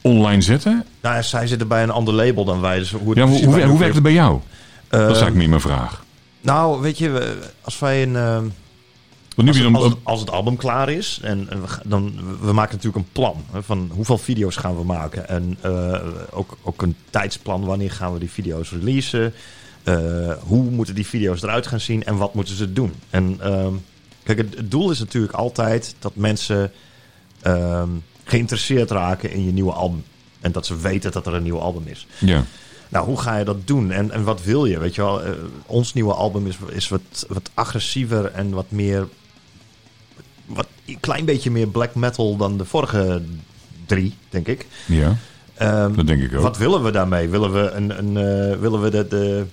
online 0.00 0.42
zetten. 0.42 0.84
Nou, 1.00 1.14
ja, 1.14 1.22
zij 1.22 1.46
zitten 1.46 1.68
bij 1.68 1.82
een 1.82 1.90
ander 1.90 2.14
label 2.14 2.44
dan 2.44 2.60
wij. 2.60 2.78
Dus 2.78 2.90
hoe, 2.90 3.14
Ja, 3.14 3.26
hoe, 3.26 3.62
hoe 3.64 3.78
werkt 3.78 3.94
het 3.94 4.02
bij 4.02 4.12
jou? 4.12 4.40
Eh, 4.88 4.90
dat 4.90 5.00
is 5.00 5.06
eigenlijk 5.06 5.36
meer 5.36 5.48
mijn 5.48 5.60
vraag. 5.60 6.04
Nou, 6.40 6.80
weet 6.80 6.98
je, 6.98 7.38
als 7.60 7.78
wij 7.78 8.02
een... 8.02 8.52
Want 9.36 9.48
nu 9.48 9.48
als, 9.48 9.56
het, 9.56 9.72
dan, 9.72 9.74
als, 9.74 9.84
het, 9.84 9.96
als 10.02 10.20
het 10.20 10.30
album 10.30 10.56
klaar 10.56 10.88
is, 10.88 11.20
en, 11.22 11.46
en 11.50 11.60
we, 11.60 11.68
dan, 11.84 12.18
we 12.40 12.52
maken 12.52 12.74
natuurlijk 12.74 13.04
een 13.04 13.12
plan 13.12 13.44
hè, 13.52 13.62
van 13.62 13.90
hoeveel 13.94 14.18
video's 14.18 14.56
gaan 14.56 14.76
we 14.76 14.84
maken. 14.84 15.28
En 15.28 15.56
eh, 15.60 16.00
ook, 16.30 16.56
ook 16.62 16.82
een 16.82 16.96
tijdsplan, 17.10 17.64
wanneer 17.64 17.90
gaan 17.90 18.12
we 18.12 18.18
die 18.18 18.30
video's 18.30 18.70
releasen. 18.70 19.34
Eh, 19.86 20.32
hoe 20.40 20.62
moeten 20.62 20.94
die 20.94 21.06
video's 21.06 21.42
eruit 21.42 21.66
gaan 21.66 21.80
zien 21.80 22.04
en 22.04 22.16
wat 22.16 22.34
moeten 22.34 22.54
ze 22.56 22.72
doen. 22.72 22.92
En 23.10 23.36
ehm, 23.40 23.72
kijk, 24.22 24.38
het, 24.38 24.56
het 24.56 24.70
doel 24.70 24.90
is 24.90 24.98
natuurlijk 24.98 25.32
altijd 25.32 25.94
dat 25.98 26.14
mensen 26.14 26.72
ehm, 27.42 27.88
geïnteresseerd 28.24 28.90
raken 28.90 29.30
in 29.30 29.44
je 29.44 29.52
nieuwe 29.52 29.72
album. 29.72 30.04
En 30.40 30.52
dat 30.52 30.66
ze 30.66 30.76
weten 30.76 31.12
dat 31.12 31.26
er 31.26 31.34
een 31.34 31.42
nieuw 31.42 31.58
album 31.58 31.82
is. 31.86 32.06
ja. 32.18 32.44
Nou, 32.88 33.06
hoe 33.06 33.20
ga 33.20 33.36
je 33.36 33.44
dat 33.44 33.66
doen? 33.66 33.90
En, 33.90 34.10
en 34.10 34.24
wat 34.24 34.42
wil 34.42 34.64
je? 34.64 34.78
Weet 34.78 34.94
je 34.94 35.02
wel, 35.02 35.22
eh, 35.22 35.32
ons 35.66 35.92
nieuwe 35.94 36.14
album 36.14 36.46
is, 36.46 36.56
is 36.68 36.88
wat, 36.88 37.26
wat 37.28 37.50
agressiever 37.54 38.24
en 38.32 38.50
wat 38.50 38.70
meer. 38.70 39.08
Wat, 40.46 40.66
een 40.86 41.00
klein 41.00 41.24
beetje 41.24 41.50
meer 41.50 41.68
black 41.68 41.94
metal 41.94 42.36
dan 42.36 42.58
de 42.58 42.64
vorige 42.64 43.22
drie, 43.86 44.14
denk 44.28 44.46
ik. 44.46 44.66
ja, 44.86 45.16
Ehm, 45.54 45.94
dat 45.94 46.06
denk 46.06 46.22
ik 46.22 46.34
ook. 46.34 46.42
wat 46.42 46.56
willen 46.56 46.82
we 46.82 46.90
daarmee? 46.90 47.28
Willen 47.28 47.52
we, 47.52 47.70
een, 47.70 47.98
een, 47.98 48.16
eh, 48.16 48.58
willen 48.58 48.82
we 48.82 48.90
de, 48.90 49.08
de, 49.08 49.44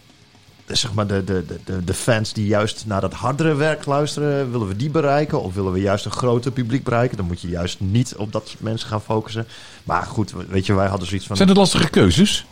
zeg 0.68 0.94
maar 0.94 1.08
de, 1.08 1.24
de, 1.24 1.46
de, 1.66 1.84
de 1.84 1.94
fans 1.94 2.34
die 2.34 2.48
juist 2.48 2.84
naar 2.88 3.02
dat 3.02 3.14
hardere 3.14 3.56
werk 3.56 3.86
luisteren, 3.86 4.52
willen 4.52 4.68
we 4.68 4.76
die 4.76 4.90
bereiken? 4.90 5.42
Of 5.42 5.54
willen 5.54 5.72
we 5.72 5.80
juist 5.80 6.06
een 6.06 6.12
groter 6.12 6.52
publiek 6.52 6.84
bereiken? 6.84 7.18
Dan 7.18 7.26
moet 7.26 7.42
je 7.42 7.48
juist 7.48 7.80
niet 7.80 8.16
op 8.16 8.32
dat 8.32 8.48
soort 8.48 8.62
mensen 8.62 8.88
gaan 8.88 9.02
focussen. 9.02 9.48
Maar 9.84 10.04
goed, 10.04 10.34
weet 10.48 10.66
je, 10.66 10.74
wij 10.74 10.88
hadden 10.88 11.08
zoiets 11.08 11.28
van... 11.28 11.36
Zijn 11.36 11.50
het 11.50 11.58
lastige 11.58 11.90
keuzes? 11.90 12.46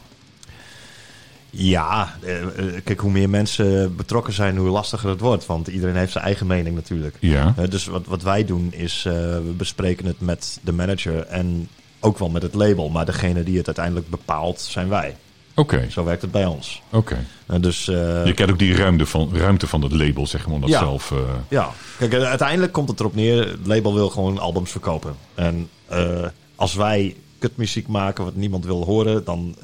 Ja, 1.54 2.16
eh, 2.24 2.42
eh, 2.42 2.82
kijk, 2.84 3.00
hoe 3.00 3.12
meer 3.12 3.30
mensen 3.30 3.96
betrokken 3.96 4.34
zijn, 4.34 4.58
hoe 4.58 4.70
lastiger 4.70 5.10
het 5.10 5.20
wordt. 5.20 5.46
Want 5.46 5.68
iedereen 5.68 5.96
heeft 5.96 6.12
zijn 6.12 6.24
eigen 6.24 6.48
mening 6.48 6.76
natuurlijk. 6.76 7.16
Ja. 7.20 7.54
Eh, 7.58 7.70
dus 7.70 7.86
wat, 7.86 8.06
wat 8.06 8.24
wij 8.24 8.46
doen 8.46 8.74
is, 8.74 9.04
we 9.04 9.54
bespreken 9.58 10.06
het 10.06 10.20
met 10.20 10.60
de 10.62 10.72
manager 10.72 11.26
en 11.26 11.68
ook 12.00 12.18
wel 12.18 12.30
met 12.30 12.42
het 12.42 12.54
label. 12.54 12.90
Maar 12.90 13.06
degene 13.06 13.44
die 13.44 13.58
het 13.58 13.66
uiteindelijk 13.66 14.10
bepaalt, 14.10 14.60
zijn 14.60 14.90
wij. 14.90 15.16
Oké, 15.56 15.90
Zo 15.90 16.04
werkt 16.04 16.22
het 16.22 16.32
bij 16.32 16.46
ons. 16.46 16.82
oké. 16.90 17.26
Dus 17.60 17.88
eh, 17.88 18.26
Je 18.26 18.34
kent 18.34 18.52
ook 18.52 18.60
die 18.60 18.76
ruimte 18.76 19.06
van, 19.06 19.30
ruimte 19.34 19.68
van 19.68 19.82
het 19.82 19.92
label, 19.92 20.28
zeg 20.28 20.48
maar, 20.48 20.60
dat 20.60 20.70
Ja. 20.70 20.80
zelf... 20.80 21.12
eh, 21.12 21.18
ja, 21.50 21.70
kijk, 21.98 22.14
eh, 22.14 22.24
uiteindelijk 22.24 22.72
komt 22.72 22.90
het 22.90 23.00
erop 23.00 23.16
neer, 23.16 23.48
het 23.48 23.68
label 23.68 23.94
wil 23.94 24.10
gewoon 24.10 24.40
albums 24.40 24.72
verkopen. 24.72 25.16
En 25.36 25.70
als 26.56 26.74
wij 26.74 27.16
kutmuziek 27.40 27.88
maken 27.88 28.24
wat 28.24 28.36
niemand 28.36 28.66
wil 28.66 28.86
horen, 28.86 29.24
dan 29.24 29.56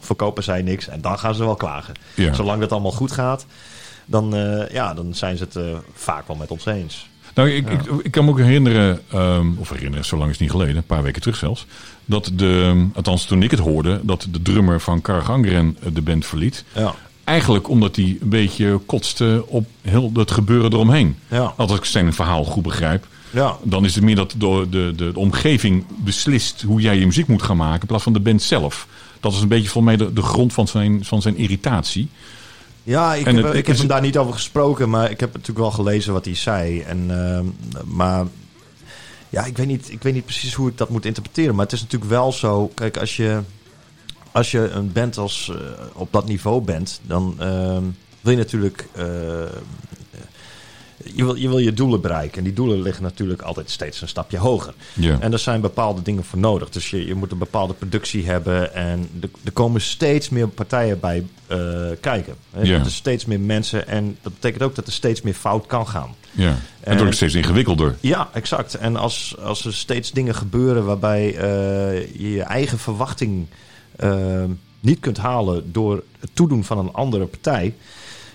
verkopen 0.00 0.42
zij 0.42 0.62
niks 0.62 0.88
en 0.88 1.00
dan 1.00 1.18
gaan 1.18 1.34
ze 1.34 1.44
wel 1.44 1.54
klagen. 1.56 1.94
Ja. 2.14 2.32
Zolang 2.32 2.60
dat 2.60 2.72
allemaal 2.72 2.92
goed 2.92 3.12
gaat, 3.12 3.46
dan, 4.04 4.30
ja, 4.72 4.94
dan 4.94 5.14
zijn 5.14 5.36
ze 5.36 5.44
het 5.44 5.58
vaak 5.94 6.26
wel 6.26 6.36
met 6.36 6.50
ons 6.50 6.66
eens. 6.66 7.08
Nou, 7.36 7.50
ik, 7.50 7.70
ik, 7.70 7.80
ik 8.02 8.10
kan 8.10 8.24
me 8.24 8.30
ook 8.30 8.38
herinneren, 8.38 9.00
ehm, 9.10 9.46
of 9.56 9.70
herinneren, 9.70 10.04
zo 10.04 10.16
lang 10.16 10.30
is 10.30 10.38
het 10.38 10.42
niet 10.42 10.50
geleden, 10.50 10.76
een 10.76 10.82
paar 10.84 11.02
weken 11.02 11.20
terug 11.20 11.36
zelfs, 11.36 11.66
dat 12.04 12.30
de, 12.34 12.86
althans 12.94 13.24
toen 13.24 13.42
ik 13.42 13.50
het 13.50 13.60
hoorde, 13.60 14.00
dat 14.02 14.26
de 14.30 14.42
drummer 14.42 14.80
van 14.80 15.00
Kargangren 15.00 15.76
de 15.92 16.02
band 16.02 16.26
verliet. 16.26 16.64
Ja. 16.74 16.94
Eigenlijk 17.24 17.68
omdat 17.68 17.96
hij 17.96 18.16
een 18.20 18.28
beetje 18.28 18.80
kotste 18.86 19.44
op 19.46 19.66
heel 19.82 20.10
het 20.14 20.30
gebeuren 20.30 20.72
eromheen. 20.72 21.16
Ja. 21.28 21.54
Als 21.56 21.74
ik 21.74 21.84
zijn 21.84 22.12
verhaal 22.12 22.44
goed 22.44 22.62
begrijp. 22.62 23.06
Ja. 23.30 23.56
Dan 23.62 23.84
is 23.84 23.94
het 23.94 24.04
meer 24.04 24.14
dat 24.14 24.34
de, 24.38 24.66
de, 24.70 24.92
de, 24.96 25.12
de 25.12 25.18
omgeving 25.18 25.84
beslist 25.96 26.62
hoe 26.62 26.80
jij 26.80 26.98
je 26.98 27.06
muziek 27.06 27.26
moet 27.26 27.42
gaan 27.42 27.56
maken. 27.56 27.80
In 27.80 27.86
plaats 27.86 28.02
van 28.02 28.12
de 28.12 28.20
band 28.20 28.42
zelf. 28.42 28.86
Dat 29.20 29.32
is 29.32 29.40
een 29.40 29.48
beetje 29.48 29.68
volgens 29.68 29.96
mij 29.96 30.06
de, 30.06 30.12
de 30.12 30.22
grond 30.22 30.52
van 30.52 30.68
zijn, 30.68 31.04
van 31.04 31.22
zijn 31.22 31.36
irritatie. 31.36 32.08
Ja, 32.86 33.14
ik, 33.14 33.26
En 33.26 33.36
heb, 33.36 33.44
het- 33.44 33.54
ik 33.54 33.66
heb 33.66 33.76
hem 33.76 33.86
daar 33.86 34.00
niet 34.00 34.18
over 34.18 34.32
gesproken, 34.32 34.90
maar 34.90 35.10
ik 35.10 35.20
heb 35.20 35.32
natuurlijk 35.32 35.58
wel 35.58 35.70
gelezen 35.70 36.12
wat 36.12 36.24
hij 36.24 36.34
zei. 36.34 36.80
En, 36.82 37.06
ehm, 37.10 37.44
maar 37.96 38.26
ja, 39.28 39.44
ik 39.44 39.56
weet, 39.56 39.66
niet, 39.66 39.90
ik 39.92 40.02
weet 40.02 40.14
niet 40.14 40.24
precies 40.24 40.54
hoe 40.54 40.68
ik 40.68 40.78
dat 40.78 40.88
moet 40.88 41.04
interpreteren. 41.04 41.54
Maar 41.54 41.64
het 41.64 41.74
is 41.74 41.80
natuurlijk 41.80 42.10
wel 42.10 42.32
zo, 42.32 42.68
kijk, 42.74 42.96
als 42.96 43.16
je, 43.16 43.40
als 44.32 44.50
je 44.50 44.68
een 44.68 44.92
band 44.92 45.18
als, 45.18 45.50
eh, 45.54 45.56
op 45.92 46.12
dat 46.12 46.26
niveau 46.26 46.60
bent, 46.62 47.00
dan 47.02 47.34
ehm, 47.38 47.82
wil 48.20 48.32
je 48.32 48.36
natuurlijk... 48.38 48.88
je, 51.14 51.24
wil, 51.24 51.34
je 51.34 51.48
wil 51.48 51.58
je 51.58 51.72
doelen 51.72 52.00
bereiken. 52.00 52.38
En 52.38 52.44
die 52.44 52.52
doelen 52.52 52.82
liggen 52.82 53.02
natuurlijk 53.02 53.42
altijd 53.42 53.70
steeds 53.70 54.00
een 54.00 54.08
stapje 54.08 54.38
hoger. 54.38 54.74
Ja. 54.92 55.20
En 55.20 55.32
er 55.32 55.38
zijn 55.38 55.60
bepaalde 55.60 56.02
dingen 56.02 56.24
voor 56.24 56.38
nodig. 56.38 56.70
Dus 56.70 56.90
je, 56.90 57.06
je 57.06 57.14
moet 57.14 57.32
een 57.32 57.38
bepaalde 57.38 57.74
productie 57.74 58.26
hebben. 58.26 58.74
En 58.74 59.08
er, 59.20 59.28
er 59.44 59.52
komen 59.52 59.80
steeds 59.80 60.28
meer 60.28 60.48
partijen 60.48 61.00
bij 61.00 61.24
eh, 61.46 61.58
kijken. 62.00 62.34
Hè. 62.50 62.60
Er 62.60 62.66
zijn 62.66 62.90
steeds 62.90 63.24
meer 63.24 63.40
mensen. 63.40 63.88
En 63.88 64.16
dat 64.22 64.32
betekent 64.32 64.62
ook 64.62 64.74
dat 64.74 64.86
er 64.86 64.92
steeds 64.92 65.22
meer 65.22 65.34
fout 65.34 65.66
kan 65.66 65.88
gaan. 65.88 66.14
Ja. 66.32 66.58
En 66.80 66.92
het 66.92 67.00
wordt 67.00 67.16
steeds 67.16 67.34
ingewikkelder. 67.34 67.96
Ja, 68.00 68.28
exact. 68.32 68.74
En 68.74 68.96
als, 68.96 69.36
als 69.42 69.64
er 69.64 69.74
steeds 69.74 70.12
dingen 70.12 70.34
gebeuren 70.34 70.84
waarbij 70.84 71.26
eh, 71.26 72.14
je 72.18 72.30
je 72.30 72.42
eigen 72.42 72.78
verwachting 72.78 73.46
eh, 73.96 74.44
niet 74.80 75.00
kunt 75.00 75.16
halen 75.16 75.72
door 75.72 76.02
het 76.20 76.30
toedoen 76.32 76.64
van 76.64 76.78
een 76.78 76.92
andere 76.92 77.26
partij, 77.26 77.74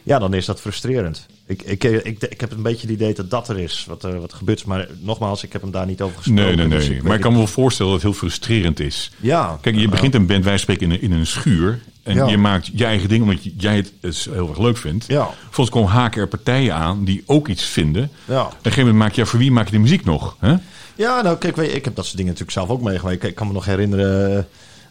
ja, 0.03 0.19
dan 0.19 0.33
is 0.33 0.45
dat 0.45 0.61
frustrerend. 0.61 1.25
Ik, 1.51 1.61
ik, 1.61 1.83
ik, 1.83 2.21
ik 2.23 2.41
heb 2.41 2.51
een 2.51 2.61
beetje 2.61 2.81
het 2.87 2.95
idee 2.95 3.13
dat 3.13 3.29
dat 3.29 3.49
er 3.49 3.59
is, 3.59 3.85
wat 3.87 4.03
er 4.03 4.19
wat 4.19 4.33
gebeurt. 4.33 4.65
Maar 4.65 4.87
nogmaals, 4.99 5.43
ik 5.43 5.53
heb 5.53 5.61
hem 5.61 5.71
daar 5.71 5.85
niet 5.85 6.01
over 6.01 6.17
gesproken. 6.17 6.45
Nee, 6.45 6.55
nee, 6.55 6.67
dus 6.67 6.87
nee. 6.87 6.97
ik 6.97 7.03
Maar 7.03 7.15
ik 7.15 7.21
kan 7.21 7.31
me 7.31 7.37
wel 7.37 7.47
voorstellen 7.47 7.91
dat 7.91 8.01
het 8.01 8.11
heel 8.11 8.19
frustrerend 8.19 8.79
is. 8.79 9.11
Ja. 9.19 9.57
Kijk, 9.61 9.75
je 9.75 9.87
begint 9.89 10.15
een 10.15 10.25
band, 10.25 10.43
wij 10.43 10.57
spreken 10.57 10.85
in 10.85 10.91
een, 10.91 11.01
in 11.01 11.11
een 11.11 11.27
schuur. 11.27 11.79
En 12.03 12.15
Ja. 12.15 12.27
je 12.27 12.37
maakt 12.37 12.69
je 12.73 12.85
eigen 12.85 13.09
ding 13.09 13.21
omdat 13.23 13.37
jij 13.57 13.75
het 13.75 13.93
dus 14.01 14.25
heel 14.31 14.49
erg 14.49 14.57
leuk 14.59 14.77
vindt. 14.77 15.05
Ja. 15.07 15.29
Volgens 15.49 15.69
komen 15.75 15.91
haken 15.91 16.21
er 16.21 16.27
partijen 16.27 16.73
aan 16.75 17.03
die 17.03 17.23
ook 17.25 17.47
iets 17.47 17.63
vinden. 17.63 18.09
Ja. 18.25 18.41
Op 18.45 18.51
een 18.51 18.57
gegeven 18.61 18.79
moment 18.83 18.97
maak 18.97 19.11
je, 19.13 19.21
ja, 19.21 19.27
voor 19.27 19.39
wie 19.39 19.51
maak 19.51 19.65
je 19.65 19.71
de 19.71 19.79
muziek 19.79 20.05
nog? 20.05 20.35
Hè? 20.39 20.55
Ja, 20.95 21.21
nou 21.21 21.37
kijk, 21.37 21.57
ik 21.57 21.85
heb 21.85 21.95
dat 21.95 22.05
soort 22.05 22.17
dingen 22.17 22.31
natuurlijk 22.31 22.57
zelf 22.57 22.69
ook 22.69 22.81
meegemaakt. 22.81 23.23
Ik 23.23 23.35
kan 23.35 23.47
me 23.47 23.53
nog 23.53 23.65
herinneren. 23.65 24.47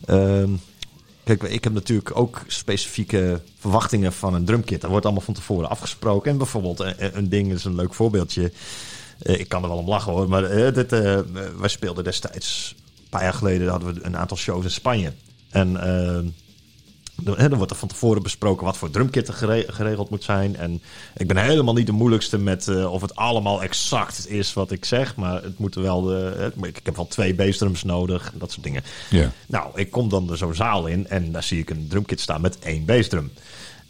ehm, 0.06 0.48
kijk, 1.24 1.42
ik 1.42 1.64
heb 1.64 1.72
natuurlijk 1.72 2.16
ook 2.16 2.42
specifieke 2.46 3.40
verwachtingen 3.58 4.12
van 4.12 4.34
een 4.34 4.44
drumkit. 4.44 4.80
Dat 4.80 4.90
wordt 4.90 5.04
allemaal 5.04 5.24
van 5.24 5.34
tevoren 5.34 5.68
afgesproken. 5.68 6.30
En 6.30 6.38
bijvoorbeeld 6.38 6.80
een, 6.80 6.94
een 7.18 7.28
ding, 7.28 7.52
is 7.52 7.64
een 7.64 7.74
leuk 7.74 7.94
voorbeeldje. 7.94 8.52
Eh, 9.22 9.38
ik 9.38 9.48
kan 9.48 9.62
er 9.62 9.68
wel 9.68 9.78
om 9.78 9.88
lachen 9.88 10.12
hoor, 10.12 10.28
maar 10.28 10.44
eh, 10.44 10.74
dit, 10.74 10.92
eh, 10.92 11.18
wij 11.58 11.68
speelden 11.68 12.04
destijds, 12.04 12.74
een 12.98 13.08
paar 13.08 13.22
jaar 13.22 13.34
geleden, 13.34 13.68
hadden 13.68 13.94
we 13.94 14.00
een 14.04 14.16
aantal 14.16 14.36
shows 14.36 14.64
in 14.64 14.70
Spanje. 14.70 15.12
En 15.50 15.72
dan, 17.22 17.54
wordt 17.54 17.70
er 17.70 17.76
van 17.76 17.88
tevoren 17.88 18.22
besproken 18.22 18.66
wat 18.66 18.76
voor 18.76 18.90
drumkit 18.90 19.28
er 19.28 19.34
gere- 19.34 19.64
geregeld 19.66 20.10
moet 20.10 20.24
zijn. 20.24 20.56
En 20.56 20.82
ik 21.16 21.26
ben 21.28 21.36
helemaal 21.36 21.74
niet 21.74 21.86
de 21.86 21.92
moeilijkste 21.92 22.38
met 22.38 22.68
eh, 22.68 22.92
of 22.92 23.00
het 23.00 23.16
allemaal 23.16 23.62
exact 23.62 24.28
is 24.28 24.52
wat 24.52 24.70
ik 24.70 24.84
zeg. 24.84 25.16
Maar 25.16 25.42
het 25.42 25.58
moet 25.58 25.74
wel. 25.74 26.02
De, 26.02 26.34
hè, 26.36 26.66
ik 26.66 26.80
heb 26.82 26.96
wel 26.96 27.06
twee 27.06 27.34
bassdrums 27.34 27.82
nodig. 27.84 28.32
Dat 28.34 28.50
soort 28.52 28.64
dingen. 28.64 28.82
Ja. 29.10 29.32
Nou, 29.46 29.70
ik 29.74 29.90
kom 29.90 30.08
dan 30.08 30.36
zo'n 30.36 30.54
zaal 30.54 30.86
in 30.86 31.08
en 31.08 31.32
daar 31.32 31.42
zie 31.42 31.58
ik 31.58 31.70
een 31.70 31.86
drumkit 31.88 32.20
staan 32.20 32.40
met 32.40 32.58
één 32.58 32.84
bassdrum. 32.84 33.30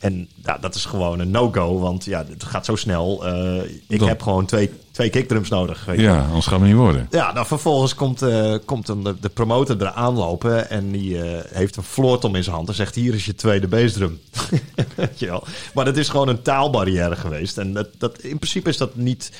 En 0.00 0.28
ja, 0.44 0.58
dat 0.58 0.74
is 0.74 0.84
gewoon 0.84 1.18
een 1.20 1.30
no-go, 1.30 1.78
want 1.78 2.04
ja, 2.04 2.24
het 2.28 2.44
gaat 2.44 2.64
zo 2.64 2.76
snel. 2.76 3.26
Eh, 3.26 3.62
ik 3.86 3.98
Dan- 3.98 4.08
heb 4.08 4.22
gewoon 4.22 4.46
twee, 4.46 4.70
twee 4.90 5.10
kickdrums 5.10 5.48
nodig. 5.48 5.84
Weet. 5.84 6.00
Ja, 6.00 6.24
anders 6.26 6.46
gaat 6.46 6.58
het 6.58 6.68
niet 6.68 6.76
worden. 6.78 7.06
Ja, 7.10 7.32
nou 7.32 7.46
vervolgens 7.46 7.94
komt, 7.94 8.22
eh, 8.22 8.54
komt 8.64 8.86
de, 8.86 9.14
de 9.20 9.28
promotor 9.28 9.76
eraan 9.80 10.14
lopen 10.14 10.70
en 10.70 10.90
die 10.90 11.22
eh, 11.22 11.44
heeft 11.54 11.76
een 11.76 11.82
floortom 11.82 12.34
in 12.34 12.42
zijn 12.44 12.56
hand 12.56 12.68
en 12.68 12.74
zegt 12.74 12.94
hier 12.94 13.14
is 13.14 13.24
je 13.26 13.34
tweede 13.34 13.68
bassdrum. 13.68 14.20
Weet 14.96 15.18
je 15.18 15.26
wel. 15.26 15.44
Maar 15.74 15.84
dat 15.84 15.96
is 15.96 16.08
gewoon 16.08 16.28
een 16.28 16.42
taalbarrière 16.42 17.16
geweest 17.16 17.58
en 17.58 17.72
dat, 17.72 17.88
dat, 17.98 18.18
in 18.18 18.36
principe 18.38 18.68
is 18.68 18.76
dat 18.76 18.96
niet 18.96 19.32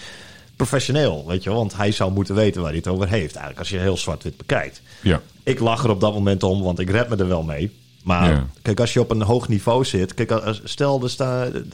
professioneel, 0.57 1.25
weet 1.27 1.43
je 1.43 1.51
wel. 1.51 1.59
Want 1.59 1.77
hij 1.77 1.93
zou 1.93 2.13
moeten 2.13 2.35
weten 2.35 2.61
waar 2.61 2.71
hij 2.71 2.79
het 2.79 2.89
over 2.89 3.09
heeft, 3.09 3.35
eigenlijk 3.35 3.59
als 3.59 3.69
je 3.69 3.79
heel 3.79 3.97
zwart-wit 3.97 4.37
bekijkt. 4.37 4.81
Ja. 5.03 5.21
Ik 5.43 5.61
lach 5.61 5.85
er 5.85 5.91
op 5.91 6.01
dat 6.01 6.13
moment 6.13 6.43
om, 6.43 6.63
want 6.63 6.79
ik 6.79 6.91
red 6.91 7.09
me 7.09 7.17
er 7.17 7.29
wel 7.29 7.43
mee. 7.43 7.71
Maar 8.05 8.31
Ja. 8.31 8.47
kijk, 8.63 8.81
als 8.81 8.93
je 8.93 9.01
op 9.01 9.11
een 9.11 9.23
hoog 9.23 9.49
niveau 9.49 9.85
zit. 9.85 10.15
Kijk, 10.15 10.31
als- 10.31 10.61
stel, 10.65 10.99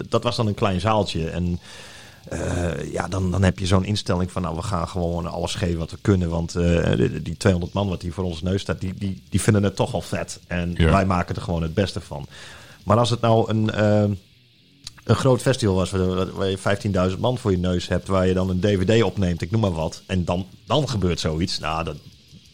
dat 0.09 0.23
was 0.23 0.37
dan 0.37 0.47
een 0.47 0.55
klein 0.55 0.81
zaaltje. 0.81 1.29
En 1.31 1.59
eh, 2.29 2.93
ja, 2.93 3.09
dan, 3.09 3.31
dan 3.31 3.43
heb 3.43 3.59
je 3.59 3.67
zo'n 3.67 3.85
instelling 3.85 4.31
van, 4.33 4.43
nou, 4.43 4.57
we 4.57 4.63
gaan 4.63 4.89
gewoon 4.89 5.27
alles 5.27 5.55
geven 5.55 5.79
wat 5.79 5.91
we 5.91 5.99
kunnen. 6.01 6.29
Want 6.29 6.55
eh, 6.55 6.97
die, 6.97 7.23
die 7.23 7.37
200 7.37 7.73
man 7.75 7.89
wat 7.89 8.03
hier 8.03 8.13
voor 8.13 8.25
ons 8.25 8.43
neus 8.43 8.61
staat, 8.61 8.81
die, 8.81 8.95
die, 8.95 9.23
die 9.29 9.41
vinden 9.41 9.63
het 9.63 9.77
toch 9.77 9.95
al 9.95 10.01
vet. 10.01 10.41
En 10.47 10.75
Ja. 10.77 10.91
wij 10.91 11.07
maken 11.07 11.35
er 11.37 11.43
gewoon 11.43 11.63
het 11.63 11.75
beste 11.75 12.01
van. 12.01 12.27
Maar 12.85 12.99
als 12.99 13.11
het 13.11 13.21
nou 13.21 13.51
een, 13.51 13.71
eh, 13.71 14.05
een 15.05 15.17
groot 15.17 15.41
festival 15.41 15.75
was, 15.75 15.91
waar 15.91 16.33
waar 16.33 16.49
je 16.49 16.59
15.000 16.59 17.19
man 17.21 17.39
voor 17.39 17.51
je 17.51 17.59
neus 17.59 17.89
hebt, 17.89 18.09
waar 18.09 18.27
je 18.27 18.35
dan 18.35 18.51
een 18.51 18.61
DVD 18.61 19.03
opneemt, 19.03 19.43
ik 19.43 19.51
noem 19.51 19.61
maar 19.61 19.73
wat. 19.73 20.03
En 20.07 20.25
dan, 20.25 20.47
dan 20.65 20.89
gebeurt 20.89 21.21
zoiets, 21.21 21.59
nou, 21.59 21.85
dat, 21.85 21.97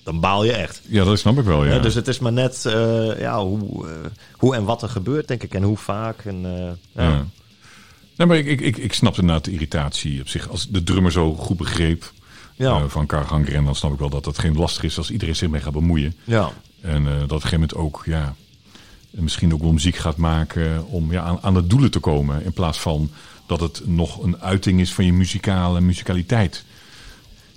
dan 0.02 0.20
baal 0.20 0.44
je 0.44 0.52
echt. 0.52 0.82
Ja, 0.88 1.04
dat 1.04 1.18
snap 1.18 1.38
ik 1.38 1.44
wel, 1.44 1.64
ja. 1.64 1.78
Dus 1.78 1.94
het 1.94 2.08
is 2.08 2.18
maar 2.18 2.32
net 2.32 2.66
eh, 2.66 3.20
ja, 3.20 3.44
hoe, 3.44 3.88
eh, 3.88 3.94
hoe 4.32 4.54
en 4.54 4.64
wat 4.64 4.82
er 4.82 4.88
gebeurt, 4.88 5.28
denk 5.28 5.42
ik. 5.42 5.54
En 5.54 5.62
hoe 5.62 5.76
vaak. 5.76 6.24
En, 6.24 6.44
eh, 6.94 7.04
ja. 7.04 7.26
Nee, 8.16 8.26
maar 8.26 8.36
ik, 8.36 8.46
ik, 8.46 8.60
ik, 8.60 8.76
ik 8.76 8.92
snapte 8.92 9.20
inderdaad 9.20 9.44
de 9.44 9.52
irritatie 9.52 10.20
op 10.20 10.28
zich. 10.28 10.48
Als 10.48 10.68
de 10.68 10.82
drummer 10.82 11.12
zo 11.12 11.34
goed 11.34 11.56
begreep 11.56 12.12
Ja. 12.56 12.88
van 12.88 13.06
Kargangren, 13.06 13.64
dan 13.64 13.74
snap 13.74 13.92
ik 13.92 13.98
wel 13.98 14.10
dat 14.10 14.24
dat 14.24 14.38
geen 14.38 14.56
lastig 14.56 14.82
is 14.84 14.98
als 14.98 15.10
iedereen 15.10 15.36
zich 15.36 15.48
mee 15.48 15.60
gaat 15.60 15.72
bemoeien. 15.72 16.14
ja. 16.24 16.50
En 16.80 17.04
dat 17.04 17.12
op 17.14 17.20
een 17.20 17.28
gegeven 17.40 17.52
moment 17.60 17.74
ook, 17.74 18.02
ja, 18.06 18.34
misschien 19.10 19.52
ook 19.54 19.60
wel 19.60 19.72
muziek 19.72 19.96
gaat 19.96 20.16
maken 20.16 20.86
om 20.86 21.12
ja, 21.12 21.22
aan, 21.22 21.38
aan 21.42 21.54
de 21.54 21.66
doelen 21.66 21.90
te 21.90 21.98
komen. 21.98 22.44
In 22.44 22.52
plaats 22.52 22.80
van 22.80 23.10
dat 23.46 23.60
het 23.60 23.82
nog 23.86 24.22
een 24.22 24.40
uiting 24.40 24.80
is 24.80 24.92
van 24.94 25.04
je 25.04 25.12
muzikale 25.12 25.80
muzikaliteit. 25.80 26.64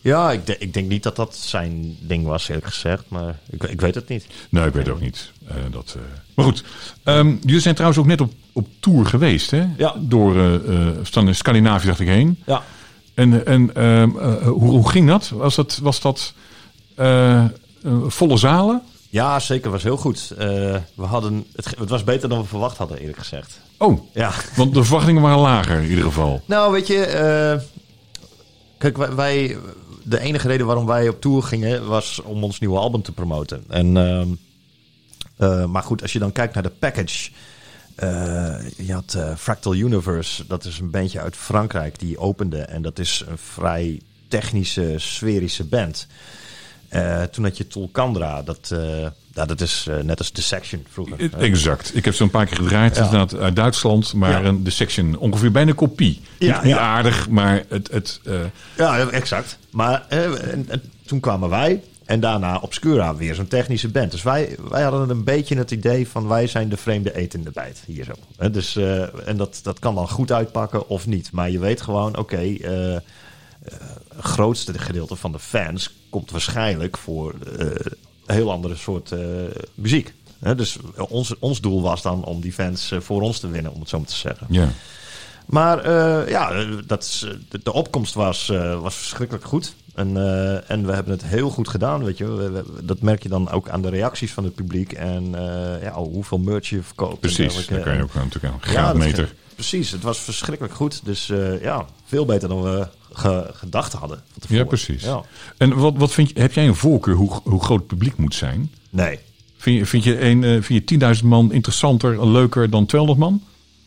Ja, 0.06 0.32
ik, 0.32 0.46
de- 0.46 0.58
ik 0.58 0.74
denk 0.74 0.90
niet 0.90 1.04
dat 1.04 1.16
dat 1.16 1.36
zijn 1.36 1.98
ding 2.00 2.26
was, 2.26 2.48
eerlijk 2.48 2.66
gezegd. 2.68 3.04
Maar 3.08 3.40
ik, 3.50 3.64
ik 3.64 3.82
weet 3.82 3.96
het 3.96 4.08
niet. 4.08 4.26
Nee, 4.50 4.66
ik 4.66 4.74
weet 4.74 4.86
het 4.86 4.96
ook 4.96 5.02
niet. 5.02 5.32
Eh, 5.48 5.56
dat, 5.72 5.94
eh, 5.98 6.02
Maar 6.36 6.46
goed, 6.46 6.64
Ehm, 7.04 7.36
jullie 7.42 7.60
zijn 7.62 7.74
trouwens 7.76 8.02
ook 8.02 8.08
net 8.08 8.22
op, 8.22 8.34
op 8.54 8.68
tour 8.80 9.06
geweest, 9.06 9.52
hè? 9.52 9.66
Ja. 9.78 9.96
Door 10.00 10.62
Stan- 11.04 11.36
Scandinavië, 11.36 11.88
dacht 11.88 12.00
ik, 12.00 12.08
heen. 12.08 12.44
Ja. 12.46 12.64
En, 13.14 13.46
en 13.46 13.76
ehm, 13.76 14.18
eh, 14.18 14.48
hoe, 14.48 14.70
hoe 14.70 14.90
ging 14.90 15.08
dat? 15.08 15.30
Was 15.30 15.56
dat, 15.56 15.80
was 15.82 16.02
dat 16.02 16.34
volle 18.08 18.38
zalen? 18.38 18.82
Ja, 19.10 19.40
zeker. 19.40 19.72
was 19.72 19.84
heel 19.84 19.98
goed. 19.98 20.34
We 20.38 20.82
hadden, 20.96 21.46
het, 21.56 21.66
het 21.78 21.90
was 21.90 22.04
beter 22.04 22.30
dan 22.30 22.42
we 22.42 22.48
verwacht 22.48 22.78
hadden, 22.78 22.98
eerlijk 22.98 23.18
gezegd. 23.18 23.60
Oh, 23.78 24.00
Ja. 24.14 24.32
want 24.56 24.74
de 24.74 24.84
verwachtingen 24.84 25.22
waren 25.22 25.40
lager 25.40 25.82
in 25.82 25.90
ieder 25.90 26.04
geval. 26.04 26.42
Nou, 26.46 26.72
weet 26.72 26.88
je, 26.88 27.60
kijk, 28.78 28.98
wij, 28.98 29.16
wij- 29.16 29.58
de 30.06 30.20
enige 30.20 30.48
reden 30.48 30.66
waarom 30.66 30.86
wij 30.86 31.10
op 31.10 31.22
tour 31.22 31.44
gingen 31.44 31.88
was 31.88 32.22
om 32.22 32.44
ons 32.44 32.60
nieuwe 32.60 32.78
album 32.78 33.02
te 33.02 33.12
promoten. 33.12 33.64
En, 33.68 33.98
ehm, 33.98 34.28
eh, 35.38 35.66
maar 35.66 35.84
goed, 35.84 36.02
als 36.02 36.14
je 36.14 36.20
dan 36.20 36.32
kijkt 36.32 36.54
naar 36.54 36.64
de 36.64 36.70
package. 36.70 37.32
eh, 37.96 38.70
je 38.78 38.94
had 38.94 39.14
eh, 39.14 39.36
Fractal 39.36 39.76
Universe, 39.76 40.48
dat 40.48 40.66
is 40.66 40.80
een 40.80 40.90
bandje 40.90 41.20
uit 41.20 41.36
Frankrijk 41.36 42.00
die 42.00 42.18
opende. 42.18 42.62
En 42.62 42.82
dat 42.82 43.00
is 43.00 43.24
een 43.28 43.38
vrij 43.38 44.02
technische, 44.28 44.96
sferische 44.98 45.64
band. 45.64 46.08
Toen 47.32 47.44
had 47.44 47.58
je 47.58 47.68
Tulkandra, 47.68 48.44
dat, 48.44 48.76
ja, 49.36 49.46
dat 49.46 49.62
is 49.62 49.88
eh, 49.90 49.98
net 49.98 50.20
als 50.20 50.30
The 50.30 50.42
Section 50.42 50.86
vroeger. 50.90 51.34
Exact. 51.40 51.96
Ik 51.96 52.06
heb 52.06 52.14
ze 52.14 52.24
een 52.24 52.30
paar 52.30 52.46
keer 52.46 52.58
gedraaid. 52.58 52.96
Ja. 52.96 53.04
Inderdaad, 53.04 53.40
uit 53.40 53.56
Duitsland, 53.56 54.14
maar 54.14 54.30
Ja. 54.32 54.44
een, 54.44 54.64
de 54.64 54.70
section 54.70 55.18
ongeveer 55.18 55.52
bijna 55.52 55.70
een 55.70 55.76
kopie. 55.76 56.22
Ja, 56.40 56.62
niet, 56.64 56.72
ja. 56.72 56.78
aardig, 56.80 57.30
maar 57.30 57.64
het... 57.70 57.92
het 57.92 58.20
eh, 58.24 58.40
Ja, 58.78 58.98
exact. 59.10 59.58
Maar 59.72 60.06
eh, 60.10 60.52
en, 60.54 60.66
en 60.70 60.82
toen 61.06 61.20
kwamen 61.20 61.50
wij 61.50 61.82
en 62.06 62.20
daarna 62.20 62.58
Obscura, 62.58 63.16
weer 63.16 63.36
zo'n 63.36 63.48
technische 63.48 63.88
band. 63.88 64.12
Dus 64.12 64.24
wij, 64.24 64.56
wij 64.70 64.84
hadden 64.84 65.10
een 65.10 65.24
beetje 65.24 65.56
het 65.58 65.72
idee 65.72 66.08
van 66.08 66.28
wij 66.28 66.48
zijn 66.48 66.70
de 66.70 66.78
vreemde 66.78 67.20
eet 67.20 67.34
in 67.34 67.44
de 67.44 67.52
bijt 67.52 67.84
hier 67.86 68.04
zo. 68.04 68.48
Dus, 68.50 68.76
en 69.26 69.38
dat, 69.38 69.60
dat 69.64 69.80
kan 69.80 69.96
dan 69.96 70.10
goed 70.10 70.32
uitpakken 70.32 70.90
of 70.90 71.08
niet. 71.08 71.32
Maar 71.32 71.50
je 71.50 71.60
weet 71.60 71.82
gewoon, 71.82 72.18
oké, 72.18 72.38
het 72.38 73.04
grootste 74.20 74.80
gedeelte 74.80 75.16
van 75.16 75.32
de 75.32 75.40
fans 75.40 75.96
komt 76.10 76.32
waarschijnlijk 76.32 76.98
voor 76.98 77.34
een 78.26 78.36
heel 78.36 78.52
andere 78.52 78.76
soort 78.76 79.12
eh, 79.12 79.20
muziek. 79.74 80.14
Hè, 80.40 80.56
dus 80.56 80.78
ons, 81.10 81.40
ons 81.40 81.62
doel 81.62 81.82
was 81.82 82.02
dan 82.02 82.24
om 82.24 82.42
die 82.42 82.54
fans 82.54 82.92
eh, 82.92 83.00
voor 83.00 83.22
ons 83.22 83.40
te 83.40 83.50
winnen, 83.50 83.72
om 83.74 83.80
het 83.80 83.90
zo 83.90 83.98
maar 83.98 84.08
te 84.08 84.16
zeggen. 84.16 84.48
ja. 84.50 84.70
Maar 85.46 85.80
eh, 85.80 86.30
ja, 86.30 86.66
dat 86.88 87.28
de, 87.64 87.74
opkomst 87.74 88.14
was, 88.14 88.48
was 88.82 88.96
verschrikkelijk 88.96 89.46
goed. 89.46 89.76
En, 89.96 90.08
en 90.68 90.86
we 90.86 90.92
hebben 90.94 91.14
het 91.14 91.24
heel 91.26 91.50
goed 91.50 91.68
gedaan, 91.68 92.04
weet 92.04 92.18
je. 92.18 92.26
We- 92.26 92.52
we- 92.52 92.86
dat 92.86 93.02
merk 93.02 93.24
je 93.24 93.30
dan 93.30 93.50
ook 93.52 93.70
aan 93.70 93.82
de 93.82 93.90
reacties 93.90 94.34
van 94.34 94.44
het 94.44 94.56
publiek. 94.56 94.94
En 94.94 95.30
ja, 95.82 95.94
hoeveel 95.94 96.38
merch 96.38 96.70
je 96.70 96.82
verkoopt. 96.84 97.20
Precies, 97.20 97.68
daar 97.68 97.80
kan 97.80 97.96
je 97.96 98.04
ook 98.04 98.14
natuurlijk 98.14 98.54
aan. 98.54 98.62
Graadmeter. 98.62 99.34
precies, 99.56 99.92
het 99.92 100.04
was 100.04 100.20
verschrikkelijk 100.20 100.74
goed. 100.76 101.06
Dus 101.06 101.26
ja, 101.62 101.86
veel 102.06 102.26
beter 102.26 102.50
dan 102.50 102.62
we 102.62 102.88
ge- 103.16 103.50
gedacht 103.54 103.94
hadden. 103.94 104.24
Ja, 104.48 104.64
precies. 104.64 105.04
Ja. 105.04 105.22
En 105.58 105.76
wat, 105.78 105.94
wat 105.98 106.12
vind 106.12 106.30
je, 106.30 106.40
heb 106.40 106.54
jij 106.54 106.68
een 106.68 106.76
voorkeur 106.76 107.16
hoe, 107.16 107.40
hoe 107.44 107.64
groot 107.64 107.78
het 107.80 107.88
publiek 107.88 108.18
moet 108.18 108.36
zijn? 108.36 108.72
Nee, 108.90 109.20
Vind 109.58 109.78
je, 109.78 109.86
vind 109.86 110.04
je, 110.04 110.22
een, 110.22 110.44
eh, 110.44 110.62
vind 110.62 110.90
je 110.90 111.16
10.000 111.20 111.24
man 111.26 111.52
interessanter, 111.52 112.28
leuker 112.28 112.70
dan 112.70 112.86
200 112.86 113.20
man? 113.20 113.42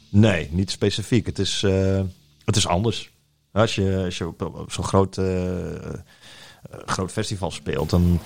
nee, 0.09 0.49
niet 0.53 0.71
specifiek. 0.71 1.27
Het 1.27 1.39
is, 1.39 1.63
eh, 1.63 2.01
het 2.45 2.57
is 2.57 2.67
anders. 2.67 3.11
Als 3.53 3.75
je, 3.75 4.03
als 4.05 4.19
je 4.19 4.27
op, 4.27 4.43
op 4.43 4.73
zo'n 4.73 4.85
groot, 4.85 5.19
eh, 5.19 5.25
groot 6.87 7.13
festival 7.13 7.51
speelt, 7.51 7.91
dan... 7.91 8.21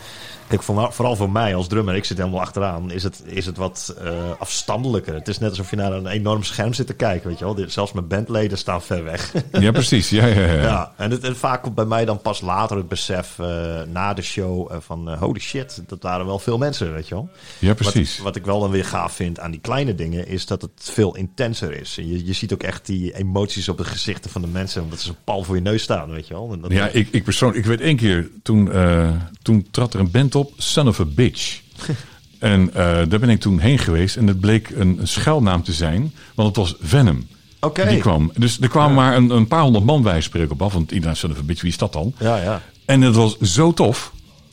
Kijk, 0.49 0.65
voor, 0.65 0.93
vooral 0.93 1.17
voor 1.17 1.31
mij 1.31 1.55
als 1.55 1.69
drummer, 1.69 1.95
ik 1.95 2.05
zit 2.05 2.19
helemaal 2.19 2.41
achteraan, 2.41 2.91
is 2.91 3.03
het, 3.03 3.23
is 3.27 3.47
het 3.47 3.57
wat 3.57 3.95
eh, 4.03 4.13
afstandelijker. 4.39 5.15
Het 5.15 5.29
is 5.29 5.39
net 5.39 5.51
alsof 5.51 5.71
je 5.71 5.77
naar 5.77 5.93
een 5.93 6.07
enorm 6.07 6.43
scherm 6.43 6.73
zit 6.73 6.87
te 6.87 6.95
kijken, 6.95 7.29
weet 7.29 7.39
je 7.39 7.45
wel. 7.45 7.57
Zelfs 7.69 7.93
mijn 7.93 8.07
bandleden 8.07 8.59
staan 8.59 8.83
ver 8.83 9.05
weg. 9.05 9.33
Ja, 9.53 9.71
precies. 9.71 10.11
Ja, 10.11 10.27
ja, 10.27 10.41
ja. 10.41 10.63
Ja, 10.63 10.93
en, 10.97 11.11
het, 11.11 11.25
en 11.25 11.37
vaak 11.37 11.63
komt 11.63 11.75
bij 11.75 11.85
mij 11.85 12.05
dan 12.05 12.21
pas 12.21 12.41
later 12.41 12.77
het 12.77 12.89
besef 12.89 13.39
eh, 13.39 13.83
na 13.83 14.15
de 14.15 14.23
show 14.23 14.73
eh, 14.73 14.77
van 14.81 15.11
eh, 15.11 15.19
holy 15.21 15.41
shit, 15.41 15.83
dat 15.87 16.03
waren 16.03 16.27
wel 16.27 16.39
veel 16.39 16.59
mensen, 16.59 16.93
weet 16.93 17.09
je 17.09 17.15
wel. 17.15 17.29
Ja, 17.59 17.75
precies. 17.75 18.17
Wat, 18.17 18.25
wat 18.25 18.37
ik 18.37 18.45
wel 18.45 18.61
dan 18.61 18.71
weer 18.71 18.85
gaaf 18.85 19.13
vind 19.13 19.41
aan 19.41 19.51
die 19.51 19.61
kleine 19.61 19.95
dingen 19.95 20.27
is 20.27 20.47
dat 20.47 20.63
het 20.63 20.71
veel 20.75 21.17
intenser 21.17 21.81
is. 21.81 21.99
En 21.99 22.09
je, 22.09 22.27
je 22.27 22.33
ziet 22.33 22.53
ook 22.53 22.63
echt 22.63 22.87
die 22.87 23.17
emoties 23.17 23.69
op 23.69 23.79
de 23.79 23.85
gezichten 23.85 24.31
van 24.31 24.41
de 24.41 24.49
mensen, 24.49 24.83
omdat 24.83 25.01
ze 25.01 25.09
een 25.09 25.17
pal 25.25 25.43
voor 25.43 25.55
je 25.55 25.63
neus 25.63 25.83
staan, 25.83 26.11
weet 26.11 26.29
je 26.29 26.35
wel. 26.35 26.53
En 26.53 26.61
dat, 26.61 26.73
Ja, 26.73 26.89
ik, 26.89 27.09
ik 27.11 27.25
persoonlijk, 27.25 27.61
ik 27.61 27.67
weet 27.67 27.81
één 27.81 27.97
keer, 27.97 28.22
toen, 28.43 28.73
eh, 28.73 29.11
toen 29.43 29.67
trad 29.71 29.95
er 29.95 30.01
een 30.01 30.11
band 30.11 30.35
op, 30.35 30.53
Son 30.57 30.89
of 30.89 31.01
a 31.01 31.05
Bitch. 31.05 31.61
en 32.39 32.75
eh, 32.75 32.85
daar 32.85 33.19
ben 33.19 33.29
ik 33.29 33.41
toen 33.41 33.59
heen 33.59 33.79
geweest 33.79 34.17
en 34.17 34.27
het 34.27 34.41
bleek 34.41 34.71
een, 34.71 34.99
een 35.01 35.09
schuilnaam 35.09 35.63
te 35.63 35.73
zijn, 35.73 36.13
want 36.35 36.49
het 36.49 36.57
was 36.57 36.77
Venom. 36.81 37.27
Oké. 37.61 37.89
Die 37.89 37.99
kwam. 37.99 38.33
Dus 38.37 38.61
er 38.61 38.69
kwamen 38.69 38.95
maar 38.95 39.17
een, 39.17 39.31
een 39.31 39.47
paar 39.47 39.63
honderd 39.63 39.85
man 39.85 40.03
bij 40.03 40.21
spreken 40.21 40.51
op 40.51 40.63
af, 40.63 40.73
want 40.73 40.93
iedereen 40.93 41.17
Son 41.17 41.31
of 41.31 41.39
a 41.39 41.43
Bitch, 41.43 41.61
wie 41.63 41.71
is 41.71 41.77
dat 41.77 41.93
dan? 41.93 42.15
Ja, 42.19 42.37
ja. 42.37 42.63
En 42.85 43.01
het 43.01 43.15
was 43.15 43.39
zo 43.39 43.73
tof. 43.73 44.13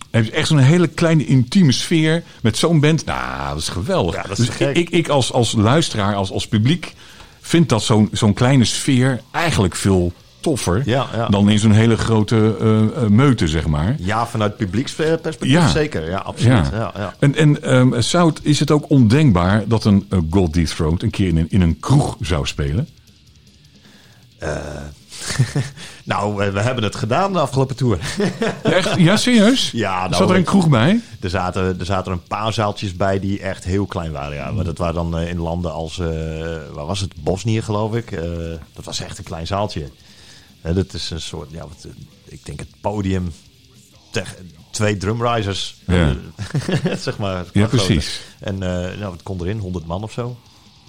Het 0.10 0.24
is 0.26 0.32
echt 0.32 0.48
zo'n 0.48 0.58
hele 0.58 0.88
kleine 0.88 1.26
intieme 1.26 1.72
sfeer 1.72 2.24
met 2.42 2.58
zo'n 2.58 2.80
band. 2.80 3.06
Nou, 3.06 3.50
dat 3.50 3.58
is 3.58 3.70
geweldig. 3.70 4.16
Ja, 4.16 4.22
dat 4.22 4.40
is 4.40 4.46
dus 4.46 4.68
ik, 4.74 4.90
ik 4.90 5.08
als, 5.08 5.32
als 5.32 5.54
luisteraar, 5.54 6.16
als, 6.16 6.32
als 6.32 6.48
publiek, 6.48 6.94
vind 7.42 7.70
dat 7.70 7.84
zo'n 7.84 8.10
zo'n 8.12 8.34
kleine 8.34 8.66
sfeer 8.66 9.22
eigenlijk 9.32 9.76
veel 9.76 10.14
toffer 10.40 10.82
Ja, 10.86 11.08
ja. 11.16 11.28
dan 11.28 11.50
in 11.50 11.60
zo'n 11.60 11.72
hele 11.72 11.98
grote 11.98 12.56
eh, 12.60 13.04
eh, 13.04 13.10
meute, 13.10 13.48
zeg 13.48 13.68
maar. 13.68 13.96
Ja, 14.00 14.28
vanuit 14.28 14.58
publieksperspectief 14.58 15.52
Ja. 15.52 15.68
zeker. 15.68 16.10
Ja, 16.10 16.18
absoluut. 16.18 16.70
Ja. 16.72 16.78
Ja. 16.78 16.92
Ja, 16.96 17.14
En, 17.20 17.62
en 17.62 18.04
Zout, 18.04 18.40
is 18.44 18.60
het 18.60 18.72
ook 18.72 18.90
ondenkbaar 18.90 19.64
dat 19.68 19.86
een 19.86 20.08
uh, 20.10 20.20
God 20.30 20.54
Dethroned 20.54 21.04
een 21.04 21.10
keer 21.10 21.28
in 21.28 21.38
een, 21.38 21.48
in 21.50 21.62
een 21.62 21.80
kroeg 21.80 22.18
zou 22.22 22.46
spelen? 22.48 22.88
Nou, 26.04 26.52
we, 26.52 26.60
hebben 26.60 26.84
het 26.84 26.96
gedaan 26.96 27.34
de 27.34 27.40
afgelopen 27.40 27.76
tour. 27.76 28.00
Echt? 28.64 28.96
Ja, 28.96 29.18
serieus? 29.18 29.72
Ja, 29.72 30.00
nou, 30.02 30.14
Zat 30.16 30.30
er 30.30 30.36
een 30.36 30.44
kroeg 30.44 30.70
bij? 30.70 31.02
Er 31.22 31.30
zaten, 31.30 31.80
er 31.80 31.86
zaten 31.86 32.12
een 32.12 32.24
paar 32.24 32.54
zaaltjes 32.54 32.96
bij 32.96 33.20
die 33.20 33.40
echt 33.40 33.64
heel 33.64 33.86
klein 33.86 34.12
waren. 34.12 34.36
Ja. 34.36 34.52
Maar 34.52 34.64
dat 34.64 34.78
waren 34.78 34.94
dan 34.96 35.20
in 35.20 35.40
landen 35.40 35.74
als, 35.74 35.98
waar 36.74 36.86
was 36.86 37.00
het? 37.00 37.14
Bosnië 37.24 37.62
geloof 37.62 37.96
ik. 37.96 38.20
Dat 38.74 38.86
was 38.86 39.02
echt 39.02 39.18
een 39.18 39.24
klein 39.24 39.48
zaaltje. 39.48 39.90
Eh, 40.62 40.76
dat 40.76 40.94
is 40.94 41.10
een 41.10 41.22
soort, 41.22 41.52
ja, 41.52 41.60
wat, 41.60 41.86
eh, 41.86 41.92
ik 42.26 42.46
denk 42.46 42.60
het 42.60 42.70
podium. 42.82 43.32
Twee 44.72 44.98
drumrisers. 44.98 45.76
Ja. 45.88 46.16
zeg 46.98 47.18
maar. 47.18 47.46
Ja, 47.54 47.68
precies. 47.68 48.22
En 48.40 48.54
eh, 48.54 49.00
nou, 49.00 49.12
het 49.12 49.24
kon 49.24 49.42
erin, 49.42 49.60
100 49.60 49.86
man 49.86 50.04
of 50.04 50.12
zo. 50.12 50.38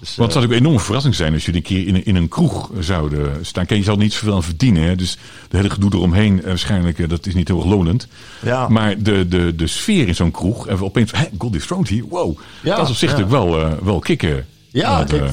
Dus, 0.01 0.15
Want 0.15 0.33
het 0.33 0.41
zou 0.41 0.45
ook 0.45 0.51
een 0.51 0.65
enorme 0.65 0.79
verrassing 0.79 1.15
zijn 1.15 1.33
als 1.33 1.45
jullie 1.45 1.59
een 1.59 1.67
keer 1.67 1.87
in 1.87 1.95
een, 1.95 2.05
in 2.05 2.15
een 2.15 2.27
kroeg 2.27 2.69
zouden 2.79 3.45
staan. 3.45 3.65
Kijk, 3.65 3.79
je 3.79 3.85
zal 3.85 3.95
niet 3.95 4.13
zoveel 4.13 4.35
aan 4.35 4.43
verdienen. 4.43 4.83
Hè? 4.83 4.95
Dus 4.95 5.17
de 5.49 5.57
hele 5.57 5.69
gedoe 5.69 5.93
eromheen, 5.93 6.39
eh, 6.39 6.47
waarschijnlijk, 6.47 6.99
eh, 6.99 7.09
dat 7.09 7.25
is 7.25 7.33
niet 7.33 7.47
heel 7.47 7.57
erg 7.57 7.67
lonend. 7.67 8.07
Ja. 8.41 8.67
Maar 8.67 9.03
de, 9.03 9.27
de, 9.27 9.55
de 9.55 9.67
sfeer 9.67 10.07
in 10.07 10.15
zo'n 10.15 10.31
kroeg, 10.31 10.67
en 10.67 10.81
opeens, 10.81 11.11
hé, 11.11 11.25
God 11.37 11.55
is 11.55 11.65
Throat 11.65 11.87
hier, 11.87 12.05
wow. 12.09 12.37
Ja, 12.61 12.75
dat 12.75 12.85
is 12.85 12.91
op 12.91 12.97
zich 12.97 13.11
ja. 13.11 13.17
natuurlijk 13.17 13.43
wel, 13.43 13.61
eh, 13.61 13.77
wel 13.83 13.99
kicken. 13.99 14.45
Ja, 14.71 15.03
kijk, 15.03 15.31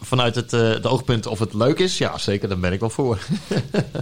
eh, 0.00 0.06
van- 0.06 0.18
eh, 0.18 0.28
vanuit 0.30 0.34
het, 0.34 0.52
eh, 0.52 0.60
het 0.68 0.86
oogpunt 0.86 1.26
of 1.26 1.38
het 1.38 1.54
leuk 1.54 1.78
is, 1.78 1.98
ja 1.98 2.18
zeker, 2.18 2.48
daar 2.48 2.58
ben 2.58 2.72
ik 2.72 2.80
wel 2.80 2.90
voor. 2.90 3.18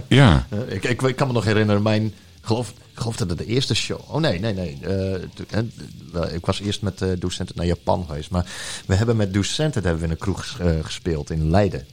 ja. 0.07 0.45
Eh, 0.49 0.75
ik, 0.75 0.83
ik, 0.83 1.01
ik 1.01 1.15
kan 1.15 1.27
me 1.27 1.33
nog 1.33 1.43
herinneren, 1.45 1.81
mijn, 1.81 2.13
geloof, 2.41 2.69
ik 2.69 2.75
geloof 3.01 3.15
dat 3.15 3.29
het 3.29 3.37
de 3.37 3.45
eerste 3.45 3.75
show... 3.75 3.99
Oh 4.07 4.19
nee, 4.21 4.39
nee, 4.39 4.53
nee. 4.53 4.77
eh, 4.81 5.13
eh, 5.13 6.33
ik 6.33 6.45
was 6.45 6.59
eerst 6.61 6.81
met 6.81 7.01
uh, 7.01 7.09
Docenten 7.19 7.55
naar 7.57 7.65
Japan 7.65 8.05
geweest. 8.07 8.29
Maar 8.29 8.45
we 8.85 8.95
hebben 8.95 9.15
met 9.15 9.33
Docenten 9.33 9.81
hebben 9.83 9.99
we 10.01 10.05
in 10.05 10.11
een 10.11 10.17
kroeg 10.17 10.45
eh, 10.59 10.67
gespeeld 10.81 11.29
in 11.29 11.49
Leiden. 11.49 11.85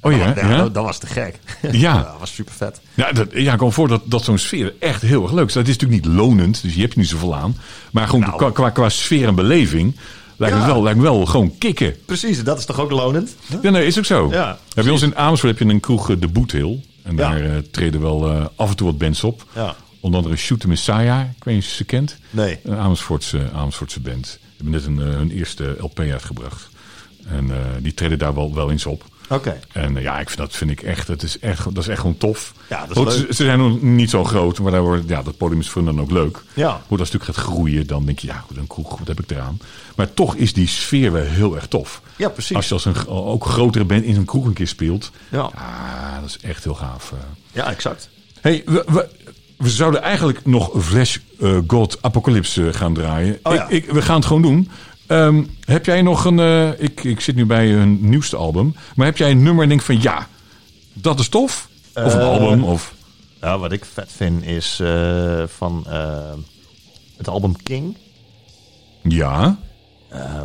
Oh 0.00 0.12
ja, 0.12 0.26
dat, 0.26 0.34
was- 0.34 0.44
ja? 0.50 0.56
dat, 0.56 0.74
dat 0.74 0.84
was 0.84 0.98
te 0.98 1.06
gek. 1.06 1.38
Ja. 1.72 2.02
dat 2.02 2.18
was 2.18 2.34
super 2.34 2.52
vet. 2.54 2.80
Ja, 2.94 3.12
dat, 3.12 3.28
ja, 3.32 3.52
ik 3.52 3.58
kan 3.58 3.72
voor 3.72 3.88
dat, 3.88 4.02
dat 4.04 4.24
zo'n 4.24 4.38
sfeer 4.38 4.74
echt 4.78 5.02
heel 5.02 5.22
erg 5.22 5.32
leuk 5.32 5.46
is. 5.46 5.52
Dat 5.52 5.68
is 5.68 5.76
natuurlijk 5.76 6.04
niet 6.06 6.14
lonend, 6.14 6.62
dus 6.62 6.74
je 6.74 6.80
hebt 6.80 6.92
er 6.92 6.98
niet 6.98 7.08
zoveel 7.08 7.34
aan. 7.36 7.56
Maar 7.92 8.06
gewoon 8.06 8.20
Nou. 8.20 8.36
qua, 8.36 8.50
qua, 8.50 8.70
qua 8.70 8.88
sfeer 8.88 9.26
en 9.28 9.34
beleving 9.34 9.96
lijkt, 10.36 10.54
Ja. 10.56 10.60
me 10.60 10.66
wel, 10.72 10.82
lijkt 10.82 10.98
me 10.98 11.04
wel 11.04 11.26
gewoon 11.26 11.58
kicken. 11.58 11.94
Precies, 12.04 12.44
dat 12.44 12.58
is 12.58 12.64
toch 12.64 12.80
ook 12.80 12.90
lonend? 12.90 13.36
Ja, 13.62 13.70
nee, 13.70 13.86
is 13.86 13.98
ook 13.98 14.04
zo. 14.04 14.28
Ja, 14.30 14.58
Ja, 14.74 14.82
bij 14.82 14.90
ons 14.92 15.02
in 15.02 15.16
Amersfoort 15.16 15.58
heb 15.58 15.68
je 15.68 15.74
een 15.74 15.80
kroeg, 15.80 16.10
eh, 16.10 16.16
de 16.20 16.28
Boetheel. 16.28 16.80
En 17.02 17.16
daar 17.16 17.40
eh, 17.40 17.56
treden 17.70 18.00
wel 18.00 18.30
eh, 18.30 18.46
af 18.56 18.70
en 18.70 18.76
toe 18.76 18.86
wat 18.86 18.98
bands 18.98 19.24
op. 19.24 19.44
Ja. 19.54 19.76
Onder 20.00 20.20
andere 20.20 20.36
Shoot 20.40 20.60
the 20.60 20.68
Messiah. 20.68 21.20
Ik 21.36 21.44
weet 21.44 21.54
niet 21.54 21.64
of 21.64 21.70
je 21.70 21.76
ze 21.76 21.84
kent. 21.84 22.16
Nee. 22.30 22.58
Een 22.64 22.76
Amersfoortse, 22.76 23.50
Amersfoortse 23.54 24.00
band. 24.00 24.38
Die 24.40 24.70
hebben 24.70 24.94
net 24.96 25.06
een, 25.06 25.12
hun 25.12 25.30
eerste 25.30 25.76
LP 25.78 25.98
uitgebracht. 25.98 26.68
En 27.28 27.50
die 27.82 27.94
treden 27.94 28.18
daar 28.18 28.34
wel, 28.34 28.54
wel 28.54 28.70
eens 28.70 28.86
op. 28.86 29.04
Oké. 29.28 29.58
En 29.72 29.96
eh, 29.96 30.02
ja, 30.02 30.18
ik 30.20 30.26
vind, 30.26 30.38
dat 30.40 30.56
vind 30.56 30.70
ik 30.70 30.80
echt, 30.82 31.06
dat 31.06 31.22
is 31.22 31.38
echt, 31.38 31.64
dat 31.64 31.76
is 31.82 31.88
echt 31.88 32.00
gewoon 32.00 32.16
tof. 32.16 32.52
Ja, 32.68 32.80
dat 32.86 32.90
is 32.90 32.96
Goed, 32.96 33.06
leuk. 33.06 33.16
Ze, 33.16 33.34
ze 33.34 33.44
zijn 33.44 33.58
nog 33.58 33.82
niet 33.82 34.10
zo 34.10 34.24
groot, 34.24 34.58
maar 34.60 34.72
daardoor, 34.72 35.02
ja, 35.06 35.22
dat 35.22 35.36
podium 35.36 35.60
is 35.60 35.68
voor 35.70 35.82
hen 35.84 35.94
dan 35.94 36.04
ook 36.04 36.10
leuk. 36.10 36.42
Ja. 36.54 36.80
Hoe 36.86 36.98
dat 36.98 37.06
stuk 37.06 37.24
gaat 37.24 37.34
groeien, 37.36 37.86
dan 37.86 38.04
denk 38.04 38.18
je, 38.18 38.26
ja, 38.26 38.44
goed, 38.46 38.56
een 38.56 38.66
kroeg, 38.66 38.98
wat 38.98 39.08
heb 39.08 39.20
ik 39.20 39.30
eraan? 39.30 39.58
Maar 39.96 40.14
toch 40.14 40.34
is 40.34 40.52
die 40.52 40.68
sfeer 40.68 41.12
wel 41.12 41.24
heel 41.24 41.54
erg 41.54 41.66
tof. 41.66 42.02
Ja, 42.16 42.28
precies. 42.28 42.56
Als 42.56 42.68
je 42.68 42.74
als 42.74 42.84
een 42.84 43.06
ook 43.08 43.44
grotere 43.46 43.84
band 43.84 44.02
in 44.04 44.16
een 44.16 44.24
kroeg 44.24 44.44
een 44.46 44.52
keer 44.52 44.68
speelt, 44.68 45.10
Ja. 45.28 45.50
ja, 45.54 46.20
dat 46.20 46.28
is 46.28 46.38
echt 46.40 46.64
heel 46.64 46.74
gaaf. 46.74 47.12
eh. 47.12 47.18
Ja, 47.52 47.70
exact. 47.70 48.08
Hey, 48.40 48.62
we, 48.66 48.84
we, 48.86 49.08
we 49.56 49.68
zouden 49.70 50.02
eigenlijk 50.02 50.46
nog 50.46 50.70
Flash 50.84 51.16
eh, 51.40 51.58
God 51.66 51.98
Apocalypse 52.00 52.72
gaan 52.72 52.94
draaien. 52.94 53.38
Oh 53.42 53.54
ja. 53.54 53.68
ik, 53.68 53.84
ik, 53.84 53.90
we 53.92 54.02
gaan 54.02 54.16
het 54.16 54.24
gewoon 54.26 54.42
doen. 54.42 54.70
Ehm, 55.06 55.44
heb 55.64 55.84
jij 55.86 56.02
nog 56.02 56.24
een... 56.24 56.38
eh, 56.38 56.80
ik, 56.80 57.04
ik 57.04 57.20
zit 57.20 57.34
nu 57.36 57.46
bij 57.46 57.68
hun 57.70 58.08
nieuwste 58.08 58.36
album. 58.36 58.74
Maar 58.96 59.06
heb 59.06 59.16
jij 59.16 59.30
een 59.30 59.42
nummer 59.42 59.62
en 59.62 59.68
denk 59.68 59.82
van 59.82 60.00
ja, 60.02 60.28
dat 60.92 61.18
is 61.20 61.28
tof? 61.28 61.68
Of 61.94 62.14
een 62.14 62.20
Eh, 62.20 62.26
album? 62.26 62.64
Of, 62.64 62.94
Ja, 63.40 63.58
wat 63.58 63.72
ik 63.72 63.84
vet 63.84 64.12
vind 64.12 64.44
is 64.44 64.80
eh, 64.80 65.42
van 65.46 65.86
het 67.16 67.28
album 67.28 67.56
King. 67.62 67.96
ja, 69.02 69.58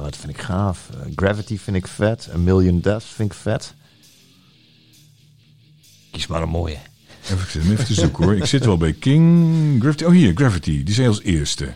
wat 0.02 0.16
vind 0.18 0.30
ik 0.34 0.42
gaaf? 0.42 0.90
Gravity 1.16 1.58
vind 1.58 1.78
ik 1.78 1.88
vet. 1.88 2.30
A 2.34 2.38
Million 2.38 2.80
Deaths 2.80 3.06
vind 3.06 3.32
ik 3.32 3.38
vet. 3.38 3.74
Kies 6.12 6.28
maar 6.28 6.42
een 6.42 6.50
mooie. 6.50 6.78
even, 7.24 7.38
ik 7.38 7.50
zit 7.50 7.62
hem 7.64 7.72
even 7.72 7.86
te 7.86 7.94
zoeken 7.94 8.24
hoor. 8.24 8.36
Ik 8.36 8.46
zit 8.46 8.66
wel 8.66 8.78
bij 8.78 8.94
King 8.94 9.82
Gravity. 9.82 10.04
Oh 10.04 10.12
hier, 10.12 10.32
Gravity. 10.36 10.84
Die 10.84 10.94
zei 10.96 11.08
als 11.08 11.22
eerste. 11.22 11.74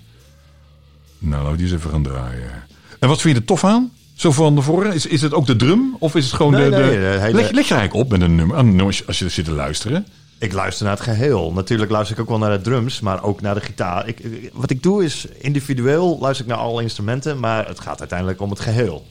Nou, 1.18 1.42
laten 1.44 1.52
we 1.52 1.58
die 1.58 1.66
eens 1.66 1.76
even 1.76 1.90
gaan 1.92 2.04
draaien. 2.04 2.64
En 3.00 3.08
wat 3.08 3.22
vind 3.22 3.36
je 3.36 3.40
er 3.42 3.48
tof 3.48 3.64
aan? 3.64 3.92
Zo 4.14 4.32
van 4.32 4.56
tevoren? 4.56 4.94
Is, 4.94 5.06
is 5.06 5.22
het 5.22 5.34
ook 5.34 5.46
de 5.46 5.56
drum? 5.56 5.96
Of 6.00 6.16
is 6.16 6.26
het 6.26 6.34
gewoon 6.34 6.52
Nee, 6.52 6.70
de... 6.70 6.76
nee, 6.76 6.90
de... 6.90 6.96
hele- 7.20 7.36
leg, 7.36 7.52
leg 7.52 7.68
je 7.68 7.74
eigenlijk 7.74 7.94
op 7.94 8.10
met 8.12 8.22
een 8.22 8.36
nummer, 8.36 8.58
een 8.58 8.76
nummer 8.76 9.02
als 9.08 9.20
je- 9.20 9.30
zit 9.30 9.46
te 9.46 9.52
luisteren? 9.52 10.06
Ik 10.40 10.54
luister 10.54 10.86
naar 10.86 10.94
het 10.96 11.04
geheel. 11.04 11.52
Natuurlijk 11.52 11.92
luister 11.92 12.16
ik 12.16 12.22
ook 12.22 12.30
wel 12.30 12.38
naar 12.38 12.58
de 12.58 12.64
drums, 12.64 13.00
maar 13.00 13.24
ook 13.24 13.42
naar 13.42 13.54
de 13.56 13.62
gitaar. 13.62 14.08
Ik, 14.08 14.50
wat 14.54 14.70
ik 14.70 14.84
doe 14.84 15.04
is 15.04 15.26
individueel 15.38 16.18
luister 16.20 16.46
ik 16.46 16.52
naar 16.52 16.62
alle 16.62 16.82
instrumenten, 16.82 17.40
maar 17.40 17.68
het 17.68 17.80
gaat 17.80 18.00
uiteindelijk 18.00 18.42
om 18.42 18.50
het 18.50 18.60
geheel. 18.60 19.06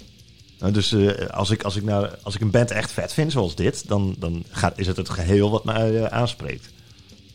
Nou, 0.58 0.72
dus 0.72 0.92
eh, 0.92 1.28
als, 1.28 1.50
ik, 1.50 1.62
als, 1.62 1.76
ik 1.76 1.82
naar, 1.84 2.10
als 2.22 2.34
ik 2.34 2.40
een 2.40 2.50
band 2.50 2.70
echt 2.70 2.92
vet 2.92 3.12
vind, 3.12 3.32
zoals 3.32 3.54
dit, 3.54 3.88
dan, 3.88 4.14
dan 4.18 4.44
gaat, 4.50 4.78
is 4.78 4.86
het 4.86 4.96
het 4.96 5.10
geheel 5.10 5.50
wat 5.50 5.64
mij 5.64 5.96
eh, 6.02 6.04
aanspreekt. 6.18 6.68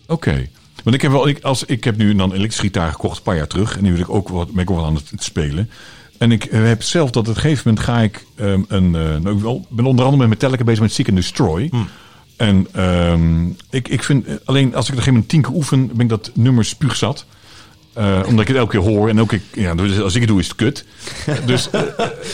Oké. 0.07 0.47
Want 0.83 0.95
ik 0.95 1.01
heb 1.01 1.11
wel, 1.11 1.27
ik, 1.27 1.43
als, 1.43 1.63
ik 1.63 1.83
heb 1.83 1.97
nu 1.97 2.15
dan 2.15 2.29
een 2.29 2.35
elektrische 2.35 2.61
gitaar 2.65 2.91
gekocht 2.91 3.17
een 3.17 3.23
paar 3.23 3.35
jaar 3.35 3.47
terug. 3.47 3.77
En 3.77 3.83
nu 3.83 3.91
wil 3.91 4.01
ik 4.01 4.09
ook 4.09 4.27
wat, 4.29 4.51
ben 4.51 4.61
ik 4.63 4.69
ook 4.69 4.75
wel 4.77 4.85
aan 4.85 4.95
het 4.95 5.23
spelen. 5.23 5.69
En 6.19 6.31
ik 6.31 6.45
eh, 6.45 6.63
heb 6.63 6.83
zelf 6.83 7.11
dat 7.11 7.27
op 7.27 7.35
een 7.35 7.41
gegeven 7.41 7.63
moment 7.65 7.85
ga 7.85 7.99
ik 7.99 8.25
ehm, 8.35 8.61
een. 8.67 8.95
eh, 8.95 9.15
nou, 9.15 9.57
ik 9.59 9.65
ben 9.69 9.85
onder 9.85 10.05
andere 10.05 10.21
met 10.27 10.29
Metallica 10.29 10.63
bezig 10.63 10.81
met 10.81 10.93
Seek 10.93 11.07
and 11.07 11.15
Destroy. 11.15 11.71
En 12.37 12.67
ehm, 12.71 13.47
ik, 13.69 13.87
ik 13.87 14.03
vind 14.03 14.25
eh, 14.25 14.33
alleen 14.45 14.75
als 14.75 14.89
ik 14.89 14.95
er 14.95 15.01
geen 15.01 15.13
moment 15.13 15.29
tien 15.29 15.41
keer 15.41 15.53
oefen, 15.53 15.87
ben 15.87 15.99
ik 15.99 16.09
dat 16.09 16.31
nummer 16.33 16.65
spuugzat. 16.65 17.25
Eh, 17.93 18.19
omdat 18.25 18.41
ik 18.41 18.47
het 18.47 18.57
elke 18.57 18.77
keer 18.79 18.89
hoor 18.89 19.09
en 19.09 19.17
elke 19.17 19.39
keer, 19.51 19.63
ja, 19.63 19.75
dus 19.75 19.99
als 19.99 20.13
ik 20.15 20.21
het 20.21 20.29
doe 20.29 20.39
is 20.39 20.47
het 20.47 20.55
kut. 20.55 20.85
dus 21.45 21.69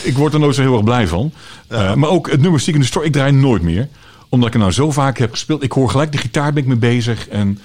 ik 0.02 0.16
word 0.16 0.34
er 0.34 0.40
nooit 0.40 0.54
zo 0.54 0.60
heel 0.62 0.74
erg 0.74 0.84
blij 0.84 1.06
van. 1.08 1.32
Maar 1.68 2.08
ook 2.08 2.30
het 2.30 2.40
nummer 2.40 2.60
Seek 2.60 2.74
and 2.74 2.82
Destroy, 2.82 3.04
ik 3.04 3.12
draai 3.12 3.32
nooit 3.32 3.62
meer. 3.62 3.88
Omdat 4.28 4.48
ik 4.48 4.54
er 4.54 4.60
nou 4.60 4.72
zo 4.72 4.90
vaak 4.90 5.18
heb 5.18 5.30
gespeeld. 5.30 5.62
Ik 5.62 5.72
hoor 5.72 5.90
gelijk 5.90 6.12
de 6.12 6.18
gitaar, 6.18 6.52
ben 6.52 6.62
ik 6.62 6.68
mee 6.68 6.76
bezig. 6.78 7.28
En 7.28 7.58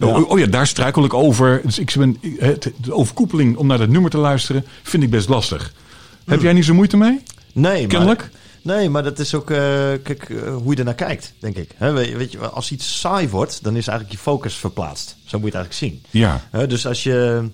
Oh, 0.00 0.30
oh 0.30 0.38
ja, 0.38 0.46
daar 0.46 0.66
struikel 0.66 1.04
ik 1.04 1.14
over. 1.14 1.60
Dus 1.64 1.78
ik 1.78 1.94
ben, 1.98 2.16
het, 2.38 2.72
de 2.80 2.94
overkoepeling 2.94 3.56
om 3.56 3.66
naar 3.66 3.78
dat 3.78 3.88
nummer 3.88 4.10
te 4.10 4.18
luisteren 4.18 4.64
vind 4.82 5.02
ik 5.02 5.10
best 5.10 5.28
lastig. 5.28 5.72
Heb 6.26 6.40
jij 6.40 6.52
niet 6.52 6.64
zo 6.64 6.74
moeite 6.74 6.96
mee? 6.96 7.22
Nee, 7.52 7.86
Kennelijk? 7.86 8.30
Maar, 8.62 8.76
nee, 8.76 8.88
maar 8.90 9.02
dat 9.02 9.18
is 9.18 9.34
ook 9.34 9.50
eh, 9.50 9.56
kijk, 10.02 10.28
eh, 10.30 10.54
hoe 10.56 10.72
je 10.72 10.78
ernaar 10.78 10.94
kijkt, 10.94 11.32
denk 11.38 11.56
ik. 11.56 11.70
Weet, 11.78 12.08
je- 12.08 12.26
je, 12.30 12.48
als 12.48 12.70
iets 12.70 13.00
saai 13.00 13.28
wordt, 13.28 13.62
dan 13.64 13.76
is 13.76 13.86
eigenlijk 13.86 14.18
je 14.18 14.22
focus 14.24 14.54
verplaatst. 14.54 15.16
Zo 15.24 15.38
moet 15.38 15.52
je 15.52 15.58
het 15.58 15.66
eigenlijk 15.68 16.02
zien. 16.12 16.20
Ja. 16.22 16.66
Dus 16.66 16.86
als 16.86 17.02
je. 17.02 17.48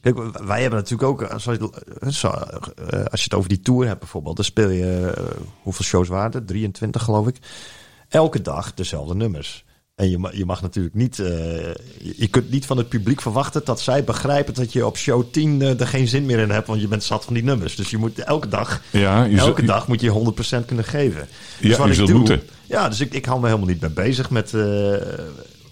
Kijk, 0.00 0.16
wij 0.44 0.60
hebben 0.60 0.78
natuurlijk 0.78 1.08
ook. 1.08 1.22
Als, 1.22 1.44
je- 1.44 1.70
eh, 2.00 2.08
zo, 2.08 2.28
eh, 2.28 2.34
als 3.04 3.20
je 3.20 3.24
het 3.24 3.34
over 3.34 3.48
die 3.48 3.60
tour 3.60 3.86
hebt 3.86 3.98
bijvoorbeeld, 4.00 4.36
dan 4.36 4.44
speel 4.44 4.70
je. 4.70 5.12
hoeveel 5.62 5.84
shows 5.84 6.08
waren 6.08 6.32
er? 6.32 6.44
23, 6.44 7.02
geloof 7.02 7.26
ik. 7.26 7.36
Elke 8.08 8.40
dag 8.42 8.74
dezelfde 8.74 9.14
nummers. 9.14 9.64
En 10.02 10.10
je, 10.10 10.28
je 10.32 10.44
mag 10.44 10.62
natuurlijk 10.62 10.94
niet. 10.94 11.18
eh, 11.18 11.26
je- 12.16 12.28
kunt 12.30 12.50
niet 12.50 12.66
van 12.66 12.76
het 12.76 12.88
publiek 12.88 13.20
verwachten 13.22 13.62
dat 13.64 13.80
zij 13.80 14.04
begrijpen 14.04 14.54
dat 14.54 14.72
je 14.72 14.86
op 14.86 14.96
show 14.96 15.24
10 15.30 15.62
eh, 15.62 15.80
er 15.80 15.86
geen 15.86 16.08
zin 16.08 16.26
meer 16.26 16.38
in 16.38 16.50
hebt, 16.50 16.66
want 16.66 16.80
je 16.80 16.88
bent 16.88 17.04
zat 17.04 17.24
van 17.24 17.34
die 17.34 17.42
nummers. 17.42 17.76
Dus 17.76 17.90
je 17.90 17.96
moet 17.98 18.18
elke 18.18 18.48
dag. 18.48 18.82
Ja, 18.90 19.24
elke 19.28 19.38
zult- 19.40 19.66
dag 19.66 19.88
moet 19.88 20.00
je 20.00 20.08
100% 20.10 20.64
kunnen 20.66 20.84
geven. 20.84 21.28
Ja, 21.60 21.68
Dus 21.68 21.76
wat 21.76 21.94
je 21.96 22.00
ik 22.02 22.08
doe- 22.08 22.16
moeten. 22.18 22.42
Ja, 22.66 22.88
dus 22.88 23.00
ik, 23.00 23.14
ik 23.14 23.24
hou 23.24 23.40
me 23.40 23.46
helemaal 23.46 23.68
niet 23.68 23.80
mee 23.80 23.90
bezig 23.90 24.30
met. 24.30 24.54
eh, 24.54 24.62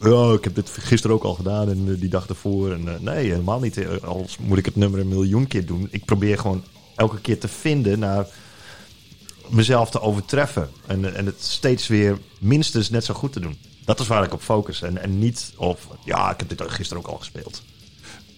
ja, 0.01 0.33
ik 0.33 0.45
heb 0.45 0.55
dit 0.55 0.71
gisteren 0.71 1.17
ook 1.17 1.23
al 1.25 1.35
gedaan 1.35 1.69
en 1.71 1.97
die 1.99 2.09
dag 2.09 2.29
ervoor. 2.29 2.73
En, 2.73 2.89
nee, 3.01 3.29
helemaal 3.31 3.61
niet. 3.61 3.77
Eh, 3.79 3.89
Al 4.05 4.27
moet 4.41 4.59
ik 4.59 4.65
het 4.65 4.77
nummer 4.77 5.01
een 5.01 5.09
miljoen 5.09 5.47
keer 5.47 5.67
doen. 5.67 5.89
Ik 5.91 6.05
probeer 6.05 6.39
gewoon 6.39 6.65
elke 6.97 7.21
keer 7.21 7.39
te 7.39 7.49
vinden 7.49 7.99
naar 7.99 8.27
mezelf 9.49 9.91
te 9.91 10.01
overtreffen. 10.01 10.69
En, 10.87 11.15
en 11.17 11.27
het 11.27 11.43
steeds 11.43 11.87
weer 11.89 12.19
minstens 12.39 12.91
net 12.91 13.05
zo 13.05 13.15
goed 13.15 13.33
te 13.33 13.41
doen. 13.41 13.57
Dat 13.91 14.01
is 14.01 14.07
waar 14.07 14.25
ik 14.25 14.33
op 14.33 14.43
focus. 14.43 14.83
En, 14.83 15.03
en 15.03 15.19
niet 15.19 15.53
op, 15.57 15.99
ja, 16.05 16.31
ik 16.31 16.39
heb 16.39 16.49
dit 16.49 16.71
gisteren 16.71 17.03
ook 17.03 17.09
al 17.09 17.19
gespeeld. 17.19 17.63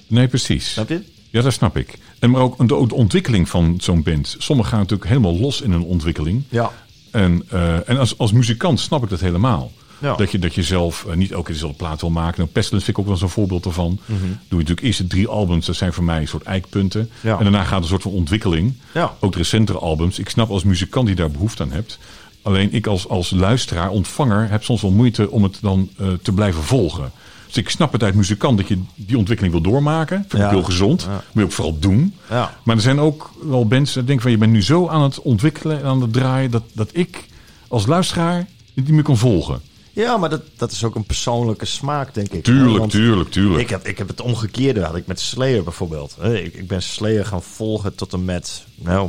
Nee, 0.06 0.28
precies. 0.28 0.72
Snap 0.72 0.88
je? 0.88 1.02
Ja, 1.30 1.42
dat 1.42 1.52
snap 1.52 1.76
ik. 1.76 1.98
En 2.18 2.30
maar 2.30 2.40
ook 2.40 2.58
de, 2.58 2.86
de 2.86 2.94
ontwikkeling 2.94 3.48
van 3.48 3.78
zo'n 3.80 4.02
band. 4.02 4.36
Sommigen 4.38 4.70
gaan 4.70 4.80
natuurlijk 4.80 5.08
helemaal 5.08 5.38
los 5.38 5.60
in 5.60 5.70
hun 5.70 5.82
ontwikkeling. 5.82 6.42
Ja. 6.48 6.70
En, 7.10 7.42
eh, 7.48 7.88
en 7.88 7.98
als, 7.98 8.18
als 8.18 8.32
muzikant 8.32 8.80
snap 8.80 9.02
ik 9.02 9.08
dat 9.08 9.20
helemaal. 9.20 9.72
Ja. 9.98 10.14
Dat, 10.14 10.30
je, 10.30 10.38
dat 10.38 10.54
je 10.54 10.62
zelf 10.62 11.04
eh, 11.04 11.14
niet 11.14 11.30
elke 11.30 11.44
keer 11.44 11.54
dezelfde 11.54 11.78
plaat 11.78 12.00
wil 12.00 12.10
maken. 12.10 12.38
Nou, 12.40 12.50
Pestilence 12.50 12.84
vind 12.84 12.96
ik 12.98 13.02
ook 13.02 13.08
wel 13.08 13.16
zo'n 13.16 13.28
voorbeeld 13.28 13.64
ervan. 13.64 13.98
Mhm. 14.04 14.20
Doe 14.20 14.28
je 14.48 14.56
natuurlijk 14.56 14.80
eerst 14.80 14.98
de 14.98 15.06
drie 15.06 15.28
albums. 15.28 15.66
Dat 15.66 15.76
zijn 15.76 15.92
voor 15.92 16.04
mij 16.04 16.20
een 16.20 16.28
soort 16.28 16.42
eikpunten. 16.42 17.10
Ja. 17.20 17.36
En 17.36 17.42
daarna 17.42 17.64
gaat 17.64 17.82
een 17.82 17.88
soort 17.88 18.02
van 18.02 18.12
ontwikkeling. 18.12 18.74
Ja. 18.94 19.14
Ook 19.20 19.32
de 19.32 19.38
recentere 19.38 19.78
albums. 19.78 20.18
Ik 20.18 20.28
snap 20.28 20.50
als 20.50 20.64
muzikant 20.64 21.06
die 21.06 21.16
daar 21.16 21.30
behoefte 21.30 21.62
aan 21.62 21.72
hebt. 21.72 21.98
Alleen 22.42 22.72
ik 22.72 22.86
als, 22.86 23.08
als 23.08 23.30
luisteraar, 23.30 23.90
ontvanger, 23.90 24.50
heb 24.50 24.64
soms 24.64 24.82
wel 24.82 24.90
moeite 24.90 25.30
om 25.30 25.42
het 25.42 25.58
dan 25.60 25.90
eh, 25.98 26.06
te 26.22 26.32
blijven 26.32 26.62
volgen. 26.62 27.10
Dus 27.46 27.56
ik 27.56 27.68
snap 27.70 27.92
het 27.92 28.02
uit 28.02 28.14
muzikant 28.14 28.58
dat 28.58 28.68
je 28.68 28.78
die 28.94 29.18
ontwikkeling 29.18 29.54
wil 29.54 29.72
doormaken. 29.72 30.16
Vind 30.16 30.32
ik 30.32 30.38
Ja. 30.38 30.48
heel 30.48 30.62
gezond. 30.62 31.02
Ja. 31.02 31.10
Moet 31.12 31.22
je 31.32 31.42
ook 31.42 31.52
vooral 31.52 31.78
doen. 31.78 32.14
Ja. 32.30 32.56
Maar 32.64 32.76
er 32.76 32.82
zijn 32.82 33.00
ook 33.00 33.30
wel 33.42 33.64
mensen 33.64 33.94
die 33.94 34.04
denken 34.04 34.22
van 34.22 34.30
je 34.30 34.38
bent 34.38 34.52
nu 34.52 34.62
zo 34.62 34.88
aan 34.88 35.02
het 35.02 35.20
ontwikkelen 35.20 35.78
en 35.78 35.84
aan 35.84 36.00
het 36.02 36.12
draaien 36.12 36.50
dat, 36.50 36.62
dat 36.72 36.88
ik 36.92 37.24
als 37.68 37.86
luisteraar 37.86 38.46
niet 38.74 38.88
meer 38.88 39.02
kan 39.02 39.16
volgen. 39.16 39.60
Ja, 39.94 40.16
maar 40.16 40.30
dat, 40.30 40.42
dat 40.56 40.72
is 40.72 40.84
ook 40.84 40.94
een 40.94 41.04
persoonlijke 41.04 41.64
smaak, 41.64 42.14
denk 42.14 42.28
ik. 42.32 42.44
Tuurlijk, 42.44 42.78
Want 42.78 42.90
tuurlijk, 42.90 43.30
tuurlijk. 43.30 43.60
Ik 43.62 43.70
heb, 43.70 43.86
ik 43.86 43.98
heb 43.98 44.08
het 44.08 44.20
omgekeerde, 44.20 44.82
had 44.82 44.96
ik 44.96 45.06
met 45.06 45.20
Slayer 45.20 45.62
bijvoorbeeld. 45.62 46.16
Ik, 46.22 46.54
ik 46.54 46.66
ben 46.66 46.82
Slayer 46.82 47.26
gaan 47.26 47.42
volgen 47.42 47.94
tot 47.94 48.12
en 48.12 48.24
met, 48.24 48.64
nou... 48.74 49.08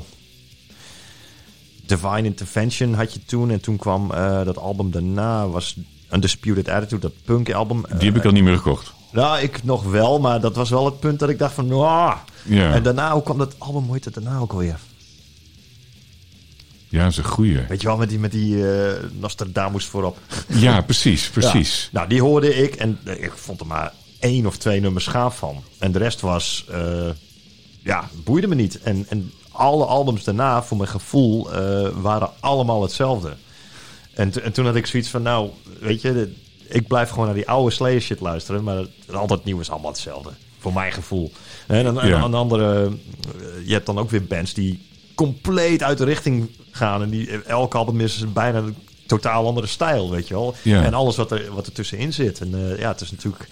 Divine 1.96 2.24
Intervention 2.24 2.94
had 2.94 3.14
je 3.14 3.26
toen. 3.26 3.52
En 3.52 3.62
toen 3.62 3.78
kwam 3.78 4.12
eh, 4.12 4.46
dat 4.46 4.58
album 4.58 4.92
daarna, 4.92 5.48
was 5.48 5.76
Undisputed 6.12 6.70
Attitude, 6.70 7.02
dat 7.02 7.14
punk 7.26 7.54
album. 7.54 7.84
Die 7.98 8.08
heb 8.08 8.18
ik 8.18 8.26
al 8.26 8.32
niet 8.32 8.44
meer 8.44 8.58
gekocht. 8.58 8.94
Nou, 9.12 9.40
ik 9.40 9.64
nog 9.64 9.84
wel, 9.84 10.20
maar 10.20 10.42
dat 10.42 10.56
was 10.56 10.70
wel 10.70 10.86
het 10.86 11.00
punt 11.00 11.20
dat 11.20 11.30
ik 11.30 11.40
dacht 11.40 11.54
van... 11.54 11.68
Ja. 11.68 12.74
En 12.74 12.84
daarna, 12.84 13.12
hoe 13.12 13.24
kwam 13.24 13.38
dat 13.38 13.56
album, 13.58 13.84
hoe 13.84 13.94
heet 13.94 14.06
het 14.06 14.14
daarna 14.14 14.38
ook 14.38 14.52
alweer? 14.52 14.80
Ja, 16.94 17.06
een 17.06 17.24
goeie. 17.24 17.60
Weet 17.68 17.82
je 17.82 17.88
wel, 17.88 17.98
met 17.98 18.10
die, 18.10 18.20
met 18.20 18.32
die 18.32 18.72
eh, 18.72 19.04
Nostradamus 19.12 19.86
voorop. 19.86 20.18
Ja, 20.48 20.82
precies, 20.82 21.30
precies. 21.40 21.82
Ja. 21.82 21.90
Nou, 21.92 22.10
die 22.10 22.22
hoorde 22.22 22.56
ik 22.56 22.76
en 22.76 23.00
eh, 23.04 23.24
ik 23.24 23.32
vond 23.36 23.60
er 23.60 23.66
maar 23.66 23.94
één 24.20 24.46
of 24.46 24.58
twee 24.58 24.80
nummers 24.80 25.08
gaaf 25.08 25.38
van. 25.38 25.64
En 25.80 25.92
de 25.92 26.00
rest 26.00 26.22
was, 26.22 26.66
eh, 26.72 27.10
ja, 27.84 28.10
boeide 28.24 28.48
me 28.48 28.56
niet. 28.56 28.80
En, 28.82 29.06
en 29.10 29.32
alle 29.54 29.86
albums 29.86 30.24
daarna, 30.24 30.64
voor 30.64 30.78
mijn 30.78 30.90
gevoel, 30.90 31.54
eh, 31.54 31.88
waren 32.02 32.30
allemaal 32.40 32.82
hetzelfde. 32.82 33.34
En, 34.14 34.44
en 34.44 34.52
toen 34.52 34.66
had 34.66 34.76
ik 34.76 34.86
zoiets 34.86 35.10
van, 35.10 35.22
nou, 35.22 35.50
weet 35.80 36.02
je, 36.02 36.14
de- 36.14 36.34
ik 36.68 36.88
blijf 36.88 37.10
gewoon 37.10 37.26
naar 37.26 37.36
die 37.36 37.50
oude 37.50 37.72
Slayer 37.72 38.02
shit 38.02 38.20
luisteren, 38.20 38.64
maar 38.64 38.76
het, 38.78 38.90
al 39.16 39.28
dat 39.28 39.44
nieuwe 39.46 39.62
is 39.62 39.70
allemaal 39.70 39.92
hetzelfde. 39.92 40.30
Voor 40.60 40.74
mijn 40.74 40.92
gevoel. 40.92 41.32
En 41.68 41.88
aan, 42.00 42.08
Ja. 42.08 42.28
de 42.28 42.36
andere, 42.36 42.84
eh, 42.86 43.68
je 43.68 43.74
hebt 43.74 43.86
dan 43.86 43.98
ook 44.00 44.10
weer 44.10 44.24
bands 44.26 44.54
die 44.54 44.86
compleet 45.16 45.84
uit 45.84 45.98
de 45.98 46.06
richting 46.06 46.50
gaan. 46.72 47.02
En 47.02 47.10
die 47.10 47.42
elke 47.44 47.78
album 47.78 48.00
is 48.02 48.24
bijna 48.34 48.64
totaal 49.08 49.48
andere 49.48 49.68
stijl, 49.68 50.10
weet 50.12 50.28
je 50.28 50.34
wel. 50.34 50.56
Ja. 50.62 50.84
En 50.84 50.94
alles 50.94 51.16
wat 51.16 51.32
er, 51.32 51.54
wat 51.54 51.66
er 51.66 51.72
tussenin 51.74 52.14
zit. 52.14 52.40
En 52.40 52.54
eh, 52.72 52.80
ja, 52.80 52.88
het 52.92 53.02
is 53.02 53.12
natuurlijk... 53.12 53.48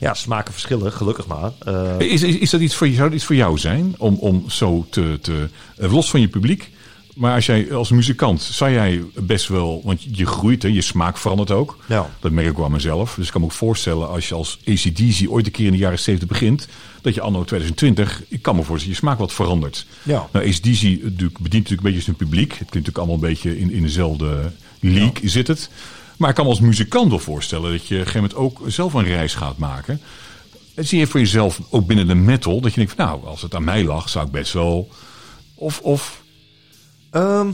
Ja, 0.00 0.14
smaken 0.14 0.52
verschillen, 0.52 0.92
gelukkig 0.92 1.26
maar. 1.26 1.50
Eh, 1.58 2.00
Is, 2.12 2.22
is, 2.22 2.36
is 2.38 2.50
dat 2.50 2.60
iets 2.60 2.74
voor, 2.74 2.86
zou 2.86 3.02
dat 3.08 3.12
iets 3.12 3.24
voor 3.24 3.34
jou 3.36 3.58
zijn? 3.58 3.94
Om, 3.98 4.14
om 4.14 4.44
zo 4.50 4.86
te, 4.90 5.18
te. 5.22 5.48
eh, 5.76 5.92
Los 5.92 6.10
van 6.10 6.20
je 6.20 6.28
publiek. 6.28 6.70
Maar 7.14 7.34
als 7.34 7.46
jij 7.46 7.72
als 7.74 7.90
muzikant. 7.90 8.42
zou 8.42 8.70
jij 8.72 9.02
best 9.14 9.48
wel. 9.48 9.80
Want 9.84 10.02
je 10.16 10.26
groeit, 10.26 10.62
hè, 10.62 10.68
je 10.68 10.80
smaak 10.82 11.16
verandert 11.18 11.50
ook. 11.50 11.78
Ja. 11.88 12.10
Dat 12.20 12.32
merk 12.32 12.46
ik 12.48 12.58
ook 12.58 12.64
aan 12.64 12.72
mezelf. 12.72 13.14
Dus 13.14 13.26
ik 13.26 13.32
kan 13.32 13.40
me 13.40 13.46
ook 13.46 13.52
voorstellen. 13.52 14.08
als 14.08 14.28
je 14.28 14.34
als 14.34 14.58
ACDC 14.68 15.30
ooit 15.30 15.46
een 15.46 15.52
keer 15.52 15.66
in 15.66 15.72
de 15.72 15.78
jaren 15.78 15.98
70 15.98 16.28
begint. 16.28 16.68
dat 17.02 17.14
je 17.14 17.20
anno 17.20 17.44
2020. 17.44 18.22
ik 18.28 18.42
kan 18.42 18.56
me 18.56 18.62
voorstellen. 18.62 18.94
je 18.94 19.00
smaak 19.00 19.18
wat 19.18 19.32
verandert. 19.32 19.86
Ja. 20.02 20.28
Nou, 20.32 20.46
ACDC 20.48 20.82
natuurlijk, 20.82 21.08
bedient 21.38 21.40
natuurlijk 21.42 21.70
een 21.70 21.82
beetje 21.82 22.00
zijn 22.00 22.16
publiek. 22.16 22.48
Het 22.48 22.70
klinkt 22.70 22.72
natuurlijk 22.74 22.98
allemaal 22.98 23.14
een 23.14 23.20
beetje 23.34 23.58
in, 23.58 23.70
in 23.72 23.82
dezelfde 23.82 24.52
league 24.80 25.28
zit 25.28 25.46
het. 25.46 25.70
Maar 26.16 26.28
ik 26.28 26.34
kan 26.34 26.44
me 26.44 26.50
als 26.50 26.60
muzikant 26.60 27.08
wel 27.10 27.18
voorstellen. 27.18 27.70
dat 27.72 27.86
je 27.86 27.94
op 27.94 28.00
een 28.00 28.06
gegeven 28.06 28.30
moment 28.36 28.38
ook 28.60 28.70
zelf 28.70 28.94
een 28.94 29.04
reis 29.04 29.34
gaat 29.34 29.58
maken. 29.58 30.00
En 30.74 30.84
zie 30.86 30.98
je 30.98 31.06
voor 31.06 31.20
jezelf 31.20 31.60
ook 31.70 31.86
binnen 31.86 32.06
de 32.06 32.14
metal 32.14 32.60
dat 32.60 32.70
je 32.70 32.76
denkt 32.76 32.94
van 32.96 33.06
nou, 33.06 33.26
als 33.26 33.42
het 33.42 33.54
aan 33.54 33.64
mij 33.64 33.84
lag, 33.84 34.08
zou 34.08 34.26
ik 34.26 34.32
best 34.32 34.52
wel. 34.52 34.88
Of, 35.54 35.80
of 35.80 36.24
Ehm, 37.10 37.48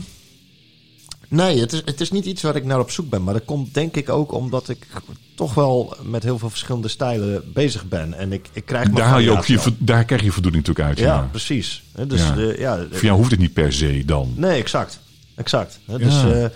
nee, 1.27 1.59
het 1.59 1.73
is, 1.73 1.81
het 1.85 2.01
is 2.01 2.11
niet 2.11 2.25
iets 2.25 2.41
waar 2.41 2.55
ik 2.55 2.65
naar 2.65 2.79
op 2.79 2.91
zoek 2.91 3.09
ben. 3.09 3.23
Maar 3.23 3.33
dat 3.33 3.45
komt 3.45 3.73
denk 3.73 3.95
ik 3.95 4.09
ook 4.09 4.31
omdat 4.31 4.69
ik 4.69 4.87
toch 5.35 5.53
wel 5.53 5.97
met 6.01 6.23
heel 6.23 6.37
veel 6.39 6.49
verschillende 6.49 6.87
stijlen 6.87 7.51
bezig 7.53 7.85
ben. 7.87 8.13
En 8.13 8.31
ik, 8.33 8.49
ik 8.53 8.65
krijg 8.65 8.89
daar, 8.89 9.07
haal 9.07 9.19
je 9.19 9.31
ook 9.31 9.45
je, 9.45 9.59
daar 9.77 10.05
krijg 10.05 10.21
je 10.23 10.31
voldoening 10.31 10.67
natuurlijk 10.67 10.97
uit. 10.97 11.07
Ja, 11.07 11.15
Ja. 11.15 11.27
precies. 11.31 11.83
Dus, 12.07 12.19
Ja. 12.21 12.35
eh, 12.37 12.59
ja, 12.59 12.85
Voor 12.91 13.03
jou 13.03 13.17
hoeft 13.17 13.31
het 13.31 13.39
niet 13.39 13.53
per 13.53 13.73
se 13.73 14.03
dan. 14.05 14.33
Nee, 14.35 14.59
exact. 14.59 14.99
Exact. 15.35 15.79
Dus 15.97 16.13
Ja. 16.21 16.31
eh, 16.31 16.49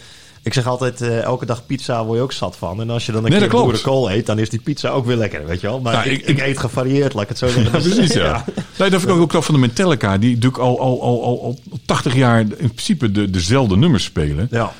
ik 0.47 0.53
zeg 0.53 0.67
altijd, 0.67 1.01
eh, 1.01 1.21
elke 1.21 1.45
dag 1.45 1.65
pizza 1.65 2.05
word 2.05 2.17
je 2.17 2.23
ook 2.23 2.31
zat 2.31 2.55
van. 2.57 2.81
En 2.81 2.89
als 2.89 3.05
je 3.05 3.11
dan 3.11 3.23
een 3.25 3.29
Nee, 3.31 3.39
keer 3.39 3.49
boerenkool 3.49 4.11
eet, 4.11 4.25
dan 4.25 4.39
is 4.39 4.49
die 4.49 4.59
pizza 4.59 4.89
ook 4.89 5.05
weer 5.05 5.15
lekker, 5.15 5.45
weet 5.45 5.61
je 5.61 5.67
wel. 5.67 5.79
Maar 5.81 5.93
Nou, 5.93 6.09
ik, 6.09 6.21
ik- 6.21 6.27
ik, 6.27 6.39
eet 6.39 6.57
gevarieerd, 6.57 7.13
laat 7.13 7.23
ik 7.23 7.29
het 7.29 7.37
zo 7.37 7.47
zeggen. 7.47 7.63
Ja, 7.71 7.79
precies, 7.79 8.13
ja. 8.13 8.45
Nee, 8.77 8.89
dat 8.89 9.01
vind 9.01 9.13
ik 9.13 9.19
ook 9.21 9.31
wel 9.31 9.41
van 9.41 9.53
de 9.53 9.59
Metallica. 9.59 10.17
Die 10.17 10.29
natuurlijk 10.33 10.61
al, 10.63 10.79
al, 10.79 11.01
al, 11.01 11.23
al, 11.23 11.41
al 11.43 11.59
80 11.85 12.15
jaar 12.15 12.39
in 12.39 12.47
principe 12.55 13.11
de, 13.11 13.29
dezelfde 13.29 13.77
nummers 13.77 14.03
spelen. 14.03 14.47
Ja. 14.51 14.73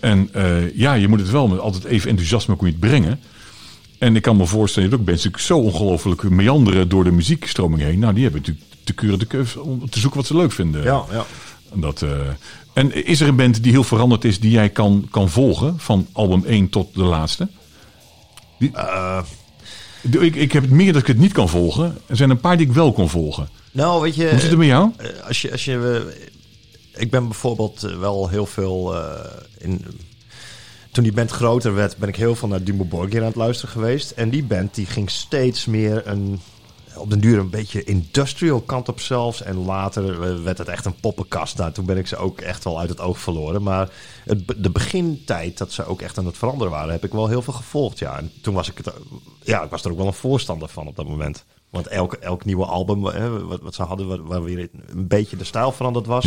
En 0.00 0.28
eh, 0.32 0.74
ja, 0.76 0.94
je 0.94 1.08
moet 1.08 1.20
het 1.20 1.30
wel 1.30 1.48
met 1.48 1.58
altijd 1.58 1.84
even 1.84 2.08
enthousiasme 2.10 2.56
kun 2.56 2.66
je 2.66 2.72
het 2.72 2.80
brengen. 2.80 3.20
En 3.98 4.16
ik 4.16 4.22
kan 4.22 4.36
me 4.36 4.46
voorstellen 4.46 4.90
dat 4.90 4.98
ook 5.00 5.06
mensen 5.06 5.30
natuurlijk 5.30 5.62
zo 5.62 5.68
ongelooflijk 5.78 6.22
meanderen 6.22 6.88
door 6.88 7.04
de 7.04 7.10
muziekstroming 7.12 7.82
heen. 7.82 7.98
Nou, 7.98 8.12
die 8.14 8.22
hebben 8.22 8.40
natuurlijk 8.40 8.66
te 8.84 8.92
kuren 8.92 9.18
de 9.18 9.26
keus 9.26 9.56
om 9.56 9.90
te 9.90 9.98
zoeken 10.00 10.18
wat 10.18 10.28
ze 10.28 10.36
leuk 10.36 10.52
vinden. 10.52 10.82
Ja, 10.82 11.02
ja. 11.10 11.24
En 11.74 11.80
Dat, 11.80 12.02
eh, 12.02 12.10
en 12.74 13.04
is 13.04 13.20
er 13.20 13.28
een 13.28 13.36
band 13.36 13.62
die 13.62 13.72
heel 13.72 13.84
veranderd 13.84 14.24
is 14.24 14.40
die 14.40 14.50
jij 14.50 14.68
kan, 14.68 15.08
kan 15.10 15.28
volgen? 15.28 15.78
Van 15.78 16.06
album 16.12 16.44
1 16.44 16.68
tot 16.68 16.94
de 16.94 17.02
laatste? 17.02 17.48
Die, 18.58 18.70
Eh, 18.72 19.22
ik, 20.10 20.34
ik 20.34 20.52
heb 20.52 20.62
het 20.62 20.72
meer 20.72 20.92
dat 20.92 21.02
ik 21.02 21.06
het 21.06 21.18
niet 21.18 21.32
kan 21.32 21.48
volgen. 21.48 21.98
Er 22.06 22.16
zijn 22.16 22.30
een 22.30 22.40
paar 22.40 22.56
die 22.56 22.66
ik 22.66 22.72
wel 22.72 22.92
kon 22.92 23.08
volgen. 23.08 23.48
nou, 23.72 24.02
weet 24.02 24.14
je... 24.14 24.30
Hoe 24.30 24.40
zit 24.40 24.48
het 24.48 24.58
met 24.58 24.66
jou? 24.66 24.90
Eh, 24.96 25.26
als 25.26 25.42
je, 25.42 25.52
als 25.52 25.64
je, 25.64 26.04
eh, 26.94 27.02
ik 27.02 27.10
ben 27.10 27.24
bijvoorbeeld 27.24 27.80
wel 27.80 28.28
heel 28.28 28.46
veel 28.46 28.94
in. 29.58 29.84
Toen 30.90 31.04
die 31.04 31.12
band 31.12 31.30
groter 31.30 31.74
werd, 31.74 31.96
ben 31.96 32.08
ik 32.08 32.16
heel 32.16 32.34
veel 32.34 32.48
naar 32.48 32.62
Dimmu 32.64 32.84
Borgir 32.84 33.20
aan 33.20 33.26
het 33.26 33.36
luisteren 33.36 33.72
geweest. 33.72 34.10
En 34.10 34.30
die 34.30 34.44
band 34.44 34.74
die 34.74 34.86
ging 34.86 35.10
steeds 35.10 35.66
meer 35.66 36.06
een, 36.06 36.40
op 36.96 37.10
den 37.10 37.20
duur 37.20 37.38
een 37.38 37.50
beetje 37.50 37.84
industrial 37.84 38.60
kant 38.60 38.88
op 38.88 39.00
zelfs. 39.00 39.42
En 39.42 39.64
later 39.64 40.22
eh, 40.22 40.42
werd 40.42 40.58
het 40.58 40.68
echt 40.68 40.84
een 40.84 41.00
poppenkast. 41.00 41.58
Nou, 41.58 41.72
toen 41.72 41.86
ben 41.86 41.96
ik 41.96 42.06
ze 42.06 42.16
ook 42.16 42.40
echt 42.40 42.64
wel 42.64 42.80
uit 42.80 42.88
het 42.88 43.00
oog 43.00 43.18
verloren. 43.18 43.62
Maar 43.62 43.90
het, 44.24 44.54
de 44.56 44.70
begintijd 44.70 45.58
dat 45.58 45.72
ze 45.72 45.84
ook 45.84 46.02
echt 46.02 46.18
aan 46.18 46.26
het 46.26 46.38
veranderen 46.38 46.72
waren, 46.72 46.92
heb 46.92 47.04
ik 47.04 47.12
wel 47.12 47.28
heel 47.28 47.42
veel 47.42 47.52
gevolgd. 47.52 47.98
Ja, 47.98 48.18
en 48.18 48.32
toen 48.42 48.54
was 48.54 48.70
ik 48.70 48.76
het, 48.76 48.92
ja, 49.42 49.62
ik 49.62 49.70
was 49.70 49.84
er 49.84 49.90
ook 49.90 49.96
wel 49.96 50.06
een 50.06 50.12
voorstander 50.12 50.68
van 50.68 50.86
op 50.86 50.96
dat 50.96 51.08
moment. 51.08 51.44
Want 51.70 51.86
elk, 51.86 52.12
elk 52.12 52.44
nieuwe 52.44 52.64
album 52.64 53.04
hè, 53.04 53.44
wat, 53.44 53.60
wat 53.60 53.74
ze 53.74 53.82
hadden, 53.82 54.26
waar, 54.26 54.42
weer 54.42 54.68
een 54.86 55.08
beetje 55.08 55.36
de 55.36 55.44
stijl 55.44 55.72
veranderd 55.72 56.06
was. 56.06 56.26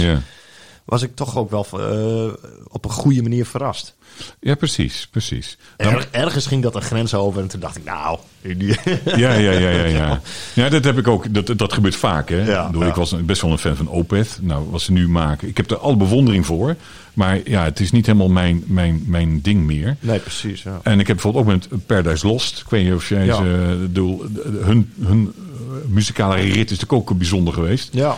Was 0.85 1.01
ik 1.01 1.15
toch 1.15 1.37
ook 1.37 1.49
wel 1.49 1.65
eh, 1.71 2.33
op 2.67 2.85
een 2.85 2.91
goede 2.91 3.21
manier 3.21 3.45
verrast. 3.45 3.95
ja, 4.39 4.55
precies. 4.55 5.07
precies. 5.11 5.57
Er, 5.77 6.07
ergens 6.11 6.45
ging 6.45 6.63
dat 6.63 6.75
een 6.75 6.81
grens 6.81 7.13
over 7.13 7.41
en 7.41 7.47
toen 7.47 7.59
dacht 7.59 7.77
ik, 7.77 7.83
nou, 7.83 8.19
Ja, 8.41 8.75
ja, 9.15 9.33
ja, 9.33 9.51
ja, 9.51 9.85
ja. 10.01 10.21
Ja, 10.53 10.69
dat 10.69 10.83
heb 10.83 10.97
ik 10.97 11.07
ook. 11.07 11.33
Dat, 11.33 11.57
dat 11.57 11.73
gebeurt 11.73 11.95
vaak, 11.95 12.29
hè? 12.29 12.45
Ja, 12.45 12.61
ik, 12.61 12.67
bedoel, 12.67 12.81
ja. 12.81 12.89
ik 12.89 12.95
was 12.95 13.25
best 13.25 13.41
wel 13.41 13.51
een 13.51 13.57
fan 13.57 13.75
van 13.75 13.89
Opeth. 13.89 14.37
Nou, 14.41 14.69
wat 14.69 14.81
ze 14.81 14.91
nu 14.91 15.09
maken. 15.09 15.47
Ik 15.47 15.57
heb 15.57 15.71
er 15.71 15.77
alle 15.77 15.95
bewondering 15.95 16.45
voor. 16.45 16.75
Maar 17.13 17.49
ja, 17.49 17.63
het 17.63 17.79
is 17.79 17.91
niet 17.91 18.05
helemaal 18.05 18.29
mijn, 18.29 18.63
mijn, 18.67 19.03
mijn 19.07 19.41
ding 19.41 19.65
meer. 19.65 19.97
nee, 19.99 20.19
precies. 20.19 20.63
Ja. 20.63 20.79
En 20.83 20.99
ik 20.99 21.07
heb 21.07 21.21
bijvoorbeeld 21.21 21.45
ook 21.45 21.71
met 21.71 21.85
Paradise 21.85 22.27
Lost. 22.27 22.59
Ik 22.59 22.69
weet 22.69 22.83
niet 22.83 22.93
of 22.93 23.09
jij 23.09 23.25
ze... 23.25 23.77
bedoel, 23.81 24.25
hun, 24.43 24.93
hun 25.01 25.33
eh, 25.35 25.87
muzikale 25.87 26.35
rit 26.35 26.71
is 26.71 26.79
natuurlijk 26.79 26.93
ook 26.93 27.17
bijzonder 27.17 27.53
geweest. 27.53 27.89
ja. 27.93 28.17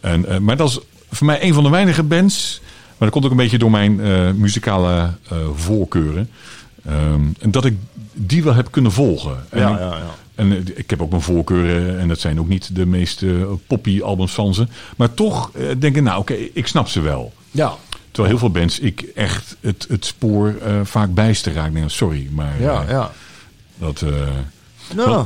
En, 0.00 0.26
eh, 0.26 0.38
maar 0.38 0.56
dat 0.56 0.68
is 0.68 0.80
voor 1.10 1.26
mij 1.26 1.42
een 1.42 1.54
van 1.54 1.62
de 1.64 1.70
weinige 1.70 2.02
bands. 2.02 2.60
Maar 2.86 2.94
dat 2.98 3.10
komt 3.10 3.24
ook 3.24 3.30
een 3.30 3.36
beetje 3.36 3.58
door 3.58 3.70
mijn 3.70 4.00
eh, 4.00 4.30
muzikale 4.32 5.10
eh, 5.28 5.36
voorkeuren. 5.54 6.30
Ehm, 6.86 7.20
en 7.40 7.50
dat 7.50 7.64
ik 7.64 7.76
die 8.12 8.42
wel 8.44 8.54
heb 8.54 8.70
kunnen 8.70 8.92
volgen. 8.92 9.44
En, 9.48 9.60
Ja, 9.60 9.70
ik, 9.72 9.78
ja, 9.78 9.96
ja. 9.96 10.14
en 10.34 10.52
eh, 10.52 10.58
ik 10.74 10.90
heb 10.90 11.02
ook 11.02 11.10
mijn 11.10 11.22
voorkeuren. 11.22 11.98
En 12.00 12.08
dat 12.08 12.20
zijn 12.20 12.40
ook 12.40 12.48
niet 12.48 12.74
de 12.76 12.86
meest 12.86 13.22
eh, 13.22 13.30
poppy 13.66 14.02
albums 14.02 14.32
van 14.32 14.54
ze. 14.54 14.66
Maar 14.96 15.14
toch 15.14 15.50
denk 15.78 15.96
ik, 15.96 16.02
nou 16.02 16.18
oké, 16.20 16.34
ik 16.34 16.66
snap 16.66 16.88
ze 16.88 17.00
wel. 17.00 17.32
Ja. 17.50 17.74
Terwijl 18.10 18.36
heel 18.36 18.38
veel 18.50 18.60
bands 18.60 18.78
ik 18.78 19.00
echt 19.14 19.56
het, 19.60 19.86
het 19.88 20.04
spoor 20.04 20.54
vaak 20.82 21.14
bijster 21.14 21.52
raak. 21.52 21.72
Sorry, 21.86 22.28
maar 22.30 22.60
Ja, 22.60 22.84
ja. 22.88 23.10
dat... 23.78 24.02
eh, 24.02 24.10
Nou, 24.94 25.24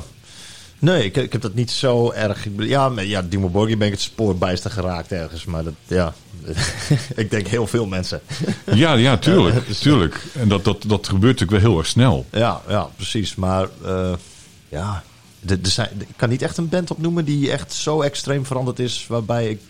nee, 0.80 1.04
ik, 1.04 1.16
ik 1.16 1.32
heb 1.32 1.40
dat 1.42 1.54
niet 1.54 1.70
zo 1.70 2.10
erg. 2.10 2.46
Ik, 2.46 2.52
ja, 2.62 2.92
ja, 3.00 3.22
Dimo 3.22 3.48
Borgir 3.48 3.78
ben 3.78 3.86
ik 3.86 3.92
het 3.92 4.02
spoor 4.02 4.36
bijster 4.36 4.70
geraakt 4.70 5.12
ergens. 5.12 5.44
Maar 5.44 5.64
dat, 5.64 5.74
ja, 5.86 6.14
ik 7.16 7.30
denk 7.30 7.46
heel 7.46 7.66
veel 7.66 7.86
mensen. 7.86 8.20
ja, 8.74 8.92
ja, 8.94 9.16
tuurlijk. 9.18 9.54
Dat 9.60 9.66
is- 9.66 9.78
tuurlijk. 9.78 10.22
En 10.34 10.48
dat, 10.48 10.64
dat, 10.64 10.82
dat 10.86 11.08
gebeurt 11.08 11.38
natuurlijk 11.40 11.62
wel 11.62 11.70
heel 11.70 11.78
erg 11.80 11.88
snel. 11.88 12.26
Ja, 12.32 12.60
ja, 12.68 12.88
precies. 12.96 13.34
Maar 13.34 13.68
eh, 13.84 14.12
ja, 14.68 15.02
er 15.46 15.58
zijn, 15.62 15.88
ik 15.98 16.06
kan 16.16 16.28
niet 16.28 16.42
echt 16.42 16.56
een 16.56 16.68
band 16.68 16.90
opnoemen 16.90 17.24
die 17.24 17.50
echt 17.50 17.72
zo 17.72 18.00
extreem 18.02 18.46
veranderd 18.46 18.78
is, 18.78 19.04
waarbij 19.08 19.48
ik 19.50 19.60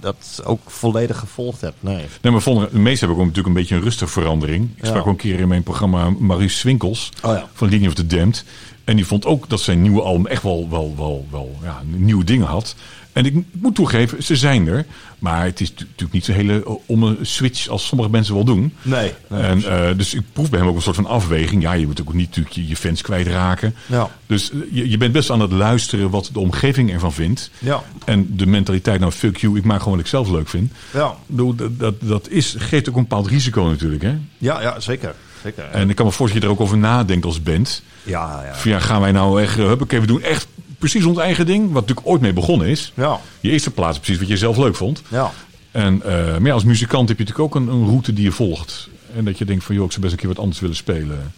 dat 0.00 0.40
ook 0.44 0.60
volledig 0.70 1.18
gevolgd 1.18 1.60
heb. 1.60 1.74
Nee. 1.80 2.04
Nee, 2.20 2.32
maar 2.32 2.42
vonden, 2.42 2.68
de 2.72 2.78
meeste 2.78 2.98
hebben 3.04 3.16
ook 3.22 3.28
natuurlijk 3.28 3.54
een 3.56 3.60
beetje 3.62 3.74
een 3.74 3.82
rustige 3.82 4.10
verandering. 4.10 4.70
Ik 4.76 4.82
Ja. 4.82 4.88
sprak 4.88 5.00
ook 5.02 5.08
een 5.12 5.16
keer 5.16 5.40
in 5.40 5.48
mijn 5.48 5.62
programma 5.62 6.10
Maurice 6.18 6.56
Swinkels 6.56 7.08
Oh 7.22 7.32
ja. 7.34 7.48
van 7.54 7.68
Linie 7.68 7.88
of 7.88 7.94
the 7.94 8.06
Damned. 8.06 8.44
En 8.84 8.96
die 8.96 9.06
vond 9.06 9.26
ook 9.26 9.48
dat 9.48 9.60
zijn 9.60 9.82
nieuwe 9.82 10.02
album 10.02 10.26
echt 10.26 10.42
wel, 10.42 10.66
wel, 10.70 10.94
wel, 10.96 11.26
wel 11.30 11.58
ja, 11.62 11.82
nieuwe 11.86 12.24
dingen 12.24 12.46
had. 12.46 12.74
En 13.12 13.24
ik 13.26 13.34
moet 13.52 13.74
toegeven, 13.74 14.22
ze 14.22 14.36
zijn 14.36 14.66
er. 14.68 14.86
Maar 15.18 15.44
het 15.44 15.60
is 15.60 15.70
tu- 15.70 15.82
natuurlijk 15.84 16.12
niet 16.12 16.24
zo'n 16.24 16.34
hele 16.34 16.64
eh, 16.64 16.72
om 16.86 17.02
een 17.02 17.16
switch 17.22 17.68
als 17.68 17.86
sommige 17.86 18.10
mensen 18.10 18.34
wel 18.34 18.44
doen. 18.44 18.72
Nee. 18.82 19.12
nee, 19.28 19.40
en, 19.42 19.64
eh, 19.64 19.96
dus 19.96 20.14
ik 20.14 20.22
proef 20.32 20.50
bij 20.50 20.58
hem 20.60 20.68
ook 20.68 20.76
een 20.76 20.82
soort 20.82 20.96
van 20.96 21.06
afweging. 21.06 21.62
Ja, 21.62 21.72
je 21.72 21.86
moet 21.86 22.00
ook 22.00 22.12
niet 22.14 22.26
natuurlijk 22.28 22.54
je, 22.54 22.66
je 22.68 22.76
fans 22.76 23.02
kwijtraken. 23.02 23.74
Ja. 23.86 24.10
Dus 24.26 24.50
eh, 24.50 24.58
je, 24.70 24.90
je 24.90 24.96
bent 24.96 25.12
best 25.12 25.30
aan 25.30 25.40
het 25.40 25.52
luisteren 25.52 26.10
wat 26.10 26.30
de 26.32 26.38
omgeving 26.40 26.92
ervan 26.92 27.12
vindt. 27.12 27.50
Ja. 27.58 27.82
En 28.04 28.36
de 28.36 28.46
mentaliteit, 28.46 29.00
nou 29.00 29.12
fuck 29.12 29.36
you, 29.36 29.56
ik 29.56 29.64
maak 29.64 29.78
gewoon 29.78 29.94
wat 29.94 30.04
ik 30.04 30.10
zelf 30.10 30.30
leuk 30.30 30.48
vind. 30.48 30.72
Ja. 30.92 31.14
Dat, 31.26 31.54
dat, 31.78 31.94
dat 32.00 32.28
is, 32.28 32.54
geeft 32.58 32.88
ook 32.88 32.96
een 32.96 33.02
bepaald 33.02 33.26
risico 33.26 33.64
natuurlijk. 33.64 34.02
Hè? 34.02 34.14
Ja, 34.38 34.60
ja, 34.62 34.80
zeker. 34.80 35.14
Zeker. 35.44 35.64
En 35.72 35.90
ik 35.90 35.96
kan 35.96 36.06
me 36.06 36.12
voorstellen 36.12 36.48
dat 36.48 36.56
je 36.56 36.64
er 36.64 36.66
ook 36.66 36.72
over 36.72 36.78
nadenkt 36.90 37.24
als 37.24 37.42
band. 37.42 37.82
ja, 38.02 38.42
ja. 38.44 38.70
Ja, 38.70 38.78
gaan 38.78 39.00
wij 39.00 39.12
nou 39.12 39.42
echt, 39.42 39.58
uh, 39.58 39.66
huppakee, 39.66 40.00
we 40.00 40.06
doen 40.06 40.22
echt 40.22 40.46
precies 40.78 41.04
ons 41.04 41.18
eigen 41.18 41.46
ding. 41.46 41.64
Wat 41.72 41.80
natuurlijk 41.86 42.06
ooit 42.06 42.20
mee 42.20 42.32
begonnen 42.32 42.66
is. 42.68 42.92
Ja. 42.96 43.20
Je 43.40 43.50
eerste 43.50 43.70
plaats, 43.70 43.98
precies 43.98 44.18
wat 44.18 44.28
je 44.28 44.36
zelf 44.36 44.56
leuk 44.56 44.76
vond. 44.76 45.02
Ja. 45.08 45.30
En 45.70 46.02
eh, 46.02 46.10
maar 46.32 46.46
ja, 46.46 46.52
als 46.52 46.64
muzikant 46.64 47.08
heb 47.08 47.18
je 47.18 47.24
natuurlijk 47.24 47.54
ook 47.54 47.62
een, 47.62 47.68
een 47.68 47.86
route 47.86 48.12
die 48.12 48.24
je 48.24 48.32
volgt. 48.32 48.88
En 49.16 49.24
dat 49.24 49.38
je 49.38 49.44
denkt 49.44 49.64
van 49.64 49.74
joh, 49.74 49.84
ik 49.84 49.90
zou 49.90 50.00
best 50.02 50.12
een 50.12 50.18
keer 50.20 50.28
wat 50.28 50.38
anders 50.38 50.60
willen 50.60 50.76
spelen. 50.76 51.32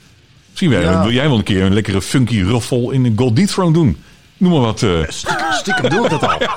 Misschien 0.50 0.70
Ja. 0.70 1.02
wil 1.02 1.12
jij 1.12 1.28
wel 1.28 1.38
een 1.38 1.44
keer 1.44 1.62
een 1.62 1.74
lekkere 1.74 2.02
funky 2.02 2.40
ruffle 2.42 2.92
in 2.92 3.04
een 3.04 3.12
Gold 3.16 3.36
Dethrone 3.36 3.72
doen. 3.72 3.96
Noem 4.36 4.52
maar 4.52 4.60
wat. 4.60 4.82
eh. 4.82 5.02
Stiekem, 5.08 5.52
stiekem 5.52 5.88
doe 5.90 6.04
ik 6.04 6.10
dat 6.10 6.22
al. 6.22 6.38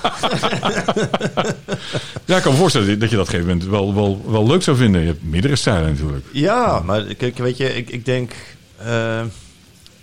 Ja, 2.25 2.37
ik 2.37 2.43
kan 2.43 2.51
me 2.51 2.57
voorstellen 2.57 2.99
dat 2.99 3.09
je 3.09 3.15
dat 3.15 3.27
op 3.27 3.33
een 3.33 3.39
gegeven 3.39 3.47
moment 3.47 3.65
wel, 3.69 3.93
wel, 3.93 4.31
wel 4.31 4.47
leuk 4.47 4.63
zou 4.63 4.77
vinden. 4.77 5.01
Je 5.01 5.07
hebt 5.07 5.23
meerdere 5.23 5.55
stijlen 5.55 5.89
natuurlijk. 5.91 6.25
Ja, 6.33 6.79
maar 6.85 7.03
kijk, 7.03 7.37
weet 7.37 7.57
je, 7.57 7.75
ik, 7.75 7.89
ik 7.89 8.05
denk... 8.05 8.31
eh, 8.77 9.21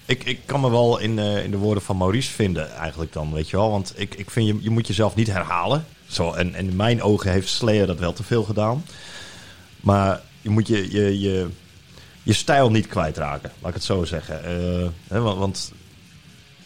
ik, 0.07 0.25
ik 0.25 0.39
kan 0.47 0.61
me 0.61 0.71
wel 0.71 0.99
in, 0.99 1.19
eh, 1.19 1.45
in 1.45 1.51
de 1.51 1.57
woorden 1.57 1.83
van 1.83 1.97
Maurice 1.97 2.31
vinden 2.31 2.75
eigenlijk 2.77 3.13
dan, 3.13 3.33
weet 3.33 3.51
je 3.51 3.57
wel. 3.57 3.71
Want 3.71 3.93
ik, 3.97 4.15
ik 4.15 4.31
vind, 4.31 4.47
je, 4.47 4.59
je 4.61 4.71
moet 4.71 4.87
jezelf 4.87 5.15
niet 5.15 5.27
herhalen. 5.33 5.85
Zo, 6.07 6.33
en, 6.33 6.55
en 6.55 6.69
in 6.69 6.77
mijn 6.77 7.03
ogen 7.03 7.31
heeft 7.31 7.49
Slayer 7.49 7.87
dat 7.87 7.99
wel 7.99 8.13
te 8.13 8.23
veel 8.25 8.43
gedaan. 8.43 8.85
Maar 9.81 10.21
je 10.41 10.51
moet 10.51 10.67
je, 10.69 10.93
je, 10.93 11.21
je, 11.21 11.47
je 12.23 12.33
stijl 12.33 12.71
niet 12.71 12.87
kwijtraken, 12.87 13.51
laat 13.61 13.69
ik 13.69 13.75
het 13.75 13.85
zo 13.85 14.05
zeggen. 14.05 14.41
Hè, 15.09 15.21
want 15.21 15.39
want 15.39 15.73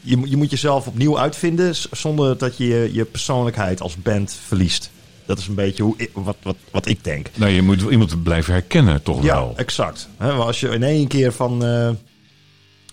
je, 0.02 0.16
moet- 0.16 0.31
je 0.31 0.36
moet 0.36 0.51
jezelf 0.51 0.86
opnieuw 0.86 1.18
uitvinden... 1.18 1.74
zonder 1.90 2.39
dat 2.39 2.56
je 2.56 2.66
je, 2.66 2.90
je 2.93 3.05
persoonlijkheid 3.05 3.81
als 3.81 3.97
band 3.97 4.36
verliest. 4.47 4.90
Dat 5.27 5.39
is 5.39 5.47
een 5.47 5.55
beetje 5.55 5.82
hoe 5.82 5.94
ik- 5.97 6.10
wat, 6.12 6.36
wat, 6.43 6.56
wat 6.70 6.86
ik 6.86 7.05
denk. 7.05 7.27
Nou, 7.35 7.52
je 7.52 7.62
moet 7.62 7.81
iemand 7.90 8.22
blijven 8.22 8.52
herkennen, 8.52 9.02
toch 9.02 9.22
Ja, 9.22 9.35
wel. 9.35 9.52
exact. 9.56 10.09
Hè, 10.18 10.27
maar 10.36 10.47
als 10.47 10.60
je 10.60 10.68
in 10.68 10.82
één 10.82 11.06
keer 11.09 11.32
van, 11.32 11.64
eh, 11.64 11.90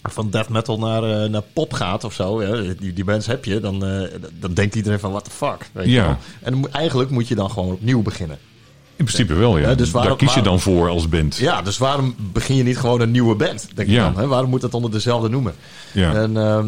van 0.04 0.30
death 0.30 0.50
metal 0.50 0.80
naar, 0.80 1.04
eh, 1.24 1.30
naar 1.30 1.42
pop 1.54 1.74
gaat 1.74 2.04
of 2.04 2.14
zo, 2.14 2.44
ja, 2.44 2.74
die, 2.80 2.94
die 2.94 3.04
bands 3.04 3.26
heb 3.28 3.46
je, 3.46 3.60
dan, 3.60 3.86
eh, 3.86 4.10
dan 4.40 4.54
denkt 4.54 4.76
iedereen 4.76 5.00
van 5.00 5.12
what 5.12 5.24
the 5.24 5.30
fuck. 5.32 5.70
Weet 5.74 5.86
je 5.86 5.92
Ja. 5.92 6.06
wel. 6.06 6.18
En 6.42 6.72
eigenlijk 6.72 7.10
moet 7.10 7.28
je 7.28 7.36
dan 7.36 7.50
gewoon 7.52 7.72
opnieuw 7.74 8.02
beginnen. 8.02 8.38
In 8.96 9.06
principe 9.06 9.34
wel, 9.34 9.58
ja. 9.58 9.70
Ja, 9.70 9.76
dus 9.76 9.92
waarom- 9.92 10.18
Daar 10.18 10.28
kies 10.28 10.36
je 10.36 10.42
dan 10.42 10.60
voor 10.60 10.90
als 10.90 11.10
band. 11.10 11.36
Ja, 11.38 11.62
dus 11.62 11.78
waarom 11.78 12.16
begin 12.34 12.56
je 12.56 12.64
niet 12.64 12.78
gewoon 12.78 13.02
een 13.02 13.12
nieuwe 13.12 13.36
band? 13.36 13.68
Denk 13.76 13.90
Ja. 13.90 14.08
ik 14.08 14.14
dan. 14.14 14.22
Hè? 14.24 14.28
Waarom 14.30 14.50
moet 14.50 14.62
dat 14.62 14.74
onder 14.74 14.92
dezelfde 14.92 15.30
noemen? 15.30 15.54
Ja. 15.94 16.14
En 16.14 16.38
ehm, 16.38 16.68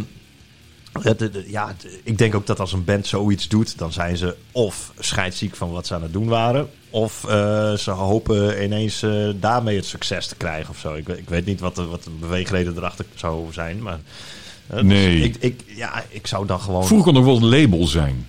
ja, 1.47 1.75
ik 2.03 2.17
denk 2.17 2.35
ook 2.35 2.45
dat 2.45 2.59
als 2.59 2.73
een 2.73 2.83
band 2.83 3.07
zoiets 3.07 3.47
doet, 3.47 3.77
dan 3.77 3.91
zijn 3.91 4.17
ze 4.17 4.35
of 4.51 4.91
scheidsziek 4.99 5.55
van 5.55 5.71
wat 5.71 5.87
ze 5.87 5.93
aan 5.93 6.01
het 6.01 6.13
doen 6.13 6.27
waren, 6.27 6.69
of 6.89 7.23
eh, 7.27 7.73
ze 7.73 7.91
hopen 7.91 8.63
ineens 8.63 9.01
eh, 9.03 9.29
daarmee 9.35 9.75
het 9.75 9.85
succes 9.85 10.27
te 10.27 10.35
krijgen 10.35 10.69
of 10.69 10.79
zo. 10.79 10.93
Ik, 10.93 11.07
weet- 11.07 11.17
ik 11.17 11.29
weet 11.29 11.45
niet 11.45 11.59
wat 11.59 11.75
de, 11.75 11.85
wat 11.85 12.03
de 12.03 12.09
beweegreden 12.19 12.77
erachter 12.77 13.05
zou 13.15 13.53
zijn, 13.53 13.81
maar. 13.81 13.99
eh, 14.67 14.75
dus 14.75 14.83
Nee. 14.85 15.21
ik, 15.21 15.35
ik, 15.39 15.61
ja, 15.75 16.03
ik 16.09 16.27
zou 16.27 16.45
dan 16.45 16.59
gewoon. 16.59 16.85
Vroeger 16.85 17.11
kon 17.13 17.21
er 17.21 17.27
wel 17.27 17.37
een 17.37 17.61
label 17.61 17.87
zijn. 17.87 18.27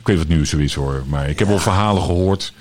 Ik 0.00 0.06
weet 0.06 0.18
wat 0.18 0.28
nu 0.28 0.46
zoiets 0.46 0.74
hoor. 0.74 1.04
Maar 1.06 1.28
ik 1.28 1.38
heb 1.38 1.48
wel 1.48 1.58
verhalen 1.58 2.02
gehoord 2.02 2.52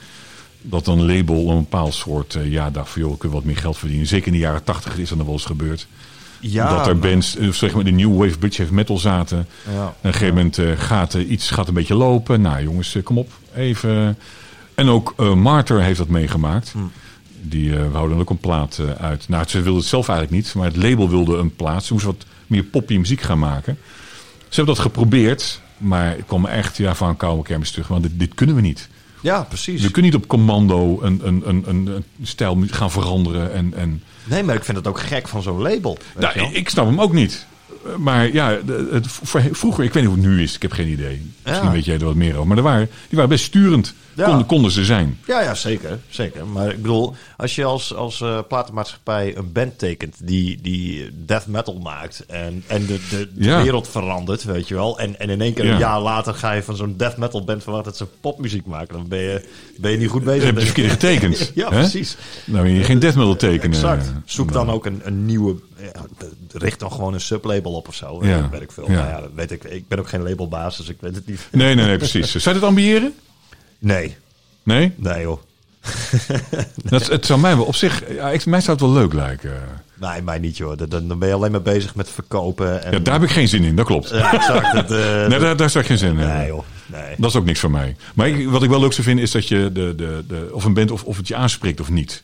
dat 0.61 0.87
een 0.87 1.05
label 1.05 1.49
een 1.49 1.57
bepaald 1.59 1.93
soort... 1.93 2.35
eh, 2.35 2.51
ja, 2.51 2.69
dacht 2.69 2.89
van 2.89 3.01
joh, 3.01 3.13
ik 3.13 3.23
wat 3.31 3.43
meer 3.43 3.57
geld 3.57 3.77
verdienen. 3.77 4.07
Zeker 4.07 4.27
in 4.27 4.33
de 4.33 4.39
jaren 4.39 4.63
tachtig 4.63 4.97
is 4.97 5.09
dat 5.09 5.17
nog 5.17 5.27
wel 5.27 5.35
eens 5.35 5.45
gebeurd. 5.45 5.87
Ja, 6.39 6.77
dat 6.77 6.87
er 6.87 6.99
bands, 6.99 7.35
eh, 7.35 7.51
zeg 7.51 7.73
maar 7.73 7.83
de 7.83 7.91
New 7.91 8.17
Wave 8.17 8.37
British 8.37 8.57
Heavy 8.57 8.73
Metal 8.73 8.97
zaten. 8.97 9.47
Ja. 9.65 9.81
En 9.81 9.87
op 9.87 9.95
een 10.01 10.13
gegeven 10.13 10.35
moment 10.35 10.57
eh, 10.57 10.71
gaat 10.77 11.13
iets 11.13 11.51
gaat 11.51 11.67
een 11.67 11.73
beetje 11.73 11.95
lopen. 11.95 12.41
Nou 12.41 12.63
jongens, 12.63 12.95
eh, 12.95 13.03
kom 13.03 13.17
op, 13.17 13.31
even. 13.55 14.17
En 14.75 14.89
ook 14.89 15.35
Martyr 15.35 15.81
heeft 15.81 15.97
dat 15.97 16.07
meegemaakt. 16.07 16.71
Hm. 16.71 16.79
Die 17.41 17.75
houden 17.77 18.17
ook 18.17 18.29
een 18.29 18.37
plaat 18.37 18.79
uit. 18.99 19.29
Nou, 19.29 19.47
ze 19.47 19.61
wilden 19.61 19.81
het 19.81 19.89
zelf 19.89 20.09
eigenlijk 20.09 20.43
niet, 20.43 20.53
maar 20.55 20.65
het 20.65 20.75
label 20.75 21.09
wilde 21.09 21.37
een 21.37 21.55
plaat. 21.55 21.83
Ze 21.83 21.93
moesten 21.93 22.11
wat 22.11 22.25
meer 22.47 22.63
poppy 22.63 22.97
muziek 22.97 23.21
gaan 23.21 23.39
maken. 23.39 23.77
Ze 24.37 24.55
hebben 24.55 24.75
dat 24.75 24.83
geprobeerd, 24.83 25.61
maar 25.77 26.17
ik 26.17 26.23
kwam 26.27 26.45
echt 26.45 26.77
ja, 26.77 26.95
van 26.95 27.09
een 27.09 27.17
koude 27.17 27.43
kermis 27.43 27.71
terug. 27.71 27.87
Want 27.87 28.03
dit, 28.03 28.11
dit 28.15 28.33
kunnen 28.33 28.55
we 28.55 28.61
niet. 28.61 28.89
Ja, 29.21 29.43
precies. 29.43 29.81
We 29.81 29.91
kunnen 29.91 30.11
niet 30.11 30.21
op 30.21 30.27
commando 30.27 31.01
een, 31.01 31.21
een, 31.23 31.41
een, 31.45 31.63
een, 31.67 32.05
stijl 32.23 32.63
gaan 32.67 32.91
veranderen. 32.91 33.53
En, 33.53 33.73
en... 33.73 34.03
Nee, 34.23 34.43
maar 34.43 34.55
ik 34.55 34.63
vind 34.63 34.77
het 34.77 34.87
ook 34.87 34.99
gek 34.99 35.27
van 35.27 35.41
zo'n 35.41 35.61
label. 35.61 35.97
Nou, 36.17 36.39
je 36.39 36.51
ik 36.51 36.69
snap 36.69 36.85
hem 36.85 37.01
ook 37.01 37.13
niet. 37.13 37.47
Maar 37.97 38.33
ja, 38.33 38.57
het, 38.91 39.05
vroeger, 39.51 39.83
ik 39.83 39.93
weet 39.93 40.03
niet 40.03 40.11
hoe 40.13 40.21
het 40.21 40.31
nu 40.31 40.41
is, 40.43 40.55
ik 40.55 40.61
heb 40.61 40.71
geen 40.71 40.87
idee. 40.87 41.31
Misschien 41.43 41.67
Ja. 41.67 41.71
weet 41.73 41.85
jij 41.85 41.95
er 41.99 42.05
wat 42.05 42.15
meer 42.15 42.35
over. 42.35 42.47
Maar 42.47 42.57
er 42.57 42.63
waren, 42.63 42.89
die 43.07 43.15
waren 43.15 43.29
best 43.29 43.43
sturend, 43.45 43.93
Ja. 44.13 44.25
konden, 44.25 44.45
konden 44.45 44.71
ze 44.71 44.85
zijn. 44.85 45.17
Ja, 45.27 45.41
ja, 45.41 45.53
zeker. 45.55 45.99
zeker. 46.09 46.45
Maar 46.47 46.69
ik 46.69 46.81
bedoel, 46.81 47.15
als 47.37 47.55
je 47.55 47.63
als, 47.63 47.93
als 47.95 48.21
eh, 48.21 48.39
platenmaatschappij 48.47 49.37
een 49.37 49.51
band 49.51 49.77
tekent 49.79 50.15
die, 50.23 50.59
die 50.61 51.09
death 51.25 51.47
metal 51.47 51.79
maakt 51.79 52.23
en, 52.27 52.63
en 52.67 52.85
de, 52.85 52.99
de, 53.09 53.29
de 53.33 53.43
Ja. 53.43 53.61
wereld 53.63 53.87
verandert, 53.87 54.43
weet 54.43 54.67
je 54.67 54.75
wel. 54.75 54.99
En, 54.99 55.19
en 55.19 55.29
in 55.29 55.41
één 55.41 55.53
keer 55.53 55.69
een 55.69 55.77
jaar 55.77 56.01
later 56.01 56.33
ga 56.33 56.51
je 56.51 56.63
van 56.63 56.75
zo'n 56.75 56.93
death 56.97 57.17
metal 57.17 57.43
band 57.43 57.63
verwachten 57.63 57.89
dat 57.91 57.97
ze 57.99 58.05
popmuziek 58.21 58.65
maken. 58.65 58.93
Dan 58.97 59.07
ben 59.07 59.19
je, 59.19 59.45
ben 59.77 59.91
je 59.91 59.97
niet 59.97 60.09
goed 60.09 60.23
bezig. 60.23 60.43
heb 60.43 60.57
je 60.59 60.65
verkeerd 60.65 60.91
getekend. 60.91 61.51
ja, 61.55 61.69
precies. 61.69 62.17
Nou, 62.45 62.63
wil 62.63 62.73
je 62.73 62.83
geen 62.83 62.99
death 62.99 63.15
metal 63.15 63.35
tekenen. 63.35 63.75
Exact. 63.75 64.11
Zoek 64.25 64.51
dan 64.51 64.65
Nou, 64.65 64.77
ook 64.77 64.85
een, 64.85 65.01
een 65.03 65.25
nieuwe, 65.25 65.55
richt 66.51 66.79
dan 66.79 66.91
gewoon 66.91 67.13
een 67.13 67.21
sublabel 67.21 67.73
op 67.73 67.87
of 67.87 67.95
zo. 67.95 68.19
Ja. 68.25 68.29
Ja. 68.37 68.49
weet 68.49 68.61
ik 68.61 68.71
veel. 68.71 68.91
Ja. 68.91 68.95
Nou 68.97 69.07
ja, 69.07 69.21
dat 69.21 69.29
weet 69.35 69.51
ik. 69.51 69.63
Ik 69.63 69.87
ben 69.87 69.99
ook 69.99 70.09
geen 70.09 70.23
labelbaas, 70.23 70.77
dus 70.77 70.89
ik 70.89 70.97
weet 70.99 71.15
het 71.15 71.27
niet. 71.27 71.47
Nee, 71.51 71.75
nee, 71.75 71.85
nee, 71.85 71.97
precies. 71.97 72.31
Zou 72.35 72.55
je 72.55 72.61
dat 72.61 72.69
ambiëren? 72.69 73.13
Nee, 73.79 74.15
Nee? 74.63 74.93
nee 74.95 75.21
joh. 75.21 75.39
Dat, 76.89 77.07
het 77.07 77.25
zou 77.25 77.39
mij 77.39 77.55
wel 77.55 77.65
op 77.65 77.75
zich, 77.75 78.03
ja, 78.13 78.29
ik, 78.29 78.45
mij 78.45 78.61
zou 78.61 78.71
het 78.77 78.85
wel 78.85 78.93
leuk 78.95 79.13
lijken. 79.13 79.53
Nee, 79.99 80.21
mij 80.21 80.39
niet 80.39 80.57
joh. 80.57 80.77
Dan, 80.77 81.07
dan 81.07 81.19
ben 81.19 81.27
je 81.27 81.33
alleen 81.33 81.51
maar 81.51 81.61
bezig 81.61 81.95
met 81.95 82.09
verkopen. 82.09 82.83
En, 82.83 82.91
Ja, 82.91 82.99
daar 82.99 83.13
heb 83.13 83.23
ik 83.23 83.29
geen 83.29 83.47
zin 83.47 83.63
in, 83.63 83.75
dat 83.75 83.85
klopt. 83.85 84.09
Ja, 84.09 84.33
exact. 84.33 84.71
Het, 84.81 84.91
eh, 84.91 85.27
Nee, 85.27 85.39
daar, 85.39 85.55
daar 85.57 85.69
zou 85.69 85.83
ik 85.83 85.89
geen 85.89 85.97
zin 85.99 86.09
in 86.19 86.27
nee, 86.27 86.47
joh. 86.47 86.63
Nee. 86.85 87.15
Dat 87.17 87.29
is 87.29 87.35
ook 87.35 87.45
niks 87.45 87.59
voor 87.59 87.71
mij. 87.71 87.95
Maar 88.15 88.27
ik- 88.29 88.49
wat 88.49 88.63
ik 88.63 88.69
wel 88.69 88.79
leuk 88.79 88.93
zou 88.93 89.03
vinden 89.07 89.23
is 89.23 89.31
dat 89.31 89.47
je 89.47 89.69
de, 89.73 89.95
de, 89.95 90.23
de, 90.27 90.49
of 90.51 90.63
een 90.65 90.73
band 90.73 90.91
of, 90.91 91.03
of 91.03 91.17
het 91.17 91.27
je 91.27 91.35
aanspreekt 91.35 91.79
of 91.79 91.89
niet. 91.89 92.23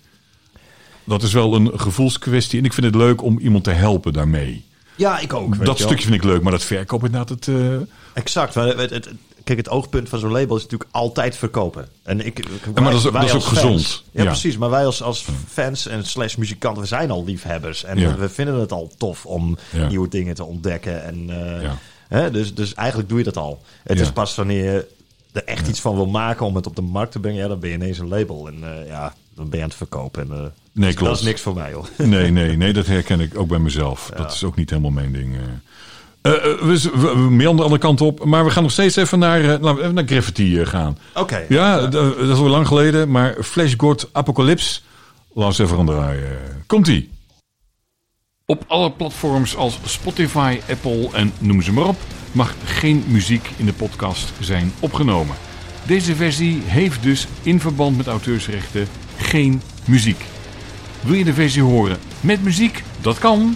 Dat 1.06 1.24
is 1.24 1.34
wel 1.34 1.56
een 1.56 1.80
gevoelskwestie. 1.80 2.60
En 2.60 2.66
ik 2.66 2.74
vind 2.74 2.86
het 2.86 2.96
leuk 2.96 3.22
om 3.24 3.40
iemand 3.40 3.64
te 3.64 3.72
helpen 3.72 4.14
daarmee. 4.14 4.64
Ja, 4.96 5.20
ik 5.20 5.34
ook. 5.34 5.58
dat 5.58 5.66
wel. 5.66 5.76
stukje 5.88 6.04
vind 6.04 6.16
ik 6.16 6.24
leuk, 6.24 6.42
maar 6.42 6.52
dat 6.52 6.64
verkoop 6.64 7.04
inderdaad 7.06 7.30
het. 7.30 7.48
eh, 7.48 7.76
Exact. 8.14 8.54
Het, 8.54 8.78
het, 8.80 8.90
het- 8.90 9.10
kijk, 9.44 9.58
het 9.58 9.70
oogpunt 9.70 10.10
van 10.10 10.20
zo'n 10.20 10.32
label 10.32 10.56
is 10.56 10.62
natuurlijk 10.62 10.90
altijd 10.92 11.38
verkopen. 11.38 11.88
En 12.04 12.26
ik, 12.26 12.46
maar 12.74 12.84
dat 12.84 12.94
is- 12.94 13.12
dat 13.12 13.24
is 13.24 13.32
ook 13.34 13.42
fans- 13.42 13.48
gezond. 13.48 14.04
Ja, 14.12 14.24
Ja. 14.24 14.30
precies. 14.30 14.58
Maar 14.58 14.70
wij 14.70 14.86
als, 14.86 15.02
als 15.02 15.26
fans 15.48 15.88
en 15.88 16.06
slash 16.06 16.36
muzikanten, 16.36 16.82
we 16.82 16.88
zijn 16.88 17.12
al 17.12 17.24
liefhebbers. 17.26 17.84
En 17.84 17.98
Ja. 18.00 18.16
we, 18.16 18.30
vinden 18.30 18.60
het 18.60 18.72
al 18.72 18.92
tof 18.98 19.26
om 19.26 19.58
nieuwe 19.90 20.08
dingen 20.08 20.36
te 20.36 20.44
ontdekken. 20.44 21.04
En, 21.04 21.30
eh, 21.62 21.72
hè, 22.08 22.32
dus, 22.32 22.54
dus 22.54 22.74
eigenlijk 22.74 23.10
doe 23.10 23.18
je 23.18 23.24
dat 23.24 23.38
al. 23.38 23.62
Het 23.84 24.00
is 24.00 24.12
pas 24.12 24.36
wanneer 24.36 24.64
je 24.74 24.88
er 25.32 25.44
echt 25.44 25.68
iets 25.68 25.80
van 25.80 25.96
wil 25.96 26.08
maken 26.08 26.46
om 26.46 26.56
het 26.56 26.68
op 26.68 26.76
de 26.76 26.82
markt 26.82 27.12
te 27.12 27.20
brengen. 27.20 27.42
Ja, 27.42 27.48
dan 27.48 27.60
ben 27.60 27.70
je 27.70 27.76
ineens 27.76 27.98
een 28.00 28.08
label. 28.08 28.48
En 28.48 28.56
eh, 28.82 28.88
ja, 28.88 29.14
dan 29.36 29.50
ben 29.50 29.58
je 29.58 29.64
aan 29.64 29.70
het 29.70 29.78
verkopen. 29.78 30.32
En, 30.32 30.54
Nee, 30.76 30.86
dus 30.88 30.96
klopt. 30.96 31.12
Dat 31.12 31.20
is 31.20 31.26
niks 31.26 31.42
voor 31.42 31.54
mij, 31.54 31.74
hoor. 31.74 31.90
Nee, 32.08 32.32
nee, 32.32 32.58
nee, 32.58 32.74
dat 32.74 32.86
herken 32.86 33.20
ik 33.20 33.40
ook 33.40 33.48
bij 33.48 33.60
mezelf. 33.60 34.12
Dat 34.16 34.34
is 34.34 34.44
ook 34.44 34.56
niet 34.56 34.70
helemaal 34.70 34.92
mijn 34.92 35.12
ding. 35.12 35.36
eh. 35.36 35.42
Eh, 36.32 36.52
eh, 36.52 36.60
we, 36.62 36.90
we, 36.94 37.16
meanderen 37.16 37.56
de 37.56 37.64
andere 37.64 37.82
kant 37.82 38.02
op, 38.02 38.26
maar 38.26 38.46
we 38.46 38.52
gaan 38.52 38.64
nog 38.64 38.72
steeds 38.72 38.96
even 38.96 39.20
naar, 39.20 39.42
laten 39.42 39.76
we 39.76 39.82
even 39.82 39.94
naar 39.94 40.08
Graffiti 40.08 40.66
gaan. 40.66 40.98
Oké. 41.14 41.46
Ja, 41.50 41.88
dat 41.88 42.18
is 42.18 42.38
al 42.38 42.48
lang 42.48 42.68
geleden, 42.68 43.12
maar 43.12 43.36
Flash 43.44 43.74
God 43.78 44.10
Apocalypse, 44.12 44.80
laten 45.34 45.42
we 45.42 45.46
eens 45.46 45.60
even 45.60 45.76
gaan 45.76 45.86
draaien. 45.86 46.38
Komt-ie. 46.68 47.10
Op 48.46 48.64
alle 48.68 48.92
platforms 48.92 49.56
als 49.56 49.80
Spotify, 49.86 50.60
Apple 50.70 51.10
en 51.14 51.34
noem 51.40 51.62
ze 51.62 51.72
maar 51.74 51.88
op, 51.88 51.98
mag 52.32 52.56
geen 52.66 53.04
muziek 53.08 53.50
in 53.58 53.66
de 53.66 53.74
podcast 53.74 54.32
zijn 54.40 54.74
opgenomen. 54.80 55.36
Deze 55.88 56.16
versie 56.16 56.62
heeft 56.66 57.04
dus 57.04 57.28
in 57.44 57.60
verband 57.60 57.98
met 57.98 58.08
auteursrechten 58.08 58.88
geen 59.18 59.62
muziek. 59.86 60.26
Wil 61.06 61.16
je 61.16 61.24
de 61.24 61.34
versie 61.34 61.62
horen 61.62 61.98
met 62.22 62.44
muziek? 62.44 62.84
Dat 63.02 63.18
kan. 63.18 63.56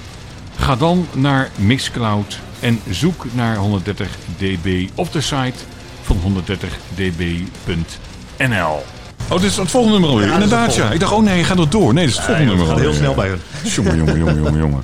Ga 0.57 0.76
dan 0.76 1.07
naar 1.13 1.49
Mixcloud 1.55 2.39
en 2.59 2.80
zoek 2.89 3.26
naar 3.34 3.55
130 3.55 4.07
dB 4.38 4.88
op 4.95 5.11
de 5.11 5.21
site 5.21 5.53
van 6.01 6.17
130db.nl. 6.23 8.84
Oh, 9.30 9.41
dit 9.41 9.43
is 9.43 9.57
het 9.57 9.69
volgende 9.69 9.99
nummer 9.99 10.09
alweer. 10.09 10.26
Ja, 10.27 10.31
dat 10.31 10.41
het 10.41 10.51
Inderdaad, 10.51 10.76
ja. 10.76 10.91
Ik 10.91 10.99
dacht, 10.99 11.11
oh 11.11 11.23
nee, 11.23 11.43
ga 11.43 11.55
er 11.55 11.69
door. 11.69 11.93
Nee, 11.93 12.05
dit 12.05 12.13
is 12.13 12.17
het 12.17 12.26
volgende 12.26 12.49
het 12.49 12.57
nummer 12.57 12.76
gaat 12.76 12.84
heel 12.84 12.88
alweer. 12.88 13.01
snel 13.01 13.15
bij 13.15 13.27
hun. 13.27 13.39
Jongen, 13.76 13.97
jongen, 13.97 14.17
jongen, 14.17 14.35
jongen, 14.35 14.57
jongen. 14.59 14.84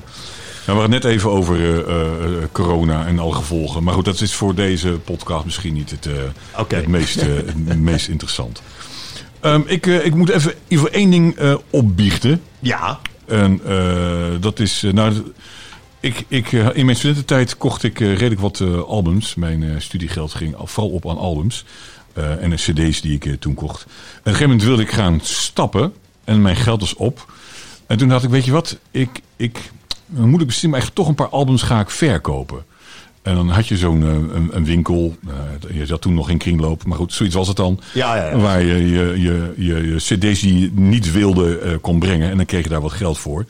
Nou, 0.66 0.78
we 0.78 0.82
hadden 0.82 0.92
het 0.92 1.02
net 1.04 1.12
even 1.12 1.30
over 1.30 1.60
eh, 1.60 1.78
eh, 1.78 1.84
corona 2.52 3.06
en 3.06 3.18
alle 3.18 3.34
gevolgen. 3.34 3.82
Maar 3.82 3.94
goed, 3.94 4.04
dat 4.04 4.20
is 4.20 4.34
voor 4.34 4.54
deze 4.54 4.88
podcast 4.88 5.44
misschien 5.44 5.74
niet 5.74 5.90
het, 5.90 6.06
eh, 6.06 6.12
het, 6.68 6.86
meest, 6.86 7.16
eh, 7.16 7.26
het 7.66 7.80
meest 7.80 8.08
interessant. 8.14 8.62
Ehm, 9.46 9.60
ik, 9.66 9.86
eh, 9.86 10.04
ik 10.04 10.14
moet 10.14 10.30
even 10.68 10.92
één 10.92 11.10
ding 11.10 11.36
eh, 11.36 11.54
opbiechten. 11.70 12.42
Ja. 12.58 13.00
En 13.26 13.60
eh, 13.66 14.34
dat 14.40 14.58
is. 14.60 14.84
nou, 14.92 15.32
ik, 16.00 16.24
ik, 16.28 16.52
in 16.52 16.84
mijn 16.84 16.96
studententijd 16.96 17.56
kocht 17.56 17.82
ik 17.82 17.98
redelijk 17.98 18.40
wat 18.40 18.60
albums. 18.86 19.34
Mijn 19.34 19.82
studiegeld 19.82 20.34
ging 20.34 20.54
al- 20.56 20.66
vooral 20.66 20.92
op 20.92 21.08
aan 21.08 21.18
albums. 21.18 21.64
en 22.14 22.50
de 22.50 22.56
CD's 22.56 23.00
die 23.00 23.18
ik 23.18 23.40
toen 23.40 23.54
kocht. 23.54 23.82
En 23.82 23.88
op 23.90 24.16
een 24.16 24.32
gegeven 24.32 24.48
moment 24.48 24.62
wilde 24.66 24.82
ik 24.82 24.90
gaan 24.90 25.20
stappen. 25.22 25.92
En 26.24 26.42
mijn 26.42 26.56
geld 26.56 26.80
was 26.80 26.94
op. 26.94 27.32
En 27.86 27.96
toen 27.98 28.08
dacht 28.08 28.24
ik: 28.24 28.30
Weet 28.30 28.44
je 28.44 28.52
wat? 28.52 28.78
Ik, 28.90 29.20
ik, 29.36 29.70
dan 30.06 30.28
moet 30.28 30.40
ik 30.40 30.46
misschien 30.46 30.70
maar 30.70 30.80
echt 30.80 30.94
toch 30.94 31.08
een 31.08 31.14
paar 31.14 31.28
albums 31.28 31.62
ga 31.62 31.80
ik 31.80 31.90
verkopen. 31.90 32.64
En 33.26 33.34
dan 33.34 33.48
had 33.48 33.68
je 33.68 33.76
zo'n 33.76 34.02
eh, 34.02 34.08
een, 34.08 34.48
een 34.52 34.64
winkel. 34.64 35.16
eh, 35.28 35.76
je 35.76 35.86
zat 35.86 36.00
toen 36.00 36.14
nog 36.14 36.30
in 36.30 36.38
kringloop. 36.38 36.84
Maar 36.86 36.96
goed, 36.98 37.12
zoiets 37.12 37.34
was 37.34 37.48
het 37.48 37.56
dan. 37.56 37.80
Ja, 37.94 38.16
ja, 38.16 38.30
ja. 38.30 38.36
Waar 38.36 38.62
je 38.62 38.88
je, 38.90 39.20
je, 39.20 39.54
je, 39.56 39.86
je 39.88 39.94
cd's 39.96 40.40
die 40.40 40.60
je 40.60 40.70
niet 40.74 41.12
wilde 41.12 41.58
eh, 41.58 41.72
kon 41.80 41.98
brengen. 41.98 42.30
En 42.30 42.36
dan 42.36 42.46
kreeg 42.46 42.62
je 42.62 42.68
daar 42.68 42.80
wat 42.80 42.92
geld 42.92 43.18
voor. 43.18 43.44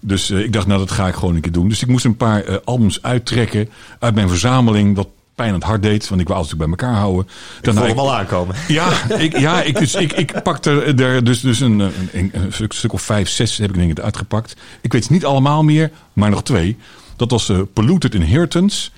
Dus 0.00 0.30
ik 0.30 0.52
dacht, 0.52 0.66
nou 0.66 0.78
dat 0.78 0.90
ga 0.90 1.08
ik 1.08 1.14
gewoon 1.14 1.34
een 1.34 1.40
keer 1.40 1.52
doen. 1.52 1.68
Dus 1.68 1.82
ik 1.82 1.88
moest 1.88 2.04
een 2.04 2.16
paar 2.16 2.60
albums 2.64 3.02
uittrekken 3.02 3.68
uit 3.98 4.14
mijn 4.14 4.28
verzameling. 4.28 4.96
Wat 4.96 5.08
pijn 5.34 5.48
aan 5.48 5.54
het 5.54 5.64
hart 5.64 5.82
deed. 5.82 6.08
Want 6.08 6.20
ik 6.20 6.26
wou 6.28 6.38
alles 6.40 6.50
natuurlijk 6.52 6.78
bij 6.78 6.86
elkaar 6.88 7.00
houden. 7.02 7.26
Ik 7.62 7.72
voel 7.72 7.82
ik- 7.82 7.88
hem 7.88 7.98
al 7.98 8.14
aankomen. 8.14 8.54
ja, 8.68 9.10
ik, 9.18 9.38
ja 9.38 9.62
ik, 9.62 9.78
dus, 9.78 9.94
ik, 9.94 10.12
ik 10.12 10.42
pakte 10.42 10.82
er 10.82 11.24
dus, 11.24 11.40
dus 11.40 11.60
een, 11.60 11.78
een, 11.78 11.92
een 12.32 12.52
stuk, 12.52 12.72
stuk 12.72 12.92
of 12.92 13.02
vijf, 13.02 13.28
zes 13.28 13.56
heb 13.58 13.70
ik 13.70 13.76
denk 13.76 13.90
ik 13.90 14.00
uitgepakt. 14.00 14.56
Ik 14.80 14.92
weet 14.92 15.02
het 15.02 15.10
niet 15.10 15.24
allemaal 15.24 15.62
meer, 15.62 15.90
maar 16.12 16.30
nog 16.30 16.42
twee. 16.42 16.76
Dat 17.16 17.30
was 17.30 17.48
eh, 17.48 17.58
Polluted 17.72 18.14
Inheritance. 18.14 18.90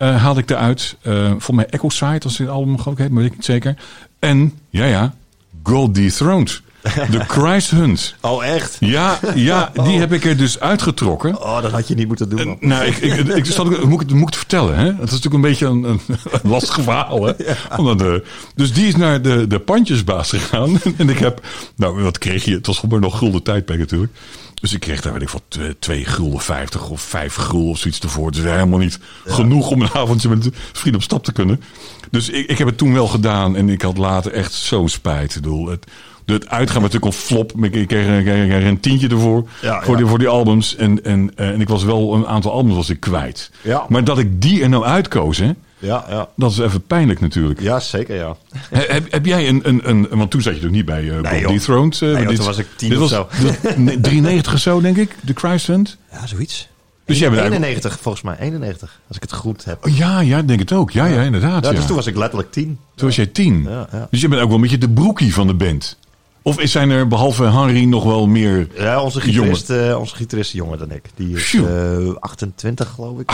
Eh 0.00 0.22
haalde 0.22 0.40
ik 0.40 0.50
eruit. 0.50 0.96
Eh 1.02 1.32
voor 1.38 1.54
mij 1.54 1.66
Echo 1.66 1.88
Side, 1.88 2.20
als 2.22 2.38
het 2.38 2.48
album 2.48 2.78
geloof 2.78 2.98
ik 2.98 3.02
heet, 3.02 3.10
maar 3.10 3.22
weet 3.22 3.30
ik 3.30 3.36
niet 3.36 3.46
zeker. 3.46 3.76
En, 4.18 4.58
ja 4.70 4.84
ja, 4.84 5.14
God 5.62 5.94
Dethroned. 5.94 6.62
De 7.10 7.20
Christ 7.28 7.70
Hunt. 7.70 8.14
Oh, 8.20 8.44
echt? 8.44 8.76
Ja, 8.78 9.18
ja, 9.34 9.72
die 9.84 9.98
heb 9.98 10.12
ik 10.12 10.24
er 10.24 10.36
dus 10.36 10.60
uitgetrokken. 10.60 11.42
Oh, 11.42 11.62
dat 11.62 11.70
had 11.70 11.88
je 11.88 11.94
niet 11.94 12.06
moeten 12.06 12.28
doen. 12.28 12.46
man. 12.46 12.56
Nou, 12.60 12.84
ik, 12.84 12.96
ik, 12.96 13.14
ik, 13.18 13.64
moet, 13.84 13.88
moet 13.88 14.02
ik 14.02 14.26
het 14.26 14.36
vertellen? 14.36 14.76
Hè? 14.76 14.84
Het 14.84 14.94
is 14.94 15.20
natuurlijk 15.20 15.34
een 15.34 15.40
beetje 15.40 15.66
een, 15.66 15.84
een, 15.84 16.00
lastig 16.42 16.80
verhaal. 16.82 17.24
Hè? 17.24 17.32
Omdat 17.76 17.98
de, 17.98 18.24
dus 18.54 18.72
die 18.72 18.86
is 18.86 18.96
naar 18.96 19.22
de, 19.22 19.46
de 19.46 19.58
pandjesbaas 19.58 20.28
gegaan. 20.28 20.80
En 20.96 21.08
ik 21.08 21.18
heb, 21.18 21.46
nou, 21.76 22.02
wat 22.02 22.18
kreeg 22.18 22.44
je? 22.44 22.54
Het 22.54 22.66
was 22.66 22.78
gewoon 22.78 23.00
nog 23.00 23.18
gulden 23.18 23.42
tijdperk 23.42 23.78
natuurlijk. 23.78 24.12
Dus 24.60 24.72
ik 24.72 24.80
kreeg 24.80 25.00
daar, 25.00 25.12
weet 25.12 25.22
ik 25.22 25.28
wat, 25.28 25.42
twee- 25.48 25.76
twee 25.78 26.04
gulden 26.04 26.40
vijftig 26.40 26.88
of 26.90 27.00
vijf 27.00 27.34
gulden 27.34 27.70
of 27.70 27.78
zoiets 27.78 28.00
ervoor. 28.00 28.30
Dus 28.32 28.42
helemaal 28.42 28.78
niet 28.78 28.98
genoeg 29.26 29.70
om 29.70 29.82
een 29.82 29.90
avondje 29.92 30.28
met 30.28 30.44
een 30.44 30.54
vriend 30.72 30.96
op 30.96 31.02
stap 31.02 31.24
te 31.24 31.32
kunnen. 31.32 31.62
Dus 32.10 32.28
ik, 32.28 32.46
ik 32.46 32.58
heb 32.58 32.66
het 32.66 32.78
toen 32.78 32.92
wel 32.92 33.06
gedaan 33.06 33.56
en 33.56 33.68
ik 33.68 33.82
had 33.82 33.98
later 33.98 34.32
echt 34.32 34.52
zo'n 34.52 34.88
spijt. 34.88 35.34
Ik 35.36 35.42
bedoel, 35.42 35.66
het, 35.68 35.86
het 36.24 36.48
uitgaan 36.48 36.82
was 36.82 36.92
natuurlijk 36.92 37.04
een 37.14 37.26
flop. 37.26 37.64
Ik 37.64 37.88
kreeg, 37.88 38.64
een 38.64 38.80
tientje 38.80 39.08
ervoor 39.08 39.48
Ja, 39.62 39.82
voor, 39.82 39.92
ja. 39.92 39.98
Die, 39.98 40.06
voor 40.06 40.18
die 40.18 40.28
albums. 40.28 40.76
En, 40.76 41.04
en, 41.04 41.32
eh, 41.36 41.48
en 41.48 41.60
ik 41.60 41.68
was 41.68 41.84
wel 41.84 42.14
een 42.14 42.26
aantal 42.26 42.52
albums 42.52 42.74
was 42.76 42.90
ik 42.90 43.00
kwijt. 43.00 43.50
Ja. 43.62 43.86
Maar 43.88 44.04
dat 44.04 44.18
ik 44.18 44.42
die 44.42 44.62
er 44.62 44.68
nou 44.68 44.84
uitkoos, 44.84 45.38
hè, 45.38 45.50
Ja, 45.80 46.04
ja. 46.08 46.28
dat 46.36 46.50
is 46.50 46.58
even 46.58 46.82
pijnlijk 46.86 47.20
natuurlijk. 47.20 47.60
Ja, 47.60 47.80
zeker, 47.80 48.16
ja. 48.16 48.36
He- 48.70 48.84
Heb, 48.88 49.12
heb 49.12 49.26
jij 49.26 49.48
een, 49.48 49.60
een, 49.68 49.88
een... 49.88 50.06
Want 50.10 50.30
toen 50.30 50.42
zat 50.42 50.56
je 50.56 50.62
nog 50.62 50.70
niet 50.70 50.84
bij 50.84 51.02
uh, 51.02 51.20
Nee. 51.20 51.46
Dethroned. 51.46 51.94
eh, 52.02 52.12
Nee, 52.12 52.22
joh, 52.24 52.32
toen 52.34 52.44
was 52.44 52.58
ik 52.58 52.66
tien 52.76 52.88
dit 52.88 52.98
of 52.98 53.08
zo. 53.08 53.28
dit- 53.40 53.76
nee, 53.76 54.00
93 54.00 54.52
of 54.52 54.58
zo, 54.60 54.80
denk 54.80 54.96
ik. 54.96 55.16
De 55.20 55.32
Christ 55.36 55.66
Hunt. 55.66 55.96
Ja, 56.12 56.26
zoiets. 56.26 56.68
Dus 57.04 57.18
jij 57.18 57.28
bent 57.30 57.40
eigenlijk- 57.40 57.72
91, 57.72 58.00
volgens 58.02 58.24
mij. 58.24 58.36
91, 58.38 59.00
als 59.08 59.16
ik 59.16 59.22
het 59.22 59.32
goed 59.32 59.64
heb. 59.64 59.86
Oh, 59.86 59.96
ja, 59.96 60.20
ja, 60.20 60.42
denk 60.42 60.58
het 60.60 60.72
ook. 60.72 60.90
Ja, 60.90 61.06
ja, 61.06 61.22
inderdaad. 61.22 61.64
Ja, 61.64 61.70
Ja, 61.70 61.76
dus 61.76 61.86
toen 61.86 61.96
was 61.96 62.06
ik 62.06 62.16
letterlijk 62.16 62.52
10. 62.52 62.78
Toen 62.94 63.06
was 63.06 63.16
jij 63.16 63.26
tien. 63.26 63.62
Ja, 63.68 63.88
ja. 63.92 64.06
Dus 64.10 64.20
je 64.20 64.28
bent 64.28 64.40
ook 64.40 64.46
wel 64.46 64.56
een 64.56 64.62
beetje 64.62 64.78
de 64.78 64.88
broekie 64.90 65.34
van 65.34 65.46
de 65.46 65.54
band. 65.54 65.98
Of 66.42 66.56
zijn 66.62 66.90
er 66.90 67.08
behalve 67.08 67.44
Henry 67.44 67.84
nog 67.84 68.04
wel 68.04 68.26
meer... 68.26 68.68
Ja, 68.74 69.02
onze 69.02 69.20
gitarist, 69.20 69.70
eh, 69.70 69.98
onze 69.98 70.14
gitarist 70.16 70.52
is 70.54 70.58
jonger 70.60 70.78
dan 70.78 70.90
ik. 70.90 71.02
Die 71.14 71.36
is 71.36 71.42
Phew. 71.42 72.08
eh, 72.08 72.14
28, 72.20 72.88
geloof 72.88 73.20
ik. 73.20 73.32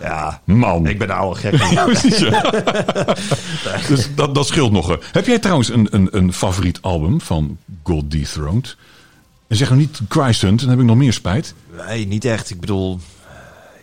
ja, 0.00 0.40
Man. 0.44 0.86
ik 0.86 0.98
ben 0.98 1.10
een 1.10 1.16
oude 1.16 1.40
gek. 1.40 1.56
Ja, 1.72 1.84
precies, 1.84 2.18
ja. 2.18 2.40
dus 3.88 4.14
dat, 4.14 4.34
dat 4.34 4.46
scheelt 4.46 4.72
nog. 4.72 4.98
Heb 5.12 5.26
jij 5.26 5.38
trouwens 5.38 5.68
een, 5.68 5.88
een, 5.90 6.08
een 6.10 6.32
favoriet 6.32 6.78
album 6.82 7.20
van 7.20 7.58
God 7.82 8.10
Dethroned? 8.10 8.76
En 9.46 9.56
zeg 9.56 9.68
nou 9.68 9.80
niet 9.80 10.00
Christ 10.08 10.42
Hunt, 10.42 10.60
dan 10.60 10.68
heb 10.68 10.78
ik 10.78 10.84
nog 10.84 10.96
meer 10.96 11.12
spijt. 11.12 11.54
nee, 11.86 12.06
niet 12.06 12.24
echt. 12.24 12.50
Ik 12.50 12.60
bedoel, 12.60 13.00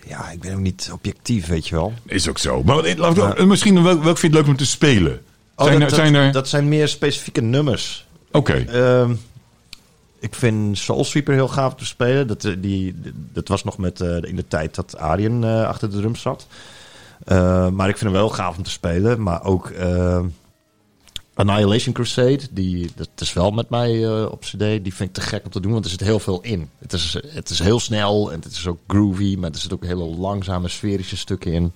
ja, 0.08 0.30
ik 0.30 0.40
ben 0.40 0.54
ook 0.54 0.60
niet 0.60 0.90
objectief, 0.94 1.48
weet 1.48 1.68
je 1.68 1.76
wel. 1.76 1.94
Is 2.06 2.30
ook 2.30 2.38
zo. 2.38 2.64
Maar 2.64 2.78
eh, 2.84 2.98
laat 2.98 3.46
misschien 3.46 3.84
welk, 3.84 4.04
welk 4.04 4.18
vind 4.18 4.34
je 4.34 4.38
het 4.38 4.48
leuk 4.48 4.56
om 4.56 4.58
te 4.58 4.66
spelen? 4.66 5.22
Oh, 5.56 5.66
zijn, 5.66 5.80
dat, 5.80 5.90
er, 5.90 5.96
zijn 5.96 6.14
dat, 6.14 6.22
er... 6.22 6.32
dat 6.32 6.50
zijn 6.50 6.70
meer 6.70 6.88
specifieke 6.88 7.42
nummers. 7.42 8.06
Oké. 8.32 8.54
Ehm, 8.54 9.14
ik 10.20 10.36
vind 10.36 10.78
Soul 10.78 11.04
Sweeper 11.04 11.34
heel 11.34 11.48
gaaf 11.48 11.76
te 11.76 11.86
spelen. 11.86 12.28
Dat, 12.28 12.44
eh, 12.46 12.54
die, 12.58 12.96
dat 13.14 13.48
was 13.48 13.64
nog 13.64 13.78
met, 13.78 14.02
eh, 14.02 14.22
in 14.22 14.36
de 14.36 14.48
tijd 14.48 14.76
dat 14.76 14.98
Arjen 14.98 15.44
eh, 15.44 15.68
achter 15.68 15.90
de 15.90 15.98
drum 15.98 16.16
zat. 16.16 16.48
Eh, 17.26 17.70
maar 17.70 17.90
ik 17.90 17.98
vind 17.98 18.12
hem 18.12 18.20
wel 18.20 18.30
gaaf 18.30 18.58
om 18.58 18.64
te 18.64 18.70
spelen. 18.70 19.24
Maar 19.24 19.44
ook 19.44 19.70
eh, 19.70 20.24
Annihilation 21.34 21.94
Crusade, 21.94 22.42
die, 22.52 22.92
dat 22.96 23.10
is 23.16 23.34
wel 23.34 23.52
met 23.52 23.70
mij 23.70 24.08
op 24.26 24.42
cd. 24.42 24.60
Die 24.60 24.94
vind 24.94 25.10
ik 25.10 25.14
te 25.14 25.22
gek 25.22 25.46
om 25.46 25.52
te 25.52 25.60
doen, 25.60 25.72
want 25.72 25.86
er 25.86 25.92
zit 25.92 26.00
heel 26.00 26.20
veel 26.20 26.42
in. 26.42 26.70
Het 26.80 26.94
is, 26.94 27.18
het 27.28 27.50
is 27.50 27.60
heel 27.60 27.80
snel 27.80 28.32
en 28.32 28.40
het 28.40 28.52
is 28.52 28.68
ook 28.68 28.80
groovy, 28.88 29.36
maar 29.40 29.50
er 29.50 29.58
zitten 29.58 29.78
ook 29.78 29.86
hele 29.86 30.04
langzame 30.04 30.68
sferische 30.68 31.18
stukken 31.18 31.54
in. 31.54 31.74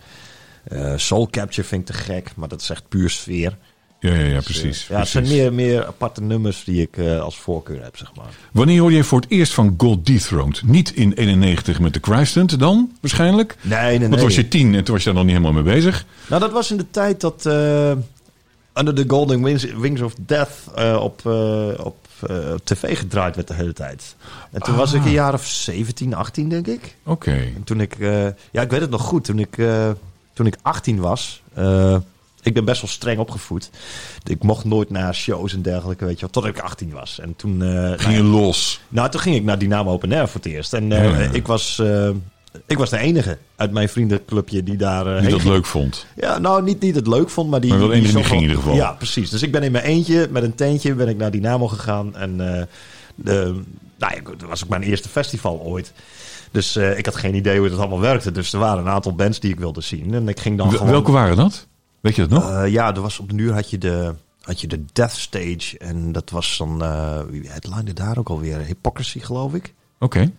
Soul 0.96 1.28
Capture 1.30 1.68
vind 1.68 1.90
ik 1.90 1.96
te 1.96 2.02
gek, 2.02 2.36
maar 2.36 2.48
dat 2.48 2.62
is 2.62 2.70
echt 2.70 2.90
puur 2.90 3.10
sfeer. 3.10 3.58
Ja, 4.00 4.14
ja, 4.14 4.20
ja, 4.26 4.34
Dus, 4.36 4.44
precies. 4.44 4.84
eh, 4.84 4.90
ja, 4.90 5.00
het 5.00 5.12
precies. 5.12 5.12
zijn 5.12 5.38
meer, 5.42 5.54
meer 5.54 5.86
aparte 5.86 6.22
nummers 6.22 6.64
die 6.64 6.82
ik 6.82 6.98
eh, 6.98 7.20
als 7.22 7.38
voorkeur 7.38 7.84
heb, 7.84 7.98
zeg 7.98 8.12
maar. 8.16 8.26
Wanneer 8.52 8.80
hoorde 8.80 8.96
je 8.96 9.04
voor 9.04 9.20
het 9.22 9.30
eerst 9.32 9.54
van 9.54 9.74
God 9.78 10.06
Dethroned? 10.06 10.62
Niet 10.66 10.92
in 10.94 11.14
91 11.14 11.80
met 11.80 11.94
de 11.94 12.00
Christ 12.02 12.36
Hunt 12.36 12.60
dan, 12.60 12.92
waarschijnlijk? 13.02 13.56
Nee, 13.62 13.80
nee, 13.80 13.90
nee. 13.90 14.00
Want 14.00 14.14
toen 14.14 14.24
was 14.24 14.36
je 14.36 14.48
tien 14.48 14.76
en 14.76 14.84
toen 14.84 14.94
was 14.94 15.04
je 15.04 15.10
daar 15.10 15.18
nog 15.24 15.24
niet 15.32 15.38
helemaal 15.42 15.64
mee 15.64 15.74
bezig. 15.74 16.06
Nou, 16.30 16.42
dat 16.42 16.52
was 16.52 16.72
in 16.72 16.78
de 16.78 16.86
tijd 16.92 17.22
dat 17.22 17.46
eh, 17.46 17.92
Under 18.74 18.94
the 18.96 19.04
Golden 19.08 19.44
Wings, 19.44 19.64
Wings 19.64 20.02
of 20.02 20.14
Death 20.20 20.52
op, 21.00 21.26
op 21.84 21.96
tv 22.64 22.98
gedraaid 22.98 23.36
werd 23.36 23.48
de 23.48 23.54
hele 23.54 23.74
tijd. 23.74 24.16
En 24.52 24.62
toen 24.62 24.76
was 24.76 24.94
ik 24.94 25.00
Ah. 25.00 25.06
een 25.06 25.12
jaar 25.12 25.34
of 25.34 25.46
17, 25.48 26.14
18, 26.14 26.50
denk 26.50 26.68
ik. 26.68 26.96
Oké. 27.04 27.32
En 27.32 27.64
toen 27.64 27.82
ik, 27.82 27.96
ja, 28.52 28.62
ik 28.62 28.70
weet 28.70 28.82
het 28.82 28.90
nog 28.90 29.02
goed, 29.02 29.24
toen 29.24 29.40
ik, 29.40 29.56
toen 30.34 30.46
ik 30.46 30.56
18 30.62 31.00
was. 31.00 31.42
Ik 32.46 32.54
ben 32.54 32.66
best 32.66 32.82
wel 32.82 32.90
streng 32.90 33.20
opgevoed. 33.20 33.70
Ik 34.24 34.44
mocht 34.44 34.66
nooit 34.66 34.90
naar 34.90 35.16
shows 35.16 35.54
en 35.54 35.62
dergelijke, 35.62 36.06
weet 36.06 36.14
je 36.20 36.22
wel, 36.22 36.30
tot 36.30 36.46
ik 36.46 36.60
18 36.60 36.92
was. 36.92 37.20
En 37.20 37.36
toen, 37.36 37.62
eh, 37.64 37.68
nou 37.68 37.98
Ging 37.98 38.12
ja, 38.16 38.18
je 38.18 38.24
los? 38.24 38.82
nou, 38.90 39.10
toen 39.10 39.22
ging 39.22 39.36
ik 39.36 39.44
naar 39.44 39.58
Dynamo 39.60 39.92
Open 39.92 40.12
Air 40.14 40.28
voor 40.28 40.42
het 40.44 40.52
eerst. 40.52 40.74
En 40.74 40.92
eh, 40.92 41.04
Ja, 41.04 41.20
ja. 41.20 41.30
ik, 41.32 41.48
was, 41.48 41.80
eh, 41.80 42.10
ik 42.68 42.78
was 42.78 42.90
de 42.90 42.98
enige 42.98 43.38
uit 43.56 43.72
mijn 43.72 43.90
vriendenclubje 43.90 44.64
die 44.64 44.76
daar 44.78 45.08
eh, 45.16 45.22
Die 45.22 45.30
dat 45.30 45.42
ging. 45.42 45.54
leuk 45.54 45.66
vond. 45.66 46.06
Ja, 46.16 46.38
nou, 46.38 46.64
niet, 46.64 46.80
niet 46.82 46.96
het 46.96 47.08
leuk 47.08 47.30
vond, 47.30 47.50
maar 47.50 47.62
die... 47.62 47.70
Maar 47.70 47.80
wel 47.80 47.90
die 47.90 48.06
ging 48.08 48.32
in 48.32 48.40
ieder 48.42 48.56
geval. 48.56 48.76
Ja, 48.76 48.92
precies. 48.92 49.30
Dus 49.30 49.42
ik 49.42 49.52
ben 49.52 49.64
in 49.64 49.72
mijn 49.72 49.84
eentje 49.84 50.28
met 50.32 50.44
een 50.44 50.56
tentje 50.56 50.94
ben 50.94 51.08
ik 51.08 51.18
naar 51.18 51.32
Dynamo 51.32 51.68
gegaan. 51.68 52.16
En 52.16 52.58
eh, 52.58 52.64
de, 53.16 53.62
nou, 53.98 54.14
ja, 54.16 54.22
dat 54.38 54.50
was 54.50 54.64
ook 54.64 54.70
mijn 54.70 54.84
eerste 54.84 55.10
festival 55.10 55.60
ooit. 55.60 55.94
Dus 56.52 56.78
ik 56.78 57.06
had 57.06 57.16
geen 57.16 57.36
idee 57.36 57.58
hoe 57.60 57.68
het 57.70 57.78
allemaal 57.80 58.00
werkte. 58.00 58.32
Dus 58.32 58.54
er 58.54 58.60
waren 58.60 58.86
een 58.86 58.92
aantal 58.92 59.16
bands 59.16 59.40
die 59.40 59.52
ik 59.52 59.60
wilde 59.60 59.82
zien. 59.82 60.14
En 60.14 60.28
ik 60.28 60.40
ging 60.40 60.58
dan 60.58 60.68
Wel- 60.68 60.78
gewoon... 60.78 60.92
Welke 60.94 61.12
waren 61.12 61.36
dat? 61.36 61.68
Weet 62.06 62.16
je 62.16 62.28
dat 62.28 62.40
nog? 62.42 62.52
Eh, 62.52 62.72
ja, 62.72 62.96
er 62.96 63.02
was 63.02 63.20
op 63.20 63.30
de 63.30 63.36
uur 63.36 63.54
had 63.54 63.70
je 63.70 63.78
de, 63.78 64.16
had 64.42 64.62
je 64.62 64.68
de 64.68 64.86
Death 64.94 65.12
Stage. 65.12 65.78
En 65.78 66.12
dat 66.12 66.30
was 66.30 66.58
dan... 66.58 66.84
eh 66.84 67.20
wie 67.30 67.50
headline 67.50 67.94
daar 67.94 68.18
ook 68.18 68.30
alweer? 68.30 68.60
Hypocrisy, 68.60 69.20
geloof 69.20 69.54
ik. 69.54 69.74
Oké. 70.00 70.32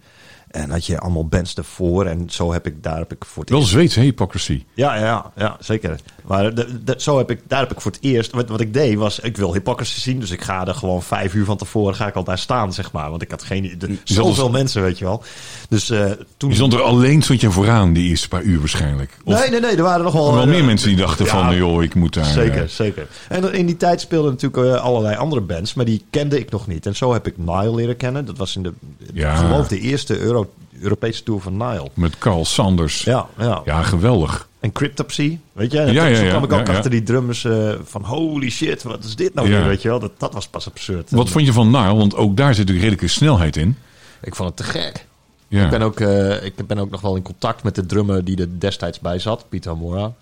En 0.57 0.71
had 0.71 0.87
je 0.87 0.99
allemaal 0.99 1.27
bands 1.27 1.55
ervoor. 1.55 2.07
En 2.07 2.25
zo 2.31 2.53
heb 2.53 2.67
ik, 2.67 2.83
daar 2.83 2.99
heb 2.99 3.13
ik 3.13 3.25
voor 3.25 3.41
het 3.43 3.51
Wel 3.51 3.59
eerst- 3.59 3.71
Zweeds, 3.73 3.95
hè, 3.95 4.03
hypocrisy. 4.03 4.65
Ja, 4.75 4.95
ja, 4.97 5.33
ja, 5.37 5.57
zeker. 5.61 6.01
Maar 6.27 6.55
de, 6.55 6.85
de- 6.85 6.95
zo 6.99 7.19
heb 7.19 7.31
ik, 7.31 7.41
daar 7.47 7.61
heb 7.61 7.73
ik 7.73 7.81
voor 7.81 7.91
het 7.91 8.01
eerst... 8.03 8.33
Wat, 8.33 8.49
wat 8.49 8.61
ik 8.61 8.73
deed 8.75 8.97
was, 8.97 9.21
ik 9.21 9.37
wil 9.37 9.53
hypocrisy 9.53 10.01
zien. 10.01 10.21
Dus 10.21 10.31
ik 10.31 10.43
ga 10.43 10.67
er 10.67 10.75
gewoon 10.75 11.03
vijf 11.03 11.35
uur 11.35 11.45
van 11.45 11.57
tevoren 11.57 11.95
ga 11.95 12.07
ik 12.07 12.15
al 12.15 12.25
daar 12.25 12.39
staan, 12.39 12.73
zeg 12.73 12.93
maar. 12.93 13.11
Want 13.11 13.23
ik 13.23 13.31
had 13.31 13.43
geen... 13.43 13.75
De, 13.79 13.97
zat 14.05 14.25
als- 14.25 14.37
zoveel 14.37 14.51
mensen, 14.51 14.83
weet 14.83 14.99
je 14.99 15.05
wel. 15.05 15.23
Dus 15.69 15.91
eh, 15.91 16.11
toen... 16.37 16.51
Je 16.51 16.57
stond 16.57 16.73
er 16.73 16.83
alleen, 16.83 17.23
stond 17.23 17.41
je 17.41 17.51
vooraan 17.51 17.93
die 17.93 18.09
eerste 18.09 18.29
paar 18.29 18.43
uur 18.43 18.59
waarschijnlijk. 18.59 19.17
Of 19.25 19.41
nee, 19.41 19.51
nee, 19.51 19.61
nee, 19.61 19.77
er 19.77 19.83
waren 19.83 20.05
nog 20.05 20.13
wel... 20.13 20.35
wel 20.35 20.47
meer 20.47 20.65
mensen 20.65 20.89
die 20.89 20.97
dachten 20.97 21.25
ja, 21.25 21.31
van, 21.31 21.57
joh, 21.57 21.83
ik 21.83 21.95
moet 21.95 22.15
daar... 22.15 22.25
Zeker, 22.25 22.63
eh, 22.63 22.69
zeker. 22.69 23.09
En 23.29 23.53
in 23.53 23.67
die 23.67 23.77
tijd 23.77 24.01
speelden 24.01 24.31
natuurlijk 24.31 24.75
eh, 24.75 24.83
allerlei 24.83 25.17
andere 25.17 25.41
bands, 25.41 25.75
maar 25.75 25.85
die 25.85 26.05
kende 26.11 26.39
ik 26.39 26.51
nog 26.51 26.67
niet. 26.67 26.87
En 26.87 26.97
zo 26.97 27.13
heb 27.13 27.27
ik 27.27 27.39
Nile 27.39 27.75
leren 27.75 27.97
kennen. 27.97 28.25
Dat 28.25 28.37
was 28.39 28.57
in 28.57 28.63
de, 28.63 28.73
Ja. 29.13 29.37
geloof 29.37 29.69
de 29.69 29.81
eerste 29.81 30.19
Euro, 30.19 30.46
Europese 30.81 31.23
tour 31.23 31.41
van 31.41 31.57
Nile. 31.57 31.89
met 31.95 32.19
Carl 32.19 32.45
Sanders. 32.45 33.03
Ja, 33.03 33.27
Ja, 33.39 33.63
ja. 33.65 33.83
geweldig. 33.83 34.49
En 34.61 34.73
Cryptopsy, 34.73 35.39
weet 35.53 35.73
je? 35.73 35.79
En 35.81 35.93
Ja, 35.93 36.05
toen 36.15 36.25
ja, 36.25 36.29
kwam 36.29 36.45
ik 36.45 36.53
ook 36.53 36.59
ja, 36.67 36.73
ja. 36.73 36.77
achter 36.77 36.91
die 36.91 37.03
drummers 37.03 37.45
eh, 37.45 37.73
van 37.85 38.05
holy 38.05 38.51
shit, 38.51 38.83
wat 38.83 39.05
is 39.05 39.17
dit 39.17 39.35
nou 39.35 39.49
Ja. 39.49 39.59
weer, 39.59 39.67
weet 39.69 39.83
je 39.83 39.89
wel? 39.89 39.99
Dat, 39.99 40.13
dat 40.19 40.33
was 40.35 40.49
pas 40.49 40.67
absurd. 40.67 41.11
Wat 41.11 41.27
En 41.27 41.33
vond 41.33 41.47
je 41.47 41.53
van 41.53 41.71
Nile? 41.71 41.95
Want 41.95 42.15
ook 42.15 42.37
daar 42.37 42.55
zit 42.55 42.67
natuurlijk 42.67 42.89
redelijke 42.89 43.09
snelheid 43.19 43.57
in. 43.57 43.77
Ik 44.23 44.35
vond 44.35 44.49
het 44.49 44.57
te 44.57 44.65
gek. 44.79 45.07
Ja. 45.49 45.65
Ik, 45.65 45.71
ben 45.71 45.83
ook, 45.83 46.01
eh, 46.01 46.45
ik 46.45 46.67
ben 46.67 46.79
ook 46.79 46.91
nog 46.91 47.01
wel 47.01 47.17
in 47.17 47.23
contact 47.23 47.63
met 47.63 47.75
de 47.75 47.87
drummer 47.87 48.25
die 48.25 48.37
er 48.41 48.49
destijds 48.61 49.01
bij 49.01 49.19
zat, 49.19 49.45
Pieter 49.49 49.77
Mora. 49.77 50.03
En 50.05 50.13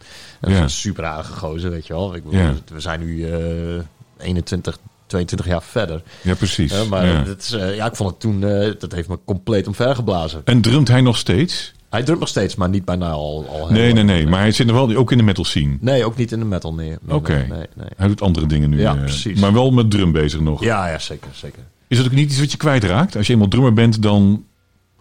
dat 0.41 0.51
is 0.51 0.57
Ja. 0.57 0.63
een 0.63 0.71
super 0.71 1.05
aardige 1.05 1.33
gozer, 1.33 1.71
weet 1.71 1.87
je 1.87 1.93
wel. 1.93 2.15
Ik, 2.15 2.25
bedoel, 2.25 2.41
Ja. 2.41 2.55
We 2.73 2.81
zijn 2.81 3.01
nu 3.01 3.31
eh 3.31 3.83
21, 4.19 4.79
22 5.07 5.47
jaar 5.47 5.63
verder. 5.63 6.03
ja, 6.23 6.35
precies. 6.35 6.73
Hè, 6.73 6.85
maar 6.85 7.07
ja. 7.07 7.23
dat 7.23 7.41
is, 7.41 7.53
eh, 7.53 7.77
ja, 7.77 7.87
ik 7.87 7.97
vond 7.97 8.11
het 8.11 8.21
toen, 8.21 8.45
eh, 8.45 8.73
dat 8.79 8.93
heeft 8.93 9.09
me 9.09 9.19
compleet 9.25 9.67
omvergeblazen. 9.67 10.43
En 10.45 10.61
drumt 10.61 10.89
hij 10.89 11.01
nog 11.01 11.17
steeds? 11.17 11.73
Hij 11.95 12.03
drumt 12.03 12.21
nog 12.21 12.29
steeds, 12.29 12.55
maar 12.55 12.69
niet 12.69 12.85
bijna 12.85 13.11
al. 13.11 13.47
al 13.49 13.71
Nee, 13.71 13.93
nee, 13.93 14.03
nee. 14.03 14.27
Maar 14.27 14.41
hij 14.41 14.53
zit 14.53 14.67
nog 14.67 14.87
wel 14.87 14.97
ook 14.97 15.13
in 15.13 15.19
de 15.19 15.25
metal 15.25 15.45
scene. 15.45 15.77
Nee, 15.81 16.05
ook 16.05 16.17
niet 16.17 16.33
in 16.33 16.39
de 16.39 16.45
metal 16.45 16.75
neer. 16.75 16.99
Nee, 17.03 17.17
Oké. 17.17 17.33
Nee, 17.33 17.47
nee, 17.49 17.67
nee. 17.75 17.89
Hij 17.97 18.09
doet 18.09 18.21
andere 18.21 18.47
dingen 18.47 18.71
nu. 18.71 18.81
Ja, 18.81 18.95
eh, 18.95 19.01
precies. 19.01 19.41
Maar 19.41 19.53
wel 19.53 19.71
met 19.71 19.91
drum 19.91 20.13
bezig 20.13 20.41
nog. 20.41 20.63
Ja, 20.63 20.89
ja, 20.89 20.99
zeker, 20.99 21.31
zeker. 21.33 21.63
Is 21.89 21.97
dat 21.97 22.07
ook 22.07 22.13
niet 22.13 22.31
iets 22.31 22.41
wat 22.41 22.51
je 22.51 22.57
kwijtraakt? 22.57 23.17
Als 23.17 23.27
je 23.27 23.33
eenmaal 23.33 23.49
drummer 23.49 23.73
bent, 23.73 24.03
dan... 24.03 24.45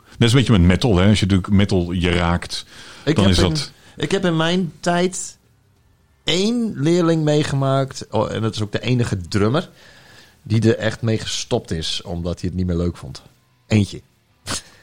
Net 0.09 0.21
als 0.21 0.31
een 0.31 0.38
beetje 0.38 0.51
met 0.51 0.61
metal, 0.61 0.97
hè. 0.97 1.07
Als 1.07 1.19
je 1.19 1.25
natuurlijk 1.25 1.53
metal 1.53 1.91
je 1.91 2.09
raakt, 2.09 2.65
Ik 3.05 3.15
dan 3.15 3.30
is 3.30 3.38
in, 3.38 3.43
dat... 3.43 3.71
Ik 3.95 4.11
heb 4.11 4.25
in 4.25 4.38
mijn 4.38 4.71
tijd 4.80 5.38
één 6.23 6.73
leerling 6.75 7.23
meegemaakt. 7.23 8.05
Oh, 8.09 8.31
en 8.31 8.41
dat 8.41 8.55
is 8.55 8.61
ook 8.61 8.71
de 8.71 8.81
enige 8.81 9.17
drummer. 9.17 9.69
Die 10.44 10.61
er 10.74 10.78
echt 10.78 11.02
mee 11.02 11.18
gestopt 11.18 11.72
is. 11.72 12.02
Omdat 12.02 12.40
hij 12.40 12.49
het 12.49 12.57
niet 12.57 12.68
meer 12.68 12.76
leuk 12.76 12.98
vond. 12.98 13.22
Eentje. 13.68 14.02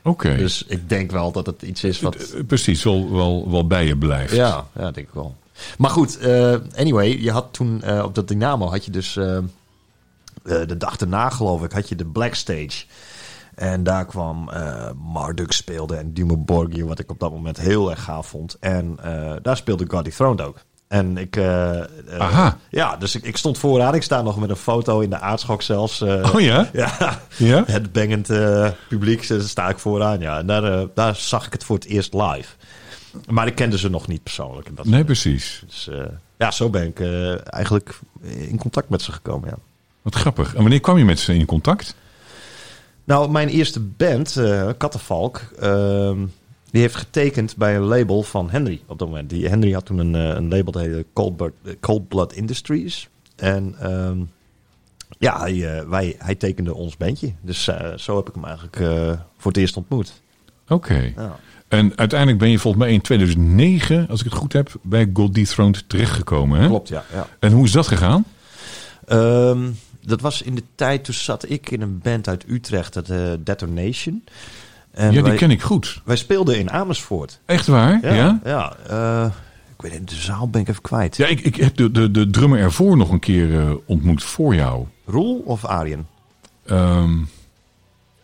Oké. 0.03 0.37
Dus 0.37 0.65
ik 0.69 0.89
denk 0.89 1.11
wel 1.11 1.33
dat 1.33 1.47
het 1.47 1.63
iets 1.63 1.85
is 1.85 2.01
wat... 2.01 2.15
Eh, 2.17 2.45
Precies, 2.47 2.83
wel, 2.83 3.13
wel, 3.13 3.51
wel 3.51 3.67
bij 3.67 3.87
je 3.87 3.97
blijft. 3.97 4.35
Ja, 4.35 4.67
ja, 4.75 4.91
denk 4.91 5.07
ik 5.09 5.15
wel. 5.15 5.35
Maar 5.79 5.91
goed, 5.91 6.19
eh, 6.19 6.55
anyway, 6.77 7.19
je 7.21 7.31
had 7.31 7.47
toen 7.51 7.83
eh, 7.83 8.03
op 8.05 8.15
dat 8.15 8.29
Dynamo 8.29 8.67
had 8.67 8.85
je 8.85 8.91
dus 8.91 9.17
eh, 9.17 9.37
eh, 9.37 9.43
de 10.43 10.77
dag 10.77 10.97
daarna 10.97 11.31
geloof 11.31 11.63
ik 11.65 11.73
had 11.73 11.89
je 11.89 11.97
de 11.97 12.05
Black 12.05 12.35
Stage. 12.35 12.85
En 13.55 13.83
daar 13.83 14.07
kwam 14.07 14.49
eh 14.51 14.91
Marduk 15.13 15.53
speelde 15.53 15.97
en 15.97 16.13
Dimo 16.13 16.37
Borgir, 16.37 16.87
wat 16.87 16.99
ik 16.99 17.11
op 17.11 17.19
dat 17.21 17.31
moment 17.31 17.57
heel 17.61 17.91
erg 17.91 18.03
gaaf 18.05 18.27
vond. 18.27 18.57
En 18.61 18.97
eh, 19.03 19.33
daar 19.43 19.57
speelde 19.57 19.85
God 19.89 20.05
Dethroned 20.05 20.41
ook. 20.41 20.59
En 20.91 21.19
ik... 21.19 21.37
eh, 21.37 21.79
eh. 22.19 22.53
Ja, 22.71 22.97
dus 22.97 23.15
ik, 23.15 23.25
ik 23.25 23.37
stond 23.37 23.59
vooraan. 23.59 23.95
Ik 23.95 24.03
sta 24.03 24.23
nog 24.23 24.39
met 24.39 24.51
een 24.51 24.57
foto 24.57 25.01
in 25.01 25.11
de 25.11 25.19
aardschok 25.19 25.63
zelfs. 25.63 26.01
eh, 26.01 26.31
Oh 26.35 26.41
ja? 26.41 26.69
Ja, 26.73 27.21
Ja? 27.37 27.65
het 27.67 27.93
bangend 27.93 28.31
eh, 28.31 28.69
publiek, 28.89 29.29
daar 29.29 29.41
sta 29.41 29.69
ik 29.69 29.79
vooraan. 29.79 30.21
Ja. 30.21 30.39
En 30.39 30.47
daar, 30.47 30.87
daar 30.95 31.17
zag 31.17 31.47
ik 31.47 31.53
het 31.53 31.65
voor 31.65 31.77
het 31.77 31.85
eerst 31.85 32.15
live. 32.15 32.49
Maar 33.29 33.47
ik 33.47 33.55
kende 33.55 33.79
ze 33.79 33.89
nog 33.91 34.07
niet 34.07 34.23
persoonlijk. 34.23 34.67
En 34.69 34.75
dat, 34.75 34.87
Nee, 34.87 35.05
precies. 35.05 35.63
dus, 35.67 35.89
ja, 36.39 36.51
zo 36.51 36.71
ben 36.71 36.87
ik 36.87 37.01
eigenlijk 37.47 37.99
in 38.25 38.59
contact 38.59 38.89
met 38.89 39.03
ze 39.03 39.13
gekomen. 39.13 39.49
Ja. 39.49 39.57
Wat 40.03 40.15
grappig. 40.15 40.55
En 40.55 40.61
wanneer 40.61 40.81
kwam 40.81 40.99
je 40.99 41.05
met 41.05 41.19
ze 41.19 41.35
in 41.35 41.47
contact? 41.47 41.95
Nou, 43.05 43.31
mijn 43.31 43.49
eerste 43.49 43.81
band, 43.81 44.37
Kattenvalk, 44.79 45.41
ehm, 45.61 46.19
die 46.71 46.81
heeft 46.81 46.95
getekend 46.95 47.57
bij 47.57 47.77
een 47.77 47.83
label 47.83 48.23
van 48.23 48.51
Henry 48.51 48.81
op 48.87 48.99
dat 48.99 49.09
moment. 49.09 49.31
Die, 49.31 49.49
Henry 49.49 49.73
had 49.73 49.85
toen 49.85 49.99
een, 49.99 50.15
eh, 50.15 50.29
een 50.29 50.49
label 50.49 50.73
dat 50.73 50.83
heette 50.83 51.07
Cold 51.13 51.37
Blood, 51.37 51.53
Cold 51.81 52.09
Blood 52.09 52.33
Industries. 52.33 53.09
En 53.37 53.75
ehm, 53.81 54.21
ja, 55.19 55.41
hij, 55.41 55.79
eh, 55.79 55.89
wij, 55.89 56.15
hij 56.19 56.35
tekende 56.35 56.75
ons 56.75 56.97
bandje. 56.97 57.33
Dus 57.41 57.69
eh, 57.69 57.97
zo 57.97 58.17
heb 58.17 58.29
ik 58.29 58.35
hem 58.35 58.45
eigenlijk 58.45 58.77
eh, 58.77 59.21
voor 59.37 59.51
het 59.51 59.61
eerst 59.61 59.77
ontmoet. 59.77 60.21
Oké. 60.69 61.13
Ja. 61.17 61.39
En 61.69 61.93
uiteindelijk 61.97 62.39
ben 62.39 62.51
je 62.51 62.59
volgens 62.59 62.83
mij 62.83 62.93
in 62.93 63.01
2009, 63.01 64.09
als 64.09 64.21
ik 64.21 64.25
het 64.25 64.35
goed 64.35 64.53
heb, 64.53 64.73
bij 64.83 65.11
God 65.13 65.35
Dethroned 65.35 65.89
terechtgekomen. 65.89 66.61
Hè? 66.61 66.67
Klopt, 66.67 66.89
ja. 66.89 67.05
ja. 67.13 67.27
En 67.39 67.53
hoe 67.53 67.65
is 67.65 67.73
dat 67.73 67.87
gegaan? 67.87 68.25
Ehm, 69.07 69.71
dat 70.05 70.21
was 70.21 70.43
in 70.43 70.55
de 70.55 70.63
tijd, 70.75 71.05
toen 71.05 71.15
zat 71.15 71.51
ik 71.51 71.71
in 71.71 71.81
een 71.81 71.99
band 71.99 72.29
uit 72.29 72.45
Utrecht, 72.49 72.95
dat 72.95 73.09
eh, 73.09 73.33
Detonation. 73.41 74.25
En 74.91 75.05
ja, 75.07 75.11
die 75.11 75.23
wij, 75.23 75.37
ken 75.37 75.51
ik 75.51 75.63
goed. 75.63 76.03
wij 76.05 76.17
speelden 76.17 76.59
in 76.59 76.71
Amersfoort. 76.71 77.41
Echt 77.47 77.67
waar? 77.67 77.99
Ja. 78.03 78.15
Ja, 78.15 78.41
Ja, 78.45 78.77
ja. 78.89 79.25
eh, 79.25 79.31
ik 79.77 79.83
weet 79.83 80.01
niet, 80.01 80.09
de 80.09 80.15
zaal 80.15 80.49
ben 80.49 80.61
ik 80.61 80.69
even 80.69 80.83
kwijt. 80.83 81.19
ik, 81.19 81.41
ik 81.41 81.57
heb 81.57 81.77
de, 81.77 81.91
de, 81.91 82.11
de 82.11 82.31
drummer 82.31 82.59
ervoor 82.59 82.97
nog 82.97 83.11
een 83.11 83.19
keer 83.19 83.61
eh, 83.61 83.73
ontmoet 83.87 84.23
voor 84.23 84.55
jou. 84.55 84.87
Roel 85.05 85.43
of 85.45 85.65
Arjen? 85.65 86.07
Ehm, 86.67 87.17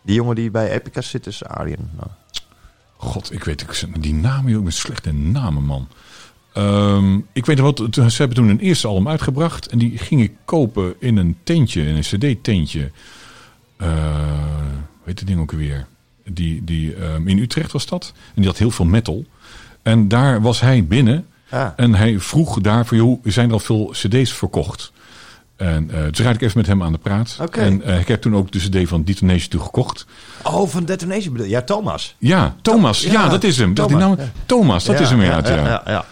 Die 0.02 0.14
jongen 0.14 0.34
die 0.34 0.50
bij 0.50 0.70
Epica 0.70 1.00
zit 1.00 1.26
is 1.26 1.44
Arjen. 1.44 1.90
Nou. 1.96 2.08
God, 2.96 3.32
ik 3.32 3.44
weet 3.44 3.60
ik, 3.60 4.02
die 4.02 4.14
namen, 4.14 4.48
joh, 4.50 4.58
ik 4.58 4.64
ben 4.64 4.72
slechte 4.72 5.12
namen, 5.12 5.62
man. 5.64 5.88
Ehm, 6.52 7.18
ik 7.32 7.46
weet 7.46 7.58
wat, 7.58 7.82
ze 7.90 8.02
hebben 8.16 8.36
toen 8.36 8.48
een 8.48 8.60
eerste 8.60 8.86
album 8.86 9.08
uitgebracht. 9.08 9.66
En 9.66 9.78
die 9.78 9.98
ging 9.98 10.20
ik 10.22 10.32
kopen 10.44 10.94
in 10.98 11.16
een 11.16 11.36
tentje, 11.42 11.86
in 11.86 11.94
een 11.96 12.00
cd-tentje. 12.36 12.90
Eh 13.76 13.88
hoe 14.98 15.04
heet 15.04 15.18
het 15.18 15.28
ding 15.28 15.40
ook 15.40 15.52
weer? 15.52 15.86
Die, 16.28 16.64
die, 16.64 16.94
ehm, 16.94 17.28
in 17.28 17.38
Utrecht 17.38 17.72
was 17.72 17.86
dat. 17.86 18.12
En 18.14 18.32
die 18.34 18.46
had 18.46 18.58
heel 18.58 18.70
veel 18.70 18.84
metal. 18.84 19.24
En 19.82 20.08
daar 20.08 20.40
was 20.40 20.60
hij 20.60 20.84
binnen. 20.84 21.26
Ah. 21.50 21.68
En 21.76 21.94
hij 21.94 22.18
vroeg 22.20 22.60
daar 22.60 22.86
van, 22.86 22.96
joh, 22.96 23.20
zijn 23.24 23.46
er 23.46 23.52
al 23.52 23.58
veel 23.58 23.86
cd's 23.92 24.32
verkocht? 24.32 24.92
En 25.56 25.86
dus 25.86 26.18
raad 26.18 26.34
ik 26.34 26.42
even 26.42 26.58
met 26.58 26.66
hem 26.66 26.82
aan 26.82 26.92
de 26.92 26.98
praat. 26.98 27.38
En 27.50 27.82
eh, 27.82 28.00
ik 28.00 28.08
heb 28.08 28.20
toen 28.20 28.36
ook 28.36 28.52
de 28.52 28.58
cd 28.58 28.88
van 28.88 29.04
Detonation 29.04 29.48
toe 29.48 29.60
gekocht. 29.60 30.06
Oh, 30.42 30.68
van 30.68 30.84
Detonation? 30.84 31.48
Ja, 31.48 31.62
Thomas. 31.62 32.16
Ja, 32.18 32.56
Thomas. 32.62 33.02
Ja, 33.02 33.12
ja, 33.12 33.28
dat 33.28 33.44
is 33.44 33.58
hem. 33.58 33.74
Dat, 33.74 33.88
die 33.88 33.98
Thomas, 33.98 34.18
naam, 34.18 34.30
Thomas, 34.46 34.84
dat 34.84 35.00
is 35.00 35.10
hem 35.10 35.20
inderdaad, 35.20 35.48
ja. 35.48 35.66
ja, 35.66 35.82
ja. 35.86 36.04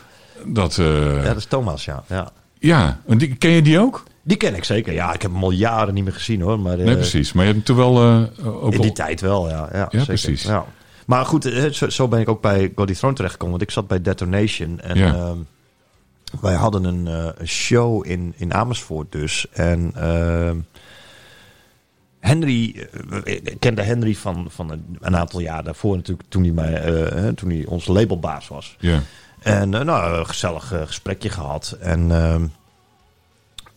Dat, 0.47 0.75
Ja, 0.75 1.23
dat 1.23 1.37
is 1.37 1.45
Thomas, 1.45 1.85
ja. 1.85 2.05
ja. 2.09 2.33
ja. 2.59 3.01
En 3.07 3.19
die, 3.19 3.35
ken 3.35 3.51
je 3.51 3.63
die 3.63 3.81
ook? 3.81 4.05
Die 4.27 4.37
ken 4.37 4.55
ik 4.55 4.65
zeker. 4.65 4.93
Ja, 4.93 5.15
ik 5.15 5.23
heb 5.23 5.33
hem 5.33 5.43
al 5.45 5.51
jaren 5.51 5.95
niet 5.95 6.05
meer 6.05 6.13
gezien 6.13 6.41
hoor. 6.41 6.61
Maar, 6.61 6.79
eh, 6.79 6.85
Nee, 6.85 6.95
precies. 6.95 7.33
Maar 7.33 7.45
je 7.45 7.53
hebt 7.53 7.67
hem 7.69 7.77
toen 7.77 7.87
wel 7.93 8.03
eh, 8.03 8.47
ook 8.63 8.73
In 8.73 8.79
al... 8.79 8.83
die 8.85 8.93
tijd 8.93 9.21
wel, 9.21 9.49
ja. 9.49 9.69
Ja, 9.73 9.87
zeker. 9.91 10.05
precies. 10.07 10.43
Ja. 10.43 10.65
Maar 11.07 11.27
goed, 11.27 11.45
eh, 11.45 11.71
zo, 11.71 11.89
zo 11.89 12.09
ben 12.09 12.21
ik 12.21 12.29
ook 12.29 12.41
bij 12.41 12.73
Goddy 12.77 12.93
Throne 12.95 13.15
terechtgekomen. 13.15 13.57
Want 13.59 13.69
ik 13.69 13.75
zat 13.75 13.87
bij 13.89 14.01
Detonation. 14.03 14.81
En 14.81 14.99
Ja. 14.99 15.15
ehm, 15.15 15.37
wij 16.41 16.55
hadden 16.55 16.85
een, 16.85 17.07
eh, 17.09 17.47
show 17.47 18.07
in, 18.07 18.35
in 18.37 18.55
Amersfoort 18.55 19.13
dus. 19.13 19.47
En 19.53 19.93
ehm, 19.95 20.57
Henry, 22.21 22.87
eh, 23.25 23.35
ik 23.35 23.57
kende 23.59 23.83
Henry 23.83 24.15
van, 24.15 24.47
van 24.51 24.71
een, 24.71 24.97
een 25.01 25.17
aantal 25.17 25.41
jaar 25.41 25.65
daarvoor 25.65 25.97
natuurlijk. 25.97 26.29
Toen 26.29 26.43
hij, 26.43 26.53
mij, 26.53 26.75
eh, 26.83 27.29
toen 27.29 27.51
hij 27.51 27.65
onze 27.67 27.93
labelbaas 27.93 28.49
was. 28.49 28.77
Ja. 28.79 29.01
En 29.43 29.75
eh, 29.75 29.81
nou, 29.85 30.19
een 30.19 30.27
gezellig 30.27 30.73
eh, 30.73 30.83
gesprekje 30.87 31.29
gehad. 31.29 31.77
En 31.81 32.11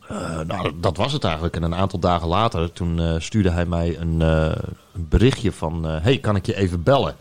eh, 0.09 0.39
nou, 0.47 0.71
dat 0.79 0.97
was 0.97 1.13
het 1.13 1.23
eigenlijk. 1.23 1.55
En 1.55 1.63
een 1.63 1.75
aantal 1.75 1.99
dagen 1.99 2.27
later, 2.27 2.71
toen 2.73 2.99
eh, 2.99 3.15
stuurde 3.17 3.49
hij 3.51 3.65
mij 3.65 3.97
een, 3.99 4.21
eh, 4.21 4.51
een 4.93 5.07
berichtje 5.09 5.51
van... 5.51 5.83
hey, 5.85 6.17
kan 6.19 6.35
ik 6.35 6.45
je 6.45 6.55
even 6.55 6.83
bellen? 6.83 7.15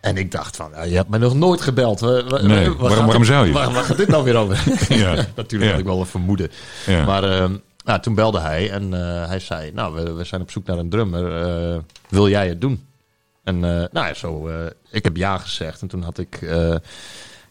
En 0.00 0.16
ik 0.16 0.30
dacht 0.30 0.56
van, 0.56 0.70
je 0.88 0.96
hebt 0.96 1.08
mij 1.08 1.18
nog 1.18 1.34
nooit 1.34 1.60
gebeld. 1.60 2.00
Wa- 2.00 2.24
wa- 2.24 2.40
Nee, 2.42 2.48
waar 2.70 2.76
waarom- 2.76 2.88
gaat 2.88 2.88
waarom 2.98 3.16
dit- 3.18 3.26
zou 3.26 3.46
je? 3.46 3.52
Waar, 3.52 3.72
waar 3.72 3.84
gaat 3.84 3.96
dit 3.96 4.08
nou 4.08 4.24
weer 4.24 4.36
over? 4.36 4.62
Ja. 4.98 5.14
Natuurlijk 5.36 5.62
Ja. 5.62 5.70
had 5.70 5.78
ik 5.80 5.84
wel 5.86 6.00
een 6.00 6.06
vermoeden. 6.06 6.50
Ja. 6.86 7.04
Maar 7.04 7.50
nou, 7.84 8.00
toen 8.00 8.14
belde 8.14 8.40
hij 8.40 8.70
en 8.70 8.92
hij 9.28 9.38
zei... 9.38 9.72
Nou, 9.72 9.94
we, 9.94 10.12
we 10.12 10.24
zijn 10.24 10.40
op 10.40 10.50
zoek 10.50 10.66
naar 10.66 10.78
een 10.78 10.88
drummer. 10.90 11.82
Wil 12.08 12.28
jij 12.28 12.48
het 12.48 12.60
doen? 12.60 12.86
En 13.44 13.58
nou 13.60 13.88
ja, 13.92 14.14
zo... 14.14 14.50
ik 14.90 15.04
heb 15.04 15.16
ja 15.16 15.38
gezegd. 15.38 15.82
En 15.82 15.88
toen 15.88 16.02
had 16.02 16.18
ik... 16.18 16.34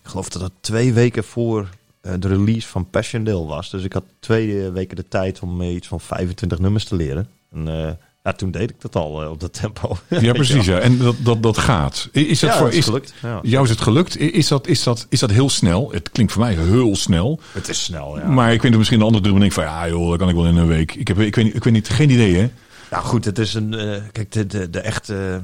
ik 0.04 0.10
geloof 0.12 0.30
dat 0.30 0.42
het 0.42 0.52
twee 0.60 0.94
weken 0.94 1.24
voor 1.24 1.70
de 2.20 2.28
release 2.28 2.68
van 2.68 2.90
Passchendaele 2.90 3.46
was. 3.46 3.70
Dus 3.70 3.84
ik 3.84 3.94
had 3.94 4.04
twee 4.20 4.66
eh, 4.66 4.72
weken 4.72 4.96
de 4.96 5.08
tijd 5.08 5.40
om 5.40 5.62
eh, 5.62 5.74
iets 5.74 5.88
van 5.88 6.00
25 6.02 6.60
nummers 6.60 6.86
te 6.86 6.96
leren. 6.96 7.28
En 7.54 7.68
eh, 7.68 7.90
ja, 8.24 8.32
toen 8.34 8.52
deed 8.52 8.70
ik 8.70 8.82
dat 8.82 8.96
al 8.96 9.22
eh, 9.24 9.30
op 9.30 9.40
dat 9.40 9.54
tempo. 9.54 9.98
ja, 10.20 10.34
precies. 10.34 10.66
Ja. 10.66 10.80
En 10.80 10.98
dat, 10.98 11.16
dat, 11.20 11.44
dat 11.44 11.58
gaat. 11.58 12.10
Is 12.12 12.40
dat 12.40 12.50
Ja, 12.50 12.58
voor... 12.58 12.68
is 12.70 12.76
Is, 12.78 12.86
gelukt. 12.86 13.14
Ja. 13.22 13.40
jou 13.44 13.64
is 13.64 13.70
het 13.70 13.82
gelukt? 13.82 14.18
Is 14.20 14.48
dat, 14.48 14.68
is, 14.68 14.84
dat, 14.84 15.06
is 15.10 15.20
dat 15.20 15.32
heel 15.32 15.50
snel? 15.50 15.92
Het 15.92 16.10
klinkt 16.12 16.32
voor 16.32 16.42
mij 16.42 16.54
heel 16.56 16.96
snel. 16.96 17.40
Het 17.52 17.70
is 17.70 17.84
snel, 17.84 18.20
ja. 18.20 18.28
Maar 18.28 18.54
ik 18.54 18.62
weet 18.62 18.70
dat 18.70 18.78
misschien 18.80 19.00
de 19.00 19.06
andere 19.06 19.24
drummer 19.24 19.42
denkt 19.50 19.56
van... 19.56 19.74
Ja 19.74 19.88
joh, 19.88 20.10
dat 20.10 20.18
kan 20.20 20.30
ik 20.30 20.36
wel 20.36 20.46
in 20.48 20.56
een 20.58 20.68
week. 20.68 20.96
Ik, 20.96 21.08
heb, 21.08 21.20
ik, 21.20 21.36
weet, 21.36 21.56
ik 21.56 21.64
weet 21.64 21.74
niet, 21.74 21.90
geen 21.90 22.10
idee 22.10 22.36
hè? 22.36 22.50
Nou 22.92 23.04
goed, 23.04 23.26
het 23.26 23.40
is 23.40 23.54
een. 23.54 23.74
eh, 23.74 24.02
kijk, 24.12 24.32
de, 24.32 24.46
de, 24.46 24.70
de 24.70 24.80
echte. 24.80 25.42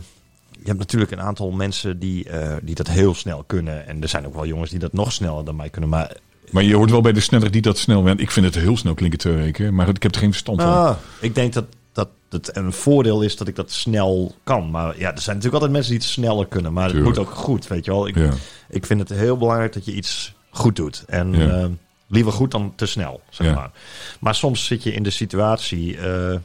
je 0.52 0.66
hebt 0.68 0.80
natuurlijk 0.80 1.12
een 1.12 1.22
aantal 1.22 1.52
mensen 1.52 2.00
die, 2.00 2.30
eh, 2.30 2.56
die 2.62 2.76
dat 2.76 2.88
heel 2.88 3.16
snel 3.16 3.44
kunnen. 3.48 3.88
En 3.88 4.02
er 4.02 4.08
zijn 4.08 4.26
ook 4.28 4.34
wel 4.34 4.46
jongens 4.46 4.70
die 4.70 4.80
dat 4.80 4.94
nog 4.94 5.12
sneller 5.12 5.46
dan 5.46 5.56
mij 5.56 5.70
kunnen. 5.70 5.90
Maar 5.90 6.16
Maar 6.52 6.64
je 6.64 6.76
hoort 6.76 6.90
wel 6.92 7.02
bij 7.02 7.12
de 7.12 7.20
sneller 7.20 7.52
die 7.52 7.62
dat 7.62 7.78
snel... 7.78 8.04
Want 8.04 8.20
ik 8.20 8.32
vind 8.32 8.46
het 8.46 8.56
heel 8.56 8.78
snel 8.78 8.94
klinken 8.94 9.20
twee 9.20 9.36
weken. 9.36 9.74
Maar 9.76 9.90
ik 9.90 10.04
heb 10.04 10.14
er 10.14 10.20
geen 10.20 10.32
verstand 10.32 10.62
van. 10.62 10.72
ah, 10.72 10.96
ik 11.22 11.36
denk 11.36 11.54
dat, 11.54 11.66
dat 11.94 12.10
het 12.30 12.56
een 12.56 12.74
voordeel 12.74 13.22
is 13.22 13.36
dat 13.38 13.48
ik 13.48 13.56
dat 13.56 13.72
snel 13.72 14.36
kan. 14.44 14.72
Maar 14.72 15.00
ja, 15.00 15.12
er 15.14 15.22
zijn 15.22 15.36
natuurlijk 15.36 15.54
altijd 15.54 15.72
mensen 15.72 15.92
die 15.92 16.00
het 16.02 16.10
sneller 16.10 16.48
kunnen. 16.48 16.74
Maar 16.74 16.90
Tuurlijk. 16.90 17.08
het 17.16 17.18
moet 17.18 17.28
ook 17.28 17.36
goed, 17.36 17.68
weet 17.68 17.86
je 17.86 17.92
wel. 17.92 18.08
Ik, 18.08 18.16
Ja. 18.16 18.32
ik 18.70 18.86
vind 18.86 19.00
het 19.10 19.20
heel 19.20 19.38
belangrijk 19.38 19.74
dat 19.74 19.86
je 19.86 19.94
iets 19.94 20.34
goed 20.50 20.76
doet. 20.76 21.04
En 21.08 21.34
Ja. 21.34 21.50
eh, 21.62 21.66
liever 22.08 22.32
goed 22.32 22.52
dan 22.52 22.74
te 22.76 22.86
snel, 22.86 23.22
zeg 23.30 23.48
Ja. 23.48 23.54
maar. 23.54 23.72
Maar 24.20 24.36
soms 24.36 24.66
zit 24.66 24.84
je 24.84 24.94
in 24.94 25.04
de 25.04 25.10
situatie... 25.10 25.98
eh, 25.98 26.36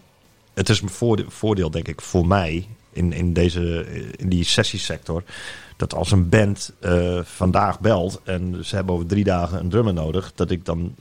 het 0.54 0.68
is 0.68 0.80
een 0.80 0.88
voordeel, 0.88 1.26
voordeel, 1.28 1.70
denk 1.70 1.88
ik, 1.88 2.00
voor 2.00 2.26
mij... 2.26 2.66
In, 2.92 3.12
in, 3.12 3.32
deze, 3.32 3.86
in 4.16 4.28
die 4.28 4.44
sessiesector... 4.44 5.22
dat 5.76 5.94
als 5.94 6.10
een 6.10 6.28
band 6.28 6.72
eh, 6.80 7.18
vandaag 7.22 7.80
belt... 7.80 8.20
en 8.24 8.58
ze 8.64 8.74
hebben 8.76 8.94
over 8.94 9.06
drie 9.06 9.24
dagen 9.24 9.58
een 9.58 9.68
drummer 9.68 9.92
nodig... 9.94 10.32
dat 10.34 10.50
ik 10.50 10.64
dan 10.64 10.94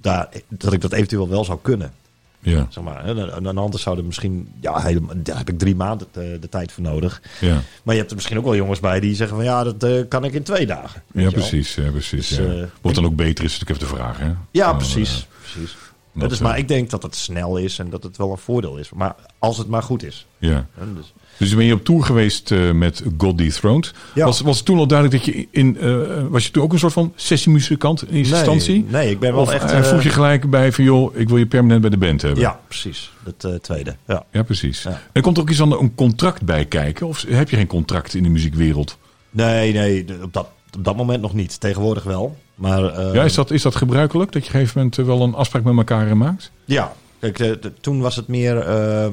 daar, 0.00 0.28
dat 0.48 0.72
ik 0.72 0.80
dat 0.80 0.92
eventueel 0.92 1.28
wel 1.28 1.44
zou 1.44 1.58
kunnen. 1.62 1.92
Ja, 2.40 2.66
Zeg 2.70 2.84
maar. 2.84 3.04
En 3.04 3.46
en 3.46 3.58
anders 3.58 3.82
zouden 3.82 4.06
misschien... 4.06 4.52
Ja, 4.60 4.80
helemaal, 4.80 5.14
daar 5.16 5.36
heb 5.36 5.48
ik 5.48 5.58
drie 5.58 5.76
maanden 5.76 6.06
de, 6.12 6.36
de 6.40 6.48
tijd 6.48 6.72
voor 6.72 6.82
nodig. 6.82 7.22
ja. 7.40 7.60
Maar 7.82 7.94
je 7.94 7.98
hebt 8.00 8.10
er 8.10 8.16
misschien 8.16 8.38
ook 8.38 8.44
wel 8.44 8.56
jongens 8.56 8.80
bij 8.80 9.00
die 9.00 9.14
zeggen 9.14 9.36
van... 9.36 9.44
ja, 9.44 9.64
dat 9.64 9.82
eh, 9.82 10.02
kan 10.08 10.24
ik 10.24 10.32
in 10.32 10.42
twee 10.42 10.66
dagen. 10.66 11.02
Ja 11.12 11.30
precies. 11.30 11.74
Ja, 11.74 11.90
precies 11.90 12.28
Dus, 12.28 12.38
ja. 12.38 12.44
eh, 12.44 12.62
Wat 12.80 12.94
dan 12.94 13.04
ook 13.04 13.16
beter 13.16 13.44
is, 13.44 13.58
natuurlijk 13.58 13.80
even 13.82 13.96
de 13.96 14.02
vraag. 14.02 14.18
Hè? 14.18 14.32
Ja, 14.50 14.72
precies. 14.72 15.10
eh, 15.30 15.50
precies. 15.52 15.76
dat, 16.12 16.22
Dat 16.22 16.30
is, 16.32 16.38
eh, 16.38 16.44
maar 16.44 16.58
ik 16.58 16.68
denk 16.68 16.90
dat 16.90 17.02
het 17.02 17.14
snel 17.16 17.56
is 17.56 17.78
en 17.78 17.90
dat 17.90 18.02
het 18.02 18.16
wel 18.16 18.30
een 18.30 18.38
voordeel 18.38 18.76
is. 18.76 18.90
Maar 18.90 19.14
als 19.38 19.58
het 19.58 19.68
maar 19.68 19.82
goed 19.82 20.02
is. 20.02 20.26
ja. 20.38 20.66
Dus, 20.94 21.12
Dus 21.38 21.54
ben 21.54 21.64
je 21.64 21.72
op 21.74 21.84
tour 21.84 22.02
geweest 22.04 22.50
eh, 22.50 22.70
met 22.70 23.02
God 23.18 23.38
Dethroned. 23.38 23.92
Ja. 24.14 24.24
Was, 24.24 24.40
was 24.40 24.56
het 24.56 24.64
toen 24.66 24.78
al 24.78 24.86
duidelijk 24.86 25.24
dat 25.24 25.34
je 25.34 25.46
in... 25.50 25.78
eh, 25.78 25.96
was 26.28 26.44
je 26.44 26.50
toen 26.50 26.62
ook 26.62 26.72
een 26.72 26.78
soort 26.78 26.92
van 26.92 27.12
sessiemuzikant 27.16 28.08
in 28.08 28.14
eerste 28.16 28.34
instantie? 28.34 28.84
nee, 28.88 29.10
ik 29.10 29.18
ben 29.18 29.32
wel 29.32 29.40
Of 29.42 29.50
echt... 29.50 29.72
eh, 29.72 29.82
voeg 29.82 30.02
je 30.02 30.08
gelijk 30.10 30.50
bij 30.50 30.72
van 30.72 30.84
joh, 30.84 31.16
ik 31.16 31.28
wil 31.28 31.36
je 31.36 31.46
permanent 31.46 31.80
bij 31.80 31.90
de 31.90 31.96
band 31.98 32.22
hebben? 32.22 32.40
ja, 32.40 32.60
precies. 32.68 33.10
Het 33.24 33.44
eh, 33.44 33.54
tweede. 33.54 33.96
Ja. 34.06 34.24
Ja, 34.32 34.42
precies. 34.42 34.82
Ja. 34.82 35.00
En 35.12 35.22
komt 35.22 35.36
er 35.36 35.42
ook 35.42 35.50
iets 35.50 35.60
aan 35.62 35.72
een 35.80 35.94
contract 35.94 36.42
bij 36.42 36.64
kijken? 36.64 37.06
Of 37.06 37.24
heb 37.28 37.50
je 37.50 37.56
geen 37.56 37.66
contract 37.66 38.14
in 38.14 38.22
de 38.22 38.28
muziekwereld? 38.28 38.98
Nee, 39.30 39.72
nee, 39.72 40.06
op 40.22 40.32
dat, 40.32 40.48
op 40.76 40.84
dat 40.84 40.96
moment 40.96 41.20
nog 41.22 41.34
niet. 41.34 41.60
Tegenwoordig 41.60 42.02
wel. 42.04 42.36
Maar 42.54 43.12
ja, 43.14 43.24
is 43.24 43.34
dat, 43.34 43.50
is 43.50 43.62
dat 43.62 43.76
gebruikelijk? 43.76 44.32
Dat 44.32 44.42
je 44.42 44.48
op 44.48 44.54
een 44.54 44.60
gegeven 44.60 44.80
moment 44.80 44.96
wel 45.18 45.22
een 45.26 45.34
afspraak 45.34 45.62
met 45.64 45.76
elkaar 45.76 46.16
maakt? 46.16 46.50
Ja, 46.64 46.92
kijk, 47.20 47.36
de- 47.36 47.72
toen 47.80 48.00
was 48.00 48.16
het 48.16 48.28
meer 48.28 48.58
eh, 48.58 49.06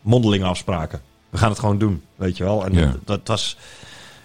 mondelinge 0.00 0.44
afspraken. 0.44 1.00
We 1.32 1.38
gaan 1.38 1.50
het 1.50 1.58
gewoon 1.58 1.78
doen, 1.78 2.02
weet 2.16 2.36
je 2.36 2.44
wel. 2.44 2.64
En 2.64 2.72
Ja. 2.72 2.86
dat, 2.86 2.98
dat 3.04 3.20
was... 3.24 3.56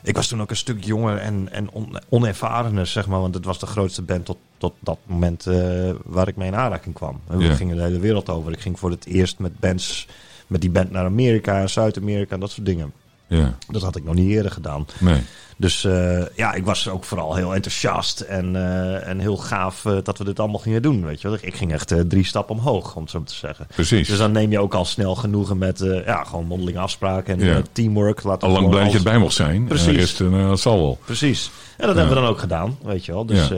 Ik 0.04 0.16
was 0.16 0.28
toen 0.28 0.42
ook 0.42 0.50
een 0.50 0.56
stuk 0.56 0.84
jonger 0.84 1.18
en, 1.18 1.50
en 1.52 1.70
on, 1.70 1.98
onervarener, 2.10 2.86
zeg 2.88 3.08
maar. 3.08 3.20
Want 3.20 3.34
het 3.34 3.46
was 3.46 3.60
de 3.60 3.66
grootste 3.66 4.02
band 4.02 4.26
tot, 4.26 4.38
tot 4.58 4.74
dat 4.80 4.98
moment 5.06 5.46
eh, 5.48 5.90
waar 6.06 6.28
ik 6.28 6.36
mee 6.36 6.48
in 6.48 6.56
aanraking 6.56 6.96
kwam. 6.96 7.20
En 7.28 7.38
we 7.38 7.44
Ja. 7.44 7.56
gingen 7.56 7.76
de 7.76 7.82
hele 7.82 8.00
wereld 8.00 8.30
over. 8.30 8.52
Ik 8.52 8.60
ging 8.60 8.80
voor 8.80 8.90
het 8.92 9.06
eerst 9.06 9.40
met 9.40 9.60
bands, 9.60 10.08
met 10.48 10.62
die 10.62 10.70
band 10.70 10.92
naar 10.92 11.06
Amerika 11.06 11.68
Zuid-Amerika 11.68 12.34
en 12.34 12.40
dat 12.40 12.52
soort 12.52 12.66
dingen. 12.66 12.92
Ja. 13.28 13.58
Dat 13.68 13.82
had 13.82 13.96
ik 13.96 14.04
nog 14.04 14.14
niet 14.14 14.30
eerder 14.30 14.52
gedaan. 14.52 14.86
Nee. 15.00 15.22
Dus 15.60 15.84
uh, 15.84 16.26
ja, 16.36 16.54
ik 16.54 16.66
was 16.66 16.90
ook 16.90 17.04
vooral 17.04 17.36
heel 17.36 17.54
enthousiast 17.54 18.20
en, 18.20 18.56
uh, 18.56 19.08
en 19.08 19.20
heel 19.20 19.38
gaaf 19.38 19.86
uh, 19.86 19.98
dat 20.04 20.18
we 20.18 20.24
dit 20.24 20.40
allemaal 20.40 20.60
gingen 20.60 20.82
doen. 20.82 21.06
Weet 21.06 21.22
je 21.22 21.28
wel? 21.28 21.38
Ik 21.42 21.56
ging 21.56 21.72
echt 21.72 21.94
drie 22.08 22.26
stappen 22.26 22.56
omhoog, 22.56 22.96
om 22.96 23.02
het 23.02 23.12
zo 23.12 23.24
te 23.24 23.34
zeggen. 23.34 23.68
Precies. 23.76 24.08
Dus 24.08 24.18
dan 24.18 24.32
neem 24.32 24.52
je 24.52 24.60
ook 24.60 24.74
al 24.74 24.86
snel 24.86 25.16
genoegen 25.16 25.58
met 25.58 26.02
ja, 26.06 26.24
gewoon 26.24 26.46
mondelinge 26.46 26.80
afspraken 26.80 27.40
en 27.40 27.46
ja. 27.46 27.62
teamwork. 27.72 28.24
Laat 28.24 28.44
al 28.44 28.50
lang 28.50 28.70
blij 28.70 28.84
dat 28.84 28.92
je 28.92 28.98
erbij 28.98 29.18
mocht 29.18 29.34
zijn. 29.34 29.66
Precies. 29.66 29.96
Rest, 29.96 30.18
dat 30.18 30.60
zal 30.60 30.78
wel. 30.78 31.00
Precies. 31.06 31.52
En 31.78 31.88
dat 31.88 31.96
hebben 31.96 32.16
we 32.16 32.22
dan 32.22 32.30
ook 32.30 32.40
gedaan, 32.40 32.78
weet 32.84 33.06
je 33.06 33.12
wel. 33.12 33.26
Dus, 33.26 33.50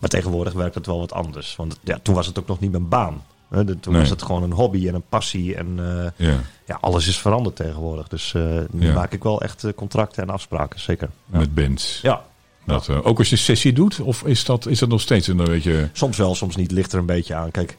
maar 0.00 0.10
tegenwoordig 0.10 0.52
werkt 0.52 0.74
het 0.74 0.86
wel 0.86 0.98
wat 0.98 1.12
anders. 1.12 1.56
Want 1.56 1.78
ja, 1.84 1.98
toen 2.02 2.14
was 2.14 2.26
het 2.26 2.38
ook 2.38 2.46
nog 2.46 2.60
niet 2.60 2.70
mijn 2.70 2.88
baan. 2.88 3.22
Toen 3.80 3.94
was 3.94 4.10
het 4.10 4.22
gewoon 4.22 4.42
een 4.42 4.52
hobby 4.52 4.88
en 4.88 4.94
een 4.94 5.04
passie. 5.08 5.56
En 5.56 5.78
uh, 5.78 6.26
ja. 6.28 6.40
ja. 6.66 6.78
alles 6.80 7.08
is 7.08 7.18
veranderd 7.18 7.56
tegenwoordig. 7.56 8.08
Dus 8.08 8.32
uh, 8.32 8.60
nu 8.70 8.86
ja. 8.86 8.94
maak 8.94 9.12
ik 9.12 9.22
wel 9.22 9.42
echt 9.42 9.66
contracten 9.74 10.22
en 10.22 10.30
afspraken, 10.30 10.80
zeker. 10.80 11.08
Met 11.26 11.54
bands. 11.54 12.00
Ja. 12.02 12.24
Dat, 12.66 12.88
uh, 12.88 13.06
ook 13.06 13.18
als 13.18 13.30
je 13.30 13.36
sessie 13.36 13.72
doet? 13.72 14.00
Of 14.00 14.22
is 14.22 14.44
dat, 14.44 14.66
is 14.66 14.78
dat 14.78 14.88
nog 14.88 15.00
steeds 15.00 15.26
een 15.26 15.36
beetje... 15.36 15.88
Soms 15.92 16.16
wel, 16.16 16.34
soms 16.34 16.56
niet. 16.56 16.70
Ligt 16.70 16.92
er 16.92 16.98
een 16.98 17.06
beetje 17.06 17.34
aan. 17.34 17.50
Kijk, 17.50 17.76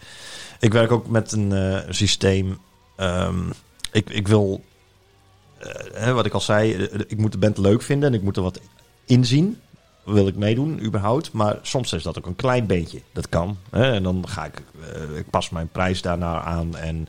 ik 0.60 0.74
werk 0.74 0.92
ook 0.92 1.08
met 1.08 1.32
een 1.32 1.84
systeem. 1.90 2.58
Um, 2.98 3.52
ik, 3.92 4.10
ik 4.10 4.28
wil, 4.28 4.64
wat 6.14 6.26
ik 6.26 6.34
al 6.34 6.42
zei, 6.42 6.74
ik 7.08 7.18
moet 7.18 7.32
de 7.32 7.38
band 7.38 7.58
leuk 7.58 7.82
vinden 7.82 8.10
en 8.10 8.16
ik 8.16 8.24
moet 8.24 8.38
er 8.38 8.44
wat 8.44 8.60
inzien 9.06 9.58
wil 10.04 10.28
ik 10.28 10.36
meedoen 10.36 10.84
überhaupt. 10.84 11.32
Maar 11.32 11.58
soms 11.62 11.94
is 11.94 12.04
dat 12.04 12.18
ook 12.18 12.26
een 12.26 12.36
klein 12.36 12.66
beentje. 12.66 13.02
Dat 13.12 13.30
kan. 13.30 13.58
Hè? 13.70 13.92
En 13.92 14.04
dan 14.04 14.26
ga 14.28 14.46
ik, 14.46 14.62
uh, 15.12 15.18
ik 15.18 15.30
pas 15.30 15.50
mijn 15.50 15.68
prijs 15.68 16.02
daarnaar 16.02 16.42
aan. 16.42 16.76
En 16.76 17.08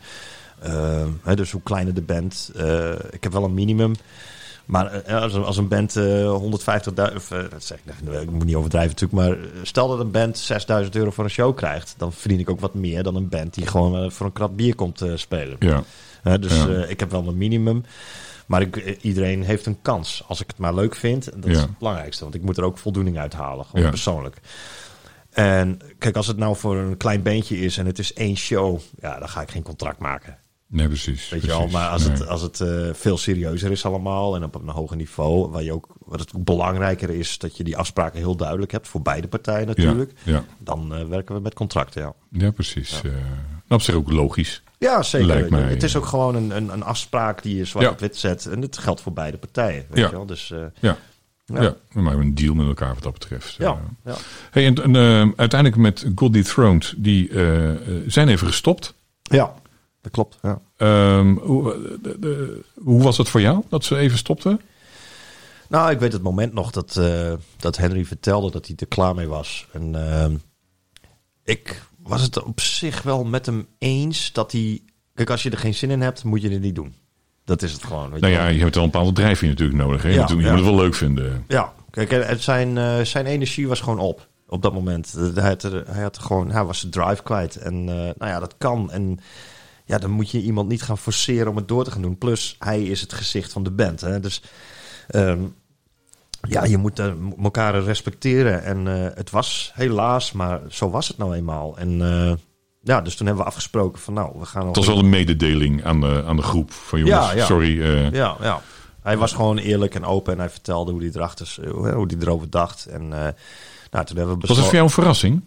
uh, 0.66 1.06
hè, 1.22 1.36
dus 1.36 1.50
hoe 1.50 1.62
kleiner 1.62 1.94
de 1.94 2.02
band. 2.02 2.50
Uh, 2.56 2.90
ik 3.10 3.22
heb 3.22 3.32
wel 3.32 3.44
een 3.44 3.54
minimum. 3.54 3.94
Maar 4.64 5.02
als, 5.02 5.34
als 5.34 5.56
een 5.56 5.68
band 5.68 5.98
150.000, 5.98 6.04
zeg 7.58 7.78
ik, 7.84 8.10
ik 8.20 8.30
moet 8.30 8.44
niet 8.44 8.54
overdrijven 8.54 8.90
natuurlijk, 8.90 9.12
maar 9.12 9.36
stel 9.62 9.88
dat 9.88 10.00
een 10.00 10.10
band 10.10 10.52
6.000 10.84 10.90
euro 10.90 11.10
voor 11.10 11.24
een 11.24 11.30
show 11.30 11.56
krijgt, 11.56 11.94
dan 11.96 12.12
verdien 12.12 12.38
ik 12.38 12.50
ook 12.50 12.60
wat 12.60 12.74
meer 12.74 13.02
dan 13.02 13.16
een 13.16 13.28
band 13.28 13.54
die 13.54 13.66
gewoon 13.66 14.12
voor 14.12 14.26
een 14.26 14.32
krat 14.32 14.56
bier 14.56 14.74
komt 14.74 15.04
spelen. 15.14 15.56
Ja. 15.58 15.82
dus 16.36 16.56
ja. 16.56 16.84
ik 16.84 17.00
heb 17.00 17.10
wel 17.10 17.28
een 17.28 17.36
minimum. 17.36 17.84
Maar 18.46 18.60
ik, 18.60 18.98
iedereen 19.00 19.42
heeft 19.42 19.66
een 19.66 19.82
kans. 19.82 20.24
Als 20.26 20.40
ik 20.40 20.46
het 20.46 20.58
maar 20.58 20.74
leuk 20.74 20.94
vind, 20.96 21.24
dat 21.24 21.44
is 21.50 21.58
het 21.60 21.78
belangrijkste. 21.78 22.22
Want 22.22 22.34
ik 22.34 22.42
moet 22.42 22.56
er 22.56 22.64
ook 22.64 22.78
voldoening 22.78 23.18
uit 23.18 23.32
halen, 23.34 23.64
gewoon 23.64 23.84
Ja. 23.84 23.90
persoonlijk. 23.90 24.36
En 25.30 25.78
kijk, 25.98 26.16
als 26.16 26.26
het 26.26 26.36
nou 26.36 26.56
voor 26.56 26.76
een 26.76 26.96
klein 26.96 27.22
beentje 27.22 27.58
is 27.58 27.78
en 27.78 27.86
het 27.86 27.98
is 27.98 28.12
één 28.12 28.36
show, 28.36 28.80
ja, 29.00 29.18
dan 29.18 29.28
ga 29.28 29.40
ik 29.42 29.50
geen 29.50 29.62
contract 29.62 29.98
maken. 29.98 30.38
Nee, 30.66 30.86
precies. 30.86 31.28
Weet 31.28 31.40
je 31.42 31.46
precies. 31.46 31.62
wel, 31.72 31.80
maar 31.80 31.88
als 31.88 32.02
Nee. 32.06 32.12
het, 32.16 32.26
als 32.28 32.42
het 32.42 32.60
eh, 32.60 32.88
veel 32.92 33.16
serieuzer 33.18 33.70
is 33.70 33.84
allemaal 33.84 34.34
en 34.34 34.44
op 34.44 34.54
een 34.54 34.68
hoger 34.68 34.96
niveau, 34.96 35.50
waar 35.50 35.62
je 35.62 35.72
ook, 35.72 35.86
wat 35.98 36.20
het 36.20 36.44
belangrijker 36.44 37.10
is, 37.10 37.38
dat 37.38 37.56
je 37.56 37.64
die 37.64 37.76
afspraken 37.76 38.18
heel 38.18 38.36
duidelijk 38.36 38.72
hebt 38.72 38.88
voor 38.88 39.02
beide 39.02 39.28
partijen 39.28 39.66
natuurlijk, 39.66 40.12
Ja, 40.22 40.44
dan 40.58 40.94
eh, 40.94 41.04
werken 41.06 41.34
we 41.34 41.40
met 41.40 41.54
contracten, 41.54 42.02
ja. 42.02 42.14
ja 42.30 42.50
precies. 42.50 43.00
Ja. 43.02 43.10
op 43.68 43.80
zich 43.82 43.94
ook 43.94 44.10
logisch. 44.10 44.62
Ja, 44.85 45.02
zeker. 45.02 45.51
Mij, 45.51 45.62
het 45.62 45.82
is 45.82 45.97
ook 45.97 46.06
gewoon 46.06 46.35
een, 46.35 46.56
een, 46.56 46.73
een 46.73 46.82
afspraak 46.82 47.43
die 47.43 47.56
je 47.56 47.65
zwart 47.65 47.85
Ja. 47.86 47.90
op 47.93 47.98
wit 48.01 48.16
zet 48.16 48.47
en 48.47 48.61
het 48.62 48.78
geldt 48.78 49.01
voor 49.01 49.12
beide 49.12 49.36
partijen, 49.39 49.85
weet 49.89 49.98
Ja. 49.98 50.05
je 50.06 50.11
wel. 50.12 50.27
Dus 50.27 50.51
eh, 50.51 50.59
Ja. 50.81 50.97
Ja. 51.47 51.74
Maken 51.93 52.20
een 52.20 52.35
deal 52.35 52.55
met 52.55 52.66
elkaar 52.66 52.94
wat 52.94 53.02
dat 53.02 53.12
betreft. 53.12 53.55
ja, 53.59 53.70
Eh, 53.70 54.12
ja. 54.12 54.15
Hey, 54.51 54.66
en, 54.66 54.82
en, 54.82 54.97
eh, 54.97 55.28
uiteindelijk 55.36 55.81
met 55.81 56.06
God 56.15 56.32
Dethroned, 56.32 56.94
die 56.97 57.28
eh, 57.28 57.70
zijn 58.06 58.28
even 58.28 58.47
gestopt. 58.47 58.94
ja, 59.23 59.55
dat 60.01 60.12
klopt. 60.12 60.39
Ja. 60.43 60.61
Ehm, 60.77 61.35
hoe, 61.36 61.98
de- 62.02 62.19
de- 62.19 62.65
hoe 62.74 63.02
was 63.02 63.19
het 63.19 63.28
voor 63.28 63.40
jou 63.40 63.62
dat 63.69 63.85
ze 63.85 63.97
even 63.97 64.19
stopten? 64.19 64.61
Nou, 65.69 65.90
ik 65.90 65.98
weet 65.98 66.12
het 66.12 66.23
moment 66.23 66.52
nog 66.52 66.70
dat, 66.70 67.01
dat 67.56 67.77
Henry 67.77 68.05
vertelde 68.05 68.51
dat 68.51 68.66
hij 68.66 68.77
er 68.78 68.86
klaar 68.86 69.15
mee 69.15 69.28
was. 69.28 69.66
En 69.73 70.11
ehm, 70.11 70.35
ik 71.44 71.82
was 72.09 72.22
het 72.22 72.43
op 72.43 72.60
zich 72.60 73.02
wel 73.02 73.24
met 73.24 73.47
hem 73.47 73.66
eens 73.78 74.32
dat 74.32 74.52
hij... 74.52 74.81
Kijk, 75.14 75.31
als 75.31 75.43
je 75.43 75.51
er 75.51 75.59
geen 75.59 75.74
zin 75.74 75.90
in 75.90 76.01
hebt, 76.01 76.24
moet 76.24 76.43
je 76.43 76.51
het 76.51 76.60
niet 76.60 76.74
doen. 76.74 76.94
Dat 77.44 77.62
is 77.62 77.72
het 77.72 77.85
gewoon. 77.85 78.10
Weet 78.10 78.20
Nou 78.20 78.32
ja, 78.32 78.47
je 78.47 78.60
hebt 78.60 78.74
wel 78.74 78.85
een 78.85 78.90
bepaalde 78.90 79.12
drijfveer 79.12 79.48
natuurlijk 79.48 79.78
nodig. 79.78 80.02
Hè? 80.02 80.09
Je, 80.09 80.14
Ja, 80.14 80.20
moet, 80.20 80.31
je 80.31 80.36
ja. 80.36 80.48
moet 80.48 80.59
het 80.59 80.68
wel 80.68 80.76
leuk 80.76 80.94
vinden. 80.94 81.44
Ja, 81.48 81.72
kijk, 81.90 82.10
en 82.10 82.26
het 82.26 82.43
zijn, 82.43 82.78
eh, 82.78 83.01
zijn 83.01 83.26
energie 83.26 83.68
was 83.68 83.81
gewoon 83.81 83.98
op 83.98 84.28
op 84.48 84.62
dat 84.62 84.72
moment. 84.72 85.14
Eh, 85.16 85.35
Hij 85.35 85.48
had, 85.48 85.62
er, 85.62 85.82
hij 85.86 86.02
had 86.02 86.18
gewoon, 86.18 86.51
hij 86.51 86.64
was 86.64 86.78
zijn 86.78 86.93
drive 86.93 87.22
kwijt. 87.22 87.56
En 87.56 87.74
eh, 87.74 87.94
nou 87.94 88.31
ja, 88.31 88.39
dat 88.39 88.55
kan. 88.59 88.90
En 88.90 89.18
ja, 89.85 89.98
dan 89.98 90.10
moet 90.10 90.31
je 90.31 90.40
iemand 90.40 90.68
niet 90.68 90.82
gaan 90.82 90.98
forceren 90.98 91.48
om 91.48 91.56
het 91.56 91.68
door 91.68 91.85
te 91.85 91.90
gaan 91.90 92.02
doen. 92.02 92.18
Plus, 92.18 92.56
hij 92.59 92.82
is 92.82 93.01
het 93.01 93.12
gezicht 93.12 93.52
van 93.52 93.62
de 93.62 93.70
band. 93.70 94.01
Hè? 94.01 94.20
Dus 94.20 94.43
ehm, 95.09 95.43
ja, 96.48 96.64
je 96.64 96.76
moet 96.76 96.98
eh, 96.98 97.12
elkaar 97.42 97.82
respecteren. 97.82 98.64
En 98.64 98.88
eh, 98.88 99.16
het 99.16 99.30
was 99.30 99.72
helaas, 99.74 100.32
maar 100.32 100.60
zo 100.68 100.90
was 100.90 101.08
het 101.08 101.18
nou 101.18 101.34
eenmaal. 101.34 101.78
En 101.78 102.02
eh, 102.02 102.32
ja, 102.82 103.00
dus 103.00 103.16
toen 103.16 103.26
hebben 103.26 103.44
we 103.44 103.50
afgesproken 103.50 104.00
van 104.00 104.14
nou, 104.14 104.38
we 104.38 104.46
gaan... 104.46 104.66
Het 104.66 104.76
was 104.76 104.86
wel 104.86 104.98
een 104.98 105.08
mededeling 105.08 105.84
aan 105.84 106.00
de, 106.00 106.24
aan 106.26 106.36
de 106.36 106.42
groep. 106.42 106.72
Van 106.72 106.98
jongens, 106.98 107.26
Ja, 107.26 107.32
ja. 107.32 107.44
sorry. 107.44 107.82
Ja, 108.14 108.36
ja. 108.40 108.60
Hij 109.02 109.16
was 109.16 109.32
gewoon 109.32 109.58
eerlijk 109.58 109.94
en 109.94 110.04
open 110.04 110.32
en 110.32 110.38
hij 110.38 110.50
vertelde 110.50 110.92
hoe 110.92 111.00
hij 111.00 111.10
erachter, 111.14 111.56
hoe 111.70 112.06
hij 112.06 112.16
erover 112.20 112.50
dacht. 112.50 112.86
En 112.86 113.08
nou, 113.08 114.04
toen 114.04 114.16
hebben 114.16 114.40
we 114.40 114.46
was 114.46 114.56
het 114.56 114.64
voor 114.64 114.74
jou 114.74 114.84
een 114.84 114.90
verrassing? 114.90 115.44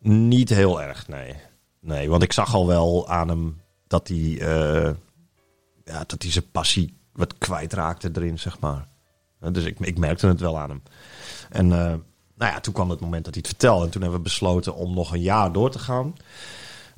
Niet 0.00 0.48
heel 0.48 0.82
erg, 0.82 1.08
nee. 1.08 1.34
Nee, 1.80 2.10
want 2.10 2.22
ik 2.22 2.32
zag 2.32 2.54
al 2.54 2.66
wel 2.66 3.08
aan 3.08 3.28
hem 3.28 3.60
dat 3.86 4.08
hij, 4.08 4.36
ja, 5.84 6.04
dat 6.06 6.22
hij 6.22 6.30
zijn 6.30 6.50
passie 6.52 6.96
wat 7.12 7.38
kwijtraakte 7.38 8.10
erin, 8.14 8.38
zeg 8.38 8.60
maar. 8.60 8.88
Eh, 9.44 9.52
Dus 9.52 9.64
ik, 9.64 9.78
ik 9.80 9.98
merkte 9.98 10.26
het 10.26 10.40
wel 10.40 10.58
aan 10.58 10.68
hem. 10.68 10.82
En 11.50 11.72
eh, 11.72 11.78
nou 12.36 12.52
ja, 12.52 12.60
toen 12.60 12.74
kwam 12.74 12.90
het 12.90 13.00
moment 13.00 13.24
dat 13.24 13.34
hij 13.34 13.42
het 13.46 13.52
vertelde. 13.58 13.84
En 13.84 13.90
toen 13.90 14.02
hebben 14.02 14.18
we 14.18 14.24
besloten 14.24 14.74
om 14.74 14.94
nog 14.94 15.12
een 15.12 15.20
jaar 15.20 15.52
door 15.52 15.70
te 15.70 15.78
gaan. 15.78 16.14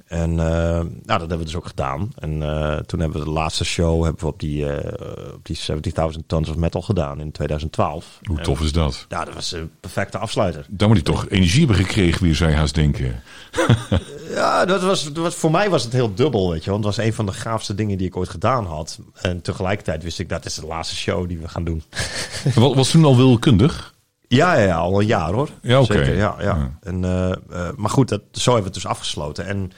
En 0.06 0.30
eh, 0.30 0.36
nou, 0.36 0.88
dat 1.04 1.18
hebben 1.18 1.38
we 1.38 1.44
dus 1.44 1.56
ook 1.56 1.66
gedaan. 1.66 2.12
En 2.18 2.42
eh, 2.42 2.76
toen 2.76 3.00
hebben 3.00 3.18
we 3.18 3.24
de 3.24 3.30
laatste 3.30 3.64
show 3.64 4.02
hebben 4.02 4.20
we 4.20 4.26
op 4.26 4.40
die, 4.40 4.72
eh, 4.72 5.34
op 5.34 5.44
die 5.46 5.56
70.000 5.56 6.26
Tons 6.26 6.48
of 6.48 6.56
Metal 6.56 6.82
gedaan 6.82 7.20
in 7.20 7.32
2012. 7.32 8.18
Hoe 8.22 8.40
tof 8.40 8.60
is 8.60 8.72
dat? 8.72 9.06
ja, 9.08 9.24
dat 9.24 9.34
was 9.34 9.52
een 9.52 9.70
perfecte 9.80 10.18
afsluiter. 10.18 10.66
Dan 10.68 10.88
moet 10.88 10.96
hij 10.96 11.14
toch 11.14 11.28
energie 11.28 11.58
hebben 11.58 11.76
gekregen, 11.76 12.22
wie 12.22 12.34
zou 12.34 12.50
je 12.50 12.56
haast 12.56 12.74
denken. 12.74 13.22
Ja, 14.30 14.64
dat 14.64 14.82
was, 14.82 15.04
dat 15.04 15.16
was, 15.16 15.34
voor 15.34 15.50
mij 15.50 15.70
was 15.70 15.84
het 15.84 15.92
heel 15.92 16.14
dubbel, 16.14 16.50
weet 16.50 16.64
je. 16.64 16.70
Want 16.70 16.84
het 16.84 16.96
was 16.96 17.04
een 17.04 17.12
van 17.12 17.26
de 17.26 17.32
gaafste 17.32 17.74
dingen 17.74 17.98
die 17.98 18.06
ik 18.06 18.16
ooit 18.16 18.28
gedaan 18.28 18.66
had. 18.66 18.98
En 19.20 19.40
tegelijkertijd 19.40 20.02
wist 20.02 20.18
ik, 20.18 20.28
dat 20.28 20.44
is 20.44 20.54
de 20.54 20.66
laatste 20.66 20.96
show 20.96 21.28
die 21.28 21.38
we 21.38 21.48
gaan 21.48 21.64
doen. 21.64 21.82
Was, 22.54 22.74
was 22.74 22.90
toen 22.90 23.04
al 23.04 23.16
wilkundig? 23.16 23.94
Ja, 24.28 24.54
ja, 24.54 24.76
al 24.76 25.00
een 25.00 25.06
jaar 25.06 25.32
hoor. 25.32 25.50
Ja, 25.62 25.80
oké. 25.80 25.92
Zeker, 25.92 26.16
ja, 26.16 26.34
ja. 26.38 26.44
Ja. 26.44 26.78
En, 26.80 27.04
eh, 27.04 27.30
eh, 27.30 27.76
maar 27.76 27.90
goed, 27.90 28.08
dat, 28.08 28.22
zo 28.32 28.52
hebben 28.52 28.58
we 28.58 28.64
het 28.64 28.82
dus 28.82 28.86
afgesloten. 28.86 29.46
En 29.46 29.72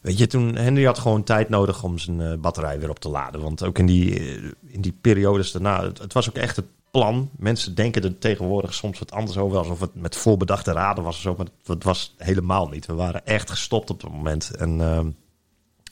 weet 0.00 0.18
je, 0.18 0.26
toen 0.26 0.56
Henry 0.56 0.84
had 0.84 0.98
gewoon 0.98 1.24
tijd 1.24 1.48
nodig 1.48 1.82
om 1.82 1.98
zijn 1.98 2.20
eh, 2.20 2.38
batterij 2.38 2.78
weer 2.78 2.90
op 2.90 2.98
te 2.98 3.08
laden. 3.08 3.40
Want 3.40 3.64
ook 3.64 3.78
in 3.78 3.86
die, 3.86 4.20
in 4.66 4.80
die 4.80 4.98
periodes 5.00 5.52
daarna, 5.52 5.82
het, 5.82 5.98
het 5.98 6.12
was 6.12 6.28
ook 6.28 6.36
echt 6.36 6.56
het 6.56 6.66
plan. 6.90 7.30
Mensen 7.36 7.74
denken 7.74 8.02
er 8.02 8.18
tegenwoordig 8.18 8.74
soms 8.74 8.98
wat 8.98 9.12
anders 9.12 9.38
over, 9.38 9.58
alsof 9.58 9.80
het 9.80 9.94
met 9.94 10.16
voorbedachte 10.16 10.72
raden 10.72 11.04
was 11.04 11.16
of 11.16 11.22
zo. 11.22 11.34
Maar 11.36 11.46
het 11.64 11.84
was 11.84 12.14
helemaal 12.18 12.68
niet. 12.68 12.86
We 12.86 12.94
waren 12.94 13.26
echt 13.26 13.50
gestopt 13.50 13.90
op 13.90 14.00
dat 14.00 14.10
moment. 14.10 14.50
En, 14.50 14.80
ehm, 14.80 15.10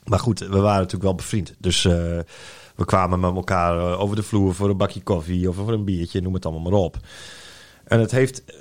maar 0.05 0.19
goed, 0.19 0.39
we 0.39 0.61
waren 0.61 0.77
natuurlijk 0.77 1.03
wel 1.03 1.15
bevriend. 1.15 1.55
Dus 1.59 1.82
we 1.82 2.85
kwamen 2.85 3.20
met 3.20 3.35
elkaar 3.35 3.99
over 3.99 4.16
de 4.16 4.23
vloer 4.23 4.55
voor 4.55 4.70
een 4.70 4.77
bakje 4.77 5.03
koffie 5.03 5.49
of 5.49 5.57
voor 5.57 5.73
een 5.73 5.85
biertje, 5.85 6.20
noem 6.20 6.35
het 6.35 6.44
allemaal 6.44 6.70
maar 6.70 6.81
op. 6.81 6.99
En 7.93 8.01
het 8.01 8.10
heeft, 8.10 8.44
eh, 8.44 8.55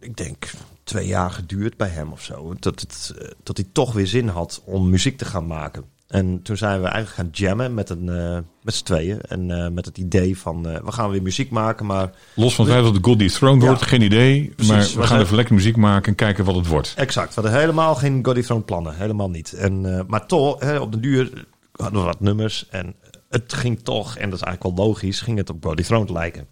ik 0.00 0.16
denk, 0.16 0.50
twee 0.84 1.06
jaar 1.06 1.30
geduurd 1.30 1.76
bij 1.76 1.88
hem 1.88 2.12
of 2.12 2.22
zo. 2.22 2.54
Dat, 2.58 2.80
het, 2.80 3.14
eh, 3.18 3.28
dat 3.42 3.56
hij 3.56 3.66
toch 3.72 3.92
weer 3.92 4.06
zin 4.06 4.28
had 4.28 4.62
om 4.64 4.90
muziek 4.90 5.18
te 5.18 5.24
gaan 5.24 5.46
maken. 5.46 5.84
En 6.08 6.42
toen 6.42 6.56
zijn 6.56 6.82
we 6.82 6.86
eigenlijk 6.88 7.16
gaan 7.16 7.46
jammen 7.46 7.74
met, 7.74 7.90
een, 7.90 8.08
eh, 8.08 8.38
met 8.62 8.74
z'n 8.74 8.84
tweeën. 8.84 9.20
En 9.20 9.74
met 9.74 9.84
het 9.84 9.98
idee 9.98 10.38
van, 10.38 10.62
we 10.62 10.92
gaan 10.92 11.10
weer 11.10 11.22
muziek 11.22 11.50
maken, 11.50 11.86
maar 11.86 12.10
Los 12.34 12.54
van 12.54 12.64
het 12.64 12.74
feit 12.74 12.86
dat 12.86 12.94
de 12.94 13.08
God 13.08 13.18
Dethroned 13.18 13.62
Ja. 13.62 13.68
wordt, 13.68 13.82
geen 13.82 14.02
idee. 14.02 14.52
Precies. 14.56 14.72
maar 14.72 14.84
We 14.84 15.00
we 15.00 15.06
gaan 15.06 15.20
even 15.20 15.36
lekker 15.36 15.54
muziek 15.54 15.76
maken 15.76 16.08
en 16.08 16.14
kijken 16.14 16.44
wat 16.44 16.54
het 16.54 16.66
wordt. 16.66 16.94
Exact. 16.96 17.34
We 17.34 17.40
hadden 17.40 17.60
helemaal 17.60 17.94
geen 17.94 18.24
Goddy 18.24 18.42
Throne 18.42 18.62
plannen. 18.62 18.96
Helemaal 18.96 19.30
niet. 19.30 19.52
En, 19.52 20.04
maar 20.06 20.26
toch, 20.26 20.60
hè, 20.60 20.78
op 20.78 20.92
de 20.92 21.00
duur 21.00 21.46
hadden 21.72 22.00
we 22.00 22.06
wat 22.06 22.20
nummers. 22.20 22.68
En 22.68 22.94
het 23.28 23.52
ging 23.52 23.80
toch, 23.82 24.16
en 24.16 24.30
dat 24.30 24.38
is 24.38 24.44
eigenlijk 24.44 24.76
wel 24.76 24.86
logisch, 24.86 25.20
ging 25.20 25.38
het 25.38 25.50
op 25.50 25.64
Goddy 25.64 25.82
Throne 25.82 26.12
lijken. 26.12 26.46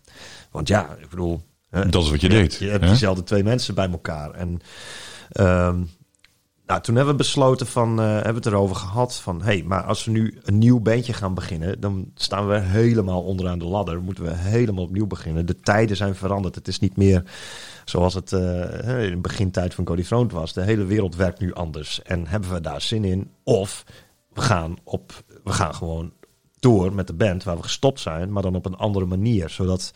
Want 0.50 0.68
ja, 0.68 0.96
ik 1.00 1.08
bedoel... 1.08 1.42
Dat 1.72 2.02
is 2.02 2.10
wat 2.10 2.20
je 2.20 2.30
je, 2.30 2.34
deed, 2.34 2.54
Je 2.54 2.68
hebt 2.68 2.86
diezelfde 2.86 3.22
twee 3.22 3.44
mensen 3.44 3.74
bij 3.74 3.90
elkaar. 3.90 4.30
En 4.30 4.60
ehm, 5.32 5.82
nou, 6.66 6.80
toen 6.80 6.94
hebben 6.94 7.12
we 7.14 7.22
besloten 7.22 7.66
van, 7.66 8.00
eh, 8.00 8.06
hebben 8.06 8.32
we 8.32 8.38
het 8.38 8.46
erover 8.46 8.76
gehad 8.76 9.16
van, 9.16 9.38
hé, 9.38 9.44
hey, 9.44 9.62
maar 9.62 9.82
als 9.82 10.04
we 10.04 10.10
nu 10.10 10.38
een 10.42 10.58
nieuw 10.58 10.80
bandje 10.80 11.12
gaan 11.12 11.34
beginnen, 11.34 11.80
dan 11.80 12.10
staan 12.14 12.48
we 12.48 12.58
helemaal 12.58 13.22
onderaan 13.22 13.58
de 13.58 13.64
ladder. 13.64 14.02
Moeten 14.02 14.24
we 14.24 14.32
helemaal 14.34 14.84
opnieuw 14.84 15.06
beginnen. 15.06 15.46
De 15.46 15.60
tijden 15.60 15.96
zijn 15.96 16.14
veranderd. 16.14 16.54
Het 16.54 16.68
is 16.68 16.78
niet 16.78 16.96
meer 16.96 17.24
zoals 17.84 18.14
het 18.14 18.32
eh, 18.32 19.04
in 19.04 19.10
de 19.10 19.18
begintijd 19.20 19.74
van 19.74 19.84
Cody 19.84 20.04
Front 20.04 20.32
was. 20.32 20.52
De 20.52 20.62
hele 20.62 20.84
wereld 20.84 21.16
werkt 21.16 21.40
nu 21.40 21.52
anders. 21.52 22.02
En 22.02 22.26
hebben 22.26 22.52
we 22.52 22.60
daar 22.60 22.80
zin 22.80 23.04
in? 23.04 23.30
Of 23.42 23.84
we 24.32 24.40
gaan 24.40 24.76
op, 24.84 25.12
we 25.44 25.52
gaan 25.52 25.74
gewoon 25.74 26.12
door 26.58 26.92
met 26.92 27.06
de 27.06 27.12
band 27.12 27.44
waar 27.44 27.56
we 27.56 27.62
gestopt 27.62 28.00
zijn, 28.00 28.32
maar 28.32 28.42
dan 28.42 28.54
op 28.54 28.66
een 28.66 28.76
andere 28.76 29.06
manier. 29.06 29.50
Zodat 29.50 29.92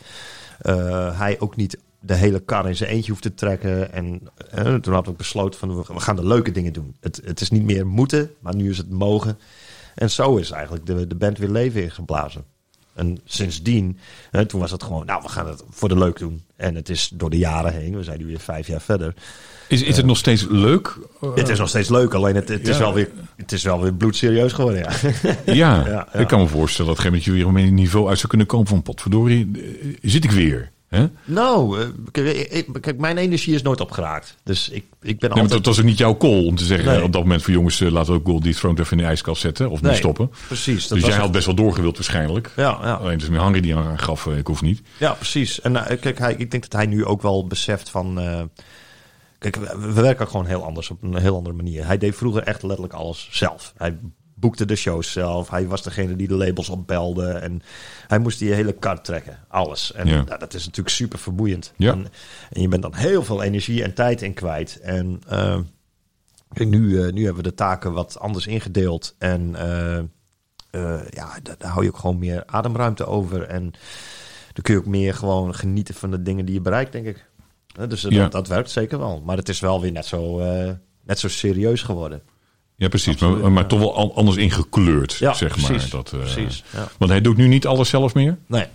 hij 1.12 1.36
ook 1.40 1.56
niet 1.56 1.78
de 2.06 2.14
hele 2.14 2.40
kar 2.40 2.68
in 2.68 2.76
zijn 2.76 2.90
eentje 2.90 3.10
hoeft 3.10 3.22
te 3.22 3.34
trekken. 3.34 3.92
En 3.92 4.20
eh, 4.50 4.74
toen 4.74 4.94
hadden 4.94 5.12
we 5.12 5.18
besloten 5.18 5.58
van 5.58 5.76
we 5.76 6.00
gaan 6.00 6.16
de 6.16 6.26
leuke 6.26 6.50
dingen 6.50 6.72
doen. 6.72 6.96
Het, 7.00 7.20
het 7.24 7.40
is 7.40 7.50
niet 7.50 7.62
meer 7.62 7.86
moeten, 7.86 8.30
maar 8.40 8.54
nu 8.54 8.70
is 8.70 8.78
het 8.78 8.90
mogen. 8.90 9.38
En 9.94 10.10
zo 10.10 10.36
is 10.36 10.50
eigenlijk 10.50 10.86
de, 10.86 11.06
de 11.06 11.14
band 11.14 11.38
weer 11.38 11.48
leven 11.48 11.82
ingeblazen. 11.82 12.44
En 12.94 13.18
sindsdien, 13.24 13.98
toen 14.46 14.60
was 14.60 14.70
het 14.70 14.82
gewoon, 14.82 15.06
nou, 15.06 15.22
we 15.22 15.28
gaan 15.28 15.48
het 15.48 15.62
voor 15.70 15.88
de 15.88 15.98
leuk 15.98 16.18
doen. 16.18 16.44
En 16.56 16.74
het 16.74 16.88
is 16.88 17.10
door 17.14 17.30
de 17.30 17.38
jaren 17.38 17.72
heen, 17.72 17.96
we 17.96 18.02
zijn 18.02 18.18
nu 18.18 18.26
weer 18.26 18.40
vijf 18.40 18.66
jaar 18.66 18.80
verder. 18.80 19.14
Is, 19.68 19.82
is 19.82 19.96
het 19.96 20.06
nog 20.06 20.16
steeds 20.16 20.46
leuk? 20.50 20.98
Het 21.34 21.48
is 21.48 21.58
nog 21.58 21.68
steeds 21.68 21.88
leuk, 21.88 22.14
alleen 22.14 22.34
het, 22.34 22.48
het, 22.48 22.68
is, 22.68 22.78
wel 22.78 22.94
weer, 22.94 23.10
het 23.36 23.52
is 23.52 23.62
wel 23.62 23.80
weer 23.80 23.94
bloedserieus 23.94 24.52
geworden, 24.52 24.82
ja. 24.82 24.92
Ja, 25.54 26.08
ik 26.18 26.26
kan 26.26 26.40
me 26.40 26.46
voorstellen 26.46 26.90
dat 26.94 26.98
op 26.98 27.04
een 27.04 27.10
gegeven 27.10 27.10
moment 27.10 27.24
je 27.24 27.32
weer 27.32 27.46
op 27.46 27.54
een 27.54 27.74
niveau 27.74 28.08
uit 28.08 28.16
zou 28.16 28.28
kunnen 28.28 28.46
komen 28.46 28.66
van 28.66 28.82
potverdorie, 28.82 29.50
eh, 29.54 29.88
zit 30.02 30.24
ik 30.24 30.30
weer. 30.30 30.74
Nou, 31.24 31.80
eh, 31.80 32.62
kijk, 32.80 32.98
mijn 32.98 33.16
energie 33.18 33.54
is 33.54 33.62
nooit 33.62 33.80
opgeraakt. 33.80 34.36
Dus 34.42 34.68
ik, 34.68 34.84
ik 35.02 35.18
ben 35.18 35.30
Nee, 35.30 35.40
altijd... 35.40 35.50
dat 35.50 35.66
was 35.66 35.78
ook 35.78 35.84
niet 35.84 35.98
jouw 35.98 36.16
call 36.16 36.46
om 36.46 36.56
te 36.56 36.64
zeggen 36.64 36.88
Nee. 36.92 37.02
op 37.02 37.12
dat 37.12 37.22
moment 37.22 37.42
van 37.42 37.52
jongens, 37.52 37.80
eh, 37.80 37.90
laten 37.90 38.12
we 38.12 38.18
ook 38.18 38.26
Gold 38.26 38.42
Dethroned 38.42 38.78
even 38.78 38.96
in 38.96 39.02
de 39.02 39.08
ijskast 39.08 39.40
zetten 39.40 39.66
of 39.70 39.80
niet 39.80 39.90
Nee, 39.90 39.98
stoppen. 39.98 40.30
Precies. 40.46 40.88
Dat 40.88 40.98
Dus 40.98 41.06
jij 41.06 41.16
had 41.16 41.24
het. 41.24 41.32
best 41.32 41.46
wel 41.46 41.54
doorgewild 41.54 41.96
waarschijnlijk. 41.96 42.50
Ja, 42.56 42.78
ja. 42.82 42.92
Alleen 42.92 43.12
het 43.12 43.22
is 43.22 43.28
meer 43.28 43.42
Henry 43.42 43.60
die 43.60 43.76
aan 43.76 43.98
gaf, 43.98 44.26
eh, 44.26 44.36
ik 44.36 44.46
hoef 44.46 44.62
niet. 44.62 44.82
Ja, 44.98 45.12
precies. 45.12 45.60
En 45.60 45.72
kijk, 46.00 46.18
hij, 46.18 46.34
ik 46.38 46.50
denk 46.50 46.62
dat 46.62 46.72
hij 46.72 46.86
nu 46.86 47.04
ook 47.04 47.22
wel 47.22 47.46
beseft 47.46 47.90
van... 47.90 48.20
kijk, 49.50 49.66
we, 49.66 49.78
we 49.78 50.00
werken 50.00 50.28
gewoon 50.28 50.46
heel 50.46 50.64
anders, 50.64 50.90
op 50.90 51.02
een 51.02 51.16
heel 51.16 51.36
andere 51.36 51.56
manier. 51.56 51.86
Hij 51.86 51.98
deed 51.98 52.16
vroeger 52.16 52.42
echt 52.42 52.62
letterlijk 52.62 52.94
alles 52.94 53.28
zelf. 53.30 53.72
Hij 53.76 53.98
boekte 54.36 54.64
de 54.64 54.76
shows 54.76 55.12
zelf. 55.12 55.50
Hij 55.50 55.66
was 55.66 55.82
degene 55.82 56.16
die 56.16 56.28
de 56.28 56.34
labels 56.34 56.68
opbelde. 56.68 57.28
En 57.28 57.62
hij 58.06 58.18
moest 58.18 58.38
die 58.38 58.52
hele 58.52 58.72
kart 58.72 59.04
trekken. 59.04 59.38
Alles. 59.48 59.92
En 59.92 60.06
Ja. 60.06 60.22
nou, 60.22 60.38
dat 60.38 60.54
is 60.54 60.64
natuurlijk 60.64 60.94
super 60.94 61.18
vermoeiend. 61.18 61.72
Ja. 61.76 61.92
En, 61.92 62.06
en 62.50 62.60
je 62.60 62.68
bent 62.68 62.82
dan 62.82 62.94
heel 62.94 63.24
veel 63.24 63.42
energie 63.42 63.82
en 63.82 63.94
tijd 63.94 64.22
in 64.22 64.34
kwijt. 64.34 64.80
En 64.80 65.20
eh, 65.28 65.58
kijk, 66.52 66.68
nu, 66.68 67.02
eh, 67.02 67.12
nu 67.12 67.24
hebben 67.24 67.42
we 67.42 67.48
de 67.48 67.54
taken 67.54 67.92
wat 67.92 68.18
anders 68.18 68.46
ingedeeld. 68.46 69.14
En 69.18 69.54
eh, 70.70 71.00
ja, 71.10 71.38
daar, 71.42 71.54
daar 71.58 71.70
hou 71.70 71.84
je 71.84 71.90
ook 71.90 71.98
gewoon 71.98 72.18
meer 72.18 72.42
ademruimte 72.46 73.06
over. 73.06 73.42
En 73.42 73.62
dan 74.52 74.62
kun 74.62 74.74
je 74.74 74.80
ook 74.80 74.86
meer 74.86 75.14
gewoon 75.14 75.54
genieten 75.54 75.94
van 75.94 76.10
de 76.10 76.22
dingen 76.22 76.44
die 76.44 76.54
je 76.54 76.60
bereikt, 76.60 76.92
denk 76.92 77.06
ik. 77.06 77.25
Dus 77.88 78.04
eh, 78.04 78.10
Ja. 78.10 78.22
dat, 78.22 78.32
dat 78.32 78.48
werkt 78.48 78.70
zeker 78.70 78.98
wel. 78.98 79.22
Maar 79.24 79.36
het 79.36 79.48
is 79.48 79.60
wel 79.60 79.80
weer 79.80 79.92
net 79.92 80.06
zo, 80.06 80.38
eh, 80.40 80.70
net 81.04 81.18
zo 81.18 81.28
serieus 81.28 81.82
geworden. 81.82 82.22
Ja, 82.76 82.88
precies. 82.88 83.16
Maar, 83.18 83.52
maar 83.52 83.62
ja. 83.62 83.68
toch 83.68 83.78
wel 83.78 83.96
an- 83.96 84.12
anders 84.14 84.36
ingekleurd, 84.36 85.12
Ja, 85.12 85.32
zeg 85.34 85.48
precies. 85.52 85.68
maar. 85.68 85.88
Dat, 85.90 86.12
eh, 86.12 86.18
precies. 86.20 86.64
Want 86.98 87.10
hij 87.10 87.20
doet 87.20 87.36
nu 87.36 87.46
niet 87.48 87.66
alles 87.66 87.88
zelf 87.88 88.14
meer. 88.14 88.38
Nee. 88.46 88.66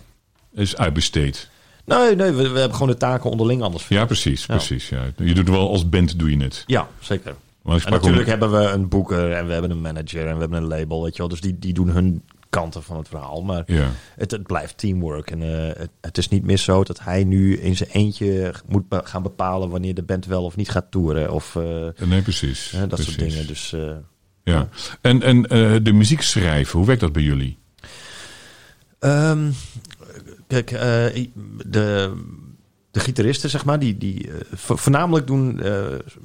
Is 0.54 0.76
uitbesteed. 0.76 1.50
Nee, 1.84 2.16
nee 2.16 2.30
we, 2.30 2.48
we 2.50 2.58
hebben 2.58 2.72
gewoon 2.76 2.92
de 2.92 2.96
taken 2.98 3.30
onderling 3.30 3.62
anders. 3.62 3.88
Ja, 3.88 4.04
precies. 4.04 4.46
precies 4.46 4.88
ja. 4.88 5.02
Je 5.16 5.34
doet 5.34 5.48
wel 5.48 5.68
als 5.70 5.88
band, 5.88 6.18
doe 6.18 6.30
je 6.30 6.42
het. 6.42 6.64
Ja, 6.66 6.88
zeker. 7.00 7.34
Maar 7.62 7.84
En 7.84 7.90
natuurlijk 7.92 8.26
hebben 8.28 8.50
we 8.50 8.58
een 8.66 8.88
boeker 8.88 9.32
en 9.32 9.46
we 9.46 9.52
hebben 9.52 9.70
een 9.70 9.80
manager 9.80 10.26
en 10.26 10.34
we 10.34 10.40
hebben 10.40 10.58
een 10.62 10.68
label, 10.68 11.02
weet 11.02 11.12
je 11.12 11.18
wel. 11.18 11.28
Dus 11.28 11.40
die, 11.40 11.58
die 11.58 11.72
doen 11.72 11.88
hun 11.88 12.22
kanten 12.52 12.82
van 12.82 12.96
het 12.96 13.08
verhaal. 13.08 13.42
Maar 13.42 13.62
Ja. 13.66 13.90
het, 14.16 14.30
het 14.30 14.42
blijft 14.42 14.78
teamwork. 14.78 15.30
En 15.30 15.42
eh, 15.42 15.76
het, 15.80 15.90
het 16.00 16.18
is 16.18 16.28
niet 16.28 16.44
meer 16.44 16.56
zo 16.56 16.84
dat 16.84 17.00
hij 17.00 17.24
nu 17.24 17.56
in 17.56 17.76
zijn 17.76 17.90
eentje 17.90 18.54
moet 18.68 18.88
be- 18.88 19.00
gaan 19.04 19.22
bepalen 19.22 19.68
wanneer 19.68 19.94
de 19.94 20.02
band 20.02 20.26
wel 20.26 20.44
of 20.44 20.56
niet 20.56 20.70
gaat 20.70 20.90
toeren. 20.90 21.32
Of 21.32 21.56
eh, 21.56 22.06
Nee, 22.06 22.22
precies. 22.22 22.70
dat 22.78 22.88
precies. 22.88 23.06
soort 23.14 23.18
dingen. 23.30 23.46
Dus 23.46 23.72
eh, 23.72 23.90
Ja. 24.44 24.68
En, 25.00 25.22
en 25.22 25.42
de 25.82 25.92
muziek 25.92 26.22
schrijven, 26.22 26.78
hoe 26.78 26.86
werkt 26.86 27.00
dat 27.00 27.12
bij 27.12 27.22
jullie? 27.22 27.58
Ehm, 28.98 29.50
kijk, 30.46 30.68
de, 31.66 32.12
de 32.90 33.00
gitaristen, 33.00 33.50
zeg 33.50 33.64
maar, 33.64 33.78
die, 33.78 33.98
die 33.98 34.30
vo- 34.54 34.76
voornamelijk 34.76 35.26
doen, 35.26 35.60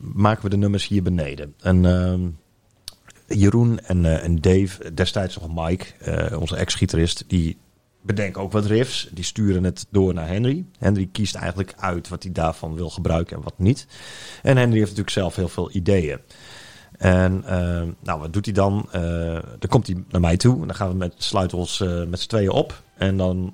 maken 0.01 0.43
we 0.43 0.49
de 0.49 0.57
nummers 0.57 0.87
hier 0.87 1.03
beneden. 1.03 1.53
En 1.59 1.85
ehm, 1.85 2.19
Jeroen 3.27 3.79
en, 3.79 4.05
eh, 4.05 4.23
en 4.23 4.41
Dave, 4.41 4.93
destijds 4.93 5.37
nog 5.39 5.67
Mike, 5.67 5.85
eh, 5.99 6.39
onze 6.39 6.55
ex-gitarist, 6.55 7.23
die 7.27 7.57
bedenken 8.01 8.41
ook 8.41 8.51
wat 8.51 8.65
riffs. 8.65 9.09
Die 9.11 9.23
sturen 9.23 9.63
het 9.63 9.85
door 9.89 10.13
naar 10.13 10.27
Henry. 10.27 10.65
Henry 10.79 11.09
kiest 11.11 11.35
eigenlijk 11.35 11.73
uit 11.77 12.07
wat 12.07 12.23
hij 12.23 12.31
daarvan 12.31 12.75
wil 12.75 12.89
gebruiken 12.89 13.37
en 13.37 13.43
wat 13.43 13.59
niet. 13.59 13.87
En 14.43 14.57
Henry 14.57 14.73
heeft 14.73 14.89
natuurlijk 14.89 15.09
zelf 15.09 15.35
heel 15.35 15.47
veel 15.47 15.71
ideeën. 15.71 16.19
En 16.97 17.43
eh, 17.45 17.81
nou, 18.03 18.19
wat 18.19 18.33
doet 18.33 18.45
hij 18.45 18.53
dan? 18.53 18.89
Dan 19.59 19.69
komt 19.69 19.87
hij 19.87 20.03
naar 20.09 20.21
mij 20.21 20.37
toe. 20.37 20.61
En 20.61 20.67
dan 20.67 20.75
gaan 20.75 20.89
we 20.89 20.95
met 20.95 21.13
sluiten 21.17 21.57
ons 21.57 21.81
eh, 21.81 22.03
met 22.03 22.19
z'n 22.19 22.27
tweeën 22.27 22.51
op. 22.51 22.81
En 22.97 23.17
dan 23.17 23.53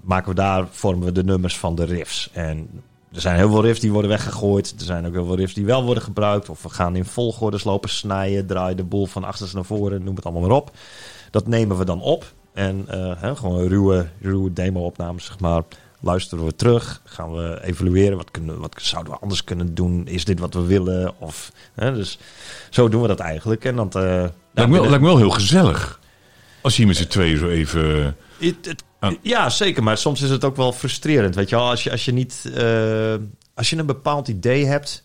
maken 0.00 0.28
we 0.28 0.34
daar, 0.34 0.66
vormen 0.70 1.04
we 1.04 1.12
de 1.12 1.24
nummers 1.24 1.58
van 1.58 1.74
de 1.74 1.84
riffs. 1.84 2.30
En 2.32 2.68
er 3.16 3.22
zijn 3.22 3.36
heel 3.36 3.50
veel 3.50 3.62
riffs 3.62 3.80
die 3.80 3.92
worden 3.92 4.10
weggegooid. 4.10 4.74
Er 4.78 4.84
zijn 4.84 5.06
ook 5.06 5.12
heel 5.12 5.24
veel 5.26 5.36
riffs 5.36 5.54
die 5.54 5.64
wel 5.64 5.84
worden 5.84 6.02
gebruikt. 6.02 6.48
Of 6.48 6.62
we 6.62 6.68
gaan 6.68 6.96
in 6.96 7.04
volgorde 7.04 7.58
lopen 7.64 7.88
snijden, 7.90 8.46
draaien 8.46 8.76
de 8.76 8.84
boel 8.84 9.06
van 9.06 9.24
achters 9.24 9.52
naar 9.52 9.64
voren, 9.64 10.04
noem 10.04 10.14
het 10.16 10.24
allemaal 10.24 10.42
maar 10.48 10.56
op. 10.56 10.70
Dat 11.30 11.46
nemen 11.46 11.78
we 11.78 11.84
dan 11.84 12.00
op. 12.00 12.24
En 12.54 12.84
eh, 12.88 13.12
hè, 13.16 13.36
gewoon 13.36 13.68
ruwe, 13.68 14.08
ruwe 14.20 14.52
demo-opnames, 14.52 15.24
zeg 15.24 15.38
maar. 15.40 15.62
Luisteren 16.00 16.44
we 16.44 16.54
terug, 16.56 17.00
gaan 17.04 17.32
we 17.32 17.58
evalueren. 17.62 18.16
Wat, 18.16 18.30
kunnen, 18.30 18.58
wat 18.60 18.74
zouden 18.82 19.12
we 19.12 19.18
anders 19.18 19.44
kunnen 19.44 19.74
doen? 19.74 20.06
Is 20.06 20.24
dit 20.24 20.38
wat 20.40 20.54
we 20.54 20.60
willen? 20.66 21.12
Of, 21.18 21.52
hè, 21.74 21.94
dus 21.94 22.18
zo 22.70 22.88
doen 22.88 23.02
we 23.02 23.08
dat 23.08 23.18
eigenlijk. 23.20 23.64
En 23.64 23.76
dan, 23.76 23.88
eh, 23.88 23.92
nou, 24.02 24.10
lijkt, 24.10 24.30
me, 24.54 24.54
wel- 24.54 24.66
binnen- 24.68 24.88
lijkt 24.88 25.00
me 25.04 25.08
wel 25.10 25.18
heel 25.18 25.30
gezellig. 25.30 26.00
Als 26.60 26.72
je 26.76 26.78
hier 26.78 26.86
met 26.92 26.96
z'n 26.96 27.06
tweeën 27.08 27.38
zo 27.38 27.48
even... 27.48 28.16
Het- 28.38 28.66
het- 28.66 28.84
Ah. 29.10 29.16
Ja, 29.22 29.50
zeker. 29.50 29.82
Maar 29.82 29.98
soms 29.98 30.22
is 30.22 30.30
het 30.30 30.44
ook 30.44 30.56
wel 30.56 30.72
frustrerend. 30.72 31.34
Weet 31.34 31.48
je 31.48 31.56
wel, 31.56 31.68
als 31.68 31.82
je, 31.84 31.90
als 31.90 32.04
je 32.04 32.12
niet. 32.12 32.50
eh, 32.54 33.14
als 33.54 33.70
je 33.70 33.76
een 33.76 33.86
bepaald 33.86 34.28
idee 34.28 34.64
hebt 34.66 35.04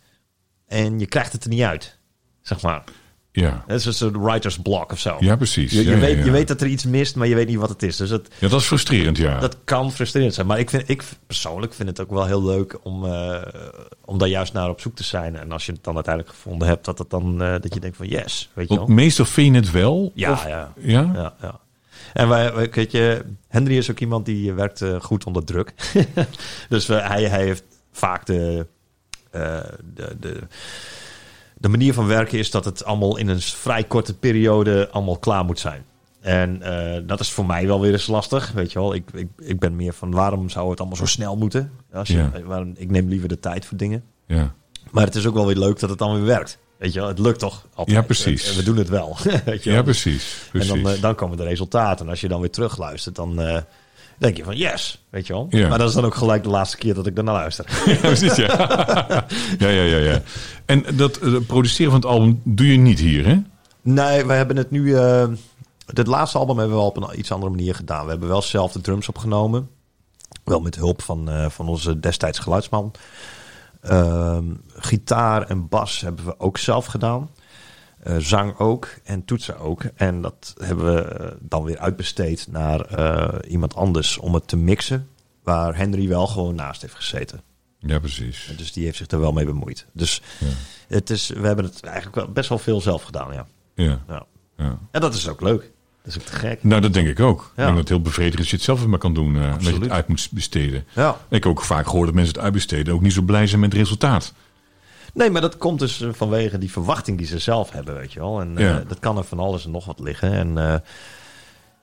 en 0.68 1.00
je 1.00 1.06
krijgt 1.06 1.32
het 1.34 1.44
er 1.44 1.50
niet 1.50 1.62
uit. 1.62 1.98
Zeg 2.42 2.62
maar. 2.62 2.84
Ja, 3.34 3.64
Het 3.68 3.86
is 3.86 4.00
een 4.00 4.22
writer's 4.24 4.58
block 4.60 4.92
of 4.92 5.00
zo. 5.00 5.16
ja 5.20 5.36
precies. 5.36 5.72
Je, 5.72 5.78
je 5.84 5.90
Ja, 5.90 5.92
ja, 5.96 6.00
weet, 6.00 6.18
ja. 6.18 6.24
je 6.26 6.32
weet 6.32 6.48
dat 6.48 6.62
er 6.62 6.68
iets 6.68 6.86
mist, 6.86 7.16
maar 7.16 7.28
je 7.28 7.36
weet 7.36 7.48
niet 7.48 7.58
wat 7.58 7.70
het 7.70 7.84
is. 7.84 7.96
Dus 7.98 8.10
het, 8.10 8.28
Ja, 8.40 8.48
dat 8.48 8.60
is 8.60 8.66
frustrerend, 8.66 9.18
ja. 9.18 9.40
dat 9.40 9.58
kan 9.64 9.92
frustrerend 9.92 10.34
zijn. 10.34 10.48
Maar 10.48 10.60
ik, 10.60 10.70
vind, 10.70 10.90
ik 10.90 11.04
persoonlijk 11.28 11.74
vind 11.74 11.90
het 11.90 12.00
ook 12.02 12.10
wel 12.10 12.26
heel 12.26 12.44
leuk 12.44 12.78
om, 12.84 13.06
eh, 13.06 13.42
om 14.06 14.18
daar 14.18 14.28
juist 14.28 14.54
naar 14.54 14.70
op 14.70 14.82
zoek 14.82 14.96
te 14.96 15.04
zijn. 15.04 15.36
En 15.36 15.52
als 15.52 15.66
je 15.66 15.72
het 15.72 15.84
dan 15.84 15.96
uiteindelijk 15.96 16.36
gevonden 16.36 16.68
hebt, 16.68 16.86
dat, 16.86 16.98
het 16.98 17.10
dan, 17.10 17.42
eh, 17.42 17.52
dat 17.52 17.74
je 17.74 17.80
denkt 17.80 17.98
van 17.98 18.08
yes. 18.08 18.50
Weet 18.54 18.70
je 18.70 18.76
wel? 18.76 18.88
meestal 18.88 19.26
vind 19.26 19.56
je 19.56 19.62
het 19.62 19.72
wel? 19.72 20.12
Ja, 20.16 20.32
Of- 20.32 20.48
ja. 20.48 20.74
Ja? 20.80 21.12
Ja, 21.14 21.34
ja. 21.42 21.60
En 22.14 22.30
wij, 22.30 22.72
weet 22.74 22.92
je, 22.92 23.26
Henry 23.48 23.78
is 23.78 23.92
ook 23.92 24.00
iemand 24.00 24.26
die 24.26 24.54
werkt 24.54 24.82
eh, 24.82 25.02
goed 25.02 25.26
onder 25.26 25.44
druk. 25.46 25.74
dus 26.70 26.88
hij, 26.88 27.24
hij 27.24 27.44
heeft 27.44 27.64
vaak 27.92 28.26
de, 28.26 28.68
eh, 29.32 29.60
de, 29.94 30.16
de, 30.20 30.40
de 31.58 31.70
manier 31.70 31.94
van 31.94 32.08
werken 32.08 32.38
is 32.38 32.52
dat 32.52 32.66
het 32.66 32.86
allemaal 32.86 33.18
in 33.18 33.28
een 33.28 33.42
vrij 33.42 33.84
korte 33.84 34.18
periode 34.18 34.90
allemaal 34.92 35.18
klaar 35.18 35.46
moet 35.46 35.60
zijn. 35.60 35.86
En 36.22 36.62
eh, 36.62 37.02
dat 37.08 37.20
is 37.20 37.32
voor 37.32 37.46
mij 37.46 37.68
wel 37.68 37.82
weer 37.82 37.92
eens 37.92 38.08
lastig. 38.08 38.52
Weet 38.52 38.72
je 38.72 38.80
wel, 38.80 38.94
ik, 38.94 39.04
ik, 39.14 39.28
ik 39.38 39.60
ben 39.60 39.76
meer 39.76 39.94
van 39.94 40.12
waarom 40.12 40.50
zou 40.50 40.70
het 40.70 40.80
allemaal 40.80 40.98
zo 40.98 41.06
snel 41.06 41.38
moeten? 41.38 41.72
Als 41.94 42.08
je, 42.08 42.18
Ja. 42.18 42.32
waarom, 42.46 42.74
ik 42.76 42.90
neem 42.90 43.08
liever 43.08 43.30
de 43.30 43.40
tijd 43.40 43.66
voor 43.66 43.78
dingen. 43.78 44.04
Ja. 44.26 44.54
Maar 44.92 45.06
het 45.06 45.16
is 45.16 45.26
ook 45.26 45.34
wel 45.34 45.46
weer 45.46 45.58
leuk 45.58 45.80
dat 45.80 45.90
het 45.90 46.00
dan 46.00 46.14
weer 46.16 46.26
werkt. 46.26 46.58
Weet 46.82 46.94
je 46.94 47.00
wel, 47.00 47.08
het 47.08 47.20
lukt 47.20 47.40
toch 47.40 47.66
altijd. 47.74 47.98
Ja, 47.98 48.04
precies. 48.04 48.50
En 48.50 48.56
we 48.56 48.64
doen 48.64 48.78
het 48.78 48.90
wel. 48.90 49.18
Weet 49.46 49.64
je 49.64 49.72
ja, 49.72 49.82
precies. 49.82 50.48
precies. 50.50 50.70
En 50.70 50.84
dan, 50.84 50.94
eh, 50.94 51.02
dan 51.02 51.16
komen 51.16 51.38
de 51.38 51.44
resultaten. 51.44 52.06
En 52.06 52.12
als 52.12 52.22
je 52.22 52.28
dan 52.28 52.40
weer 52.40 52.50
terugluistert, 52.50 53.16
dan 53.16 53.42
eh, 53.42 53.62
denk 54.18 54.38
je 54.38 54.44
van 54.44 54.58
yes, 54.58 55.04
weet 55.10 55.28
je 55.28 55.34
wel. 55.34 55.48
Ja. 55.50 55.68
Maar 55.68 55.78
dat 55.78 55.90
is 55.90 55.96
dan 55.96 56.06
ook 56.06 56.16
gelijk 56.16 56.44
de 56.44 56.50
laatste 56.50 56.78
keer 56.78 56.94
dat 56.94 57.08
ik 57.08 57.16
daarna 57.16 57.32
luister. 57.32 57.66
Ja, 57.86 57.96
precies, 57.96 58.36
ja. 58.36 58.48
ja, 59.60 59.68
ja, 59.68 59.84
ja, 59.84 59.98
ja. 59.98 60.22
En 60.66 60.86
dat 60.94 61.18
eh, 61.18 61.36
produceren 61.48 61.92
van 61.92 62.02
het 62.02 62.10
album 62.10 62.42
doe 62.44 62.72
je 62.72 62.78
niet 62.78 63.00
hier, 63.00 63.26
hè? 63.26 63.40
nee, 63.82 64.26
we 64.26 64.34
hebben 64.34 64.58
het 64.58 64.72
nu... 64.72 64.96
eh 64.96 65.28
het 65.86 66.08
laatste 66.08 66.38
album 66.38 66.58
hebben 66.58 66.76
we 66.76 66.82
wel 66.82 66.90
op 66.90 66.98
een 66.98 67.20
iets 67.20 67.32
andere 67.32 67.52
manier 67.52 67.76
gedaan. 67.76 68.04
We 68.04 68.12
hebben 68.12 68.30
wel 68.30 68.42
zelf 68.42 68.72
de 68.72 68.82
drums 68.82 69.08
opgenomen. 69.08 69.70
Wel 70.44 70.60
met 70.60 70.76
hulp 70.76 71.02
van, 71.02 71.30
van 71.52 71.68
onze 71.68 72.00
destijds 72.00 72.40
geluidsman. 72.40 72.92
Ehm, 73.82 74.46
gitaar 74.68 75.44
en 75.44 75.68
bas 75.68 76.02
hebben 76.02 76.26
we 76.26 76.40
ook 76.40 76.58
zelf 76.58 76.86
gedaan. 76.86 77.30
Eh, 78.00 78.18
zang 78.18 78.58
ook 78.58 78.88
en 79.04 79.26
toetsen 79.26 79.58
ook. 79.60 79.84
En 79.96 80.22
dat 80.22 80.54
hebben 80.58 80.96
we 80.96 81.02
eh, 81.02 81.32
dan 81.40 81.64
weer 81.64 81.78
uitbesteed 81.80 82.48
naar 82.50 82.82
eh, 82.86 83.52
iemand 83.52 83.76
anders 83.76 84.18
om 84.18 84.34
het 84.34 84.48
te 84.48 84.58
mixen. 84.58 85.08
Waar 85.44 85.76
Henry 85.78 86.08
wel 86.08 86.28
gewoon 86.28 86.56
naast 86.56 86.82
heeft 86.82 86.96
gezeten. 86.96 87.42
Ja, 87.80 88.00
precies. 88.00 88.54
Dus 88.58 88.72
die 88.74 88.86
heeft 88.86 88.98
zich 88.98 89.08
er 89.08 89.20
wel 89.20 89.32
mee 89.32 89.46
bemoeid. 89.46 89.86
Dus 89.94 90.22
Ja. 90.40 90.48
het 90.88 91.10
is, 91.10 91.30
we 91.30 91.48
hebben 91.48 91.66
het 91.66 91.84
eigenlijk 91.84 92.16
wel 92.16 92.28
best 92.32 92.50
wel 92.50 92.58
veel 92.58 92.82
zelf 92.82 93.04
gedaan, 93.04 93.34
ja. 93.34 93.48
Ja, 93.76 94.00
ja. 94.08 94.26
ja. 94.58 94.78
En 94.92 95.02
dat 95.02 95.14
is 95.14 95.28
ook 95.28 95.42
leuk. 95.42 95.72
Dat 96.04 96.16
is 96.16 96.20
ook 96.22 96.26
te 96.28 96.34
gek. 96.36 96.64
Nou, 96.64 96.82
dat 96.82 96.94
denk 96.94 97.08
ik 97.08 97.20
ook. 97.20 97.42
Ik 97.42 97.52
denk 97.56 97.68
dat 97.70 97.78
het 97.78 97.90
heel 97.90 98.02
bevredigend 98.02 98.40
is 98.40 98.40
als 98.42 98.50
je 98.50 98.56
het 98.56 98.66
zelf 98.66 98.78
even 98.78 98.90
maar 98.90 99.00
kan 99.00 99.14
doen. 99.14 99.36
eh 99.36 99.52
dat 99.54 99.64
je 99.66 99.80
het 99.80 99.90
uit 99.90 100.08
moet 100.08 100.28
besteden. 100.32 100.86
Ja. 100.96 101.10
Ik 101.30 101.44
heb 101.44 101.46
ook 101.46 101.62
vaak 101.62 101.86
gehoord 101.88 102.06
dat 102.06 102.16
mensen 102.16 102.34
het 102.34 102.44
uitbesteden 102.44 102.94
ook 102.94 103.02
niet 103.02 103.14
zo 103.14 103.22
blij 103.22 103.48
zijn 103.48 103.60
met 103.62 103.72
het 103.72 103.82
resultaat. 103.82 104.34
Nee, 105.14 105.30
maar 105.30 105.42
dat 105.42 105.58
komt 105.58 105.80
dus 105.80 106.02
eh, 106.02 106.10
vanwege 106.14 106.58
die 106.58 106.72
verwachting 106.72 107.18
die 107.18 107.28
ze 107.28 107.40
zelf 107.40 107.72
hebben, 107.72 107.96
weet 107.96 108.14
je 108.14 108.20
wel. 108.20 108.42
En 108.42 108.58
eh, 108.58 108.76
dat 108.88 109.00
kan 109.00 109.18
er 109.18 109.24
van 109.24 109.40
alles 109.40 109.66
en 109.66 109.72
nog 109.72 109.86
wat 109.86 110.00
liggen. 110.00 110.32
En 110.34 110.58
eh, 110.58 110.76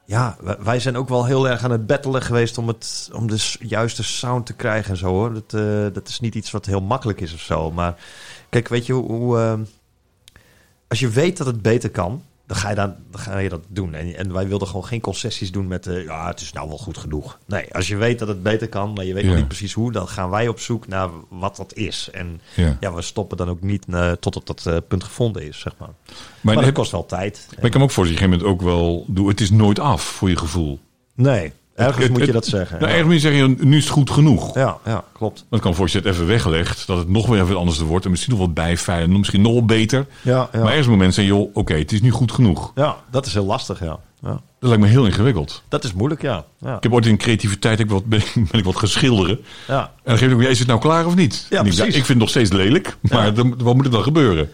ja, 0.04 0.36
wij- 0.58 0.80
zijn 0.80 0.96
ook 0.96 1.08
wel 1.08 1.24
heel 1.24 1.48
erg 1.48 1.64
aan 1.64 1.70
het 1.70 1.86
battelen 1.86 2.22
geweest 2.22 2.58
om, 2.58 2.68
het, 2.68 3.10
om 3.12 3.26
de 3.28 3.54
juiste 3.60 4.02
sound 4.02 4.46
te 4.46 4.52
krijgen 4.54 4.90
en 4.90 4.96
zo 4.96 5.06
hoor. 5.06 5.32
Dat, 5.34 5.54
eh, 5.54 5.86
dat 5.94 6.08
is 6.08 6.20
niet 6.20 6.34
iets 6.34 6.50
wat 6.50 6.66
heel 6.66 6.82
makkelijk 6.82 7.20
is 7.20 7.34
of 7.34 7.40
zo. 7.40 7.70
Maar 7.72 7.94
kijk, 8.48 8.68
weet 8.68 8.86
je 8.86 8.92
hoe. 8.92 9.06
hoe, 9.12 9.38
eh, 9.38 9.52
als 10.88 10.98
je 10.98 11.08
weet 11.08 11.36
dat 11.36 11.46
het 11.46 11.62
beter 11.62 11.90
kan, 11.90 12.22
dan 12.48 12.56
ga 12.56 12.68
je, 12.68 12.74
dan, 12.74 12.94
dan 13.10 13.20
ga 13.20 13.38
je 13.38 13.48
dat 13.48 13.60
doen. 13.68 13.94
En, 13.94 14.16
en 14.16 14.32
wij 14.32 14.48
wilden 14.48 14.68
gewoon 14.68 14.84
geen 14.84 15.00
concessies 15.00 15.52
doen 15.52 15.66
met. 15.68 15.86
eh, 15.86 16.04
ja, 16.04 16.26
het 16.26 16.40
is 16.40 16.52
nou 16.52 16.68
wel 16.68 16.78
goed 16.78 16.98
genoeg. 16.98 17.38
Nee, 17.46 17.74
als 17.74 17.88
je 17.88 17.96
weet 17.96 18.18
dat 18.18 18.28
het 18.28 18.42
beter 18.42 18.68
kan, 18.68 18.92
maar 18.92 19.04
je 19.04 19.14
weet 19.14 19.24
nog 19.24 19.36
niet 19.36 19.48
precies 19.48 19.72
hoe, 19.72 19.92
dan 19.92 20.08
gaan 20.08 20.30
wij 20.30 20.48
op 20.48 20.60
zoek 20.60 20.86
naar 20.86 21.08
wat 21.28 21.56
dat 21.56 21.74
is. 21.74 22.08
En 22.12 22.40
Ja. 22.54 22.76
ja, 22.80 22.92
we 22.94 23.02
stoppen 23.02 23.36
dan 23.36 23.48
ook 23.48 23.60
niet 23.60 23.84
eh, 23.90 24.12
tot 24.12 24.36
op 24.36 24.46
dat 24.46 24.66
eh, 24.66 24.76
punt 24.88 25.04
gevonden 25.04 25.42
is, 25.48 25.58
zeg 25.60 25.74
maar. 25.78 25.88
Maar, 25.88 26.16
Maar, 26.40 26.54
dat 26.54 26.64
heb- 26.64 26.74
kost 26.74 26.90
wel 26.92 27.06
tijd. 27.06 27.46
maar 27.56 27.64
ik 27.64 27.70
kan 27.70 27.80
me 27.80 27.86
ook 27.86 27.92
voor 27.92 28.04
dat 28.04 28.12
je 28.12 28.18
op 28.18 28.24
een 28.24 28.30
gegeven 28.30 28.52
moment 28.54 28.72
ook 28.72 28.78
wel 28.78 29.04
doe. 29.08 29.28
Het 29.28 29.40
is 29.40 29.50
nooit 29.50 29.78
af 29.78 30.02
voor 30.02 30.28
je 30.28 30.36
gevoel. 30.36 30.78
Nee, 31.14 31.52
ergens 31.78 32.02
het- 32.02 32.08
moet 32.10 32.18
je 32.20 32.24
het- 32.24 32.34
dat 32.34 32.46
zeggen. 32.46 32.78
Nou, 32.78 32.90
ja. 32.90 32.96
ergens 32.96 33.12
moet 33.14 33.22
je 33.22 33.28
zeggen, 33.30 33.68
nu 33.68 33.76
is 33.76 33.84
het 33.84 33.92
goed 33.92 34.10
genoeg. 34.10 34.54
Ja, 34.54 34.76
ja, 34.84 35.04
klopt. 35.12 35.44
Dat 35.50 35.60
kan 35.60 35.74
voor 35.74 35.88
je 35.90 35.96
het 35.98 36.06
even 36.06 36.26
weggelegd, 36.26 36.86
dat 36.86 36.98
het 36.98 37.08
nog 37.08 37.26
weer 37.26 37.42
even 37.42 37.56
anders 37.56 37.78
wordt. 37.78 38.04
En 38.04 38.10
misschien 38.10 38.32
nog 38.32 38.40
wat 38.42 38.54
bijfeilen, 38.54 39.18
misschien 39.18 39.42
nog 39.42 39.52
wel 39.52 39.64
beter. 39.64 40.06
Ja, 40.22 40.48
ja. 40.52 40.58
Maar 40.60 40.68
ergens 40.68 40.86
moment 40.88 41.14
zijn, 41.14 41.26
joh, 41.26 41.50
oké, 41.56 41.74
het 41.74 41.92
is 41.92 42.00
nu 42.00 42.10
goed 42.10 42.32
genoeg. 42.32 42.72
ja, 42.74 42.96
dat 43.10 43.26
is 43.26 43.32
heel 43.32 43.44
lastig, 43.44 43.80
ja. 43.80 43.98
ja. 44.22 44.40
Dat 44.60 44.68
lijkt 44.70 44.80
me 44.84 44.88
heel 44.88 45.04
ingewikkeld. 45.06 45.62
Dat 45.68 45.84
is 45.84 45.92
moeilijk, 45.92 46.22
ja. 46.22 46.44
Ja, 46.60 46.76
Ik 46.76 46.82
heb 46.82 46.92
ooit 46.92 47.06
in 47.06 47.16
creativiteit 47.16 47.80
ik 47.80 47.90
wat, 47.90 48.04
ben, 48.04 48.18
ik- 48.18 48.32
ben 48.50 48.58
ik 48.60 48.64
wat 48.64 48.76
gaan 48.76 48.88
schilderen. 48.88 49.40
ja. 49.68 49.80
En 49.82 49.88
dan 50.04 50.18
geef 50.18 50.32
ik 50.32 50.42
ja, 50.42 50.48
is 50.48 50.58
het 50.58 50.68
nou 50.68 50.80
klaar 50.80 51.06
of 51.06 51.14
niet? 51.14 51.46
Ja, 51.50 51.56
ik, 51.58 51.62
precies. 51.62 51.84
ik 51.86 51.92
vind 51.92 52.08
het 52.08 52.18
nog 52.18 52.28
steeds 52.28 52.52
lelijk, 52.52 52.96
maar 53.00 53.34
dan, 53.34 53.54
wat 53.62 53.74
moet 53.74 53.84
er 53.84 53.90
dan 53.90 54.02
gebeuren? 54.02 54.50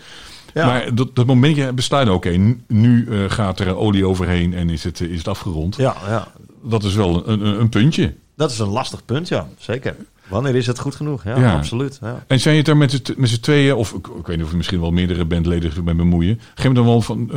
Ja. 0.55 0.67
Maar 0.67 0.95
dat, 0.95 1.17
dat 1.17 1.27
momentje 1.27 1.73
besluit, 1.73 2.09
oké, 2.09 2.29
nu- 2.31 2.63
nu 2.69 3.07
eh, 3.11 3.31
gaat 3.31 3.61
er 3.61 3.77
olie 3.77 4.07
overheen 4.07 4.55
en 4.55 4.71
is 4.71 4.85
het, 4.85 5.01
eh, 5.01 5.09
is 5.11 5.19
het 5.19 5.29
afgerond. 5.29 5.77
ja, 5.77 5.97
ja. 6.07 6.29
Dat 6.63 6.85
is 6.85 6.95
wel 6.95 7.29
een, 7.29 7.47
een, 7.47 7.61
een 7.61 7.69
puntje. 7.69 8.15
Dat 8.37 8.51
is 8.51 8.59
een 8.59 8.69
lastig 8.69 9.05
punt, 9.05 9.29
ja. 9.29 9.49
Zeker. 9.59 9.97
Wanneer 10.29 10.55
is 10.55 10.67
het 10.67 10.79
goed 10.79 10.95
genoeg? 10.95 11.25
Ja, 11.25 11.39
Ja. 11.39 11.57
absoluut. 11.57 11.99
Ja. 12.03 12.25
En 12.27 12.41
zijn 12.41 12.53
je 12.55 12.61
het 12.61 12.67
daar 12.69 12.77
met 12.77 12.91
z'n- 12.91 13.15
met 13.17 13.29
z'n 13.29 13.41
tweeën, 13.41 13.75
of 13.75 13.93
ik, 13.93 14.07
ik 14.07 14.27
weet 14.27 14.37
niet 14.37 14.45
of 14.45 14.51
je 14.51 14.57
misschien 14.57 14.81
wel 14.81 14.91
meerdere 14.91 15.25
bandleden 15.25 15.73
zich 15.73 15.83
mee 15.83 15.95
bemoeien, 15.95 16.41
geef 16.55 16.69
me 16.69 16.75
dan 16.75 16.85
wel 16.85 17.01
van, 17.01 17.31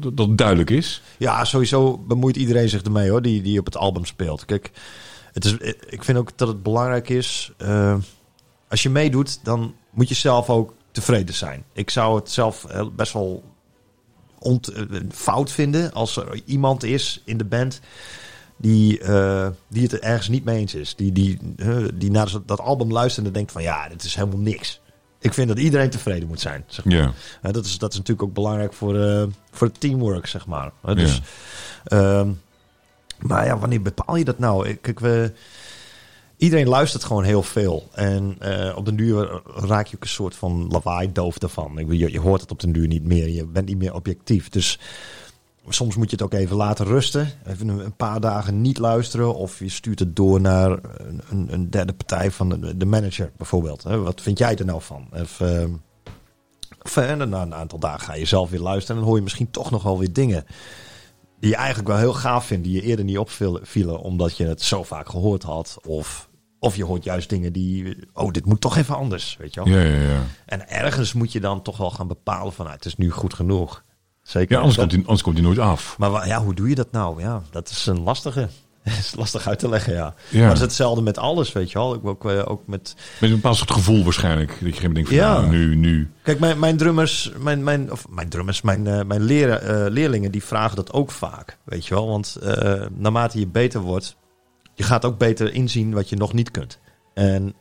dat 0.00 0.16
dat 0.16 0.38
duidelijk 0.38 0.70
is? 0.70 1.02
ja, 1.18 1.44
sowieso 1.44 1.98
bemoeit 1.98 2.36
iedereen 2.36 2.68
zich 2.68 2.82
ermee, 2.82 3.10
hoor, 3.10 3.22
die, 3.22 3.42
die 3.42 3.58
op 3.58 3.64
het 3.64 3.76
album 3.76 4.04
speelt. 4.04 4.44
Kijk, 4.44 4.70
het 5.32 5.44
is, 5.44 5.52
ik 5.88 6.04
vind 6.04 6.18
ook 6.18 6.30
dat 6.36 6.48
het 6.48 6.62
belangrijk 6.62 7.08
is... 7.08 7.52
eh, 7.58 7.94
als 8.68 8.82
je 8.82 8.90
meedoet, 8.90 9.44
dan 9.44 9.74
moet 9.90 10.08
je 10.08 10.14
zelf 10.14 10.50
ook 10.50 10.74
tevreden 10.94 11.34
zijn. 11.34 11.64
Ik 11.72 11.90
zou 11.90 12.16
het 12.16 12.30
zelf 12.30 12.64
eh, 12.64 12.86
best 12.96 13.12
wel 13.12 13.42
ont, 14.38 14.68
eh, 14.68 14.82
fout 15.10 15.50
vinden 15.50 15.92
als 15.92 16.16
er 16.16 16.40
iemand 16.44 16.82
is 16.82 17.22
in 17.24 17.36
de 17.38 17.44
band 17.44 17.80
die, 18.56 18.98
eh, 19.00 19.48
die 19.68 19.82
het 19.82 19.92
er 19.92 20.02
ergens 20.02 20.28
niet 20.28 20.44
mee 20.44 20.58
eens 20.58 20.74
is. 20.74 20.94
Die, 20.94 21.12
die, 21.12 21.38
die 21.94 22.10
naar 22.10 22.32
dat 22.46 22.60
album 22.60 22.92
luistert 22.92 23.26
en 23.26 23.32
denkt 23.32 23.52
van 23.52 23.62
ja, 23.62 23.88
dit 23.88 24.04
is 24.04 24.14
helemaal 24.14 24.38
niks. 24.38 24.80
Ik 25.18 25.34
vind 25.34 25.48
dat 25.48 25.58
iedereen 25.58 25.90
tevreden 25.90 26.28
moet 26.28 26.40
zijn. 26.40 26.64
Zeg 26.66 26.84
maar. 26.84 26.94
Ja. 26.94 27.12
Eh, 27.42 27.52
dat, 27.52 27.64
is, 27.64 27.78
dat 27.78 27.92
is 27.92 27.98
natuurlijk 27.98 28.28
ook 28.28 28.34
belangrijk 28.34 28.72
voor, 28.72 29.28
voor 29.50 29.66
het 29.66 29.80
teamwork, 29.80 30.26
zeg 30.26 30.46
maar. 30.46 30.72
Dus, 30.94 31.20
ehm, 31.84 32.28
maar 33.18 33.46
ja, 33.46 33.58
wanneer 33.58 33.82
bepaal 33.82 34.16
je 34.16 34.24
dat 34.24 34.38
nou? 34.38 34.68
Ik- 34.68 34.82
Kijk, 34.82 35.00
we, 35.00 35.32
iedereen 36.36 36.68
luistert 36.68 37.04
gewoon 37.04 37.24
heel 37.24 37.42
veel. 37.42 37.88
En 37.92 38.36
eh, 38.38 38.76
op 38.76 38.84
den 38.84 38.96
duur 38.96 39.42
raak 39.54 39.86
je 39.86 39.96
ook 39.96 40.02
een 40.02 40.08
soort 40.08 40.36
van 40.36 40.68
lawaai 40.70 41.12
doof 41.12 41.38
daarvan. 41.38 41.84
Je, 41.88 42.12
je 42.12 42.20
hoort 42.20 42.40
het 42.40 42.50
op 42.50 42.60
den 42.60 42.72
duur 42.72 42.86
niet 42.86 43.04
meer. 43.04 43.28
Je 43.28 43.46
bent 43.46 43.66
niet 43.66 43.78
meer 43.78 43.94
objectief. 43.94 44.48
Dus 44.48 44.78
soms 45.68 45.96
moet 45.96 46.10
je 46.10 46.16
het 46.16 46.24
ook 46.24 46.34
even 46.34 46.56
laten 46.56 46.86
rusten. 46.86 47.28
Even 47.46 47.68
een, 47.68 47.96
paar 47.96 48.20
dagen 48.20 48.60
niet 48.60 48.78
luisteren. 48.78 49.34
Of 49.34 49.58
je 49.58 49.68
stuurt 49.68 49.98
het 49.98 50.16
door 50.16 50.40
naar 50.40 50.78
een, 51.28 51.52
een, 51.52 51.70
derde 51.70 51.92
partij 51.92 52.30
van 52.30 52.48
de, 52.48 52.76
de 52.76 52.86
manager 52.86 53.32
bijvoorbeeld. 53.36 53.82
Wat 53.82 54.20
vind 54.20 54.38
jij 54.38 54.56
er 54.56 54.64
nou 54.64 54.82
van? 54.82 55.08
Of, 55.12 55.40
ehm, 55.40 55.70
en 56.94 57.28
na 57.28 57.42
een 57.42 57.54
aantal 57.54 57.78
dagen 57.78 58.00
ga 58.00 58.14
je 58.14 58.24
zelf 58.24 58.50
weer 58.50 58.60
luisteren. 58.60 58.90
En 58.90 58.96
dan 58.96 59.04
hoor 59.06 59.16
je 59.16 59.22
misschien 59.22 59.50
toch 59.50 59.70
nog 59.70 59.82
wel 59.82 59.98
weer 59.98 60.12
dingen. 60.12 60.44
Die 61.44 61.52
je 61.52 61.58
eigenlijk 61.58 61.88
wel 61.88 61.98
heel 61.98 62.12
gaaf 62.14 62.46
vindt. 62.46 62.64
Die 62.64 62.72
je 62.74 62.82
eerder 62.82 63.04
niet 63.04 63.18
opvielen. 63.18 64.00
Omdat 64.00 64.36
je 64.36 64.46
het 64.46 64.62
zo 64.62 64.82
vaak 64.82 65.08
gehoord 65.08 65.42
had. 65.42 65.78
Of, 65.86 66.28
of 66.58 66.76
je 66.76 66.84
hoort 66.84 67.04
juist 67.04 67.28
dingen 67.28 67.52
die... 67.52 67.96
Oh, 68.12 68.30
dit 68.30 68.46
moet 68.46 68.60
toch 68.60 68.76
even 68.76 68.96
anders. 68.96 69.36
Weet 69.38 69.54
je 69.54 69.64
wel? 69.64 69.74
Ja, 69.74 69.80
ja, 69.82 70.00
ja. 70.12 70.22
En 70.46 70.68
ergens 70.68 71.12
moet 71.12 71.32
je 71.32 71.40
dan 71.40 71.62
toch 71.62 71.76
wel 71.76 71.90
gaan 71.90 72.08
bepalen 72.08 72.52
van... 72.52 72.64
nou, 72.64 72.76
het 72.76 72.86
is 72.86 72.96
nu 72.96 73.10
goed 73.10 73.34
genoeg. 73.34 73.84
Zeker. 74.22 74.52
ja 74.52 74.56
anders, 74.58 74.76
Dat- 74.76 74.84
komt 74.84 74.96
hij, 74.96 75.00
anders 75.06 75.22
komt 75.22 75.36
hij 75.36 75.44
nooit 75.46 75.58
af. 75.58 75.98
maar 75.98 76.26
ja, 76.26 76.42
hoe 76.42 76.54
doe 76.54 76.68
je 76.68 76.74
dat 76.74 76.92
nou? 76.92 77.20
Ja, 77.22 77.42
dat 77.50 77.68
is 77.68 77.86
een 77.86 78.00
lastige. 78.02 78.48
Dat 78.84 78.92
is 79.04 79.14
lastig 79.16 79.48
uit 79.48 79.58
te 79.58 79.68
leggen, 79.68 79.92
ja. 79.92 80.14
Ja. 80.30 80.38
Maar 80.38 80.46
het 80.48 80.56
is 80.56 80.62
hetzelfde 80.62 81.02
met 81.02 81.18
alles, 81.18 81.52
weet 81.52 81.72
je 81.72 81.78
wel. 81.78 81.94
Ik 81.94 82.04
ook, 82.06 82.30
eh, 82.30 82.42
ook 82.44 82.66
met... 82.66 82.94
Met 83.20 83.30
een 83.30 83.36
bepaald 83.36 83.56
soort 83.56 83.70
gevoel 83.70 84.04
waarschijnlijk. 84.04 84.48
Dat 84.48 84.58
je 84.58 84.64
op 84.64 84.66
een 84.66 84.74
gegeven 84.74 84.92
moment 84.92 85.08
denkt 85.10 85.22
van, 85.22 85.32
Ja. 85.34 85.40
nou, 85.40 85.56
nu, 85.56 85.74
nu. 85.76 86.10
Kijk, 86.22 86.38
mijn, 86.38 86.58
mijn 86.58 86.76
drummers, 86.76 87.32
mijn, 87.38 87.62
mijn, 87.64 87.92
of 87.92 88.08
mijn 88.08 88.28
drummers, 88.28 88.62
mijn, 88.62 88.86
eh, 88.86 89.02
mijn 89.06 89.22
leren, 89.22 89.62
eh, 89.62 89.90
leerlingen, 89.92 90.30
die 90.32 90.44
vragen 90.44 90.76
dat 90.76 90.92
ook 90.92 91.10
vaak, 91.10 91.58
weet 91.64 91.86
je 91.86 91.94
wel. 91.94 92.08
Want 92.08 92.38
naarmate 92.96 93.38
je 93.38 93.46
beter 93.46 93.80
wordt, 93.80 94.16
je 94.74 94.82
gaat 94.82 95.04
ook 95.04 95.18
beter 95.18 95.52
inzien 95.52 95.92
wat 95.92 96.08
je 96.08 96.16
nog 96.16 96.32
niet 96.32 96.50
kunt. 96.50 96.78
En 97.14 97.54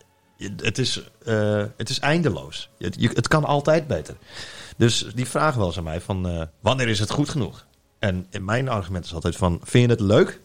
het 0.58 0.78
is, 0.78 1.02
het 1.78 1.90
is 1.90 2.00
eindeloos. 2.00 2.70
Je, 2.78 2.91
je- 2.98 3.12
het 3.14 3.28
kan 3.28 3.44
altijd 3.45 3.88
beter. 3.88 4.16
Dus 4.78 5.06
die 5.16 5.28
vragen 5.28 5.58
wel 5.58 5.68
eens 5.68 5.78
aan 5.78 5.84
mij 5.84 6.02
van, 6.02 6.48
wanneer 6.62 6.88
is 6.88 7.00
het 7.00 7.10
goed 7.12 7.30
genoeg? 7.30 7.66
En 8.00 8.26
in 8.30 8.45
mijn 8.45 8.70
argument 8.70 9.06
is 9.06 9.14
altijd 9.14 9.36
van, 9.36 9.60
vind 9.64 9.84
je 9.86 9.90
het 9.91 10.00
leuk? 10.00 10.41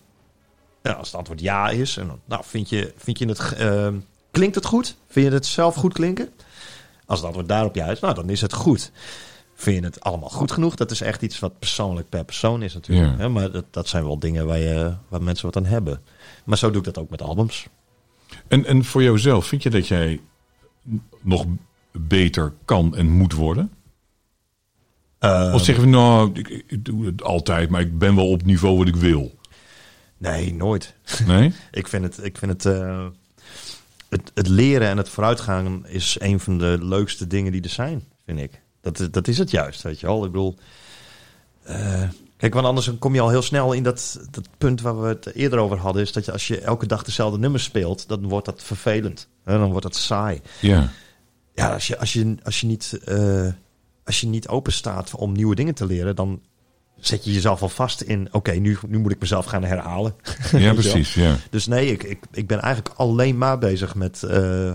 Als 0.96 1.06
het 1.06 1.16
antwoord 1.16 1.40
ja 1.40 1.68
is, 1.68 1.96
en 1.96 2.06
dan, 2.06 2.20
nou, 2.24 2.42
vind 2.46 2.68
je, 2.68 2.92
vind 2.96 3.18
je 3.18 3.26
het, 3.26 3.52
eh, 3.52 3.88
klinkt 4.30 4.54
het 4.54 4.64
goed? 4.64 4.96
Vind 5.08 5.26
je 5.26 5.32
het 5.32 5.46
zelf 5.46 5.74
goed 5.74 5.92
klinken? 5.92 6.28
Als 7.06 7.18
het 7.18 7.26
antwoord 7.26 7.48
daarop 7.48 7.74
ja 7.74 7.86
is, 7.86 8.00
nou, 8.00 8.14
dan 8.14 8.30
is 8.30 8.40
het 8.40 8.52
goed. 8.52 8.92
Vind 9.54 9.78
je 9.78 9.84
het 9.84 10.00
allemaal 10.00 10.28
goed 10.28 10.52
genoeg? 10.52 10.74
Dat 10.74 10.90
is 10.90 11.00
echt 11.00 11.22
iets 11.22 11.38
wat 11.38 11.58
persoonlijk 11.58 12.08
per 12.08 12.24
persoon 12.24 12.62
is 12.62 12.74
natuurlijk. 12.74 13.10
Ja. 13.10 13.16
Hè, 13.16 13.28
maar 13.28 13.50
dat, 13.50 13.64
dat 13.70 13.88
zijn 13.88 14.04
wel 14.04 14.18
dingen 14.18 14.46
waar, 14.46 14.58
je, 14.58 14.94
waar 15.08 15.22
mensen 15.22 15.46
wat 15.46 15.56
aan 15.56 15.64
hebben. 15.64 16.02
Maar 16.44 16.58
zo 16.58 16.70
doe 16.70 16.78
ik 16.78 16.84
dat 16.84 16.98
ook 16.98 17.10
met 17.10 17.22
albums. 17.22 17.66
En, 18.48 18.64
en 18.64 18.84
voor 18.84 19.02
jouzelf, 19.02 19.46
vind 19.46 19.62
je 19.62 19.70
dat 19.70 19.86
jij 19.86 20.20
nog 21.20 21.46
beter 21.92 22.52
kan 22.64 22.96
en 22.96 23.10
moet 23.10 23.32
worden? 23.32 23.72
Eh, 25.18 25.50
of 25.54 25.64
zeggen 25.64 25.84
we, 25.84 25.90
nou, 25.90 26.30
ik, 26.32 26.48
ik 26.48 26.84
doe 26.84 27.06
het 27.06 27.22
altijd, 27.22 27.70
maar 27.70 27.80
ik 27.80 27.98
ben 27.98 28.14
wel 28.14 28.28
op 28.28 28.44
niveau 28.44 28.78
wat 28.78 28.88
ik 28.88 28.96
wil. 28.96 29.37
Nee, 30.18 30.54
nooit. 30.54 30.94
Nee? 31.26 31.52
Ik 31.70 31.88
vind 31.88 32.04
het, 32.04 32.24
ik 32.24 32.38
vind 32.38 32.52
het, 32.52 32.66
eh, 32.66 33.06
het, 34.08 34.30
het 34.34 34.48
leren 34.48 34.88
en 34.88 34.96
het 34.96 35.08
vooruitgaan 35.08 35.86
is 35.86 36.16
een 36.20 36.40
van 36.40 36.58
de 36.58 36.78
leukste 36.80 37.26
dingen 37.26 37.52
die 37.52 37.62
er 37.62 37.68
zijn, 37.68 38.04
vind 38.26 38.38
ik. 38.40 38.60
Dat, 38.80 38.98
is- 39.00 39.10
dat 39.10 39.28
is 39.28 39.38
het 39.38 39.50
juist, 39.50 39.82
weet 39.82 40.00
je 40.00 40.06
wel. 40.06 40.24
Ik 40.24 40.30
bedoel, 40.32 40.56
eh, 41.62 42.02
kijk, 42.36 42.54
want 42.54 42.66
anders 42.66 42.98
kom 42.98 43.14
je 43.14 43.20
al 43.20 43.28
heel 43.28 43.42
snel 43.42 43.72
in 43.72 43.82
dat, 43.82 44.20
dat 44.30 44.48
punt 44.58 44.80
waar 44.80 45.00
we 45.00 45.08
het 45.08 45.34
eerder 45.34 45.58
over 45.58 45.78
hadden, 45.78 46.02
is 46.02 46.12
dat 46.12 46.24
je 46.24 46.32
als 46.32 46.48
je 46.48 46.60
elke 46.60 46.86
dag 46.86 47.02
dezelfde 47.02 47.38
nummers 47.38 47.64
speelt, 47.64 48.08
dan 48.08 48.28
wordt 48.28 48.46
dat 48.46 48.62
vervelend. 48.62 49.28
Hè, 49.44 49.58
dan 49.58 49.68
wordt 49.70 49.82
dat 49.82 49.96
saai. 49.96 50.40
Ja. 50.60 50.88
Ja, 51.54 51.72
als 51.72 51.86
je, 51.86 51.98
als 51.98 52.12
je, 52.12 52.36
als 52.42 52.60
je 52.60 52.66
niet, 52.66 52.98
eh, 53.04 53.46
als 54.04 54.20
je 54.20 54.26
niet 54.26 54.48
open 54.48 54.72
staat 54.72 55.14
om 55.14 55.32
nieuwe 55.32 55.54
dingen 55.54 55.74
te 55.74 55.86
leren, 55.86 56.16
dan 56.16 56.40
zet 57.00 57.24
je 57.24 57.32
jezelf 57.32 57.62
al 57.62 57.68
vast 57.68 58.00
in, 58.00 58.28
oké, 58.32 58.52
nu, 58.52 58.78
nu 58.88 58.98
moet 58.98 59.12
ik 59.12 59.20
mezelf 59.20 59.44
gaan 59.44 59.64
herhalen. 59.64 60.14
Ja, 60.52 60.72
precies. 60.82 61.14
Ja. 61.14 61.36
Dus 61.50 61.66
nee, 61.66 61.92
ik, 61.92 62.02
ik, 62.02 62.18
ik 62.32 62.46
ben 62.46 62.60
eigenlijk 62.60 62.94
alleen 62.96 63.38
maar 63.38 63.58
bezig 63.58 63.94
met, 63.94 64.22
eh, 64.22 64.72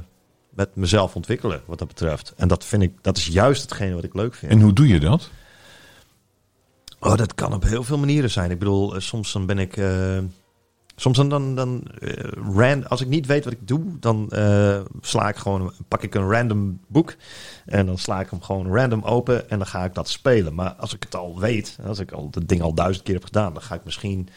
met 0.50 0.76
mezelf 0.76 1.16
ontwikkelen 1.16 1.62
wat 1.66 1.80
dat 1.80 1.88
betreft. 1.88 2.34
En 2.38 2.48
dat 2.48 2.66
vind 2.66 2.84
ik, 2.84 2.92
dat 3.02 3.18
is 3.18 3.28
juist 3.28 3.62
hetgene 3.62 3.96
wat 3.96 4.04
ik 4.04 4.14
leuk 4.14 4.36
vind. 4.36 4.52
En 4.52 4.62
hoe 4.62 4.74
doe 4.74 4.88
je 4.88 5.00
dat? 5.00 5.30
Oh, 7.00 7.16
dat 7.16 7.36
kan 7.36 7.54
op 7.54 7.64
heel 7.64 7.84
veel 7.84 7.98
manieren 7.98 8.30
zijn. 8.32 8.52
Ik 8.52 8.60
bedoel, 8.60 8.96
eh, 8.96 9.02
soms 9.02 9.32
dan 9.34 9.46
ben 9.46 9.60
ik. 9.60 9.78
eh, 9.78 10.18
soms 10.96 11.18
dan, 11.18 11.30
dan, 11.30 11.56
dan 11.56 11.84
ran, 12.56 12.88
als 12.88 13.02
ik 13.02 13.08
niet 13.08 13.26
weet 13.26 13.44
wat 13.44 13.54
ik 13.54 13.68
doe, 13.68 13.82
dan 14.00 14.28
sla 15.02 15.28
ik 15.30 15.36
gewoon, 15.36 15.74
pak 15.88 16.04
ik 16.04 16.16
een 16.16 16.30
random 16.30 16.80
boek 16.88 17.16
en 17.66 17.86
dan 17.86 17.98
sla 17.98 18.20
ik 18.20 18.30
hem 18.30 18.42
gewoon 18.42 18.76
random 18.76 19.02
open 19.04 19.50
en 19.50 19.58
dan 19.58 19.68
ga 19.68 19.84
ik 19.84 19.94
dat 19.94 20.10
spelen. 20.10 20.54
Maar 20.54 20.74
als 20.74 20.94
ik 20.94 21.04
het 21.04 21.16
al 21.16 21.40
weet, 21.40 21.78
als 21.86 22.00
ik 22.00 22.12
al 22.12 22.28
het 22.32 22.48
ding 22.50 22.62
al 22.62 22.74
duizend 22.74 23.06
keer 23.06 23.14
heb 23.16 23.24
gedaan, 23.26 23.54
dan 23.54 23.62
ga 23.62 23.76
ik 23.76 23.84
misschien 23.84 24.30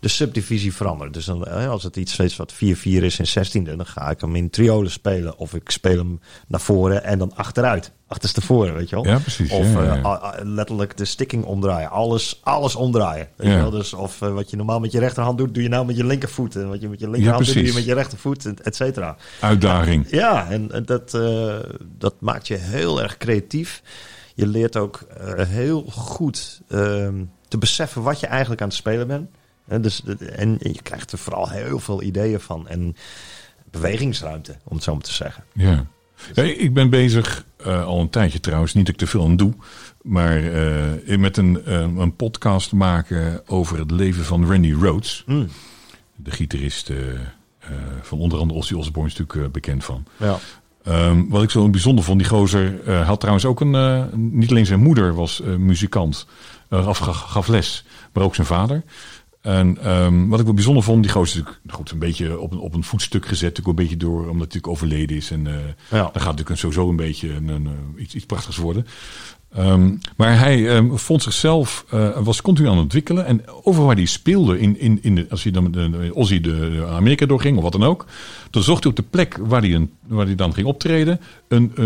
de 0.00 0.08
subdivisie 0.08 0.74
veranderen. 0.74 1.12
Dus 1.12 1.24
dan, 1.24 1.68
als 1.68 1.82
het 1.82 1.96
iets 1.96 2.12
steeds 2.12 2.36
wat 2.36 2.54
4-4 2.54 2.56
is 2.82 3.18
in 3.18 3.62
16e, 3.62 3.76
dan 3.76 3.86
ga 3.86 4.10
ik 4.10 4.20
hem 4.20 4.36
in 4.36 4.50
triolen 4.50 4.90
spelen 4.90 5.38
of 5.38 5.54
ik 5.54 5.70
speel 5.70 5.96
hem 5.96 6.20
naar 6.48 6.60
voren 6.60 7.04
en 7.04 7.18
dan 7.18 7.36
achteruit. 7.36 7.92
Achterstevoren, 8.06 8.74
weet 8.74 8.88
je 8.88 8.94
wel? 8.96 9.06
Ja, 9.06 9.18
precies. 9.18 9.50
Of 9.50 9.72
ja, 9.72 9.82
ja, 9.82 9.94
eh, 9.96 10.02
ja. 10.02 10.34
letterlijk 10.42 10.96
de 10.96 11.04
sticking 11.04 11.44
omdraaien. 11.44 11.90
Alles, 11.90 12.40
alles 12.42 12.74
omdraaien. 12.76 13.28
Weet 13.36 13.48
je 13.50 13.56
wel? 13.56 13.70
Dus 13.70 13.92
of 13.92 14.22
eh, 14.22 14.32
wat 14.32 14.50
je 14.50 14.56
normaal 14.56 14.80
met 14.80 14.92
je 14.92 14.98
rechterhand 14.98 15.38
doet, 15.38 15.54
doe 15.54 15.62
je 15.62 15.68
nou 15.68 15.86
met 15.86 15.96
je 15.96 16.04
linkervoet. 16.04 16.56
En 16.56 16.68
wat 16.68 16.80
je 16.80 16.88
met 16.88 17.00
je 17.00 17.10
linkerhand 17.10 17.44
doet, 17.44 17.54
doe 17.54 17.64
je 17.64 17.72
met 17.72 17.84
je 17.84 17.94
rechtervoet, 17.94 18.44
et- 18.46 18.60
et 18.60 18.76
cetera. 18.76 19.16
Uitdaging. 19.40 20.06
Ja, 20.10 20.50
en, 20.50 20.72
en 20.72 20.84
dat, 20.84 21.14
eh, 21.14 21.54
dat 21.98 22.14
maakt 22.18 22.46
je 22.48 22.56
heel 22.64 23.02
erg 23.02 23.16
creatief. 23.16 23.82
Je 24.34 24.46
leert 24.46 24.76
ook 24.76 25.00
eh, 25.00 25.46
heel 25.46 25.82
goed 25.90 26.60
ehm, 26.68 27.24
te 27.48 27.58
beseffen 27.58 28.02
wat 28.02 28.20
je 28.20 28.26
eigenlijk 28.26 28.60
aan 28.60 28.68
het 28.68 28.76
spelen 28.76 29.06
bent. 29.06 29.30
Hè, 29.64 29.80
Dus, 29.80 30.02
en 30.36 30.56
je 30.60 30.82
krijgt 30.82 31.12
er 31.12 31.18
vooral 31.18 31.48
heel 31.50 31.78
veel 31.78 32.02
ideeën 32.02 32.40
van. 32.40 32.68
En 32.68 32.96
bewegingsruimte, 33.70 34.56
om 34.64 34.74
het 34.74 34.84
zo 34.84 34.92
maar 34.94 35.02
te 35.02 35.12
zeggen. 35.12 35.44
Ja. 35.52 35.86
Ja, 36.34 36.42
ik 36.42 36.74
ben 36.74 36.90
bezig, 36.90 37.44
eh, 37.56 37.84
al 37.84 38.00
een 38.00 38.10
tijdje 38.10 38.40
trouwens, 38.40 38.74
niet 38.74 38.86
dat 38.86 38.94
ik 38.94 39.00
te 39.00 39.06
veel 39.06 39.24
aan 39.24 39.36
doe, 39.36 39.52
maar 40.02 40.44
eh, 41.06 41.18
met 41.18 41.36
een, 41.36 41.64
eh, 41.64 41.80
een 41.80 42.16
podcast 42.16 42.72
maken 42.72 43.42
over 43.46 43.78
het 43.78 43.90
leven 43.90 44.24
van 44.24 44.46
Randy 44.50 44.72
Rhoads. 44.72 45.22
Mm. 45.26 45.48
De 46.16 46.30
gitarist 46.30 46.90
eh, 46.90 47.12
eh, 47.14 47.70
van 48.02 48.18
onder 48.18 48.38
andere 48.38 48.58
Ozzy 48.58 48.74
Osbourne 48.74 49.12
is 49.12 49.18
natuurlijk 49.18 49.46
eh, 49.46 49.52
bekend 49.52 49.84
van. 49.84 50.04
Ja. 50.16 50.38
Ehm, 50.84 51.24
wat 51.28 51.42
ik 51.42 51.50
zo 51.50 51.70
bijzonder 51.70 52.04
vond, 52.04 52.18
die 52.18 52.28
gozer 52.28 52.80
eh, 52.86 53.06
had 53.06 53.18
trouwens 53.20 53.46
ook 53.46 53.60
een... 53.60 53.74
eh, 53.74 54.02
niet 54.16 54.50
alleen 54.50 54.66
zijn 54.66 54.80
moeder 54.80 55.14
was 55.14 55.40
eh, 55.40 55.54
muzikant, 55.54 56.26
gaf, 56.70 56.98
gaf 56.98 57.46
les, 57.48 57.84
maar 58.12 58.24
ook 58.24 58.34
zijn 58.34 58.46
vader. 58.46 58.82
En 59.40 59.78
ehm, 59.82 60.28
wat 60.28 60.38
ik 60.38 60.44
wel 60.44 60.54
bijzonder 60.54 60.82
vond, 60.82 61.02
die 61.02 61.12
gozer 61.12 61.28
is 61.28 61.42
natuurlijk 61.44 61.74
goed, 61.74 61.90
een 61.90 61.98
beetje 61.98 62.38
op 62.40 62.52
een, 62.52 62.58
op 62.58 62.74
een 62.74 62.84
voetstuk 62.84 63.26
gezet. 63.26 63.48
Natuurlijk 63.48 63.78
een 63.78 63.84
beetje 63.84 63.96
door, 63.96 64.18
omdat 64.18 64.30
hij 64.32 64.38
natuurlijk 64.38 64.66
overleden 64.68 65.16
is. 65.16 65.30
En 65.30 65.42
Ja. 65.44 65.66
dan 65.90 66.10
gaat 66.22 66.30
natuurlijk 66.36 66.58
sowieso 66.60 66.88
een 66.88 66.96
beetje 66.96 67.34
een, 67.34 67.48
een, 67.48 67.68
iets, 67.98 68.14
iets 68.14 68.26
prachtigs 68.26 68.56
worden. 68.56 68.86
Ehm, 69.54 69.90
maar 70.16 70.38
hij 70.38 70.68
ehm, 70.68 70.96
vond 70.96 71.22
zichzelf, 71.22 71.84
eh, 71.90 72.18
was 72.18 72.42
continu 72.42 72.66
aan 72.68 72.74
het 72.74 72.82
ontwikkelen. 72.82 73.26
En 73.26 73.42
overal 73.62 73.86
waar 73.86 73.96
hij 73.96 74.04
speelde, 74.04 74.60
in, 74.60 74.80
in, 74.80 74.98
in 75.02 75.14
de, 75.14 75.26
als 75.30 75.42
hij 75.42 75.52
dan 75.52 75.70
de, 75.70 76.10
Ozzy 76.14 76.40
de, 76.40 76.70
de 76.70 76.86
Amerika 76.86 77.26
doorging 77.26 77.56
of 77.56 77.62
wat 77.62 77.72
dan 77.72 77.84
ook. 77.84 78.06
Dan 78.50 78.62
zocht 78.62 78.82
hij 78.82 78.90
op 78.90 78.96
de 78.96 79.04
plek 79.10 79.38
waar 79.40 79.60
hij, 79.60 79.74
een, 79.74 79.90
waar 80.06 80.26
hij 80.26 80.34
dan 80.34 80.54
ging 80.54 80.66
optreden 80.66 81.20
een, 81.48 81.72
eh, 81.76 81.84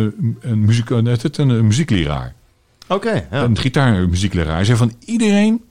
een, 0.51 0.65
muziek, 0.65 0.89
het, 0.89 1.39
een, 1.39 1.49
een 1.49 1.67
muziekleraar. 1.67 2.35
Oké, 2.89 3.27
ja. 3.31 3.43
Een 3.43 3.59
gitaarmuziekleraar. 3.59 4.55
Hij 4.55 4.65
zei 4.65 4.79
van 4.79 4.93
iedereen 5.05 5.63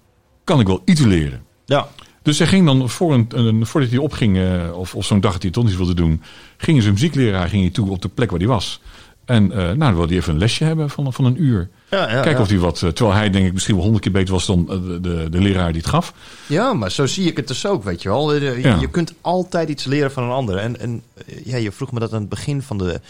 kan 0.44 0.60
ik 0.60 0.68
wel 0.68 0.82
iets 0.86 1.02
leren. 1.02 1.41
ja. 1.65 1.88
Dus 2.22 2.38
hij 2.38 2.48
ging 2.48 2.65
dan, 2.65 2.90
voor 2.90 3.14
een, 3.14 3.28
een, 3.30 3.65
voordat 3.65 3.90
hij 3.90 3.99
opging, 3.99 4.38
eh, 4.38 4.78
of, 4.78 4.95
of 4.95 5.06
zo'n 5.06 5.19
dag 5.19 5.32
dat 5.32 5.41
hij 5.41 5.52
het 5.52 5.60
toch 5.60 5.69
niet 5.69 5.78
wilde 5.78 5.94
doen, 5.94 6.22
ging 6.57 6.82
zijn 6.82 6.94
muziekleraar 6.94 7.49
ging 7.49 7.61
hij 7.61 7.72
toe 7.72 7.90
op 7.90 8.02
de 8.02 8.07
plek 8.07 8.30
waar 8.30 8.40
hij 8.40 8.48
was. 8.48 8.82
En 9.28 9.52
eh, 9.52 9.58
nou, 9.58 9.78
dan 9.78 9.95
wilde 9.95 10.08
hij 10.08 10.18
even 10.18 10.34
een 10.34 10.40
lesje 10.40 10.64
hebben 10.64 10.90
van, 10.90 11.14
van 11.14 11.26
een 11.26 11.44
uur. 11.44 11.70
Ja, 11.90 12.12
ja, 12.12 12.22
Kijken 12.22 12.41
of 12.41 12.49
hij 12.49 12.58
wat, 12.58 12.82
eh, 12.82 12.90
terwijl 12.90 13.18
hij 13.18 13.30
denk 13.30 13.45
ik 13.45 13.54
misschien 13.54 13.74
wel 13.74 13.84
honderd 13.84 14.04
keer 14.04 14.14
beter 14.14 14.34
was 14.34 14.45
dan 14.45 14.70
eh, 14.70 14.76
de, 14.82 15.02
de, 15.02 15.30
de 15.30 15.41
leraar 15.41 15.72
die 15.72 15.82
het 15.82 15.90
gaf. 15.90 16.14
Ja, 16.45 16.74
maar 16.74 16.91
zo 16.91 17.06
zie 17.06 17.28
ik 17.28 17.38
het 17.38 17.48
dus 17.48 17.66
ook, 17.66 17.84
weet 17.84 18.02
je 18.02 18.10
wel. 18.10 18.34
Je, 18.34 18.88
kunt 18.91 19.14
altijd 19.22 19.70
iets 19.70 19.84
leren 19.84 20.12
van 20.12 20.24
een 20.24 20.32
ander. 20.32 20.58
En, 20.58 20.80
en 20.80 21.04
ja, 21.44 21.58
je 21.58 21.72
vroeg 21.72 21.91
me 21.91 21.99
dat 21.99 22.14
aan 22.14 22.20
het 22.20 22.30
begin 22.30 22.62
van, 22.62 22.78
de, 22.78 23.02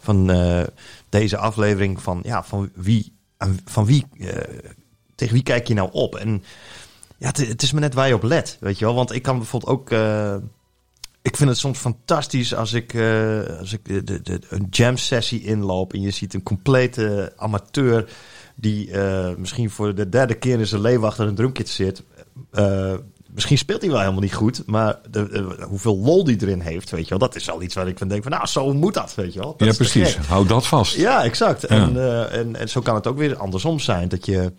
van 0.00 0.32
deze 1.08 1.36
aflevering 1.36 2.02
van, 2.02 2.20
ja, 2.22 2.44
van 2.44 2.70
wie, 2.74 3.12
van 3.64 3.84
wie, 3.84 4.06
tegen 5.14 5.34
wie 5.34 5.42
kijk 5.42 5.68
je 5.68 5.74
nou 5.74 5.88
op? 5.92 6.14
En 6.14 6.44
ja, 7.16 7.26
het, 7.26 7.48
het 7.48 7.62
is 7.62 7.72
me 7.72 7.80
net 7.80 7.94
waar 7.94 8.08
je 8.08 8.14
op 8.14 8.22
let, 8.22 8.56
weet 8.60 8.78
je 8.78 8.84
wel. 8.84 8.94
Want 8.94 9.12
ik 9.12 9.22
kan 9.22 9.38
bijvoorbeeld 9.38 9.72
ook, 9.72 9.90
ik 11.26 11.36
vind 11.36 11.48
het 11.50 11.58
soms 11.58 11.78
fantastisch 11.78 12.54
als 12.54 12.72
ik, 12.72 12.94
eh, 12.94 13.58
als 13.60 13.72
ik 13.72 13.84
de, 13.84 14.04
de, 14.04 14.22
de- 14.22 14.40
een 14.48 14.66
jam 14.70 14.96
sessie 14.96 15.42
inloop 15.44 15.92
en 15.92 16.00
je 16.00 16.10
ziet 16.10 16.34
een 16.34 16.42
complete 16.42 17.32
amateur 17.36 18.08
die 18.54 18.90
eh, 18.90 19.28
misschien 19.36 19.70
voor 19.70 19.94
de 19.94 20.08
derde 20.08 20.34
keer 20.34 20.58
in 20.58 20.66
zijn 20.66 20.80
leven 20.80 21.04
achter 21.04 21.26
een 21.26 21.34
drumkit 21.34 21.68
zit. 21.68 22.02
Eh, 22.52 22.94
misschien 23.34 23.58
speelt 23.58 23.80
hij 23.80 23.90
wel 23.90 24.00
helemaal 24.00 24.20
niet 24.20 24.34
goed, 24.34 24.62
maar 24.66 24.98
de, 25.10 25.56
hoeveel 25.68 25.98
lol 25.98 26.24
die 26.24 26.36
erin 26.40 26.60
heeft, 26.60 26.90
weet 26.90 27.02
je 27.04 27.08
wel, 27.10 27.18
dat 27.18 27.36
is 27.36 27.50
al 27.50 27.62
iets 27.62 27.74
waar 27.74 27.88
ik 27.88 27.98
van 27.98 28.08
denk 28.08 28.22
van, 28.22 28.32
nou, 28.32 28.46
zo 28.46 28.72
moet 28.74 28.94
dat, 28.94 29.14
weet 29.14 29.32
je 29.32 29.38
wel. 29.40 29.54
Dat 29.56 29.68
ja, 29.68 29.74
precies. 29.74 30.16
Hou 30.16 30.46
dat 30.46 30.66
vast. 30.66 30.96
Ja, 30.96 31.24
exact. 31.24 31.64
En, 31.64 31.96
en, 32.30 32.56
en 32.56 32.68
zo 32.68 32.80
kan 32.80 32.94
het 32.94 33.06
ook 33.06 33.18
weer 33.18 33.36
andersom 33.36 33.78
zijn. 33.80 34.08
Dat 34.08 34.26
je, 34.26 34.52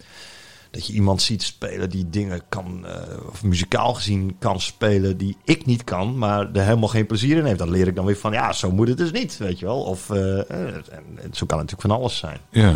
dat 0.75 0.87
je 0.87 0.93
iemand 0.93 1.21
ziet 1.21 1.43
spelen 1.43 1.89
die 1.89 2.09
dingen 2.09 2.41
kan, 2.49 2.85
eh, 2.85 3.27
of 3.29 3.43
muzikaal 3.43 3.93
gezien 3.93 4.35
kan 4.39 4.61
spelen 4.61 5.17
die 5.17 5.37
ik 5.43 5.65
niet 5.65 5.83
kan, 5.83 6.17
maar 6.17 6.51
er 6.53 6.63
helemaal 6.63 6.89
geen 6.89 7.05
plezier 7.05 7.37
in 7.37 7.45
heeft. 7.45 7.59
Dan 7.59 7.69
leer 7.69 7.87
ik 7.87 7.95
dan 7.95 8.05
weer 8.05 8.17
van, 8.17 8.31
ja, 8.31 8.53
zo 8.53 8.71
moet 8.71 8.87
het 8.87 8.97
dus 8.97 9.11
niet, 9.11 9.37
weet 9.37 9.59
je 9.59 9.65
wel. 9.65 9.81
Of, 9.81 10.09
eh, 10.09 10.51
en, 10.51 10.83
en 10.91 11.29
zo 11.31 11.45
kan 11.45 11.59
het 11.59 11.71
natuurlijk 11.71 11.81
van 11.81 11.91
alles 11.91 12.17
zijn, 12.17 12.37
Ja, 12.49 12.69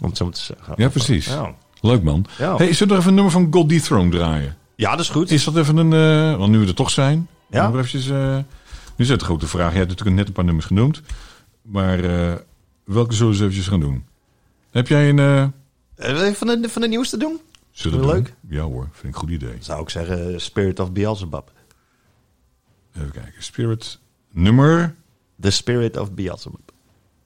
om 0.00 0.08
het 0.08 0.16
zo 0.16 0.28
te 0.28 0.40
zeggen. 0.40 0.74
Ja, 0.76 0.88
precies. 0.88 1.26
Ja, 1.26 1.54
leuk 1.80 2.02
man. 2.02 2.26
Ja. 2.38 2.56
Hey, 2.56 2.72
zullen 2.72 2.88
we 2.88 2.94
er 2.94 2.98
even 2.98 3.08
een 3.08 3.14
nummer 3.14 3.32
van 3.32 3.48
God 3.50 3.68
Dethrone 3.68 4.10
draaien? 4.10 4.56
ja 4.76 4.90
dat 4.90 5.00
is 5.00 5.08
goed. 5.08 5.30
Is 5.30 5.44
dat 5.44 5.56
even 5.56 5.76
een, 5.76 6.38
want 6.38 6.50
nu 6.50 6.58
we 6.58 6.66
er 6.66 6.74
toch 6.74 6.90
zijn. 6.90 7.28
Ja. 7.50 7.68
Eventjes, 7.68 8.06
nu 8.06 8.44
is 8.96 9.08
het 9.08 9.18
de 9.18 9.24
grote 9.24 9.46
vraag. 9.46 9.72
Je 9.72 9.78
hebt 9.78 9.88
natuurlijk 9.88 10.16
net 10.16 10.26
een 10.26 10.32
paar 10.32 10.44
nummers 10.44 10.66
genoemd. 10.66 11.02
Maar 11.62 12.00
welke 12.84 13.14
zullen 13.14 13.32
we 13.32 13.38
eens 13.38 13.40
eventjes 13.40 13.66
gaan 13.66 13.80
doen? 13.80 14.04
Heb 14.70 14.88
jij 14.88 15.08
een... 15.08 15.52
eh 15.96 16.08
Eh, 16.10 16.16
wil 16.16 16.24
je 16.24 16.34
van 16.34 16.46
de, 16.46 16.68
van 16.68 16.82
de 16.82 16.88
nieuwste 16.88 17.16
doen? 17.16 17.40
zullen 17.72 18.00
we 18.00 18.06
Leuk. 18.06 18.24
doen? 18.40 18.58
Ja 18.58 18.62
hoor, 18.62 18.88
vind 18.92 19.04
ik 19.04 19.04
een 19.04 19.14
goed 19.28 19.30
idee. 19.30 19.56
Zou 19.60 19.82
ik 19.82 19.90
zeggen 19.90 20.40
Spirit 20.40 20.80
of 20.80 20.92
Beelzebub. 20.92 21.52
Even 22.96 23.10
kijken. 23.10 23.32
Spirit 23.42 23.98
nummer 24.32 24.94
The 25.40 25.50
Spirit 25.50 25.96
of 25.96 26.12
Beelzebub. 26.12 26.60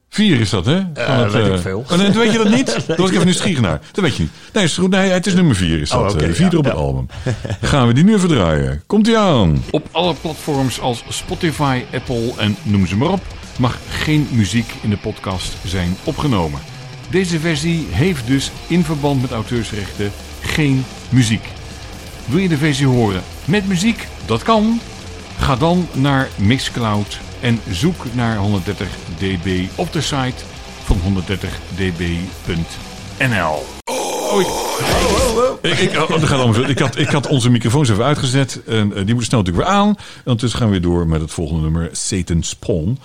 4 0.09 0.41
is 0.41 0.51
dat, 0.51 0.67
hè? 0.67 0.81
Van 0.81 1.05
Eh, 1.05 1.31
weet 1.31 1.47
ik 1.55 1.59
veel. 1.61 1.79
Oh, 1.91 1.97
nee, 1.99 2.11
weet 2.11 2.33
je 2.33 2.39
dat 2.39 2.49
niet? 2.49 2.67
Daar 2.87 2.97
was 2.97 3.09
ik 3.09 3.15
even 3.15 3.25
nieuwsgierig 3.27 3.61
naar. 3.61 3.81
Dat 3.93 4.05
weet 4.05 4.17
je 4.17 4.23
niet. 4.23 4.33
Nee, 4.53 4.65
is 4.65 4.77
goed. 4.77 4.91
nee 4.91 5.11
het 5.11 5.27
is 5.27 5.35
nummer 5.35 5.55
4 5.57 5.81
is 5.81 5.91
dat. 5.91 6.15
Oh, 6.15 6.23
eh, 6.23 6.33
vierde 6.35 6.57
ja, 6.57 6.59
op 6.59 6.65
het 6.65 6.73
ja. 6.75 6.79
album. 6.81 7.07
Gaan 7.61 7.87
we 7.87 7.93
die 7.93 8.05
nu 8.05 8.15
even 8.15 8.29
draaien. 8.29 8.83
Komt 8.87 9.07
ie 9.07 9.19
aan. 9.19 9.63
Op 9.71 9.89
alle 9.91 10.15
platforms 10.15 10.81
als 10.81 11.05
Spotify, 11.09 11.85
Apple 11.93 12.33
en 12.37 12.57
noem 12.63 12.87
ze 12.87 12.97
maar 12.97 13.09
op, 13.11 13.23
mag 13.59 13.79
geen 13.91 14.29
muziek 14.33 14.75
in 14.83 14.91
de 14.91 14.97
podcast 14.99 15.55
zijn 15.65 15.97
opgenomen. 16.05 16.61
Deze 17.11 17.41
versie 17.41 17.87
heeft 17.91 18.27
dus 18.27 18.51
in 18.67 18.85
verband 18.85 19.21
met 19.21 19.31
auteursrechten 19.31 20.13
geen 20.41 20.85
muziek. 21.09 21.49
Wil 22.25 22.39
je 22.39 22.49
de 22.49 22.57
versie 22.57 22.87
horen 22.87 23.23
met 23.45 23.69
muziek? 23.69 24.07
Dat 24.27 24.43
kan. 24.43 24.81
Ga 25.39 25.57
dan 25.57 25.89
naar 25.93 26.29
Mixcloud 26.37 27.21
en 27.41 27.61
zoek 27.71 28.05
naar 28.13 28.37
130 28.37 28.89
dB 29.19 29.67
op 29.75 29.93
de 29.93 30.01
site 30.01 30.45
van 30.85 31.01
130db.nl. 31.01 33.65
Oh, 33.85 34.41
ik, 35.63 35.79
ik, 35.79 35.99
oh, 35.99 36.11
ik, 36.69 36.79
had, 36.79 36.97
ik 36.97 37.09
had 37.09 37.27
onze 37.27 37.51
microfoons 37.51 37.91
even 37.91 38.05
uitgezet. 38.05 38.61
En 38.67 38.93
eh, 38.93 38.97
die 38.97 39.05
moeten 39.05 39.25
snel 39.25 39.39
natuurlijk 39.39 39.69
weer 39.69 39.77
aan. 39.77 39.89
En 39.89 39.97
ondertussen 40.25 40.59
gaan 40.59 40.69
we 40.69 40.73
weer 40.73 40.83
door 40.83 41.07
met 41.07 41.21
het 41.21 41.31
volgende 41.31 41.63
nummer. 41.63 41.89
Satan's 41.93 42.49
Spawn. 42.49 42.99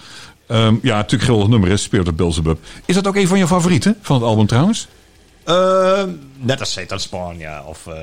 Ehm, 0.47 0.75
ja, 0.81 0.95
natuurlijk 0.95 1.23
geweldig 1.23 1.47
nummer 1.49 1.69
is. 1.69 1.81
Spirit 1.83 2.07
of 2.07 2.13
Beelzebub. 2.13 2.59
Is 2.85 2.95
dat 2.95 3.07
ook 3.07 3.15
een 3.15 3.27
van 3.27 3.37
je 3.37 3.47
favorieten 3.47 3.97
van 4.01 4.15
het 4.15 4.25
album 4.25 4.47
trouwens? 4.47 4.87
Ehm, 5.43 6.09
net 6.39 6.59
als 6.59 6.71
Satan 6.71 6.99
Spawn, 6.99 7.37
ja. 7.37 7.63
Of, 7.67 7.87
eh, 7.87 7.93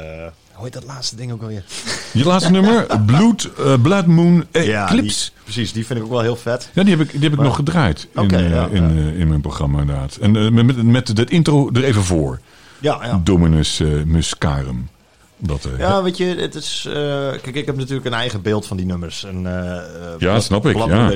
hoe 0.53 0.65
heet 0.65 0.73
dat 0.73 0.85
laatste 0.85 1.17
ding 1.17 1.33
ook 1.33 1.43
alweer? 1.43 1.65
Je 2.13 2.25
laatste 2.25 2.51
nummer? 2.51 2.87
Blood, 3.07 3.51
eh, 3.59 3.75
Blood 3.83 4.07
Moon 4.07 4.45
Eclipse. 4.51 5.31
die- 5.31 5.43
precies. 5.45 5.73
Die 5.73 5.87
vind 5.87 5.99
ik 5.99 6.05
ook 6.05 6.11
wel 6.11 6.21
heel 6.21 6.37
vet. 6.37 6.69
Ja, 6.73 6.83
die 6.83 6.97
heb 6.97 7.07
ik, 7.07 7.13
die 7.13 7.23
heb 7.23 7.33
ik 7.33 7.39
nog 7.45 7.57
gedraaid 7.57 8.09
in, 8.15 8.31
eh, 8.31 8.51
ja, 8.51 8.67
in, 8.67 8.95
ja. 8.95 9.01
eh, 9.11 9.19
in 9.21 9.29
mijn 9.29 9.41
programma 9.41 9.81
inderdaad. 9.81 10.17
En 10.17 10.37
eh, 10.37 10.51
met, 10.51 10.67
met, 10.67 10.83
met 10.83 11.17
de 11.17 11.25
intro 11.25 11.71
er 11.73 11.85
even 11.85 12.03
voor. 12.03 12.41
Ja, 12.79 12.99
ja. 13.05 13.21
Dominus 13.25 13.81
eh, 13.81 13.89
Muscarum. 14.05 14.89
Dat, 15.45 15.65
eh, 15.65 15.79
Ja, 15.79 16.03
weet 16.03 16.17
je, 16.17 16.25
het 16.25 16.55
is. 16.55 16.85
eh, 16.89 16.93
kijk, 17.31 17.55
ik 17.55 17.67
heb 17.67 17.77
natuurlijk 17.77 18.07
een 18.07 18.13
eigen 18.15 18.43
beeld 18.43 18.67
van 18.67 18.77
die 18.77 18.87
nummers. 18.87 19.25
En, 19.25 19.47
eh, 19.47 20.15
Ja, 20.19 20.41
snap 20.41 20.67
ik, 20.67 20.77
ja. 20.77 21.13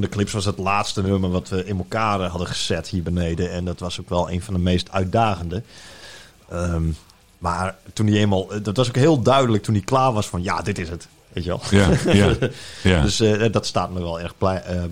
Eclipse 0.00 0.34
was 0.34 0.44
het 0.44 0.58
laatste 0.58 1.02
nummer 1.02 1.30
wat 1.30 1.48
we 1.48 1.64
in 1.64 1.78
elkaar 1.78 2.20
hadden 2.20 2.46
gezet 2.46 2.88
hier 2.88 3.02
beneden. 3.02 3.50
En 3.50 3.64
dat 3.64 3.80
was 3.80 4.00
ook 4.00 4.08
wel 4.08 4.30
een 4.30 4.42
van 4.42 4.54
de 4.54 4.60
meest 4.60 4.90
uitdagende. 4.90 5.62
Ehm, 6.48 6.82
maar 7.38 7.76
toen 7.92 8.06
hij 8.06 8.16
eenmaal. 8.16 8.48
Dat 8.62 8.76
was 8.76 8.88
ook 8.88 8.96
heel 8.96 9.22
duidelijk 9.22 9.62
toen 9.62 9.74
hij 9.74 9.84
klaar 9.84 10.12
was 10.12 10.26
van 10.26 10.42
ja, 10.42 10.62
dit 10.62 10.78
is 10.78 10.88
het. 10.88 11.08
Weet 11.32 11.44
je 11.44 11.50
wel? 11.50 11.60
Ja, 11.70 11.88
ja, 12.12 12.34
ja. 12.82 13.02
Dus 13.02 13.22
dat 13.52 13.66
staat 13.66 13.90
me 13.90 14.00
wel 14.00 14.20
erg 14.20 14.34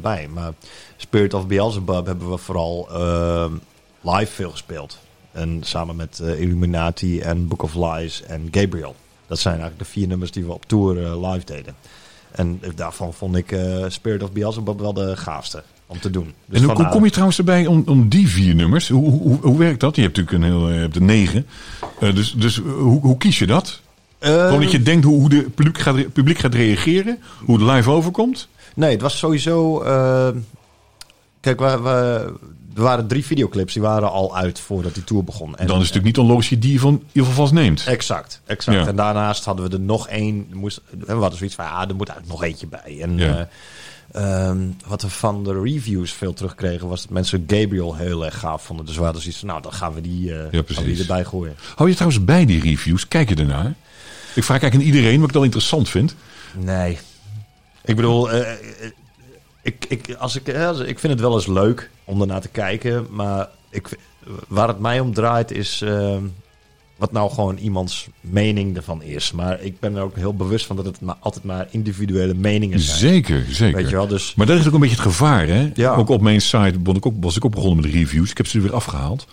bij. 0.01 0.29
Maar 0.35 0.53
Spirit 0.97 1.35
of 1.35 1.47
Beelzebub 1.47 2.07
hebben 2.07 2.31
we 2.31 2.37
vooral 2.39 2.89
ehm, 2.93 3.53
live 4.01 4.33
veel 4.33 4.51
gespeeld. 4.51 4.99
En 5.35 5.61
samen 5.61 5.97
met 5.97 6.21
eh, 6.21 6.41
Illuminati 6.41 7.21
en 7.21 7.49
Book 7.49 7.63
of 7.63 7.75
Lies 7.75 8.23
en 8.23 8.49
Gabriel. 8.51 8.95
Dat 9.27 9.39
zijn 9.39 9.55
eigenlijk 9.55 9.85
de 9.85 9.91
vier 9.91 10.09
nummers 10.09 10.31
die 10.31 10.45
we 10.45 10.53
op 10.53 10.65
tour 10.67 11.05
eh, 11.05 11.33
live 11.33 11.45
deden. 11.45 11.75
En 12.31 12.61
daarvan 12.75 13.15
vond 13.15 13.37
ik 13.37 13.53
eh, 13.53 13.85
Spirit 13.89 14.23
of 14.23 14.33
Beelzebub 14.33 14.81
wel 14.81 14.93
de 14.93 15.17
gaafste 15.17 15.63
om 15.87 16.01
te 16.01 16.11
doen. 16.11 16.35
Dus 16.47 16.61
en 16.61 16.71
hoe, 16.71 16.89
kom 16.89 17.05
je 17.05 17.11
trouwens 17.11 17.39
erbij 17.39 17.67
om, 17.67 17.83
om 17.87 18.09
die 18.09 18.29
vier 18.29 18.55
nummers? 18.55 18.89
Hoe, 18.89 19.11
hoe, 19.11 19.39
hoe 19.41 19.59
werkt 19.59 19.81
dat? 19.81 19.97
Je 19.97 20.03
hebt 20.03 20.17
natuurlijk 20.17 20.45
een 20.45 20.51
heel, 20.51 20.71
je 20.71 20.79
hebt 20.79 20.97
er 20.97 21.03
negen. 21.03 21.47
Dus 21.99 22.33
dus 22.33 22.57
hoe, 22.59 23.01
hoe 23.01 23.17
kies 23.17 23.39
je 23.39 23.47
dat? 23.47 23.81
Gewoon 24.19 24.61
dat 24.61 24.71
je 24.71 24.83
denkt 24.83 25.05
hoe, 25.05 25.21
hoe 25.21 25.29
de 25.29 25.43
publiek 25.43 25.79
gaat, 25.79 26.13
publiek 26.13 26.39
gaat 26.39 26.55
reageren? 26.55 27.19
Hoe 27.45 27.59
het 27.59 27.71
live 27.71 27.91
overkomt? 27.91 28.49
Nee, 28.75 28.91
het 28.91 29.01
was 29.01 29.19
sowieso. 29.19 29.79
kijk, 31.41 31.61
we, 31.61 31.81
we, 31.81 32.33
er 32.77 32.83
waren 32.83 33.07
drie 33.07 33.25
videoclips 33.25 33.73
die 33.73 33.83
waren 33.83 34.11
al 34.11 34.37
uit 34.37 34.61
voordat 34.61 34.95
die 34.95 35.05
tour 35.05 35.25
begon. 35.25 35.57
En, 35.57 35.67
Dan 35.67 35.81
is 35.81 35.87
het 35.87 35.95
natuurlijk 35.95 36.05
niet 36.05 36.19
onlogisch 36.19 36.49
je 36.49 36.59
die 36.59 36.81
van 36.81 36.93
in 36.95 37.05
ieder 37.13 37.31
geval 37.31 37.49
neemt. 37.53 37.87
Exact, 37.87 38.41
exact. 38.47 38.79
Ja. 38.79 38.87
En 38.87 38.97
daarnaast 38.97 39.45
hadden 39.45 39.69
we 39.71 39.77
er 39.77 39.81
nog 39.83 40.09
één. 40.09 40.47
Moest, 40.53 40.81
we 40.99 41.13
hadden 41.13 41.39
zoiets 41.39 41.55
van, 41.57 41.65
ah, 41.65 41.89
er 41.89 41.95
moet 41.95 42.09
eigenlijk 42.09 42.41
nog 42.41 42.49
eentje 42.49 42.67
bij. 42.67 42.99
En 43.01 43.19
Ja. 43.19 43.49
eh, 44.13 44.49
ehm, 44.49 44.59
wat 44.87 45.03
we 45.03 45.11
van 45.11 45.45
de 45.45 45.61
reviews 45.63 46.13
veel 46.13 46.33
terugkregen, 46.35 46.89
was 46.89 47.03
dat 47.03 47.11
mensen 47.11 47.45
Gabriel 47.47 47.95
heel 47.97 48.25
erg 48.25 48.39
gaaf 48.39 48.63
vonden. 48.63 48.87
Dus 48.87 48.97
we 48.97 49.03
hadden 49.03 49.21
zoiets 49.23 49.41
van, 49.41 49.49
nou, 49.49 49.63
dan 49.63 49.73
gaan 49.73 49.95
we 49.95 50.01
die, 50.01 50.29
gaan 50.31 50.49
we 50.51 50.63
precies. 50.63 50.85
die 50.85 50.99
erbij 50.99 51.25
gooien. 51.25 51.55
Hou 51.75 51.89
je 51.89 51.95
trouwens 51.95 52.25
bij 52.25 52.45
die 52.45 52.61
reviews? 52.61 53.09
Kijk 53.09 53.29
je 53.29 53.35
ernaar? 53.35 53.75
Ik 54.35 54.45
vraag 54.45 54.61
eigenlijk 54.63 54.75
aan 54.75 54.95
iedereen 54.95 55.19
wat 55.21 55.29
ik 55.29 55.35
dan 55.35 55.45
interessant 55.45 55.89
vind. 55.89 56.15
Nee. 56.59 56.99
Ik 57.85 57.97
bedoel, 57.97 58.31
eh, 58.31 58.41
ik, 59.65 59.85
ik, 59.89 60.15
als 60.19 60.37
ik, 60.37 60.55
als- 60.57 60.79
ik 60.81 60.99
vind 60.99 61.13
het 61.13 61.23
wel 61.23 61.35
eens 61.35 61.47
leuk 61.47 61.91
om 62.05 62.21
ernaar 62.21 62.41
te 62.41 62.49
kijken. 62.49 63.07
Maar 63.11 63.49
ik, 63.71 63.99
waar 64.49 64.69
het 64.69 64.79
mij 64.79 65.01
om 65.01 65.15
draait 65.15 65.51
is 65.51 65.81
eh, 65.83 66.17
wat 66.97 67.13
nou 67.13 67.31
gewoon 67.31 67.57
iemands 67.57 68.09
mening 68.21 68.77
ervan 68.77 69.03
is. 69.03 69.33
Maar 69.33 69.61
ik 69.63 69.81
ben 69.81 69.97
er 69.97 70.03
ook 70.03 70.17
heel 70.17 70.35
bewust 70.35 70.67
van 70.67 70.77
dat 70.77 70.85
het 70.85 71.01
maar, 71.01 71.17
altijd 71.21 71.45
maar 71.45 71.67
individuele 71.71 72.35
meningen 72.35 72.81
zijn. 72.81 72.99
Zeker, 72.99 73.45
zeker. 73.51 73.77
Weet 73.77 73.89
je 73.91 73.95
wel, 73.97 74.07
dus... 74.07 74.35
Maar 74.35 74.47
dat 74.47 74.59
is 74.59 74.67
ook 74.67 74.73
een 74.75 74.81
beetje 74.81 74.97
het 74.97 75.05
gevaar, 75.05 75.47
hè? 75.47 75.71
Ja. 75.75 75.95
Ook 75.95 76.09
op 76.09 76.21
mijn 76.21 76.41
site 76.41 76.75
was 76.83 76.97
ik, 76.97 77.07
ook, 77.07 77.15
was 77.21 77.37
ik 77.37 77.45
ook 77.45 77.55
begonnen 77.55 77.85
met 77.85 77.95
reviews. 77.95 78.31
Ik 78.31 78.37
heb 78.37 78.47
ze 78.47 78.57
er 78.57 78.63
weer 78.63 78.75
afgehaald. 78.75 79.27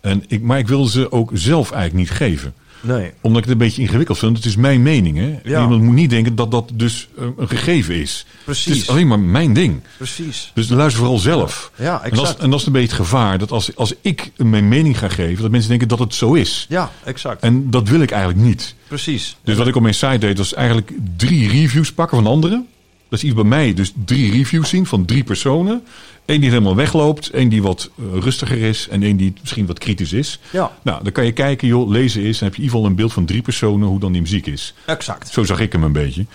En 0.00 0.24
ik, 0.28 0.42
maar 0.42 0.58
ik 0.58 0.68
wilde 0.68 0.90
ze 0.90 1.12
ook 1.12 1.30
zelf 1.32 1.70
eigenlijk 1.72 2.08
niet 2.08 2.18
geven. 2.18 2.54
Nee. 2.84 3.12
Omdat 3.20 3.38
ik 3.42 3.44
het 3.48 3.52
een 3.52 3.66
beetje 3.66 3.82
ingewikkeld 3.82 4.18
vind. 4.18 4.36
Het 4.36 4.46
is 4.46 4.56
mijn 4.56 4.82
mening, 4.82 5.16
hè? 5.16 5.38
Ja. 5.44 5.62
Iemand 5.62 5.82
moet 5.82 5.94
niet 5.94 6.10
denken 6.10 6.34
dat 6.34 6.50
dat 6.50 6.70
dus 6.74 7.08
eh, 7.18 7.24
een 7.36 7.48
gegeven 7.48 7.94
is. 7.94 8.26
Precies. 8.44 8.64
Het 8.64 8.76
is 8.76 8.88
alleen 8.88 9.06
maar 9.06 9.18
mijn 9.18 9.52
ding. 9.52 9.80
Precies. 9.96 10.50
Dus 10.54 10.68
luister 10.68 10.98
vooral 11.00 11.18
zelf. 11.18 11.70
Ja, 11.76 12.02
En 12.02 12.10
dat, 12.10 12.12
is, 12.12 12.18
exact. 12.20 12.40
en 12.42 12.50
dat 12.50 12.60
is 12.60 12.66
een 12.66 12.72
beetje 12.72 12.88
het 12.88 12.96
gevaar. 12.96 13.38
Dat 13.38 13.50
als, 13.50 13.76
als 13.76 13.94
ik 14.00 14.30
mijn 14.36 14.68
mening 14.68 14.98
ga 14.98 15.08
geven, 15.08 15.42
dat 15.42 15.50
mensen 15.50 15.70
denken 15.70 15.88
dat 15.88 15.98
het 15.98 16.14
zo 16.14 16.34
is. 16.34 16.66
Ja, 16.68 16.90
exact. 17.04 17.42
En 17.42 17.70
dat 17.70 17.88
wil 17.88 18.00
ik 18.00 18.10
eigenlijk 18.10 18.46
niet. 18.46 18.74
Precies. 18.88 19.36
Dus 19.44 19.56
wat 19.56 19.66
ik 19.66 19.76
op 19.76 19.82
mijn 19.82 19.94
site 19.94 20.18
deed, 20.18 20.38
was 20.38 20.54
eigenlijk 20.54 20.92
drie 21.16 21.48
reviews 21.48 21.92
pakken 21.92 22.16
van 22.22 22.26
anderen. 22.26 22.66
Dat 23.08 23.18
is 23.18 23.24
iets 23.24 23.34
bij 23.34 23.44
mij, 23.44 23.74
dus 23.74 23.92
drie 24.04 24.32
reviews 24.32 24.68
zien 24.68 24.86
van 24.86 25.04
drie 25.04 25.24
personen. 25.24 25.82
Eén 26.26 26.40
die 26.40 26.50
helemaal 26.50 26.76
wegloopt, 26.76 27.30
één 27.30 27.48
die 27.48 27.62
wat 27.62 27.90
eh, 27.98 28.04
rustiger 28.20 28.58
is 28.58 28.88
en 28.88 29.02
één 29.02 29.16
die 29.16 29.32
misschien 29.40 29.66
wat 29.66 29.78
kritisch 29.78 30.12
is. 30.12 30.38
Ja. 30.52 30.72
Nou, 30.82 31.02
dan 31.02 31.12
kan 31.12 31.24
je 31.24 31.32
kijken, 31.32 31.68
joh, 31.68 31.88
lezen 31.90 32.22
is, 32.22 32.38
dan 32.38 32.48
heb 32.48 32.56
je 32.56 32.62
in 32.62 32.64
ieder 32.64 32.70
geval 32.70 32.86
een 32.86 32.96
beeld 32.96 33.12
van 33.12 33.24
drie 33.24 33.42
personen 33.42 33.88
hoe 33.88 34.00
dan 34.00 34.12
die 34.12 34.20
muziek 34.20 34.46
is. 34.46 34.74
Exact. 34.86 35.28
Zo 35.28 35.44
zag 35.44 35.60
ik 35.60 35.72
hem 35.72 35.82
een 35.82 35.92
beetje. 35.92 36.26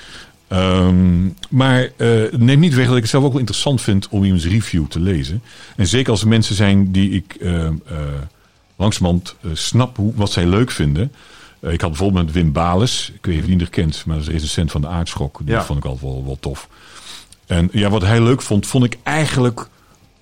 Ehm, 0.47 1.27
maar 1.49 1.89
eh, 1.97 2.09
neem 2.37 2.59
niet 2.59 2.73
weg 2.73 2.87
dat 2.87 2.95
ik 2.95 3.01
het 3.01 3.11
zelf 3.11 3.23
ook 3.23 3.31
wel 3.31 3.39
interessant 3.39 3.81
vind 3.81 4.07
om 4.09 4.23
iemands 4.23 4.45
review 4.45 4.85
te 4.85 4.99
lezen. 4.99 5.43
En 5.75 5.87
zeker 5.87 6.11
als 6.11 6.21
er 6.21 6.27
mensen 6.27 6.55
zijn 6.55 6.91
die 6.91 7.09
ik 7.09 7.37
langzamerhand 8.79 9.35
eh, 9.41 9.49
snap 9.53 9.97
hoe, 9.97 10.11
wat 10.15 10.31
zij 10.31 10.45
leuk 10.45 10.71
vinden. 10.71 11.11
Eh, 11.59 11.71
ik 11.73 11.81
had 11.81 11.89
bijvoorbeeld 11.89 12.25
met 12.25 12.33
Wim 12.33 12.51
Bales, 12.51 13.11
ik 13.15 13.25
weet 13.25 13.35
niet 13.35 13.43
of 13.43 13.49
je 13.49 13.57
die 13.57 13.67
kent, 13.67 14.03
maar 14.05 14.15
dat 14.17 14.25
is 14.25 14.31
recensent 14.33 14.71
van 14.71 14.81
de 14.81 14.87
Aardschok. 14.87 15.39
Die 15.43 15.55
Ja. 15.55 15.63
vond 15.63 15.79
ik 15.79 15.85
altijd 15.85 16.11
wel, 16.11 16.23
wel 16.25 16.37
tof. 16.39 16.67
En 17.45 17.69
ja, 17.71 17.89
wat 17.89 18.01
hij 18.01 18.21
leuk 18.21 18.41
vond, 18.41 18.67
vond 18.67 18.83
ik 18.83 18.97
eigenlijk 19.03 19.67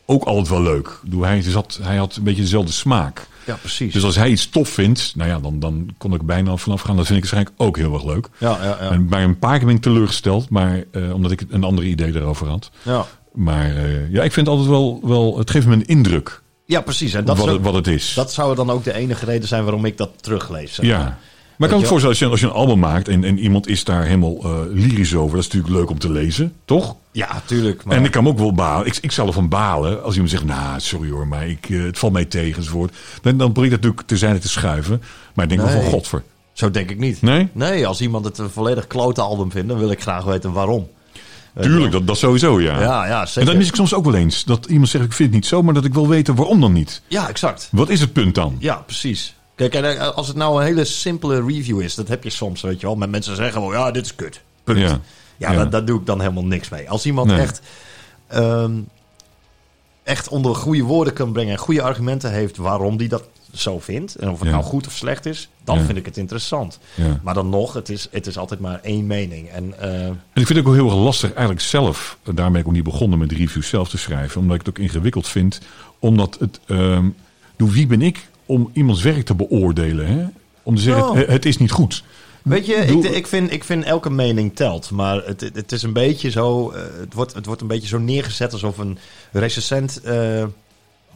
ook 0.06 0.24
altijd 0.24 0.48
wel 0.50 0.62
leuk. 0.62 1.00
Hij, 1.20 1.42
zat, 1.42 1.80
hij 1.82 1.98
had 1.98 2.16
een 2.16 2.24
beetje 2.24 2.42
dezelfde 2.42 2.72
smaak. 2.72 3.28
Ja, 3.46 3.56
precies. 3.56 3.94
Dus 3.94 4.04
als 4.04 4.16
hij 4.16 4.30
iets 4.30 4.50
tof 4.50 4.70
vindt, 4.70 5.14
nou 5.16 5.30
ja, 5.30 5.40
dan, 5.40 5.60
dan 5.60 5.90
kon 5.98 6.14
ik 6.14 6.22
bijna 6.22 6.56
vanaf 6.56 6.82
gaan. 6.82 6.96
Dat 6.96 7.06
vind 7.06 7.18
ik 7.18 7.24
waarschijnlijk 7.24 7.56
ook 7.62 7.78
heel 7.78 7.94
erg 7.94 8.04
leuk. 8.06 8.30
ja, 8.38 8.58
ja, 8.62 8.64
ja. 8.64 8.78
En 8.78 9.08
bij 9.08 9.24
een 9.24 9.40
paar 9.40 9.58
keer 9.58 9.66
ben 9.68 9.76
ik 9.76 9.82
teleurgesteld, 9.82 10.50
maar 10.50 10.84
eh, 10.92 11.14
omdat 11.14 11.32
ik 11.32 11.44
een 11.50 11.64
ander 11.64 11.84
idee 11.84 12.16
erover 12.16 12.48
had. 12.48 12.70
ja. 12.84 13.06
Maar 13.34 13.76
eh, 13.76 14.12
ja, 14.12 14.24
ik 14.24 14.32
vind 14.32 14.48
het 14.48 14.56
altijd 14.56 14.68
wel, 14.68 15.00
wel, 15.04 15.38
het 15.38 15.52
geeft 15.52 15.68
me 15.68 15.74
een 15.74 15.86
indruk 15.86 16.42
ja, 16.68 16.82
precies. 16.82 17.14
En 17.14 17.26
dat, 17.26 17.38
wat, 17.38 17.48
is 17.48 17.54
ook- 17.54 17.64
wat 17.64 17.74
het 17.74 17.88
is. 17.88 18.14
dat 18.16 18.34
zou 18.34 18.56
dan 18.56 18.70
ook 18.70 18.84
de 18.84 18.94
enige 18.94 19.26
reden 19.26 19.48
zijn 19.48 19.64
waarom 19.64 19.86
ik 19.86 19.98
dat 19.98 20.10
teruglees. 20.22 20.74
zeg 20.74 20.86
ja. 20.86 20.98
maar. 20.98 21.18
Maar 21.58 21.68
ik 21.68 21.74
kan 21.74 21.84
me 21.84 21.90
voorstellen, 21.90 22.16
als 22.16 22.20
je, 22.20 22.26
als 22.32 22.40
je 22.40 22.46
een 22.46 22.68
album 22.68 22.80
maakt 22.80 23.08
en, 23.08 23.24
en 23.24 23.40
iemand 23.40 23.68
is 23.68 23.84
daar 23.84 24.04
helemaal 24.04 24.38
eh, 24.44 24.60
lyrisch 24.70 25.16
over, 25.16 25.36
dat 25.36 25.46
is 25.46 25.52
natuurlijk 25.52 25.74
leuk 25.80 25.90
om 25.90 26.00
te 26.00 26.12
lezen, 26.12 26.54
toch? 26.66 26.96
Ja, 27.12 27.42
tuurlijk. 27.46 27.84
Maar... 27.84 27.98
En 27.98 28.06
ik 28.06 28.12
kan 28.12 28.28
ook 28.28 28.38
wel 28.38 28.54
balen. 28.54 28.88
Ik, 28.88 28.98
ik 29.02 29.12
zou 29.12 29.28
ervan 29.28 29.50
balen 29.50 30.04
als 30.04 30.14
iemand 30.14 30.32
zegt, 30.32 30.46
nou, 30.46 30.80
sorry 30.80 31.10
hoor, 31.10 31.28
maar 31.28 31.48
ik, 31.48 31.70
eh, 31.70 31.84
het 31.84 32.00
valt 32.00 32.14
mij 32.14 32.26
tegen 32.26 32.58
enzovoort. 32.58 32.96
Dan, 33.22 33.38
dan 33.38 33.52
probeer 33.52 33.64
ik 33.64 33.70
dat 33.72 33.82
natuurlijk 33.82 34.08
te 34.08 34.18
zijn 34.18 34.40
te 34.40 34.50
schuiven. 34.50 35.02
Maar 35.34 35.46
ik 35.46 35.58
denk 35.58 35.70
wel 35.70 35.82
van, 35.82 35.92
godver. 35.92 36.24
Zo 36.54 36.72
denk 36.72 36.90
ik 36.90 36.98
niet. 37.00 37.22
Nee? 37.22 37.48
Nee, 37.52 37.88
als 37.88 38.02
iemand 38.02 38.26
het 38.26 38.38
een 38.38 38.50
volledig 38.50 38.88
klote 38.88 39.22
album 39.22 39.52
vindt, 39.52 39.68
dan 39.68 39.78
wil 39.78 39.92
ik 39.92 40.02
graag 40.02 40.24
weten 40.24 40.52
waarom. 40.52 40.88
Je 41.58 41.64
Tuurlijk, 41.64 41.92
wel? 41.92 42.00
dat, 42.00 42.08
dat 42.08 42.18
sowieso, 42.18 42.62
ja. 42.62 42.80
Ja, 42.82 43.06
ja, 43.08 43.22
en 43.22 43.28
zeker. 43.28 43.46
dat 43.50 43.58
mis 43.58 43.68
ik 43.68 43.76
soms 43.76 43.94
ook 43.94 44.06
wel 44.06 44.14
eens. 44.16 44.44
Dat 44.44 44.66
iemand 44.66 44.90
zegt, 44.90 45.04
ik 45.06 45.14
vind 45.14 45.30
het 45.30 45.38
niet 45.38 45.48
zo, 45.48 45.62
maar 45.64 45.74
dat 45.74 45.86
ik 45.86 45.94
wil 45.94 46.08
weten 46.08 46.36
waarom 46.36 46.62
dan 46.62 46.74
niet. 46.74 47.02
Ja, 47.08 47.30
exact. 47.30 47.70
Wat 47.72 47.90
is 47.90 48.00
het 48.00 48.14
punt 48.14 48.36
dan? 48.36 48.56
Ja, 48.60 48.76
precies. 48.76 49.36
Kijk, 49.56 49.74
en 49.74 49.98
eh, 50.00 50.08
als 50.16 50.28
het 50.28 50.36
nou 50.38 50.60
een 50.60 50.66
hele 50.66 50.86
simpele 50.86 51.46
review 51.48 51.82
is, 51.82 51.96
dat 51.96 52.08
heb 52.08 52.24
je 52.24 52.30
soms, 52.30 52.62
weet 52.62 52.80
je 52.80 52.86
wel. 52.86 52.96
Met 52.96 53.10
mensen 53.10 53.36
zeggen 53.36 53.54
gewoon, 53.54 53.74
ja, 53.74 53.92
dit 53.92 54.06
is 54.06 54.16
kut. 54.16 54.42
Punt. 54.64 54.80
Ja. 54.80 55.00
Ja, 55.38 55.52
Ja. 55.52 55.66
Daar, 55.66 55.86
doe 55.86 56.00
ik 56.00 56.06
dan 56.06 56.20
helemaal 56.22 56.46
niks 56.46 56.70
mee. 56.70 56.90
Als 56.90 57.06
iemand 57.06 57.28
Nee. 57.28 57.40
echt, 57.40 57.62
ehm, 58.28 58.72
echt 60.04 60.28
onder 60.28 60.56
goede 60.56 60.84
woorden 60.84 61.14
kan 61.14 61.32
brengen 61.32 61.52
en 61.52 61.58
goede 61.60 61.82
argumenten 61.82 62.32
heeft 62.32 62.58
waarom 62.58 62.98
die 62.98 63.08
dat 63.08 63.24
zo 63.54 63.80
vindt, 63.80 64.16
en 64.16 64.30
of 64.30 64.40
het 64.40 64.48
Ja. 64.48 64.54
nou 64.54 64.64
goed 64.66 64.88
of 64.88 64.94
slecht 64.94 65.26
is, 65.26 65.50
dan 65.64 65.78
Ja. 65.78 65.84
vind 65.86 65.98
ik 65.98 66.06
het 66.06 66.18
interessant. 66.18 66.80
Ja. 66.96 67.20
Maar 67.24 67.34
dan 67.34 67.50
nog, 67.50 67.74
het 67.74 67.90
is, 67.90 68.08
het 68.12 68.28
is 68.28 68.38
altijd 68.38 68.60
maar 68.60 68.80
één 68.84 69.08
mening. 69.08 69.50
En 69.50 69.80
eh, 69.80 70.06
En 70.06 70.20
ik 70.34 70.46
vind 70.46 70.50
het 70.50 70.58
ook 70.58 70.66
wel 70.66 70.74
heel 70.74 70.86
erg 70.90 70.96
lastig 71.04 71.30
eigenlijk 71.30 71.62
zelf, 71.62 72.18
en 72.24 72.36
daarmee 72.36 72.52
ben 72.52 72.62
ik 72.62 72.68
ook 72.68 72.74
niet 72.74 72.84
begonnen 72.84 73.20
met 73.20 73.32
reviews 73.32 73.68
zelf 73.70 73.90
te 73.90 73.98
schrijven, 73.98 74.42
omdat 74.42 74.60
ik 74.60 74.66
het 74.66 74.70
ook 74.70 74.84
ingewikkeld 74.84 75.28
vind, 75.28 75.60
omdat 76.00 76.38
het, 76.40 76.60
doe, 77.56 77.72
wie 77.72 77.88
ben 77.88 78.02
ik 78.02 78.28
om 78.46 78.70
iemands 78.74 79.02
werk 79.02 79.26
te 79.26 79.36
beoordelen? 79.36 80.08
Hè? 80.08 80.26
Om 80.64 80.76
te 80.76 80.82
zeggen, 80.82 81.10
Oh. 81.10 81.16
het, 81.16 81.28
het 81.28 81.46
is 81.46 81.58
niet 81.58 81.72
goed. 81.72 82.04
Weet 82.44 82.66
je, 82.66 82.74
ik, 82.76 83.04
ik, 83.04 83.28
vind, 83.28 83.52
ik 83.52 83.64
vind 83.64 83.84
elke 83.84 84.10
mening 84.10 84.56
telt. 84.56 84.92
Maar 84.92 85.24
het, 85.26 85.42
het- 85.54 85.72
is 85.72 85.84
een 85.84 85.94
beetje 85.94 86.30
zo. 86.30 86.70
eh, 86.70 86.82
het, 87.00 87.14
wordt, 87.14 87.34
het 87.34 87.46
wordt 87.46 87.62
een 87.62 87.68
beetje 87.68 87.88
zo 87.88 87.98
neergezet 87.98 88.54
alsof 88.54 88.78
een 88.78 88.98
recensent 89.32 90.02
eh 90.02 90.44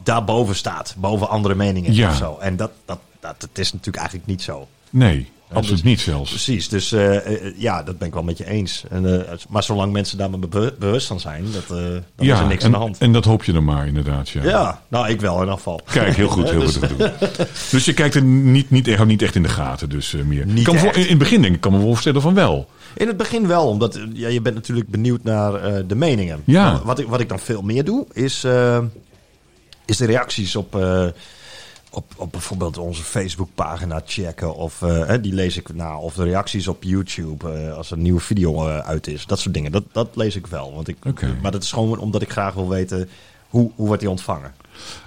daarboven 0.04 0.54
staat. 0.56 0.94
Boven 0.98 1.28
andere 1.28 1.54
meningen 1.54 1.94
Ja. 1.94 2.08
of 2.10 2.16
zo. 2.16 2.36
En 2.40 2.56
dat, 2.56 2.70
dat, 2.84 2.98
dat, 3.20 3.34
dat 3.40 3.50
is 3.52 3.70
natuurlijk 3.72 3.96
eigenlijk 3.96 4.26
niet 4.26 4.42
zo. 4.42 4.68
Nee, 4.90 5.30
absoluut 5.48 5.68
dus- 5.70 5.82
niet 5.82 6.00
zelfs. 6.00 6.30
Precies. 6.30 6.68
Dus 6.68 6.92
eh, 6.92 7.16
eh, 7.16 7.54
ja, 7.56 7.82
dat 7.82 7.98
ben 7.98 8.08
ik 8.08 8.14
wel 8.14 8.22
met 8.22 8.38
je 8.38 8.46
eens. 8.48 8.84
En, 8.90 9.26
eh, 9.28 9.32
maar 9.48 9.62
zolang 9.62 9.92
mensen 9.92 10.18
daar 10.18 10.30
maar 10.30 10.38
be- 10.38 10.74
bewust 10.78 11.06
van 11.06 11.20
zijn, 11.20 11.44
dat, 11.52 11.66
dan 11.68 12.26
is 12.26 12.38
er 12.38 12.46
niks 12.46 12.60
en, 12.64 12.66
aan 12.66 12.72
de 12.72 12.78
hand. 12.78 12.98
en 12.98 13.12
dat 13.12 13.24
hoop 13.24 13.44
je 13.44 13.52
dan 13.52 13.64
maar 13.64 13.86
inderdaad. 13.86 14.28
Ja. 14.28 14.42
ja, 14.44 14.82
nou, 14.88 15.08
ik 15.08 15.20
wel 15.20 15.34
in 15.34 15.40
ieder 15.40 15.54
geval. 15.54 15.80
Kijk, 15.92 16.16
heel 16.16 16.28
goed, 16.28 16.50
heel 16.50 16.60
Dus- 16.60 16.76
goed 16.76 16.88
te 16.88 16.96
doen. 16.96 17.10
Dus 17.70 17.84
je 17.84 17.92
kijkt 17.94 18.14
er 18.14 18.22
niet, 18.22 18.70
niet, 18.70 18.88
echt- 18.88 19.04
niet 19.04 19.22
echt 19.22 19.34
in 19.34 19.42
de 19.42 19.48
gaten, 19.48 19.88
dus 19.88 20.12
meer. 20.26 20.46
Niet 20.46 20.64
kan 20.64 20.74
me 20.74 20.90
in, 20.92 21.08
het 21.08 21.18
begin 21.18 21.42
denk 21.42 21.54
ik, 21.54 21.60
kan 21.60 21.72
me 21.72 21.78
wel 21.78 21.86
voorstellen 21.86 22.22
van 22.22 22.34
wel. 22.34 22.68
In 22.96 23.06
het 23.06 23.16
begin 23.16 23.46
wel, 23.46 23.68
omdat 23.68 23.98
ja, 24.12 24.28
je 24.28 24.40
bent 24.40 24.54
natuurlijk 24.54 24.88
benieuwd 24.88 25.22
naar 25.24 25.86
de 25.86 25.94
meningen. 25.94 26.42
Ja. 26.44 26.72
Maar 26.72 26.82
wat, 26.84 26.98
ik, 26.98 27.06
wat 27.08 27.20
ik 27.20 27.28
dan 27.28 27.38
veel 27.38 27.62
meer 27.62 27.84
doe, 27.84 28.06
is, 28.12 28.44
is 29.84 29.96
de 29.96 30.06
reacties 30.06 30.56
op, 30.56 30.76
eh, 30.76 31.06
op, 31.90 32.12
op 32.16 32.32
bijvoorbeeld 32.32 32.78
onze 32.78 33.02
Facebookpagina 33.02 34.02
checken. 34.06 34.54
Of 34.54 34.82
eh, 34.82 35.14
die 35.20 35.32
lees 35.32 35.56
ik 35.56 35.74
na. 35.74 35.98
Of 35.98 36.14
de 36.14 36.24
reacties 36.24 36.68
op 36.68 36.82
YouTube 36.82 37.52
eh, 37.52 37.76
als 37.76 37.90
er 37.90 37.96
een 37.96 38.02
nieuwe 38.02 38.20
video 38.20 38.66
uit 38.66 39.06
is. 39.06 39.26
Dat 39.26 39.38
soort 39.38 39.54
dingen. 39.54 39.72
Dat, 39.72 39.84
dat 39.92 40.08
lees 40.14 40.36
ik 40.36 40.46
wel. 40.46 40.74
Want 40.74 40.88
ik. 40.88 40.96
Maar 41.42 41.52
dat 41.52 41.62
is 41.62 41.72
gewoon 41.72 41.98
omdat 41.98 42.22
ik 42.22 42.30
graag 42.30 42.54
wil 42.54 42.68
weten 42.68 43.08
hoe, 43.48 43.70
hoe 43.74 43.86
wordt 43.86 44.00
die 44.00 44.10
ontvangen. 44.10 44.54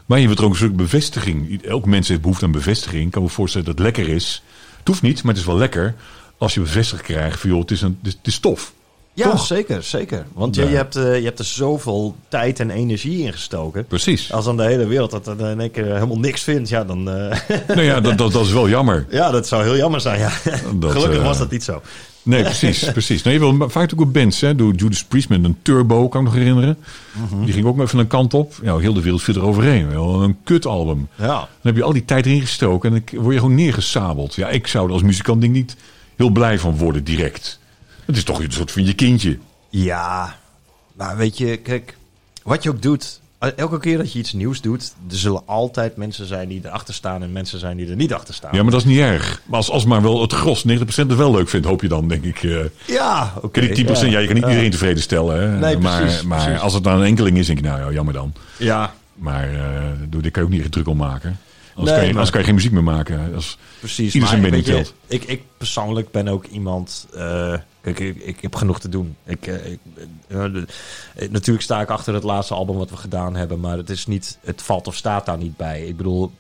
Maar 0.06 0.20
je 0.20 0.30
er 0.30 0.44
ook 0.44 0.50
een 0.50 0.56
stuk 0.56 0.76
bevestiging. 0.76 1.64
Elk 1.64 1.86
mens 1.86 2.08
heeft 2.08 2.22
behoefte 2.22 2.46
aan 2.46 2.52
bevestiging. 2.52 3.06
Ik 3.06 3.12
kan 3.12 3.24
me 3.24 3.30
voorstellen 3.30 3.68
dat 3.68 3.76
het 3.76 3.84
lekker 3.84 4.14
is. 4.14 4.44
Het 4.78 4.88
hoeft 4.88 5.02
niet, 5.02 5.24
maar 5.24 5.34
het 5.34 5.42
is 5.42 5.48
wel 5.48 5.58
lekker 5.58 5.96
als 6.38 6.54
je 6.54 6.60
bevestigd 6.60 7.02
krijgt 7.02 7.40
van 7.40 7.50
joh, 7.50 7.60
het 7.60 7.72
is, 7.72 7.82
een, 7.82 7.98
het 7.98 8.08
is, 8.08 8.14
het 8.14 8.28
is 8.28 8.40
tof. 8.40 8.74
Ja, 9.16 9.30
Toch? 9.30 9.46
zeker, 9.46 9.84
zeker. 9.84 10.26
Want 10.34 10.56
je, 10.56 10.62
Ja. 10.64 10.70
je, 10.70 10.76
hebt, 10.76 10.96
eh, 10.96 11.18
je 11.20 11.24
hebt 11.26 11.40
er 11.40 11.46
zoveel 11.46 12.16
tijd 12.28 12.60
en 12.60 12.70
energie 12.70 13.24
in 13.26 13.32
gestoken. 13.34 13.86
Precies. 13.86 14.32
Als 14.34 14.46
dan 14.46 14.58
de 14.58 14.64
hele 14.64 14.86
wereld 14.88 15.12
dat 15.12 15.28
er 15.28 15.50
in 15.50 15.60
één 15.60 15.72
keer 15.72 15.86
helemaal 15.94 16.20
niks 16.20 16.44
vindt, 16.44 16.70
ja, 16.70 16.84
dan... 16.84 17.10
eh, 17.10 17.38
Nou 17.68 17.82
ja, 17.82 18.00
dat, 18.02 18.18
dat, 18.18 18.32
dat 18.32 18.46
is 18.46 18.52
wel 18.52 18.70
jammer. 18.70 19.06
ja, 19.10 19.32
dat 19.32 19.48
zou 19.48 19.64
heel 19.64 19.76
jammer 19.78 20.02
zijn, 20.02 20.20
ja. 20.20 20.32
Dat, 20.80 20.92
Gelukkig 20.98 21.20
eh, 21.20 21.26
was 21.26 21.38
dat 21.38 21.52
niet 21.52 21.64
zo. 21.64 21.82
Nee, 22.24 22.44
precies. 22.44 22.84
precies. 22.92 23.24
Nou, 23.24 23.36
je 23.40 23.58
wil 23.58 23.70
vaak 23.70 23.94
ook 23.94 24.02
op 24.02 24.14
bands, 24.14 24.42
hè, 24.42 24.56
door 24.56 24.74
Judas 24.74 25.04
Priest 25.04 25.30
met 25.30 25.44
een 25.44 25.58
turbo, 25.62 26.08
kan 26.08 26.20
ik 26.22 26.28
nog 26.28 26.36
herinneren. 26.36 26.78
Mhm. 27.32 27.44
Die 27.46 27.54
ging 27.54 27.66
ook 27.66 27.80
even 27.80 28.00
een 28.00 28.08
kant 28.08 28.34
op. 28.34 28.54
Ja, 28.64 28.78
heel 28.78 28.94
de 28.94 29.02
wereld 29.02 29.22
viel 29.24 29.36
eroverheen. 29.36 29.90
Wel 29.90 30.22
een 30.24 30.38
kutalbum. 30.44 31.08
Ja. 31.16 31.26
Dan 31.28 31.48
heb 31.62 31.76
je 31.76 31.84
al 31.84 31.94
die 31.94 32.06
tijd 32.06 32.26
erin 32.26 32.42
gestoken 32.42 32.94
en 32.94 33.04
dan 33.12 33.22
word 33.22 33.34
je 33.34 33.40
gewoon 33.40 33.56
neergesabeld. 33.56 34.36
Ja, 34.36 34.50
ik 34.50 34.68
zou 34.68 34.88
er 34.88 34.94
als 34.94 35.02
muzikant 35.02 35.42
denk 35.42 35.56
ik 35.56 35.60
niet 35.62 35.76
heel 36.16 36.30
blij 36.30 36.60
van 36.60 36.78
worden 36.78 37.04
direct. 37.04 37.60
Het 38.06 38.16
is 38.18 38.24
toch 38.24 38.40
een 38.44 38.52
soort 38.52 38.72
van 38.72 38.86
je 38.86 38.94
kindje. 38.94 39.38
Ja, 39.70 40.36
maar 40.94 41.18
weet 41.18 41.38
je, 41.38 41.58
kijk, 41.58 41.98
wat 42.44 42.64
je 42.64 42.70
ook 42.70 42.82
doet... 42.82 43.20
Elke 43.56 43.80
keer 43.80 43.98
dat 43.98 44.14
je 44.14 44.20
iets 44.20 44.34
nieuws 44.34 44.62
doet, 44.62 44.94
er 45.10 45.18
zullen 45.18 45.42
altijd 45.46 45.96
mensen 45.98 46.26
zijn 46.28 46.48
die 46.48 46.62
erachter 46.64 46.94
staan 46.94 47.24
en 47.24 47.32
mensen 47.32 47.60
zijn 47.60 47.78
die 47.78 47.90
er 47.90 47.96
niet 47.96 48.14
achter 48.14 48.34
staan. 48.34 48.56
Ja, 48.56 48.62
maar 48.64 48.72
dat 48.72 48.80
is 48.82 48.88
niet 48.88 49.00
erg. 49.00 49.42
Maar 49.46 49.58
als, 49.58 49.70
als 49.70 49.86
maar 49.86 50.02
wel 50.02 50.22
het 50.22 50.34
gros, 50.34 50.66
90% 50.68 50.72
het 50.96 51.16
wel 51.16 51.32
leuk 51.32 51.50
vindt, 51.50 51.66
hoop 51.68 51.82
je 51.82 51.88
dan, 51.88 52.08
denk 52.08 52.24
ik. 52.24 52.44
eh 52.44 52.60
Ja, 52.86 53.34
oké. 53.42 53.60
Die 53.62 53.86
10%, 53.86 53.90
ja, 53.90 54.20
je 54.20 54.26
kan 54.26 54.36
niet 54.36 54.46
iedereen 54.46 54.72
tevreden 54.72 55.02
stellen. 55.04 55.42
Hè? 55.42 55.60
Nee, 55.60 55.78
maar 55.78 56.02
precies, 56.02 56.22
maar 56.24 56.44
precies. 56.44 56.62
als 56.62 56.74
het 56.74 56.84
dan 56.84 57.00
een 57.00 57.06
enkeling 57.06 57.38
is, 57.38 57.46
denk 57.48 57.60
ik, 57.60 57.66
nou 57.66 57.80
ja, 57.80 57.92
jammer 57.92 58.14
dan. 58.14 58.34
Ja, 58.58 58.94
Maar 59.14 59.54
eh 59.54 59.62
doe, 60.10 60.22
daar 60.22 60.32
kan 60.32 60.42
je 60.42 60.48
ook 60.48 60.54
niet 60.54 60.62
echt 60.64 60.72
druk 60.72 60.88
om 60.88 60.98
maken. 60.98 61.40
Anders, 61.76 61.90
Nee, 61.90 61.96
kan 61.96 62.04
je, 62.04 62.10
anders 62.12 62.30
kan 62.30 62.40
je 62.40 62.46
geen 62.46 62.56
muziek 62.56 62.72
meer 62.72 62.84
maken. 62.84 63.36
Als, 63.36 63.58
precies. 63.80 64.14
Ieder 64.14 64.30
zijn 64.30 64.42
mening 64.42 64.64
telt. 64.64 64.94
Ik, 65.08 65.24
ik 65.24 65.42
persoonlijk 65.58 66.12
ben 66.12 66.28
ook 66.28 66.46
iemand... 66.46 67.08
eh, 67.16 67.54
ik, 67.88 68.00
ik 68.00 68.42
heb 68.42 68.56
genoeg 68.56 68.80
te 68.80 68.90
doen. 68.90 69.16
Ik, 69.26 69.48
eh, 69.48 69.72
ik, 69.72 69.80
eh, 70.28 70.44
de- 70.44 70.66
eh, 71.16 71.30
natuurlijk 71.30 71.64
sta 71.66 71.82
ik 71.82 71.90
achter 71.90 72.14
het 72.14 72.24
laatste 72.24 72.54
album 72.54 72.78
wat 72.78 72.90
we 72.90 72.98
gedaan 72.98 73.36
hebben. 73.36 73.60
Maar 73.60 73.78
het, 73.78 73.90
is 73.90 74.06
niet, 74.08 74.38
het 74.42 74.62
valt 74.62 74.88
of 74.88 74.96
staat 74.96 75.26
daar 75.26 75.38
niet 75.38 75.58
bij. 75.58 75.86
Ik 75.86 75.98
bedoel, 75.98 76.32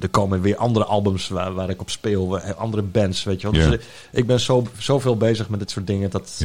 er 0.00 0.08
komen 0.10 0.40
weer 0.40 0.56
andere 0.56 0.84
albums 0.84 1.28
waar, 1.28 1.52
waar 1.54 1.70
ik 1.70 1.80
op 1.80 1.90
speel, 1.90 2.38
andere 2.38 2.82
bands, 2.82 3.24
weet 3.24 3.40
je 3.40 3.50
wel. 3.50 3.60
Dus, 3.70 3.80
ik 4.12 4.26
ben 4.26 4.40
zo, 4.40 4.66
zoveel 4.78 5.16
bezig 5.16 5.48
met 5.48 5.58
dit 5.58 5.70
soort 5.70 5.86
dingen 5.86 6.10
dat 6.10 6.40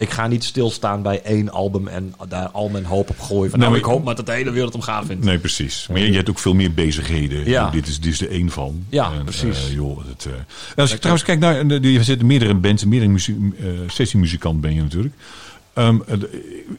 ik 0.00 0.10
ga 0.10 0.26
niet 0.26 0.44
stilstaan 0.44 1.02
bij 1.02 1.22
één 1.22 1.50
album 1.50 1.88
en 1.88 2.14
daar 2.28 2.48
al 2.48 2.68
mijn 2.68 2.84
hoop 2.84 3.10
op 3.10 3.20
gooien. 3.20 3.50
Van, 3.50 3.58
Nou, 3.58 3.70
nou, 3.70 3.70
maar- 3.70 3.78
ik 3.80 3.84
hoop 3.96 4.04
maar 4.04 4.14
dat 4.14 4.26
de 4.26 4.32
hele 4.32 4.50
wereld 4.50 4.72
hem 4.72 4.82
gaaf 4.82 5.06
vindt. 5.06 5.24
Nee, 5.24 5.38
precies. 5.38 5.86
Maar 5.90 6.00
je, 6.00 6.06
je 6.10 6.16
hebt 6.16 6.30
ook 6.30 6.38
veel 6.38 6.54
meer 6.54 6.72
bezigheden. 6.74 7.48
Ja. 7.48 7.70
Dit, 7.70 7.86
is, 7.88 8.00
dit 8.00 8.12
is 8.12 8.20
er 8.20 8.30
één 8.30 8.50
van. 8.50 8.84
Ja, 8.88 9.12
En, 9.12 9.24
precies. 9.24 9.66
eh, 9.68 9.72
joh, 9.74 9.98
het, 10.08 10.26
eh, 10.26 10.32
als 10.76 10.92
ik 10.92 10.98
trouwens 10.98 11.24
kijk 11.26 11.38
naar... 11.38 11.66
Je 11.80 12.02
zit 12.04 12.20
in 12.20 12.26
meerdere 12.26 12.54
bands, 12.54 12.84
meerdere 12.84 13.10
muzie- 13.12 13.54
eh, 13.60 13.66
sessiemuzikant 13.86 14.60
ben 14.60 14.74
je 14.74 14.82
natuurlijk. 14.82 15.14
Ehm, 15.74 15.96
eh, 16.06 16.18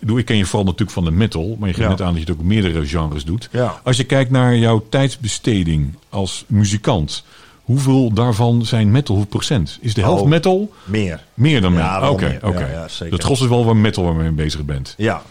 de- 0.02 0.18
ik 0.18 0.26
ken 0.26 0.38
je 0.38 0.46
vooral 0.46 0.64
natuurlijk 0.66 0.92
van 0.92 1.04
de 1.04 1.12
metal. 1.12 1.56
Maar 1.60 1.68
je 1.68 1.74
geeft 1.74 1.86
Ja. 1.88 1.92
net 1.94 2.02
aan 2.02 2.14
dat 2.14 2.24
je 2.24 2.30
het 2.32 2.40
ook 2.40 2.46
meerdere 2.46 2.86
genres 2.88 3.24
doet. 3.26 3.50
Ja. 3.52 3.80
Als 3.84 3.98
je 3.98 4.04
kijkt 4.04 4.32
naar 4.32 4.58
jouw 4.58 4.86
tijdsbesteding 4.90 5.94
als 6.10 6.44
muzikant... 6.48 7.24
Hoeveel 7.62 8.14
daarvan 8.14 8.66
zijn 8.66 8.92
metal? 8.92 9.16
Hoeveel 9.16 9.32
procent? 9.32 9.78
Is 9.82 9.94
de 9.94 10.02
helft 10.02 10.22
Oh. 10.22 10.28
metal 10.28 10.72
Meer. 10.84 11.24
meer 11.34 11.62
dan 11.62 11.74
Ja, 11.74 11.94
metal? 11.94 12.12
Oké, 12.14 12.40
oké. 12.44 12.60
Ja, 12.60 12.68
ja, 12.72 12.88
zeker. 12.88 13.18
Dat 13.18 13.26
gros 13.26 13.42
is 13.42 13.48
wel 13.48 13.66
waar 13.66 13.76
metal 13.78 14.04
waarmee 14.04 14.26
je 14.26 14.32
bezig 14.32 14.66
bent. 14.66 14.94
Ja, 14.98 15.22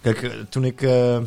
kijk, 0.00 0.22
eh, 0.22 0.30
toen 0.48 0.64
ik 0.64 0.82
eh, 0.82 1.16
eh, 1.16 1.22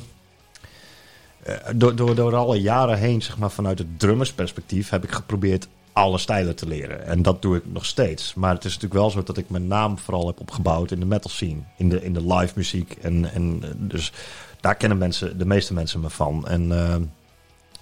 door, 1.75 1.95
door, 1.95 2.15
door 2.15 2.35
alle 2.35 2.61
jaren 2.61 2.97
heen, 2.97 3.21
zeg 3.21 3.37
maar, 3.37 3.51
vanuit 3.51 3.77
het 3.77 3.99
drummersperspectief, 3.99 4.89
heb 4.89 5.03
ik 5.03 5.11
geprobeerd 5.11 5.67
alle 5.93 6.17
stijlen 6.17 6.55
te 6.55 6.67
leren. 6.67 7.05
En 7.05 7.21
dat 7.21 7.41
doe 7.41 7.55
ik 7.57 7.63
nog 7.65 7.85
steeds. 7.85 8.33
Maar 8.33 8.53
het 8.53 8.65
is 8.65 8.73
natuurlijk 8.73 8.99
wel 9.01 9.09
zo 9.09 9.23
dat 9.23 9.37
ik 9.37 9.49
mijn 9.49 9.67
naam 9.67 9.97
vooral 9.99 10.27
heb 10.27 10.39
opgebouwd 10.39 10.91
in 10.91 10.99
de 10.99 11.05
metal 11.05 11.31
scene, 11.31 11.59
in 11.77 11.89
de, 11.89 12.03
in 12.03 12.13
de 12.13 12.33
live 12.33 12.53
muziek. 12.55 12.97
En, 13.01 13.33
en 13.33 13.63
dus 13.77 14.11
daar 14.61 14.75
kennen 14.75 14.97
mensen, 14.97 15.37
de 15.37 15.45
meeste 15.45 15.73
mensen 15.73 15.99
me 15.99 16.09
van. 16.09 16.47
En 16.47 16.71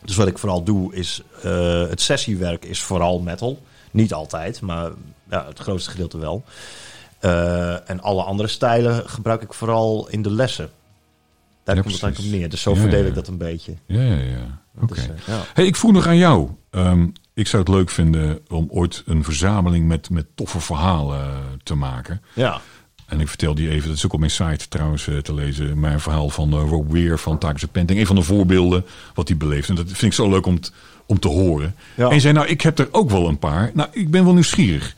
dus 0.05 0.15
wat 0.15 0.27
ik 0.27 0.37
vooral 0.37 0.63
doe 0.63 0.95
is, 0.95 1.21
eh, 1.43 1.87
het 1.87 2.01
sessiewerk 2.01 2.65
is 2.65 2.81
vooral 2.81 3.19
metal. 3.19 3.63
Niet 3.91 4.13
altijd, 4.13 4.61
maar 4.61 4.91
ja, 5.29 5.45
het 5.45 5.59
grootste 5.59 5.91
gedeelte 5.91 6.17
wel. 6.17 6.43
Eh, 7.19 7.89
en 7.89 8.01
alle 8.01 8.23
andere 8.23 8.49
stijlen 8.49 9.09
gebruik 9.09 9.41
ik 9.41 9.53
vooral 9.53 10.07
in 10.09 10.21
de 10.21 10.31
lessen. 10.31 10.69
Daar 11.63 11.75
Ja, 11.75 11.81
komt 11.81 11.93
het 11.93 12.03
eigenlijk 12.03 12.33
op 12.33 12.39
neer. 12.39 12.49
Dus 12.49 12.61
zo 12.61 12.73
Ja, 12.73 12.79
verdeel 12.79 13.05
ik 13.05 13.15
dat 13.15 13.27
een 13.27 13.37
beetje. 13.37 13.73
Ja, 13.85 14.01
ja, 14.01 14.15
ja. 14.17 14.61
Oké. 14.81 14.93
Dus, 14.93 15.07
eh. 15.27 15.39
Hey, 15.53 15.65
ik 15.65 15.75
vroeg 15.75 15.91
nog 15.91 16.07
aan 16.07 16.17
jou. 16.17 16.49
Ehm, 16.69 17.07
ik 17.33 17.47
zou 17.47 17.63
het 17.63 17.71
leuk 17.71 17.89
vinden 17.89 18.39
om 18.47 18.67
ooit 18.69 19.03
een 19.05 19.23
verzameling 19.23 19.87
met, 19.87 20.09
met 20.09 20.25
toffe 20.35 20.59
verhalen 20.59 21.29
te 21.63 21.75
maken. 21.75 22.21
ja. 22.33 22.61
En 23.11 23.19
ik 23.19 23.27
vertelde 23.27 23.61
je 23.61 23.69
even, 23.69 23.87
dat 23.87 23.97
is 23.97 24.05
ook 24.05 24.13
op 24.13 24.19
mijn 24.19 24.31
site 24.31 24.67
trouwens 24.67 25.07
eh, 25.07 25.17
te 25.17 25.33
lezen, 25.33 25.79
mijn 25.79 25.99
verhaal 25.99 26.29
van 26.29 26.53
eh, 26.53 26.59
Rob 26.69 26.91
Weir 26.91 27.19
van 27.19 27.37
Takische 27.37 27.67
Penting. 27.67 27.99
Een 27.99 28.05
van 28.05 28.15
de 28.15 28.21
voorbeelden 28.21 28.85
wat 29.13 29.27
hij 29.27 29.37
beleeft. 29.37 29.69
En 29.69 29.75
dat 29.75 29.85
vind 29.87 30.01
ik 30.01 30.13
zo 30.13 30.29
leuk 30.29 30.45
om, 30.45 30.59
t- 30.59 30.71
om 31.05 31.19
te 31.19 31.27
horen. 31.27 31.75
Ja. 31.95 32.09
En 32.09 32.21
zei, 32.21 32.33
nou, 32.33 32.47
ik 32.47 32.61
heb 32.61 32.79
er 32.79 32.87
ook 32.91 33.09
wel 33.09 33.27
een 33.27 33.39
paar. 33.39 33.71
Nou, 33.73 33.89
ik 33.91 34.11
ben 34.11 34.23
wel 34.23 34.33
nieuwsgierig. 34.33 34.95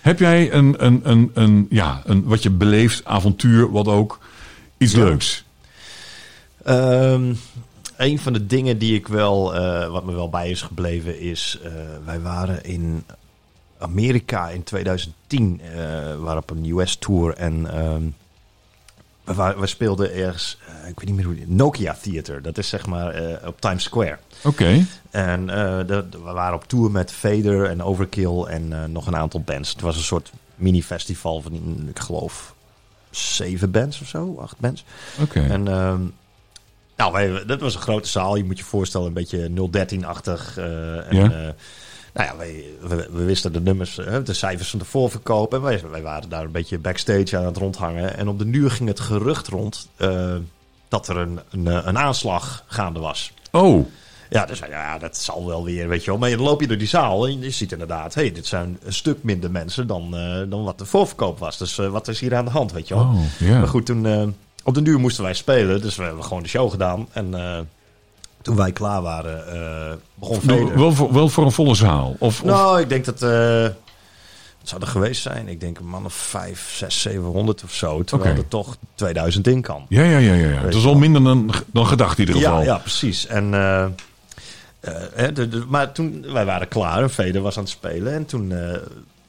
Heb 0.00 0.18
jij 0.18 0.52
een, 0.52 0.84
een, 0.86 1.00
een, 1.04 1.30
een, 1.34 1.66
ja, 1.70 2.02
een 2.04 2.24
wat 2.24 2.42
je 2.42 2.50
beleeft, 2.50 3.04
avontuur, 3.04 3.70
wat 3.70 3.86
ook, 3.86 4.18
iets 4.76 4.92
Ja. 4.92 4.98
leuks? 5.04 5.44
Ehm, 6.64 7.34
een 7.96 8.18
van 8.18 8.32
de 8.32 8.46
dingen 8.46 8.78
die 8.78 8.94
ik 8.94 9.08
wel, 9.08 9.54
eh, 9.54 9.90
wat 9.90 10.04
me 10.04 10.12
wel 10.12 10.28
bij 10.28 10.50
is 10.50 10.62
gebleven, 10.62 11.20
is 11.20 11.58
wij 12.04 12.20
waren 12.20 12.64
in 12.64 13.04
Amerika 13.78 14.48
in 14.48 14.62
2010, 14.62 15.60
eh 15.60 16.16
waren 16.16 16.42
op 16.42 16.50
een 16.50 16.64
US 16.78 16.96
tour 16.96 17.34
en 17.34 17.70
ehm, 17.72 18.02
we, 19.58 19.66
speelden 19.66 20.12
ergens, 20.14 20.58
eh, 20.66 20.88
ik 20.88 20.98
weet 21.00 21.04
niet 21.08 21.14
meer 21.16 21.24
hoe 21.24 21.34
die, 21.34 21.48
Nokia 21.48 21.96
Theater, 22.02 22.42
dat 22.42 22.58
is 22.58 22.68
zeg 22.68 22.86
maar 22.86 23.10
eh, 23.14 23.46
op 23.48 23.60
Times 23.60 23.82
Square. 23.82 24.18
Oké. 24.44 24.84
En 25.10 25.46
de, 25.46 25.84
de- 25.86 26.18
we 26.24 26.32
waren 26.32 26.54
op 26.54 26.68
tour 26.68 26.90
met 26.90 27.12
Vader 27.12 27.64
en 27.64 27.82
Overkill 27.82 28.42
en 28.42 28.92
nog 28.92 29.06
een 29.06 29.16
aantal 29.16 29.40
bands. 29.40 29.70
Het 29.72 29.80
was 29.80 29.96
een 29.96 30.02
soort 30.02 30.32
mini-festival 30.54 31.40
van, 31.40 31.84
ik 31.88 31.98
geloof, 31.98 32.54
zeven 33.10 33.70
bands 33.70 34.00
of 34.00 34.08
zo, 34.08 34.36
acht 34.40 34.58
bands. 34.58 34.84
Oké. 35.20 35.40
En 35.40 35.68
ehm, 35.68 36.00
nou, 36.96 37.44
dat 37.46 37.60
was 37.60 37.74
een 37.74 37.80
grote 37.80 38.08
zaal. 38.08 38.36
Je 38.36 38.44
moet 38.44 38.58
je 38.58 38.64
voorstellen, 38.64 39.06
een 39.06 39.12
beetje 39.12 39.48
013-achtig. 39.48 40.56
eh 40.58 41.10
en, 41.10 41.16
Ja. 41.16 41.30
eh, 41.30 41.48
nou 42.14 42.26
ja, 42.28 42.36
wij, 42.36 42.64
we, 42.80 43.08
we 43.12 43.24
wisten 43.24 43.52
de 43.52 43.60
nummers, 43.60 43.94
de 44.24 44.32
cijfers 44.32 44.70
van 44.70 44.78
de 44.78 44.84
voorverkoop. 44.84 45.54
En 45.54 45.62
wij, 45.62 45.82
wij 45.90 46.02
waren 46.02 46.28
daar 46.28 46.44
een 46.44 46.52
beetje 46.52 46.78
backstage 46.78 47.36
aan 47.36 47.44
het 47.44 47.56
rondhangen. 47.56 48.16
En 48.16 48.28
op 48.28 48.38
de 48.38 48.50
duur 48.50 48.70
ging 48.70 48.88
het 48.88 49.00
gerucht 49.00 49.48
rond 49.48 49.88
eh, 49.96 50.34
dat 50.88 51.08
er 51.08 51.16
een, 51.16 51.40
een, 51.50 51.66
een 51.66 51.98
aanslag 51.98 52.64
gaande 52.66 53.00
was. 53.00 53.32
Oh, 53.52 53.86
Ja, 54.30 54.46
dus 54.46 54.58
ja, 54.58 54.98
dat 54.98 55.16
zal 55.16 55.46
wel 55.46 55.64
weer, 55.64 55.88
weet 55.88 56.04
je 56.04 56.10
wel. 56.10 56.18
Maar 56.20 56.30
dan 56.30 56.40
loop 56.40 56.60
je 56.60 56.66
door 56.66 56.78
die 56.78 56.88
zaal 56.88 57.26
en 57.26 57.40
je 57.40 57.50
ziet 57.50 57.72
inderdaad... 57.72 58.14
hé, 58.14 58.20
hey, 58.22 58.32
dit 58.32 58.46
zijn 58.46 58.78
een 58.84 58.92
stuk 58.92 59.22
minder 59.22 59.50
mensen 59.50 59.86
dan, 59.86 60.16
eh, 60.16 60.42
dan 60.48 60.64
wat 60.64 60.78
de 60.78 60.84
voorverkoop 60.84 61.38
was. 61.38 61.58
Dus 61.58 61.78
eh, 61.78 61.88
wat 61.88 62.08
is 62.08 62.20
hier 62.20 62.34
aan 62.34 62.44
de 62.44 62.50
hand, 62.50 62.72
weet 62.72 62.88
je 62.88 62.94
wel. 62.94 63.02
oh. 63.02 63.50
Maar 63.50 63.68
goed, 63.68 63.86
toen 63.86 64.34
op 64.64 64.74
de 64.74 64.82
duur 64.82 64.98
moesten 64.98 65.24
wij 65.24 65.34
spelen. 65.34 65.80
Dus 65.80 65.96
we 65.96 66.02
hebben 66.02 66.24
gewoon 66.24 66.42
de 66.42 66.48
show 66.48 66.70
gedaan. 66.70 67.08
En 67.12 67.34
toen 68.42 68.56
wij 68.56 68.72
klaar 68.72 69.02
waren, 69.02 69.46
eh, 69.52 69.92
begon 70.14 70.40
Vader. 70.40 70.78
wel, 70.78 70.92
voor, 70.92 71.12
wel 71.12 71.28
voor 71.28 71.44
een 71.44 71.52
volle 71.52 71.74
zaal? 71.74 72.16
Of, 72.18 72.40
of- 72.40 72.44
Nou, 72.44 72.80
ik 72.80 72.88
denk 72.88 73.04
dat... 73.04 73.22
eh 73.22 73.66
het 74.58 74.68
zou 74.76 74.82
er 74.82 74.88
geweest 74.88 75.22
zijn. 75.22 75.48
Ik 75.48 75.60
denk 75.60 75.78
een 75.78 75.86
man 75.88 76.04
of 76.04 76.12
5, 76.14 76.72
6, 76.76 77.00
700 77.00 77.62
of 77.64 77.72
zo. 77.74 78.02
Terwijl 78.04 78.30
Oké. 78.30 78.40
er 78.40 78.48
toch 78.48 78.76
2000 78.94 79.46
in 79.46 79.60
kan. 79.62 79.86
Ja, 79.88 80.02
ja, 80.02 80.18
ja, 80.18 80.32
ja. 80.34 80.48
ja. 80.48 80.60
Het 80.60 80.74
is 80.74 80.84
al 80.84 80.94
minder 80.94 81.22
dan, 81.24 81.50
dan 81.72 81.86
gedacht 81.86 82.18
in 82.18 82.26
ieder 82.26 82.42
geval. 82.42 82.58
Ja, 82.58 82.64
ja, 82.64 82.76
precies. 82.78 83.26
En, 83.26 83.54
eh, 83.54 83.86
hè, 85.14 85.32
de, 85.32 85.48
de- 85.48 85.64
maar 85.68 85.92
toen 85.92 86.32
wij 86.32 86.44
waren 86.44 86.68
klaar 86.68 87.02
en 87.02 87.10
Vader 87.10 87.40
was 87.40 87.56
aan 87.56 87.62
het 87.62 87.72
spelen. 87.72 88.12
En 88.14 88.26
toen 88.26 88.52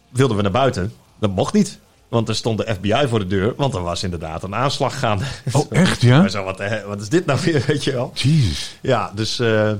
wilden 0.10 0.36
we 0.38 0.42
naar 0.44 0.52
buiten. 0.52 0.94
Dat 1.20 1.30
mocht 1.36 1.54
niet. 1.54 1.80
Want 2.10 2.30
er 2.30 2.36
stond 2.36 2.58
de 2.58 2.74
FBI 2.74 3.08
voor 3.08 3.20
de 3.20 3.28
deur. 3.28 3.54
Want 3.58 3.74
er 3.74 3.82
was 3.82 4.04
inderdaad 4.04 4.44
een 4.44 4.56
aanslag 4.56 5.00
gaande. 5.00 5.24
Oh, 5.52 5.66
echt 5.70 6.02
ja? 6.02 6.20
Maar 6.22 6.30
zo, 6.30 6.44
wat, 6.44 6.64
wat 6.88 7.02
is 7.02 7.10
dit 7.10 7.26
nou 7.26 7.40
weer, 7.44 7.64
weet 7.68 7.84
je 7.84 7.92
wel? 7.92 8.12
Jezus. 8.14 8.78
Ja, 8.82 9.12
dus 9.16 9.40
eh, 9.40 9.72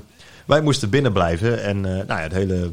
wij 0.46 0.62
moesten 0.62 0.90
binnen 0.90 1.14
blijven. 1.14 1.64
En 1.64 1.86
eh, 1.86 1.92
nou 1.92 2.08
ja, 2.08 2.20
het 2.20 2.32
hele, 2.32 2.72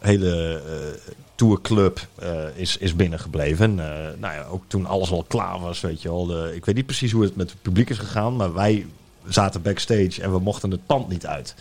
hele 0.00 0.62
eh, 0.66 1.12
tourclub 1.34 2.06
is, 2.54 2.76
is 2.76 2.96
binnengebleven. 2.96 3.64
En, 3.64 3.74
nou 4.18 4.34
ja, 4.34 4.44
ook 4.50 4.64
toen 4.66 4.86
alles 4.86 5.10
al 5.10 5.24
klaar 5.28 5.60
was, 5.60 5.80
weet 5.80 6.02
je 6.02 6.08
wel. 6.08 6.26
De, 6.26 6.52
ik 6.54 6.64
weet 6.64 6.74
niet 6.74 6.86
precies 6.86 7.12
hoe 7.12 7.22
het 7.22 7.36
met 7.36 7.50
het 7.50 7.62
publiek 7.62 7.90
is 7.90 7.98
gegaan. 7.98 8.36
Maar 8.36 8.54
wij 8.54 8.86
zaten 9.28 9.62
backstage 9.62 10.22
en 10.22 10.32
we 10.32 10.38
mochten 10.38 10.70
het 10.70 10.86
pand 10.86 11.08
niet 11.08 11.26
uit. 11.26 11.54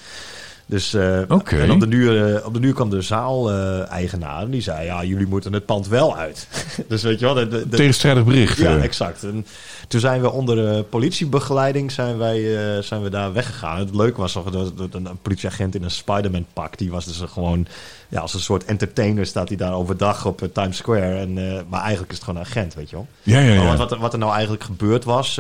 Dus 0.70 0.94
eh, 0.94 1.20
en 1.20 1.72
op 1.72 1.80
de, 1.80 1.88
duur, 1.88 2.36
eh, 2.36 2.46
op 2.46 2.54
de 2.54 2.60
duur 2.60 2.74
kwam 2.74 2.90
de 2.90 3.02
zaal-eigenaar. 3.02 4.42
en 4.42 4.50
die 4.50 4.62
zei, 4.62 4.86
ja, 4.86 5.04
jullie 5.04 5.28
moeten 5.28 5.54
het 5.54 5.66
pand 5.66 5.88
wel 5.88 6.18
uit. 6.18 6.48
dus 6.90 7.04
weet 7.04 7.20
je 7.20 7.26
wel, 7.26 7.50
de, 7.50 7.70
Tegenstrijdig 7.70 8.24
bericht. 8.24 8.58
ja, 8.58 8.76
eh. 8.76 8.84
exact. 8.84 9.24
En 9.24 9.46
toen 9.88 10.00
zijn 10.00 10.22
we 10.22 10.32
onder 10.32 10.84
politiebegeleiding 10.84 11.92
zijn 11.92 12.18
wij, 12.18 12.42
zijn 12.82 13.02
we 13.02 13.10
daar 13.10 13.34
weggegaan. 13.34 13.80
Het 13.80 13.96
leuke 13.96 14.22
was 14.22 14.34
nog 14.34 14.52
dat, 14.52 14.78
dat 14.78 14.94
een 14.94 15.08
politieagent 15.22 15.76
in 15.76 15.84
een 15.84 15.92
Spider-Man 15.92 16.46
pak. 16.54 16.78
Die 16.78 16.92
was 16.92 17.06
dus 17.06 17.22
gewoon 17.26 17.68
ja, 18.08 18.20
als 18.22 18.34
een 18.34 18.40
soort 18.40 18.66
entertainer 18.66 19.26
staat 19.26 19.48
hij 19.48 19.58
daar 19.58 19.74
overdag 19.74 20.26
op 20.26 20.50
Times 20.54 20.78
Square. 20.78 21.16
En, 21.16 21.34
maar 21.70 21.82
eigenlijk 21.82 22.12
is 22.12 22.18
het 22.18 22.26
gewoon 22.26 22.40
een 22.40 22.48
agent, 22.48 22.74
weet 22.74 22.90
je 22.90 22.96
wel. 22.96 23.08
ja, 23.24 23.40
ja, 23.40 23.54
ja. 23.54 23.66
wat, 23.66 23.90
wat, 23.90 24.00
wat 24.00 24.14
er 24.14 24.20
nou 24.20 24.32
eigenlijk 24.32 24.64
gebeurd 24.64 25.04
was... 25.04 25.40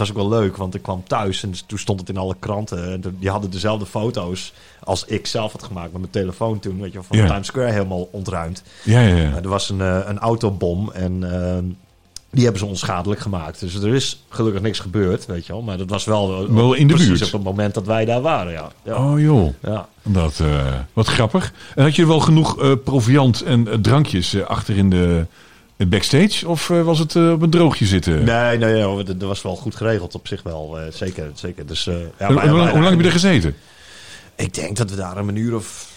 was 0.00 0.10
ook 0.10 0.16
wel 0.16 0.28
leuk, 0.40 0.56
want 0.56 0.74
ik 0.74 0.82
kwam 0.82 1.02
thuis 1.06 1.42
en 1.42 1.52
toen 1.66 1.78
stond 1.78 2.00
het 2.00 2.08
in 2.08 2.16
alle 2.16 2.36
kranten. 2.38 2.92
En 2.92 3.16
die 3.18 3.30
hadden 3.30 3.50
dezelfde 3.50 3.86
foto's 3.86 4.52
als 4.84 5.04
ik 5.04 5.26
zelf 5.26 5.52
had 5.52 5.62
gemaakt 5.62 5.92
met 5.92 6.00
mijn 6.00 6.12
telefoon 6.12 6.58
toen. 6.58 6.80
Weet 6.80 6.92
je, 6.92 7.02
van 7.02 7.16
Ja. 7.16 7.26
Times 7.26 7.46
Square 7.46 7.70
helemaal 7.72 8.08
ontruimd. 8.12 8.62
Ja, 8.84 9.00
ja, 9.00 9.16
ja. 9.16 9.36
Er 9.42 9.48
was 9.48 9.68
een, 9.70 9.80
eh, 9.80 9.98
een 10.06 10.18
autobom 10.18 10.90
en 10.92 11.32
ehm, 11.32 11.64
die 12.32 12.42
hebben 12.42 12.60
ze 12.60 12.66
onschadelijk 12.66 13.20
gemaakt. 13.20 13.60
Dus 13.60 13.74
er 13.74 13.94
is 13.94 14.22
gelukkig 14.28 14.62
niks 14.62 14.78
gebeurd, 14.78 15.26
weet 15.26 15.46
je 15.46 15.52
wel. 15.52 15.62
Maar 15.62 15.78
dat 15.78 15.90
was 15.90 16.04
wel, 16.04 16.44
eh, 16.44 16.54
Wel 16.54 16.72
in 16.74 16.86
de 16.86 16.94
precies 16.94 17.08
buurt. 17.18 17.22
op 17.26 17.32
het 17.32 17.42
moment 17.42 17.74
dat 17.74 17.86
wij 17.86 18.04
daar 18.04 18.20
waren, 18.20 18.52
ja. 18.52 18.70
ja. 18.82 18.96
Oh 19.10 19.20
joh, 19.20 19.52
ja. 19.62 19.88
dat, 20.02 20.40
eh, 20.40 20.74
wat 20.92 21.06
grappig. 21.06 21.52
En 21.74 21.82
had 21.84 21.96
je 21.96 22.06
wel 22.06 22.20
genoeg 22.20 22.60
eh, 22.62 22.72
proviant 22.84 23.42
en 23.42 23.82
drankjes 23.82 24.42
achter 24.44 24.76
in 24.76 24.90
de 24.90 25.26
backstage? 25.88 26.48
Of 26.48 26.70
eh, 26.70 26.82
was 26.82 26.98
het 26.98 27.16
eh, 27.16 27.30
op 27.32 27.42
een 27.42 27.50
droogje 27.50 27.86
zitten? 27.86 28.24
Nee, 28.24 28.58
nee, 28.58 28.72
nee, 28.84 29.04
dat 29.04 29.16
was 29.22 29.42
wel 29.42 29.56
goed 29.56 29.76
geregeld 29.76 30.14
op 30.14 30.26
zich 30.28 30.42
wel. 30.42 30.78
eh, 30.78 30.92
zeker, 30.92 31.30
zeker. 31.34 31.66
Dus, 31.66 31.84
ja, 31.84 31.92
maar- 32.18 32.26
hoe, 32.26 32.34
lang- 32.36 32.50
maar- 32.56 32.70
hoe 32.70 32.80
lang 32.80 32.90
heb 32.90 33.00
je 33.00 33.06
er 33.06 33.12
gezeten? 33.12 33.54
Ik 34.36 34.54
denk 34.54 34.76
dat 34.76 34.90
we 34.90 34.96
daar 34.96 35.16
een 35.16 35.36
uur 35.36 35.54
of... 35.54 35.88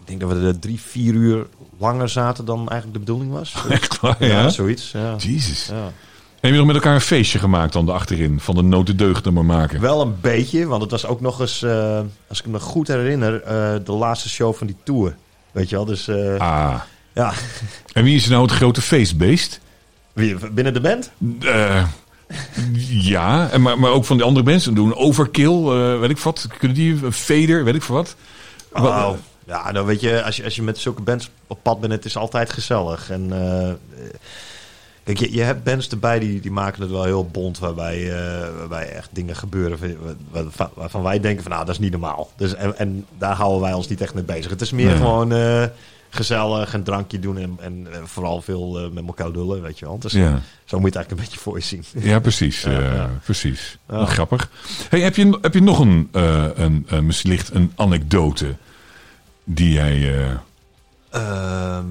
Ik 0.00 0.06
denk 0.06 0.20
dat 0.20 0.38
we 0.40 0.46
er 0.46 0.58
drie, 0.58 0.80
vier 0.80 1.14
uur 1.14 1.46
langer 1.78 2.08
zaten 2.08 2.44
dan 2.44 2.58
eigenlijk 2.58 2.92
de 2.92 2.98
bedoeling 2.98 3.32
was. 3.32 3.54
Echt 3.68 4.00
waar, 4.00 4.16
Ja, 4.18 4.26
ja? 4.26 4.48
zoiets. 4.48 4.90
Ja. 4.90 5.14
Jezus. 5.18 5.66
Ja. 5.66 5.92
Heb 6.40 6.50
je 6.50 6.56
nog 6.56 6.66
met 6.66 6.74
elkaar 6.74 6.94
een 6.94 7.00
feestje 7.00 7.38
gemaakt 7.38 7.72
dan 7.72 7.88
achterin? 7.88 8.40
Van 8.40 8.54
de 8.54 8.62
notendeugden 8.62 9.32
maar 9.32 9.44
maken? 9.44 9.80
Wel 9.80 10.00
een 10.00 10.20
beetje, 10.20 10.66
want 10.66 10.82
het 10.82 10.90
was 10.90 11.06
ook 11.06 11.20
nog 11.20 11.40
eens, 11.40 11.64
als 12.28 12.38
ik 12.38 12.46
me 12.46 12.60
goed 12.60 12.88
herinner, 12.88 13.42
de 13.84 13.92
laatste 13.92 14.28
show 14.28 14.54
van 14.54 14.66
die 14.66 14.76
tour. 14.84 15.16
Weet 15.52 15.68
je 15.68 15.76
wel, 15.76 15.84
dus 15.84 16.08
eh, 16.08 16.36
Ah. 16.38 16.80
Ja. 17.18 17.32
En 17.92 18.04
wie 18.04 18.16
is 18.16 18.28
nou 18.28 18.42
het 18.42 18.52
grote 18.52 18.80
feestbeest? 18.80 19.60
Wie, 20.12 20.50
binnen 20.50 20.74
de 20.74 20.80
band? 20.80 21.10
Eh, 21.40 21.84
Ja, 22.88 23.50
en 23.50 23.62
maar, 23.62 23.78
maar 23.78 23.90
ook 23.90 24.04
van 24.04 24.16
de 24.16 24.24
andere 24.24 24.44
mensen 24.44 24.74
doen. 24.74 24.94
Overkill, 24.96 25.66
eh, 25.70 25.98
weet 26.00 26.10
ik 26.10 26.18
wat. 26.18 26.46
Kunnen 26.58 26.76
die, 26.76 27.04
een 27.04 27.12
Vader, 27.12 27.64
weet 27.64 27.74
ik 27.74 27.82
veel 27.82 27.94
wat. 27.94 28.16
Wat- 28.72 28.82
Oh, 28.82 29.10
ja, 29.46 29.72
dan 29.72 29.84
weet 29.86 30.00
je, 30.00 30.22
als 30.22 30.36
je, 30.36 30.44
als 30.44 30.56
je 30.56 30.62
met 30.62 30.78
zulke 30.78 31.02
bands 31.02 31.30
op 31.46 31.58
pad 31.62 31.80
bent, 31.80 31.92
het 31.92 32.04
is 32.04 32.16
altijd 32.16 32.52
gezellig. 32.52 33.10
En 33.10 33.28
eh, 33.32 33.72
kijk, 35.04 35.18
je, 35.18 35.32
je 35.32 35.42
hebt 35.42 35.64
bands 35.64 35.88
erbij 35.88 36.18
die, 36.18 36.40
die 36.40 36.50
maken 36.50 36.82
het 36.82 36.90
wel 36.90 37.04
heel 37.04 37.26
bond, 37.26 37.58
waarbij, 37.58 38.10
eh, 38.12 38.48
waarbij 38.58 38.88
echt 38.92 39.08
dingen 39.12 39.36
gebeuren 39.36 39.78
waar- 40.30 40.44
waar- 40.56 40.70
waarvan 40.74 41.02
wij 41.02 41.20
denken 41.20 41.42
van, 41.42 41.52
nou, 41.52 41.64
dat 41.64 41.74
is 41.74 41.80
niet 41.80 41.90
normaal. 41.90 42.30
Dus, 42.36 42.54
en, 42.54 42.78
en 42.78 43.06
daar 43.18 43.34
houden 43.36 43.60
wij 43.60 43.72
ons 43.72 43.88
niet 43.88 44.00
echt 44.00 44.14
mee 44.14 44.24
bezig. 44.24 44.50
Het 44.50 44.60
is 44.60 44.70
meer 44.72 44.86
Nee. 44.86 44.96
gewoon 44.96 45.32
eh, 45.32 45.64
gezellig, 46.10 46.72
een 46.74 46.82
drankje 46.82 47.18
doen 47.18 47.38
en, 47.38 47.56
en 47.60 47.86
eh, 47.92 48.00
vooral 48.04 48.42
veel 48.42 48.78
eh, 48.78 48.90
met 48.90 49.06
elkaar 49.06 49.28
lullen, 49.30 49.62
weet 49.62 49.78
je 49.78 49.84
wel. 49.84 49.98
Dus 49.98 50.12
Ja. 50.12 50.40
zo 50.64 50.78
moet 50.80 50.92
je 50.92 50.98
het 50.98 51.08
eigenlijk 51.08 51.10
een 51.10 51.16
beetje 51.16 51.38
voor 51.38 51.56
je 51.56 51.64
zien. 51.64 51.84
Ja, 52.10 52.18
precies. 52.18 52.62
Ja, 52.62 52.70
eh, 52.70 52.94
ja. 52.94 53.10
precies. 53.24 53.78
Ja. 53.88 54.04
Grappig. 54.04 54.50
Hey, 54.88 55.00
heb, 55.00 55.16
je, 55.16 55.38
heb 55.42 55.54
je 55.54 55.62
nog 55.62 55.78
een, 55.78 56.08
een, 56.12 56.86
misschien 57.06 57.30
ligt 57.30 57.54
een 57.54 57.72
anekdote 57.76 58.54
die 59.44 59.72
jij 59.72 60.18
eh, 60.18 60.30
Ehm 61.10 61.84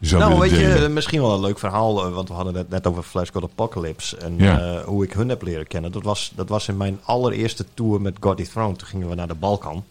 zou 0.00 0.22
nou, 0.22 0.38
weet 0.40 0.50
delen? 0.50 0.82
je, 0.82 0.88
misschien 0.88 1.20
wel 1.20 1.34
een 1.34 1.40
leuk 1.40 1.58
verhaal. 1.58 2.10
Want 2.10 2.28
we 2.28 2.34
hadden 2.34 2.54
het 2.54 2.68
net 2.68 2.86
over 2.86 3.02
Flash 3.02 3.30
God 3.32 3.42
Apocalypse. 3.42 4.16
En 4.16 4.82
hoe 4.84 5.04
ik 5.04 5.12
hun 5.12 5.28
heb 5.28 5.42
leren 5.42 5.66
kennen. 5.66 5.92
Dat 5.92 6.02
was, 6.02 6.32
dat 6.34 6.48
was 6.48 6.68
in 6.68 6.76
mijn 6.76 6.98
allereerste 7.04 7.64
tour 7.74 8.00
met 8.00 8.16
God 8.20 8.50
Throne. 8.50 8.76
Toen 8.76 8.88
gingen 8.88 9.08
we 9.08 9.14
naar 9.14 9.28
de 9.28 9.34
Balkan. 9.34 9.84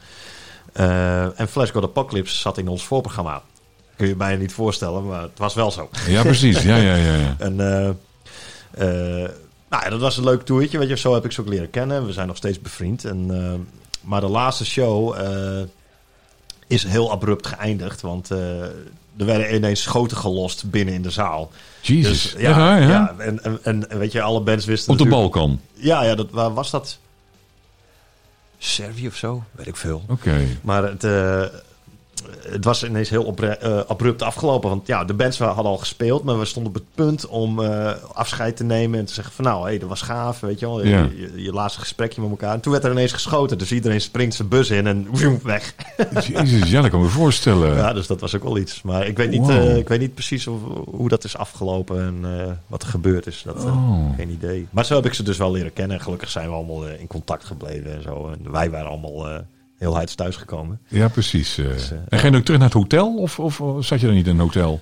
Eh, 0.73 1.39
en 1.39 1.47
Flash 1.47 1.71
God 1.71 1.83
Apocalypse 1.83 2.37
zat 2.37 2.57
in 2.57 2.67
ons 2.67 2.85
voorprogramma. 2.85 3.41
Kun 3.95 4.05
je 4.05 4.11
je 4.11 4.17
bijna 4.17 4.39
niet 4.39 4.53
voorstellen, 4.53 5.07
maar 5.07 5.21
het 5.21 5.37
was 5.37 5.53
wel 5.53 5.71
zo. 5.71 5.89
Ja, 6.07 6.21
precies. 6.21 6.61
Ja, 6.61 6.75
ja, 6.75 6.95
ja. 6.95 7.15
ja. 7.15 7.35
En 7.47 7.59
eh, 7.59 7.89
eh, 8.71 9.29
nou 9.69 9.83
ja, 9.83 9.89
dat 9.89 9.99
was 9.99 10.17
een 10.17 10.23
leuk 10.23 10.41
toertje. 10.41 10.77
Weet 10.77 10.89
je, 10.89 10.97
zo 10.97 11.13
heb 11.13 11.25
ik 11.25 11.31
ze 11.31 11.41
ook 11.41 11.47
leren 11.47 11.69
kennen. 11.69 12.05
We 12.05 12.13
zijn 12.13 12.27
nog 12.27 12.37
steeds 12.37 12.59
bevriend. 12.61 13.05
En, 13.05 13.67
maar 14.01 14.21
de 14.21 14.27
laatste 14.27 14.65
show 14.65 15.15
is 16.67 16.83
heel 16.83 17.11
abrupt 17.11 17.47
geëindigd. 17.47 18.01
Want 18.01 18.29
er 19.17 19.25
werden 19.25 19.55
ineens 19.55 19.81
schoten 19.81 20.17
gelost 20.17 20.69
binnen 20.69 20.93
in 20.93 21.01
de 21.01 21.09
zaal. 21.09 21.51
Jezus. 21.81 22.21
Dus, 22.21 22.41
ja, 22.41 22.49
ja, 22.49 22.77
ja. 22.77 22.89
ja, 22.89 23.15
en, 23.17 23.63
en, 23.63 23.97
weet 23.97 24.11
je, 24.11 24.21
alle 24.21 24.41
bands 24.41 24.65
wisten 24.65 24.91
Op 24.91 24.97
de 24.97 25.07
Balkan. 25.07 25.59
Ja, 25.73 26.03
ja 26.03 26.15
dat, 26.15 26.27
waar 26.31 26.53
was 26.53 26.71
dat? 26.71 26.99
Servië 28.57 29.07
of 29.07 29.15
zo? 29.15 29.43
Weet 29.51 29.67
ik 29.67 29.75
veel. 29.75 30.03
Oké. 30.07 30.47
Maar 30.61 30.83
het, 30.83 31.03
eh, 31.03 31.43
het 32.49 32.65
was 32.65 32.83
ineens 32.83 33.09
heel 33.09 33.33
eh, 33.35 33.79
abrupt 33.87 34.21
afgelopen. 34.21 34.69
Want 34.69 34.87
ja, 34.87 35.03
de 35.03 35.13
bands 35.13 35.37
hadden 35.37 35.65
al 35.65 35.77
gespeeld, 35.77 36.23
maar 36.23 36.39
we 36.39 36.45
stonden 36.45 36.73
op 36.75 36.77
het 36.77 36.95
punt 36.95 37.27
om 37.27 37.63
eh, 37.63 37.91
afscheid 38.13 38.57
te 38.57 38.63
nemen 38.63 38.99
en 38.99 39.05
te 39.05 39.13
zeggen 39.13 39.33
van 39.33 39.45
nou, 39.45 39.61
hé, 39.61 39.67
hey, 39.67 39.77
dat 39.79 39.89
was 39.89 40.01
gaaf, 40.01 40.39
weet 40.39 40.59
je 40.59 40.65
wel. 40.65 40.85
Ja. 40.85 41.09
Je, 41.35 41.53
laatste 41.53 41.79
gesprekje 41.79 42.21
met 42.21 42.29
elkaar. 42.29 42.53
En 42.53 42.59
toen 42.59 42.71
werd 42.71 42.83
er 42.83 42.91
ineens 42.91 43.11
geschoten, 43.11 43.57
dus 43.57 43.71
iedereen 43.71 44.01
springt 44.01 44.35
zijn 44.35 44.47
bus 44.47 44.69
in 44.69 44.87
en 44.87 45.07
woem, 45.11 45.39
weg. 45.43 45.75
Jezus, 46.33 46.69
ja, 46.69 46.81
dat 46.81 46.91
kan 46.91 47.01
me 47.01 47.07
voorstellen. 47.07 47.75
Ja, 47.75 47.93
dus 47.93 48.07
dat 48.07 48.19
was 48.19 48.35
ook 48.35 48.43
wel 48.43 48.57
iets. 48.57 48.81
Maar 48.81 49.07
ik 49.07 49.17
weet 49.17 49.29
niet, 49.29 49.39
Wow. 49.39 49.49
eh, 49.51 49.77
ik 49.77 49.87
weet 49.87 49.99
niet 49.99 50.13
precies 50.13 50.47
of, 50.47 50.59
hoe 50.85 51.09
dat 51.09 51.23
is 51.23 51.37
afgelopen 51.37 52.01
en 52.01 52.59
wat 52.67 52.83
er 52.83 52.89
gebeurd 52.89 53.27
is. 53.27 53.41
Dat, 53.45 53.63
Oh. 53.65 54.15
Geen 54.15 54.29
idee. 54.29 54.67
Maar 54.71 54.85
zo 54.85 54.95
heb 54.95 55.05
ik 55.05 55.13
ze 55.13 55.23
dus 55.23 55.37
wel 55.37 55.51
leren 55.51 55.73
kennen. 55.73 55.97
En 55.97 56.03
gelukkig 56.03 56.29
zijn 56.29 56.47
we 56.47 56.53
allemaal 56.55 56.87
in 56.87 57.07
contact 57.07 57.45
gebleven 57.45 57.95
en 57.95 58.01
zo. 58.01 58.29
En 58.29 58.51
wij 58.51 58.69
waren 58.69 58.89
allemaal 58.89 59.27
heel 59.77 59.95
heids 59.95 60.15
thuisgekomen. 60.15 60.79
Ja, 60.87 61.07
precies. 61.07 61.57
eh. 61.57 61.67
Dus, 61.67 61.91
eh, 61.91 61.97
en 62.09 62.19
ga 62.19 62.27
je 62.27 62.35
ook 62.35 62.43
terug 62.43 62.59
naar 62.59 62.69
het 62.69 62.77
hotel? 62.77 63.15
Of, 63.17 63.39
of 63.39 63.61
zat 63.79 63.99
je 63.99 64.05
dan 64.05 64.15
niet 64.15 64.27
in 64.27 64.33
een 64.33 64.39
hotel? 64.39 64.81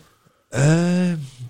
Eh, 0.50 0.62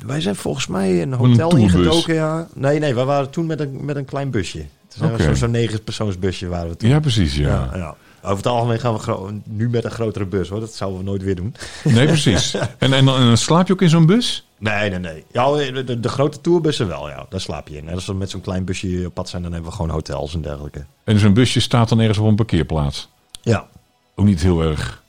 wij 0.06 0.22
zijn 0.22 0.36
volgens 0.36 0.68
mij 0.68 1.02
een 1.02 1.12
een 1.12 1.18
hotel 1.18 1.50
tourbus. 1.50 1.74
ingedoken, 1.74 2.14
ja. 2.14 2.48
Nee, 2.54 2.80
nee, 2.80 2.96
we 2.96 3.04
waren 3.04 3.30
toen 3.30 3.46
met 3.46 3.60
een, 3.60 3.86
met 3.86 3.96
een 3.96 4.06
klein 4.06 4.30
busje. 4.32 4.66
Oké. 5.04 5.24
Zo'n 5.24 5.36
zo 5.36 5.48
negenpersoonsbusje 5.48 6.48
waren 6.48 6.70
we 6.70 6.76
toen. 6.78 6.90
Ja, 6.90 7.00
precies. 7.00 7.36
Ja. 7.36 7.48
ja, 7.72 7.78
ja. 7.78 7.96
Over 8.22 8.38
het 8.38 8.48
algemeen 8.48 8.80
gaan 8.80 8.94
we 8.98 9.40
nu 9.44 9.70
met 9.70 9.84
een 9.84 9.92
grotere 9.92 10.26
bus, 10.26 10.50
hoor. 10.50 10.60
Dat 10.60 10.74
zouden 10.74 11.00
we 11.00 11.06
nooit 11.06 11.24
weer 11.24 11.36
doen. 11.36 11.56
Nee, 11.84 12.06
precies. 12.08 12.54
En, 12.80 12.94
en, 12.94 13.06
dan- 13.06 13.16
en 13.18 13.26
dan 13.26 13.38
slaap 13.38 13.68
je 13.68 13.74
ook 13.74 13.82
in 13.82 13.90
zo'n 13.90 14.06
bus? 14.06 14.48
Nee, 14.60 14.90
nee, 14.90 15.00
nee. 15.00 15.24
Ja, 15.32 15.52
de, 15.52 15.84
de, 15.84 16.00
de 16.00 16.10
grote 16.10 16.42
tourbussen 16.42 16.88
wel, 16.88 17.10
ja. 17.10 17.26
Daar 17.30 17.42
slaap 17.42 17.68
je 17.68 17.78
in. 17.78 17.88
En 17.88 17.94
als 17.94 18.06
we 18.06 18.14
met 18.14 18.30
zo'n 18.30 18.42
klein 18.42 18.66
busje 18.66 19.04
op 19.06 19.14
pad 19.14 19.30
zijn, 19.30 19.42
dan 19.44 19.52
hebben 19.52 19.70
we 19.70 19.76
gewoon 19.76 19.92
hotels 19.92 20.34
en 20.34 20.42
dergelijke. 20.42 20.86
En 21.04 21.20
zo'n 21.20 21.34
busje 21.34 21.60
staat 21.60 21.90
dan 21.90 22.00
ergens 22.00 22.18
op 22.18 22.26
een 22.28 22.36
parkeerplaats? 22.36 23.10
Ja. 23.44 23.68
Ook 24.16 24.26
niet 24.26 24.42
heel 24.42 24.62
erg. 24.62 25.02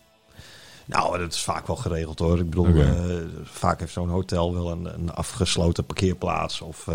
Nou, 0.86 1.18
dat 1.18 1.32
is 1.32 1.42
vaak 1.42 1.66
wel 1.66 1.76
geregeld 1.76 2.18
hoor. 2.18 2.38
Ik 2.38 2.50
bedoel, 2.50 2.66
eh, 2.66 2.90
vaak 3.44 3.80
heeft 3.80 3.92
zo'n 3.92 4.08
hotel 4.08 4.54
wel 4.54 4.70
een, 4.70 4.84
een 4.94 5.10
afgesloten 5.12 5.84
parkeerplaats. 5.84 6.60
Of 6.60 6.88
eh, 6.88 6.94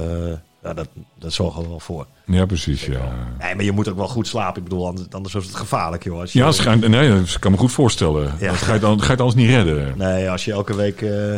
ja, 0.63 0.73
dat, 0.73 0.87
dat 1.17 1.33
zorgen 1.33 1.61
we 1.61 1.67
wel 1.67 1.79
voor. 1.79 2.05
Ja, 2.25 2.45
precies. 2.45 2.85
Ja, 2.85 3.27
Nee, 3.39 3.55
maar 3.55 3.63
je 3.63 3.71
moet 3.71 3.87
ook 3.89 3.97
wel 3.97 4.07
goed 4.07 4.27
slapen. 4.27 4.57
Ik 4.61 4.69
bedoel, 4.69 4.87
anders, 4.87 5.07
anders 5.11 5.35
is 5.35 5.45
het 5.45 5.55
gevaarlijk, 5.55 6.03
joh. 6.03 6.19
Als 6.19 6.33
je, 6.33 6.39
ja 6.39 6.51
ga, 6.51 6.75
nee, 6.75 7.09
dat 7.15 7.39
kan 7.39 7.51
me 7.51 7.57
goed 7.57 7.71
voorstellen. 7.71 8.33
Ja. 8.39 8.49
Dat 8.51 8.57
ga 8.57 8.73
je, 8.73 8.79
dan, 8.79 8.99
ga 8.99 9.05
je 9.05 9.11
het 9.11 9.21
anders 9.21 9.39
niet 9.39 9.49
redden. 9.49 9.97
Nee, 9.97 10.29
als 10.29 10.45
je 10.45 10.51
elke 10.51 10.75
week 10.75 11.01
eh, 11.01 11.35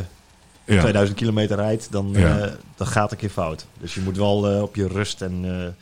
Ja. 0.73 0.81
2000 0.81 1.17
kilometer 1.17 1.55
rijdt, 1.55 1.87
dan, 1.91 2.09
Ja. 2.13 2.37
eh, 2.39 2.51
dan 2.75 2.87
gaat 2.87 3.11
een 3.11 3.17
keer 3.17 3.29
fout. 3.29 3.65
Dus 3.79 3.93
je 3.93 4.01
moet 4.01 4.17
wel 4.17 4.49
eh, 4.51 4.61
op 4.61 4.75
je 4.75 4.87
rust 4.87 5.21
en 5.21 5.39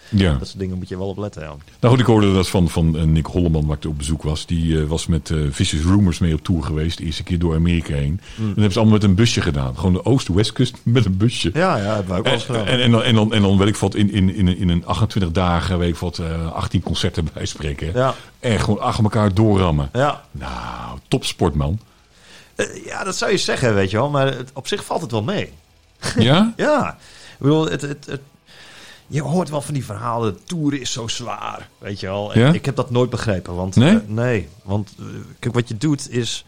eh, 0.10 0.20
Ja. 0.20 0.34
dat 0.38 0.48
soort 0.48 0.60
dingen 0.60 0.78
moet 0.78 0.90
je 0.90 0.98
wel 0.98 1.08
op 1.08 1.18
letten. 1.18 1.42
Nou 1.42 1.94
goed, 1.94 2.00
ik 2.00 2.06
hoorde 2.06 2.34
dat 2.34 2.50
van, 2.50 2.70
van 2.70 3.12
Nick 3.12 3.26
Holleman, 3.26 3.66
waar 3.66 3.78
ik 3.78 3.86
op 3.86 3.98
bezoek 3.98 4.24
was. 4.24 4.46
Die 4.46 4.86
was 4.86 5.08
met 5.08 5.32
Vicious 5.50 5.86
Rumors 5.86 6.20
mee 6.20 6.34
op 6.34 6.44
tour 6.44 6.64
geweest. 6.64 6.98
De 6.98 7.04
eerste 7.04 7.24
keer 7.24 7.40
door 7.40 7.56
Amerika 7.56 7.94
heen. 7.94 8.20
En 8.38 8.46
dat 8.46 8.46
hebben 8.56 8.72
ze 8.72 8.80
allemaal 8.80 8.98
met 8.98 9.04
een 9.10 9.16
busje 9.16 9.42
gedaan. 9.42 9.76
Gewoon 9.78 9.94
de 9.94 10.06
oost-westkust 10.06 10.76
met 10.84 11.06
een 11.06 11.18
busje. 11.18 11.50
Ja, 11.54 11.78
ja, 11.78 11.84
hebben 11.96 12.14
we 12.14 12.18
ook 12.20 12.24
wel 12.24 12.34
En, 12.34 12.40
gedaan. 12.40 12.66
en, 12.66 12.80
en, 12.82 12.92
dan, 12.92 13.04
en, 13.04 13.16
dan, 13.16 13.34
en 13.34 13.42
dan 13.42 13.58
weet 13.58 13.68
ik 13.68 13.76
wat, 13.76 13.96
in, 13.96 14.12
in, 14.12 14.36
in, 14.36 14.48
een- 14.48 14.58
in 14.58 14.70
een 14.70 14.86
28 14.86 15.32
dagen, 15.32 15.78
weet 15.80 15.90
ik 15.90 15.96
wat, 15.96 16.18
eh 16.18 16.52
18 16.52 16.82
concerten 16.84 17.28
bijspreken. 17.34 17.92
Ja. 17.94 18.16
En 18.40 18.60
gewoon 18.60 18.80
achter 18.82 19.04
elkaar 19.04 19.34
doorrammen. 19.34 19.90
ja. 19.94 20.24
Nou, 20.32 20.98
topsport 21.08 21.56
man. 21.56 21.80
Eh, 22.60 22.86
ja, 22.86 23.04
dat 23.04 23.16
zou 23.18 23.32
je 23.32 23.38
zeggen, 23.38 23.74
weet 23.76 23.92
je 23.92 23.98
wel. 23.98 24.10
Maar 24.10 24.26
het, 24.28 24.50
op 24.54 24.68
zich 24.68 24.86
valt 24.86 25.02
het 25.02 25.12
wel 25.12 25.24
mee. 25.24 25.54
Ja? 26.18 26.54
Ja, 26.58 26.90
ik 27.32 27.38
bedoel, 27.40 27.66
het, 27.70 27.82
het, 27.82 28.06
het- 28.06 28.22
je 29.08 29.22
hoort 29.22 29.50
wel 29.50 29.62
van 29.62 29.74
die 29.74 29.86
verhalen. 29.86 30.34
De 30.34 30.44
tour 30.44 30.74
is 30.82 30.92
zo 30.92 31.08
zwaar, 31.08 31.70
weet 31.78 32.00
je 32.00 32.06
wel. 32.08 32.34
En 32.34 32.40
Ja? 32.40 32.54
Ik 32.54 32.66
heb 32.66 32.76
dat 32.76 32.90
nooit 32.90 33.10
begrepen. 33.10 33.56
Want, 33.56 33.76
Nee? 33.76 33.90
eh, 33.96 34.00
nee, 34.06 34.48
want 34.64 34.96
eh, 35.00 35.06
kijk, 35.40 35.54
wat 35.54 35.68
je 35.68 35.78
doet 35.78 36.10
is... 36.12 36.46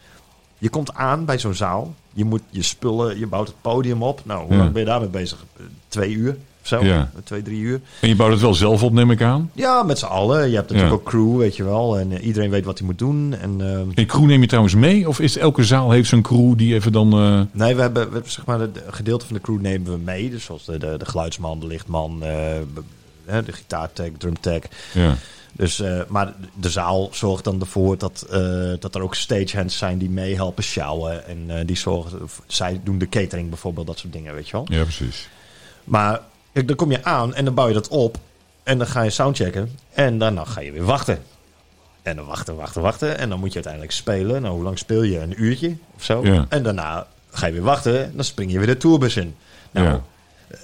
Je 0.58 0.68
komt 0.70 0.94
aan 0.94 1.24
bij 1.24 1.38
zo'n 1.38 1.54
zaal. 1.54 1.94
Je 2.12 2.24
moet 2.24 2.42
je 2.50 2.62
spullen, 2.62 3.18
je 3.18 3.26
bouwt 3.26 3.46
het 3.46 3.60
podium 3.60 4.02
op. 4.02 4.20
Nou, 4.24 4.42
hoe 4.42 4.52
Ja. 4.52 4.58
lang 4.58 4.72
ben 4.72 4.80
je 4.82 4.88
daarmee 4.88 5.08
bezig? 5.08 5.44
Twee 5.88 6.10
uur 6.12 6.36
zo? 6.62 6.84
Ja. 6.84 7.10
Twee, 7.24 7.42
drie 7.42 7.60
uur. 7.60 7.80
En 8.00 8.08
je 8.08 8.16
bouwt 8.16 8.32
het 8.32 8.40
wel 8.40 8.54
zelf 8.54 8.82
op, 8.82 8.92
neem 8.92 9.10
ik 9.10 9.22
aan. 9.22 9.50
Ja, 9.52 9.82
met 9.82 9.98
z'n 9.98 10.04
allen. 10.04 10.48
Je 10.48 10.54
hebt 10.56 10.70
natuurlijk 10.70 10.88
Ja. 10.96 11.00
ook 11.00 11.04
crew, 11.10 11.36
weet 11.38 11.56
je 11.56 11.64
wel. 11.64 11.98
En 11.98 12.12
eh, 12.12 12.26
iedereen 12.26 12.50
weet 12.50 12.64
wat 12.64 12.78
hij 12.78 12.86
moet 12.86 12.98
doen. 12.98 13.34
En, 13.40 13.60
eh, 13.60 13.78
En 13.94 14.06
crew 14.06 14.24
neem 14.24 14.40
je 14.40 14.46
trouwens 14.46 14.74
mee? 14.74 15.08
Of 15.08 15.20
is 15.20 15.36
elke 15.38 15.64
zaal 15.64 15.90
heeft 15.90 16.08
zijn 16.08 16.22
crew 16.22 16.56
die 16.58 16.74
even 16.74 16.92
dan... 16.92 17.12
eh, 17.12 17.40
Nee, 17.52 17.74
we 17.74 17.80
hebben, 17.80 18.06
we 18.06 18.12
hebben 18.12 18.30
zeg 18.32 18.44
maar, 18.46 18.60
een 18.60 18.72
gedeelte 18.90 19.26
van 19.26 19.34
de 19.36 19.42
crew 19.42 19.60
nemen 19.60 19.92
we 19.92 19.98
mee. 19.98 20.30
Dus 20.30 20.44
zoals 20.44 20.64
de, 20.64 20.78
de, 20.78 20.94
de 20.98 21.06
geluidsman, 21.06 21.60
de 21.60 21.66
lichtman, 21.66 22.22
eh, 22.22 22.28
de 23.44 23.52
gitaartech, 23.52 24.10
drumtech. 24.18 24.62
ja. 24.94 25.14
Dus, 25.56 25.80
eh, 25.80 26.00
maar 26.08 26.32
de 26.60 26.70
zaal 26.70 27.08
zorgt 27.12 27.44
dan 27.44 27.60
ervoor 27.60 27.98
dat, 27.98 28.26
eh, 28.30 28.40
dat 28.78 28.94
er 28.94 29.02
ook 29.02 29.14
stagehands 29.14 29.76
zijn 29.78 29.98
die 29.98 30.10
meehelpen 30.10 30.64
sjouwen. 30.64 31.26
En 31.26 31.44
eh, 31.58 31.66
die 31.66 31.76
zorgen, 31.76 32.20
zij 32.46 32.80
doen 32.84 32.98
de 32.98 33.08
catering 33.08 33.48
bijvoorbeeld, 33.48 33.86
dat 33.86 33.98
soort 33.98 34.12
dingen, 34.12 34.34
weet 34.34 34.46
je 34.46 34.52
wel. 34.52 34.66
ja, 34.68 34.82
precies. 34.82 35.28
Maar 35.84 36.20
kijk, 36.52 36.66
dan 36.66 36.76
kom 36.76 36.90
je 36.90 37.04
aan 37.04 37.34
en 37.34 37.44
dan 37.44 37.54
bouw 37.54 37.68
je 37.68 37.74
dat 37.74 37.88
op. 37.88 38.18
En 38.62 38.78
dan 38.78 38.86
ga 38.86 39.02
je 39.02 39.10
soundchecken. 39.10 39.70
En 39.94 40.18
daarna 40.18 40.44
ga 40.44 40.60
je 40.60 40.72
weer 40.72 40.84
wachten. 40.84 41.22
En 42.02 42.16
dan 42.16 42.24
wachten, 42.26 42.56
wachten, 42.56 42.82
wachten. 42.82 43.18
En 43.18 43.28
dan 43.28 43.38
moet 43.38 43.48
je 43.48 43.54
uiteindelijk 43.54 43.92
spelen. 43.92 44.42
Nou, 44.42 44.54
hoe 44.54 44.62
lang 44.62 44.78
speel 44.78 45.02
je? 45.02 45.18
Een 45.20 45.42
uurtje 45.42 45.76
of 45.96 46.04
zo. 46.04 46.24
Ja. 46.24 46.46
En 46.48 46.62
daarna 46.62 47.06
ga 47.30 47.46
je 47.46 47.52
weer 47.52 47.62
wachten. 47.62 48.04
En 48.04 48.12
dan 48.14 48.24
spring 48.24 48.52
je 48.52 48.58
weer 48.58 48.66
de 48.66 48.76
tourbus 48.76 49.16
in. 49.16 49.34
Nou, 49.70 49.86
Ja. 49.86 50.02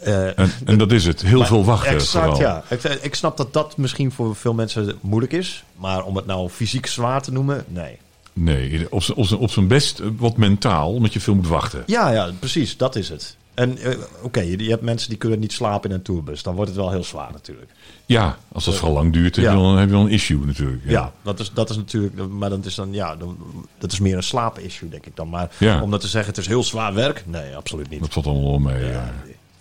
eh, 0.02 0.39
En, 0.39 0.51
en 0.65 0.78
dat 0.78 0.93
is 0.93 1.05
het. 1.05 1.23
Heel 1.23 1.44
veel 1.44 1.65
wachten 1.65 1.90
Exact, 1.93 2.24
vooral. 2.24 2.40
ja. 2.40 2.62
Ik, 2.69 2.82
ik 2.85 3.15
snap 3.15 3.36
dat 3.36 3.52
dat 3.52 3.77
misschien 3.77 4.12
voor 4.12 4.36
veel 4.36 4.55
mensen 4.55 4.98
moeilijk 5.01 5.32
is. 5.32 5.65
Maar 5.77 6.05
om 6.05 6.16
het 6.16 6.27
nou 6.27 6.48
fysiek 6.48 6.86
zwaar 6.86 7.23
te 7.23 7.32
noemen, 7.32 7.65
nee. 7.69 7.98
Nee, 8.32 8.86
zijn- 8.97 9.39
op 9.39 9.51
zijn 9.51 9.66
best 9.69 9.98
eh, 10.01 10.06
wat 10.16 10.36
mentaal, 10.36 10.93
omdat 10.93 11.12
je 11.12 11.20
veel 11.20 11.35
moet 11.35 11.47
wachten. 11.48 11.82
Ja, 11.86 12.10
ja, 12.10 12.31
precies. 12.39 12.77
Dat 12.77 12.97
is 12.97 13.09
het. 13.09 13.36
En 13.59 13.78
eh, 13.78 13.97
oké, 14.22 14.40
je, 14.40 14.59
je 14.64 14.70
hebt 14.70 14.82
mensen 14.82 15.09
die 15.09 15.18
kunnen 15.18 15.39
niet 15.39 15.52
slapen 15.52 15.90
in 15.90 15.97
een 15.97 16.02
tourbus. 16.02 16.43
Dan 16.43 16.55
wordt 16.55 16.70
het 16.70 16.80
wel 16.80 16.90
heel 16.90 17.05
zwaar 17.05 17.32
natuurlijk. 17.32 17.70
Ja, 18.06 18.39
als 18.52 18.64
dat 18.64 18.74
vooral 18.74 18.94
lang 18.94 19.12
duurt, 19.12 19.36
Ja. 19.36 19.55
dan, 19.55 19.76
heb 19.76 19.89
je 19.89 19.94
dan 19.94 20.05
een 20.05 20.10
issue 20.12 20.44
natuurlijk. 20.47 20.82
Ja, 20.86 21.12
dat, 21.22 21.40
is, 21.40 21.51
dat 21.52 21.70
is 21.70 21.76
natuurlijk. 21.76 22.16
Maar 22.28 22.51
dat 22.51 22.64
is 22.64 22.74
dan, 22.74 22.93
ja, 22.93 23.16
dan, 23.16 23.36
dat 23.78 23.93
is 23.93 23.98
meer 23.98 24.16
een 24.16 24.22
slaap-issue, 24.22 24.89
denk 24.89 25.06
ik 25.06 25.16
dan. 25.16 25.28
Maar 25.28 25.51
Ja. 25.59 25.82
om 25.82 25.90
dat 25.90 26.01
te 26.01 26.09
zeggen, 26.09 26.30
het 26.30 26.40
is 26.40 26.47
heel 26.47 26.64
zwaar 26.64 26.94
werk. 26.94 27.22
Nee, 27.26 27.56
absoluut 27.56 27.90
niet. 27.90 28.01
Dat 28.01 28.12
valt 28.12 28.26
allemaal 28.26 28.51
wel 28.51 28.59
mee. 28.59 28.85
Ja, 28.85 29.12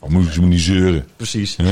ja. 0.10 0.14
nee. 0.14 0.22
Oh, 0.22 0.26
moet 0.26 0.34
je 0.34 0.42
niet 0.42 0.60
zeuren. 0.62 1.06
Precies. 1.16 1.56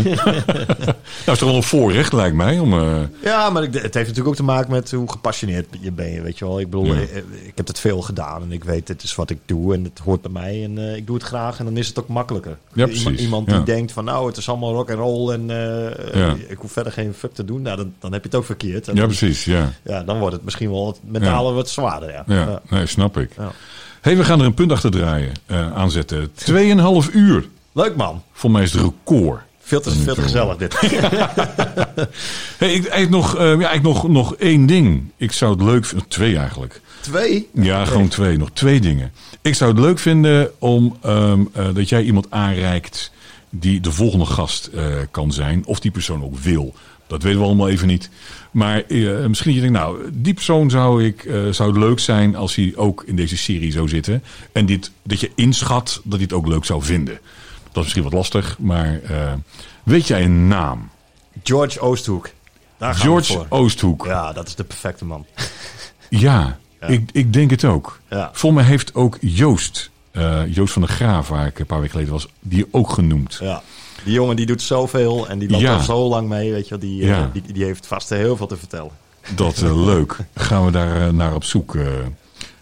Nou, 1.26 1.38
is 1.38 1.44
toch 1.44 1.49
wel 1.49 1.56
een 1.57 1.64
voorrecht, 1.64 2.14
lijkt 2.14 2.36
mij. 2.36 2.60
Om, 2.60 2.74
eh, 2.74 3.02
Ja, 3.24 3.49
maar 3.49 3.62
het 3.62 3.74
heeft 3.74 3.94
natuurlijk 3.94 4.28
ook 4.28 4.36
te 4.36 4.44
maken 4.44 4.72
met 4.72 4.91
hoe 4.91 5.12
gepassioneerd 5.12 5.66
je 5.80 5.91
bent. 5.91 6.22
Weet 6.22 6.38
je 6.38 6.45
wel, 6.45 6.60
ik 6.60 6.70
bedoel, 6.70 6.86
Ja. 6.86 6.94
ik, 6.99 7.10
ik 7.44 7.52
heb 7.56 7.68
het 7.68 7.80
veel 7.80 8.02
gedaan 8.02 8.41
en 8.41 8.52
ik 8.52 8.64
weet, 8.64 8.88
het 8.88 9.03
is 9.03 9.16
wat 9.16 9.30
ik 9.30 9.38
doe 9.45 9.74
en 9.74 9.84
het 9.84 9.99
hoort 10.03 10.22
bij 10.22 10.32
mij 10.32 10.64
en 10.64 10.78
eh, 10.78 10.95
ik 10.95 11.06
doe 11.07 11.16
het 11.16 11.26
graag 11.26 11.60
en 11.60 11.66
dan 11.66 11.78
is 11.78 11.88
het 11.88 11.99
ook 11.99 12.07
makkelijker. 12.07 12.52
Ja, 12.74 12.86
Iemand- 12.88 13.03
precies. 13.03 13.22
Iemand 13.22 13.49
Ja. 13.49 13.56
die 13.56 13.66
denkt 13.66 13.91
van, 13.91 14.03
nou, 14.06 14.28
het 14.28 14.38
is 14.38 14.49
allemaal 14.49 14.74
rock 14.74 14.90
en 14.90 14.95
roll 14.95 15.32
en 15.34 15.49
eh, 15.49 16.32
ik 16.48 16.57
hoef 16.57 16.72
verder 16.72 16.91
geen 16.91 17.14
fuck 17.14 17.34
te 17.34 17.45
doen. 17.45 17.62
Nou, 17.62 17.78
dan, 17.78 17.94
dan 17.99 18.12
heb 18.14 18.22
je 18.22 18.28
het 18.30 18.38
ook 18.38 18.45
verkeerd. 18.45 18.88
En 18.88 18.94
ja, 18.94 18.99
dan, 18.99 19.10
precies. 19.10 19.45
Ja, 19.45 19.72
ja, 19.84 20.03
dan 20.03 20.20
wordt 20.20 20.36
het 20.36 20.44
misschien 20.44 20.70
wel 20.72 20.86
wat 20.86 20.99
mentaal 21.03 21.53
wat 21.53 21.70
zwaarder. 21.70 22.24
Ja. 22.28 22.62
Nee, 22.70 22.86
snap 22.86 23.18
ik. 23.18 23.32
Ja. 23.38 23.52
hey, 24.02 24.18
we 24.18 24.24
gaan 24.24 24.40
er 24.40 24.45
een 24.45 24.53
punt 24.53 24.72
achter 24.72 24.91
draaien. 24.91 25.32
eh, 25.45 25.74
aanzetten. 25.74 26.32
Tweeënhalf 26.34 27.10
uur. 27.14 27.48
Leuk 27.76 27.95
man. 27.95 28.23
Voor 28.31 28.52
mij 28.52 28.64
is 28.64 28.73
het 28.73 28.81
record. 28.81 29.41
Veel 29.60 29.81
te, 29.81 29.91
veel 29.91 30.15
te 30.15 30.22
gezellig 30.22 30.57
dit. 30.57 30.76
Hey, 32.57 32.73
ik, 32.73 32.85
eigenlijk 32.88 33.10
nog, 33.10 33.35
eh, 33.35 33.41
ja, 33.41 33.49
eigenlijk 33.49 33.84
nog, 33.84 34.07
nog 34.07 34.35
één 34.35 34.65
ding. 34.65 35.03
Ik 35.18 35.31
zou 35.31 35.52
het 35.52 35.61
leuk 35.61 35.85
vinden. 35.85 36.07
Twee 36.07 36.38
eigenlijk. 36.38 36.81
Twee? 37.02 37.49
Ja, 37.53 37.85
gewoon 37.85 38.07
twee. 38.07 38.38
Nog 38.38 38.49
twee 38.53 38.80
dingen. 38.80 39.11
Ik 39.41 39.56
zou 39.56 39.72
het 39.72 39.80
leuk 39.80 39.99
vinden 39.99 40.52
om 40.60 40.97
ehm, 41.02 41.43
eh, 41.53 41.68
dat 41.73 41.89
jij 41.89 42.03
iemand 42.03 42.31
aanreikt 42.31 43.11
die 43.49 43.80
de 43.80 43.91
volgende 43.91 44.26
gast 44.26 44.65
eh, 44.65 44.85
kan 45.11 45.31
zijn. 45.31 45.65
Of 45.65 45.80
die 45.80 45.91
persoon 45.91 46.23
ook 46.23 46.38
wil. 46.38 46.73
Dat 47.07 47.23
weten 47.23 47.39
we 47.39 47.45
allemaal 47.45 47.69
even 47.69 47.88
niet. 47.88 48.10
Maar 48.52 48.84
eh, 48.88 49.26
misschien 49.26 49.53
dat 49.53 49.64
je 49.64 49.72
denkt, 49.72 49.77
nou, 49.77 50.10
die 50.14 50.34
persoon 50.34 50.69
zou, 50.69 51.06
ik, 51.06 51.30
zou 51.52 51.69
het 51.69 51.80
leuk 51.80 51.99
zijn 51.99 52.35
als 52.35 52.56
hij 52.56 52.73
ook 52.76 53.03
in 53.06 53.15
deze 53.15 53.38
serie 53.38 53.72
zou 53.72 53.88
zitten. 53.88 54.23
En 54.52 54.65
dit, 54.65 54.91
dat 55.03 55.19
je 55.19 55.31
inschat 55.35 56.02
dat 56.03 56.14
hij 56.14 56.23
het 56.23 56.34
ook 56.34 56.47
leuk 56.47 56.65
zou 56.65 56.84
vinden. 56.84 57.19
Dat 57.76 57.84
is 57.85 57.93
misschien 57.93 58.03
wat 58.03 58.14
lastig, 58.14 58.56
maar 58.60 58.99
eh, 59.03 59.34
weet 59.84 60.07
jij 60.07 60.23
een 60.23 60.47
naam? 60.47 60.89
George 61.43 61.80
Oosthoek. 61.80 62.30
Daar 62.77 62.93
gaan 62.95 63.02
we 63.02 63.07
George 63.07 63.34
voor. 63.34 63.45
Oosthoek. 63.49 64.06
Ja, 64.06 64.34
dat 64.34 64.47
is 64.47 64.56
de 64.56 64.64
perfecte 64.64 65.06
man. 65.06 65.26
Ja, 66.10 66.57
Ik, 66.88 67.10
ik 67.14 67.34
denk 67.34 67.49
het 67.49 67.64
ook. 67.64 67.99
Ja. 68.10 68.30
Volgens 68.34 68.61
mij 68.61 68.72
heeft 68.72 68.93
ook 68.93 69.18
Joost, 69.22 69.89
eh, 70.11 70.41
Joost 70.56 70.73
van 70.73 70.81
der 70.81 70.91
Graaf, 70.91 71.27
waar 71.27 71.45
ik 71.47 71.60
een 71.60 71.65
paar 71.65 71.77
weken 71.77 71.91
geleden 71.91 72.14
was, 72.14 72.27
die 72.39 72.68
ook 72.72 72.89
genoemd. 72.89 73.38
Ja. 73.41 73.61
Die 74.03 74.14
jongen 74.14 74.35
die 74.35 74.45
doet 74.45 74.61
zoveel 74.61 75.27
en 75.30 75.39
die 75.39 75.49
loopt 75.49 75.64
Ja. 75.64 75.76
al 75.76 75.81
zo 75.84 76.07
lang 76.07 76.27
mee. 76.30 76.52
Weet 76.52 76.68
je, 76.68 76.77
die, 76.77 77.11
eh, 77.11 77.23
die, 77.34 77.41
die 77.53 77.64
heeft 77.64 77.88
vast 77.88 78.10
heel 78.10 78.38
veel 78.38 78.47
te 78.47 78.57
vertellen. 78.57 78.91
Dat 79.35 79.61
leuk. 79.91 80.18
Gaan 80.35 80.65
we 80.65 80.72
daar 80.72 81.14
naar 81.14 81.34
op 81.35 81.43
zoek. 81.43 81.76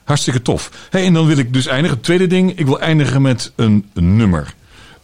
hartstikke 0.03 0.41
tof. 0.41 0.71
Hey, 0.89 1.05
en 1.05 1.13
dan 1.13 1.25
wil 1.25 1.37
ik 1.37 1.53
dus 1.53 1.65
eindigen. 1.67 1.95
Het 1.95 2.05
tweede 2.05 2.27
ding, 2.27 2.57
ik 2.57 2.65
wil 2.65 2.79
eindigen 2.79 3.21
met 3.21 3.51
een 3.55 3.89
nummer. 3.93 4.53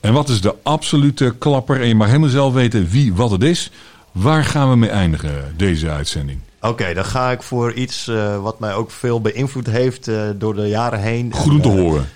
En 0.02 0.14
wat 0.14 0.30
is 0.30 0.42
de 0.42 0.56
absolute 0.64 1.36
klapper? 1.40 1.82
En 1.82 1.88
je 1.88 1.96
mag 1.96 2.08
helemaal 2.08 2.30
zelf 2.30 2.54
weten 2.54 2.88
wie 2.90 3.14
wat 3.14 3.32
het 3.32 3.44
is. 3.44 3.72
Waar 4.12 4.44
gaan 4.44 4.70
we 4.70 4.76
mee 4.76 4.90
eindigen, 4.90 5.54
deze 5.58 5.90
uitzending? 5.90 6.40
Oké, 6.62 6.94
dan 6.94 7.06
ga 7.06 7.32
ik 7.32 7.42
voor 7.42 7.74
iets 7.74 8.08
eh, 8.08 8.42
wat 8.42 8.60
mij 8.60 8.74
ook 8.74 8.92
veel 8.92 9.22
beïnvloed 9.22 9.68
heeft 9.68 10.08
eh, 10.08 10.22
door 10.36 10.56
de 10.56 10.68
jaren 10.68 11.00
heen. 11.00 11.34
Goed 11.34 11.52
om 11.54 11.62
te 11.62 11.70
eh, 11.70 11.76
horen. 11.76 12.10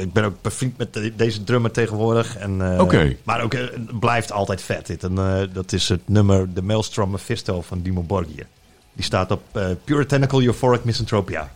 ik 0.00 0.12
ben 0.12 0.24
ook 0.24 0.42
bevriend 0.42 0.78
met 0.78 0.94
de- 0.94 1.12
deze 1.16 1.44
drummer 1.44 1.70
tegenwoordig. 1.70 2.36
En, 2.36 2.80
Oké. 2.80 3.16
Maar 3.24 3.42
ook, 3.42 3.52
het 3.52 3.98
blijft 4.00 4.32
altijd 4.32 4.62
vet. 4.62 4.86
Dit. 4.86 5.04
En, 5.04 5.48
dat 5.52 5.72
is 5.72 5.88
het 5.88 6.00
nummer 6.04 6.48
The 6.54 6.62
Maelstrom 6.62 7.10
Mephisto 7.10 7.62
van 7.62 7.82
Dimo 7.82 8.02
Borgir. 8.02 8.46
Die 8.92 9.04
staat 9.04 9.30
op 9.30 9.42
Puritanical 9.84 10.42
Euphoric 10.42 10.84
Misanthropia. 10.84 11.50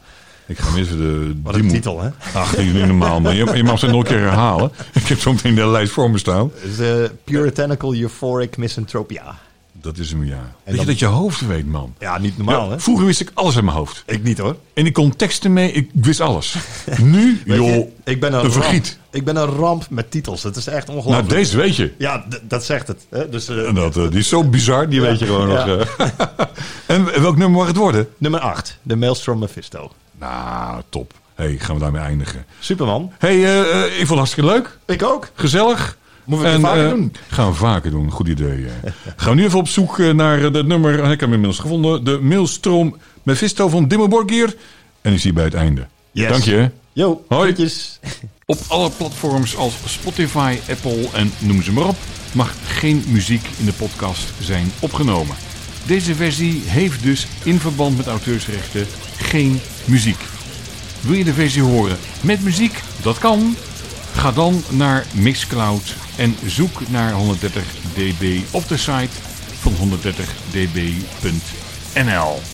Ik 0.51 0.59
ga 0.59 0.70
mis 0.70 0.89
de 0.89 1.35
Wat 1.43 1.55
een 1.55 1.68
titel, 1.68 2.01
hè? 2.02 2.09
Ach, 2.35 2.55
die 2.56 2.66
is 2.66 2.72
niet 2.72 2.86
normaal. 2.86 3.20
Maar 3.20 3.35
je, 3.35 3.51
je 3.55 3.62
mag 3.64 3.78
ze 3.78 3.86
nog 3.86 4.01
een 4.01 4.06
keer 4.09 4.18
herhalen. 4.18 4.70
Ik 4.93 5.06
heb 5.06 5.18
zo 5.20 5.32
meteen 5.32 5.55
de 5.55 5.66
lijst 5.66 5.93
voor 5.93 6.10
me 6.10 6.18
staan. 6.18 6.51
Dus, 6.62 6.78
eh, 6.78 7.09
Puritanical 7.24 7.94
Euphoric 7.94 8.56
Misanthropia. 8.56 9.39
Dat 9.72 9.98
is 9.98 10.10
hem, 10.10 10.24
ja. 10.24 10.35
Weet 10.36 10.47
je 10.64 10.77
dan- 10.77 10.86
dat 10.86 10.98
je 10.98 11.06
hoofd 11.06 11.47
weet, 11.47 11.66
man? 11.66 11.94
Ja, 11.98 12.18
niet 12.18 12.36
normaal, 12.36 12.64
Ja, 12.64 12.70
hè? 12.70 12.81
vroeger 12.81 13.06
wist 13.06 13.20
ik 13.20 13.31
alles 13.35 13.56
in 13.56 13.64
mijn 13.64 13.77
hoofd. 13.77 14.02
Ik 14.06 14.22
niet, 14.22 14.39
hoor. 14.39 14.56
En 14.74 14.86
ik 14.86 14.93
kon 14.93 15.16
teksten 15.16 15.52
mee, 15.52 15.72
ik 15.72 15.90
wist 15.93 16.20
alles. 16.20 16.55
Nu, 17.02 17.43
je, 17.44 17.55
joh, 17.55 17.89
ik 18.05 18.20
ben 18.20 18.32
een, 18.32 18.39
een 18.44 18.51
ramp. 18.51 18.52
vergiet. 18.52 18.98
Ik 19.10 19.24
ben 19.24 19.36
een 19.36 19.47
ramp 19.47 19.86
met 19.90 20.10
titels. 20.10 20.43
Dat 20.43 20.56
is 20.56 20.66
echt 20.66 20.86
Nou, 20.86 20.98
ongelooflijk. 20.98 21.28
deze 21.28 21.56
weet 21.56 21.77
je. 21.77 21.93
Ja, 21.98 22.24
dat 22.43 22.64
zegt 22.64 22.86
het. 22.89 23.06
Hè? 23.10 23.28
Dus, 23.28 23.48
eh, 23.48 23.68
En 23.68 23.74
dat, 23.74 23.97
eh, 23.97 24.09
die 24.10 24.18
is 24.18 24.28
zo 24.28 24.44
bizar, 24.44 24.89
die 24.89 25.01
weet 25.01 25.18
je 25.18 25.27
gewoon 25.27 25.48
Ja. 25.51 25.64
nog. 25.66 25.78
eh. 25.97 26.09
en 26.97 27.05
welk 27.22 27.36
nummer 27.36 27.59
mag 27.59 27.66
het 27.66 27.77
worden? 27.77 28.09
Nummer 28.18 28.40
8. 28.40 28.78
The 28.86 28.97
Maelstrom 28.97 29.39
Mephisto. 29.39 29.90
Nou, 30.20 30.82
top. 30.88 31.12
hey, 31.34 31.56
gaan 31.59 31.74
we 31.74 31.80
daarmee 31.80 32.02
eindigen. 32.02 32.44
Superman. 32.59 33.12
hey, 33.18 33.44
eh, 33.44 33.60
eh, 33.60 33.84
ik 33.84 33.97
vond 33.97 34.09
het 34.09 34.18
hartstikke 34.18 34.51
leuk. 34.51 34.78
Ik 34.86 35.02
ook. 35.02 35.30
Gezellig. 35.34 35.98
Moeten 36.24 36.47
we 36.47 36.52
het 36.52 36.60
vaker 36.60 36.84
eh, 36.84 36.90
doen? 36.90 37.12
Gaan 37.28 37.48
we 37.51 37.55
vaker 37.55 37.90
doen. 37.90 38.10
Goed 38.10 38.28
idee. 38.28 38.66
gaan 39.16 39.34
we 39.34 39.40
nu 39.40 39.44
even 39.44 39.59
op 39.59 39.68
zoek 39.68 39.98
naar 39.98 40.52
dat 40.52 40.66
nummer. 40.66 40.92
Ik 40.92 41.01
heb 41.01 41.20
hem 41.20 41.32
inmiddels 41.32 41.59
gevonden. 41.59 42.05
De 42.05 42.18
Maelstrom 42.20 42.97
Mephisto 43.22 43.68
van 43.68 43.88
Dimmo 43.88 44.09
Borgir. 44.09 44.55
En 45.01 45.12
is 45.12 45.22
hier 45.22 45.34
bij 45.34 45.44
het 45.44 45.55
einde. 45.55 45.86
Yes. 46.10 46.28
Dank 46.28 46.42
je. 46.42 46.70
Yo, 46.92 47.24
Hoi. 47.28 47.42
groetjes. 47.42 48.01
Op 48.47 48.59
alle 48.68 48.90
platforms 48.90 49.56
als 49.56 49.74
Spotify, 49.84 50.59
Apple 50.70 51.09
en 51.12 51.32
noem 51.38 51.62
ze 51.62 51.72
maar 51.72 51.86
op, 51.86 51.97
mag 52.32 52.55
geen 52.64 53.05
muziek 53.09 53.47
in 53.59 53.64
de 53.64 53.72
podcast 53.72 54.32
zijn 54.40 54.72
opgenomen. 54.80 55.36
Deze 55.90 56.14
versie 56.14 56.62
heeft 56.66 57.02
dus 57.02 57.26
in 57.42 57.60
verband 57.60 57.96
met 57.96 58.06
auteursrechten 58.06 58.86
geen 59.16 59.60
muziek. 59.84 60.20
Wil 61.00 61.14
je 61.14 61.24
de 61.24 61.32
versie 61.32 61.62
horen 61.62 61.98
met 62.20 62.42
muziek? 62.42 62.82
Dat 63.02 63.18
kan. 63.18 63.56
Ga 64.14 64.32
dan 64.32 64.62
naar 64.68 65.06
Mixcloud 65.12 65.94
en 66.16 66.36
zoek 66.46 66.88
naar 66.88 67.12
130 67.12 67.62
dB 67.94 68.40
op 68.50 68.68
de 68.68 68.76
site 68.76 69.16
van 69.60 69.72
130db.nl. 69.72 72.40